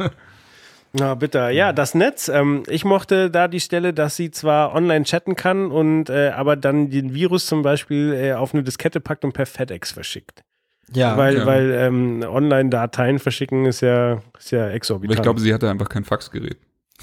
Na, 0.92 1.14
bitter. 1.14 1.50
Ja, 1.50 1.72
das 1.72 1.94
Netz. 1.94 2.28
Ähm, 2.28 2.64
ich 2.68 2.84
mochte 2.84 3.30
da 3.30 3.48
die 3.48 3.60
Stelle, 3.60 3.94
dass 3.94 4.16
sie 4.16 4.30
zwar 4.30 4.74
online 4.74 5.04
chatten 5.04 5.36
kann 5.36 5.70
und 5.70 6.10
äh, 6.10 6.30
aber 6.34 6.56
dann 6.56 6.90
den 6.90 7.14
Virus 7.14 7.46
zum 7.46 7.62
Beispiel 7.62 8.12
äh, 8.12 8.32
auf 8.34 8.52
eine 8.52 8.62
Diskette 8.62 9.00
packt 9.00 9.24
und 9.24 9.32
per 9.32 9.46
FedEx 9.46 9.92
verschickt. 9.92 10.42
Ja, 10.94 11.16
weil 11.16 11.38
ja. 11.38 11.46
weil 11.46 11.70
ähm, 11.70 12.22
Online-Dateien 12.26 13.18
verschicken 13.18 13.64
ist 13.64 13.80
ja, 13.80 14.20
ist 14.38 14.50
ja 14.50 14.64
Aber 14.64 14.74
exorbitant. 14.74 15.18
ich 15.18 15.22
glaube, 15.22 15.40
sie 15.40 15.54
hatte 15.54 15.70
einfach 15.70 15.88
kein 15.88 16.04
Faxgerät. 16.04 16.58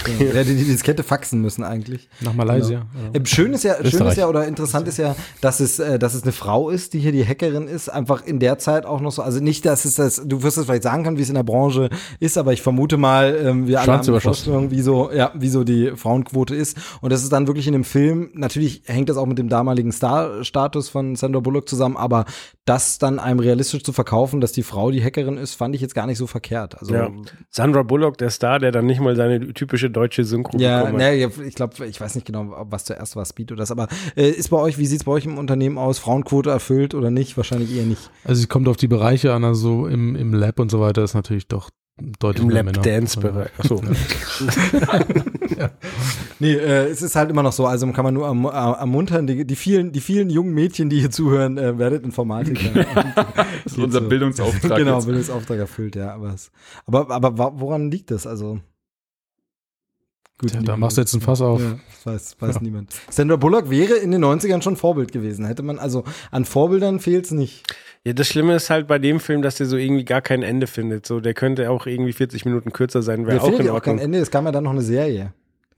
Ja, 0.08 0.14
der 0.18 0.34
hätte 0.34 0.56
die 0.56 0.64
Diskette 0.64 1.04
faxen 1.04 1.42
müssen 1.42 1.64
eigentlich. 1.64 2.10
Nach 2.22 2.34
Malaysia. 2.34 2.86
Ähm, 3.14 3.26
Schön 3.26 3.54
ist 3.54 3.64
ja, 3.64 3.76
schön 3.86 4.08
ist 4.08 4.18
ja 4.18 4.28
oder 4.28 4.48
interessant 4.48 4.88
ist 4.88 4.98
ja, 4.98 5.16
dass 5.42 5.60
es, 5.60 5.80
äh, 5.80 6.00
dass 6.00 6.14
es 6.14 6.24
eine 6.24 6.32
Frau 6.32 6.70
ist, 6.70 6.94
die 6.94 7.00
hier 7.00 7.12
die 7.12 7.26
Hackerin 7.26 7.68
ist, 7.68 7.90
einfach 7.90 8.26
in 8.26 8.40
der 8.40 8.58
Zeit 8.58 8.86
auch 8.86 9.02
noch 9.02 9.12
so. 9.12 9.22
Also 9.22 9.40
nicht, 9.42 9.66
dass 9.66 9.86
es 9.86 9.96
das, 9.96 10.22
du 10.26 10.42
wirst 10.44 10.58
es 10.58 10.66
vielleicht 10.66 10.84
sagen 10.84 11.04
können, 11.04 11.18
wie 11.18 11.22
es 11.22 11.30
in 11.30 11.36
der 11.36 11.44
Branche 11.44 11.90
ist, 12.20 12.38
aber 12.38 12.54
ich 12.54 12.62
vermute 12.62 12.98
mal, 12.98 13.38
ähm, 13.44 13.68
wir 13.68 13.82
alle 13.82 13.94
haben 13.94 14.08
eine. 14.08 14.20
Vorstellung, 14.20 14.72
wie 14.72 14.82
so, 14.82 15.12
ja, 15.12 15.32
wie 15.36 15.50
so 15.50 15.64
die 15.64 15.92
Frauenquote 15.96 16.56
ist. 16.56 16.78
Und 17.02 17.12
das 17.12 17.24
ist 17.24 17.32
dann 17.32 17.48
wirklich 17.48 17.68
in 17.68 17.74
dem 17.74 17.84
Film, 17.84 18.30
natürlich 18.34 18.84
hängt 18.86 19.10
das 19.10 19.18
auch 19.18 19.26
mit 19.26 19.38
dem 19.38 19.50
damaligen 19.50 19.92
Star-Status 19.92 20.90
von 20.90 21.16
Sandra 21.16 21.40
Bullock 21.40 21.68
zusammen, 21.68 21.98
aber 21.98 22.26
das 22.66 23.00
dann 23.00 23.20
einem 23.20 23.40
realistisch 23.40 23.84
zu 23.84 23.94
verkaufen, 23.94 24.42
dass 24.42 24.52
die 24.52 24.64
Frau 24.64 24.92
die 24.92 25.04
Hackerin 25.04 25.38
ist, 25.38 25.56
fand 25.56 25.76
ich 25.76 25.82
jetzt 25.82 25.96
gar 25.96 26.06
nicht 26.06 26.18
so 26.18 26.28
verkehrt. 26.28 26.80
Also 26.80 26.94
ja. 26.94 27.10
Sandra 27.50 27.84
Bullock, 27.84 28.18
der 28.18 28.30
Star, 28.30 28.60
der 28.60 28.72
dann 28.72 28.86
nicht 28.86 29.02
mal 29.02 29.16
seine 29.16 29.54
typische 29.54 29.89
deutsche 29.90 30.24
Synchro 30.24 30.58
Ja, 30.58 30.84
bekommen 30.84 31.02
ja, 31.02 31.30
ich 31.46 31.56
glaube, 31.56 31.86
ich 31.86 32.00
weiß 32.00 32.16
nicht 32.16 32.26
genau, 32.26 32.54
ob 32.56 32.72
was 32.72 32.86
zuerst 32.86 33.16
war, 33.16 33.26
Speed 33.26 33.52
oder 33.52 33.60
das, 33.60 33.72
aber 33.72 33.88
äh, 34.16 34.30
ist 34.30 34.50
bei 34.50 34.58
euch, 34.58 34.78
wie 34.78 34.86
sieht's 34.86 35.04
bei 35.04 35.12
euch 35.12 35.26
im 35.26 35.38
Unternehmen 35.38 35.78
aus? 35.78 36.00
Frauenquote 36.00 36.50
erfüllt 36.50 36.94
oder 36.96 37.12
nicht? 37.12 37.38
Wahrscheinlich 37.38 37.76
eher 37.76 37.86
nicht. 37.86 38.12
Also 38.24 38.42
es 38.42 38.50
kommt 38.50 38.68
auf 38.68 38.78
die 38.78 38.88
Bereiche 38.88 39.34
an, 39.34 39.44
also 39.44 39.88
im, 39.88 40.16
im 40.16 40.34
Lab 40.34 40.60
und 40.60 40.72
so 40.72 40.80
weiter 40.80 41.04
ist 41.04 41.14
natürlich 41.14 41.48
doch 41.48 41.70
deutlich 42.20 42.44
Im 42.44 42.54
mehr 42.54 42.64
Männer. 42.64 42.78
Lap-Dance-Bereich. 42.78 43.52
Achso. 43.58 43.82
Nee, 46.42 46.54
äh, 46.54 46.88
es 46.88 47.02
ist 47.02 47.18
halt 47.18 47.30
immer 47.30 47.44
noch 47.44 47.52
so, 47.52 47.66
also 47.66 47.86
kann 47.92 48.06
man 48.06 48.14
nur 48.14 48.26
erm 48.26 48.46
äh, 48.46 48.50
ermuntern, 48.50 49.28
die, 49.28 49.46
die, 49.46 49.56
vielen, 49.58 49.92
die 49.92 50.00
vielen 50.00 50.30
jungen 50.30 50.54
Mädchen, 50.54 50.90
die 50.90 51.00
hier 51.02 51.12
zuhören, 51.12 51.58
äh, 51.58 51.78
werdet 51.78 52.04
Informatiker. 52.04 52.86
Das 53.64 53.74
ist 53.74 53.78
unser 53.78 54.02
Bildungsauftrag. 54.02 54.78
genau, 54.78 54.96
jetzt. 54.96 55.06
Bildungsauftrag 55.06 55.60
erfüllt, 55.60 55.96
ja. 55.96 56.14
Aber, 56.14 56.34
es, 56.34 56.52
aber, 56.88 57.60
woran 57.60 57.92
liegt 57.92 58.10
das? 58.10 58.26
Also 58.26 58.60
Gut, 60.40 60.52
Tja, 60.52 60.62
da 60.62 60.78
machst 60.78 60.96
du 60.98 61.02
jetzt 61.02 61.14
ein 61.14 61.22
Fass 61.22 61.42
auf. 61.42 61.60
Ja, 61.62 61.78
weiß, 62.06 62.38
weiß 62.40 62.56
Ja. 62.56 62.62
niemand. 62.62 62.94
Sandra 63.10 63.36
Bullock 63.36 63.70
wäre 63.70 63.96
in 63.96 64.12
den 64.12 64.24
90ern 64.24 64.62
schon 64.62 64.78
Vorbild 64.78 65.12
gewesen. 65.12 65.46
Hätte 65.46 65.64
man, 65.64 65.80
also 65.80 66.06
an 66.32 66.46
Vorbildern 66.46 67.00
fehlt's 67.02 67.32
nicht. 67.32 67.64
Ja, 68.06 68.14
das 68.14 68.28
Schlimme 68.28 68.56
ist 68.56 68.70
halt 68.70 68.88
bei 68.88 69.00
dem 69.00 69.20
Film, 69.20 69.42
dass 69.42 69.56
der 69.56 69.66
so 69.66 69.76
irgendwie 69.76 70.06
gar 70.06 70.22
kein 70.22 70.42
Ende 70.42 70.68
findet. 70.68 71.06
So, 71.06 71.20
der 71.20 71.34
könnte 71.34 71.70
auch 71.70 71.86
irgendwie 71.86 72.14
40 72.14 72.46
Minuten 72.46 72.72
kürzer 72.72 73.02
sein, 73.02 73.28
wäre 73.28 73.42
auch 73.42 73.48
fehlt 73.48 73.60
in 73.60 73.66
ja 73.66 73.74
auch 73.74 73.82
kein. 73.82 74.00
Ende. 74.00 74.20
Es 74.20 74.32
kam 74.32 74.46
ja 74.46 74.54
dann 74.54 74.64
noch 74.64 74.72
eine 74.72 74.82
Serie. 74.82 75.34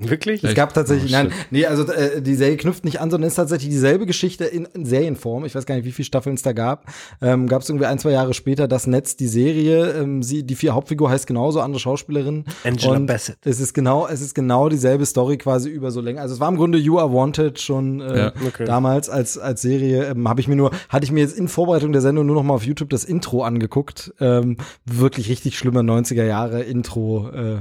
Wirklich? 0.09 0.43
Es 0.43 0.55
gab 0.55 0.73
tatsächlich, 0.73 1.11
Oh, 1.11 1.15
nein, 1.17 1.31
nee, 1.51 1.65
also 1.65 1.83
äh, 1.91 2.21
die 2.21 2.35
Serie 2.35 2.57
knüpft 2.57 2.85
nicht 2.85 2.99
an, 2.99 3.11
sondern 3.11 3.27
ist 3.27 3.35
tatsächlich 3.35 3.69
dieselbe 3.69 4.05
Geschichte 4.05 4.45
in, 4.45 4.67
in 4.73 4.85
Serienform. 4.85 5.45
Ich 5.45 5.55
weiß 5.55 5.65
gar 5.65 5.75
nicht, 5.75 5.85
wie 5.85 5.91
viele 5.91 6.05
Staffeln 6.05 6.35
es 6.35 6.41
da 6.41 6.53
gab. 6.53 6.85
Ähm, 7.21 7.47
gab 7.47 7.61
es 7.61 7.69
irgendwie 7.69 7.85
ein, 7.85 7.99
zwei 7.99 8.11
Jahre 8.11 8.33
später 8.33 8.67
das 8.67 8.87
Netz, 8.87 9.15
die 9.15 9.27
Serie. 9.27 9.91
Ähm, 9.91 10.23
sie, 10.23 10.43
die 10.43 10.55
vier 10.55 10.73
Hauptfigur 10.73 11.09
heißt 11.09 11.27
genauso, 11.27 11.61
andere 11.61 11.79
Schauspielerin. 11.79 12.45
Angela 12.63 12.95
Und 12.95 13.05
Bassett. 13.05 13.37
Es 13.45 13.59
ist 13.59 13.73
genau, 13.73 14.07
es 14.07 14.21
ist 14.21 14.33
genau 14.35 14.69
dieselbe 14.69 15.05
Story 15.05 15.37
quasi 15.37 15.69
über 15.69 15.91
so 15.91 16.01
länger. 16.01 16.21
Also 16.21 16.33
es 16.35 16.39
war 16.39 16.49
im 16.49 16.55
Grunde 16.57 16.77
You 16.77 16.99
Are 16.99 17.11
Wanted 17.13 17.59
schon 17.59 18.01
äh, 18.01 18.17
Ja. 18.17 18.33
Okay. 18.47 18.65
damals 18.65 19.09
als 19.09 19.37
als 19.37 19.61
Serie. 19.61 20.05
Ähm, 20.11 20.27
Habe 20.27 20.41
ich 20.41 20.47
mir 20.47 20.55
nur, 20.55 20.71
hatte 20.89 21.03
ich 21.05 21.11
mir 21.11 21.21
jetzt 21.21 21.37
in 21.37 21.47
Vorbereitung 21.47 21.91
der 21.91 22.01
Sendung 22.01 22.25
nur 22.25 22.35
noch 22.35 22.43
mal 22.43 22.53
auf 22.53 22.63
YouTube 22.63 22.89
das 22.89 23.03
Intro 23.03 23.43
angeguckt. 23.43 24.13
Ähm, 24.19 24.57
wirklich 24.85 25.29
richtig 25.29 25.57
schlimmer 25.57 25.81
90er 25.81 26.23
Jahre 26.23 26.61
Intro. 26.61 27.29
Äh, 27.29 27.57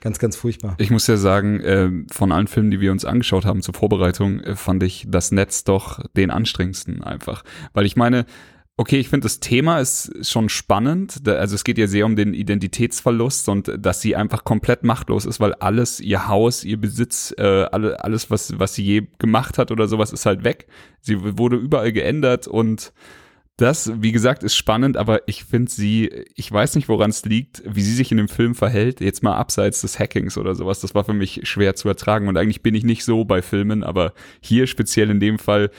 ganz, 0.00 0.18
ganz 0.18 0.36
furchtbar. 0.36 0.74
Ich 0.78 0.90
muss 0.90 1.06
ja 1.06 1.16
sagen, 1.16 1.60
äh, 1.60 1.81
von 2.10 2.32
allen 2.32 2.46
Filmen, 2.46 2.70
die 2.70 2.80
wir 2.80 2.92
uns 2.92 3.04
angeschaut 3.04 3.44
haben 3.44 3.62
zur 3.62 3.74
Vorbereitung, 3.74 4.40
äh, 4.40 4.56
fand 4.56 4.82
ich 4.82 5.06
das 5.08 5.32
Netz 5.32 5.64
doch 5.64 6.00
den 6.16 6.30
anstrengendsten 6.30 7.02
einfach. 7.02 7.44
Weil 7.72 7.86
ich 7.86 7.96
meine, 7.96 8.26
okay, 8.76 8.98
ich 8.98 9.08
finde 9.08 9.26
das 9.26 9.40
Thema 9.40 9.78
ist 9.78 10.26
schon 10.28 10.48
spannend. 10.48 11.28
Also 11.28 11.54
es 11.54 11.64
geht 11.64 11.78
ja 11.78 11.86
sehr 11.86 12.06
um 12.06 12.16
den 12.16 12.34
Identitätsverlust 12.34 13.48
und 13.48 13.72
dass 13.78 14.00
sie 14.00 14.16
einfach 14.16 14.44
komplett 14.44 14.82
machtlos 14.82 15.26
ist, 15.26 15.40
weil 15.40 15.54
alles, 15.54 16.00
ihr 16.00 16.28
Haus, 16.28 16.64
ihr 16.64 16.80
Besitz, 16.80 17.34
äh, 17.38 17.64
alle, 17.70 18.02
alles, 18.02 18.30
was, 18.30 18.58
was 18.58 18.74
sie 18.74 18.84
je 18.84 19.06
gemacht 19.18 19.58
hat 19.58 19.70
oder 19.70 19.88
sowas, 19.88 20.12
ist 20.12 20.26
halt 20.26 20.44
weg. 20.44 20.66
Sie 21.00 21.38
wurde 21.38 21.56
überall 21.56 21.92
geändert 21.92 22.48
und 22.48 22.92
das, 23.62 23.92
wie 24.02 24.10
gesagt, 24.10 24.42
ist 24.42 24.56
spannend, 24.56 24.96
aber 24.96 25.26
ich 25.28 25.44
finde 25.44 25.70
sie, 25.70 26.10
ich 26.34 26.50
weiß 26.50 26.74
nicht, 26.74 26.88
woran 26.88 27.10
es 27.10 27.24
liegt, 27.24 27.62
wie 27.64 27.82
sie 27.82 27.94
sich 27.94 28.10
in 28.10 28.16
dem 28.16 28.28
Film 28.28 28.56
verhält, 28.56 29.00
jetzt 29.00 29.22
mal 29.22 29.36
abseits 29.36 29.82
des 29.82 30.00
Hackings 30.00 30.36
oder 30.36 30.56
sowas. 30.56 30.80
Das 30.80 30.96
war 30.96 31.04
für 31.04 31.12
mich 31.12 31.42
schwer 31.44 31.76
zu 31.76 31.88
ertragen 31.88 32.26
und 32.26 32.36
eigentlich 32.36 32.62
bin 32.62 32.74
ich 32.74 32.82
nicht 32.82 33.04
so 33.04 33.24
bei 33.24 33.40
Filmen, 33.40 33.84
aber 33.84 34.14
hier 34.40 34.66
speziell 34.66 35.10
in 35.10 35.20
dem 35.20 35.38
Fall 35.38 35.70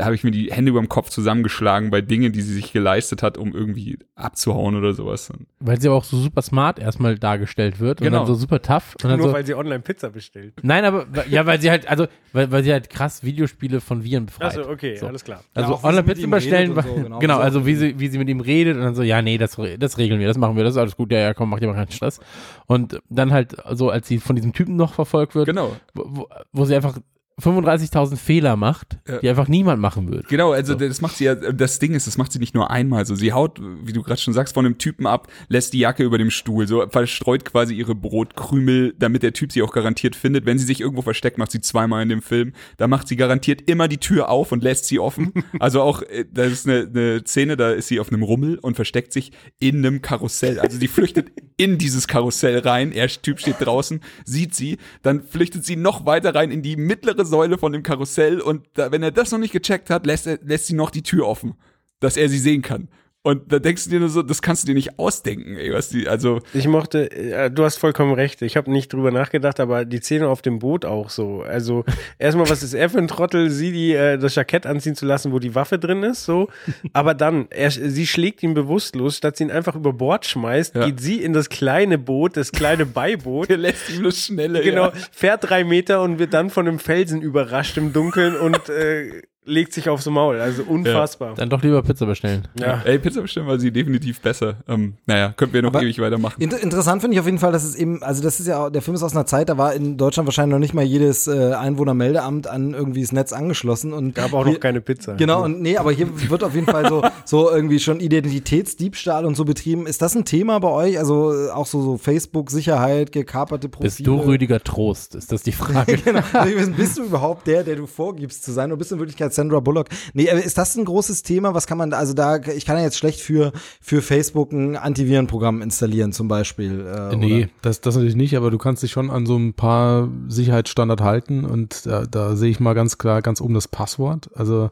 habe 0.00 0.14
ich 0.14 0.24
mir 0.24 0.30
die 0.30 0.52
Hände 0.52 0.70
über 0.70 0.80
dem 0.80 0.88
Kopf 0.88 1.08
zusammengeschlagen 1.10 1.90
bei 1.90 2.00
Dingen, 2.00 2.32
die 2.32 2.40
sie 2.42 2.54
sich 2.54 2.72
geleistet 2.72 3.22
hat, 3.22 3.36
um 3.38 3.52
irgendwie 3.54 3.98
abzuhauen 4.14 4.76
oder 4.76 4.92
sowas. 4.92 5.32
Weil 5.60 5.80
sie 5.80 5.88
aber 5.88 5.96
auch 5.96 6.04
so 6.04 6.16
super 6.16 6.42
smart 6.42 6.78
erstmal 6.78 7.18
dargestellt 7.18 7.80
wird 7.80 8.00
und 8.00 8.06
Genau. 8.06 8.18
dann 8.18 8.26
so 8.26 8.34
super 8.34 8.60
tough. 8.62 8.94
Und 9.02 9.10
dann 9.10 9.18
Nur 9.18 9.28
so, 9.28 9.34
weil 9.34 9.44
sie 9.46 9.54
online 9.54 9.80
Pizza 9.80 10.10
bestellt. 10.10 10.54
Nein, 10.62 10.84
aber 10.84 11.06
ja, 11.28 11.44
weil 11.46 11.60
sie 11.60 11.70
halt, 11.70 11.88
also 11.88 12.06
weil, 12.32 12.50
weil 12.50 12.62
sie 12.64 12.72
halt 12.72 12.88
krass 12.90 13.24
Videospiele 13.24 13.80
von 13.80 14.04
Viren 14.04 14.26
befreit. 14.26 14.56
Achso, 14.58 14.70
okay, 14.70 14.96
So. 14.96 15.06
alles 15.06 15.24
klar. 15.24 15.42
Also 15.54 15.72
Ja, 15.74 15.84
online 15.84 16.02
Pizza 16.04 16.26
bestellen, 16.28 16.72
und 16.72 16.82
so, 16.84 16.94
genau, 16.94 17.18
genau. 17.18 17.38
also 17.38 17.66
wie 17.66 17.74
sie, 17.74 17.98
wie 17.98 18.08
sie 18.08 18.18
mit 18.18 18.28
ihm 18.28 18.40
redet 18.40 18.76
und 18.76 18.82
dann 18.82 18.94
so, 18.94 19.02
ja, 19.02 19.20
nee, 19.22 19.38
das, 19.38 19.56
das 19.78 19.98
regeln 19.98 20.20
wir, 20.20 20.28
das 20.28 20.38
machen 20.38 20.56
wir, 20.56 20.64
das 20.64 20.74
ist 20.74 20.78
alles 20.78 20.96
gut, 20.96 21.10
ja, 21.12 21.18
ja, 21.18 21.34
komm, 21.34 21.50
mach 21.50 21.60
dir 21.60 21.66
mal 21.66 21.74
keinen 21.74 21.90
Stress. 21.90 22.20
Und 22.66 23.00
dann 23.08 23.32
halt 23.32 23.56
so, 23.72 23.90
als 23.90 24.08
sie 24.08 24.18
von 24.18 24.36
diesem 24.36 24.52
Typen 24.52 24.76
noch 24.76 24.94
verfolgt 24.94 25.34
wird, 25.34 25.46
Genau. 25.46 25.76
wo, 25.94 26.28
wo 26.52 26.64
sie 26.64 26.74
einfach 26.74 26.98
35.000 27.40 28.16
Fehler 28.16 28.56
macht, 28.56 28.98
die 29.22 29.28
einfach 29.28 29.48
niemand 29.48 29.80
machen 29.80 30.08
würde. 30.10 30.26
Genau, 30.28 30.52
also 30.52 30.74
das 30.74 31.00
macht 31.00 31.16
sie 31.16 31.24
ja, 31.24 31.34
das 31.34 31.78
Ding 31.78 31.94
ist, 31.94 32.06
das 32.06 32.18
macht 32.18 32.32
sie 32.32 32.38
nicht 32.38 32.54
nur 32.54 32.70
einmal 32.70 33.06
so. 33.06 33.14
Sie 33.14 33.32
haut, 33.32 33.60
wie 33.60 33.92
du 33.92 34.02
gerade 34.02 34.20
schon 34.20 34.34
sagst, 34.34 34.54
von 34.54 34.66
einem 34.66 34.78
Typen 34.78 35.06
ab, 35.06 35.28
lässt 35.48 35.72
die 35.72 35.78
Jacke 35.78 36.02
über 36.04 36.18
dem 36.18 36.30
Stuhl, 36.30 36.66
so 36.66 36.86
verstreut 36.88 37.44
quasi 37.44 37.74
ihre 37.74 37.94
Brotkrümel, 37.94 38.94
damit 38.98 39.22
der 39.22 39.32
Typ 39.32 39.52
sie 39.52 39.62
auch 39.62 39.72
garantiert 39.72 40.16
findet. 40.16 40.46
Wenn 40.46 40.58
sie 40.58 40.66
sich 40.66 40.80
irgendwo 40.80 41.02
versteckt, 41.02 41.38
macht 41.38 41.50
sie 41.50 41.60
zweimal 41.60 42.02
in 42.02 42.08
dem 42.08 42.22
Film. 42.22 42.52
Da 42.76 42.86
macht 42.86 43.08
sie 43.08 43.16
garantiert 43.16 43.62
immer 43.68 43.88
die 43.88 43.98
Tür 43.98 44.28
auf 44.28 44.52
und 44.52 44.62
lässt 44.62 44.86
sie 44.86 44.98
offen. 44.98 45.32
Also 45.58 45.82
auch, 45.82 46.02
äh, 46.02 46.24
das 46.30 46.50
ist 46.50 46.68
eine, 46.68 46.88
eine 46.92 47.24
Szene, 47.24 47.56
da 47.56 47.70
ist 47.70 47.88
sie 47.88 48.00
auf 48.00 48.10
einem 48.10 48.22
Rummel 48.22 48.58
und 48.58 48.74
versteckt 48.74 49.12
sich 49.12 49.32
in 49.60 49.78
einem 49.78 50.02
Karussell. 50.02 50.58
Also 50.58 50.78
sie 50.78 50.88
flüchtet 50.88 51.30
in 51.56 51.78
dieses 51.78 52.08
Karussell 52.08 52.58
rein. 52.58 52.90
Er 52.90 53.06
Typ 53.08 53.38
steht 53.38 53.56
draußen, 53.60 54.00
sieht 54.24 54.54
sie, 54.54 54.78
dann 55.02 55.22
flüchtet 55.22 55.64
sie 55.64 55.76
noch 55.76 56.04
weiter 56.04 56.34
rein 56.34 56.50
in 56.50 56.62
die 56.62 56.76
mittlere 56.76 57.24
Säule 57.32 57.56
von 57.56 57.72
dem 57.72 57.82
Karussell 57.82 58.42
und 58.42 58.66
da, 58.74 58.92
wenn 58.92 59.02
er 59.02 59.10
das 59.10 59.32
noch 59.32 59.38
nicht 59.38 59.52
gecheckt 59.54 59.88
hat, 59.88 60.04
lässt, 60.04 60.26
er, 60.26 60.38
lässt 60.42 60.66
sie 60.66 60.74
noch 60.74 60.90
die 60.90 61.02
Tür 61.02 61.26
offen, 61.26 61.54
dass 61.98 62.18
er 62.18 62.28
sie 62.28 62.38
sehen 62.38 62.60
kann. 62.60 62.88
Und 63.24 63.52
da 63.52 63.60
denkst 63.60 63.84
du 63.84 63.90
dir 63.90 64.00
nur 64.00 64.08
so, 64.08 64.22
das 64.22 64.42
kannst 64.42 64.64
du 64.64 64.66
dir 64.66 64.74
nicht 64.74 64.98
ausdenken, 64.98 65.56
ey, 65.56 65.72
was 65.72 65.90
die, 65.90 66.08
also, 66.08 66.40
Ich 66.54 66.66
mochte, 66.66 67.08
äh, 67.12 67.52
du 67.52 67.62
hast 67.64 67.78
vollkommen 67.78 68.14
recht. 68.14 68.42
Ich 68.42 68.56
habe 68.56 68.68
nicht 68.72 68.92
drüber 68.92 69.12
nachgedacht, 69.12 69.60
aber 69.60 69.84
die 69.84 69.98
Szene 69.98 70.26
auf 70.26 70.42
dem 70.42 70.58
Boot 70.58 70.84
auch 70.84 71.08
so. 71.08 71.42
Also 71.42 71.84
erstmal, 72.18 72.48
was 72.50 72.64
ist 72.64 72.74
er 72.74 72.90
für 72.90 72.98
ein 72.98 73.06
Trottel, 73.06 73.48
sie 73.50 73.70
die 73.70 73.92
äh, 73.94 74.18
das 74.18 74.34
Jackett 74.34 74.66
anziehen 74.66 74.96
zu 74.96 75.06
lassen, 75.06 75.30
wo 75.30 75.38
die 75.38 75.54
Waffe 75.54 75.78
drin 75.78 76.02
ist, 76.02 76.24
so. 76.24 76.48
Aber 76.92 77.14
dann, 77.14 77.46
er, 77.50 77.70
sie 77.70 78.08
schlägt 78.08 78.42
ihn 78.42 78.54
bewusstlos, 78.54 79.18
statt 79.18 79.36
sie 79.36 79.44
ihn 79.44 79.52
einfach 79.52 79.76
über 79.76 79.92
Bord 79.92 80.26
schmeißt, 80.26 80.74
Ja. 80.74 80.86
geht 80.86 80.98
sie 81.00 81.22
in 81.22 81.32
das 81.32 81.48
kleine 81.48 81.98
Boot, 81.98 82.36
das 82.36 82.50
kleine 82.50 82.86
Beiboot. 82.86 83.48
der 83.48 83.58
lässt 83.58 83.88
ihm 83.90 84.00
bloß 84.00 84.18
schneller. 84.18 84.62
Genau, 84.62 84.86
Ja. 84.86 84.92
fährt 85.12 85.48
drei 85.48 85.62
Meter 85.62 86.02
und 86.02 86.18
wird 86.18 86.34
dann 86.34 86.50
von 86.50 86.66
einem 86.66 86.80
Felsen 86.80 87.22
überrascht 87.22 87.76
im 87.76 87.92
Dunkeln 87.92 88.34
und 88.34 88.68
äh, 88.68 89.22
legt 89.44 89.72
sich 89.72 89.88
aufs 89.88 90.06
Maul. 90.06 90.40
Also 90.40 90.62
unfassbar. 90.62 91.34
Dann 91.34 91.50
doch 91.50 91.62
lieber 91.62 91.82
Pizza 91.82 92.06
bestellen. 92.06 92.46
Ja. 92.58 92.80
Ey, 92.84 92.98
Pizza 92.98 93.22
bestimmt 93.22 93.48
war 93.48 93.58
sie 93.58 93.72
definitiv 93.72 94.20
besser. 94.20 94.56
Ähm, 94.68 94.94
naja, 95.06 95.34
könnten 95.36 95.54
wir 95.54 95.62
noch 95.62 95.70
Aber 95.70 95.82
ewig 95.82 95.98
weitermachen. 96.00 96.40
Inter 96.40 96.60
interessant 96.62 97.00
finde 97.02 97.14
ich 97.14 97.20
auf 97.20 97.26
jeden 97.26 97.38
Fall, 97.38 97.50
dass 97.52 97.64
es 97.64 97.74
eben, 97.74 98.02
also 98.02 98.22
das 98.22 98.38
ist 98.38 98.46
ja, 98.46 98.66
auch- 98.66 98.70
der 98.70 98.82
Film 98.82 98.94
ist 98.94 99.02
aus 99.02 99.12
einer 99.12 99.26
Zeit, 99.26 99.48
da 99.48 99.58
war 99.58 99.74
in 99.74 99.96
Deutschland 99.96 100.26
wahrscheinlich 100.28 100.52
noch 100.52 100.60
nicht 100.60 100.74
mal 100.74 100.84
jedes 100.84 101.26
äh, 101.26 101.54
Einwohnermeldeamt 101.54 102.46
an 102.46 102.72
irgendwie 102.74 103.00
das 103.02 103.10
Netz 103.12 103.32
angeschlossen 103.32 103.92
und 103.92 104.14
Gab 104.14 104.32
auch 104.32 104.44
hier- 104.44 104.54
noch 104.54 104.60
keine 104.60 104.80
Pizza. 104.80 105.14
Genau, 105.14 105.42
und 105.44 105.60
nee, 105.60 105.76
aber 105.76 105.90
hier 105.92 106.08
wird 106.30 106.44
auf 106.44 106.54
jeden 106.54 106.66
Fall 106.66 106.88
so, 106.88 107.02
so 107.24 107.50
irgendwie 107.50 107.80
schon 107.80 107.98
Identitätsdiebstahl 108.00 109.24
und 109.24 109.36
so 109.36 109.44
betrieben. 109.44 109.86
Ist 109.86 110.02
das 110.02 110.14
ein 110.14 110.24
Thema 110.24 110.58
bei 110.60 110.68
euch? 110.68 110.98
Also 110.98 111.32
äh, 111.32 111.50
auch 111.50 111.66
so, 111.66 111.82
so 111.82 111.98
Facebook-Sicherheit, 111.98 113.12
gekaperte 113.12 113.68
Profile? 113.68 113.88
Bist 113.90 114.06
du 114.06 114.16
Rüdiger 114.20 114.60
Trost? 114.62 115.14
Ist 115.14 115.32
das 115.32 115.42
die 115.42 115.52
Frage? 115.52 115.96
genau. 115.96 116.20
Also 116.32 116.70
bist 116.72 116.98
du 116.98 117.04
überhaupt 117.04 117.46
der, 117.46 117.64
der 117.64 117.76
du 117.76 117.86
vorgibst 117.86 118.44
zu 118.44 118.52
sein? 118.52 118.70
Oder 118.70 118.78
bist 118.78 118.90
du 118.90 118.94
in 118.96 119.00
Wirklichkeit 119.00 119.31
jetzt 119.32 119.36
Sandra 119.36 119.60
Bullock. 119.60 119.88
Nee, 120.12 120.30
aber 120.30 120.42
ist 120.42 120.58
das 120.58 120.76
ein 120.76 120.84
großes 120.84 121.22
Thema? 121.22 121.54
Was 121.54 121.66
kann 121.66 121.78
man 121.78 121.90
da, 121.90 121.98
also 121.98 122.12
da, 122.12 122.36
ich 122.36 122.64
kann 122.64 122.76
ja 122.76 122.84
jetzt 122.84 122.98
schlecht 122.98 123.20
für, 123.20 123.52
für 123.80 124.02
Facebook 124.02 124.52
ein 124.52 124.76
Antivirenprogramm 124.76 125.62
installieren 125.62 126.12
zum 126.12 126.28
Beispiel. 126.28 126.86
Äh, 126.86 127.16
nee, 127.16 127.42
oder? 127.44 127.52
das, 127.62 127.80
das 127.80 127.94
natürlich 127.94 128.16
nicht, 128.16 128.36
aber 128.36 128.50
du 128.50 128.58
kannst 128.58 128.82
dich 128.82 128.92
schon 128.92 129.10
an 129.10 129.26
so 129.26 129.36
ein 129.36 129.54
paar 129.54 130.08
Sicherheitsstandard 130.28 131.00
halten 131.00 131.44
und 131.44 131.86
da, 131.86 132.04
da 132.04 132.36
sehe 132.36 132.50
ich 132.50 132.60
mal 132.60 132.74
ganz 132.74 132.98
klar 132.98 133.22
ganz 133.22 133.40
oben 133.40 133.54
das 133.54 133.68
Passwort. 133.68 134.30
Also 134.34 134.70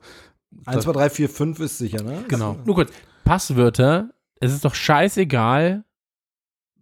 1, 0.66 0.85
2, 0.85 0.93
3, 0.93 1.11
4, 1.11 1.28
5 1.28 1.61
ist 1.61 1.78
sicher, 1.78 2.03
ne? 2.03 2.24
Genau. 2.28 2.57
Nur 2.65 2.74
kurz, 2.74 2.91
Passwörter, 3.24 4.11
es 4.41 4.53
ist 4.53 4.65
doch 4.65 4.74
scheißegal, 4.74 5.85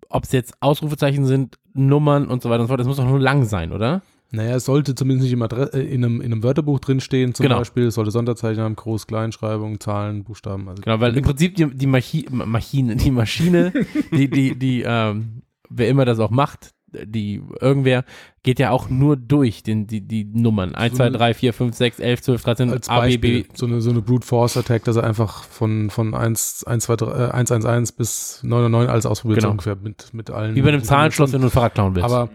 ob 0.08 0.24
es 0.24 0.32
jetzt 0.32 0.54
Ausrufezeichen 0.60 1.26
sind, 1.26 1.58
Nummern 1.74 2.28
und 2.28 2.42
so 2.42 2.50
weiter 2.50 2.60
und 2.60 2.66
so 2.66 2.68
fort. 2.68 2.80
Das 2.80 2.86
muss 2.86 2.96
doch 2.96 3.04
nur 3.04 3.20
lang 3.20 3.44
sein, 3.44 3.72
oder? 3.72 4.02
Naja, 4.30 4.56
es 4.56 4.66
sollte 4.66 4.94
zumindest 4.94 5.24
nicht 5.24 5.32
im 5.32 5.42
Adre 5.42 5.72
äh, 5.72 5.80
in, 5.82 6.04
einem, 6.04 6.20
in 6.20 6.32
einem 6.32 6.42
Wörterbuch 6.42 6.80
drinstehen, 6.80 7.34
zum 7.34 7.44
Genau. 7.44 7.58
Beispiel. 7.58 7.84
Es 7.86 7.94
sollte 7.94 8.10
Sonderzeichen 8.10 8.62
haben, 8.62 8.74
Groß-, 8.76 9.06
Kleinschreibung, 9.06 9.80
Zahlen, 9.80 10.24
Buchstaben. 10.24 10.68
Also 10.68 10.82
Genau, 10.82 11.00
weil 11.00 11.16
im 11.16 11.24
Prinzip 11.24 11.54
die, 11.54 11.66
die 11.66 11.86
Machi 11.86 12.26
Maschine, 12.30 12.96
die 12.96 13.10
Maschine, 13.10 13.72
die, 14.12 14.28
die, 14.28 14.58
die, 14.58 14.82
ähm, 14.86 15.42
wer 15.70 15.88
immer 15.88 16.04
das 16.04 16.18
auch 16.18 16.30
macht, 16.30 16.72
die 16.90 17.42
irgendwer 17.60 18.04
geht 18.42 18.58
ja 18.58 18.70
auch 18.70 18.88
nur 18.88 19.16
durch 19.16 19.62
den, 19.62 19.86
die, 19.86 20.00
die 20.00 20.24
Nummern. 20.24 20.74
1, 20.74 20.96
2, 20.96 21.10
3, 21.10 21.34
4, 21.34 21.52
5, 21.52 21.76
6, 21.76 21.98
11, 21.98 22.22
12, 22.22 22.42
13, 22.44 22.70
als 22.70 22.88
A, 22.88 23.00
B, 23.00 23.06
Beispiel, 23.06 23.42
B. 23.44 23.48
so 23.54 23.66
eine, 23.66 23.80
so 23.82 23.90
eine 23.90 24.00
Brute 24.00 24.26
Force 24.26 24.56
Attack, 24.56 24.84
dass 24.84 24.96
er 24.96 25.04
einfach 25.04 25.44
von, 25.44 25.90
von 25.90 26.14
1, 26.14 26.64
1, 26.64 26.84
2, 26.84 26.96
3, 26.96 27.06
äh, 27.06 27.30
111 27.30 27.94
bis 27.96 28.40
999 28.42 28.90
alles 28.90 29.04
ausprobiert, 29.06 29.38
Genau. 29.40 29.48
so 29.48 29.52
ungefähr 29.52 29.76
mit, 29.76 30.14
mit 30.14 30.30
allen. 30.30 30.54
Wie 30.54 30.62
bei 30.62 30.68
einem 30.68 30.82
Zahlenschloss, 30.82 31.32
wenn 31.32 31.40
du 31.42 31.48
ein 31.48 31.50
Fahrrad 31.50 31.74
klauen 31.74 31.94
willst. 31.94 32.06
Aber 32.06 32.30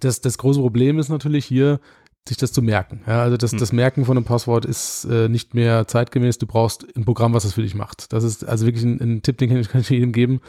das, 0.00 0.20
das 0.20 0.38
große 0.38 0.60
Problem 0.60 0.98
ist 0.98 1.08
natürlich 1.08 1.44
hier, 1.44 1.80
sich 2.28 2.36
das 2.36 2.52
zu 2.52 2.60
merken. 2.60 3.00
Ja, 3.06 3.22
also 3.22 3.38
das, 3.38 3.52
Hm. 3.52 3.58
das 3.58 3.72
Merken 3.72 4.04
von 4.04 4.16
einem 4.18 4.26
Passwort 4.26 4.66
ist 4.66 5.06
äh, 5.06 5.30
nicht 5.30 5.54
mehr 5.54 5.86
zeitgemäß. 5.86 6.36
Du 6.36 6.46
brauchst 6.46 6.84
ein 6.94 7.06
Programm, 7.06 7.32
was 7.32 7.44
das 7.44 7.54
für 7.54 7.62
dich 7.62 7.74
macht. 7.74 8.12
Das 8.12 8.22
ist 8.22 8.46
also 8.46 8.66
wirklich 8.66 8.84
ein, 8.84 9.00
ein 9.00 9.22
Tipp, 9.22 9.38
den 9.38 9.48
kann 9.48 9.58
ich, 9.58 9.68
kann 9.70 9.80
ich 9.80 9.88
jedem 9.88 10.12
geben. 10.12 10.40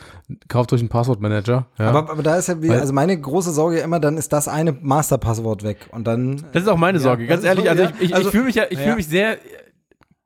Kauft 0.49 0.74
euch 0.74 0.82
einen 0.82 0.90
Passwortmanager. 0.90 1.68
Ja. 1.78 1.90
Aber, 1.90 2.10
aber 2.11 2.22
da 2.22 2.36
ist 2.36 2.48
ja, 2.49 2.61
wie, 2.61 2.68
Weil- 2.68 2.82
also 2.82 2.91
meine 2.91 3.18
große 3.20 3.53
Sorge 3.53 3.80
immer, 3.80 4.02
dann 4.02 4.18
ist 4.18 4.34
das 4.34 4.49
eine 4.49 4.74
Masterpasswort 4.74 5.64
weg 5.64 5.88
und 5.94 6.06
dann. 6.06 6.44
Das 6.52 6.64
ist 6.64 6.68
auch 6.70 6.76
meine 6.78 6.98
Ja, 6.98 7.03
Sorge, 7.03 7.28
ganz 7.28 7.44
ist 7.44 7.48
ehrlich. 7.48 7.64
so, 7.64 7.70
Also 7.70 7.84
ich, 7.84 8.02
ich, 8.02 8.14
Also- 8.16 8.28
ich 8.28 8.32
fühle 8.32 8.44
mich 8.44 8.56
ja, 8.56 8.64
ich 8.70 8.78
ja. 8.78 8.84
fühle 8.84 8.95
mich 8.98 9.07
sehr 9.07 9.38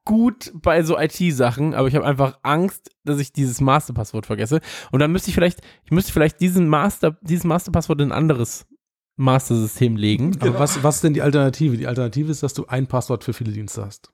gut 0.05 0.51
bei 0.55 0.83
so 0.83 0.97
IT-Sachen, 0.99 1.73
aber 1.75 1.87
ich 1.87 1.95
habe 1.95 2.05
einfach 2.05 2.37
Angst, 2.43 2.89
dass 3.05 3.19
ich 3.19 3.31
dieses 3.31 3.61
Masterpasswort 3.61 4.25
vergesse. 4.25 4.59
Und 4.91 4.99
dann 4.99 5.11
müsste 5.11 5.29
ich 5.29 5.35
vielleicht, 5.35 5.61
ich 5.85 5.91
müsste 5.91 6.11
vielleicht 6.11 6.41
diesen 6.41 6.67
Master, 6.67 7.15
dieses 7.21 7.45
Masterpasswort 7.45 8.01
in 8.01 8.09
ein 8.09 8.17
anderes 8.17 8.65
Master-System 9.15 9.95
legen. 9.95 10.35
Aber 10.39 10.59
was, 10.59 10.83
was 10.83 10.95
ist 10.95 11.03
denn 11.03 11.13
die 11.13 11.21
Alternative? 11.21 11.77
Die 11.77 11.87
Alternative 11.87 12.31
ist, 12.31 12.43
dass 12.43 12.53
du 12.53 12.65
ein 12.67 12.87
Passwort 12.87 13.23
für 13.23 13.33
viele 13.33 13.51
Dienste 13.51 13.85
hast. 13.85 14.09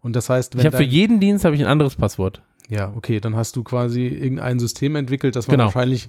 Und 0.00 0.16
das 0.16 0.30
heißt, 0.30 0.54
wenn 0.54 0.60
Ich 0.60 0.66
habe 0.66 0.78
für 0.78 0.82
jeden 0.82 1.20
Dienst 1.20 1.44
habe 1.44 1.54
ich 1.54 1.60
ein 1.60 1.66
anderes 1.68 1.96
Passwort. 1.96 2.42
Ja, 2.68 2.92
okay, 2.96 3.20
dann 3.20 3.36
hast 3.36 3.56
du 3.56 3.62
quasi 3.64 4.06
irgendein 4.06 4.58
System 4.58 4.96
entwickelt, 4.96 5.36
das 5.36 5.46
man 5.48 5.54
Genau. 5.56 5.64
wahrscheinlich, 5.66 6.08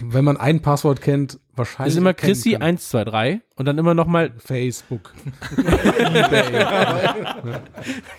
wenn 0.00 0.24
man 0.24 0.36
ein 0.36 0.60
Passwort 0.62 1.00
kennt, 1.00 1.38
wahrscheinlich. 1.56 1.86
Das 1.86 1.94
ist 1.94 1.98
immer 1.98 2.14
Chrissy 2.14 2.52
kann. 2.52 2.62
123 2.62 3.40
und 3.56 3.66
dann 3.66 3.78
immer 3.78 3.94
nochmal 3.94 4.32
Facebook. 4.38 5.12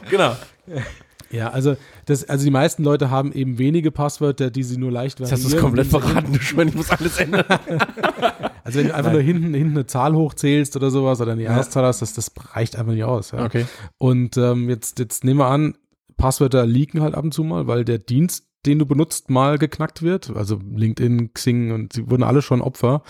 genau. 0.09 0.35
Ja, 1.31 1.49
also 1.49 1.75
das, 2.05 2.27
also 2.29 2.45
die 2.45 2.51
meisten 2.51 2.83
Leute 2.83 3.09
haben 3.09 3.31
eben 3.33 3.57
wenige 3.57 3.91
Passwörter, 3.91 4.51
die 4.51 4.63
sie 4.63 4.77
nur 4.77 4.91
leicht 4.91 5.19
Jetzt 5.19 5.31
hast 5.31 5.43
du 5.43 5.47
es 5.47 5.57
komplett 5.57 5.87
verraten, 5.87 6.33
du 6.33 6.39
Schwein, 6.39 6.67
ich 6.67 6.75
muss 6.75 6.91
alles 6.91 7.17
ändern. 7.17 7.45
Also 8.63 8.79
wenn 8.79 8.87
du 8.87 8.95
einfach 8.95 9.11
nur 9.11 9.21
hinten, 9.21 9.53
hinten 9.53 9.75
eine 9.77 9.85
Zahl 9.85 10.15
hochzählst 10.15 10.75
oder 10.75 10.89
sowas 10.89 11.19
oder 11.21 11.33
eine 11.33 11.43
Ja. 11.43 11.51
Jahreszahl 11.51 11.83
hast, 11.85 12.01
das, 12.01 12.13
das 12.13 12.31
reicht 12.53 12.75
einfach 12.75 12.93
nicht 12.93 13.03
aus. 13.03 13.31
Ja. 13.31 13.45
Okay. 13.45 13.65
Und 13.97 14.37
ähm, 14.37 14.69
jetzt, 14.69 14.99
jetzt 14.99 15.23
nehmen 15.23 15.39
wir 15.39 15.47
an, 15.47 15.75
Passwörter 16.17 16.65
leaken 16.65 17.01
halt 17.01 17.15
ab 17.15 17.23
und 17.23 17.33
zu 17.33 17.43
mal, 17.43 17.67
weil 17.67 17.83
der 17.85 17.97
Dienst, 17.99 18.47
den 18.65 18.79
du 18.79 18.85
benutzt, 18.85 19.29
mal 19.29 19.57
geknackt 19.57 20.01
wird. 20.01 20.35
Also 20.35 20.59
LinkedIn, 20.63 21.33
Xing 21.33 21.71
und 21.71 21.93
sie 21.93 22.09
wurden 22.09 22.23
alle 22.23 22.41
schon 22.41 22.61
Opfer. 22.61 23.01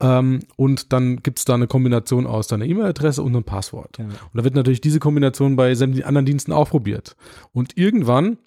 Ähm, 0.00 0.40
und 0.56 0.92
dann 0.92 1.18
gibt's 1.22 1.44
da 1.44 1.54
eine 1.54 1.66
Kombination 1.66 2.26
aus 2.26 2.46
deiner 2.46 2.64
E-Mail-Adresse 2.66 3.22
und 3.22 3.34
einem 3.34 3.44
Passwort. 3.44 3.98
Und 3.98 4.10
da 4.34 4.44
wird 4.44 4.54
natürlich 4.54 4.80
diese 4.80 5.00
Kombination 5.00 5.56
bei 5.56 5.74
sämtlichen 5.74 6.06
anderen 6.06 6.26
Diensten 6.26 6.52
auch 6.52 6.70
probiert. 6.70 7.16
Und 7.52 7.76
irgendwann 7.76 8.38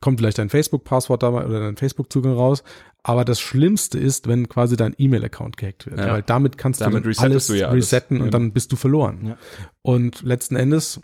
kommt 0.00 0.20
vielleicht 0.20 0.38
dein 0.38 0.48
Facebook-Passwort 0.48 1.22
dabei 1.22 1.44
oder 1.46 1.60
dein 1.60 1.76
Facebook-Zugang 1.76 2.34
raus. 2.34 2.62
Aber 3.02 3.24
das 3.24 3.40
Schlimmste 3.40 3.98
ist, 3.98 4.28
wenn 4.28 4.48
quasi 4.48 4.76
dein 4.76 4.94
E-Mail-Account 4.96 5.56
gehackt 5.56 5.86
wird. 5.86 5.98
Ja. 5.98 6.12
Weil 6.12 6.22
damit 6.22 6.56
kannst 6.56 6.80
Damit 6.80 7.04
du 7.04 7.10
alles 7.20 7.48
du 7.48 7.54
ja 7.54 7.68
alles. 7.68 7.86
resetten 7.86 8.18
und 8.20 8.26
Ja. 8.26 8.30
dann 8.30 8.52
bist 8.52 8.70
du 8.72 8.76
verloren. 8.76 9.26
Ja. 9.26 9.38
Und 9.82 10.22
letzten 10.22 10.54
Endes 10.56 11.00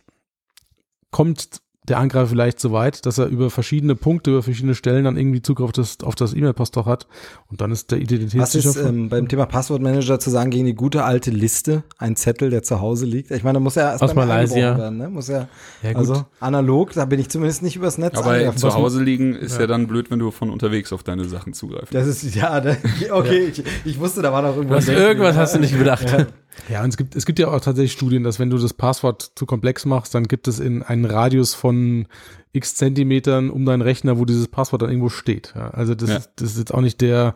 kommt 1.11 1.61
der 1.89 1.99
Angreifer 1.99 2.27
vielleicht 2.29 2.61
so 2.61 2.73
weit, 2.73 3.07
dass 3.07 3.19
er 3.19 3.27
über 3.27 3.51
verschiedene 3.51 3.95
Punkte, 3.95 4.31
über 4.31 4.43
verschiedene 4.43 4.75
Stellen 4.75 5.05
dann 5.05 5.17
irgendwie 5.17 5.43
Zugriff 5.43 5.67
auf 5.67 5.73
das, 5.73 5.99
auf 6.03 6.15
das 6.15 6.35
E-Mail-Postfach 6.35 6.87
hat. 6.87 7.07
Und 7.51 7.61
dann 7.61 7.71
ist 7.71 7.91
der 7.91 7.99
Was 7.99 8.05
Identitätssicher. 8.05 8.69
ist 8.71 8.77
ähm, 8.77 9.09
beim 9.09 9.29
Thema 9.29 9.47
Passwortmanager 9.47 10.19
zu 10.21 10.31
sagen 10.31 10.51
gegen 10.51 10.67
die 10.67 10.75
gute 10.75 11.05
alte 11.05 11.31
Liste, 11.31 11.83
ein 11.99 12.17
Zettel, 12.17 12.51
der 12.51 12.63
zu 12.63 12.81
Hause 12.81 13.07
liegt? 13.07 13.31
Ich 13.31 13.43
meine, 13.43 13.55
da 13.55 13.61
muss 13.61 13.75
ja 13.77 13.91
erst 13.93 14.03
Aus 14.03 14.15
Malaysia. 14.15 14.77
werden, 14.77 14.99
ne? 14.99 15.09
Muss 15.09 15.29
ja, 15.29 15.49
Ja, 15.83 15.91
gut. 15.93 15.97
also 15.97 16.25
analog, 16.41 16.93
da 16.93 17.05
bin 17.05 17.19
ich 17.21 17.29
zumindest 17.29 17.63
nicht 17.63 17.77
übers 17.77 17.99
Netz 17.99 18.17
Aber 18.19 18.33
angreifen. 18.33 18.59
zu 18.59 18.67
Was- 18.67 18.75
Hause 18.75 19.03
liegen 19.03 19.35
ist 19.35 19.55
ja. 19.55 19.61
Ja. 19.63 19.67
dann 19.67 19.87
blöd, 19.87 20.11
wenn 20.11 20.19
du 20.19 20.31
von 20.31 20.51
unterwegs 20.51 20.93
auf 20.93 21.03
deine 21.03 21.25
Sachen 21.25 21.53
zugreifst. 21.53 21.95
Das 21.95 22.07
ist, 22.07 22.35
ja, 22.35 22.61
da, 22.61 22.77
okay, 23.11 23.47
Ich, 23.53 23.63
ich 23.85 23.99
wusste, 23.99 24.23
da 24.23 24.33
war 24.33 24.43
noch 24.43 24.57
irgendwas. 24.57 24.87
Was, 24.87 24.95
irgendwas 24.95 25.37
hast 25.37 25.55
du 25.55 25.59
nicht 25.61 25.77
bedacht. 25.79 26.27
Ja. 26.69 26.83
Und 26.83 26.91
es 26.91 26.97
gibt, 26.97 27.15
es 27.17 27.27
gibt 27.27 27.39
ja 27.39 27.49
auch 27.49 27.61
tatsächlich 27.61 27.93
Studien, 27.93 28.25
dass 28.25 28.39
wenn 28.39 28.51
du 28.51 28.59
das 28.59 28.75
Passwort 28.75 29.33
zu 29.35 29.47
komplex 29.47 29.85
machst, 29.87 30.15
dann 30.15 30.25
gibt 30.25 30.49
es 30.49 30.59
in 30.61 30.83
einen 30.83 31.05
Radius 31.05 31.55
von 31.55 32.07
x 32.53 32.75
Zentimetern 32.75 33.51
um 33.51 33.65
deinen 33.65 33.83
Rechner, 33.83 34.19
wo 34.19 34.25
dieses 34.25 34.49
Passwort 34.49 34.83
dann 34.83 34.91
irgendwo 34.91 35.09
steht. 35.09 35.53
Ja, 35.55 35.71
also 35.71 35.95
das, 35.95 36.11
Ja. 36.11 36.17
ist, 36.17 36.31
das 36.37 36.51
ist 36.53 36.59
jetzt 36.59 36.75
auch 36.75 36.81
nicht 36.81 37.01
der, 37.01 37.35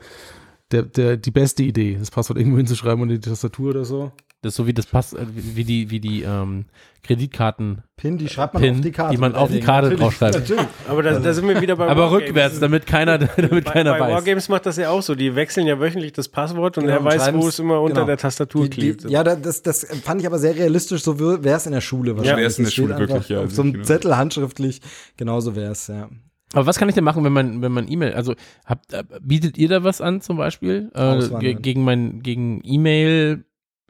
der, 0.70 0.82
der, 0.82 1.16
die 1.16 1.30
beste 1.30 1.62
Idee, 1.62 1.96
das 1.98 2.10
Passwort 2.10 2.38
irgendwo 2.38 2.56
hinzuschreiben 2.56 3.02
unter 3.02 3.14
die 3.14 3.20
Tastatur 3.20 3.70
oder 3.70 3.84
so. 3.84 4.12
Das 4.42 4.52
ist 4.52 4.56
so 4.56 4.66
wie 4.66 4.74
das 4.74 4.86
Pass, 4.86 5.12
äh, 5.12 5.24
wie 5.32 5.64
die, 5.64 5.90
wie 5.90 6.00
die 6.00 6.22
ähm, 6.22 6.64
Kreditkarten. 7.04 7.82
Pin, 7.96 8.18
die 8.18 8.28
schreibt 8.28 8.54
man 8.54 8.62
Pin, 8.62 8.74
auf 8.74 8.80
die 8.80 8.90
Karte. 8.90 9.14
die 9.14 9.20
man 9.20 9.34
auf 9.36 9.50
die 9.50 9.60
Karte 9.60 9.82
natürlich, 9.90 10.00
draufschreibt. 10.02 10.34
natürlich. 10.34 10.64
Aber 10.88 11.02
da, 11.02 11.18
da 11.20 11.32
sind 11.32 11.46
wir 11.46 11.60
wieder 11.60 11.76
bei 11.76 11.86
Aber 11.88 12.10
Wargames. 12.10 12.28
rückwärts, 12.28 12.58
damit 12.60 12.86
keiner, 12.86 13.18
damit 13.36 13.64
Bei, 13.64 13.70
keiner 13.72 13.92
bei 13.94 14.00
weiß. 14.00 14.12
Wargames 14.14 14.48
macht 14.48 14.66
das 14.66 14.76
ja 14.78 14.90
auch 14.90 15.02
so. 15.02 15.14
Die 15.14 15.34
wechseln 15.36 15.66
ja 15.66 15.78
wöchentlich 15.78 16.12
das 16.12 16.28
Passwort 16.28 16.76
und 16.78 16.84
Genau, 16.86 16.96
er 16.96 17.04
weiß, 17.04 17.32
wo 17.34 17.46
es 17.48 17.58
immer 17.60 17.80
unter 17.80 17.94
genau. 17.94 18.06
der 18.06 18.16
Tastatur 18.18 18.64
Die- 18.64 18.70
die- 18.70 18.76
klebt. 18.94 19.10
Ja, 19.10 19.22
da- 19.24 19.36
das, 19.36 19.62
das 19.62 19.84
fand 20.02 20.20
ich 20.20 20.26
aber 20.26 20.38
sehr 20.38 20.56
realistisch, 20.56 21.02
so 21.02 21.20
wäre 21.20 21.56
es 21.56 21.66
in 21.66 21.72
der 21.72 21.80
Schule 21.80 22.16
wahrscheinlich. 22.16 22.42
wär's 22.44 22.58
in 22.58 22.64
der 22.64 22.66
Das 22.66 22.72
steht 22.72 22.84
Schule 22.88 22.98
wirklich, 22.98 23.28
ja, 23.28 23.40
Auf 23.44 23.52
so 23.52 23.62
einem. 23.62 23.84
Zettel 23.84 24.16
handschriftlich, 24.16 24.80
genauso 25.16 25.54
wäre 25.54 25.70
es, 25.72 25.86
ja. 25.86 26.08
Aber 26.54 26.66
was 26.66 26.78
kann 26.78 26.88
ich 26.88 26.94
denn 26.94 27.04
machen, 27.04 27.24
wenn 27.24 27.32
man, 27.32 27.62
wenn 27.62 27.72
man 27.72 27.90
E-Mail, 27.90 28.12
also 28.12 28.34
habt, 28.66 28.92
äh, 28.92 29.04
bietet 29.22 29.56
ihr 29.56 29.68
da 29.68 29.84
was 29.84 30.00
an 30.02 30.20
zum 30.20 30.36
Beispiel? 30.36 30.90
Äh, 30.94 31.54
gegen 31.54 31.82
mein, 31.84 32.22
gegen 32.22 32.60
E-Mail 32.64 33.44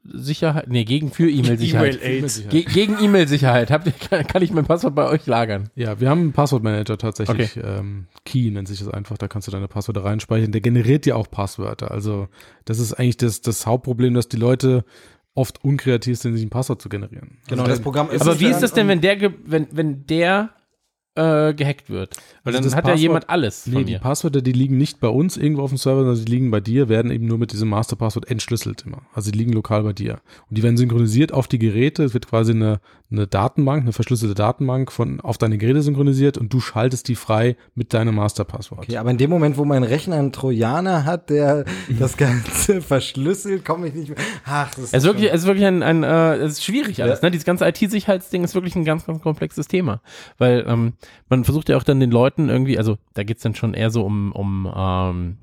Sicherheit, 0.05 0.69
nee, 0.69 0.85
gegen 0.85 1.12
für 1.12 1.31
E-Mail-Sicherheit. 1.31 2.01
E-Mail-Aids. 2.03 2.49
Ge 2.49 2.65
gegen 2.65 2.97
E-Mail-Sicherheit. 3.01 3.70
Habt 3.70 3.87
ihr, 3.87 3.93
kann, 3.93 4.27
kann 4.27 4.43
ich 4.43 4.53
mein 4.53 4.65
Passwort 4.65 4.95
bei 4.95 5.09
euch 5.09 5.27
lagern? 5.27 5.69
Ja, 5.77 6.01
wir 6.01 6.11
haben 6.11 6.20
einen 6.20 6.33
Passwortmanager 6.33 6.99
tatsächlich. 6.99 7.57
Ähm, 7.62 8.07
Key 8.24 8.51
nennt 8.51 8.66
sich 8.66 8.81
das 8.81 8.89
einfach. 8.89 9.16
Da 9.16 9.29
kannst 9.29 9.47
du 9.47 9.53
deine 9.53 9.69
Passwörter 9.69 10.05
reinspeichern. 10.05 10.51
Der 10.51 10.61
generiert 10.61 11.05
dir 11.05 11.16
auch 11.16 11.31
Passwörter. 11.31 11.93
Also 11.93 12.29
das 12.65 12.81
ist 12.81 12.95
eigentlich 12.95 13.19
das, 13.19 13.43
das 13.43 13.66
Hauptproblem, 13.66 14.15
dass 14.15 14.29
die 14.29 14.39
Leute 14.39 14.85
oft 15.35 15.65
unkreativ 15.65 16.19
sind, 16.19 16.35
sich 16.35 16.45
ein 16.45 16.51
Passwort 16.51 16.83
zu 16.83 16.89
generieren. 16.89 17.39
Genau, 17.49 17.62
also 17.62 17.73
das 17.73 17.81
Programm 17.81 18.11
ist 18.11 18.23
Aber 18.23 18.39
wie 18.41 18.47
ist 18.47 18.61
das 18.61 18.74
denn, 18.74 18.89
wenn 18.89 19.01
der, 19.01 19.33
wenn, 19.45 19.69
wenn 19.70 20.07
der 20.07 20.51
äh, 21.15 21.53
gehackt 21.55 21.91
wird? 21.91 22.17
Weil 22.45 22.55
Also 22.55 22.59
dann 22.59 22.65
das 22.65 22.75
hat 22.77 22.85
ja 22.85 22.93
Passwort- 22.93 23.01
jemand 23.03 23.31
alles 23.31 23.67
Nee, 23.67 23.85
die. 23.85 23.99
Passwörter, 23.99 24.41
die 24.43 24.53
liegen 24.53 24.79
nicht 24.79 25.01
bei 25.01 25.09
uns 25.09 25.37
irgendwo 25.37 25.63
auf 25.63 25.71
dem 25.71 25.77
Server, 25.79 26.05
sondern 26.05 26.25
die 26.25 26.31
liegen 26.33 26.51
bei 26.51 26.61
dir, 26.61 26.89
werden 26.89 27.11
eben 27.11 27.27
nur 27.27 27.39
mit 27.39 27.53
diesem 27.53 27.69
Masterpasswort 27.69 28.31
entschlüsselt 28.31 28.85
immer. 28.87 29.03
Also 29.13 29.31
die 29.31 29.39
liegen 29.39 29.53
lokal 29.53 29.83
bei 29.83 29.93
dir. 29.93 30.21
Und 30.49 30.57
die 30.59 30.63
werden 30.63 30.77
synchronisiert 30.77 31.33
auf 31.33 31.49
die 31.49 31.59
Geräte. 31.59 32.05
Es 32.05 32.15
wird 32.15 32.27
quasi 32.29 32.53
eine, 32.53 32.81
eine 33.13 33.27
Datenbank, 33.27 33.83
eine 33.83 33.93
verschlüsselte 33.93 34.35
Datenbank 34.35 34.91
von 34.91 35.21
auf 35.21 35.39
deine 35.39 35.59
Geräte 35.59 35.83
synchronisiert 35.83 36.39
und 36.39 36.53
du 36.53 36.61
schaltest 36.61 37.09
die 37.09 37.15
frei 37.15 37.57
mit 37.75 37.95
deinem 37.95 38.15
Masterpasswort. 38.15 38.81
Okay, 38.85 38.97
aber 38.97 39.11
in 39.11 39.19
dem 39.19 39.31
Moment, 39.31 39.59
wo 39.59 39.65
mein 39.65 39.85
Rechner 39.85 40.17
einen 40.17 40.33
Trojaner 40.33 41.05
hat, 41.05 41.31
der 41.31 41.65
das 41.99 42.17
Ganze 42.17 42.81
verschlüsselt, 42.81 43.65
komme 43.65 43.89
ich 43.89 43.95
nicht 43.95 44.09
mehr. 44.09 44.19
Ach, 44.45 44.71
das 44.71 44.85
ist 44.85 44.95
Es 44.95 45.03
ist 45.03 45.05
wirklich, 45.05 45.31
es 45.33 45.43
ist 45.43 45.47
wirklich 45.47 45.67
ein, 45.67 45.83
ein 45.83 46.03
äh, 46.03 46.37
es 46.37 46.53
ist 46.53 46.65
schwierig 46.65 47.03
alles, 47.03 47.23
ne? 47.23 47.31
Dieses 47.31 47.45
ganze 47.45 47.67
IT-Sicherheitsding 47.67 48.45
ist 48.45 48.55
wirklich 48.55 48.75
ein 48.77 48.85
ganz, 48.85 49.07
ganz 49.07 49.23
komplexes 49.23 49.69
Thema. 49.69 50.01
Weil 50.39 50.65
ähm, 50.67 50.95
man 51.29 51.45
versucht 51.45 51.69
ja 51.69 51.77
auch 51.77 51.85
dann 51.85 52.01
den 52.01 52.11
Leuten 52.11 52.49
irgendwie, 52.49 52.79
also 52.79 52.99
da 53.15 53.23
geht's 53.23 53.43
dann 53.43 53.55
schon 53.55 53.75
eher 53.75 53.91
so 53.91 54.05
um, 54.05 54.33
um 54.33 54.73
ähm, 54.75 55.37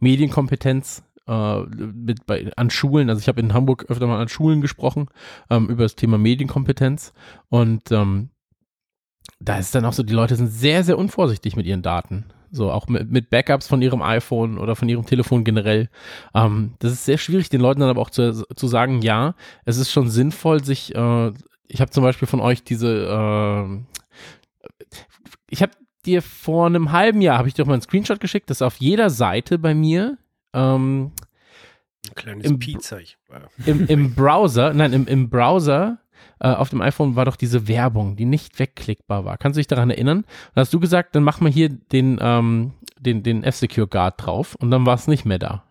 Medienkompetenz 0.00 1.02
äh, 1.28 1.60
mit 1.60 2.26
bei, 2.26 2.50
an 2.56 2.70
Schulen. 2.70 3.08
Also 3.10 3.20
ich 3.20 3.28
habe 3.28 3.40
in 3.40 3.54
Hamburg 3.54 3.86
öfter 3.88 4.06
mal 4.06 4.20
an 4.20 4.28
Schulen 4.28 4.60
gesprochen 4.60 5.08
ähm, 5.50 5.68
über 5.68 5.82
das 5.84 5.94
Thema 5.94 6.18
Medienkompetenz 6.18 7.12
und 7.48 7.92
ähm, 7.92 8.30
da 9.40 9.58
ist 9.58 9.74
dann 9.74 9.84
auch 9.84 9.92
so, 9.92 10.02
die 10.02 10.14
Leute 10.14 10.34
sind 10.34 10.48
sehr, 10.48 10.82
sehr 10.82 10.98
unvorsichtig 10.98 11.54
mit 11.54 11.66
ihren 11.66 11.82
Daten. 11.82 12.24
So 12.50 12.72
auch 12.72 12.88
mit, 12.88 13.10
mit 13.10 13.28
Backups 13.28 13.68
von 13.68 13.82
ihrem 13.82 14.00
iPhone 14.00 14.56
oder 14.58 14.74
von 14.74 14.88
ihrem 14.88 15.04
Telefon 15.04 15.44
generell. 15.44 15.90
Ähm, 16.34 16.74
das 16.78 16.92
ist 16.92 17.04
sehr 17.04 17.18
schwierig, 17.18 17.50
den 17.50 17.60
Leuten 17.60 17.80
dann 17.80 17.90
aber 17.90 18.00
auch 18.00 18.10
zu, 18.10 18.32
zu 18.32 18.66
sagen, 18.66 19.02
ja, 19.02 19.34
es 19.66 19.76
ist 19.76 19.92
schon 19.92 20.08
sinnvoll, 20.08 20.64
sich 20.64 20.94
äh, 20.94 21.32
ich 21.68 21.80
habe 21.80 21.90
zum 21.90 22.02
Beispiel 22.02 22.26
von 22.26 22.40
euch 22.40 22.64
diese, 22.64 23.06
ähm, 23.10 23.86
ich 25.48 25.62
habe 25.62 25.72
dir 26.04 26.22
vor 26.22 26.66
einem 26.66 26.92
halben 26.92 27.20
Jahr, 27.20 27.38
habe 27.38 27.48
ich 27.48 27.54
dir 27.54 27.64
mal 27.66 27.74
einen 27.74 27.82
Screenshot 27.82 28.20
geschickt, 28.20 28.50
dass 28.50 28.62
auf 28.62 28.76
jeder 28.76 29.10
Seite 29.10 29.58
bei 29.58 29.74
mir 29.74 30.18
ähm, 30.52 31.12
Ein 32.08 32.14
kleines 32.14 32.46
Im- 32.46 32.58
Pizza. 32.58 33.00
Ich, 33.00 33.18
im, 33.66 33.86
im 33.86 34.14
Browser, 34.16 34.72
nein, 34.74 34.92
im, 34.92 35.06
im 35.06 35.28
Browser 35.30 35.98
äh, 36.40 36.48
auf 36.48 36.70
dem 36.70 36.80
iPhone 36.80 37.16
war 37.16 37.24
doch 37.24 37.36
diese 37.36 37.68
Werbung, 37.68 38.16
die 38.16 38.24
nicht 38.24 38.58
wegklickbar 38.58 39.24
war. 39.24 39.38
Kannst 39.38 39.56
du 39.56 39.60
dich 39.60 39.66
daran 39.66 39.90
erinnern? 39.90 40.24
Dann 40.54 40.62
hast 40.62 40.72
du 40.72 40.80
gesagt, 40.80 41.14
dann 41.14 41.22
mach 41.24 41.40
mal 41.40 41.50
hier 41.50 41.68
den, 41.68 42.18
ähm, 42.20 42.72
den, 42.98 43.22
den 43.22 43.42
F-Secure 43.44 43.86
Guard 43.88 44.14
drauf 44.24 44.54
und 44.56 44.70
dann 44.70 44.86
war 44.86 44.94
es 44.94 45.06
nicht 45.08 45.24
mehr 45.24 45.38
da. 45.38 45.64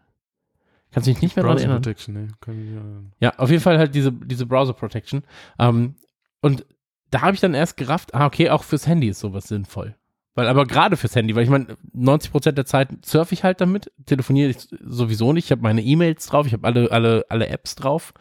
Kannst 0.91 1.07
du 1.07 1.13
dich 1.13 1.21
nicht 1.21 1.35
mehr 1.35 1.43
daran 1.43 1.57
Browser 1.57 1.65
erinnern? 1.67 1.81
Protection, 1.83 2.13
nee. 2.13 2.27
Kann 2.39 2.61
ich, 2.61 2.71
äh, 2.71 3.25
Ja, 3.25 3.33
auf 3.37 3.49
jeden 3.49 3.61
Fall 3.61 3.77
halt 3.77 3.93
diese, 3.93 4.11
diese 4.11 4.45
Browser 4.45 4.73
Protection. 4.73 5.23
Ähm, 5.59 5.95
und 6.41 6.65
da 7.11 7.21
habe 7.21 7.33
ich 7.35 7.41
dann 7.41 7.53
erst 7.53 7.77
gerafft, 7.77 8.13
ah, 8.13 8.25
okay, 8.25 8.49
auch 8.49 8.63
fürs 8.63 8.87
Handy 8.87 9.09
ist 9.09 9.19
sowas 9.19 9.47
sinnvoll. 9.47 9.95
Weil 10.37 10.49
aber 10.49 10.67
gerade 10.67 10.97
fürs 10.97 11.15
Handy, 11.15 11.33
weil 11.33 11.45
ich 11.45 11.49
meine, 11.49 11.65
90% 11.97 12.51
der 12.51 12.67
Zeit 12.67 12.89
surfe 13.03 13.33
ich 13.33 13.43
halt 13.43 13.59
damit, 13.59 13.91
telefoniere 14.05 14.51
ich 14.51 14.57
sowieso 14.85 15.33
nicht, 15.33 15.45
ich 15.45 15.51
habe 15.51 15.63
meine 15.63 15.81
E-Mails 15.81 16.27
drauf, 16.27 16.45
ich 16.45 16.53
habe 16.53 16.67
alle, 16.67 16.91
alle, 16.91 17.25
alle 17.29 17.47
Apps 17.47 17.73
drauf. 17.73 18.13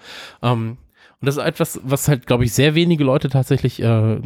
Ähm, 0.43 0.78
und 1.20 1.26
das 1.26 1.36
ist 1.36 1.43
etwas, 1.43 1.78
was 1.84 2.09
halt, 2.09 2.26
glaube 2.26 2.47
ich, 2.47 2.55
sehr 2.55 2.74
wenige 2.74 3.05
Leute 3.05 3.28
tatsächlich 3.28 3.82
äh, 3.82 4.18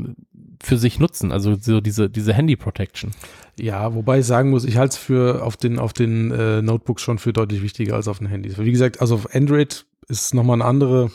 für 0.62 0.76
sich 0.76 1.00
nutzen, 1.00 1.32
also 1.32 1.56
so 1.56 1.80
diese, 1.80 2.08
diese 2.08 2.32
Handy-Protection. 2.32 3.10
Ja, 3.58 3.92
wobei 3.92 4.20
ich 4.20 4.26
sagen 4.26 4.50
muss, 4.50 4.64
ich 4.64 4.76
halte 4.76 4.92
es 4.92 4.96
für 4.96 5.42
auf 5.44 5.56
den, 5.56 5.80
auf 5.80 5.92
den 5.92 6.30
äh, 6.30 6.62
Notebooks 6.62 7.02
schon 7.02 7.18
für 7.18 7.32
deutlich 7.32 7.60
wichtiger 7.60 7.96
als 7.96 8.06
auf 8.06 8.18
den 8.18 8.28
Handys. 8.28 8.56
Wie 8.56 8.70
gesagt, 8.70 9.00
also 9.00 9.16
auf 9.16 9.34
Android 9.34 9.84
ist 10.06 10.32
nochmal 10.32 10.58
eine 10.58 10.64
andere, 10.64 11.10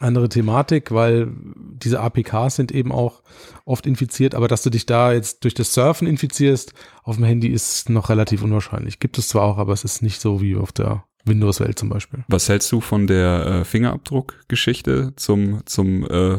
andere 0.00 0.28
Thematik, 0.28 0.90
weil 0.90 1.28
diese 1.54 2.00
APKs 2.00 2.56
sind 2.56 2.72
eben 2.72 2.90
auch 2.90 3.22
oft 3.64 3.86
infiziert, 3.86 4.34
aber 4.34 4.48
dass 4.48 4.62
du 4.62 4.70
dich 4.70 4.86
da 4.86 5.12
jetzt 5.12 5.44
durch 5.44 5.54
das 5.54 5.74
Surfen 5.74 6.08
infizierst, 6.08 6.72
auf 7.04 7.16
dem 7.16 7.24
Handy 7.24 7.48
ist 7.48 7.90
noch 7.90 8.08
relativ 8.08 8.42
unwahrscheinlich. 8.42 8.98
Gibt 8.98 9.18
es 9.18 9.28
zwar 9.28 9.42
auch, 9.42 9.58
aber 9.58 9.72
es 9.72 9.84
ist 9.84 10.02
nicht 10.02 10.20
so 10.20 10.40
wie 10.40 10.56
auf 10.56 10.72
der 10.72 11.04
Windows-Welt 11.24 11.78
zum 11.78 11.90
Beispiel. 11.90 12.24
Was 12.28 12.48
hältst 12.48 12.72
du 12.72 12.80
von 12.80 13.06
der 13.06 13.46
äh, 13.46 13.64
Fingerabdruckgeschichte 13.64 15.12
zum, 15.16 15.60
zum 15.66 16.06
äh, 16.08 16.38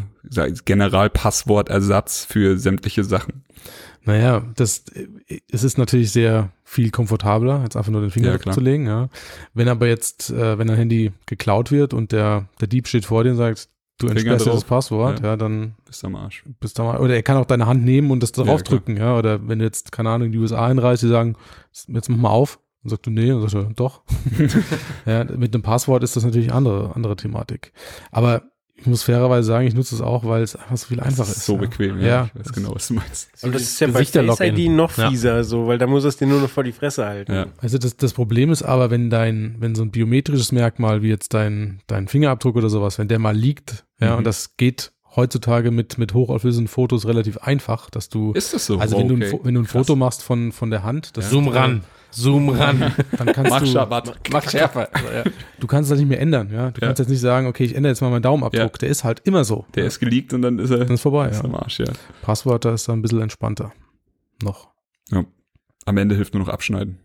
Generalpasswortersatz 0.65 2.25
für 2.25 2.57
sämtliche 2.57 3.03
Sachen? 3.03 3.43
Naja, 4.03 4.41
das, 4.55 4.85
äh, 4.89 5.07
es 5.51 5.63
ist 5.63 5.77
natürlich 5.77 6.11
sehr 6.11 6.49
viel 6.63 6.89
komfortabler, 6.91 7.59
als 7.59 7.75
einfach 7.75 7.91
nur 7.91 8.01
den 8.01 8.09
Finger 8.09 8.31
Ja, 8.43 8.51
zu 8.51 8.59
legen. 8.59 8.87
Ja. 8.87 9.09
Wenn 9.53 9.67
aber 9.67 9.87
jetzt, 9.87 10.31
äh, 10.31 10.57
wenn 10.57 10.67
dein 10.67 10.77
Handy 10.77 11.11
geklaut 11.27 11.71
wird 11.71 11.93
und 11.93 12.11
der, 12.11 12.47
der 12.59 12.67
Dieb 12.67 12.87
steht 12.87 13.05
vor 13.05 13.23
dir 13.23 13.31
und 13.31 13.37
sagt, 13.37 13.69
du 13.99 14.07
entsperrst 14.07 14.45
dir 14.47 14.51
das. 14.51 14.63
Passwort, 14.63 15.19
Ja. 15.19 15.27
ja, 15.31 15.37
dann 15.37 15.75
Bist 15.85 16.03
am 16.03 16.15
Arsch. 16.15 16.43
bist 16.59 16.79
du 16.79 16.83
mal, 16.83 16.97
oder 16.99 17.13
er 17.15 17.21
kann 17.23 17.37
auch 17.37 17.45
deine 17.45 17.67
Hand 17.67 17.85
nehmen 17.85 18.09
und 18.09 18.23
das 18.23 18.31
darauf 18.31 18.63
drücken, 18.63 18.97
ja, 18.97 19.15
oder 19.15 19.47
wenn 19.47 19.59
du 19.59 19.65
jetzt, 19.65 19.91
keine 19.91 20.09
Ahnung, 20.09 20.27
in 20.27 20.31
die 20.31 20.39
USA 20.39 20.65
einreist, 20.65 21.03
die 21.03 21.07
sagen, 21.07 21.35
jetzt 21.87 22.09
mach 22.09 22.17
mal 22.17 22.29
auf, 22.29 22.59
dann 22.83 22.89
sagst 22.89 23.05
du, 23.05 23.11
nee, 23.11 23.27
dann 23.27 23.41
sagst 23.41 23.53
du, 23.53 23.69
doch. 23.75 24.01
ja, 25.05 25.23
mit 25.25 25.53
einem 25.53 25.61
Passwort 25.61 26.03
ist 26.03 26.15
das 26.15 26.25
natürlich 26.25 26.51
andere, 26.51 26.95
andere 26.95 27.15
Thematik. 27.15 27.73
Aber 28.09 28.41
ich 28.81 28.87
muss 28.87 29.03
fairerweise 29.03 29.47
sagen, 29.47 29.67
ich 29.67 29.73
nutze 29.73 29.95
es 29.95 30.01
auch, 30.01 30.25
weil 30.25 30.41
es 30.43 30.55
einfach 30.55 30.75
so 30.77 30.87
viel 30.87 30.99
einfacher 30.99 31.29
ist. 31.31 31.45
so 31.45 31.53
ja. 31.53 31.59
bequem, 31.61 31.99
ja. 32.01 32.07
ja. 32.07 32.29
Ich 32.33 32.39
weiß 32.41 32.53
genau, 32.53 32.75
was 32.75 32.87
du 32.87 32.95
meinst. 32.95 33.29
Und 33.43 33.55
das 33.55 33.61
ist 33.61 33.79
ja 33.79 33.87
bei 33.87 34.03
Face. 34.03 34.39
ID 34.41 34.69
noch 34.71 34.97
Ja. 34.97 35.09
fieser, 35.09 35.43
so, 35.43 35.67
weil 35.67 35.77
da 35.77 35.87
muss 35.87 36.03
es 36.03 36.17
dir 36.17 36.27
nur 36.27 36.41
noch 36.41 36.49
vor 36.49 36.63
die 36.63 36.71
Fresse 36.71 37.05
halten. 37.05 37.31
Ja. 37.33 37.45
Also 37.61 37.77
das, 37.77 37.95
das 37.95 38.13
Problem 38.13 38.51
ist 38.51 38.63
aber, 38.63 38.89
wenn 38.91 39.09
dein, 39.09 39.55
wenn 39.59 39.75
so 39.75 39.83
ein 39.83 39.91
biometrisches 39.91 40.51
Merkmal 40.51 41.01
wie 41.01 41.09
jetzt 41.09 41.33
dein, 41.33 41.79
dein 41.87 42.07
Fingerabdruck 42.07 42.55
oder 42.55 42.69
sowas, 42.69 42.97
wenn 42.99 43.07
der 43.07 43.19
mal 43.19 43.35
liegt, 43.35 43.85
ja, 43.99 44.11
Mhm. 44.13 44.17
und 44.17 44.23
das 44.25 44.57
geht 44.57 44.91
heutzutage 45.15 45.71
mit, 45.71 45.97
mit 45.97 46.13
hochauflösenden 46.13 46.67
Fotos 46.69 47.05
relativ 47.05 47.37
einfach, 47.37 47.89
dass 47.89 48.09
du, 48.09 48.31
Ist 48.31 48.53
das 48.53 48.65
so? 48.65 48.79
also 48.79 48.97
wenn, 48.97 49.07
du, 49.09 49.15
ein, 49.15 49.23
Okay. 49.23 49.39
Wenn 49.43 49.53
du 49.55 49.61
ein 49.61 49.65
Krass. 49.65 49.85
Foto 49.87 49.95
machst 49.95 50.23
von, 50.23 50.51
von 50.51 50.69
der 50.71 50.83
Hand, 50.83 51.17
das 51.17 51.29
Zoom 51.29 51.49
ran, 51.49 51.81
zoom 52.11 52.49
ran. 52.49 52.93
dann 53.17 53.27
kannst 53.33 53.49
Mach 53.51 53.59
du, 53.59 53.65
schärfer, 53.65 53.89
warte. 53.89 54.13
Mach 54.31 54.49
schärfer. 54.49 54.89
Ja. 55.15 55.23
du 55.59 55.67
kannst 55.67 55.89
das 55.91 55.99
nicht 55.99 56.07
mehr 56.09 56.19
ändern, 56.19 56.49
ja. 56.51 56.71
Du 56.71 56.81
Ja. 56.81 56.87
kannst 56.87 56.99
jetzt 56.99 57.09
nicht 57.09 57.19
sagen, 57.21 57.47
okay, 57.47 57.63
ich 57.63 57.75
ändere 57.75 57.91
jetzt 57.91 58.01
mal 58.01 58.09
meinen 58.09 58.21
Daumenabdruck, 58.21 58.61
Ja. 58.73 58.77
der 58.79 58.89
ist 58.89 59.03
halt 59.03 59.21
immer 59.25 59.43
so. 59.43 59.65
Der 59.75 59.85
ist 59.85 59.99
geleakt 59.99 60.33
und 60.33 60.41
dann 60.41 60.59
ist 60.59 60.69
er 60.69 60.77
Dann 60.79 60.91
ist 60.91 61.01
vorbei, 61.01 61.29
ist 61.29 61.37
ja. 61.39 61.45
am 61.45 61.55
Arsch, 61.55 61.79
ja. 61.79 61.85
Passwort, 62.21 62.65
da 62.65 62.73
ist 62.73 62.87
da 62.87 62.93
ein 62.93 63.01
bisschen 63.01 63.21
entspannter. 63.21 63.71
Noch. 64.43 64.69
ja. 65.11 65.23
Am 65.85 65.97
Ende 65.97 66.15
hilft 66.15 66.33
nur 66.33 66.43
noch 66.43 66.49
abschneiden. 66.53 66.99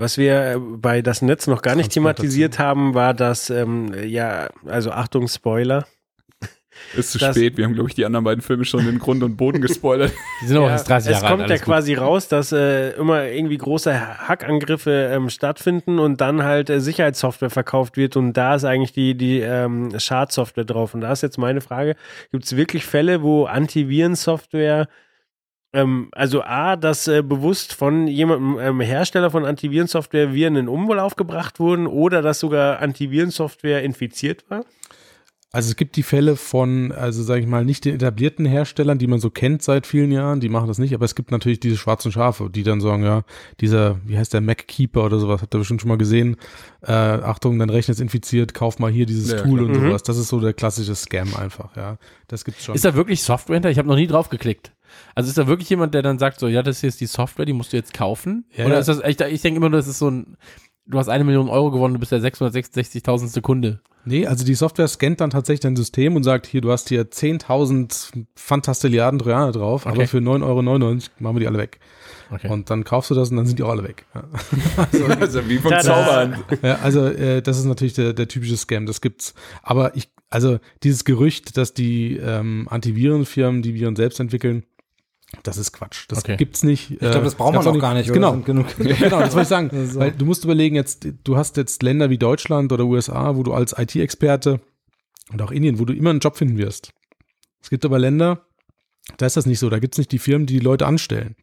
Was 0.00 0.16
wir 0.18 0.52
äh, 0.52 0.58
bei 0.58 1.02
das 1.02 1.22
Netz 1.22 1.46
noch 1.48 1.60
gar 1.62 1.74
nicht 1.74 1.90
thematisiert 1.92 2.58
haben, 2.58 2.94
war 2.94 3.14
das, 3.14 3.50
ähm, 3.50 3.92
ja, 4.04 4.48
also 4.66 4.90
Achtung, 4.92 5.26
Spoiler. 5.28 5.86
Ist 6.96 7.12
zu 7.12 7.18
Das- 7.18 7.36
spät. 7.36 7.56
Wir 7.56 7.64
haben, 7.64 7.74
glaube 7.74 7.88
ich, 7.88 7.94
die 7.94 8.04
anderen 8.04 8.24
beiden 8.24 8.42
Filme 8.42 8.64
schon 8.64 8.88
in 8.88 8.98
Grund 8.98 9.22
und 9.22 9.36
Boden 9.36 9.60
gespoilert. 9.60 10.12
Die 10.42 10.46
sind 10.46 10.56
aber 10.56 10.66
Ja, 10.66 10.72
erst 10.72 10.88
30 10.88 11.10
es 11.12 11.20
Jahre 11.20 11.26
alt. 11.32 11.38
kommt 11.38 11.50
ja 11.50 11.56
gut. 11.56 11.64
quasi 11.64 11.94
raus, 11.94 12.28
dass 12.28 12.52
äh, 12.52 12.90
immer 12.92 13.24
irgendwie 13.26 13.58
große 13.58 14.28
Hackangriffe 14.28 15.10
ähm, 15.12 15.28
stattfinden 15.30 15.98
und 15.98 16.20
dann 16.20 16.42
halt 16.42 16.70
äh, 16.70 16.80
Sicherheitssoftware 16.80 17.50
verkauft 17.50 17.96
wird 17.96 18.16
und 18.16 18.32
da 18.34 18.54
ist 18.54 18.64
eigentlich 18.64 18.92
die, 18.92 19.14
die 19.16 19.40
ähm, 19.40 19.92
Schadsoftware 19.98 20.64
drauf. 20.64 20.94
Und 20.94 21.02
da 21.02 21.12
ist 21.12 21.22
jetzt 21.22 21.38
meine 21.38 21.60
Frage, 21.60 21.96
gibt 22.32 22.44
es 22.44 22.56
wirklich 22.56 22.84
Fälle, 22.86 23.22
wo 23.22 23.44
Antivirensoftware 23.46 24.88
ähm, 25.74 26.08
also 26.12 26.42
A, 26.42 26.76
dass 26.76 27.08
äh, 27.08 27.22
bewusst 27.22 27.74
von 27.74 28.06
jemandem, 28.08 28.58
ähm, 28.58 28.80
Hersteller 28.80 29.30
von 29.30 29.44
Antivirensoftware 29.44 30.32
Viren 30.32 30.56
in 30.56 30.66
Umlauf 30.68 31.14
gebracht 31.16 31.60
wurden 31.60 31.86
oder 31.86 32.22
dass 32.22 32.40
sogar 32.40 32.80
Antivirensoftware 32.80 33.82
infiziert 33.82 34.48
war? 34.48 34.64
Also 35.50 35.70
es 35.70 35.76
gibt 35.76 35.96
die 35.96 36.02
Fälle 36.02 36.36
von, 36.36 36.92
also 36.92 37.22
sage 37.22 37.40
ich 37.40 37.46
mal, 37.46 37.64
nicht 37.64 37.86
den 37.86 37.94
etablierten 37.94 38.44
Herstellern, 38.44 38.98
die 38.98 39.06
man 39.06 39.18
so 39.18 39.30
kennt 39.30 39.62
seit 39.62 39.86
vielen 39.86 40.12
Jahren, 40.12 40.40
die 40.40 40.50
machen 40.50 40.68
das 40.68 40.76
nicht, 40.76 40.92
aber 40.92 41.06
es 41.06 41.14
gibt 41.14 41.30
natürlich 41.30 41.58
diese 41.58 41.78
schwarzen 41.78 42.12
Schafe, 42.12 42.50
die 42.50 42.64
dann 42.64 42.82
sagen, 42.82 43.02
ja, 43.02 43.22
dieser, 43.60 43.96
wie 44.04 44.18
heißt 44.18 44.34
der, 44.34 44.42
MacKeeper 44.42 45.04
oder 45.06 45.18
sowas, 45.18 45.40
habt 45.40 45.54
ihr 45.54 45.58
bestimmt 45.58 45.80
schon 45.80 45.88
mal 45.88 45.96
gesehen, 45.96 46.36
äh, 46.82 46.92
Achtung, 46.92 47.58
dein 47.58 47.70
Rechner 47.70 47.92
ist 47.92 48.00
infiziert, 48.00 48.52
kauf 48.52 48.78
mal 48.78 48.90
hier 48.92 49.06
dieses 49.06 49.30
Ja, 49.32 49.38
Tool 49.42 49.60
klar. 49.60 49.70
und 49.70 49.82
Mhm. 49.82 49.88
sowas. 49.88 50.02
Das 50.02 50.18
ist 50.18 50.28
so 50.28 50.38
der 50.38 50.52
klassische 50.52 50.94
Scam 50.94 51.34
einfach, 51.34 51.74
ja. 51.76 51.96
Das 52.26 52.44
gibt's 52.44 52.62
schon. 52.64 52.74
Ist 52.74 52.84
da 52.84 52.94
wirklich 52.94 53.22
Software 53.22 53.54
hinter? 53.56 53.70
Ich 53.70 53.78
habe 53.78 53.88
noch 53.88 53.96
nie 53.96 54.06
drauf 54.06 54.28
geklickt. 54.28 54.72
Also 55.14 55.28
ist 55.30 55.38
da 55.38 55.46
wirklich 55.46 55.70
jemand, 55.70 55.94
der 55.94 56.02
dann 56.02 56.18
sagt, 56.18 56.40
so, 56.40 56.48
ja, 56.48 56.62
das 56.62 56.80
hier 56.80 56.88
ist 56.88 57.00
die 57.00 57.06
Software, 57.06 57.46
die 57.46 57.54
musst 57.54 57.72
du 57.72 57.78
jetzt 57.78 57.94
kaufen? 57.94 58.44
Ja, 58.54 58.66
Oder 58.66 58.80
ist 58.80 58.86
das, 58.88 59.00
ich, 59.06 59.18
ich 59.18 59.40
denke 59.40 59.56
immer, 59.56 59.70
das 59.70 59.88
ist 59.88 59.98
so 59.98 60.10
ein, 60.10 60.36
du 60.84 60.98
hast 60.98 61.08
eine 61.08 61.24
Million 61.24 61.48
Euro 61.48 61.70
gewonnen, 61.70 61.94
du 61.94 62.00
bist 62.00 62.12
der 62.12 62.20
666.000. 62.20 63.28
Sekunde. 63.28 63.80
Nee, 64.08 64.26
also 64.26 64.44
die 64.44 64.54
Software 64.54 64.88
scannt 64.88 65.20
dann 65.20 65.28
tatsächlich 65.28 65.60
dein 65.60 65.76
System 65.76 66.16
und 66.16 66.22
sagt, 66.22 66.46
hier, 66.46 66.62
du 66.62 66.72
hast 66.72 66.88
hier 66.88 67.02
10.000 67.10 68.24
Fantastilliarden 68.36 69.18
Trojaner 69.18 69.52
drauf, 69.52 69.84
Okay. 69.84 69.94
aber 69.94 70.06
für 70.08 70.18
9,99 70.18 70.42
Euro 70.42 70.62
machen 70.62 71.36
wir 71.36 71.40
die 71.40 71.46
alle 71.46 71.58
weg. 71.58 71.78
Okay. 72.30 72.48
Und 72.48 72.70
dann 72.70 72.84
kaufst 72.84 73.10
du 73.10 73.14
das 73.14 73.30
und 73.30 73.36
dann 73.36 73.46
sind 73.46 73.58
die 73.58 73.62
auch 73.62 73.70
alle 73.70 73.84
weg. 73.84 74.06
Ja. 74.14 74.24
also 75.20 75.46
wie 75.48 75.58
vom 75.58 75.70
Tada. 75.70 75.82
Zaubern. 75.82 76.44
Ja, 76.62 76.78
also 76.82 77.06
äh, 77.06 77.42
das 77.42 77.58
ist 77.58 77.64
natürlich 77.66 77.94
der, 77.94 78.14
der 78.14 78.28
typische 78.28 78.56
Scam, 78.56 78.86
das 78.86 79.00
gibt's. 79.02 79.34
Aber 79.62 79.94
ich, 79.94 80.08
also 80.30 80.58
dieses 80.82 81.04
Gerücht, 81.04 81.56
dass 81.58 81.74
die 81.74 82.16
ähm, 82.16 82.66
Antivirenfirmen 82.70 83.60
die 83.62 83.74
Viren 83.74 83.96
selbst 83.96 84.20
entwickeln, 84.20 84.64
das 85.42 85.58
ist 85.58 85.72
Quatsch. 85.72 86.06
Das 86.08 86.20
Okay. 86.20 86.36
gibt's 86.36 86.62
nicht. 86.62 86.90
Ich 86.92 86.98
glaube, 86.98 87.20
das 87.24 87.34
braucht 87.34 87.54
man 87.54 87.66
auch 87.66 87.78
gar 87.78 87.94
nicht. 87.94 88.10
oder? 88.10 88.14
Genau. 88.14 88.32
Sind 88.32 88.46
genug. 88.46 88.66
genau, 88.78 89.20
das 89.20 89.34
wollte 89.34 89.42
ich 89.42 89.48
sagen. 89.48 89.86
So. 89.86 90.00
Weil 90.00 90.12
du 90.12 90.24
musst 90.24 90.44
überlegen, 90.44 90.74
jetzt, 90.74 91.06
du 91.24 91.36
hast 91.36 91.56
jetzt 91.56 91.82
Länder 91.82 92.10
wie 92.10 92.18
Deutschland 92.18 92.72
oder 92.72 92.84
USA, 92.84 93.36
wo 93.36 93.42
du 93.42 93.52
als 93.52 93.74
IT-Experte 93.78 94.60
und 95.30 95.42
auch 95.42 95.50
Indien, 95.50 95.78
wo 95.78 95.84
du 95.84 95.92
immer 95.92 96.10
einen 96.10 96.20
Job 96.20 96.36
finden 96.36 96.56
wirst. 96.56 96.92
Es 97.60 97.70
gibt 97.70 97.84
aber 97.84 97.98
Länder, 97.98 98.46
da 99.18 99.26
ist 99.26 99.36
das 99.36 99.46
nicht 99.46 99.58
so. 99.58 99.68
Da 99.68 99.78
gibt's 99.78 99.98
nicht 99.98 100.12
die 100.12 100.18
Firmen, 100.18 100.46
die 100.46 100.54
die 100.54 100.64
Leute 100.64 100.86
anstellen. 100.86 101.34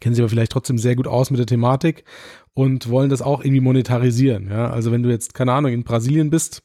Kennen 0.00 0.14
sich 0.14 0.22
aber 0.22 0.30
vielleicht 0.30 0.52
trotzdem 0.52 0.78
sehr 0.78 0.96
gut 0.96 1.06
aus 1.06 1.30
mit 1.30 1.38
der 1.38 1.46
Thematik 1.46 2.04
und 2.54 2.88
wollen 2.88 3.10
das 3.10 3.20
auch 3.20 3.40
irgendwie 3.44 3.60
monetarisieren. 3.60 4.48
Ja? 4.48 4.70
Also 4.70 4.92
wenn 4.92 5.02
du 5.02 5.10
jetzt, 5.10 5.34
keine 5.34 5.52
Ahnung, 5.52 5.72
in 5.72 5.84
Brasilien 5.84 6.30
bist, 6.30 6.62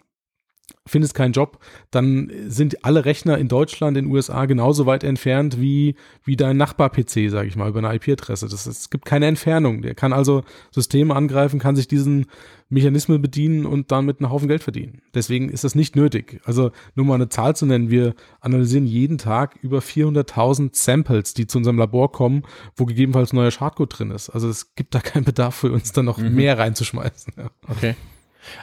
findest 0.87 1.15
keinen 1.15 1.33
Job, 1.33 1.59
dann 1.89 2.31
sind 2.47 2.85
alle 2.85 3.05
Rechner 3.05 3.37
in 3.37 3.47
Deutschland, 3.47 3.97
in 3.97 4.05
den 4.05 4.13
USA 4.13 4.45
genauso 4.45 4.85
weit 4.85 5.03
entfernt 5.03 5.59
wie, 5.59 5.95
wie 6.23 6.35
dein 6.35 6.57
Nachbar-PC, 6.57 7.29
sage 7.29 7.47
ich 7.47 7.55
mal, 7.55 7.69
über 7.69 7.79
eine 7.79 7.95
IP-Adresse. 7.95 8.47
Das, 8.47 8.67
es 8.67 8.89
gibt 8.89 9.05
keine 9.05 9.25
Entfernung. 9.25 9.81
Der 9.81 9.95
kann 9.95 10.13
also 10.13 10.43
Systeme 10.71 11.15
angreifen, 11.15 11.59
kann 11.59 11.75
sich 11.75 11.87
diesen 11.87 12.27
Mechanismen 12.69 13.21
bedienen 13.21 13.65
und 13.65 13.91
damit 13.91 14.19
einen 14.19 14.29
Haufen 14.29 14.47
Geld 14.47 14.63
verdienen. 14.63 15.01
Deswegen 15.13 15.49
ist 15.49 15.63
das 15.63 15.75
nicht 15.75 15.95
nötig. 15.95 16.41
Also 16.45 16.71
nur 16.95 17.05
mal 17.05 17.15
eine 17.15 17.29
Zahl 17.29 17.55
zu 17.55 17.65
nennen, 17.65 17.89
wir 17.89 18.15
analysieren 18.39 18.85
jeden 18.85 19.17
Tag 19.17 19.57
über 19.61 19.79
400.000 19.79 20.75
Samples, 20.75 21.33
die 21.33 21.47
zu 21.47 21.59
unserem 21.59 21.77
Labor 21.77 22.11
kommen, 22.11 22.43
wo 22.75 22.85
gegebenenfalls 22.85 23.33
neuer 23.33 23.51
Schadcode 23.51 23.99
drin 23.99 24.11
ist. 24.11 24.29
Also 24.29 24.49
es 24.49 24.75
gibt 24.75 24.95
da 24.95 24.99
keinen 24.99 25.25
Bedarf 25.25 25.55
für 25.55 25.71
uns, 25.71 25.91
da 25.91 26.03
noch 26.03 26.17
mehr 26.17 26.57
reinzuschmeißen. 26.57 27.33
Ja. 27.37 27.49
Okay. 27.67 27.95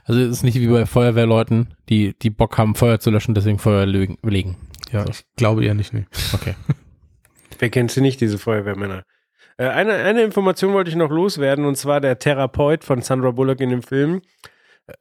Also 0.05 0.21
es 0.21 0.31
ist 0.31 0.43
nicht 0.43 0.59
wie 0.59 0.69
bei 0.69 0.87
Feuerwehrleuten, 0.87 1.75
die, 1.89 2.15
die 2.19 2.31
Bock 2.31 2.59
haben, 2.59 2.75
Feuer 2.75 3.01
zu 3.01 3.11
löschen, 3.11 3.35
deswegen 3.35 3.59
Feuer 3.59 3.87
legen. 3.87 4.57
Ja, 4.91 5.05
ich 5.09 5.25
glaube 5.37 5.65
eher 5.65 5.75
nicht. 5.75 5.93
Nee. 5.93 6.07
Okay. 6.33 6.55
Wer 7.59 7.71
kennt 7.71 7.91
sie 7.91 8.01
nicht, 8.01 8.21
diese 8.21 8.39
Feuerwehrmänner? 8.39 9.05
Äh, 9.57 9.69
eine, 9.69 9.95
eine 9.95 10.23
Information 10.23 10.73
wollte 10.73 10.91
ich 10.91 10.97
noch 10.97 11.11
loswerden, 11.11 11.65
und 11.65 11.77
zwar 11.77 12.01
der 12.01 12.19
Therapeut 12.19 12.85
von 12.85 13.03
Sandra 13.03 13.31
Bullock 13.31 13.61
in 13.61 13.71
dem 13.71 13.83
Film. 13.83 14.23
Äh, 14.87 14.93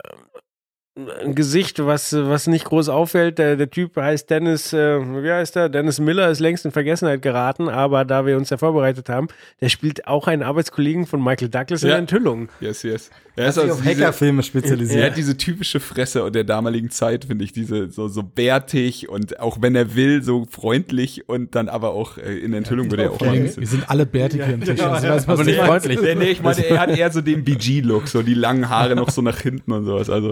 ein 1.23 1.35
Gesicht, 1.35 1.79
was, 1.85 2.11
was 2.13 2.47
nicht 2.47 2.65
groß 2.65 2.89
auffällt. 2.89 3.37
Der, 3.37 3.55
der 3.55 3.69
Typ 3.69 3.95
heißt 3.95 4.29
Dennis, 4.29 4.73
äh, 4.73 4.99
wie 5.23 5.31
heißt 5.31 5.55
er? 5.55 5.69
Dennis 5.69 6.01
Miller 6.01 6.29
ist 6.29 6.39
längst 6.41 6.65
in 6.65 6.71
Vergessenheit 6.71 7.21
geraten, 7.21 7.69
aber 7.69 8.03
da 8.03 8.25
wir 8.25 8.35
uns 8.35 8.49
ja 8.49 8.57
vorbereitet 8.57 9.07
haben, 9.07 9.27
der 9.61 9.69
spielt 9.69 10.05
auch 10.05 10.27
einen 10.27 10.43
Arbeitskollegen 10.43 11.05
von 11.07 11.23
Michael 11.23 11.47
Douglas 11.47 11.83
in 11.83 11.87
Ja. 11.89 11.93
der 11.95 11.99
Enthüllung. 11.99 12.49
Yes, 12.59 12.83
yes. 12.83 13.09
Er 13.37 13.45
Hat 13.45 13.51
ist 13.51 13.57
also 13.59 13.71
auf 13.75 13.81
diese- 13.81 13.89
Hackerfilme 14.01 14.43
spezialisiert. 14.43 14.99
Er 14.99 15.09
hat 15.11 15.17
diese 15.17 15.37
typische 15.37 15.79
Fresse 15.79 16.29
der 16.29 16.43
damaligen 16.43 16.89
Zeit, 16.89 17.23
finde 17.23 17.45
ich, 17.45 17.53
diese 17.53 17.89
so, 17.89 18.09
so 18.09 18.21
bärtig 18.21 19.07
und 19.07 19.39
auch 19.39 19.59
wenn 19.61 19.75
er 19.75 19.95
will, 19.95 20.21
so 20.21 20.43
freundlich 20.51 21.29
und 21.29 21.55
dann 21.55 21.69
aber 21.69 21.91
auch 21.91 22.17
äh, 22.17 22.37
in 22.37 22.53
Enthüllung 22.53 22.91
würde 22.91 23.03
er 23.03 23.11
auch 23.13 23.21
wir 23.21 23.47
sind 23.67 23.89
alle 23.89 24.05
bärtig 24.05 24.43
hier 24.43 24.55
am 24.55 24.59
Tisch. 24.61 24.75
genau, 24.77 24.91
Also, 24.91 25.07
ja. 25.07 25.13
weiß, 25.13 25.25
was 25.25 25.39
Aber 25.39 25.43
nicht 25.49 25.65
meinst. 25.65 25.87
Nee, 25.87 26.15
nee, 26.15 26.31
ich 26.31 26.41
meine, 26.43 26.65
er 26.65 26.79
hat 26.81 26.89
eher 26.97 27.09
so 27.11 27.21
den 27.21 27.45
BG-Look, 27.45 28.09
so 28.09 28.21
die 28.23 28.33
langen 28.33 28.67
Haare 28.67 28.95
noch 28.97 29.09
so 29.09 29.21
nach 29.21 29.39
hinten 29.39 29.71
und 29.71 29.85
sowas. 29.85 30.09
Also 30.09 30.31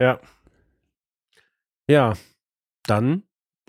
Ja. 0.00 0.18
Ja, 1.88 2.14
dann 2.86 3.22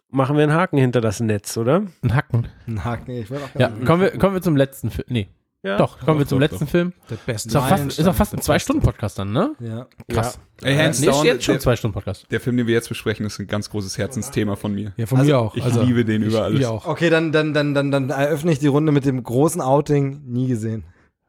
machen 0.09 0.37
wir 0.37 0.43
einen 0.43 0.53
Haken 0.53 0.77
hinter 0.77 1.01
das 1.01 1.19
Netz, 1.19 1.57
oder? 1.57 1.83
Ein 2.01 2.15
Hacken. 2.15 2.47
Ein 2.67 2.83
Haken, 2.85 3.11
ich 3.11 3.29
würde 3.29 3.45
auch 3.45 3.59
Ja, 3.59 3.69
kommen 3.85 4.01
wir, 4.01 4.17
kommen 4.17 4.33
wir 4.35 4.41
zum 4.41 4.55
letzten 4.55 4.89
Film. 4.91 5.05
Nee. 5.09 5.29
Ja. 5.63 5.77
Doch, 5.77 5.99
kommen 5.99 6.19
wir 6.19 6.27
zum 6.27 6.39
doch, 6.39 6.47
letzten 6.47 6.65
doch. 6.65 6.71
Film. 6.71 6.93
Der 7.09 7.15
beste 7.15 7.49
Ist 7.49 7.55
auch 7.55 7.67
fast, 7.67 7.97
ist 7.99 8.07
auch 8.07 8.13
fast 8.13 8.33
ein 8.35 8.41
Zwei-Stunden-Podcast 8.41 9.17
dann, 9.17 9.31
ne? 9.33 9.55
Ja. 9.59 9.87
Krass. 10.07 10.39
Ey, 10.61 10.75
hands 10.77 10.99
nee, 10.99 11.07
down, 11.07 11.25
jetzt 11.25 11.43
schon 11.43 11.55
der- 11.55 11.59
Zwei-Stunden-Podcast. 11.61 12.31
der 12.31 12.39
Film, 12.39 12.57
den 12.57 12.67
wir 12.67 12.75
jetzt 12.75 12.87
besprechen, 12.87 13.25
ist 13.25 13.39
ein 13.39 13.47
ganz 13.47 13.71
großes 13.71 13.97
Herzensthema 13.97 14.55
von 14.55 14.75
mir. 14.75 14.93
Ja, 14.95 15.07
von 15.07 15.17
Also, 15.19 15.31
mir 15.31 15.39
auch. 15.39 15.55
Ich 15.55 15.63
Also, 15.63 15.81
liebe 15.81 16.05
den 16.05 16.21
über 16.21 16.37
ich- 16.37 16.43
alles. 16.43 16.65
auch. 16.67 16.85
Okay, 16.85 17.09
dann, 17.09 17.31
dann, 17.31 17.55
dann, 17.55 17.73
dann, 17.73 17.89
dann 17.91 18.09
eröffne 18.11 18.51
ich 18.51 18.59
die 18.59 18.67
Runde 18.67 18.91
mit 18.91 19.05
dem 19.05 19.21
großen 19.23 19.59
Outing. 19.59 20.21
Nie 20.27 20.47
gesehen. 20.47 20.83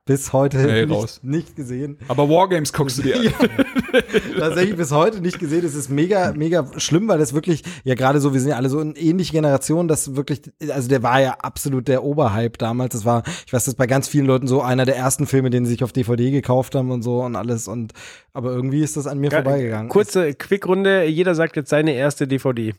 Bis 0.07 0.33
heute 0.33 0.57
Hey, 0.61 0.87
nicht, 0.87 0.95
raus. 0.97 1.21
nicht 1.25 1.57
gesehen. 1.57 1.99
Aber 2.07 2.29
Wargames 2.31 2.73
guckst 2.73 2.99
du 2.99 3.03
dir 3.03 3.17
an. 3.41 3.49
Ja. 3.93 4.01
Tatsächlich 4.39 4.77
bis 4.77 4.93
heute 4.93 5.21
nicht 5.21 5.41
gesehen. 5.41 5.65
Es 5.65 5.75
ist 5.75 5.91
mega, 5.91 6.33
mega 6.33 6.71
schlimm, 6.79 7.09
weil 7.09 7.19
das 7.19 7.35
wirklich, 7.35 7.65
ja 7.83 7.97
gerade 7.97 8.21
so, 8.21 8.33
wir 8.33 8.39
sind 8.41 8.51
ja 8.51 8.57
alle 8.57 8.69
so 8.69 8.79
in 8.81 8.95
ähnliche 8.95 9.33
Generationen, 9.33 9.89
das 9.89 10.15
wirklich, 10.15 10.43
also 10.71 10.89
der 10.89 11.03
war 11.03 11.21
ja 11.21 11.33
absolut 11.41 11.89
der 11.89 12.05
Oberhype 12.05 12.57
damals. 12.57 12.93
Das 12.93 13.05
war, 13.05 13.25
ich 13.47 13.53
weiß, 13.53 13.65
das 13.65 13.69
ist 13.69 13.77
bei 13.79 13.89
ganz 13.89 14.07
vielen 14.07 14.27
Leuten 14.27 14.47
so 14.47 14.63
einer 14.63 14.85
der 14.85 14.97
ersten 14.97 15.27
Filme, 15.27 15.51
den 15.51 15.65
sie 15.67 15.73
sich 15.73 15.83
auf 15.83 15.93
DVD 15.93 16.31
gekauft 16.31 16.77
haben 16.77 16.93
und 16.93 17.03
so 17.03 17.23
und 17.25 17.35
alles 17.35 17.67
und, 17.67 17.93
aber 18.33 18.53
irgendwie 18.53 18.83
ist 18.83 18.97
das 18.97 19.09
an 19.09 19.19
mir 19.19 19.31
Ja, 19.33 19.43
vorbeigegangen. 19.43 19.89
Kurze 19.89 20.35
Quickrunde, 20.35 21.05
jeder 21.07 21.35
sagt 21.35 21.57
jetzt 21.57 21.71
seine 21.71 21.95
erste 21.95 22.29
DVD. 22.29 22.75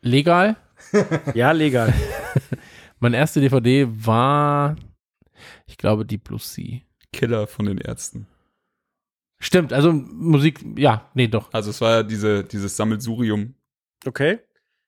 Legal. 0.00 0.56
Ja, 1.34 1.52
legal. 1.52 1.94
Meine 2.98 3.16
erste 3.16 3.40
DVD 3.40 3.86
war, 3.88 4.74
ich 5.68 5.78
glaube, 5.78 6.04
Deep 6.04 6.24
Blue 6.24 6.40
Sea. 6.40 6.80
Killer 7.12 7.46
von 7.46 7.66
den 7.66 7.78
Ärzten. 7.78 8.26
Stimmt, 9.40 9.72
also 9.72 9.92
Musik, 9.92 10.58
ja, 10.76 11.08
nee, 11.14 11.28
doch. 11.28 11.52
Also 11.52 11.70
es 11.70 11.80
war 11.80 11.90
ja 11.98 12.02
diese, 12.02 12.42
dieses 12.42 12.76
Sammelsurium. 12.76 13.54
Okay. 14.04 14.40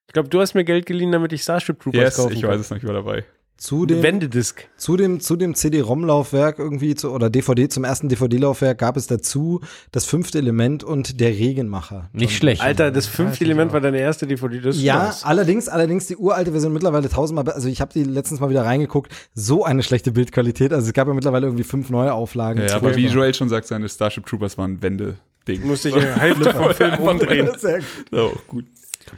Ich 0.08 0.12
glaube, 0.12 0.28
du 0.28 0.40
hast 0.40 0.54
mir 0.54 0.64
Geld 0.64 0.86
geliehen, 0.86 1.12
damit 1.12 1.32
ich 1.32 1.42
Starship 1.42 1.78
Troopers 1.80 2.00
Yes, 2.00 2.16
kaufen 2.16 2.32
ich 2.34 2.40
kann. 2.40 2.50
weiß 2.50 2.60
es 2.60 2.70
noch, 2.70 2.78
ich 2.78 2.84
war 2.84 2.94
dabei. 2.94 3.24
Zu 3.60 3.84
dem, 3.84 4.02
Wendedisk. 4.02 4.68
zu 4.78 4.96
dem, 4.96 5.20
zu 5.20 5.36
dem 5.36 5.54
CD-ROM-Laufwerk 5.54 6.58
irgendwie 6.58 6.94
zu, 6.94 7.10
oder 7.10 7.28
DVD, 7.28 7.68
zum 7.68 7.84
ersten 7.84 8.08
DVD-Laufwerk 8.08 8.78
gab 8.78 8.96
es 8.96 9.06
dazu 9.06 9.60
das 9.92 10.06
fünfte 10.06 10.38
Element 10.38 10.82
und 10.82 11.20
der 11.20 11.28
Regenmacher. 11.28 12.08
Nicht 12.14 12.34
schlecht. 12.34 12.62
Alter, 12.62 12.90
das 12.90 13.06
fünfte 13.06 13.44
Element 13.44 13.74
war 13.74 13.82
deine 13.82 14.00
erste 14.00 14.26
DVD. 14.26 14.60
Das 14.62 14.80
Ja, 14.80 15.04
nice. 15.08 15.24
allerdings, 15.24 15.68
allerdings 15.68 16.06
die 16.06 16.16
uralte 16.16 16.52
Version 16.52 16.72
mittlerweile 16.72 17.10
tausendmal, 17.10 17.46
also 17.52 17.68
ich 17.68 17.82
habe 17.82 17.92
die 17.92 18.02
letztens 18.04 18.40
mal 18.40 18.48
wieder 18.48 18.64
reingeguckt, 18.64 19.12
so 19.34 19.62
eine 19.62 19.82
schlechte 19.82 20.12
Bildqualität, 20.12 20.72
also 20.72 20.86
es 20.86 20.94
gab 20.94 21.06
ja 21.06 21.12
mittlerweile 21.12 21.46
irgendwie 21.46 21.64
fünf 21.64 21.90
neue 21.90 22.14
Auflagen. 22.14 22.62
Ja, 22.66 22.76
aber 22.76 22.96
wie 22.96 23.08
Joel 23.08 23.34
schon 23.34 23.50
sagt, 23.50 23.66
seine 23.66 23.90
Starship 23.90 24.24
Troopers 24.24 24.56
waren 24.56 24.80
Wende-Ding. 24.80 25.66
Musste 25.66 25.90
ich 25.90 25.96
die 25.96 26.00
Hälfte 26.20 26.50
vom 26.54 26.72
Film 26.72 26.94
umdrehen. 27.00 27.50
Sehr 27.58 27.80
gut. 27.80 27.86
Ja, 28.10 28.20
auch 28.22 28.46
gut. 28.48 28.64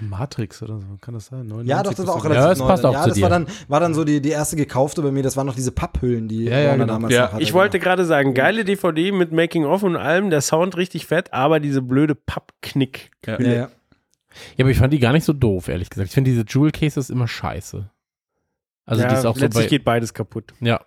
Matrix 0.00 0.62
oder 0.62 0.78
so, 0.80 0.86
kann 1.00 1.14
das 1.14 1.26
sein? 1.26 1.46
99 1.46 1.68
Ja, 1.68 1.82
doch, 1.82 1.94
das 1.94 2.06
war 2.06 2.14
auch 2.14 2.22
so. 2.22 2.28
relativ 2.28 2.42
Ja, 2.42 2.48
das 2.50 2.58
neu. 2.58 2.66
passt 2.66 2.84
auch 2.86 2.92
ja, 2.92 3.02
zu 3.02 3.08
das 3.08 3.16
dir. 3.16 3.22
war 3.22 3.30
dann, 3.30 3.46
war 3.68 3.80
dann 3.80 3.94
so 3.94 4.04
die, 4.04 4.20
die 4.20 4.30
erste 4.30 4.56
gekaufte 4.56 5.02
bei 5.02 5.10
mir, 5.10 5.22
das 5.22 5.36
waren 5.36 5.46
noch 5.46 5.54
diese 5.54 5.72
Papphüllen, 5.72 6.28
die 6.28 6.44
Ja, 6.44 6.58
ja, 6.58 6.72
genau. 6.72 6.86
damals 6.86 7.12
Ja, 7.14 7.24
noch 7.26 7.32
hatte. 7.34 7.42
Ich 7.42 7.52
wollte 7.52 7.78
gerade 7.78 8.04
sagen, 8.04 8.34
geile 8.34 8.64
DVD 8.64 9.12
mit 9.12 9.32
Making-of 9.32 9.82
und 9.82 9.96
allem, 9.96 10.30
der 10.30 10.40
Sound 10.40 10.76
richtig 10.76 11.06
fett, 11.06 11.32
aber 11.32 11.60
diese 11.60 11.82
blöde 11.82 12.14
Pappknick. 12.14 13.10
Ja. 13.26 13.40
Ja, 13.40 13.52
ja. 13.52 13.68
Aber 14.58 14.70
ich 14.70 14.78
fand 14.78 14.92
die 14.92 14.98
gar 14.98 15.12
nicht 15.12 15.24
so 15.24 15.32
doof, 15.32 15.68
ehrlich 15.68 15.90
gesagt. 15.90 16.08
Ich 16.08 16.14
finde 16.14 16.30
diese 16.30 16.44
Jewel 16.48 16.70
Cases 16.72 17.10
immer 17.10 17.28
scheiße. 17.28 17.90
Also 18.86 19.02
ja, 19.02 19.08
die 19.08 19.14
ist 19.14 19.26
auch 19.26 19.36
so 19.36 19.42
letztlich 19.42 19.66
bei, 19.66 19.68
geht 19.70 19.84
beides 19.84 20.14
kaputt. 20.14 20.54
Ja. 20.60 20.80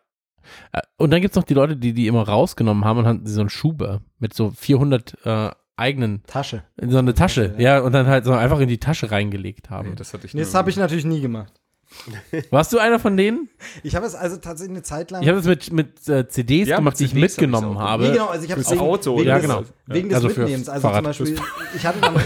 Äh, 0.71 0.81
Und 0.97 1.11
dann 1.11 1.21
gibt's 1.21 1.35
noch 1.37 1.43
die 1.43 1.53
Leute, 1.53 1.75
die 1.77 1.93
die 1.93 2.07
immer 2.07 2.27
rausgenommen 2.27 2.85
haben 2.85 2.99
und 2.99 3.05
hatten 3.07 3.25
so 3.25 3.39
einen 3.39 3.49
Schuber 3.49 4.01
mit 4.19 4.33
so 4.33 4.51
400 4.51 5.17
äh, 5.25 5.51
eigenen, 5.77 6.23
Tasche. 6.23 6.63
in 6.77 6.89
so 6.89 6.97
eine 6.97 7.13
Tasche, 7.13 7.55
ja, 7.57 7.79
und 7.79 7.91
dann 7.91 8.07
halt 8.07 8.25
so 8.25 8.33
einfach 8.33 8.59
in 8.59 8.67
die 8.67 8.79
Tasche 8.79 9.11
reingelegt 9.11 9.69
haben. 9.69 9.89
Nee, 9.89 9.95
das 9.95 10.13
hatte 10.13 10.25
ich 10.25 10.33
Nee, 10.33 10.41
das 10.41 10.55
habe 10.55 10.69
ich 10.69 10.77
natürlich 10.77 11.05
nie 11.05 11.21
gemacht. 11.21 11.53
Warst 12.51 12.71
du 12.73 12.77
einer 12.79 12.99
von 12.99 13.17
denen? 13.17 13.49
Ich 13.83 13.95
habe 13.95 14.05
es 14.05 14.15
also 14.15 14.37
tatsächlich 14.37 14.75
eine 14.75 14.83
Zeit 14.83 15.11
lang. 15.11 15.21
Ich 15.23 15.27
habe 15.27 15.37
das 15.37 15.45
mit, 15.47 15.71
mit 15.73 16.09
äh, 16.09 16.27
CDs 16.27 16.67
Ja, 16.67 16.77
gemacht, 16.77 16.93
mit 16.93 16.99
die 16.99 17.05
ich 17.05 17.11
hab 17.11 17.19
mitgenommen 17.19 17.77
auch. 17.77 17.81
habe. 17.81 18.03
Nee, 18.05 18.11
genau, 18.11 18.27
also 18.27 18.45
ich 18.45 18.51
habe 18.51 18.61
Fürs 18.61 18.71
wegen, 18.71 18.81
Auto, 18.81 19.17
wegen 19.17 19.27
ja, 19.27 19.35
des, 19.35 19.41
genau. 19.43 19.63
wegen 19.87 20.09
des 20.09 20.15
Also 20.23 20.27
Mitnehmens. 20.27 20.69
Also 20.69 20.81
Fahrrad. 20.87 21.15
zum 21.15 21.25
Beispiel, 21.25 21.45
ich 21.75 21.85
hatte 21.85 21.99
dann, 22.01 22.15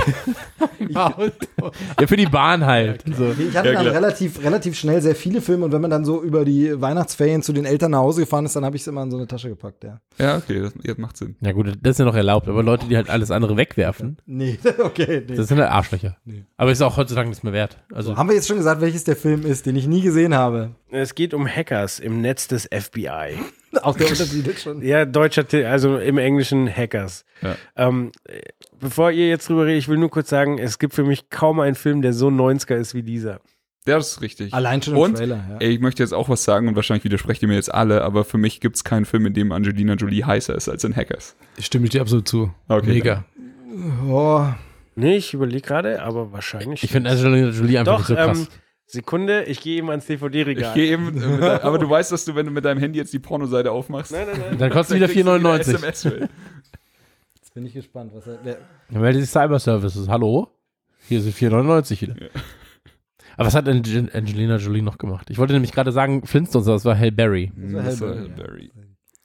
Ja, 0.89 1.13
für 2.07 2.15
die 2.15 2.25
Bahn 2.25 2.65
halt. 2.65 3.03
So. 3.17 3.31
ich 3.37 3.55
hatte 3.55 3.67
Ja, 3.69 3.73
dann 3.75 3.83
klar. 3.83 3.93
relativ, 3.93 4.41
relativ 4.43 4.75
schnell 4.77 5.01
sehr 5.01 5.15
viele 5.15 5.41
Filme 5.41 5.65
und 5.65 5.71
wenn 5.71 5.81
man 5.81 5.91
dann 5.91 6.05
so 6.05 6.23
über 6.23 6.45
die 6.45 6.79
Weihnachtsferien 6.81 7.41
zu 7.43 7.53
den 7.53 7.65
Eltern 7.65 7.91
nach 7.91 7.99
Hause 7.99 8.21
gefahren 8.21 8.45
ist, 8.45 8.55
dann 8.55 8.65
habe 8.65 8.75
ich 8.75 8.81
es 8.83 8.87
immer 8.87 9.03
in 9.03 9.11
so 9.11 9.17
eine 9.17 9.27
Tasche 9.27 9.49
gepackt, 9.49 9.83
ja. 9.83 9.99
Ja, 10.17 10.37
okay, 10.37 10.61
das, 10.61 10.73
das 10.81 10.97
macht 10.97 11.17
Sinn. 11.17 11.35
Ja 11.41 11.51
gut, 11.51 11.67
das 11.81 11.91
ist 11.91 11.99
ja 11.99 12.05
noch 12.05 12.15
erlaubt, 12.15 12.47
aber 12.47 12.63
Leute, 12.63 12.85
die 12.87 12.95
halt 12.95 13.09
alles 13.09 13.29
andere 13.31 13.57
wegwerfen, 13.57 14.17
Nee, 14.25 14.57
okay, 14.83 15.23
nee. 15.27 15.35
das 15.35 15.47
sind 15.47 15.59
halt 15.59 15.69
Arschlöcher. 15.69 16.15
Aber 16.57 16.71
ist 16.71 16.81
auch 16.81 16.97
heutzutage 16.97 17.27
nichts 17.29 17.43
mehr 17.43 17.53
wert. 17.53 17.77
Also 17.93 18.15
Haben 18.15 18.29
wir 18.29 18.35
jetzt 18.35 18.47
schon 18.47 18.57
gesagt, 18.57 18.81
welches 18.81 19.03
der 19.03 19.15
Film 19.15 19.45
ist, 19.45 19.58
den 19.63 19.75
ich 19.75 19.87
nie 19.87 20.01
gesehen 20.01 20.33
habe? 20.35 20.71
Es 20.91 21.15
geht 21.15 21.33
um 21.33 21.47
Hackers 21.47 21.99
im 21.99 22.21
Netz 22.21 22.47
des 22.47 22.65
FBI. 22.71 23.37
Auch 23.81 23.95
der 23.95 24.07
Untertitel 24.09 24.47
jetzt 24.47 24.63
schon. 24.63 24.81
Ja, 24.81 25.05
deutscher, 25.05 25.45
also 25.69 25.97
im 25.97 26.17
Englischen 26.17 26.67
Hackers. 26.73 27.23
Ja. 27.41 27.55
Ähm, 27.75 28.11
äh, 28.25 28.41
bevor 28.79 29.11
ihr 29.11 29.29
jetzt 29.29 29.47
drüber 29.49 29.65
redet, 29.65 29.79
ich 29.79 29.87
will 29.87 29.97
nur 29.97 30.09
kurz 30.09 30.29
sagen, 30.29 30.57
es 30.57 30.79
gibt 30.79 30.93
für 30.93 31.03
mich 31.03 31.29
kaum 31.29 31.59
einen 31.59 31.75
Film, 31.75 32.01
der 32.01 32.13
so 32.13 32.27
90er 32.29 32.75
ist 32.75 32.93
wie 32.93 33.03
dieser. 33.03 33.39
Ja, 33.87 33.97
das 33.97 34.13
ist 34.13 34.21
richtig. 34.21 34.53
Allein 34.53 34.81
schon 34.81 34.95
im 34.95 34.99
Und, 34.99 35.15
Trailer, 35.17 35.43
ja. 35.49 35.57
ey, 35.59 35.69
ich 35.69 35.79
möchte 35.79 36.03
jetzt 36.03 36.13
auch 36.13 36.29
was 36.29 36.43
sagen 36.43 36.67
und 36.67 36.75
wahrscheinlich 36.75 37.03
widersprecht 37.05 37.41
ihr 37.41 37.47
mir 37.47 37.55
jetzt 37.55 37.73
alle, 37.73 38.03
aber 38.03 38.25
für 38.25 38.37
mich 38.37 38.59
gibt 38.59 38.75
es 38.75 38.83
keinen 38.83 39.05
Film, 39.05 39.25
in 39.25 39.33
dem 39.33 39.51
Angelina 39.51 39.93
Jolie 39.93 40.23
heißer 40.25 40.53
ist 40.55 40.67
als 40.69 40.83
in 40.83 40.95
Hackers. 40.95 41.35
Stimme 41.59 41.85
ich 41.85 41.91
dir 41.91 42.01
absolut 42.01 42.27
zu. 42.27 42.53
Okay, 42.67 42.87
Mega. 42.87 43.25
Oh, 44.07 44.45
Nee, 44.99 45.15
ich 45.15 45.33
überlege 45.33 45.61
gerade, 45.61 46.01
aber 46.01 46.33
wahrscheinlich. 46.33 46.83
ich 46.83 46.91
finde 46.91 47.09
Angelina 47.09 47.49
Jolie 47.49 47.77
einfach 47.79 47.93
Doch, 47.93 47.99
nicht 47.99 48.07
so 48.09 48.15
krass. 48.15 48.39
ähm, 48.39 48.47
Sekunde, 48.91 49.43
ich 49.43 49.61
gehe 49.61 49.77
eben 49.77 49.89
ans 49.91 50.09
Ich 50.09 50.19
DVD-Regal. 50.19 50.73
gehe 50.73 50.91
eben, 50.91 51.15
äh, 51.15 51.37
dein, 51.39 51.61
aber 51.61 51.77
du 51.77 51.87
weißt, 51.87 52.11
dass 52.11 52.25
du, 52.25 52.33
wenn 52.33 52.47
du 52.47 52.51
mit 52.51 52.65
deinem 52.65 52.79
Handy 52.79 52.97
jetzt 52.97 53.13
die 53.13 53.19
Pornoseite 53.19 53.71
aufmachst, 53.71 54.11
Nein, 54.11 54.27
nein, 54.31 54.39
nein. 54.49 54.57
dann 54.57 54.71
kostet 54.71 54.95
wieder 54.97 55.05
kriegst 55.07 55.27
du 55.27 55.29
4,99. 55.31 55.59
SMS 55.75 56.05
-Mail. 56.05 56.29
jetzt 57.35 57.53
bin 57.53 57.65
ich 57.67 57.73
gespannt, 57.73 58.11
was 58.15 58.25
er. 58.25 58.39
Dann 58.89 59.01
melde 59.01 59.21
sich 59.21 59.29
Cyber 59.29 59.59
Services. 59.59 60.07
Hallo? 60.09 60.47
Hier 61.07 61.21
sind 61.21 61.35
4,99 61.35 62.01
wieder. 62.01 62.15
Aber 63.37 63.45
was 63.47 63.55
hat 63.55 63.67
Ange- 63.67 64.13
Angelina 64.13 64.57
Jolie 64.57 64.81
noch 64.81 64.97
gemacht? 64.97 65.29
Ich 65.29 65.37
wollte 65.37 65.53
nämlich 65.53 65.71
gerade 65.71 65.91
sagen, 65.91 66.25
Flintstones, 66.25 66.67
aber 66.67 66.75
das 66.75 66.85
war 66.85 66.95
Hell 66.95 67.11
Berry. 67.11 67.51
Das 67.55 67.73
war 67.73 67.83
Hellberry, 67.83 68.17
Hellberry. 68.35 68.71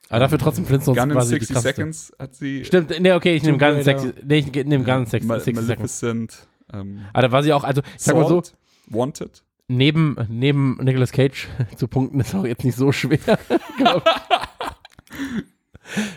Aber 0.09 0.19
dafür 0.19 0.37
trotzdem 0.37 0.65
Flintstones 0.67 0.99
Gun 1.01 1.09
in 1.09 1.15
quasi 1.15 1.33
die 1.39 1.45
60 1.45 1.53
krasseste. 1.55 1.75
Seconds 1.81 2.13
hat 2.19 2.35
sie. 2.35 2.63
Stimmt, 2.65 2.99
nee, 3.01 3.11
okay, 3.13 3.35
ich 3.35 3.41
nehme 3.43 3.57
ganz 3.57 3.85
Raider. 3.87 3.99
sexy. 3.99 4.13
Nee, 4.23 4.37
ich 4.37 4.65
nehme 4.65 4.83
ganz 4.83 5.09
sexy. 5.09 5.27
Ma 5.27 5.39
60 5.39 5.55
Seconds. 5.65 6.01
Maleficent. 6.03 6.47
Ähm, 6.71 7.01
Aber 7.13 7.21
da 7.23 7.31
war 7.31 7.41
sie 7.43 7.51
auch, 7.51 7.63
also, 7.63 7.81
ich 7.95 8.01
sag 8.03 8.15
mal 8.15 8.27
so, 8.27 8.43
Wanted. 8.87 9.41
Neben, 9.67 10.15
neben 10.29 10.77
Nicolas 10.81 11.11
Cage 11.11 11.47
zu 11.77 11.87
punkten 11.87 12.19
ist 12.19 12.33
auch 12.35 12.45
jetzt 12.45 12.63
nicht 12.63 12.75
so 12.77 12.91
schwer. 12.91 13.19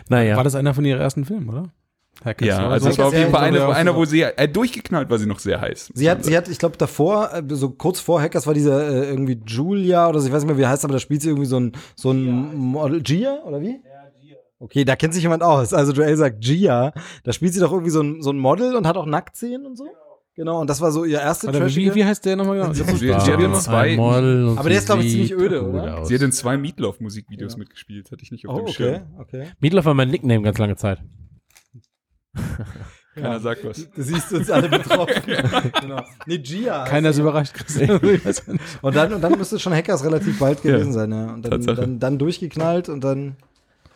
naja. 0.09 0.35
War 0.35 0.43
das 0.43 0.55
einer 0.55 0.73
von 0.73 0.85
ihren 0.85 0.99
ersten 0.99 1.25
Filmen, 1.25 1.49
oder? 1.49 1.69
Hackers, 2.25 2.47
Ja, 2.49 2.67
also 2.67 2.85
so- 2.85 2.91
es 2.91 2.97
war 2.97 3.07
auf 3.07 3.13
Ja, 3.13 3.19
jeden 3.19 3.31
Fall 3.31 3.53
so 3.55 3.67
einer, 3.69 3.95
wo 3.95 4.03
sie, 4.03 4.23
äh, 4.23 4.47
durchgeknallt 4.49 5.09
war 5.09 5.17
sie 5.17 5.25
noch 5.25 5.39
sehr 5.39 5.61
heiß. 5.61 5.91
Sie 5.93 6.09
hat, 6.09 6.25
sie 6.25 6.35
hat, 6.35 6.49
ich 6.49 6.57
glaube, 6.59 6.75
davor, 6.75 7.33
äh, 7.33 7.43
so 7.51 7.69
kurz 7.69 8.01
vor 8.01 8.21
Hackers 8.21 8.45
war 8.45 8.53
dieser 8.53 8.85
äh, 8.89 9.09
irgendwie 9.09 9.39
Julia 9.47 10.09
oder 10.09 10.19
so, 10.19 10.27
ich 10.27 10.33
weiß 10.33 10.43
nicht 10.43 10.49
mehr, 10.49 10.57
wie 10.57 10.63
er 10.63 10.69
heißt, 10.69 10.83
aber 10.83 10.91
da 10.93 10.99
spielt 10.99 11.21
sie 11.21 11.29
irgendwie 11.29 11.47
so 11.47 11.57
ein, 11.57 11.71
so 11.95 12.11
ein 12.11 12.55
Model. 12.57 13.01
Gia, 13.01 13.41
oder 13.45 13.61
wie? 13.61 13.79
Okay, 14.61 14.83
da 14.83 14.97
kennt 14.97 15.13
sich 15.13 15.23
jemand 15.23 15.41
aus. 15.43 15.73
Also 15.73 15.93
Joel 15.93 16.17
sagt 16.17 16.41
Gia. 16.43 16.91
Da 17.23 17.31
spielt 17.31 17.53
sie 17.53 17.61
doch 17.61 17.71
irgendwie 17.71 17.91
so 17.91 18.01
ein, 18.03 18.21
so 18.21 18.31
ein 18.31 18.37
Model 18.37 18.75
und 18.75 18.85
hat 18.85 18.97
auch 18.97 19.05
Nacktszenen 19.05 19.65
und 19.65 19.77
so. 19.77 19.87
Genau, 20.39 20.61
und 20.61 20.69
das 20.69 20.79
war 20.79 20.89
so 20.93 21.03
ihr 21.03 21.19
erste 21.19 21.47
Warte, 21.47 21.59
trashige- 21.59 21.91
wie, 21.91 21.95
wie 21.95 22.05
heißt 22.05 22.23
der 22.23 22.37
nochmal 22.37 22.59
genau? 22.59 22.71
Sie, 22.71 22.81
sie 22.95 23.13
hat 23.13 23.41
in 23.41 23.53
zwei, 23.55 23.97
Aber 23.99 24.69
der 24.69 24.77
ist, 24.77 24.85
glaube 24.85 25.03
ich, 25.03 25.11
ziemlich 25.11 25.33
öde, 25.33 25.67
oder? 25.67 26.05
sie 26.05 26.15
hat 26.15 26.21
in 26.21 26.31
zwei 26.31 26.55
Meatloaf-Musikvideos 26.55 27.57
mitgespielt, 27.57 28.09
hatte 28.09 28.23
ich 28.23 28.31
nicht 28.31 28.47
auf 28.47 28.53
Oh, 28.55 28.59
dem 28.59 28.63
okay, 28.67 28.73
Schirm. 28.73 29.01
okay. 29.19 29.47
Meatloaf 29.59 29.83
war 29.83 29.93
mein 29.95 30.07
Nickname 30.09 30.41
ganz 30.41 30.57
lange 30.57 30.77
Zeit. 30.77 31.03
Keiner 33.15 33.39
sagt 33.41 33.65
was. 33.65 33.89
Du 33.91 34.01
siehst 34.01 34.31
uns 34.31 34.49
alle 34.49 34.69
betroffen. 34.69 35.21
genau. 35.81 36.03
Nee, 36.25 36.37
Gia. 36.37 36.85
Keiner 36.85 37.09
ist 37.09 37.17
überrascht, 37.17 37.53
ja 37.77 37.99
nicht. 37.99 38.43
Und 38.81 38.95
dann, 38.95 39.11
und 39.13 39.21
dann 39.21 39.37
müsste 39.37 39.59
schon 39.59 39.73
Hackers 39.73 40.05
relativ 40.05 40.39
bald 40.39 40.61
gewesen 40.61 40.93
sein, 40.93 41.11
ja. 41.11 41.33
Und 41.33 41.41
dann, 41.43 41.65
dann, 41.65 41.99
dann 41.99 42.17
durchgeknallt 42.17 42.87
und 42.87 43.03
dann. 43.03 43.35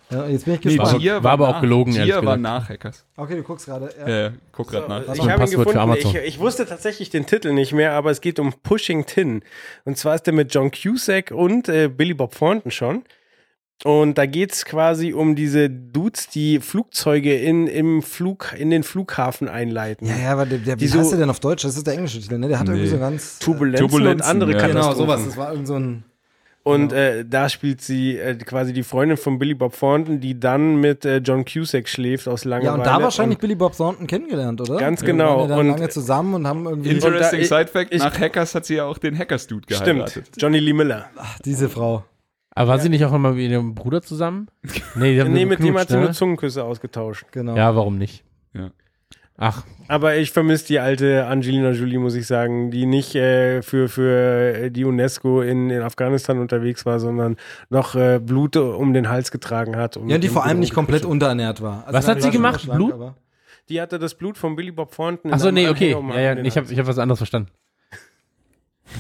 Ja, 0.10 0.28
jetzt 0.28 0.46
bin 0.46 0.56
ich 0.56 0.64
Nee, 0.64 0.76
gespannt. 0.78 1.00
Gier 1.00 1.24
War 1.24 1.32
aber 1.32 1.50
auch 1.50 1.62
gelogen, 1.62 1.94
Gier 1.94 2.24
war 2.26 2.38
nach 2.38 2.70
Hackers. 2.70 3.06
Okay, 3.18 3.36
du 3.38 3.44
guckst 3.44 3.66
gerade. 3.66 3.90
Ja. 4.00 4.10
Ja, 4.26 4.32
guck 4.52 4.70
grad 4.70 4.88
nach. 4.90 5.04
Das 5.06 5.18
Ich 5.18 5.24
mein 5.24 5.34
habe 5.34 5.46
ihn 5.52 5.58
gefunden. 5.58 5.94
Ich, 5.98 6.16
ich 6.16 6.40
wusste 6.40 6.66
tatsächlich 6.66 7.10
den 7.10 7.26
Titel 7.26 7.52
nicht 7.54 7.74
mehr, 7.74 7.94
aber 7.94 8.12
es 8.12 8.22
geht 8.22 8.40
um 8.40 8.54
Pushing 8.64 9.06
Tin. 9.06 9.44
Und 9.86 9.98
zwar 9.98 10.16
ist 10.16 10.24
der 10.24 10.34
mit 10.34 10.54
John 10.54 10.72
Cusack 10.72 11.32
und 11.32 11.68
äh, 11.70 11.88
Billy 11.88 12.14
Bob 12.14 12.36
Thornton 12.38 12.70
schon. 12.72 13.04
Und 13.86 14.18
da 14.18 14.26
geht 14.28 14.54
es 14.54 14.64
quasi 14.66 15.12
um 15.14 15.36
diese 15.36 15.70
Dudes, 15.70 16.30
die 16.30 16.60
Flugzeuge 16.60 17.36
in, 17.36 17.68
im 17.68 18.02
Flug, 18.02 18.54
in 18.58 18.70
den 18.70 18.84
Flughafen 18.84 19.50
einleiten. 19.50 20.08
Ja, 20.08 20.16
ja, 20.18 20.32
aber 20.32 20.46
der, 20.46 20.60
der, 20.60 20.80
wie 20.80 20.88
so- 20.88 21.00
heißt 21.00 21.12
der 21.12 21.20
denn 21.20 21.30
auf 21.30 21.40
Deutsch? 21.42 21.64
Das 21.64 21.76
ist 21.76 21.86
der 21.88 21.96
englische 21.96 22.22
Titel, 22.22 22.38
ne? 22.38 22.48
Der 22.48 22.60
hat 22.60 22.68
irgendwie 22.68 22.86
Nee. 22.86 22.92
so 22.92 23.00
ganz. 23.00 23.40
Turbulenzen, 23.40 23.84
und 23.86 23.90
Turbulenzen, 23.92 24.30
andere 24.30 24.52
ja. 24.54 24.68
Genau, 24.68 24.74
Katastrophen. 24.82 24.98
sowas. 25.08 25.26
Das 25.26 25.38
war 25.38 25.52
irgend 25.52 25.68
so 25.68 25.76
ein. 25.76 26.04
Und 26.66 26.94
äh, 26.94 27.26
da 27.26 27.50
spielt 27.50 27.82
sie 27.82 28.18
äh, 28.18 28.36
quasi 28.36 28.72
die 28.72 28.84
Freundin 28.84 29.18
von 29.18 29.38
Billy 29.38 29.54
Bob 29.54 29.78
Thornton, 29.78 30.22
die 30.22 30.40
dann 30.40 30.78
mit 30.78 31.04
äh, 31.04 31.18
John 31.18 31.44
Cusack 31.44 31.90
schläft 31.90 32.26
aus 32.30 32.46
Langeweile. 32.46 32.68
Ja, 32.68 32.74
und 32.76 32.86
da 32.86 33.04
wahrscheinlich 33.04 33.36
Und 33.38 33.42
Billy 33.42 33.56
Bob 33.56 33.76
Thornton 33.76 34.08
kennengelernt, 34.08 34.62
oder? 34.62 34.78
Ganz 34.78 35.02
Die 35.02 35.08
genau. 35.08 35.40
waren 35.40 35.42
ja 35.42 35.48
dann 35.48 35.60
Und- 35.60 35.68
lange 35.72 35.90
zusammen 35.90 36.34
und 36.36 36.48
haben 36.48 36.66
irgendwie. 36.66 36.92
Interesting 36.92 37.42
Und 37.42 37.52
da- 37.52 37.58
Side 37.58 37.68
Fact, 37.70 37.94
ich- 37.94 38.00
nach 38.02 38.18
Hackers 38.18 38.56
hat 38.56 38.66
sie 38.66 38.76
ja 38.76 38.86
auch 38.86 38.98
den 38.98 39.18
Hackers-Dude 39.18 39.66
Stimmt, 39.76 39.86
geheiratet. 40.06 40.30
Johnny 40.38 40.60
Lee 40.60 40.72
Miller. 40.72 41.08
Ach, 41.18 41.38
diese 41.40 41.68
Frau. 41.68 42.06
Aber 42.56 42.70
war 42.70 42.80
sie 42.80 42.88
nicht 42.88 43.04
auch 43.04 43.14
immer 43.14 43.34
mit 43.34 43.50
ihrem 43.52 43.76
Bruder 43.76 44.02
zusammen? 44.02 44.48
Nee, 44.96 45.16
die 45.16 45.20
haben 45.22 45.34
Nee, 45.34 45.46
mit 45.46 45.60
dem 45.62 45.78
hat 45.78 45.90
sie 45.90 45.98
nur 45.98 46.06
ne? 46.06 46.12
Zungenküsse 46.14 46.64
ausgetauscht. 46.64 47.26
Genau. 47.32 47.58
Ja, 47.58 47.76
warum 47.76 47.98
nicht? 47.98 48.24
Ja. 48.54 48.70
Ach, 49.38 49.64
Aber 49.88 50.16
ich 50.16 50.32
vermisse 50.32 50.68
die 50.68 50.80
alte 50.80 51.26
Angelina 51.26 51.72
Jolie, 51.72 51.98
muss 51.98 52.14
ich 52.16 52.28
sagen, 52.28 52.70
die 52.72 52.86
nicht 52.86 53.16
äh, 53.16 53.62
für, 53.64 53.90
für 53.90 54.70
die 54.70 54.86
UNESCO 54.86 55.42
in, 55.42 55.70
in 55.72 55.82
Afghanistan 55.82 56.38
unterwegs 56.40 56.86
war, 56.86 57.00
sondern 57.00 57.38
noch 57.70 57.96
äh, 57.96 58.20
Blut 58.20 58.56
um 58.58 58.94
den 58.94 59.10
Hals 59.10 59.32
getragen 59.32 59.76
hat. 59.76 59.96
Ja, 59.96 60.02
und 60.02 60.24
die 60.24 60.30
vor 60.30 60.46
allem 60.46 60.60
nicht 60.60 60.74
komplett 60.74 61.04
unterernährt 61.06 61.62
war. 61.62 61.84
Also 61.88 61.98
Was 61.98 62.08
hat 62.08 62.22
sie 62.22 62.30
gemacht? 62.30 62.62
schlank, 62.62 62.78
Blut? 62.78 62.94
aber- 62.94 63.16
Die 63.70 63.82
hatte 63.82 63.98
das 63.98 64.14
Blut 64.16 64.38
von 64.38 64.56
Billy 64.56 64.72
Bob 64.72 64.96
Thornton. 64.96 65.34
Achso, 65.34 65.52
nee, 65.52 65.68
okay. 65.68 65.92
Ja, 66.10 66.20
ja, 66.20 66.38
ich 66.38 66.56
habe 66.58 66.72
ich 66.72 66.78
hab 66.80 66.86
was 66.88 67.00
anderes 67.00 67.20
verstanden. 67.20 67.50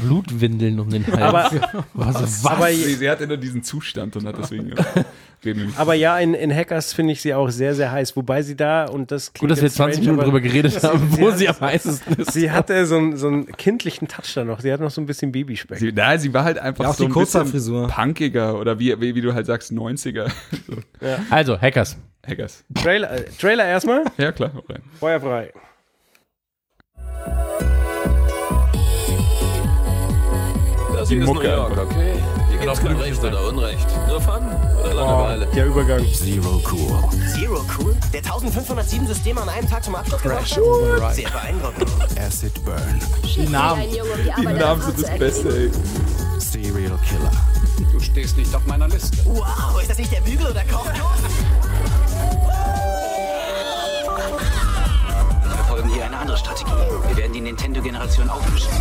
Blutwindeln 0.01 0.79
um 0.79 0.89
den 0.89 1.05
Hals. 1.07 1.21
Aber- 1.21 1.49
was, 1.93 2.15
was? 2.21 2.45
Aber, 2.45 2.67
Sie, 2.71 2.95
sie 2.95 3.09
hatte 3.09 3.27
nur 3.27 3.37
diesen 3.37 3.63
Zustand 3.63 4.15
und 4.15 4.25
hat 4.25 4.37
deswegen. 4.37 4.73
aber 5.77 5.93
ja, 5.93 6.17
in, 6.19 6.33
in 6.33 6.53
Hackers 6.55 6.93
finde 6.93 7.11
ich 7.13 7.21
sie 7.21 7.33
auch 7.33 7.49
sehr, 7.49 7.75
sehr 7.75 7.91
heiß. 7.91 8.15
Wobei 8.15 8.41
sie 8.43 8.55
da, 8.55 8.85
und 8.85 9.11
das 9.11 9.33
Gut, 9.33 9.51
dass 9.51 9.59
wir 9.59 9.65
jetzt 9.65 9.75
20 9.75 9.95
strange, 9.97 10.05
Minuten 10.17 10.19
aber 10.21 10.25
drüber 10.25 10.41
geredet 10.41 10.81
haben, 10.83 11.05
wo 11.19 11.31
sie 11.31 11.49
am 11.49 11.59
heißesten 11.59 12.15
ist. 12.15 12.31
Sie 12.33 12.49
hatte 12.49 12.85
so, 12.85 12.97
einen- 12.97 13.17
so 13.17 13.27
einen 13.27 13.45
kindlichen 13.47 14.07
Touch 14.07 14.33
da 14.33 14.43
noch. 14.45 14.61
Sie 14.61 14.71
hat 14.71 14.79
noch 14.79 14.89
so 14.91 15.01
ein 15.01 15.05
bisschen 15.05 15.31
Babyspeck. 15.31 15.77
Sie, 15.79 15.91
na, 15.93 16.17
sie 16.17 16.33
war 16.33 16.45
halt 16.45 16.57
einfach 16.59 16.85
Ja, 16.85 16.89
auch 16.89 16.93
so 16.95 17.03
die 17.03 17.09
ein 17.11 17.13
bisschen 17.13 17.41
Kurzhaarfrisur. 17.41 17.87
punkiger 17.89 18.57
oder 18.57 18.79
wie, 18.79 18.99
wie, 19.01 19.15
wie 19.15 19.21
du 19.21 19.33
halt 19.33 19.45
sagst, 19.45 19.71
90er. 19.71 20.31
So. 20.65 20.77
Also, 21.29 21.59
Hackers. 21.59 21.97
Hackers. 22.25 22.63
Trailer, 22.73 23.11
äh, 23.11 23.23
Trailer 23.37 23.65
erstmal. 23.65 24.03
Ja, 24.17 24.31
klar. 24.31 24.51
Feuer 24.99 25.19
frei. 25.19 25.51
Das 31.03 31.09
Die 31.09 31.15
hier 31.15 31.23
ist 31.25 31.27
Mucke 31.33 31.47
New 31.49 31.53
York, 31.53 31.71
einfach. 31.71 31.83
okay? 31.83 32.13
Hier 32.49 32.59
gibt's 32.59 32.79
kein 32.79 32.95
Recht 32.95 33.21
oder 33.21 33.47
Unrecht. 33.49 33.87
Nur 34.07 34.21
Fun 34.21 34.35
oder 34.79 34.89
Oh, 34.89 34.95
Langeweile. 34.95 35.45
der 35.47 35.65
Übergang. 35.65 36.05
Zero 36.13 36.61
Cool. 36.71 36.97
Zero 37.35 37.65
Cool? 37.77 37.93
Der 38.13 38.21
1507 38.21 39.07
Systeme 39.07 39.41
an 39.41 39.49
einem 39.49 39.69
Tag 39.69 39.83
zum 39.83 39.95
Abschluss 39.95 40.21
gebracht 40.21 40.57
hat? 40.57 41.15
Sehr 41.15 41.29
beeindruckend. 41.29 41.89
Acid 42.17 42.63
Burn. 42.63 43.01
Die 43.35 43.49
Namen. 43.49 43.83
Die 43.91 44.43
Namen 44.45 44.81
sind 44.81 45.01
das 45.03 45.19
Beste, 45.19 45.49
ey. 45.49 45.71
Serial 46.39 46.97
Killer. 47.09 47.31
Du 47.91 47.99
stehst 47.99 48.37
nicht 48.37 48.55
auf 48.55 48.65
meiner 48.65 48.87
Liste. 48.87 49.17
Wow, 49.25 49.81
ist 49.81 49.89
das 49.91 49.97
nicht 49.97 50.11
der 50.13 50.21
Bügel 50.21 50.47
oder 50.51 50.61
Kochkurs? 50.63 50.93
Wir 55.43 55.51
verfolgen 55.51 55.89
hier 55.89 56.05
eine 56.05 56.17
andere 56.17 56.37
Strategie. 56.37 56.71
Wir 57.09 57.17
werden 57.17 57.33
die 57.33 57.41
Nintendo-Generation 57.41 58.29
aufmischen. 58.29 58.71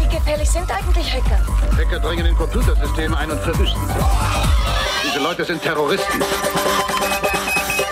Wie 0.00 0.08
gefährlich 0.16 0.50
sind 0.50 0.70
eigentlich 0.70 1.12
Hacker? 1.12 1.40
Hacker 1.76 2.00
dringen 2.00 2.26
in 2.26 2.36
Computersysteme 2.36 3.16
ein 3.16 3.30
und 3.30 3.40
verwischen 3.40 3.78
sie. 3.88 5.08
Diese 5.08 5.18
Leute 5.22 5.44
sind 5.44 5.62
Terroristen. 5.62 6.22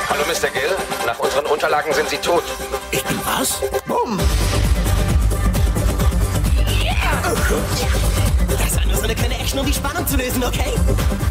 Hallo, 0.08 0.22
Mr. 0.28 0.48
Gill. 0.50 0.70
Nach 1.06 1.18
unseren 1.18 1.46
Unterlagen 1.46 1.92
sind 1.92 2.08
Sie 2.08 2.16
tot. 2.18 2.42
Ich 2.90 3.02
bin 3.04 3.18
was? 3.24 3.60
Bumm. 3.86 4.18
Das 8.48 8.84
nur 8.86 8.96
so 8.96 9.02
eine 9.02 9.14
kleine 9.14 9.38
Action, 9.38 9.60
um 9.60 9.66
die 9.66 9.72
Spannung 9.72 10.06
zu 10.06 10.16
lösen, 10.16 10.42
okay? 10.44 10.72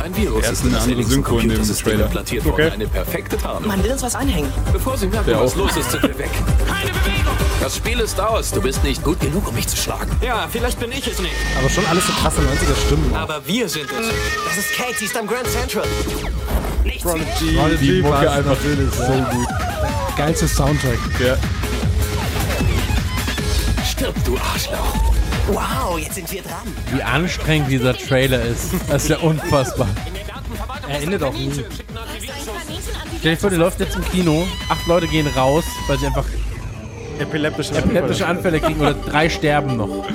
Ein 0.04 0.16
Virus 0.16 0.44
Er 0.44 0.52
ist 0.52 0.60
ist 0.60 0.66
in 0.66 0.74
eine 0.76 0.84
andere 0.84 1.04
Synchro 1.04 1.40
in 1.40 1.50
dem 1.50 1.64
System 1.64 1.86
Trailer. 1.94 2.06
implantiert 2.06 2.46
Okay. 2.46 2.52
worden. 2.64 2.74
Eine 2.74 2.88
perfekte 2.88 3.38
Tarnung. 3.38 3.68
Man 3.68 3.84
will 3.84 3.92
uns 3.92 4.02
was 4.02 4.16
anhängen. 4.16 4.52
Bevor 4.72 4.98
Sie 4.98 5.08
merken, 5.08 5.34
was 5.40 5.56
los 5.56 5.76
ist, 5.78 5.92
sind 5.92 6.04
wir 6.04 6.18
weg. 6.18 6.30
Keine 6.68 6.92
Bewegung! 6.92 7.49
Das 7.62 7.76
Spiel 7.76 8.00
ist 8.00 8.20
aus. 8.20 8.52
Du 8.52 8.62
bist 8.62 8.84
nicht 8.84 9.04
gut 9.04 9.20
genug, 9.20 9.48
um 9.48 9.54
mich 9.54 9.68
zu 9.68 9.76
schlagen. 9.76 10.10
Ja, 10.22 10.48
vielleicht 10.50 10.80
bin 10.80 10.92
ich 10.92 11.06
es 11.06 11.20
nicht. 11.20 11.34
Aber 11.58 11.70
schon 11.70 11.86
alles 11.88 12.08
so 12.08 12.14
krasse 12.14 12.42
90er 12.42 12.86
Stimmen. 12.86 13.14
Aber 13.14 13.46
wir 13.46 13.68
sind 13.68 13.90
es. 13.92 14.08
Das 14.46 14.58
ist 14.58 14.74
Kate, 14.76 14.96
sie 14.98 15.06
ist 15.06 15.18
am 15.18 15.28
Grand 15.28 15.48
Central. 15.48 15.86
Nichts 16.84 17.06
Die 17.82 18.02
Mucke 18.02 18.32
einfach 18.32 18.56
so 18.56 19.14
gut. 19.14 19.48
Geilste 20.18 20.48
Soundtrack. 20.48 21.00
Ja. 21.20 21.38
Stirb, 23.84 24.16
du 24.24 24.38
Arschloch. 24.38 24.96
Wow, 25.48 26.00
jetzt 26.00 26.16
sind 26.16 26.32
wir 26.32 26.42
dran. 26.42 26.76
Wie 26.92 27.04
anstrengend 27.04 27.70
dieser 27.70 27.98
Trailer 27.98 28.42
ist. 28.42 28.72
Das 28.88 29.04
ist 29.04 29.10
ja 29.10 29.18
unfassbar. 29.18 29.90
Er 30.88 31.02
endet 31.02 31.24
auch 31.24 31.34
nie. 31.34 31.52
Stell 33.20 33.36
dir 33.36 33.38
vor, 33.38 33.50
der 33.50 33.60
läuft 33.60 33.80
jetzt 33.82 33.96
im 33.96 34.06
Kino, 34.06 34.48
acht 34.70 34.88
Leute 34.88 35.08
gehen 35.08 35.28
raus, 35.36 35.66
weil 35.88 36.00
sie 36.00 36.06
einfach 36.08 36.26
Epileptische 37.20 37.76
epileptische 37.76 38.26
Anfälle 38.26 38.60
kriegen 38.60 38.80
oder 38.80 38.94
drei 38.94 39.30
sterben 39.30 39.76
noch. 39.78 40.06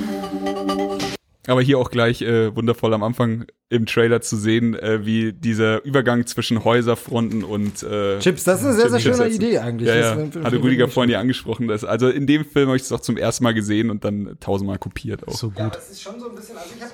Aber 1.47 1.61
hier 1.61 1.77
auch 1.79 1.91
gleich 1.91 2.21
äh, 2.21 2.55
wundervoll 2.55 2.93
am 2.93 3.03
Anfang 3.03 3.45
im 3.67 3.87
Trailer 3.87 4.21
zu 4.21 4.37
sehen, 4.37 4.75
äh, 4.75 5.05
wie 5.05 5.33
dieser 5.33 5.83
Übergang 5.83 6.27
zwischen 6.27 6.63
Häuserfronten 6.63 7.43
und 7.43 7.81
äh, 7.81 8.19
Chips, 8.19 8.43
das 8.43 8.59
ist 8.61 8.67
eine 8.67 8.75
sehr, 8.75 8.89
sehr 8.91 8.99
Chips 8.99 9.17
schöne 9.17 9.29
setzen. 9.31 9.43
Idee 9.43 9.57
eigentlich. 9.57 9.89
Ja, 9.89 9.95
ja. 9.95 10.43
Hatte 10.43 10.61
Rüdiger 10.61 10.87
vorhin 10.87 11.09
ja 11.09 11.19
angesprochen. 11.19 11.67
Dass, 11.67 11.83
also 11.83 12.07
in 12.07 12.27
dem 12.27 12.45
Film 12.45 12.67
habe 12.67 12.77
ich 12.77 12.83
es 12.83 12.91
auch 12.91 12.99
zum 12.99 13.17
ersten 13.17 13.43
Mal 13.43 13.55
gesehen 13.55 13.89
und 13.89 14.05
dann 14.05 14.37
tausendmal 14.39 14.77
kopiert 14.77 15.27
auch. 15.27 15.33
So 15.33 15.49
gut. 15.49 15.71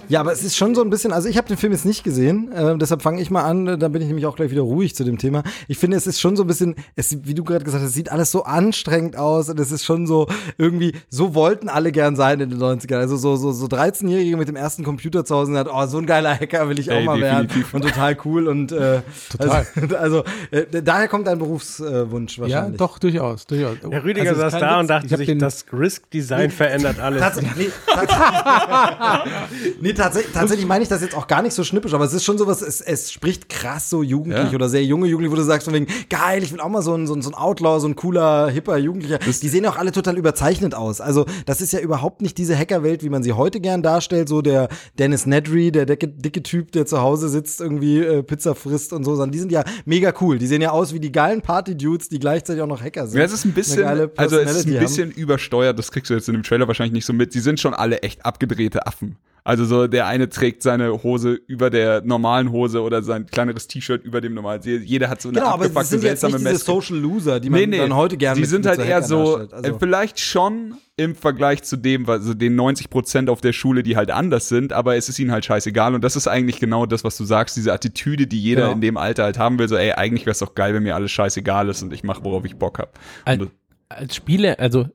Ja, 0.08 0.22
aber 0.22 0.32
es 0.32 0.44
ist 0.44 0.56
schon 0.56 0.74
so 0.74 0.82
ein 0.82 0.90
bisschen, 0.90 1.12
also 1.12 1.28
ich 1.28 1.38
habe 1.38 1.50
den 1.50 1.58
Film 1.58 1.74
jetzt 1.74 1.86
nicht 1.86 2.06
gesehen, 2.06 2.52
äh, 2.54 2.78
deshalb 2.78 3.02
fange 3.02 3.22
ich 3.22 3.30
mal 3.32 3.44
an, 3.44 3.68
äh, 3.68 3.78
dann 3.78 3.92
bin 3.92 4.02
ich 4.02 4.08
nämlich 4.08 4.26
auch 4.26 4.38
gleich 4.38 4.52
wieder 4.52 4.62
ruhig 4.62 4.96
zu 4.96 5.04
dem 5.04 5.18
Thema. 5.18 5.44
Ich 5.68 5.78
finde, 5.78 5.98
es 5.98 6.08
ist 6.08 6.22
schon 6.22 6.38
so 6.38 6.44
ein 6.44 6.48
bisschen, 6.48 6.76
es, 6.96 7.18
wie 7.26 7.34
du 7.34 7.44
gerade 7.44 7.66
gesagt 7.66 7.84
hast, 7.84 7.90
es 7.90 7.96
sieht 7.96 8.12
alles 8.12 8.32
so 8.32 8.44
anstrengend 8.44 9.18
aus 9.18 9.50
und 9.50 9.60
es 9.60 9.74
ist 9.74 9.84
schon 9.84 10.08
so 10.08 10.28
irgendwie, 10.58 10.94
so 11.10 11.36
wollten 11.36 11.68
alle 11.68 11.92
gern 11.92 12.16
sein 12.16 12.40
in 12.40 12.50
den 12.50 12.60
90ern. 12.60 12.96
Also 12.96 13.18
so, 13.18 13.36
so, 13.36 13.52
so 13.52 13.66
13-Jährige 13.66 14.38
mit 14.42 14.48
dem 14.50 14.56
ersten 14.56 14.84
Computer 14.84 15.24
zu 15.24 15.36
Hause 15.36 15.52
und 15.52 15.58
hat, 15.58 15.68
oh, 15.72 15.86
so 15.86 15.98
ein 16.00 16.06
geiler 16.06 16.34
Hacker 16.34 16.68
will 16.68 16.80
ich 16.80 16.90
auch 16.92 16.96
Ey, 16.96 17.06
mal 17.06 17.20
werden. 17.22 17.48
definitiv. 17.48 17.74
Und 17.74 17.82
total 17.84 18.18
cool 18.26 18.48
und 18.48 18.72
äh, 18.72 19.02
Total. 19.30 19.66
Also, 19.80 19.96
also 19.98 20.24
äh, 20.52 20.82
daher 20.84 21.08
kommt 21.08 21.28
dein 21.28 21.40
Berufswunsch 21.40 22.38
Ja, 22.38 22.42
wahrscheinlich. 22.44 22.78
doch, 22.78 22.98
durchaus. 23.00 23.46
durchaus. 23.46 23.78
Herr 23.90 24.04
Rüdiger 24.04 24.30
Also, 24.30 24.42
saß 24.42 24.54
da 24.54 24.72
Witz. 24.74 24.80
und 24.82 24.88
dachte 24.90 25.18
sich, 25.18 25.38
das 25.38 25.66
Risk-Design 25.72 26.52
verändert 26.52 27.00
alles. 27.00 27.22
Tatsächlich, 27.22 27.56
nee, 27.58 27.70
nee, 29.82 29.94
tatsächlich, 29.94 30.32
tatsächlich 30.34 30.68
meine 30.68 30.84
ich 30.84 30.90
das 30.90 31.02
jetzt 31.02 31.16
auch 31.16 31.28
gar 31.28 31.42
nicht 31.42 31.54
so 31.54 31.64
schnippisch, 31.64 31.94
aber 31.94 32.06
es 32.06 32.14
ist 32.14 32.24
schon 32.24 32.38
sowas, 32.38 32.62
es, 32.62 32.82
es 32.82 33.12
spricht 33.12 33.50
krass 33.50 33.90
so 33.90 34.04
jugendlich 34.04 34.50
Ja. 34.50 34.56
oder 34.56 34.70
sehr 34.70 34.84
junge 34.84 35.08
Jugendliche, 35.08 35.32
wo 35.32 35.36
du 35.38 35.44
sagst 35.44 35.66
von 35.66 35.74
wegen, 35.74 35.88
geil, 36.10 36.44
ich 36.44 36.52
will 36.52 36.60
auch 36.62 36.70
mal 36.70 36.82
so 36.82 36.94
ein, 36.96 37.08
so 37.08 37.14
ein, 37.16 37.22
so 37.22 37.30
ein 37.30 37.36
Outlaw, 37.36 37.80
so 37.80 37.88
ein 37.88 37.96
cooler, 37.96 38.50
hipper 38.50 38.78
Jugendlicher. 38.78 39.20
Die 39.20 39.32
sehen 39.50 39.64
ja 39.64 39.70
auch 39.72 39.78
alle 39.78 39.92
total 39.92 40.18
überzeichnet 40.18 40.76
aus. 40.76 41.02
Also 41.02 41.26
das 41.46 41.62
ist 41.62 41.74
ja 41.74 41.80
überhaupt 41.80 42.22
nicht 42.22 42.38
diese 42.38 42.58
Hackerwelt, 42.58 43.04
wie 43.04 43.10
man 43.10 43.24
sie 43.24 43.34
heute 43.34 43.60
gern 43.60 43.82
darstellt, 43.82 44.30
so 44.32 44.42
der 44.42 44.70
Dennis 44.98 45.26
Nedry, 45.26 45.72
der 45.72 45.86
dicke, 45.86 46.08
dicke 46.08 46.42
Typ, 46.42 46.72
der 46.72 46.86
zu 46.86 47.02
Hause 47.02 47.30
sitzt, 47.30 47.60
irgendwie 47.62 48.00
äh, 48.00 48.24
Pizza 48.24 48.56
frisst 48.56 48.94
und 48.94 49.04
so, 49.04 49.12
sondern 49.12 49.32
die 49.32 49.40
sind 49.40 49.52
ja 49.52 49.64
mega 49.86 50.14
cool. 50.22 50.40
Die 50.40 50.48
sehen 50.48 50.62
ja 50.62 50.72
aus 50.72 50.94
wie 50.94 51.00
die 51.00 51.12
geilen 51.12 51.42
Party-Dudes, 51.42 52.10
die 52.10 52.20
gleichzeitig 52.20 52.62
auch 52.62 52.68
noch 52.68 52.82
Hacker 52.82 53.08
sind. 53.08 53.20
Ja, 53.20 53.26
es 53.26 53.34
ist 53.34 53.46
ein 53.46 53.52
bisschen, 53.52 53.84
also 54.16 54.40
es 54.40 54.56
ist 54.56 54.66
ein 54.66 54.74
haben. 54.74 54.80
bisschen 54.80 55.12
übersteuert, 55.12 55.78
das 55.78 55.92
kriegst 55.92 56.10
du 56.10 56.14
jetzt 56.14 56.30
in 56.30 56.34
dem 56.34 56.44
Trailer 56.44 56.68
wahrscheinlich 56.68 56.94
nicht 56.94 57.06
so 57.06 57.14
mit. 57.14 57.34
Sie 57.34 57.42
sind 57.42 57.60
schon 57.60 57.74
alle 57.74 58.00
echt 58.00 58.26
abgedrehte 58.26 58.88
Affen. 58.88 59.18
Also 59.44 59.66
so, 59.66 59.88
der 59.88 60.06
eine 60.06 60.30
trägt 60.30 60.62
seine 60.62 61.02
Hose 61.02 61.34
über 61.48 61.70
der 61.72 62.02
normalen 62.02 62.52
Hose 62.52 62.82
oder 62.82 63.02
sein 63.02 63.26
kleineres 63.26 63.68
T-Shirt 63.68 64.04
über 64.04 64.22
dem 64.22 64.36
normalen. 64.36 64.62
Jeder 64.64 65.10
hat 65.10 65.20
so 65.22 65.30
eine 65.30 65.40
Genau, 65.40 65.50
aber 65.50 65.66
abgefuckte, 65.66 65.80
das 65.80 65.90
sind 65.90 66.04
jetzt 66.04 66.22
seltsame 66.22 66.34
nicht 66.44 66.52
diese 66.52 66.72
Maske. 66.72 66.72
Social 66.92 66.98
Loser, 66.98 67.40
die 67.40 67.50
man 67.50 67.72
dann 67.72 67.96
heute 67.96 68.18
gerne 68.18 68.36
Sie 68.36 68.42
mit- 68.42 68.50
sind 68.52 68.66
mit 68.66 68.70
halt 68.70 68.80
so 68.82 68.86
eher 68.86 69.02
so. 69.02 69.36
Also- 69.52 69.56
äh, 69.56 69.74
vielleicht 69.80 70.20
schon 70.20 70.76
im 70.96 71.16
Vergleich 71.16 71.64
zu 71.64 71.78
dem, 71.78 72.08
also 72.08 72.36
den 72.36 72.56
90 72.56 72.92
Prozent 72.92 73.30
auf 73.32 73.42
der 73.42 73.54
Schule, 73.54 73.82
die 73.82 73.96
halt 73.98 74.12
anders 74.12 74.48
sind, 74.48 74.74
aber 74.74 74.96
es 74.96 75.10
ist 75.10 75.18
ihnen 75.18 75.32
halt 75.32 75.44
scheißegal 75.46 75.96
und 75.96 76.04
das 76.04 76.16
ist 76.16 76.28
eigentlich 76.28 76.60
genau 76.60 76.86
das, 76.86 77.04
was 77.04 77.18
du 77.18 77.24
sagst, 77.24 77.58
diese 77.58 77.74
Attitüde, 77.74 78.28
die 78.28 78.40
jeder 78.40 78.62
Genau. 78.64 78.74
in 78.74 78.82
dem 78.82 78.98
Alter 78.98 79.24
halt 79.24 79.40
haben 79.40 79.58
will, 79.58 79.68
so 79.68 79.76
ey, 79.76 79.94
eigentlich 79.94 80.28
wäre 80.28 80.34
es 80.34 80.40
doch 80.40 80.54
geil, 80.54 80.76
wenn 80.76 80.84
mir 80.84 80.94
alles 80.94 81.10
scheißegal 81.10 81.68
ist 81.70 81.82
und 81.82 81.92
ich 81.94 82.04
mache, 82.04 82.24
worauf 82.24 82.46
ich 82.46 82.58
Bock 82.58 82.78
habe. 82.78 82.92
Als, 83.26 83.42
als 83.90 84.16
Spiele, 84.16 84.60
also 84.60 84.86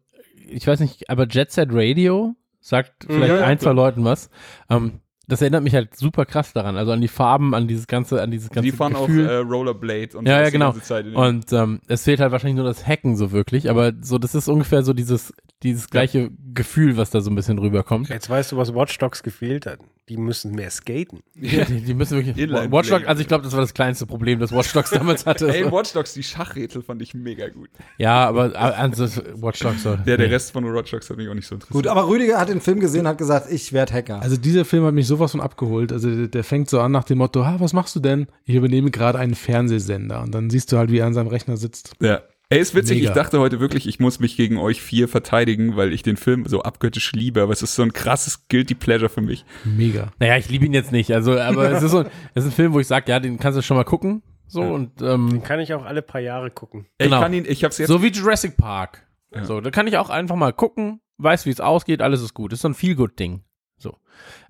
ich 0.48 0.64
weiß 0.64 0.78
nicht, 0.78 1.10
aber 1.10 1.26
Jet 1.26 1.50
Set 1.50 1.70
Radio 1.72 2.36
sagt 2.68 3.04
vielleicht 3.06 3.32
Ja, 3.32 3.38
ja, 3.40 3.44
ein, 3.46 3.58
zwei 3.58 3.64
klar. 3.72 3.74
Leuten 3.74 4.04
was. 4.04 4.30
Ähm, 4.68 5.00
das 5.28 5.40
erinnert 5.42 5.64
mich 5.64 5.74
halt 5.74 5.96
super 5.96 6.24
krass 6.24 6.52
daran, 6.52 6.76
also 6.76 6.92
an 6.92 7.00
die 7.00 7.08
Farben, 7.08 7.52
an 7.54 7.66
dieses 7.66 7.88
ganze, 7.88 8.22
an 8.22 8.30
dieses 8.30 8.48
ganze 8.48 8.70
Die 8.70 8.76
fahren 8.76 8.92
Gefühl. 8.94 9.26
auch 9.26 9.30
äh, 9.30 9.36
Rollerblade 9.38 10.16
und 10.16 10.26
ja, 10.28 10.38
ja, 10.40 10.46
die 10.46 10.52
genau. 10.52 10.72
Und 11.14 11.52
ähm, 11.52 11.80
es 11.88 12.04
fehlt 12.04 12.20
halt 12.20 12.30
wahrscheinlich 12.30 12.56
nur 12.56 12.64
das 12.64 12.86
Hacken 12.86 13.16
so 13.16 13.32
wirklich, 13.32 13.68
aber 13.68 13.92
so, 14.00 14.18
das 14.18 14.36
ist 14.36 14.46
ungefähr 14.48 14.84
so 14.84 14.92
dieses, 14.92 15.34
dieses 15.64 15.90
gleiche 15.90 16.30
Gefühl, 16.54 16.96
was 16.96 17.10
da 17.10 17.20
so 17.20 17.30
ein 17.30 17.34
bisschen 17.34 17.58
rüberkommt. 17.58 18.08
Jetzt 18.08 18.30
weißt 18.30 18.52
du, 18.52 18.56
was 18.56 18.72
Watch 18.72 18.96
Dogs 18.98 19.24
gefehlt 19.24 19.66
hat. 19.66 19.80
Die 20.08 20.16
müssen 20.16 20.54
mehr 20.54 20.70
skaten. 20.70 21.20
Ja, 21.38 21.64
die, 21.64 21.80
die 21.80 21.94
müssen 21.94 22.16
wirklich. 22.16 22.38
Inline 22.38 22.72
Watch 22.72 22.88
Dogs, 22.88 23.02
Play. 23.02 23.08
also 23.08 23.20
ich 23.20 23.28
glaube, 23.28 23.44
das 23.44 23.52
war 23.52 23.60
das 23.60 23.74
kleinste 23.74 24.06
Problem, 24.06 24.40
das 24.40 24.52
Watch 24.52 24.72
Dogs 24.72 24.90
damals 24.90 25.26
hatte. 25.26 25.48
Ey, 25.54 25.70
Watch 25.70 25.92
Dogs, 25.92 26.14
die 26.14 26.22
Schachrätsel 26.22 26.82
fand 26.82 27.02
ich 27.02 27.14
mega 27.14 27.48
gut. 27.48 27.68
ja, 27.98 28.26
aber 28.26 28.56
also 28.56 29.04
Watch 29.36 29.60
Dogs 29.60 29.82
so. 29.82 29.96
Der, 29.96 30.16
der 30.16 30.28
nee. 30.28 30.34
Rest 30.34 30.52
von 30.52 30.64
Watch 30.64 30.90
Dogs 30.90 31.10
hat 31.10 31.18
mich 31.18 31.28
auch 31.28 31.34
nicht 31.34 31.46
so 31.46 31.54
interessiert. 31.54 31.74
Gut, 31.74 31.86
aber 31.86 32.08
Rüdiger 32.08 32.40
hat 32.40 32.48
den 32.48 32.60
Film 32.60 32.80
gesehen, 32.80 33.06
hat 33.06 33.18
gesagt, 33.18 33.50
ich 33.52 33.72
werde 33.72 33.92
Hacker. 33.92 34.20
Also 34.22 34.36
dieser 34.36 34.64
Film 34.64 34.84
hat 34.84 34.94
mich 34.94 35.06
sowas 35.06 35.32
von 35.32 35.40
abgeholt. 35.40 35.92
Also 35.92 36.10
der, 36.14 36.28
der 36.28 36.44
fängt 36.44 36.70
so 36.70 36.80
an 36.80 36.92
nach 36.92 37.04
dem 37.04 37.18
Motto, 37.18 37.42
ah, 37.42 37.56
was 37.58 37.72
machst 37.72 37.94
du 37.94 38.00
denn? 38.00 38.26
Ich 38.44 38.54
übernehme 38.54 38.90
gerade 38.90 39.18
einen 39.18 39.34
Fernsehsender. 39.34 40.22
Und 40.22 40.34
dann 40.34 40.50
siehst 40.50 40.72
du 40.72 40.78
halt, 40.78 40.90
wie 40.90 40.98
er 40.98 41.06
an 41.06 41.14
seinem 41.14 41.28
Rechner 41.28 41.56
sitzt. 41.56 41.92
Ja. 42.00 42.22
Ey, 42.48 42.60
ist 42.60 42.76
witzig, 42.76 42.98
Mega. 42.98 43.08
ich 43.10 43.14
dachte 43.14 43.40
heute 43.40 43.58
wirklich, 43.58 43.88
ich 43.88 43.98
muss 43.98 44.20
mich 44.20 44.36
gegen 44.36 44.56
euch 44.56 44.80
vier 44.80 45.08
verteidigen, 45.08 45.76
weil 45.76 45.92
ich 45.92 46.04
den 46.04 46.16
Film 46.16 46.46
so 46.46 46.62
abgöttisch 46.62 47.10
liebe, 47.12 47.42
aber 47.42 47.52
es 47.52 47.60
ist 47.60 47.74
so 47.74 47.82
ein 47.82 47.92
krasses 47.92 48.46
Guilty 48.48 48.76
Pleasure 48.76 49.08
für 49.08 49.20
mich. 49.20 49.44
Mega. 49.64 50.12
Naja, 50.20 50.36
ich 50.36 50.48
liebe 50.48 50.64
ihn 50.64 50.72
jetzt 50.72 50.92
nicht, 50.92 51.10
also, 51.12 51.36
aber 51.40 51.72
es 51.72 51.82
ist 51.82 51.90
so, 51.90 52.02
es 52.34 52.44
ist 52.44 52.50
ein 52.50 52.54
Film, 52.54 52.72
wo 52.72 52.78
ich 52.78 52.86
sage, 52.86 53.10
ja, 53.10 53.18
den 53.18 53.38
kannst 53.38 53.58
du 53.58 53.62
schon 53.62 53.76
mal 53.76 53.84
gucken. 53.84 54.22
So 54.46 54.62
und 54.62 55.02
ähm, 55.02 55.28
Den 55.28 55.42
kann 55.42 55.58
ich 55.58 55.74
auch 55.74 55.84
alle 55.84 56.02
paar 56.02 56.20
Jahre 56.20 56.52
gucken. 56.52 56.86
Ey, 56.98 57.06
Genau. 57.08 57.16
Ich 57.16 57.22
kann 57.22 57.32
ihn, 57.34 57.44
ich 57.48 57.64
hab's 57.64 57.78
jetzt. 57.78 57.88
so 57.88 58.00
wie 58.02 58.08
Jurassic 58.12 58.56
Park. 58.56 59.04
So, 59.42 59.60
da 59.60 59.70
kann 59.70 59.86
ich 59.88 59.98
auch 59.98 60.08
einfach 60.08 60.36
mal 60.36 60.52
gucken, 60.52 61.00
weiß, 61.18 61.44
wie 61.46 61.50
es 61.50 61.60
ausgeht, 61.60 62.00
alles 62.00 62.22
ist 62.22 62.32
gut. 62.32 62.52
ist 62.52 62.62
so 62.62 62.68
ein 62.68 62.74
Feel-Good-Ding. 62.74 63.42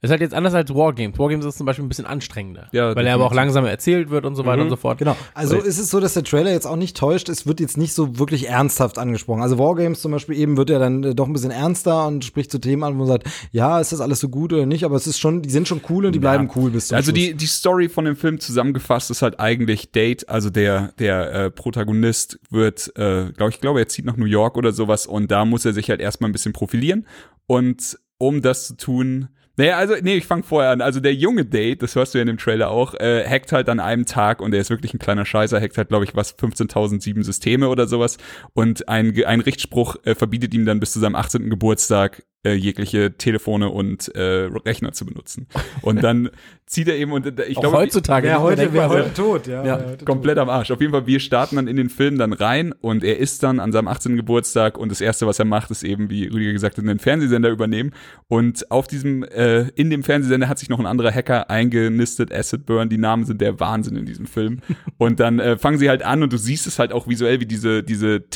Ist 0.03 0.11
halt 0.11 0.21
jetzt 0.21 0.35
anders 0.35 0.53
als 0.55 0.73
Wargames. 0.75 1.19
Wargames 1.19 1.45
ist 1.47 1.57
zum 1.59 1.67
Beispiel 1.67 1.85
ein 1.85 1.89
bisschen 1.89 2.05
anstrengender. 2.07 2.69
Ja, 2.73 2.95
weil 2.95 3.07
er 3.07 3.15
aber 3.15 3.25
auch 3.27 3.33
langsamer 3.35 3.71
erzählt 3.71 4.11
wird 4.11 4.25
und 4.27 4.37
so 4.37 4.45
weiter 4.45 4.59
Mhm. 4.59 4.63
und 4.65 4.71
so 4.71 4.77
fort. 4.77 4.99
Genau. 4.99 5.17
Also 5.35 5.57
ist 5.57 5.79
es 5.79 5.91
so, 5.91 6.01
dass 6.01 6.15
der 6.15 6.23
Trailer 6.23 6.51
jetzt 6.53 6.67
auch 6.67 6.77
nicht 6.77 6.97
täuscht. 6.97 7.29
Es 7.29 7.47
wird 7.47 7.61
jetzt 7.61 7.77
nicht 7.79 7.95
so 7.95 8.19
wirklich 8.19 8.49
ernsthaft 8.49 8.99
angesprochen. 8.99 9.41
Also 9.43 9.59
Wargames 9.59 10.01
zum 10.03 10.13
Beispiel 10.13 10.37
eben 10.37 10.57
wird 10.57 10.71
ja 10.71 10.79
dann 10.79 11.03
äh, 11.03 11.15
doch 11.15 11.27
ein 11.27 11.33
bisschen 11.33 11.51
ernster 11.51 12.07
und 12.07 12.25
spricht 12.25 12.51
zu 12.51 12.59
Themen 12.59 12.85
an, 12.85 12.95
wo 12.95 12.99
man 12.99 13.07
sagt, 13.09 13.27
ja, 13.53 13.81
ist 13.81 13.93
das 13.93 14.01
alles 14.01 14.21
so 14.21 14.29
gut 14.29 14.53
oder 14.53 14.67
nicht? 14.67 14.85
Aber 14.85 14.97
es 14.97 15.07
ist 15.07 15.19
schon, 15.19 15.43
die 15.43 15.51
sind 15.51 15.67
schon 15.67 15.81
cool 15.89 16.07
und 16.07 16.13
die 16.13 16.19
bleiben 16.19 16.51
cool 16.55 16.71
bis 16.71 16.89
zum 16.89 16.97
Also 16.97 17.11
Schluss. 17.11 17.25
die, 17.25 17.35
die 17.35 17.47
Story 17.47 17.89
von 17.89 18.05
dem 18.05 18.17
Film 18.17 18.39
zusammengefasst 18.39 19.11
ist 19.11 19.23
halt 19.23 19.41
eigentlich 19.41 19.93
Date, 19.93 20.29
also 20.29 20.51
der, 20.51 20.93
der 20.99 21.33
äh, 21.33 21.51
Protagonist 21.51 22.39
wird, 22.51 22.93
äh, 22.97 23.33
glaube 23.33 23.51
ich, 23.51 23.61
glaube, 23.61 23.81
er 23.81 23.89
zieht 23.89 24.05
nach 24.05 24.17
New 24.17 24.27
York 24.27 24.57
oder 24.57 24.73
sowas 24.73 25.07
und 25.07 25.31
da 25.31 25.45
muss 25.45 25.65
er 25.65 25.73
sich 25.73 25.89
halt 25.91 26.01
erstmal 26.01 26.29
ein 26.31 26.33
bisschen 26.33 26.53
profilieren 26.53 27.07
und 27.47 27.99
um 28.19 28.41
das 28.43 28.67
zu 28.69 28.77
tun, 28.77 29.29
naja, 29.57 29.79
also, 29.79 29.95
nee, 30.03 30.17
ich 30.17 30.27
fange 30.27 30.43
vorher 30.43 30.71
an. 30.71 30.83
Also 30.83 31.01
der 31.01 31.15
junge 31.15 31.47
Date, 31.47 31.83
das 31.83 31.95
hörst 31.95 32.13
du 32.13 32.19
ja 32.19 32.23
in 32.23 32.29
dem 32.29 32.37
Trailer 32.37 32.71
auch, 32.71 32.95
äh, 32.95 33.27
hackt 33.27 33.53
halt 33.53 33.69
an 33.69 33.81
einem 33.81 34.05
Tag 34.05 34.43
und 34.43 34.53
er 34.53 34.61
ist 34.61 34.69
wirklich 34.69 34.93
ein 34.93 34.99
kleiner 34.99 35.25
Scheißer, 35.25 35.61
hackt 35.61 35.79
halt, 35.79 35.89
glaube 35.89 36.05
ich, 36.05 36.15
was, 36.15 36.37
15.007 36.39 37.23
Systeme 37.23 37.69
oder 37.69 37.87
sowas 37.87 38.19
und 38.53 38.89
ein, 38.89 39.15
ein 39.25 39.41
Richtspruch 39.41 39.97
äh, 40.05 40.15
verbietet 40.15 40.53
ihm 40.53 40.67
dann 40.67 40.79
bis 40.79 40.93
zu 40.93 41.01
seinem 41.01 41.17
18. 41.17 41.49
Geburtstag 41.49 42.23
äh, 42.47 42.55
jegliche 42.55 43.17
Telefone 43.17 43.71
und 43.71 44.15
äh, 44.15 44.49
Rechner 44.65 44.93
zu 44.93 45.05
benutzen. 45.05 45.47
Und 45.83 46.03
dann 46.03 46.31
zieht 46.67 46.89
er 46.89 46.97
eben 46.97 47.13
und 47.13 47.27
äh, 47.27 47.45
ich 47.47 47.57
Auch 47.57 47.63
glaube 47.63 47.77
heutzutage. 47.79 48.29
Nicht 48.29 48.39
heute, 48.39 48.67
undenkbar. 48.67 48.89
heute 48.89 49.15
tot, 49.15 49.47
ja. 49.47 49.65
ja, 49.65 49.85
heute 49.85 50.05
komplett 50.05 50.39
am 50.39 50.49
Arsch. 50.49 50.71
Auf 50.71 50.81
jeden 50.81 50.93
Fall, 50.93 51.07
wir 51.07 51.21
starten 51.21 51.57
dann 51.57 51.67
in 51.67 51.77
den 51.77 51.91
Film 51.91 52.19
dann 52.19 52.33
rein 52.33 52.73
und 52.73 53.03
er 53.03 53.19
ist 53.19 53.43
dann 53.43 53.59
an 53.59 53.73
seinem 53.73 53.89
18. 53.89 54.17
Geburtstag 54.17 54.79
und 54.79 54.91
das 54.91 55.01
erste, 55.01 55.27
was 55.27 55.39
er 55.39 55.45
macht, 55.45 55.71
ist 55.71 55.83
eben, 55.83 56.09
wie 56.09 56.27
Rüdiger 56.27 56.53
gesagt 56.53 56.79
hat, 56.79 56.85
einen 56.85 56.99
Fernsehsender 56.99 57.51
übernehmen. 57.51 57.93
Und 58.29 58.71
auf 58.71 58.87
diesem, 58.87 59.25
äh, 59.25 59.69
in 59.71 59.91
dem 59.91 60.03
Fernsehsender 60.03 60.49
hat 60.49 60.59
sich 60.59 60.69
noch 60.69 60.79
ein 60.79 60.87
anderer 60.87 61.13
Hacker 61.13 61.51
eingenistet, 61.51 62.33
Acid 62.33 62.65
Burn. 62.65 62.89
Die 62.89 62.99
Namen 62.99 63.25
sind 63.25 63.41
der 63.41 63.59
Wahnsinn 63.59 63.97
in 63.97 64.07
diesem 64.07 64.27
Film. 64.27 64.61
und 64.99 65.19
dann 65.21 65.41
äh, 65.41 65.57
fangen 65.59 65.79
sie 65.79 65.89
halt 65.89 66.05
an 66.05 66.23
und 66.23 66.33
du 66.33 66.39
siehst 66.39 66.67
es 66.67 66.79
halt 66.79 66.93
auch 66.93 67.09
visuell, 67.09 67.41
wie 67.41 67.47
diese, 67.47 67.83
diese 67.83 68.29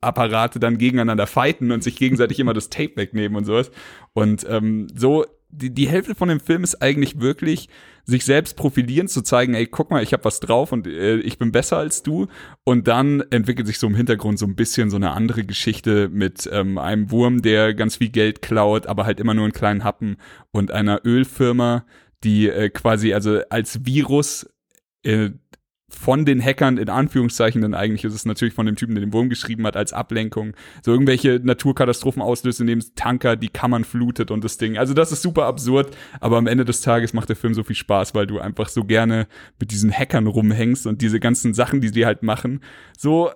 Tape-Hol-Apparate 0.00 0.60
dann 0.60 0.78
gegeneinander 0.78 1.26
fighten 1.26 1.72
und 1.72 1.82
sich 1.82 1.96
gegenseitig 1.96 2.38
immer 2.38 2.54
das 2.54 2.70
Tape 2.70 2.96
wegnehmen 2.96 3.36
und 3.36 3.44
sowas. 3.44 3.70
Und 4.12 4.46
ähm, 4.48 4.88
so, 4.94 5.24
die, 5.48 5.72
die 5.72 5.88
Hälfte 5.88 6.14
von 6.14 6.28
dem 6.28 6.40
Film 6.40 6.64
ist 6.64 6.82
eigentlich 6.82 7.20
wirklich 7.20 7.68
sich 8.04 8.24
selbst 8.24 8.56
profilieren, 8.56 9.08
zu 9.08 9.22
zeigen, 9.22 9.54
ey, 9.54 9.66
guck 9.66 9.90
mal, 9.90 10.02
ich 10.02 10.12
habe 10.12 10.24
was 10.24 10.40
drauf 10.40 10.72
und 10.72 10.86
äh, 10.86 11.16
ich 11.16 11.38
bin 11.38 11.50
besser 11.50 11.78
als 11.78 12.02
du. 12.02 12.26
Und 12.64 12.88
dann 12.88 13.22
entwickelt 13.30 13.66
sich 13.66 13.78
so 13.78 13.86
im 13.86 13.94
Hintergrund 13.94 14.38
so 14.38 14.46
ein 14.46 14.56
bisschen 14.56 14.90
so 14.90 14.96
eine 14.96 15.10
andere 15.12 15.44
Geschichte 15.44 16.08
mit 16.08 16.48
ähm, 16.52 16.78
einem 16.78 17.10
Wurm, 17.10 17.42
der 17.42 17.74
ganz 17.74 17.96
viel 17.96 18.10
Geld 18.10 18.42
klaut, 18.42 18.86
aber 18.86 19.06
halt 19.06 19.20
immer 19.20 19.34
nur 19.34 19.44
einen 19.44 19.52
kleinen 19.52 19.84
Happen 19.84 20.16
und 20.52 20.70
einer 20.70 21.00
Ölfirma, 21.04 21.84
die 22.22 22.48
äh, 22.48 22.70
quasi 22.70 23.12
also 23.12 23.40
als 23.50 23.84
Virus 23.84 24.48
äh, 25.02 25.30
von 25.88 26.24
den 26.24 26.42
Hackern 26.42 26.78
in 26.78 26.88
Anführungszeichen, 26.88 27.62
denn 27.62 27.74
eigentlich 27.74 28.04
ist 28.04 28.14
es 28.14 28.24
natürlich 28.24 28.54
von 28.54 28.66
dem 28.66 28.74
Typen, 28.74 28.94
der 28.94 29.04
den 29.04 29.12
Wurm 29.12 29.28
geschrieben 29.28 29.66
hat, 29.66 29.76
als 29.76 29.92
Ablenkung, 29.92 30.54
so 30.82 30.90
irgendwelche 30.90 31.40
Naturkatastrophen 31.42 32.22
auslöst, 32.22 32.60
indem 32.60 32.80
Tanker 32.96 33.36
die 33.36 33.48
Kammern 33.48 33.84
flutet 33.84 34.30
und 34.32 34.42
das 34.42 34.58
Ding. 34.58 34.78
Also 34.78 34.94
das 34.94 35.12
ist 35.12 35.22
super 35.22 35.44
absurd, 35.46 35.96
aber 36.20 36.38
am 36.38 36.48
Ende 36.48 36.64
des 36.64 36.80
Tages 36.80 37.12
macht 37.12 37.28
der 37.28 37.36
Film 37.36 37.54
so 37.54 37.62
viel 37.62 37.76
Spaß, 37.76 38.14
weil 38.14 38.26
du 38.26 38.40
einfach 38.40 38.68
so 38.68 38.84
gerne 38.84 39.28
mit 39.60 39.70
diesen 39.70 39.92
Hackern 39.92 40.26
rumhängst 40.26 40.86
und 40.86 41.02
diese 41.02 41.20
ganzen 41.20 41.54
Sachen, 41.54 41.80
die 41.80 41.92
die 41.92 42.04
halt 42.04 42.22
machen, 42.22 42.62
so 42.98 43.30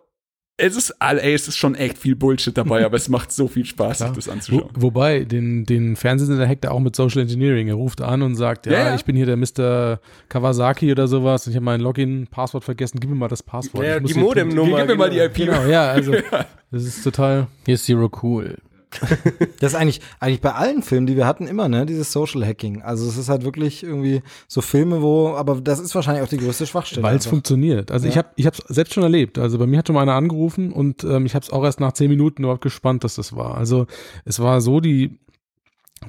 es 0.60 0.76
ist, 0.76 0.94
ey, 1.00 1.34
es 1.34 1.48
ist 1.48 1.56
schon 1.56 1.74
echt 1.74 1.98
viel 1.98 2.14
Bullshit 2.14 2.56
dabei, 2.56 2.84
aber 2.84 2.96
es 2.96 3.08
macht 3.08 3.32
so 3.32 3.48
viel 3.48 3.64
Spaß, 3.64 3.98
sich 3.98 4.08
das 4.10 4.26
Wo, 4.28 4.30
anzuschauen. 4.32 4.70
wobei, 4.74 5.24
den, 5.24 5.64
den 5.64 5.96
Fernsehsender 5.96 6.46
hackt 6.46 6.64
er 6.64 6.72
auch 6.72 6.80
mit 6.80 6.94
Social 6.94 7.22
Engineering. 7.22 7.68
Er 7.68 7.74
ruft 7.74 8.00
an 8.00 8.22
und 8.22 8.36
sagt, 8.36 8.66
ja, 8.66 8.72
Ja, 8.72 8.78
ja. 8.90 8.94
ich 8.94 9.04
bin 9.04 9.16
hier 9.16 9.26
der 9.26 9.36
Mr. 9.36 9.98
Kawasaki 10.28 10.92
oder 10.92 11.08
sowas. 11.08 11.46
Ich 11.46 11.54
habe 11.56 11.64
mein 11.64 11.80
Login-Passwort 11.80 12.64
vergessen. 12.64 13.00
Gib 13.00 13.10
mir 13.10 13.16
mal 13.16 13.28
das 13.28 13.42
Passwort. 13.42 13.84
Ja, 13.84 13.96
Ich 13.96 14.02
muss 14.02 14.12
die 14.14 14.20
Modemnummer. 14.20 14.78
Gib 14.78 14.88
mir 14.88 14.96
mal 14.96 15.10
die 15.10 15.18
IP. 15.18 15.34
Genau, 15.34 15.64
ja, 15.66 15.90
also 15.90 16.12
das 16.70 16.84
ist 16.84 17.02
total. 17.02 17.46
Hier 17.66 17.74
ist 17.74 17.84
Zero 17.86 18.10
cool. 18.22 18.56
Das 19.60 19.72
ist 19.72 19.78
eigentlich, 19.78 20.00
eigentlich 20.20 20.40
bei 20.40 20.52
allen 20.54 20.82
Filmen, 20.82 21.06
die 21.06 21.16
wir 21.16 21.26
hatten, 21.26 21.46
immer, 21.46 21.68
ne, 21.68 21.86
dieses 21.86 22.12
Social 22.12 22.44
Hacking. 22.46 22.82
Also 22.82 23.08
es 23.08 23.16
ist 23.16 23.28
halt 23.28 23.44
wirklich 23.44 23.82
irgendwie 23.82 24.22
so 24.48 24.60
Filme, 24.60 25.02
wo, 25.02 25.34
aber 25.34 25.60
das 25.60 25.78
ist 25.80 25.94
wahrscheinlich 25.94 26.24
auch 26.24 26.28
die 26.28 26.38
größte 26.38 26.66
Schwachstelle. 26.66 27.02
Weil 27.02 27.16
es 27.16 27.26
funktioniert. 27.26 27.90
Also 27.90 28.08
ich 28.08 28.14
Ja. 28.14 28.22
habe 28.22 28.30
ich 28.36 28.46
habe 28.46 28.56
selbst 28.68 28.94
schon 28.94 29.02
erlebt. 29.02 29.38
Also 29.38 29.58
bei 29.58 29.66
mir 29.66 29.78
hat 29.78 29.86
schon 29.86 29.94
mal 29.94 30.02
einer 30.02 30.14
angerufen 30.14 30.72
und 30.72 31.04
ähm, 31.04 31.26
ich 31.26 31.34
habe 31.34 31.44
es 31.44 31.50
auch 31.50 31.64
erst 31.64 31.80
nach 31.80 31.92
zehn 31.92 32.08
Minuten 32.10 32.42
überhaupt 32.42 32.62
gespannt, 32.62 33.04
dass 33.04 33.16
das 33.16 33.36
war. 33.36 33.56
Also 33.56 33.86
es 34.24 34.40
war 34.40 34.60
so, 34.60 34.80
die, 34.80 35.18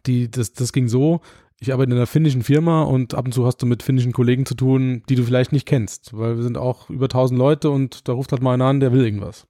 die, 0.06 0.30
das, 0.32 0.54
das 0.54 0.72
ging 0.74 0.88
so, 0.88 1.22
ich 1.60 1.72
arbeite 1.74 1.92
in 1.92 1.98
einer 1.98 2.08
finnischen 2.08 2.42
Firma 2.42 2.82
und 2.84 3.14
ab 3.14 3.26
und 3.26 3.34
zu 3.34 3.46
hast 3.46 3.58
du 3.58 3.68
mit 3.68 3.84
finnischen 3.84 4.14
Kollegen 4.14 4.46
zu 4.48 4.56
tun, 4.56 5.04
die 5.10 5.16
du 5.16 5.24
vielleicht 5.24 5.52
nicht 5.52 5.68
kennst, 5.68 6.18
weil 6.18 6.38
wir 6.38 6.44
sind 6.44 6.58
auch 6.58 6.90
über 6.90 7.06
1000 7.06 7.38
Leute 7.38 7.70
und 7.70 8.08
da 8.08 8.14
ruft 8.14 8.32
halt 8.32 8.42
mal 8.42 8.54
einer 8.54 8.66
an, 8.66 8.80
der 8.80 8.92
will 8.94 9.06
irgendwas. 9.06 9.46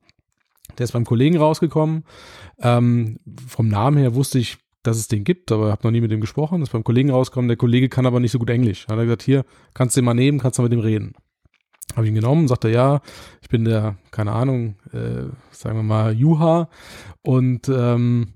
Der 0.78 0.84
ist 0.86 0.92
beim 0.92 1.06
Kollegen 1.06 1.38
rausgekommen. 1.38 2.04
Ähm, 2.62 3.20
vom 3.48 3.68
Namen 3.68 3.98
her 3.98 4.16
wusste 4.16 4.40
ich, 4.40 4.58
dass 4.84 4.98
es 4.98 5.08
den 5.08 5.24
gibt, 5.24 5.52
aber 5.52 5.72
habe 5.72 5.84
noch 5.84 5.92
nie 5.92 6.02
mit 6.02 6.12
dem 6.12 6.22
gesprochen. 6.22 6.62
Ist 6.62 6.72
beim 6.72 6.84
Kollegen 6.84 7.12
rausgekommen. 7.12 7.48
Der 7.48 7.58
Kollege 7.58 7.90
kann 7.90 8.06
aber 8.06 8.20
nicht 8.20 8.32
so 8.32 8.40
gut 8.40 8.50
Englisch. 8.50 8.88
Hat 8.88 8.98
er 8.98 9.06
gesagt, 9.06 9.24
hier, 9.24 9.46
kannst 9.74 9.96
du 9.96 10.02
den 10.02 10.06
mal 10.06 10.14
nehmen, 10.14 10.40
kannst 10.40 10.58
du 10.58 10.64
mit 10.64 10.72
dem 10.72 10.80
reden. 10.80 11.14
Habe 11.96 12.06
ich 12.06 12.10
ihn 12.10 12.16
genommen, 12.16 12.48
sagte 12.48 12.70
ja, 12.70 13.02
ich 13.42 13.50
bin 13.50 13.66
der, 13.66 13.98
keine 14.12 14.32
Ahnung, 14.32 14.76
äh, 14.94 15.26
sagen 15.52 15.78
wir 15.78 15.84
mal, 15.84 16.14
Juha 16.14 16.70
und 17.22 17.68
ähm, 17.68 18.34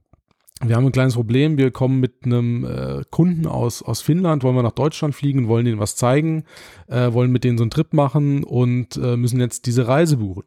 wir 0.62 0.76
haben 0.76 0.86
ein 0.86 0.92
kleines 0.92 1.16
Problem. 1.16 1.58
Wir 1.58 1.72
kommen 1.72 2.00
mit 2.00 2.26
einem 2.26 2.66
äh, 2.66 3.04
Kunden 3.12 3.46
aus, 3.46 3.82
aus 3.82 4.02
Finnland, 4.02 4.44
wollen 4.44 4.56
wir 4.56 4.64
nach 4.64 4.72
Deutschland 4.72 5.14
fliegen, 5.14 5.48
wollen 5.48 5.66
denen 5.66 5.80
was 5.80 5.96
zeigen, 5.96 6.44
äh, 6.88 7.14
wollen 7.14 7.32
mit 7.32 7.44
denen 7.44 7.58
so 7.58 7.64
einen 7.64 7.72
Trip 7.72 7.94
machen 7.94 8.44
und 8.44 8.98
äh, 8.98 9.18
müssen 9.18 9.40
jetzt 9.40 9.66
diese 9.66 9.88
Reise 9.88 10.18
buchen. 10.18 10.44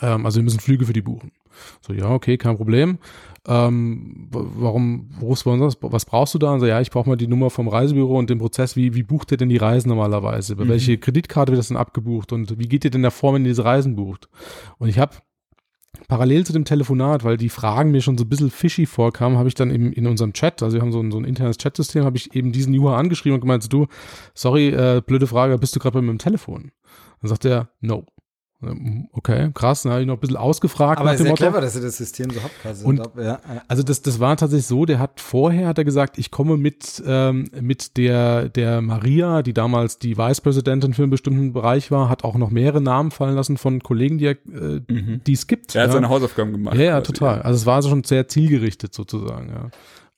Ähm, 0.00 0.26
also 0.26 0.36
wir 0.36 0.44
müssen 0.44 0.60
Flüge 0.60 0.86
für 0.86 0.92
die 0.92 1.02
buchen. 1.02 1.32
So, 1.80 1.92
ja, 1.92 2.10
okay, 2.10 2.36
kein 2.36 2.56
Problem. 2.56 2.98
Ähm, 3.46 4.28
warum, 4.30 5.10
rufst 5.20 5.44
du 5.46 5.50
bei 5.50 5.64
uns, 5.64 5.76
was 5.80 6.04
brauchst 6.04 6.34
du 6.34 6.38
da? 6.38 6.52
Und 6.52 6.60
so, 6.60 6.66
ja, 6.66 6.80
ich 6.80 6.90
brauche 6.90 7.08
mal 7.08 7.16
die 7.16 7.28
Nummer 7.28 7.50
vom 7.50 7.68
Reisebüro 7.68 8.18
und 8.18 8.28
den 8.30 8.38
Prozess, 8.38 8.74
wie, 8.74 8.94
wie 8.94 9.02
bucht 9.04 9.30
ihr 9.30 9.36
denn 9.36 9.50
die 9.50 9.56
Reisen 9.58 9.88
normalerweise? 9.88 10.54
Über 10.54 10.64
Mhm. 10.64 10.70
welche 10.70 10.98
Kreditkarte 10.98 11.52
wird 11.52 11.58
das 11.60 11.68
denn 11.68 11.76
abgebucht? 11.76 12.32
Und 12.32 12.58
wie 12.58 12.66
geht 12.68 12.84
ihr 12.84 12.90
denn 12.90 13.02
davor, 13.02 13.34
wenn 13.34 13.42
ihr 13.44 13.50
diese 13.50 13.64
Reisen 13.64 13.94
bucht? 13.94 14.28
Und 14.78 14.88
ich 14.88 14.98
habe 14.98 15.14
parallel 16.08 16.44
zu 16.44 16.52
dem 16.52 16.64
Telefonat, 16.64 17.22
weil 17.22 17.36
die 17.36 17.48
Fragen 17.48 17.92
mir 17.92 18.00
schon 18.02 18.18
so 18.18 18.24
ein 18.24 18.28
bisschen 18.28 18.50
fishy 18.50 18.86
vorkamen, 18.86 19.38
habe 19.38 19.48
ich 19.48 19.54
dann 19.54 19.70
eben 19.70 19.92
in 19.92 20.06
unserem 20.08 20.32
Chat, 20.32 20.60
also 20.62 20.74
wir 20.74 20.82
haben 20.82 20.90
so 20.90 21.00
ein, 21.00 21.12
so 21.12 21.18
ein 21.18 21.24
internes 21.24 21.56
Chatsystem, 21.58 22.04
habe 22.04 22.16
ich 22.16 22.34
eben 22.34 22.50
diesen 22.50 22.74
Juha 22.74 22.96
angeschrieben 22.96 23.34
und 23.34 23.40
gemeint, 23.40 23.62
so, 23.62 23.68
du, 23.68 23.86
sorry, 24.34 24.68
äh, 24.70 25.02
blöde 25.06 25.28
Frage, 25.28 25.56
bist 25.58 25.76
du 25.76 25.80
gerade 25.80 25.94
bei 25.94 26.02
mir 26.02 26.10
im 26.10 26.18
Telefon? 26.18 26.72
Dann 27.20 27.28
sagt 27.28 27.44
er, 27.44 27.68
no. 27.80 28.06
Okay, 29.12 29.50
krass, 29.54 29.82
dann 29.82 29.92
habe 29.92 30.02
ich 30.02 30.06
noch 30.06 30.14
ein 30.14 30.20
bisschen 30.20 30.36
ausgefragt. 30.36 31.00
Aber 31.00 31.10
nach 31.10 31.16
dem 31.16 31.24
sehr 31.24 31.30
Motto. 31.30 31.44
clever, 31.44 31.60
dass 31.60 31.76
ihr 31.76 31.82
das 31.82 31.96
System 31.96 32.30
so 32.30 32.42
habt. 32.42 32.54
Also, 32.64 32.86
Und- 32.86 32.98
ja, 33.16 33.22
ja. 33.24 33.40
Also 33.68 33.82
das, 33.82 34.02
das 34.02 34.20
war 34.20 34.36
tatsächlich 34.36 34.66
so, 34.66 34.84
der 34.84 34.98
hat 34.98 35.20
vorher, 35.20 35.68
hat 35.68 35.78
er 35.78 35.84
gesagt, 35.84 36.18
ich 36.18 36.30
komme 36.30 36.56
mit, 36.56 37.02
ähm, 37.06 37.48
mit 37.60 37.96
der, 37.96 38.48
der 38.48 38.80
Maria, 38.82 39.42
die 39.42 39.52
damals 39.52 39.98
die 39.98 40.16
Vicepräsidentin 40.16 40.94
für 40.94 41.02
einen 41.02 41.10
bestimmten 41.10 41.52
Bereich 41.52 41.90
war, 41.90 42.08
hat 42.08 42.24
auch 42.24 42.36
noch 42.36 42.50
mehrere 42.50 42.80
Namen 42.80 43.10
fallen 43.10 43.34
lassen 43.34 43.56
von 43.56 43.80
Kollegen, 43.80 44.18
die, 44.18 44.26
er, 44.26 44.32
äh, 44.32 44.80
die 44.88 45.32
es 45.32 45.46
gibt. 45.46 45.74
Er 45.74 45.82
hat 45.82 45.88
ja. 45.88 45.94
seine 45.94 46.08
Hausaufgaben 46.08 46.52
gemacht. 46.52 46.76
Ja, 46.76 46.84
ja, 46.84 47.00
total. 47.00 47.42
Also 47.42 47.56
es 47.56 47.66
war 47.66 47.82
so 47.82 47.88
schon 47.88 48.04
sehr 48.04 48.28
zielgerichtet 48.28 48.94
sozusagen, 48.94 49.48
ja. 49.48 49.70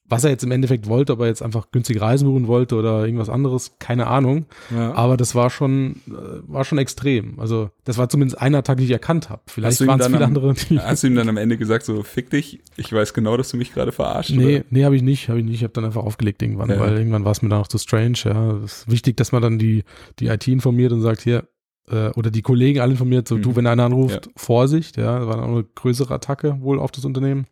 Was 0.09 0.25
er 0.25 0.31
jetzt 0.31 0.45
im 0.45 0.51
Endeffekt 0.53 0.89
wollte, 0.89 1.13
ob 1.15 1.21
er 1.21 1.27
jetzt 1.27 1.43
einfach 1.43 1.71
günstige 1.73 2.01
Reisen 2.01 2.29
buchen 2.29 2.47
wollte 2.47 2.77
oder 2.77 3.05
irgendwas 3.05 3.29
anderes, 3.29 3.73
keine 3.79 4.07
Ahnung. 4.07 4.47
Ja. 4.75 4.93
Aber 4.95 5.17
das 5.17 5.35
war 5.35 5.51
schon, 5.51 5.97
äh, 6.09 6.13
war 6.47 6.65
schon 6.65 6.79
extrem. 6.79 7.39
Also 7.41 7.71
das 7.85 7.99
war 7.99 8.09
zumindest 8.09 8.41
einer 8.41 8.63
Tag, 8.63 8.77
den 8.77 8.87
ich 8.87 8.93
erkannt 8.93 9.31
habe. 9.31 9.43
Vielleicht 9.47 9.85
waren 9.87 9.99
es 10.01 10.07
viele 10.07 10.19
am- 10.19 10.25
andere. 10.25 10.55
Die 10.55 10.79
Hast 10.81 11.03
du 11.03 11.09
ihm 11.09 11.15
dann 11.17 11.29
am 11.29 11.37
Ende 11.37 11.57
gesagt, 11.59 11.85
so 11.85 12.03
fick 12.03 12.31
dich, 12.31 12.61
ich 12.77 12.93
weiß 12.93 13.15
genau, 13.15 13.37
dass 13.37 13.51
du 13.51 13.57
mich 13.57 13.73
gerade 13.75 13.91
verarscht? 13.93 14.31
Nee, 14.31 14.57
oder? 14.59 14.65
nee, 14.71 14.85
habe 14.85 14.95
ich 14.97 15.03
nicht, 15.03 15.29
habe 15.29 15.39
ich 15.41 15.45
nicht. 15.45 15.57
Ich 15.57 15.63
habe 15.65 15.73
dann 15.73 15.85
einfach 15.85 16.05
aufgelegt 16.05 16.41
irgendwann, 16.43 16.71
Ja. 16.71 16.79
weil 16.79 16.97
irgendwann 16.97 17.25
war 17.25 17.33
es 17.33 17.43
mir 17.43 17.49
dann 17.49 17.61
auch 17.61 17.69
zu 17.69 17.79
strange. 17.79 18.19
Ja, 18.25 18.53
es 18.65 18.83
ist 18.83 18.91
wichtig, 18.91 19.17
dass 19.17 19.33
man 19.33 19.43
dann 19.43 19.59
die 19.59 19.83
die 20.21 20.27
IT 20.29 20.47
informiert 20.49 20.93
und 20.93 21.01
sagt 21.03 21.21
hier 21.23 21.49
äh, 21.91 22.11
oder 22.11 22.31
die 22.31 22.43
Kollegen 22.43 22.81
alle 22.81 22.93
informiert, 22.93 23.29
so 23.29 23.37
Mhm. 23.37 23.43
du, 23.43 23.57
wenn 23.57 23.67
einer 23.67 23.85
anruft, 23.85 24.27
Ja. 24.27 24.33
Vorsicht. 24.37 24.97
Ja, 24.97 25.27
war 25.27 25.37
dann 25.37 25.45
auch 25.45 25.49
eine 25.53 25.65
größere 25.75 26.15
Attacke 26.15 26.59
wohl 26.61 26.79
auf 26.81 26.91
das 26.93 27.05
Unternehmen. 27.05 27.47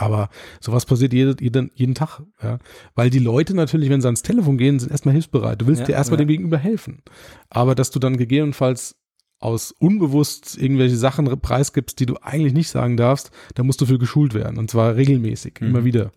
Aber 0.00 0.30
sowas 0.60 0.86
passiert 0.86 1.12
jeden, 1.12 1.36
jeden, 1.40 1.70
jeden 1.74 1.94
Tag, 1.94 2.22
ja. 2.42 2.58
Weil 2.94 3.10
die 3.10 3.18
Leute 3.18 3.54
natürlich, 3.54 3.90
wenn 3.90 4.00
sie 4.00 4.06
ans 4.08 4.22
Telefon 4.22 4.56
gehen, 4.56 4.78
sind 4.78 4.90
erstmal 4.90 5.12
hilfsbereit. 5.12 5.60
Du 5.60 5.66
willst 5.66 5.80
Ja, 5.80 5.86
dir 5.88 5.92
erstmal 5.92 6.18
ja. 6.18 6.24
dem 6.24 6.28
Gegenüber 6.28 6.56
helfen. 6.58 7.02
Aber 7.50 7.74
dass 7.74 7.90
du 7.90 7.98
dann 7.98 8.16
gegebenenfalls 8.16 8.96
aus 9.40 9.72
unbewusst 9.72 10.56
irgendwelche 10.58 10.96
Sachen 10.96 11.26
preisgibst, 11.40 11.98
die 12.00 12.06
du 12.06 12.16
eigentlich 12.22 12.52
nicht 12.54 12.68
sagen 12.70 12.96
darfst, 12.96 13.30
da 13.54 13.62
musst 13.62 13.80
du 13.80 13.86
für 13.86 13.98
geschult 13.98 14.32
werden. 14.34 14.58
Und 14.58 14.70
zwar 14.70 14.96
regelmäßig, 14.96 15.54
Mhm. 15.60 15.66
immer 15.68 15.84
wieder. 15.84 16.12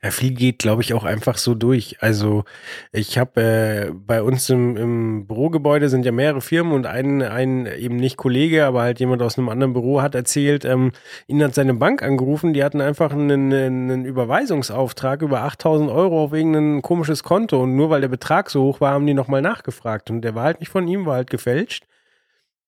Ja, 0.00 0.12
viel 0.12 0.30
geht, 0.32 0.60
glaube 0.60 0.80
ich, 0.82 0.94
auch 0.94 1.02
einfach 1.02 1.38
so 1.38 1.56
durch. 1.56 1.96
Also 2.00 2.44
ich 2.92 3.18
habe 3.18 3.40
äh, 3.42 3.90
bei 3.92 4.22
uns 4.22 4.48
im, 4.48 4.76
im 4.76 5.26
Bürogebäude 5.26 5.88
sind 5.88 6.04
ja 6.04 6.12
mehrere 6.12 6.40
Firmen 6.40 6.72
und 6.72 6.86
ein, 6.86 7.20
ein 7.20 7.66
eben 7.66 7.96
nicht 7.96 8.16
Kollege, 8.16 8.64
aber 8.64 8.82
halt 8.82 9.00
jemand 9.00 9.22
aus 9.22 9.36
einem 9.36 9.48
anderen 9.48 9.72
Büro 9.72 10.00
hat 10.00 10.14
erzählt, 10.14 10.64
ähm, 10.64 10.92
ihn 11.26 11.42
hat 11.42 11.56
seine 11.56 11.74
Bank 11.74 12.04
angerufen, 12.04 12.52
die 12.54 12.62
hatten 12.62 12.80
einfach 12.80 13.10
einen, 13.10 13.52
einen 13.52 14.04
Überweisungsauftrag 14.04 15.22
über 15.22 15.42
8000 15.42 15.90
Euro 15.90 16.22
auf 16.22 16.32
irgendein 16.32 16.80
komisches 16.80 17.24
Konto 17.24 17.60
und 17.60 17.74
nur 17.74 17.90
weil 17.90 18.00
der 18.00 18.06
Betrag 18.08 18.50
so 18.50 18.62
hoch 18.62 18.80
war, 18.80 18.92
haben 18.92 19.06
die 19.06 19.14
nochmal 19.14 19.42
nachgefragt 19.42 20.10
und 20.10 20.22
der 20.22 20.36
war 20.36 20.44
halt 20.44 20.60
nicht 20.60 20.70
von 20.70 20.86
ihm, 20.86 21.06
war 21.06 21.16
halt 21.16 21.30
gefälscht. 21.30 21.88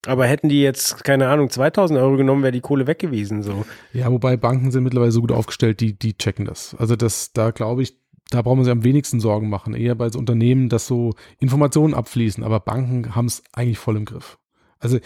Aber 0.07 0.27
hätten 0.27 0.49
die 0.49 0.63
jetzt, 0.63 1.05
keine 1.05 1.29
Ahnung, 1.29 1.51
2000 1.51 1.99
Euro 1.99 2.17
genommen, 2.17 2.43
wäre 2.43 2.53
die 2.53 2.63
Kohle 2.63 2.87
weg 2.87 2.99
gewesen, 2.99 3.43
so. 3.43 3.65
Ja, 3.93 4.11
wobei 4.11 4.37
Banken 4.37 4.71
sind 4.71 4.85
mittlerweile 4.85 5.13
so 5.13 5.21
gut 5.21 5.33
aufgestellt, 5.33 5.81
die, 5.81 5.99
die 5.99 6.17
checken 6.17 6.47
das. 6.47 6.75
Also 6.79 6.97
das, 6.97 7.33
da 7.33 7.51
glaube 7.51 7.83
ich, 7.83 7.99
da 8.31 8.41
braucht 8.43 8.57
man 8.57 8.65
sich 8.65 8.73
am 8.73 8.85
wenigsten 8.85 9.21
Sorgen 9.21 9.51
machen. 9.51 9.75
Eher 9.75 9.95
bei 9.95 10.09
so 10.09 10.19
Unternehmen, 10.19 10.69
dass 10.69 10.87
so 10.87 11.15
Informationen 11.39 11.93
abfließen, 11.93 12.43
aber 12.45 12.61
Banken 12.61 13.15
haben 13.15 13.27
es 13.27 13.43
eigentlich 13.53 13.79
voll 13.79 13.97
im 13.97 14.07
Griff. 14.07 14.39
Also 14.79 14.99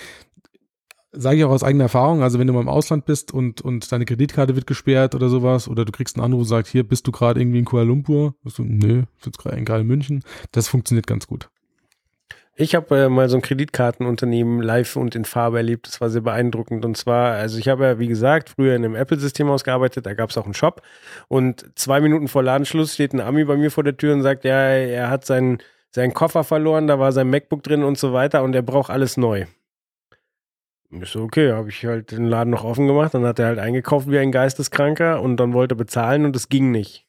sage 1.11 1.39
ich 1.39 1.45
auch 1.45 1.51
aus 1.51 1.63
eigener 1.63 1.85
Erfahrung, 1.85 2.23
also 2.23 2.39
wenn 2.39 2.47
du 2.47 2.53
mal 2.53 2.61
im 2.61 2.69
Ausland 2.69 3.05
bist 3.05 3.33
und, 3.33 3.61
und 3.61 3.91
deine 3.91 4.05
Kreditkarte 4.05 4.57
wird 4.57 4.67
gesperrt 4.67 5.15
oder 5.15 5.29
sowas, 5.29 5.69
oder 5.69 5.85
du 5.85 5.93
kriegst 5.93 6.17
einen 6.17 6.25
Anruf 6.25 6.43
und 6.43 6.49
sagst, 6.49 6.73
hier 6.73 6.87
bist 6.87 7.07
du 7.07 7.13
gerade 7.13 7.41
irgendwie 7.41 7.61
in 7.61 7.65
Kuala 7.65 7.85
Lumpur, 7.87 8.35
du, 8.45 8.63
nö, 8.65 9.05
ich 9.25 9.33
gerade 9.39 9.63
gerade 9.63 9.81
in 9.83 9.87
München, 9.87 10.23
das 10.53 10.69
funktioniert 10.69 11.07
ganz 11.07 11.27
gut. 11.27 11.51
Ich 12.57 12.77
habe 12.77 12.97
äh, 12.97 13.09
mal 13.09 13.29
so 13.29 13.37
ein 13.37 13.43
Kreditkartenunternehmen 13.43 14.63
live 14.63 14.95
und 14.95 15.17
in 15.17 15.25
Farbe 15.25 15.57
erlebt. 15.57 15.89
Das 15.89 16.01
war 16.01 16.09
sehr 16.09 16.21
beeindruckend. 16.21 16.85
Und 16.85 16.97
zwar, 16.97 17.33
also 17.33 17.59
ich 17.59 17.69
habe 17.69 17.85
ja, 17.85 17.99
wie 17.99 18.07
gesagt, 18.07 18.51
früher 18.51 18.77
in 18.77 18.85
einem 18.85 18.95
Apple-System 18.95 19.51
ausgearbeitet. 19.51 20.07
Da 20.07 20.15
gab 20.15 20.31
es 20.31 20.39
auch 20.39 20.45
einen 20.45 20.55
Shop. 20.55 20.81
Und 21.27 21.67
zwei 21.75 22.01
Minuten 22.01 22.29
vor 22.29 22.45
Ladenschluss 22.45 22.95
steht 22.95 23.13
ein 23.13 23.21
Ami 23.21 23.45
bei 23.45 23.57
mir 23.57 23.73
vor 23.73 23.83
der 23.83 23.97
Tür 23.97 24.15
und 24.15 24.23
sagt, 24.23 24.45
ja, 24.45 24.55
er 24.55 25.11
hat 25.11 25.25
seinen, 25.27 25.59
seinen 25.91 26.15
Koffer 26.15 26.45
verloren, 26.45 26.87
da 26.87 27.01
war 27.01 27.11
sein 27.11 27.29
MacBook 27.29 27.63
drin 27.65 27.83
und 27.83 27.99
so 27.99 28.13
weiter 28.13 28.45
und 28.45 28.55
er 28.55 28.63
braucht 28.63 28.91
alles 28.91 29.17
neu. 29.17 29.47
Ich 30.91 31.09
so, 31.11 31.23
okay, 31.23 31.51
habe 31.53 31.71
ich 31.71 31.85
halt 31.85 32.13
den 32.13 32.27
Laden 32.27 32.51
noch 32.51 32.63
offen 32.63 32.87
gemacht. 32.87 33.15
Dann 33.15 33.25
hat 33.25 33.41
er 33.41 33.47
halt 33.47 33.59
eingekauft 33.59 34.09
wie 34.09 34.19
ein 34.19 34.31
Geisteskranker 34.31 35.21
und 35.21 35.39
dann 35.39 35.55
wollte 35.55 35.75
er 35.75 35.79
bezahlen 35.79 36.25
und 36.25 36.37
es 36.37 36.49
ging 36.49 36.71
nicht. 36.71 37.05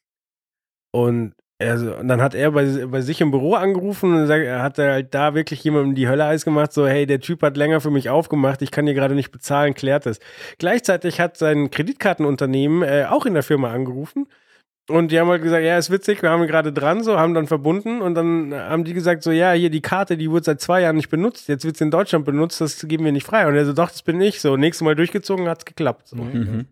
Und 0.90 1.35
also, 1.58 1.94
und 1.94 2.08
dann 2.08 2.20
hat 2.20 2.34
er 2.34 2.50
bei, 2.50 2.86
bei 2.86 3.00
sich 3.00 3.20
im 3.20 3.30
Büro 3.30 3.54
angerufen 3.54 4.14
und 4.14 4.26
sagt, 4.26 4.44
er 4.44 4.62
hat 4.62 4.78
halt 4.78 5.14
da 5.14 5.34
wirklich 5.34 5.64
jemandem 5.64 5.94
die 5.94 6.08
Hölle 6.08 6.26
Eis 6.26 6.44
gemacht, 6.44 6.72
so, 6.72 6.86
hey, 6.86 7.06
der 7.06 7.20
Typ 7.20 7.42
hat 7.42 7.56
länger 7.56 7.80
für 7.80 7.90
mich 7.90 8.10
aufgemacht, 8.10 8.60
ich 8.60 8.70
kann 8.70 8.84
hier 8.84 8.94
gerade 8.94 9.14
nicht 9.14 9.30
bezahlen, 9.30 9.74
klärt 9.74 10.06
es. 10.06 10.20
Gleichzeitig 10.58 11.18
hat 11.18 11.38
sein 11.38 11.70
Kreditkartenunternehmen 11.70 12.82
äh, 12.82 13.06
auch 13.08 13.24
in 13.24 13.34
der 13.34 13.42
Firma 13.42 13.72
angerufen 13.72 14.26
und 14.88 15.10
die 15.10 15.18
haben 15.18 15.28
halt 15.28 15.42
gesagt, 15.42 15.64
ja, 15.64 15.76
ist 15.78 15.90
witzig, 15.90 16.22
wir 16.22 16.30
haben 16.30 16.46
gerade 16.46 16.72
dran, 16.72 17.02
so, 17.02 17.18
haben 17.18 17.34
dann 17.34 17.48
verbunden 17.48 18.02
und 18.02 18.14
dann 18.14 18.54
haben 18.54 18.84
die 18.84 18.94
gesagt, 18.94 19.24
so, 19.24 19.32
ja, 19.32 19.52
hier 19.52 19.70
die 19.70 19.80
Karte, 19.80 20.16
die 20.16 20.30
wurde 20.30 20.44
seit 20.44 20.60
zwei 20.60 20.82
Jahren 20.82 20.96
nicht 20.96 21.10
benutzt, 21.10 21.48
jetzt 21.48 21.64
wird 21.64 21.76
sie 21.76 21.84
in 21.84 21.90
Deutschland 21.90 22.24
benutzt, 22.24 22.60
das 22.60 22.86
geben 22.86 23.04
wir 23.04 23.10
nicht 23.10 23.26
frei. 23.26 23.48
Und 23.48 23.56
er 23.56 23.64
so, 23.64 23.72
doch, 23.72 23.90
das 23.90 24.02
bin 24.02 24.20
ich, 24.20 24.40
so, 24.40 24.56
nächstes 24.56 24.84
Mal 24.84 24.94
durchgezogen, 24.94 25.48
hat's 25.48 25.64
geklappt. 25.64 26.08
So. 26.08 26.16
Mhm. 26.16 26.66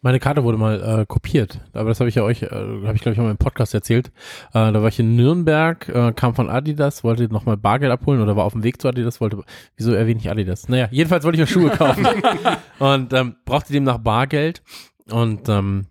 Meine 0.00 0.20
Karte 0.20 0.44
wurde 0.44 0.58
mal 0.58 1.00
äh, 1.00 1.06
kopiert, 1.06 1.60
aber 1.72 1.88
das 1.88 1.98
habe 1.98 2.08
ich 2.08 2.14
ja 2.14 2.22
euch, 2.22 2.42
äh, 2.42 2.48
habe 2.48 2.92
ich 2.94 3.02
glaube 3.02 3.14
ich 3.14 3.18
mal 3.18 3.32
im 3.32 3.36
Podcast 3.36 3.74
erzählt. 3.74 4.12
Äh, 4.50 4.70
da 4.70 4.74
war 4.74 4.88
ich 4.88 5.00
in 5.00 5.16
Nürnberg, 5.16 5.88
äh, 5.88 6.12
kam 6.12 6.36
von 6.36 6.48
Adidas, 6.48 7.02
wollte 7.02 7.24
nochmal 7.32 7.56
Bargeld 7.56 7.90
abholen 7.90 8.20
oder 8.20 8.36
war 8.36 8.44
auf 8.44 8.52
dem 8.52 8.62
Weg 8.62 8.80
zu 8.80 8.86
Adidas, 8.86 9.20
wollte, 9.20 9.42
wieso 9.76 9.92
erwähne 9.92 10.20
ich 10.20 10.30
Adidas? 10.30 10.68
Naja, 10.68 10.86
jedenfalls 10.92 11.24
wollte 11.24 11.36
ich 11.36 11.40
mir 11.40 11.52
Schuhe 11.52 11.70
kaufen 11.70 12.06
und 12.78 13.12
ähm, 13.12 13.36
brauchte 13.44 13.72
demnach 13.72 13.98
Bargeld 13.98 14.62
und 15.10 15.48
ähm, 15.48 15.86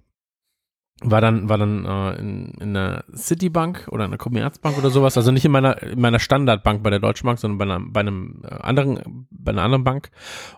war 1.01 1.21
dann 1.21 1.47
war 1.47 1.57
dann 1.59 1.85
äh, 1.85 2.19
in, 2.19 2.53
in 2.59 2.75
einer 2.75 3.03
Citibank 3.15 3.87
oder 3.91 4.05
einer 4.05 4.17
Commerzbank 4.17 4.77
oder 4.77 4.89
sowas, 4.89 5.15
also 5.15 5.31
nicht 5.31 5.45
in 5.45 5.51
meiner 5.51 5.81
in 5.83 6.01
meiner 6.01 6.19
Standardbank 6.19 6.81
bei 6.81 6.89
der 6.89 6.99
Deutschen 6.99 7.27
Bank, 7.27 7.37
sondern 7.37 7.57
bei, 7.59 7.65
einer, 7.65 7.79
bei 7.87 7.99
einem 7.99 8.41
äh, 8.43 8.55
anderen 8.55 9.27
bei 9.29 9.51
einer 9.51 9.61
anderen 9.61 9.83
Bank. 9.83 10.09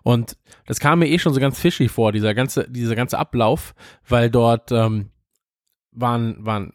Und 0.01 0.37
das 0.65 0.79
kam 0.79 0.99
mir 0.99 1.07
eh 1.07 1.19
schon 1.19 1.33
so 1.33 1.41
ganz 1.41 1.59
fishy 1.59 1.89
vor, 1.89 2.13
dieser 2.13 2.33
ganze 2.33 2.69
dieser 2.69 2.95
ganze 2.95 3.19
Ablauf, 3.19 3.75
weil 4.07 4.29
dort 4.29 4.71
ähm, 4.71 5.09
waren 5.91 6.37
waren 6.45 6.73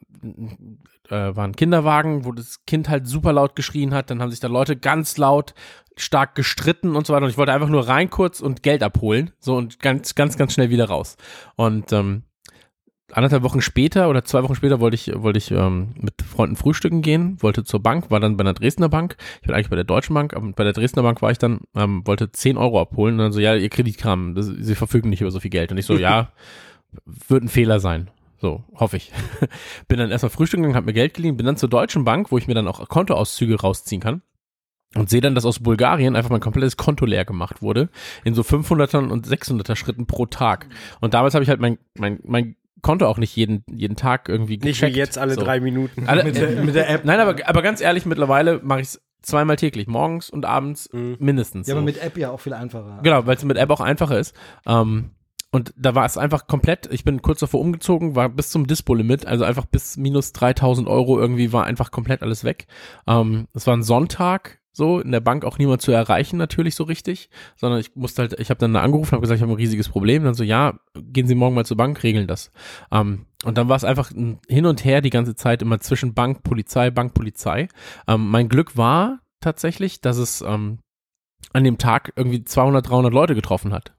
äh, 1.09 1.35
waren 1.35 1.57
Kinderwagen, 1.57 2.27
wo 2.27 2.33
das 2.33 2.67
Kind 2.67 2.91
halt 2.91 3.07
super 3.07 3.33
laut 3.33 3.57
geschrien 3.57 3.95
hat, 3.95 4.11
dann 4.11 4.21
haben 4.21 4.31
sich 4.31 4.41
da 4.41 4.49
Leute 4.49 4.77
ganz 4.77 5.17
laut 5.17 5.55
stark 5.97 6.35
gestritten 6.35 6.97
und 6.97 7.07
so 7.07 7.15
weiter. 7.15 7.25
Und 7.25 7.31
ich 7.31 7.39
wollte 7.39 7.53
einfach 7.53 7.69
nur 7.69 7.89
rein 7.89 8.11
kurz 8.11 8.41
und 8.41 8.63
Geld 8.63 8.83
abholen, 8.83 9.31
so 9.39 9.57
und 9.57 9.81
ganz 9.81 10.15
ganz 10.15 10.37
ganz 10.37 10.53
schnell 10.53 10.69
wieder 10.69 10.89
raus. 10.89 11.17
Und 11.57 11.93
ähm, 11.93 12.25
anderthalb 13.15 13.43
Wochen 13.43 13.61
später 13.61 14.09
oder 14.09 14.25
zwei 14.25 14.43
Wochen 14.43 14.55
später 14.55 14.81
wollte 14.81 14.97
ich, 14.97 15.13
wollte 15.15 15.39
ich 15.39 15.51
ähm, 15.51 15.95
mit 16.01 16.15
Freunden 16.23 16.57
frühstücken 16.57 17.01
gehen, 17.01 17.41
wollte 17.41 17.65
zur 17.65 17.81
Bank, 17.81 18.11
war 18.11 18.21
dann 18.21 18.37
bei 18.37 18.43
einer 18.43 18.55
Dresdner 18.55 18.89
Bank. 18.89 19.17
Ich 19.41 19.47
bin 19.47 19.55
eigentlich 19.55 19.71
bei 19.71 19.77
der 19.77 19.85
Deutschen 19.85 20.15
Bank, 20.15 20.35
aber 20.35 20.51
bei 20.53 20.65
der 20.65 20.73
Dresdner 20.73 21.03
Bank 21.03 21.23
war 21.23 21.31
ich 21.31 21.39
dann, 21.39 21.61
ähm, 21.77 22.07
wollte 22.07 22.31
10 22.33 22.57
Euro 22.57 22.81
abholen 22.81 23.15
und 23.15 23.19
dann 23.19 23.33
so, 23.33 23.41
ja, 23.41 23.55
ihr 23.55 23.69
Kreditkram, 23.69 24.35
das, 24.35 24.47
sie 24.47 24.75
verfügen 24.75 25.11
nicht 25.11 25.21
über 25.21 25.31
so 25.31 25.41
viel 25.41 25.51
Geld. 25.51 25.71
Und 25.71 25.79
ich 25.79 25.87
so, 25.87 25.95
ja, 25.99 26.33
wird 27.29 27.45
ein 27.45 27.49
Fehler 27.49 27.81
sein. 27.81 28.11
So, 28.39 28.65
hoffe 28.75 28.97
ich. 28.97 29.13
bin 29.89 29.99
dann 29.99 30.11
erstmal 30.11 30.31
frühstücken 30.31 30.65
gegangen, 30.65 30.77
hab 30.77 30.85
mir 30.85 30.93
Geld 30.93 31.15
geliehen, 31.15 31.37
bin 31.37 31.47
dann 31.47 31.57
zur 31.57 31.69
Deutschen 31.69 32.05
Bank, 32.05 32.31
wo 32.31 32.39
ich 32.39 32.47
mir 32.47 32.55
dann 32.55 32.69
auch 32.69 32.89
Kontoauszüge 32.89 33.61
rausziehen 33.61 34.03
kann. 34.03 34.23
Und 34.97 35.11
sehe 35.11 35.21
dann, 35.21 35.35
dass 35.35 35.45
aus 35.45 35.59
Bulgarien 35.59 36.15
einfach 36.15 36.31
mein 36.31 36.41
komplettes 36.41 36.77
Konto 36.77 37.05
leer 37.05 37.25
gemacht 37.25 37.63
wurde. 37.63 37.89
In 38.23 38.35
so 38.35 38.43
500er 38.43 39.09
und 39.09 39.27
600er 39.27 39.75
Schritten 39.75 40.07
pro 40.07 40.27
Tag. 40.27 40.69
Und 41.01 41.15
damals 41.15 41.35
habe 41.35 41.43
ich 41.43 41.49
halt 41.49 41.61
mein, 41.61 41.79
mein, 41.95 42.21
mein 42.25 42.55
Konto 42.85 43.07
auch 43.09 43.19
nicht 43.19 43.35
jeden, 43.35 43.65
jeden 43.69 43.97
Tag 43.97 44.29
irgendwie 44.29 44.55
Nicht 44.59 44.63
gecheckt. 44.81 44.95
wie 44.95 44.99
jetzt 45.01 45.19
alle 45.19 45.35
so. 45.35 45.43
drei 45.43 45.59
Minuten. 45.59 46.07
Alle, 46.07 46.23
Mit 46.23 46.37
der- 46.37 46.63
mit 46.63 46.77
der 46.77 46.89
App. 46.89 47.05
Nein, 47.05 47.19
aber, 47.19 47.35
aber 47.49 47.63
ganz 47.63 47.81
ehrlich, 47.81 48.07
mittlerweile 48.07 48.61
mache 48.63 48.83
ich 48.83 48.87
es 48.89 49.03
zweimal 49.23 49.57
täglich, 49.57 49.89
morgens 49.89 50.31
und 50.31 50.45
abends 50.45 50.89
mindestens. 50.93 51.67
Ja, 51.67 51.73
so. 51.73 51.79
aber 51.79 51.85
mit 51.85 52.01
App 52.01 52.17
ja 52.17 52.31
auch 52.31 52.41
viel 52.41 52.53
einfacher. 52.53 53.01
Genau, 53.03 53.27
weil 53.27 53.37
es 53.37 53.45
mit 53.45 53.57
App 53.57 53.71
auch 53.71 53.81
einfacher 53.81 54.19
ist. 54.19 54.37
Ähm, 54.67 55.11
und 55.51 55.73
da 55.77 55.95
war 55.95 56.05
es 56.05 56.19
einfach 56.19 56.47
komplett, 56.49 56.89
ich 56.93 57.05
bin 57.05 57.23
kurz 57.23 57.39
davor 57.41 57.61
umgezogen, 57.61 58.17
war 58.17 58.29
bis 58.29 58.51
zum 58.51 58.67
Dispo-Limit, 58.67 59.25
also 59.27 59.45
einfach 59.45 59.65
bis 59.67 59.97
minus 59.97 60.33
3000 60.33 60.89
Euro 60.89 61.19
irgendwie 61.19 61.53
war 61.53 61.65
einfach 61.65 61.91
komplett 61.93 62.23
alles 62.23 62.43
weg. 62.45 62.67
Ähm, 63.07 63.47
es 63.55 63.67
war 63.67 63.77
ein 63.77 63.85
Sonntag, 63.85 64.59
so, 64.77 64.99
in 64.99 65.13
der 65.13 65.21
Bank 65.21 65.45
auch 65.45 65.57
niemand 65.57 65.83
zu 65.83 65.93
erreichen 65.93 66.37
natürlich 66.37 66.75
so 66.75 66.83
richtig, 66.85 67.31
sondern 67.57 67.79
ich 67.79 67.95
musste 67.95 68.23
halt, 68.23 68.41
ich 68.41 68.51
habe 68.51 68.59
dann 68.59 68.75
da 68.75 68.83
angerufen, 68.83 69.13
habe 69.13 69.21
gesagt, 69.21 69.37
ich 69.39 69.43
habe 69.43 69.53
ein 69.53 69.57
riesiges 69.57 69.89
Problem, 69.89 70.25
dann 70.25 70.35
so, 70.35 70.43
ja, 70.43 70.75
gehen 70.95 71.29
Sie 71.29 71.37
morgen 71.37 71.55
mal 71.55 71.65
zur 71.65 71.77
Bank, 71.77 72.03
regeln 72.03 72.27
das. 72.27 72.51
Ähm, 72.91 73.27
und 73.45 73.57
dann 73.57 73.69
war 73.69 73.77
es 73.77 73.85
einfach 73.85 74.11
ein 74.11 74.41
hin 74.49 74.67
und 74.67 74.85
her 74.85 75.01
die 75.01 75.11
ganze 75.11 75.37
Zeit 75.37 75.63
immer 75.63 75.79
zwischen 75.79 76.13
Bank, 76.13 76.43
Polizei, 76.43 76.91
Bank, 76.91 77.15
Polizei. 77.15 77.69
Ähm, 78.09 78.29
mein 78.29 78.49
Glück 78.49 78.77
war 78.77 79.21
tatsächlich, 79.41 80.01
dass 80.01 80.17
es 80.17 80.43
ähm, 80.43 80.81
an 81.53 81.63
dem 81.63 81.79
Tag 81.79 82.13
irgendwie 82.17 82.43
200, 82.45 82.89
300 82.89 83.13
Leute 83.13 83.35
getroffen 83.37 83.73
hat 83.73 83.95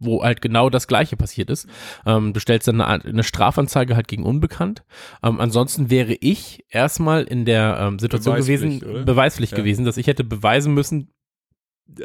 wo 0.00 0.22
halt 0.22 0.40
genau 0.40 0.70
das 0.70 0.86
Gleiche 0.86 1.16
passiert 1.16 1.50
ist. 1.50 1.68
Ähm, 2.06 2.32
du 2.32 2.40
stellst 2.40 2.68
dann 2.68 2.80
eine, 2.80 3.04
eine 3.04 3.24
Strafanzeige 3.24 3.96
halt 3.96 4.08
gegen 4.08 4.22
Unbekannt. 4.24 4.84
Ähm, 5.22 5.40
ansonsten 5.40 5.90
wäre 5.90 6.14
ich 6.20 6.64
erstmal 6.68 7.24
in 7.24 7.44
der 7.44 7.78
ähm, 7.80 7.98
Situation 7.98 8.36
gewesen, 8.36 8.82
oder? 8.82 9.04
beweispflicht 9.04 9.52
Ja. 9.52 9.58
gewesen, 9.58 9.84
dass 9.84 9.96
ich 9.96 10.06
hätte 10.06 10.24
beweisen 10.24 10.74
müssen, 10.74 11.10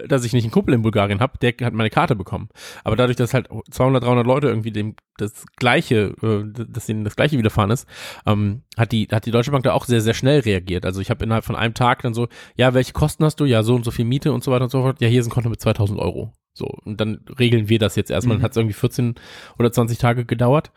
dass 0.07 0.23
ich 0.23 0.31
nicht 0.31 0.45
einen 0.45 0.51
Kumpel 0.51 0.73
in 0.73 0.81
Bulgarien 0.81 1.19
habe, 1.19 1.37
der 1.39 1.53
hat 1.61 1.73
meine 1.73 1.89
Karte 1.89 2.15
bekommen. 2.15 2.47
Aber 2.85 2.95
dadurch, 2.95 3.17
dass 3.17 3.33
halt 3.33 3.49
200, 3.69 4.01
300 4.01 4.25
Leute 4.25 4.47
irgendwie 4.47 4.71
dem 4.71 4.95
das 5.17 5.45
Gleiche, 5.57 6.15
äh, 6.23 6.65
dass 6.67 6.87
ihnen 6.87 7.03
das 7.03 7.17
Gleiche 7.17 7.37
widerfahren 7.37 7.69
ist, 7.69 7.85
ähm, 8.25 8.63
hat 8.77 8.93
die 8.93 9.07
hat 9.11 9.25
die 9.25 9.31
Deutsche 9.31 9.51
Bank 9.51 9.65
da 9.65 9.73
auch 9.73 9.83
sehr 9.83 9.99
sehr 9.99 10.13
schnell 10.13 10.39
reagiert. 10.39 10.85
Also 10.85 11.01
ich 11.01 11.09
habe 11.09 11.25
innerhalb 11.25 11.43
von 11.43 11.57
einem 11.57 11.73
Tag 11.73 12.01
dann 12.03 12.13
so, 12.13 12.29
ja, 12.55 12.73
welche 12.73 12.93
Kosten 12.93 13.25
hast 13.25 13.41
du? 13.41 13.45
Ja, 13.45 13.61
so 13.61 13.75
und 13.75 13.83
so 13.83 13.91
viel 13.91 14.05
Miete 14.05 14.31
und 14.31 14.41
so 14.41 14.51
weiter 14.51 14.63
und 14.63 14.71
so 14.71 14.81
fort. 14.81 15.01
Ja, 15.01 15.09
hier 15.09 15.19
ist 15.19 15.27
ein 15.27 15.31
Konto 15.31 15.49
mit 15.49 15.59
2000 15.59 15.99
Euro. 15.99 16.31
So 16.53 16.65
und 16.83 17.01
dann 17.01 17.21
regeln 17.39 17.69
wir 17.69 17.79
das 17.79 17.95
jetzt 17.95 18.11
erstmal. 18.11 18.37
Mhm. 18.37 18.41
Dann 18.41 18.45
hat 18.45 18.51
es 18.51 18.57
irgendwie 18.57 18.73
14 18.73 19.15
oder 19.57 19.71
20 19.71 19.97
Tage 19.97 20.25
gedauert. 20.25 20.71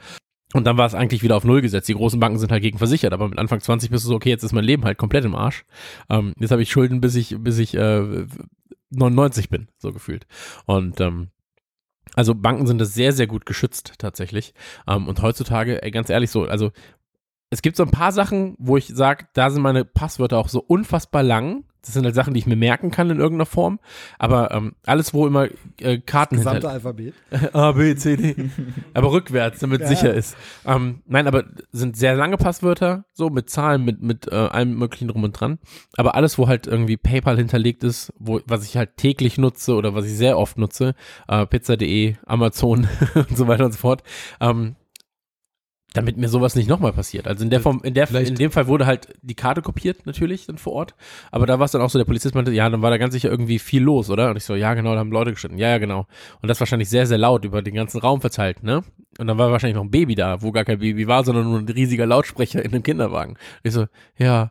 Und 0.55 0.65
dann 0.65 0.78
war 0.78 0.86
es 0.86 0.94
eigentlich 0.94 1.23
wieder 1.23 1.36
auf 1.36 1.44
Null 1.44 1.61
gesetzt. 1.61 1.89
Die 1.89 1.94
großen 1.94 2.20
Banken 2.20 2.39
sind 2.39 2.53
halt 2.53 2.62
gegen 2.62 2.78
versichert, 2.78 3.12
aber 3.12 3.28
mit 3.28 3.39
Anfang 3.39 3.61
20 3.61 3.90
bist 3.90 4.05
du 4.05 4.09
so, 4.09 4.15
okay, 4.15 4.31
jetzt 4.31 4.44
ist 4.44 4.53
mein 4.53 4.65
Leben 4.65 4.85
halt 4.85 4.97
komplett 4.97 5.24
im 5.24 5.35
Arsch. 5.35 5.65
Ähm, 6.09 6.32
jetzt 6.39 6.53
habe 6.53 6.62
ich 6.62 6.70
Schulden, 6.70 7.01
bis 7.01 7.16
ich, 7.16 7.36
bis 7.39 7.59
ich 7.59 7.74
äh, 7.74 8.27
99 8.90 9.51
bin, 9.51 9.69
so 9.77 9.93
gefühlt. 9.93 10.27
Und 10.65 11.01
ähm, 11.01 11.28
also 12.15 12.35
Banken 12.35 12.66
sind 12.66 12.81
das 12.81 12.94
sehr, 12.94 13.12
sehr 13.12 13.27
gut 13.27 13.44
geschützt 13.44 13.94
tatsächlich. 13.98 14.55
Ähm, 14.86 15.09
und 15.09 15.20
heutzutage, 15.20 15.82
ey, 15.82 15.90
ganz 15.90 16.11
ehrlich 16.11 16.31
so, 16.31 16.44
also 16.44 16.70
es 17.51 17.62
gibt 17.62 17.77
so 17.77 17.82
ein 17.85 17.90
paar 17.90 18.12
Sachen, 18.12 18.55
wo 18.59 18.77
ich 18.77 18.86
sage, 18.89 19.27
da 19.35 19.51
sind 19.51 19.62
meine 19.62 19.85
Passwörter 19.85 20.39
auch 20.39 20.48
so 20.48 20.61
unfassbar 20.61 21.23
lang. 21.23 21.65
Das 21.86 21.94
sind 21.94 22.04
halt 22.04 22.14
Sachen, 22.14 22.34
die 22.34 22.40
ich 22.40 22.46
mir 22.46 22.56
merken 22.56 22.90
kann 22.90 23.08
in 23.10 23.18
irgendeiner 23.18 23.46
Form. 23.46 23.78
Aber 24.18 24.50
ähm, 24.52 24.74
alles, 24.84 25.14
wo 25.14 25.26
immer 25.26 25.48
äh, 25.80 25.98
Karten 25.98 26.36
Gesamte 26.36 26.56
hinter 26.58 26.70
Alphabet. 26.70 27.14
A, 27.52 27.72
B, 27.72 27.94
C, 27.96 28.16
D. 28.16 28.50
aber 28.92 29.12
rückwärts, 29.12 29.60
damit 29.60 29.80
Ja. 29.82 29.86
sicher 29.88 30.12
ist. 30.12 30.36
Ähm, 30.66 31.02
nein, 31.06 31.26
aber 31.26 31.44
sind 31.72 31.96
sehr 31.96 32.14
lange 32.16 32.36
Passwörter, 32.36 33.04
so 33.12 33.30
mit 33.30 33.48
Zahlen, 33.50 33.84
mit, 33.84 34.02
mit 34.02 34.26
äh, 34.30 34.34
allem 34.34 34.76
möglichen 34.76 35.08
drum 35.08 35.24
und 35.24 35.32
dran. 35.32 35.58
Aber 35.96 36.14
alles, 36.16 36.38
wo 36.38 36.48
halt 36.48 36.66
irgendwie 36.66 36.96
PayPal 36.96 37.36
hinterlegt 37.36 37.84
ist, 37.84 38.12
wo, 38.18 38.40
was 38.46 38.64
ich 38.64 38.76
halt 38.76 38.96
täglich 38.96 39.38
nutze 39.38 39.74
oder 39.74 39.94
was 39.94 40.04
ich 40.06 40.16
sehr 40.16 40.38
oft 40.38 40.58
nutze, 40.58 40.94
äh, 41.28 41.46
pizza.de, 41.46 42.16
Amazon 42.26 42.88
und 43.14 43.36
so 43.36 43.46
weiter 43.48 43.66
und 43.66 43.72
so 43.72 43.78
fort, 43.78 44.02
ähm, 44.40 44.74
damit 45.97 46.16
mir 46.16 46.28
sowas 46.28 46.55
nicht 46.55 46.68
nochmal 46.68 46.93
passiert. 46.93 47.27
Also 47.27 47.43
in 47.43 47.51
der 47.51 47.60
Form, 47.60 47.81
in 47.82 47.94
der, 47.94 48.10
in 48.10 48.35
dem 48.35 48.51
Fall 48.51 48.66
wurde 48.66 48.86
halt 48.86 49.09
die 49.23 49.35
Karte 49.35 49.62
kopiert, 49.62 50.05
natürlich, 50.05 50.47
dann 50.47 50.59
vor 50.59 50.74
Ort. 50.74 50.94
Aber 51.31 51.47
da 51.47 51.59
war 51.59 51.64
es 51.64 51.73
dann 51.73 51.81
auch 51.81 51.90
so, 51.90 51.98
der 51.98 52.05
Polizist 52.05 52.35
meinte, 52.35 52.52
ja, 52.52 52.68
dann 52.68 52.82
war 52.82 52.90
da 52.90 52.98
ganz 52.98 53.14
sicher 53.14 53.31
irgendwie 53.31 53.59
viel 53.59 53.82
los, 53.82 54.10
oder? 54.10 54.31
Und 54.31 54.36
ich 54.36 54.44
so, 54.44 54.55
ja, 54.55 54.74
genau, 54.74 54.93
da 54.93 55.01
haben 55.01 55.10
Leute 55.10 55.32
geschnitten. 55.32 55.59
Ja, 55.59 55.70
ja, 55.70 55.78
genau. 55.78 56.06
Und 56.43 56.48
das 56.48 56.60
wahrscheinlich 56.60 56.90
sehr, 56.90 57.06
sehr 57.06 57.18
laut 57.18 57.44
über 57.44 57.62
den 57.62 57.74
ganzen 57.74 58.01
Raum 58.01 58.20
verteilt, 58.20 58.62
ne? 58.62 58.85
Und 59.18 59.27
dann 59.27 59.39
war 59.39 59.51
wahrscheinlich 59.51 59.77
noch 59.77 59.85
ein 59.85 59.90
Baby 59.90 60.14
da, 60.14 60.43
wo 60.43 60.52
gar 60.52 60.64
kein 60.64 60.78
Baby 60.78 61.06
war, 61.06 61.24
sondern 61.24 61.44
nur 61.44 61.59
ein 61.59 61.68
riesiger 61.68 62.05
Lautsprecher 62.05 62.62
in 62.62 62.73
einem 62.73 62.82
Kinderwagen. 62.82 63.32
Und 63.32 63.60
ich 63.62 63.73
so, 63.73 63.86
ja, 64.18 64.51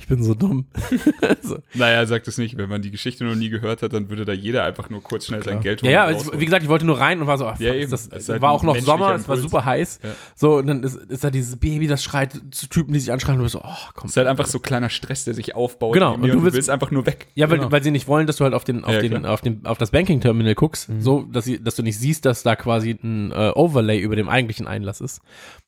ich 0.00 0.08
bin 0.08 0.22
so 0.22 0.34
dumm. 0.34 0.66
so. 1.42 1.58
Naja, 1.74 2.04
sagt 2.06 2.26
es 2.26 2.38
nicht. 2.38 2.56
Wenn 2.56 2.68
man 2.68 2.82
die 2.82 2.90
Geschichte 2.90 3.24
noch 3.24 3.34
nie 3.34 3.50
gehört 3.50 3.82
hat, 3.82 3.92
dann 3.92 4.08
würde 4.08 4.24
da 4.24 4.32
jeder 4.32 4.64
einfach 4.64 4.88
nur 4.90 5.02
kurz 5.02 5.26
schnell 5.26 5.42
sein 5.42 5.60
Geld 5.60 5.82
Ja, 5.82 5.90
ja, 5.90 5.98
holen 6.00 6.08
und 6.08 6.14
also, 6.14 6.18
rausholen. 6.24 6.40
wie 6.40 6.44
gesagt, 6.46 6.62
ich 6.62 6.68
wollte 6.68 6.86
nur 6.86 6.98
rein 6.98 7.20
und 7.20 7.26
war 7.26 7.36
so, 7.38 7.46
ach, 7.46 7.60
Ja, 7.60 7.72
das, 7.86 8.08
Es 8.08 8.28
halt 8.28 8.40
war 8.42 8.52
auch 8.52 8.62
noch 8.62 8.76
Sommer, 8.78 9.14
es 9.14 9.28
war 9.28 9.36
Impuls. 9.36 9.42
super 9.42 9.64
heiß. 9.64 10.00
Ja. 10.02 10.10
So, 10.34 10.56
und 10.58 10.66
dann 10.66 10.82
ist, 10.82 10.96
ist 10.96 11.22
da 11.22 11.30
dieses 11.30 11.56
Baby, 11.56 11.86
das 11.86 12.02
schreit 12.02 12.40
zu 12.50 12.66
Typen, 12.68 12.92
die 12.94 13.00
sich 13.00 13.12
anschreien 13.12 13.34
und 13.36 13.40
du 13.40 13.44
bist 13.44 13.52
so, 13.52 13.60
oh, 13.62 13.90
komm. 13.94 14.06
Es 14.06 14.12
ist 14.12 14.16
halt 14.16 14.26
einfach 14.28 14.46
so 14.46 14.58
kleiner 14.58 14.88
Stress, 14.88 15.24
der 15.24 15.34
sich 15.34 15.54
aufbaut. 15.54 15.92
Genau, 15.94 16.14
in 16.14 16.22
dir 16.22 16.32
und 16.32 16.38
du 16.44 16.52
willst- 16.52 16.70
einfach 16.70 16.90
nur 16.90 17.06
weg. 17.06 17.28
Ja, 17.34 17.50
weil, 17.50 17.58
Genau. 17.58 17.70
weil 17.72 17.82
sie 17.82 17.90
nicht 17.90 18.08
wollen, 18.08 18.26
dass 18.26 18.36
du 18.36 18.44
halt 18.44 18.54
auf 18.54 18.64
den, 18.64 18.84
auf 18.84 18.92
Ja, 18.92 19.00
den, 19.00 19.10
klar. 19.20 19.32
auf 19.32 19.40
den, 19.42 19.66
auf 19.66 19.78
das 19.78 19.90
Banking-Terminal 19.90 20.54
guckst, 20.54 20.88
so, 21.00 21.22
dass 21.24 21.44
sie, 21.44 21.62
dass 21.62 21.76
du 21.76 21.82
nicht 21.82 21.98
siehst, 21.98 22.24
dass 22.24 22.42
da 22.42 22.56
quasi 22.56 22.98
ein 23.02 23.32
äh, 23.32 23.52
Overlay 23.54 23.98
über 24.00 24.16
dem 24.16 24.28
eigentlichen 24.28 24.66
Einlass 24.66 25.00
ist. 25.00 25.20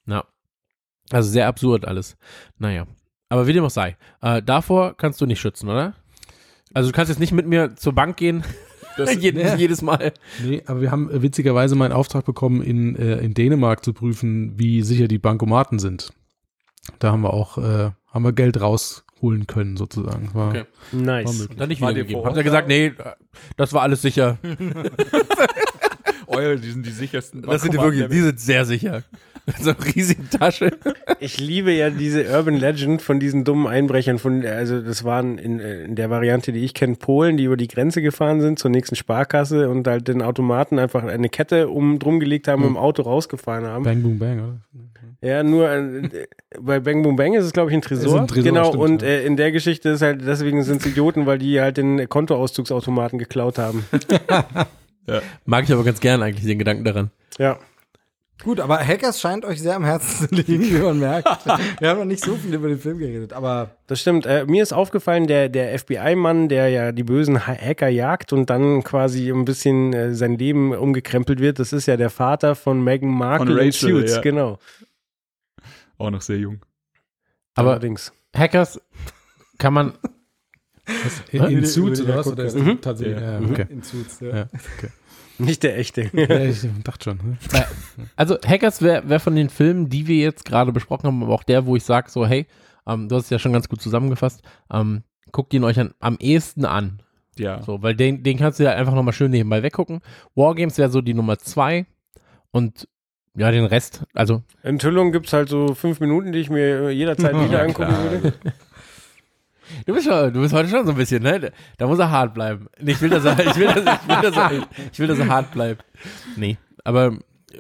Na. 0.07 0.25
Also 1.11 1.29
sehr 1.31 1.47
absurd 1.49 1.85
alles. 1.85 2.17
Naja. 2.59 2.87
Aber 3.33 3.47
wie 3.47 3.55
dem 3.55 3.65
auch 3.65 3.71
sei. 3.71 3.97
Äh, 4.21 4.43
davor 4.43 4.95
kannst 4.95 5.19
du 5.23 5.25
nicht 5.25 5.41
schützen, 5.41 5.67
oder? 5.71 5.95
Also 6.75 6.91
du 6.91 6.95
kannst 6.95 7.09
jetzt 7.09 7.19
nicht 7.19 7.33
mit 7.33 7.47
mir 7.47 7.75
zur 7.77 7.95
Bank 7.95 8.19
gehen. 8.19 8.45
jedes, 9.19 9.43
Ja. 9.43 9.55
jedes 9.55 9.81
Mal. 9.81 10.13
Nee, 10.45 10.63
aber 10.67 10.83
wir 10.83 10.91
haben 10.91 11.11
äh, 11.11 11.23
witzigerweise 11.23 11.75
mal 11.75 11.87
einen 11.87 11.95
Auftrag 11.95 12.27
bekommen, 12.27 12.61
in, 12.61 12.95
äh, 12.95 13.21
in 13.21 13.33
Dänemark 13.33 13.83
zu 13.87 13.95
prüfen, 13.95 14.59
wie 14.59 14.83
sicher 14.83 15.09
die 15.09 15.17
Bankomaten 15.17 15.79
sind. 15.79 16.13
Da 16.99 17.11
haben 17.11 17.23
wir 17.23 17.33
auch, 17.33 17.57
äh, 17.57 17.93
haben 18.13 18.23
wir 18.23 18.35
Geld 18.35 18.61
rausholen 18.61 19.47
können, 19.47 19.79
sozusagen. 19.79 20.29
War, 20.35 20.51
Okay. 20.51 20.65
Nice. 20.93 21.27
War 21.27 21.33
möglich. 21.33 21.59
Dann 21.59 21.69
nicht 21.71 21.81
wiedergegeben. 21.81 22.25
Habt 22.27 22.37
ihr 22.37 22.43
gesagt, 22.45 22.69
nee, 22.69 22.93
das 23.57 23.73
war 23.73 23.81
alles 23.81 24.03
sicher. 24.03 24.37
Eure, 26.27 26.57
die 26.57 26.71
sind 26.71 26.85
die 26.85 26.91
sichersten. 26.91 27.41
Das 27.41 27.63
sind 27.63 27.73
die 27.73 27.79
wirklich, 27.79 28.07
die 28.09 28.21
sind 28.21 28.39
sehr 28.39 28.67
sicher. 28.67 29.05
so 29.61 29.71
eine 29.71 29.95
riesige 29.95 30.29
Tasche. 30.29 30.71
Ich 31.19 31.41
liebe 31.41 31.73
ja 31.73 31.91
diese 31.91 32.25
Urban 32.25 32.55
Legend 32.55 33.03
von 33.03 33.19
diesen 33.19 33.45
dummen 33.45 33.67
Einbrechern 33.67 34.19
von, 34.19 34.45
also 34.47 34.81
das 34.81 35.05
waren 35.05 35.39
in, 35.39 35.59
äh, 35.59 35.85
in 35.85 35.97
der 35.97 36.11
Variante, 36.11 36.53
die 36.53 36.65
ich 36.65 36.75
kenne, 36.75 36.97
Polen, 36.97 37.37
die 37.37 37.45
über 37.45 37.57
die 37.57 37.69
Grenze 37.69 38.03
gefahren 38.03 38.41
sind 38.41 38.59
zur 38.59 38.71
nächsten 38.71 38.95
Sparkasse 38.95 39.69
und 39.69 39.87
halt 39.87 40.09
den 40.09 40.23
Automaten 40.23 40.79
einfach 40.79 41.03
eine 41.03 41.29
Kette 41.29 41.69
um 41.69 41.99
drum 41.99 42.21
gelegt 42.21 42.47
haben 42.49 42.63
und 42.63 42.71
im 42.71 42.77
Auto 42.77 43.03
rausgefahren 43.03 43.67
haben. 43.67 43.85
Bang, 43.85 44.03
boom, 44.03 44.19
bang, 44.19 44.39
oder? 44.39 44.61
Ja, 45.23 45.43
nur 45.45 45.71
äh, 45.71 46.27
bei 46.61 46.81
Bang 46.81 47.03
Boom 47.03 47.17
Bang 47.17 47.35
ist 47.35 47.45
es, 47.45 47.53
glaube 47.53 47.71
ich, 47.71 47.77
ein 47.77 47.83
Tresor. 47.83 48.17
Ist 48.17 48.21
ein 48.21 48.27
Tresor, 48.29 48.45
genau, 48.45 48.69
stimmt, 48.69 48.83
und 48.83 49.03
ja. 49.03 49.09
äh, 49.09 49.25
in 49.25 49.37
der 49.37 49.53
Geschichte 49.53 49.91
ist 49.91 50.03
halt, 50.03 50.27
deswegen 50.27 50.63
sind 50.65 50.81
es 50.81 50.87
Idioten, 50.87 51.27
weil 51.27 51.39
die 51.39 51.61
halt 51.61 51.77
den 51.77 52.09
Kontoauszugsautomaten 52.09 53.19
geklaut 53.19 53.59
haben. 53.59 53.85
Mag 55.45 55.65
ich 55.65 55.73
aber 55.73 55.85
ganz 55.85 56.01
gern 56.01 56.23
eigentlich 56.23 56.47
den 56.47 56.59
Gedanken 56.59 56.85
daran. 56.85 57.11
Ja. 57.39 57.59
Gut, 58.45 58.59
aber 58.61 58.79
Hackers 58.79 59.21
scheint 59.21 59.45
euch 59.45 59.61
sehr 59.63 59.77
am 59.77 59.85
Herzen 59.85 60.29
zu 60.29 60.35
liegen, 60.35 60.65
wie 60.65 60.79
man 60.79 60.99
merkt. 60.99 61.29
Wir 61.81 61.89
haben 61.91 61.99
noch 61.99 62.05
nicht 62.05 62.25
so 62.25 62.35
viel 62.37 62.53
über 62.55 62.69
den 62.69 62.79
Film 62.79 62.99
geredet, 62.99 63.33
aber 63.33 63.71
Das 63.87 64.01
stimmt. 64.01 64.27
Äh, 64.27 64.45
mir 64.47 64.63
ist 64.63 64.73
aufgefallen, 64.73 65.27
der, 65.27 65.49
der 65.49 65.79
FBI-Mann, 65.79 66.49
der 66.49 66.69
ja 66.69 66.93
die 66.93 67.05
bösen 67.05 67.47
Ha- 67.47 67.57
Hacker 67.57 67.89
jagt 67.89 68.33
und 68.33 68.51
dann 68.51 68.83
quasi 68.83 69.31
ein 69.31 69.45
bisschen 69.45 69.93
äh, 69.93 70.15
sein 70.15 70.37
Leben 70.39 70.75
umgekrempelt 70.75 71.41
wird, 71.41 71.59
das 71.59 71.73
ist 71.73 71.87
ja 71.87 71.97
der 71.97 72.11
Vater 72.11 72.55
von 72.55 72.83
Meghan 72.83 73.11
Markle 73.11 73.47
Von 73.47 73.59
in 73.59 73.67
Rachel, 73.67 73.91
Suits, 74.01 74.15
ja. 74.17 74.21
genau. 74.21 74.59
Auch 75.99 76.11
noch 76.11 76.23
sehr 76.23 76.39
jung. 76.39 76.61
Aber 77.55 77.71
Allerdings. 77.73 78.13
Hackers 78.37 78.81
kann 79.59 79.75
man. 79.75 79.93
In, 81.31 81.45
in 81.45 81.61
die- 81.61 81.67
Suits 81.67 82.01
oder 82.01 82.17
was? 82.17 82.27
Oder 82.27 82.45
ist 82.45 82.57
das 82.57 82.65
tatsächlich? 82.81 83.21
Ja. 83.21 83.33
Ja, 83.35 83.41
Mhm. 83.41 83.51
okay. 83.53 83.67
in 83.71 83.83
Suits, 83.85 84.19
ja. 84.21 84.29
Ja, 84.37 84.43
okay. 84.77 84.89
Nicht 85.45 85.63
der 85.63 85.79
echte. 85.79 86.03
ja, 86.13 86.41
ich 86.41 86.67
dachte 86.85 87.05
schon. 87.05 87.17
ne? 87.19 87.39
Also 88.17 88.37
Hackers 88.47 88.83
wäre 88.83 89.09
wär 89.09 89.21
von 89.21 89.35
den 89.35 89.49
Filmen, 89.49 89.89
die 89.89 90.07
wir 90.07 90.17
jetzt 90.17 90.45
gerade 90.45 90.73
besprochen 90.73 91.07
haben, 91.07 91.23
aber 91.23 91.35
auch 91.35 91.43
der, 91.43 91.67
wo 91.67 91.77
ich 91.77 91.85
sage 91.85 92.11
so, 92.11 92.27
hey, 92.27 92.47
ähm, 92.87 93.09
du 93.09 93.17
hast 93.17 93.25
es 93.25 93.31
ja 93.31 93.39
schon 93.39 93.53
ganz 93.53 93.69
gut 93.69 93.81
zusammengefasst, 93.81 94.43
ähm, 94.73 95.03
guckt 95.31 95.53
ihn 95.55 95.65
euch 95.65 95.79
an, 95.79 95.95
am 96.01 96.17
ehesten 96.21 96.65
an. 96.65 97.03
Ja. 97.39 97.63
So, 97.63 97.83
weil 97.83 97.95
den, 97.95 98.23
den 98.23 98.39
kannst 98.39 98.59
du 98.61 98.65
ja 98.65 98.73
einfach 98.73 98.95
nochmal 98.95 99.15
schön 99.15 99.31
nebenbei 99.31 99.63
weggucken. 99.63 100.01
Wargames 100.35 100.79
wäre 100.79 100.91
so 100.91 101.01
die 101.01 101.15
Nummer 101.15 101.39
zwei 101.39 101.87
und 102.51 102.89
ja, 103.35 103.51
den 103.51 103.65
Rest, 103.65 104.05
also 104.13 104.43
Enthüllung 104.63 105.11
gibt's 105.11 105.33
halt 105.33 105.49
so 105.49 105.75
fünf 105.75 106.01
Minuten, 106.01 106.33
die 106.33 106.41
ich 106.41 106.51
mir 106.51 106.91
jederzeit 106.91 107.35
wieder 107.49 107.63
angucken 107.63 107.95
würde. 108.11 108.35
Du 109.87 109.95
bist, 109.95 110.07
schon, 110.07 110.33
du 110.33 110.41
bist 110.41 110.55
heute 110.55 110.69
schon 110.69 110.85
so 110.87 110.93
ein 110.93 110.97
bisschen, 110.97 111.23
ne? 111.23 111.53
Da 111.79 111.87
muss 111.87 111.99
er 111.99 112.11
hart 112.11 112.35
bleiben. 112.35 112.67
Ich 112.79 113.01
will, 113.01 113.11
dass 113.11 113.25
er, 113.25 113.39
ich 113.39 113.57
will, 113.57 113.67
dass, 113.67 113.79
ich 113.79 114.09
will, 114.09 114.31
dass 114.31 114.37
er, 114.37 114.53
ich 114.93 114.99
will, 114.99 115.07
dass 115.07 115.19
er 115.19 115.29
hart 115.29 115.51
bleibt. 115.53 115.85
Nee, 116.37 116.57
aber 116.85 117.19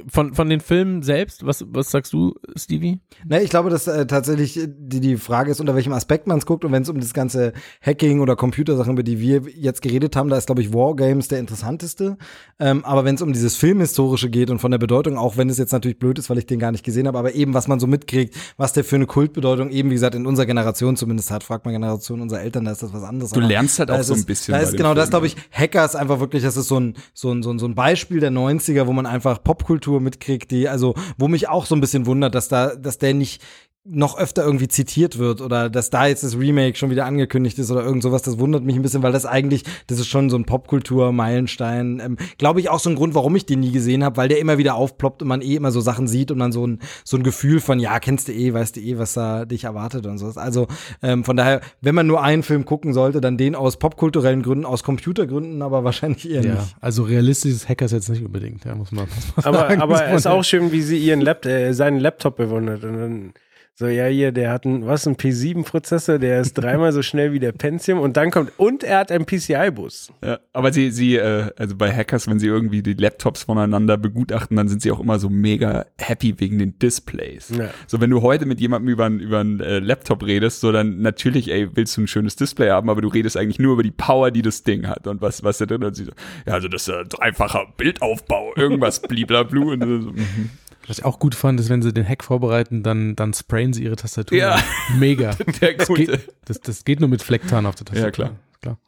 von, 0.08 0.34
von 0.34 0.48
den 0.48 0.60
Filmen 0.60 1.02
selbst, 1.02 1.44
was, 1.46 1.64
was 1.68 1.90
sagst 1.90 2.12
du, 2.12 2.34
Stevie? 2.56 3.00
Ne, 3.26 3.42
ich 3.42 3.50
glaube, 3.50 3.70
dass 3.70 3.86
äh, 3.86 4.06
tatsächlich 4.06 4.60
die, 4.66 5.00
die 5.00 5.16
Frage 5.16 5.50
ist, 5.50 5.60
unter 5.60 5.74
welchem 5.74 5.92
Aspekt 5.92 6.26
man 6.26 6.38
es 6.38 6.46
guckt. 6.46 6.64
Und 6.64 6.72
wenn 6.72 6.82
es 6.82 6.88
um 6.88 6.98
das 7.00 7.14
ganze 7.14 7.52
Hacking 7.80 8.20
oder 8.20 8.36
Computersachen, 8.36 8.92
über 8.92 9.02
die 9.02 9.20
wir 9.20 9.42
jetzt 9.54 9.82
geredet 9.82 10.16
haben, 10.16 10.28
da 10.28 10.36
ist, 10.36 10.46
glaube 10.46 10.62
ich, 10.62 10.72
Wargames 10.72 11.28
der 11.28 11.38
interessanteste. 11.38 12.16
Ähm, 12.58 12.84
aber 12.84 13.04
wenn 13.04 13.14
es 13.14 13.22
um 13.22 13.32
dieses 13.32 13.56
Filmhistorische 13.56 14.30
geht 14.30 14.50
und 14.50 14.58
von 14.58 14.70
der 14.70 14.78
Bedeutung, 14.78 15.18
auch 15.18 15.36
wenn 15.36 15.48
es 15.50 15.58
jetzt 15.58 15.72
natürlich 15.72 15.98
blöd 15.98 16.18
ist, 16.18 16.30
weil 16.30 16.38
ich 16.38 16.46
den 16.46 16.58
gar 16.58 16.72
nicht 16.72 16.84
gesehen 16.84 17.06
habe, 17.06 17.18
aber 17.18 17.34
eben, 17.34 17.54
was 17.54 17.68
man 17.68 17.78
so 17.80 17.86
mitkriegt, 17.86 18.34
was 18.56 18.72
der 18.72 18.84
für 18.84 18.96
eine 18.96 19.06
Kultbedeutung 19.06 19.70
eben, 19.70 19.90
wie 19.90 19.94
gesagt, 19.94 20.14
in 20.14 20.26
unserer 20.26 20.46
Generation 20.46 20.96
zumindest 20.96 21.30
hat, 21.30 21.44
fragt 21.44 21.64
man 21.64 21.74
Generation 21.74 22.20
unserer 22.20 22.40
Eltern, 22.40 22.64
da 22.64 22.72
ist 22.72 22.82
das 22.82 22.92
was 22.92 23.02
anderes. 23.02 23.32
Du 23.32 23.40
lernst 23.40 23.78
halt 23.78 23.90
auch 23.90 23.98
ist 23.98 24.06
so 24.06 24.14
ein 24.14 24.24
bisschen 24.24 24.52
Da 24.52 24.60
ist 24.60 24.76
genau 24.76 24.94
das, 24.94 25.04
Film, 25.04 25.10
glaube 25.10 25.26
ich, 25.26 25.36
Hacker 25.50 25.84
ist 25.84 25.96
einfach 25.96 26.20
wirklich, 26.20 26.42
das 26.42 26.56
ist 26.56 26.68
so 26.68 26.80
ein, 26.80 26.94
so 27.14 27.30
ein, 27.30 27.42
so 27.42 27.50
ein, 27.50 27.58
so 27.58 27.66
ein 27.66 27.74
Beispiel 27.74 28.20
der 28.20 28.30
90er, 28.30 28.86
wo 28.86 28.92
man 28.92 29.06
einfach 29.06 29.42
Popkultur 29.42 29.81
mitkriegt, 29.90 30.50
die, 30.50 30.68
also, 30.68 30.94
wo 31.18 31.28
mich 31.28 31.48
auch 31.48 31.66
so 31.66 31.74
ein 31.74 31.80
bisschen 31.80 32.06
wundert, 32.06 32.34
dass 32.34 32.48
da, 32.48 32.74
dass 32.74 32.98
der 32.98 33.14
nicht 33.14 33.42
noch 33.84 34.16
öfter 34.16 34.44
irgendwie 34.44 34.68
zitiert 34.68 35.18
wird 35.18 35.40
oder 35.40 35.68
dass 35.68 35.90
da 35.90 36.06
jetzt 36.06 36.22
das 36.22 36.38
Remake 36.38 36.76
schon 36.76 36.90
wieder 36.90 37.04
angekündigt 37.04 37.58
ist 37.58 37.68
oder 37.70 37.82
irgend 37.84 38.04
sowas, 38.04 38.22
das 38.22 38.38
wundert 38.38 38.62
mich 38.62 38.76
ein 38.76 38.82
bisschen, 38.82 39.02
weil 39.02 39.10
das 39.10 39.26
eigentlich, 39.26 39.64
das 39.88 39.98
ist 39.98 40.06
schon 40.06 40.30
so 40.30 40.36
ein 40.36 40.44
Popkultur-Meilenstein. 40.44 42.00
Ähm, 42.04 42.16
Glaube 42.38 42.60
ich 42.60 42.68
auch 42.68 42.78
so 42.78 42.90
ein 42.90 42.96
Grund, 42.96 43.14
warum 43.14 43.34
ich 43.36 43.46
den 43.46 43.60
nie 43.60 43.72
gesehen 43.72 44.04
habe, 44.04 44.16
weil 44.16 44.28
der 44.28 44.38
immer 44.38 44.58
wieder 44.58 44.74
aufploppt 44.76 45.22
und 45.22 45.28
man 45.28 45.42
eh 45.42 45.56
immer 45.56 45.72
so 45.72 45.80
Sachen 45.80 46.06
sieht 46.06 46.30
und 46.30 46.38
man 46.38 46.52
so 46.52 46.66
ein, 46.66 46.78
so 47.04 47.16
ein 47.16 47.22
Gefühl 47.22 47.60
von, 47.60 47.78
ja, 47.80 47.98
kennst 47.98 48.28
du 48.28 48.32
eh, 48.32 48.54
weißt 48.54 48.76
du 48.76 48.80
eh, 48.80 48.98
was 48.98 49.14
da 49.14 49.44
dich 49.44 49.64
erwartet 49.64 50.06
und 50.06 50.18
so. 50.18 50.26
Also 50.38 50.68
ähm, 51.02 51.24
von 51.24 51.36
daher, 51.36 51.60
wenn 51.80 51.94
man 51.94 52.06
nur 52.06 52.22
einen 52.22 52.42
Film 52.44 52.64
gucken 52.64 52.92
sollte, 52.92 53.20
dann 53.20 53.36
den 53.36 53.54
aus 53.54 53.78
popkulturellen 53.78 54.42
Gründen, 54.42 54.64
aus 54.64 54.82
Computergründen, 54.84 55.60
aber 55.62 55.82
wahrscheinlich 55.84 56.30
eher 56.30 56.44
Ja, 56.44 56.54
nicht. 56.54 56.76
also 56.80 57.02
realistisches 57.02 57.68
Hackers 57.68 57.92
jetzt 57.92 58.08
nicht 58.08 58.24
unbedingt, 58.24 58.64
ja, 58.64 58.74
muss 58.74 58.92
man, 58.92 59.06
muss 59.14 59.36
man 59.36 59.44
Aber, 59.44 59.58
sagen. 59.68 59.80
aber 59.82 60.06
es 60.06 60.20
ist 60.20 60.26
auch 60.26 60.44
schön, 60.44 60.72
wie 60.72 60.82
sie 60.82 60.98
ihren 60.98 61.20
Lap 61.20 61.44
äh, 61.46 61.72
seinen 61.72 61.98
Laptop 61.98 62.36
bewundert. 62.36 62.84
Und 62.84 62.92
dann 62.98 63.32
so, 63.74 63.86
ja, 63.86 64.04
hier, 64.06 64.32
der 64.32 64.50
hat 64.52 64.66
ein, 64.66 64.86
was, 64.86 65.06
ein 65.06 65.16
P7-Prozessor, 65.16 66.18
der 66.18 66.40
ist 66.40 66.54
dreimal 66.54 66.92
so 66.92 67.00
schnell 67.02 67.32
wie 67.32 67.38
der 67.40 67.52
Pentium. 67.52 67.98
Und 68.00 68.16
dann 68.18 68.30
kommt, 68.30 68.52
und 68.58 68.84
er 68.84 68.98
hat 68.98 69.10
einen 69.10 69.24
PCI-Bus. 69.24 70.12
Ja, 70.22 70.38
aber 70.52 70.72
sie, 70.72 70.90
sie, 70.90 71.16
äh, 71.16 71.50
also 71.56 71.74
bei 71.74 71.90
Hackers, 71.90 72.28
wenn 72.28 72.38
sie 72.38 72.46
irgendwie 72.48 72.82
die 72.82 72.92
Laptops 72.92 73.44
voneinander 73.44 73.96
begutachten, 73.96 74.56
dann 74.58 74.68
sind 74.68 74.82
sie 74.82 74.92
auch 74.92 75.00
immer 75.00 75.18
so 75.18 75.30
mega 75.30 75.86
happy 75.98 76.38
wegen 76.38 76.58
den 76.58 76.78
Displays. 76.78 77.50
Ja. 77.58 77.70
So, 77.86 78.00
wenn 78.00 78.10
du 78.10 78.20
heute 78.20 78.44
mit 78.44 78.60
jemandem 78.60 78.90
über, 78.90 79.06
einen- 79.06 79.20
über 79.20 79.40
einen 79.40 79.60
äh, 79.60 79.78
Laptop 79.78 80.24
redest, 80.24 80.60
so 80.60 80.70
dann 80.70 81.00
natürlich, 81.00 81.50
ey, 81.50 81.68
willst 81.74 81.96
du 81.96 82.02
ein 82.02 82.06
schönes 82.08 82.36
Display 82.36 82.68
haben, 82.70 82.90
aber 82.90 83.00
du 83.00 83.08
redest 83.08 83.36
eigentlich 83.38 83.58
nur 83.58 83.72
über 83.72 83.82
die 83.82 83.90
Power, 83.90 84.30
die 84.30 84.42
das 84.42 84.62
Ding 84.64 84.86
hat 84.86 85.06
und 85.06 85.22
was, 85.22 85.42
was 85.44 85.58
da 85.58 85.66
drin 85.66 85.80
ist. 85.82 85.88
Und 85.88 85.94
sie 85.94 86.04
so, 86.04 86.12
ja, 86.46 86.52
also 86.52 86.68
das 86.68 86.86
ist 86.86 86.94
äh, 86.94 87.04
dreifacher 87.06 87.66
Bildaufbau, 87.78 88.52
irgendwas 88.54 89.00
bliblablu. 89.08 89.72
Und 89.72 89.80
so, 89.80 89.86
mhm. 89.86 90.50
Was 90.88 90.98
ich 90.98 91.04
auch 91.04 91.18
gut 91.18 91.34
fand, 91.34 91.60
ist, 91.60 91.68
wenn 91.68 91.80
sie 91.82 91.92
den 91.92 92.06
Hack 92.08 92.24
vorbereiten, 92.24 92.82
dann, 92.82 93.14
dann 93.14 93.32
sprayen 93.34 93.72
sie 93.72 93.84
ihre 93.84 93.96
Tastatur. 93.96 94.36
Ja. 94.36 94.60
Mega. 94.98 95.36
Der 95.60 95.74
das, 95.74 95.88
Gute. 95.88 96.06
geht, 96.06 96.32
das, 96.44 96.60
das 96.60 96.84
geht 96.84 97.00
nur 97.00 97.08
mit 97.08 97.22
Flecktarn 97.22 97.66
auf 97.66 97.74
der 97.76 97.86
Tastatur. 97.86 98.24
Ja, 98.24 98.30
klar. 98.60 98.78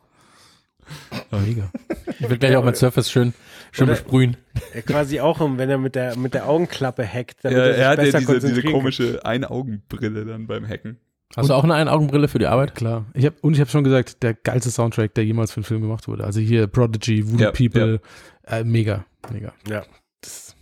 klar. 1.31 1.41
Mega. 1.41 1.71
Ich 2.19 2.29
will 2.29 2.39
gleich 2.39 2.57
auch 2.57 2.65
mein 2.65 2.75
Surface 2.75 3.11
schön, 3.11 3.33
schön 3.73 3.87
besprühen. 3.87 4.37
Ja, 4.75 4.83
quasi 4.83 5.21
auch, 5.21 5.41
um, 5.41 5.59
wenn 5.59 5.71
er 5.71 5.79
mit 5.79 5.95
der, 5.95 6.17
mit 6.17 6.35
der 6.35 6.49
Augenklappe 6.49 7.07
hackt, 7.07 7.45
damit 7.45 7.59
Ja, 7.59 7.65
er 7.65 7.73
sich 7.75 7.83
er 7.83 7.89
hat 7.89 7.99
ja 7.99 8.05
besser 8.05 8.19
diese, 8.41 8.55
diese 8.55 8.63
komische 8.65 9.25
Eine-Augenbrille 9.25 10.25
dann 10.25 10.47
beim 10.47 10.67
Hacken. 10.69 10.99
Hast 11.37 11.49
du 11.49 11.55
auch 11.55 11.65
eine 11.65 11.75
Ein-Augenbrille 11.75 12.29
für 12.29 12.39
die 12.39 12.47
Arbeit? 12.47 12.75
Klar. 12.75 13.07
Ich 13.15 13.27
hab, 13.27 13.43
und 13.43 13.55
ich 13.55 13.61
habe 13.61 13.71
schon 13.71 13.83
gesagt, 13.83 14.23
der 14.23 14.35
geilste 14.35 14.71
Soundtrack, 14.71 15.15
der 15.15 15.25
jemals 15.25 15.51
für 15.53 15.59
einen 15.59 15.65
Film 15.65 15.81
gemacht 15.81 16.07
wurde. 16.07 16.25
Also 16.25 16.41
hier 16.41 16.67
Prodigy, 16.69 17.27
Voodoo 17.27 17.45
Ja, 17.45 17.51
People, 17.51 18.01
Äh, 18.47 18.63
mega, 18.63 19.05
mega. 19.33 19.53
Ja. 19.69 19.83
Das 20.21 20.55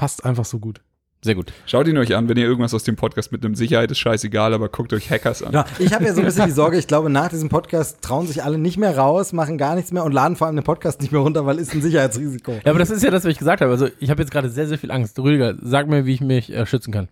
passt 0.00 0.24
einfach 0.24 0.46
so 0.46 0.58
gut. 0.58 0.80
Sehr 1.22 1.34
gut. 1.34 1.52
Schaut 1.66 1.86
ihn 1.86 1.98
euch 1.98 2.16
an, 2.16 2.26
wenn 2.26 2.38
ihr 2.38 2.46
irgendwas 2.46 2.72
aus 2.72 2.84
dem 2.84 2.96
Podcast 2.96 3.32
mitnimmt. 3.32 3.58
Sicherheit 3.58 3.90
ist 3.90 3.98
scheißegal, 3.98 4.54
aber 4.54 4.70
guckt 4.70 4.94
euch 4.94 5.10
Hackers 5.10 5.42
an. 5.42 5.52
Ja, 5.52 5.66
ich 5.78 5.92
habe 5.92 6.06
ja 6.06 6.14
so 6.14 6.20
ein 6.20 6.24
bisschen 6.24 6.46
die 6.46 6.52
Sorge, 6.52 6.78
ich 6.78 6.86
glaube, 6.86 7.10
nach 7.10 7.28
diesem 7.28 7.50
Podcast 7.50 8.00
trauen 8.00 8.26
sich 8.26 8.42
alle 8.42 8.56
nicht 8.56 8.78
mehr 8.78 8.96
raus, 8.96 9.34
machen 9.34 9.58
gar 9.58 9.74
nichts 9.74 9.92
mehr 9.92 10.02
und 10.02 10.12
laden 10.12 10.36
vor 10.36 10.46
allem 10.46 10.56
den 10.56 10.64
Podcast 10.64 11.02
nicht 11.02 11.12
mehr 11.12 11.20
runter, 11.20 11.44
weil 11.44 11.58
ist 11.58 11.74
ein 11.74 11.82
Sicherheitsrisiko. 11.82 12.52
Ja, 12.64 12.70
aber 12.70 12.78
das 12.78 12.88
ist 12.88 13.02
ja 13.02 13.10
das, 13.10 13.24
was 13.24 13.32
ich 13.32 13.38
gesagt 13.38 13.60
habe. 13.60 13.70
Also 13.70 13.88
ich 13.98 14.08
habe 14.08 14.22
jetzt 14.22 14.32
gerade 14.32 14.48
sehr, 14.48 14.66
sehr 14.66 14.78
viel 14.78 14.90
Angst. 14.90 15.18
Rüdiger, 15.18 15.54
sag 15.60 15.86
mir, 15.86 16.06
wie 16.06 16.14
ich 16.14 16.22
mich 16.22 16.50
äh, 16.50 16.64
schützen 16.64 16.92
kann. 16.92 17.10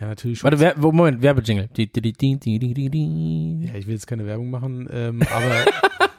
Ja, 0.00 0.08
natürlich 0.08 0.44
Warte, 0.44 0.60
wer, 0.60 0.76
Moment, 0.76 1.22
Werbejingle. 1.22 1.68
Ja, 3.66 3.74
ich 3.74 3.86
will 3.86 3.94
jetzt 3.94 4.06
keine 4.06 4.26
Werbung 4.26 4.50
machen, 4.50 4.88
ähm, 4.92 5.22
aber 5.22 5.64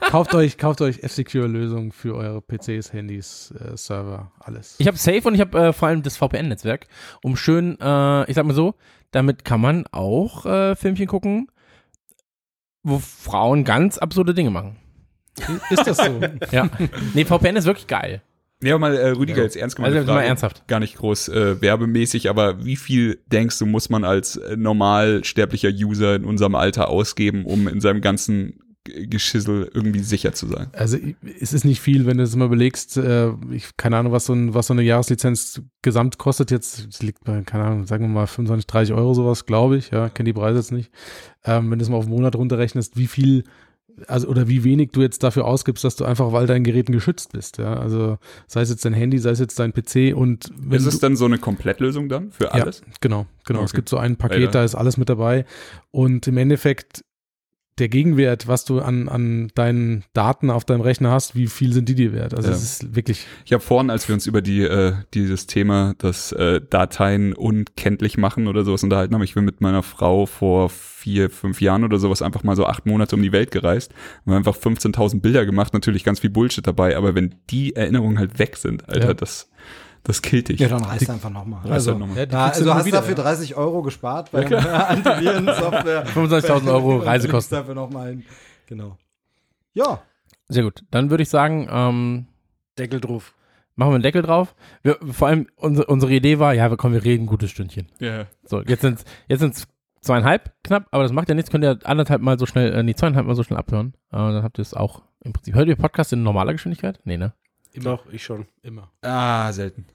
kauft 0.10 0.34
euch, 0.34 0.58
kauft 0.58 0.80
euch 0.80 1.02
F-Secure-Lösungen 1.02 1.92
für 1.92 2.16
eure 2.16 2.40
PCs, 2.42 2.92
Handys, 2.92 3.52
äh, 3.52 3.76
Server, 3.76 4.32
alles. 4.40 4.74
Ich 4.78 4.88
habe 4.88 4.96
Safe 4.96 5.22
und 5.28 5.34
ich 5.34 5.40
habe 5.40 5.58
äh, 5.58 5.72
vor 5.72 5.88
allem 5.88 6.02
das 6.02 6.16
VPN-Netzwerk, 6.16 6.88
um 7.22 7.36
schön, 7.36 7.78
äh, 7.80 8.28
ich 8.28 8.34
sag 8.34 8.44
mal 8.44 8.54
so, 8.54 8.74
damit 9.12 9.44
kann 9.44 9.60
man 9.60 9.86
auch 9.92 10.44
äh, 10.44 10.74
Filmchen 10.74 11.06
gucken, 11.06 11.48
wo 12.82 12.98
Frauen 12.98 13.64
ganz 13.64 13.98
absurde 13.98 14.34
Dinge 14.34 14.50
machen. 14.50 14.76
Ist 15.70 15.86
das 15.86 15.98
so? 15.98 16.20
Ja. 16.50 16.68
Nee, 17.14 17.24
VPN 17.24 17.56
ist 17.56 17.64
wirklich 17.64 17.86
geil. 17.86 18.22
Ja, 18.62 18.76
mal 18.78 18.96
äh, 18.96 19.10
Rüdiger, 19.10 19.38
Ja. 19.38 19.44
jetzt 19.44 19.56
ernst 19.56 19.76
gemeint. 19.76 19.94
Also, 19.94 20.12
mal 20.12 20.22
ernsthaft. 20.22 20.66
Gar 20.66 20.80
nicht 20.80 20.96
groß 20.96 21.28
äh, 21.28 21.60
werbemäßig, 21.60 22.28
aber 22.28 22.64
wie 22.64 22.76
viel 22.76 23.20
denkst 23.26 23.58
du, 23.58 23.66
muss 23.66 23.88
man 23.88 24.04
als 24.04 24.36
äh, 24.36 24.56
normal 24.56 25.22
sterblicher 25.24 25.70
User 25.70 26.16
in 26.16 26.24
unserem 26.24 26.54
Alter 26.54 26.88
ausgeben, 26.88 27.44
um 27.44 27.68
in 27.68 27.80
seinem 27.80 28.00
ganzen 28.00 28.60
Geschissel 28.84 29.70
irgendwie 29.74 30.00
sicher 30.00 30.32
zu 30.32 30.46
sein? 30.48 30.68
Also 30.72 30.96
es 31.40 31.52
ist 31.52 31.64
nicht 31.64 31.80
viel, 31.80 32.06
wenn 32.06 32.16
du 32.16 32.24
es 32.24 32.34
mal 32.34 32.46
überlegst, 32.46 32.96
äh, 32.96 33.30
ich, 33.52 33.76
keine 33.76 33.96
Ahnung, 33.98 34.12
was 34.12 34.24
so, 34.26 34.32
ein, 34.32 34.54
was 34.54 34.66
so 34.68 34.72
eine 34.74 34.82
Jahreslizenz 34.82 35.60
gesamt 35.82 36.18
kostet 36.18 36.50
jetzt, 36.50 36.88
es 36.90 37.02
liegt 37.02 37.22
bei, 37.24 37.42
keine 37.42 37.64
Ahnung, 37.64 37.86
sagen 37.86 38.04
wir 38.04 38.08
mal 38.08 38.26
25, 38.26 38.66
30 38.66 38.94
Euro 38.94 39.14
sowas, 39.14 39.46
glaube 39.46 39.76
ich, 39.76 39.90
ja, 39.90 40.08
kenne 40.08 40.28
die 40.28 40.32
Preise 40.32 40.58
jetzt 40.58 40.72
nicht. 40.72 40.90
Ähm, 41.44 41.70
wenn 41.70 41.78
du 41.78 41.82
es 41.84 41.90
mal 41.90 41.96
auf 41.98 42.06
den 42.06 42.14
Monat 42.14 42.34
runterrechnest, 42.34 42.96
wie 42.96 43.06
viel, 43.06 43.44
also 44.06 44.28
oder 44.28 44.48
wie 44.48 44.64
wenig 44.64 44.90
du 44.92 45.02
jetzt 45.02 45.22
dafür 45.22 45.44
ausgibst, 45.46 45.84
dass 45.84 45.96
du 45.96 46.04
einfach, 46.04 46.32
weil 46.32 46.46
dein 46.46 46.64
Geräten 46.64 46.92
geschützt 46.92 47.32
bist, 47.32 47.58
ja, 47.58 47.74
also 47.74 48.18
sei 48.46 48.60
es 48.62 48.70
jetzt 48.70 48.84
dein 48.84 48.92
Handy, 48.94 49.18
sei 49.18 49.30
es 49.30 49.38
jetzt 49.40 49.58
dein 49.58 49.72
PC 49.72 50.14
und 50.16 50.50
wenn 50.56 50.78
Ist 50.78 50.86
es 50.86 50.98
dann 51.00 51.16
so 51.16 51.24
eine 51.24 51.38
Komplettlösung 51.38 52.08
dann 52.08 52.30
für 52.30 52.52
alles? 52.52 52.80
Ja, 52.86 52.92
genau, 53.00 53.26
genau. 53.44 53.60
Es 53.64 53.70
Okay. 53.72 53.78
gibt 53.78 53.88
so 53.88 53.96
ein 53.96 54.16
Paket, 54.16 54.38
Alter. 54.38 54.50
da 54.52 54.64
ist 54.64 54.74
alles 54.74 54.96
mit 54.96 55.08
dabei. 55.08 55.44
Und 55.90 56.26
im 56.28 56.36
Endeffekt 56.36 57.02
der 57.78 57.88
Gegenwert, 57.88 58.48
was 58.48 58.64
du 58.64 58.80
an, 58.80 59.08
an 59.08 59.48
deinen 59.54 60.04
Daten 60.12 60.50
auf 60.50 60.64
deinem 60.64 60.80
Rechner 60.80 61.10
hast, 61.10 61.34
wie 61.34 61.46
viel 61.46 61.72
sind 61.72 61.88
die 61.88 61.94
dir 61.94 62.12
wert? 62.12 62.34
Also 62.34 62.48
Ja. 62.48 62.54
es 62.54 62.62
ist 62.62 62.94
wirklich. 62.96 63.26
Ich 63.44 63.52
habe 63.52 63.62
vorhin, 63.62 63.90
als 63.90 64.08
wir 64.08 64.14
uns 64.14 64.26
über 64.26 64.42
die 64.42 64.62
äh, 64.62 64.92
dieses 65.14 65.46
Thema, 65.46 65.94
das 65.98 66.32
äh, 66.32 66.60
Dateien 66.68 67.32
unkenntlich 67.32 68.18
machen 68.18 68.46
oder 68.48 68.64
sowas 68.64 68.82
unterhalten 68.82 69.14
haben, 69.14 69.22
ich 69.22 69.34
bin 69.34 69.44
mit 69.44 69.60
meiner 69.60 69.82
Frau 69.82 70.26
vor 70.26 70.68
vier, 70.70 71.30
fünf 71.30 71.60
Jahren 71.60 71.84
oder 71.84 71.98
sowas 71.98 72.22
einfach 72.22 72.42
mal 72.42 72.56
so 72.56 72.66
acht 72.66 72.86
Monate 72.86 73.14
um 73.16 73.22
die 73.22 73.32
Welt 73.32 73.50
gereist 73.50 73.92
haben 74.26 74.34
einfach 74.34 74.56
15.000 74.56 75.20
Bilder 75.20 75.46
gemacht, 75.46 75.72
natürlich 75.72 76.04
ganz 76.04 76.20
viel 76.20 76.30
Bullshit 76.30 76.66
dabei, 76.66 76.96
aber 76.96 77.14
wenn 77.14 77.34
die 77.50 77.74
Erinnerungen 77.76 78.18
halt 78.18 78.38
weg 78.38 78.56
sind, 78.56 78.88
Alter, 78.88 79.08
Ja. 79.08 79.14
das 79.14 79.48
das 80.04 80.22
killt 80.22 80.48
dich. 80.48 80.60
Ja, 80.60 80.68
dann 80.68 80.84
reißt 80.84 81.10
einfach 81.10 81.30
nochmal. 81.30 81.60
Reißt 81.60 81.72
Also, 81.72 81.90
halt 81.92 82.00
nochmal. 82.00 82.16
Ja, 82.18 82.26
du 82.26 82.38
also 82.38 82.74
hast 82.74 82.82
du 82.82 82.86
wieder, 82.86 82.98
dafür 82.98 83.16
ja. 83.16 83.22
30 83.22 83.56
Euro 83.56 83.82
gespart 83.82 84.30
bei 84.30 84.42
Ja, 84.42 84.46
klar. 84.46 84.88
Antivirensoftware. 84.90 86.06
25.000 86.06 86.68
Euro 86.72 86.96
Reisekosten. 86.98 87.58
Dafür 87.58 87.74
noch 87.74 87.90
mal 87.90 88.12
ein. 88.12 88.24
Genau. 88.66 88.96
Ja. 89.74 90.02
Sehr 90.48 90.62
gut. 90.62 90.84
Dann 90.90 91.10
würde 91.10 91.22
ich 91.22 91.28
sagen, 91.28 91.68
ähm, 91.70 92.26
Deckel 92.78 93.00
drauf. 93.00 93.34
machen 93.76 93.90
wir 93.90 93.94
einen 93.96 94.02
Deckel 94.02 94.22
drauf. 94.22 94.54
Wir, 94.82 94.98
vor 95.10 95.28
allem 95.28 95.46
unsere, 95.56 95.86
unsere 95.86 96.12
Idee 96.12 96.38
war, 96.38 96.54
ja, 96.54 96.70
wir 96.70 96.76
kommen, 96.76 96.94
wir 96.94 97.04
reden 97.04 97.24
ein 97.24 97.26
gutes 97.26 97.50
Stündchen. 97.50 97.88
Ja. 97.98 98.26
So, 98.44 98.62
jetzt 98.62 98.80
sind 98.82 99.04
jetzt 99.28 99.40
sind's 99.40 99.66
zweieinhalb 100.00 100.52
knapp, 100.64 100.86
aber 100.90 101.02
das 101.02 101.12
macht 101.12 101.28
ja 101.28 101.34
nichts, 101.34 101.50
könnt 101.50 101.64
ihr 101.64 101.78
anderthalb 101.84 102.22
Mal 102.22 102.38
so 102.38 102.46
schnell, 102.46 102.72
äh, 102.72 102.82
nee, 102.82 102.94
zweieinhalb 102.94 103.26
Mal 103.26 103.34
so 103.34 103.42
schnell 103.42 103.58
abhören. 103.58 103.94
Äh, 104.10 104.16
dann 104.16 104.42
habt 104.42 104.58
ihr 104.58 104.62
es 104.62 104.72
auch 104.74 105.02
im 105.20 105.32
Prinzip. 105.32 105.54
Hört 105.54 105.68
ihr 105.68 105.76
Podcast 105.76 106.12
in 106.12 106.22
normaler 106.22 106.52
Geschwindigkeit? 106.52 107.00
Nee, 107.04 107.16
ne? 107.18 107.32
Doch, 107.84 108.04
ich 108.12 108.22
schon. 108.24 108.46
Immer. 108.62 108.90
Ah, 109.02 109.52
selten. 109.52 109.86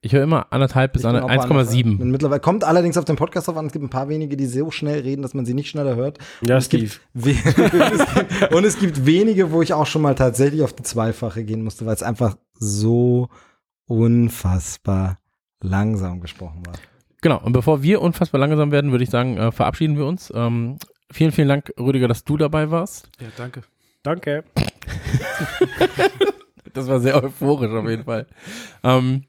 Ich 0.00 0.12
höre 0.12 0.22
immer 0.22 0.52
anderthalb 0.52 0.92
bis 0.92 1.02
Ich 1.02 1.10
bin 1.10 1.16
auch 1.18 1.28
bei 1.28 1.36
1,7. 1.36 1.98
Und 1.98 2.10
Mittlerweile 2.10 2.40
kommt 2.40 2.62
allerdings 2.62 2.98
auf 2.98 3.06
den 3.06 3.16
Podcast 3.16 3.48
drauf 3.48 3.56
an. 3.56 3.64
Es 3.66 3.72
gibt 3.72 3.82
ein 3.84 3.88
paar 3.88 4.10
wenige, 4.10 4.36
die 4.36 4.44
so 4.44 4.70
schnell 4.70 5.00
reden, 5.00 5.22
dass 5.22 5.32
man 5.32 5.46
sie 5.46 5.54
nicht 5.54 5.70
schneller 5.70 5.96
hört. 5.96 6.18
Ja, 6.46 6.56
und 6.56 6.58
es 6.58 6.66
Steve. 6.66 6.82
Gibt 6.82 7.00
we- 7.14 7.30
es 7.30 8.14
gibt, 8.14 8.54
und 8.54 8.64
es 8.64 8.78
gibt 8.78 9.06
wenige, 9.06 9.50
wo 9.50 9.62
ich 9.62 9.72
auch 9.72 9.86
schon 9.86 10.02
mal 10.02 10.14
tatsächlich 10.14 10.60
auf 10.60 10.74
die 10.74 10.82
Zweifache 10.82 11.42
gehen 11.44 11.64
musste, 11.64 11.86
weil 11.86 11.94
es 11.94 12.02
einfach 12.02 12.36
so 12.52 13.28
unfassbar 13.86 15.18
langsam 15.62 16.20
gesprochen 16.20 16.66
war. 16.66 16.74
Genau, 17.22 17.40
und 17.42 17.54
bevor 17.54 17.82
wir 17.82 18.02
unfassbar 18.02 18.38
langsam 18.38 18.70
werden, 18.72 18.90
würde 18.90 19.04
ich 19.04 19.10
sagen, 19.10 19.38
äh, 19.38 19.52
verabschieden 19.52 19.96
wir 19.96 20.04
uns. 20.04 20.30
Ähm, 20.36 20.76
vielen, 21.10 21.32
vielen 21.32 21.48
Dank, 21.48 21.72
Rüdiger, 21.80 22.08
dass 22.08 22.24
du 22.24 22.36
dabei 22.36 22.70
warst. 22.70 23.08
Ja, 23.20 23.28
danke. 23.38 23.62
Danke. 24.02 24.44
Das 26.74 26.88
war 26.88 27.00
sehr 27.00 27.22
euphorisch 27.22 27.72
auf 27.72 27.88
jeden 27.88 28.04
Fall. 28.04 28.26
Ähm, 28.82 29.24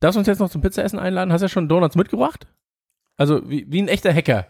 darfst 0.00 0.16
du 0.16 0.18
uns 0.18 0.28
jetzt 0.28 0.40
noch 0.40 0.50
zum 0.50 0.62
Pizzaessen 0.62 0.98
einladen? 0.98 1.32
Hast 1.32 1.42
du 1.42 1.44
ja 1.44 1.48
schon 1.48 1.68
Donuts 1.68 1.94
mitgebracht? 1.94 2.46
Also 3.16 3.48
wie, 3.48 3.66
wie 3.68 3.82
ein 3.82 3.88
echter 3.88 4.12
Hacker. 4.14 4.46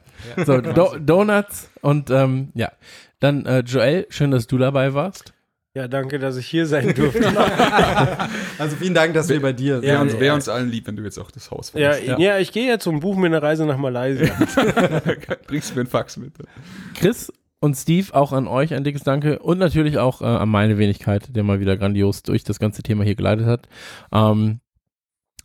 So, 0.46 0.60
Do 0.60 0.96
Donuts 0.98 1.70
und 1.82 2.08
ähm, 2.10 2.52
ja. 2.54 2.70
Dann 3.18 3.44
äh, 3.44 3.60
Joel, 3.60 4.06
schön, 4.08 4.30
dass 4.30 4.46
du 4.46 4.58
dabei 4.58 4.94
warst. 4.94 5.34
Ja, 5.74 5.86
danke, 5.86 6.18
dass 6.18 6.36
ich 6.36 6.46
hier 6.46 6.66
sein 6.66 6.94
durfte. 6.94 7.20
Also 8.58 8.76
vielen 8.76 8.92
Dank, 8.92 9.14
dass 9.14 9.28
wir 9.30 9.40
bei 9.40 9.54
dir 9.54 9.80
Wäre 9.80 10.02
uns, 10.02 10.12
ja. 10.12 10.20
wär 10.20 10.34
uns 10.34 10.48
allen 10.48 10.70
lieb, 10.70 10.86
wenn 10.86 10.96
du 10.96 11.02
jetzt 11.02 11.18
auch 11.18 11.30
das 11.30 11.50
Haus 11.50 11.72
ja, 11.74 11.92
verlässt. 11.92 12.18
ja. 12.18 12.38
ich 12.38 12.52
gehe 12.52 12.66
jetzt 12.66 12.86
und 12.86 13.00
buche 13.00 13.18
mir 13.18 13.26
eine 13.26 13.40
Reise 13.40 13.64
nach 13.64 13.78
Malaysia. 13.78 14.26
Bringst 15.46 15.70
du 15.70 15.74
mir 15.74 15.80
einen 15.80 15.86
Fax 15.88 16.18
mit? 16.18 16.34
Chris 16.94 17.32
und 17.60 17.74
Steve, 17.76 18.14
auch 18.14 18.32
an 18.32 18.48
euch 18.48 18.74
ein 18.74 18.84
dickes 18.84 19.02
Danke 19.02 19.38
und 19.38 19.58
natürlich 19.58 19.98
auch 19.98 20.22
äh, 20.22 20.24
an 20.24 20.48
meine 20.48 20.78
Wenigkeit, 20.78 21.34
der 21.36 21.42
mal 21.44 21.60
wieder 21.60 21.76
grandios 21.76 22.22
durch 22.22 22.42
das 22.44 22.58
ganze 22.58 22.82
Thema 22.82 23.04
hier 23.04 23.14
geleitet 23.14 23.46
hat. 23.46 23.68
Ähm, 24.12 24.60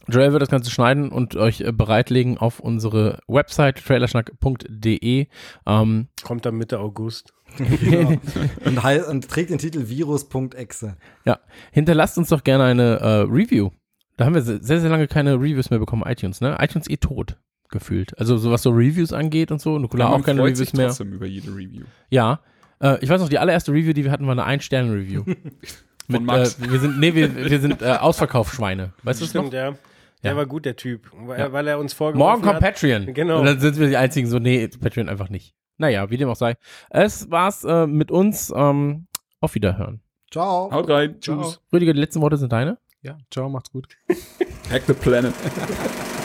Joel 0.07 0.31
wird 0.33 0.41
das 0.43 0.49
Ganze 0.49 0.69
schneiden 0.69 1.09
und 1.09 1.35
euch 1.35 1.61
äh, 1.61 1.71
bereitlegen 1.71 2.37
auf 2.37 2.59
unsere 2.59 3.19
Website 3.27 3.83
trailerschnack.de. 3.83 5.27
Ähm, 5.65 6.07
Kommt 6.23 6.45
dann 6.45 6.55
Mitte 6.55 6.79
August. 6.79 7.33
Genau. 7.57 8.15
und, 8.65 8.83
hei- 8.83 9.03
und 9.05 9.29
trägt 9.29 9.49
den 9.51 9.59
Titel 9.59 9.87
Virus.exe. 9.87 10.97
ja, 11.25 11.39
hinterlasst 11.71 12.17
uns 12.17 12.29
doch 12.29 12.43
gerne 12.43 12.63
eine 12.65 12.95
äh, 12.99 13.07
Review. 13.21 13.69
Da 14.17 14.25
haben 14.25 14.33
wir 14.35 14.41
se- 14.41 14.59
sehr, 14.63 14.79
sehr 14.81 14.89
lange 14.89 15.07
keine 15.07 15.35
Reviews 15.35 15.69
mehr 15.69 15.79
bekommen, 15.79 16.03
iTunes, 16.05 16.41
ne? 16.41 16.57
iTunes 16.59 16.89
eh 16.89 16.97
tot 16.97 17.37
gefühlt. 17.69 18.17
Also 18.19 18.37
so 18.37 18.51
was 18.51 18.61
so 18.63 18.69
Reviews 18.71 19.13
angeht 19.13 19.51
und 19.51 19.59
so. 19.61 19.77
Nukular 19.79 20.09
man 20.11 20.21
auch 20.21 20.25
keine 20.25 20.39
freut 20.39 20.51
Reviews 20.53 20.59
sich 20.59 20.73
mehr. 20.73 20.87
trotzdem 20.87 21.13
über 21.13 21.25
jede 21.25 21.49
Review. 21.51 21.83
Ja. 22.09 22.39
Äh, 22.81 22.97
ich 23.03 23.09
weiß 23.09 23.21
noch, 23.21 23.29
die 23.29 23.39
allererste 23.39 23.71
Review, 23.71 23.93
die 23.93 24.03
wir 24.03 24.11
hatten, 24.11 24.25
war 24.25 24.33
eine 24.33 24.43
Ein-Sterne-Review. 24.45 25.23
Mit, 26.07 26.21
Max. 26.21 26.59
Äh, 26.59 26.69
wir 26.71 26.79
sind, 26.79 26.99
nee, 26.99 27.13
wir, 27.15 27.35
wir 27.35 27.59
sind 27.59 27.81
äh, 27.81 27.85
Ausverkaufsschweine. 27.99 28.93
Weißt 29.03 29.21
du 29.21 29.25
es 29.25 29.33
noch? 29.33 29.41
Stimmt, 29.43 29.53
ja. 29.53 29.75
Der 30.23 30.31
Ja. 30.31 30.37
war 30.37 30.45
gut, 30.45 30.65
der 30.65 30.75
Typ. 30.75 31.09
Weil, 31.13 31.39
Ja. 31.39 31.51
weil 31.51 31.67
er 31.67 31.79
uns 31.79 31.93
vorgeworfen 31.93 32.41
Morgen 32.41 32.41
kommt 32.43 32.55
hat. 32.63 32.73
Patreon. 32.73 33.13
Genau. 33.13 33.39
Und 33.39 33.45
dann 33.45 33.59
sind 33.59 33.79
wir 33.79 33.87
die 33.87 33.97
einzigen 33.97 34.27
so, 34.27 34.39
nee, 34.39 34.67
Patreon 34.67 35.09
einfach 35.09 35.29
nicht. 35.29 35.55
Naja, 35.77 36.09
wie 36.09 36.17
dem 36.17 36.29
auch 36.29 36.35
sei. 36.35 36.55
Es 36.89 37.29
war's 37.31 37.63
äh, 37.63 37.85
mit 37.87 38.11
uns. 38.11 38.53
Ähm, 38.55 39.07
auf 39.41 39.55
Wiederhören. 39.55 40.01
Ciao. 40.31 40.71
Haut 40.71 40.89
rein. 40.89 41.19
Tschüss. 41.19 41.59
Rüdiger, 41.71 41.93
die 41.93 41.99
letzten 41.99 42.21
Worte 42.21 42.37
sind 42.37 42.51
deine. 42.51 42.77
Ja, 43.01 43.17
ciao, 43.29 43.49
macht's 43.49 43.71
gut. 43.71 43.87
Hack 44.71 44.83
the 44.87 44.93
planet. 44.93 45.33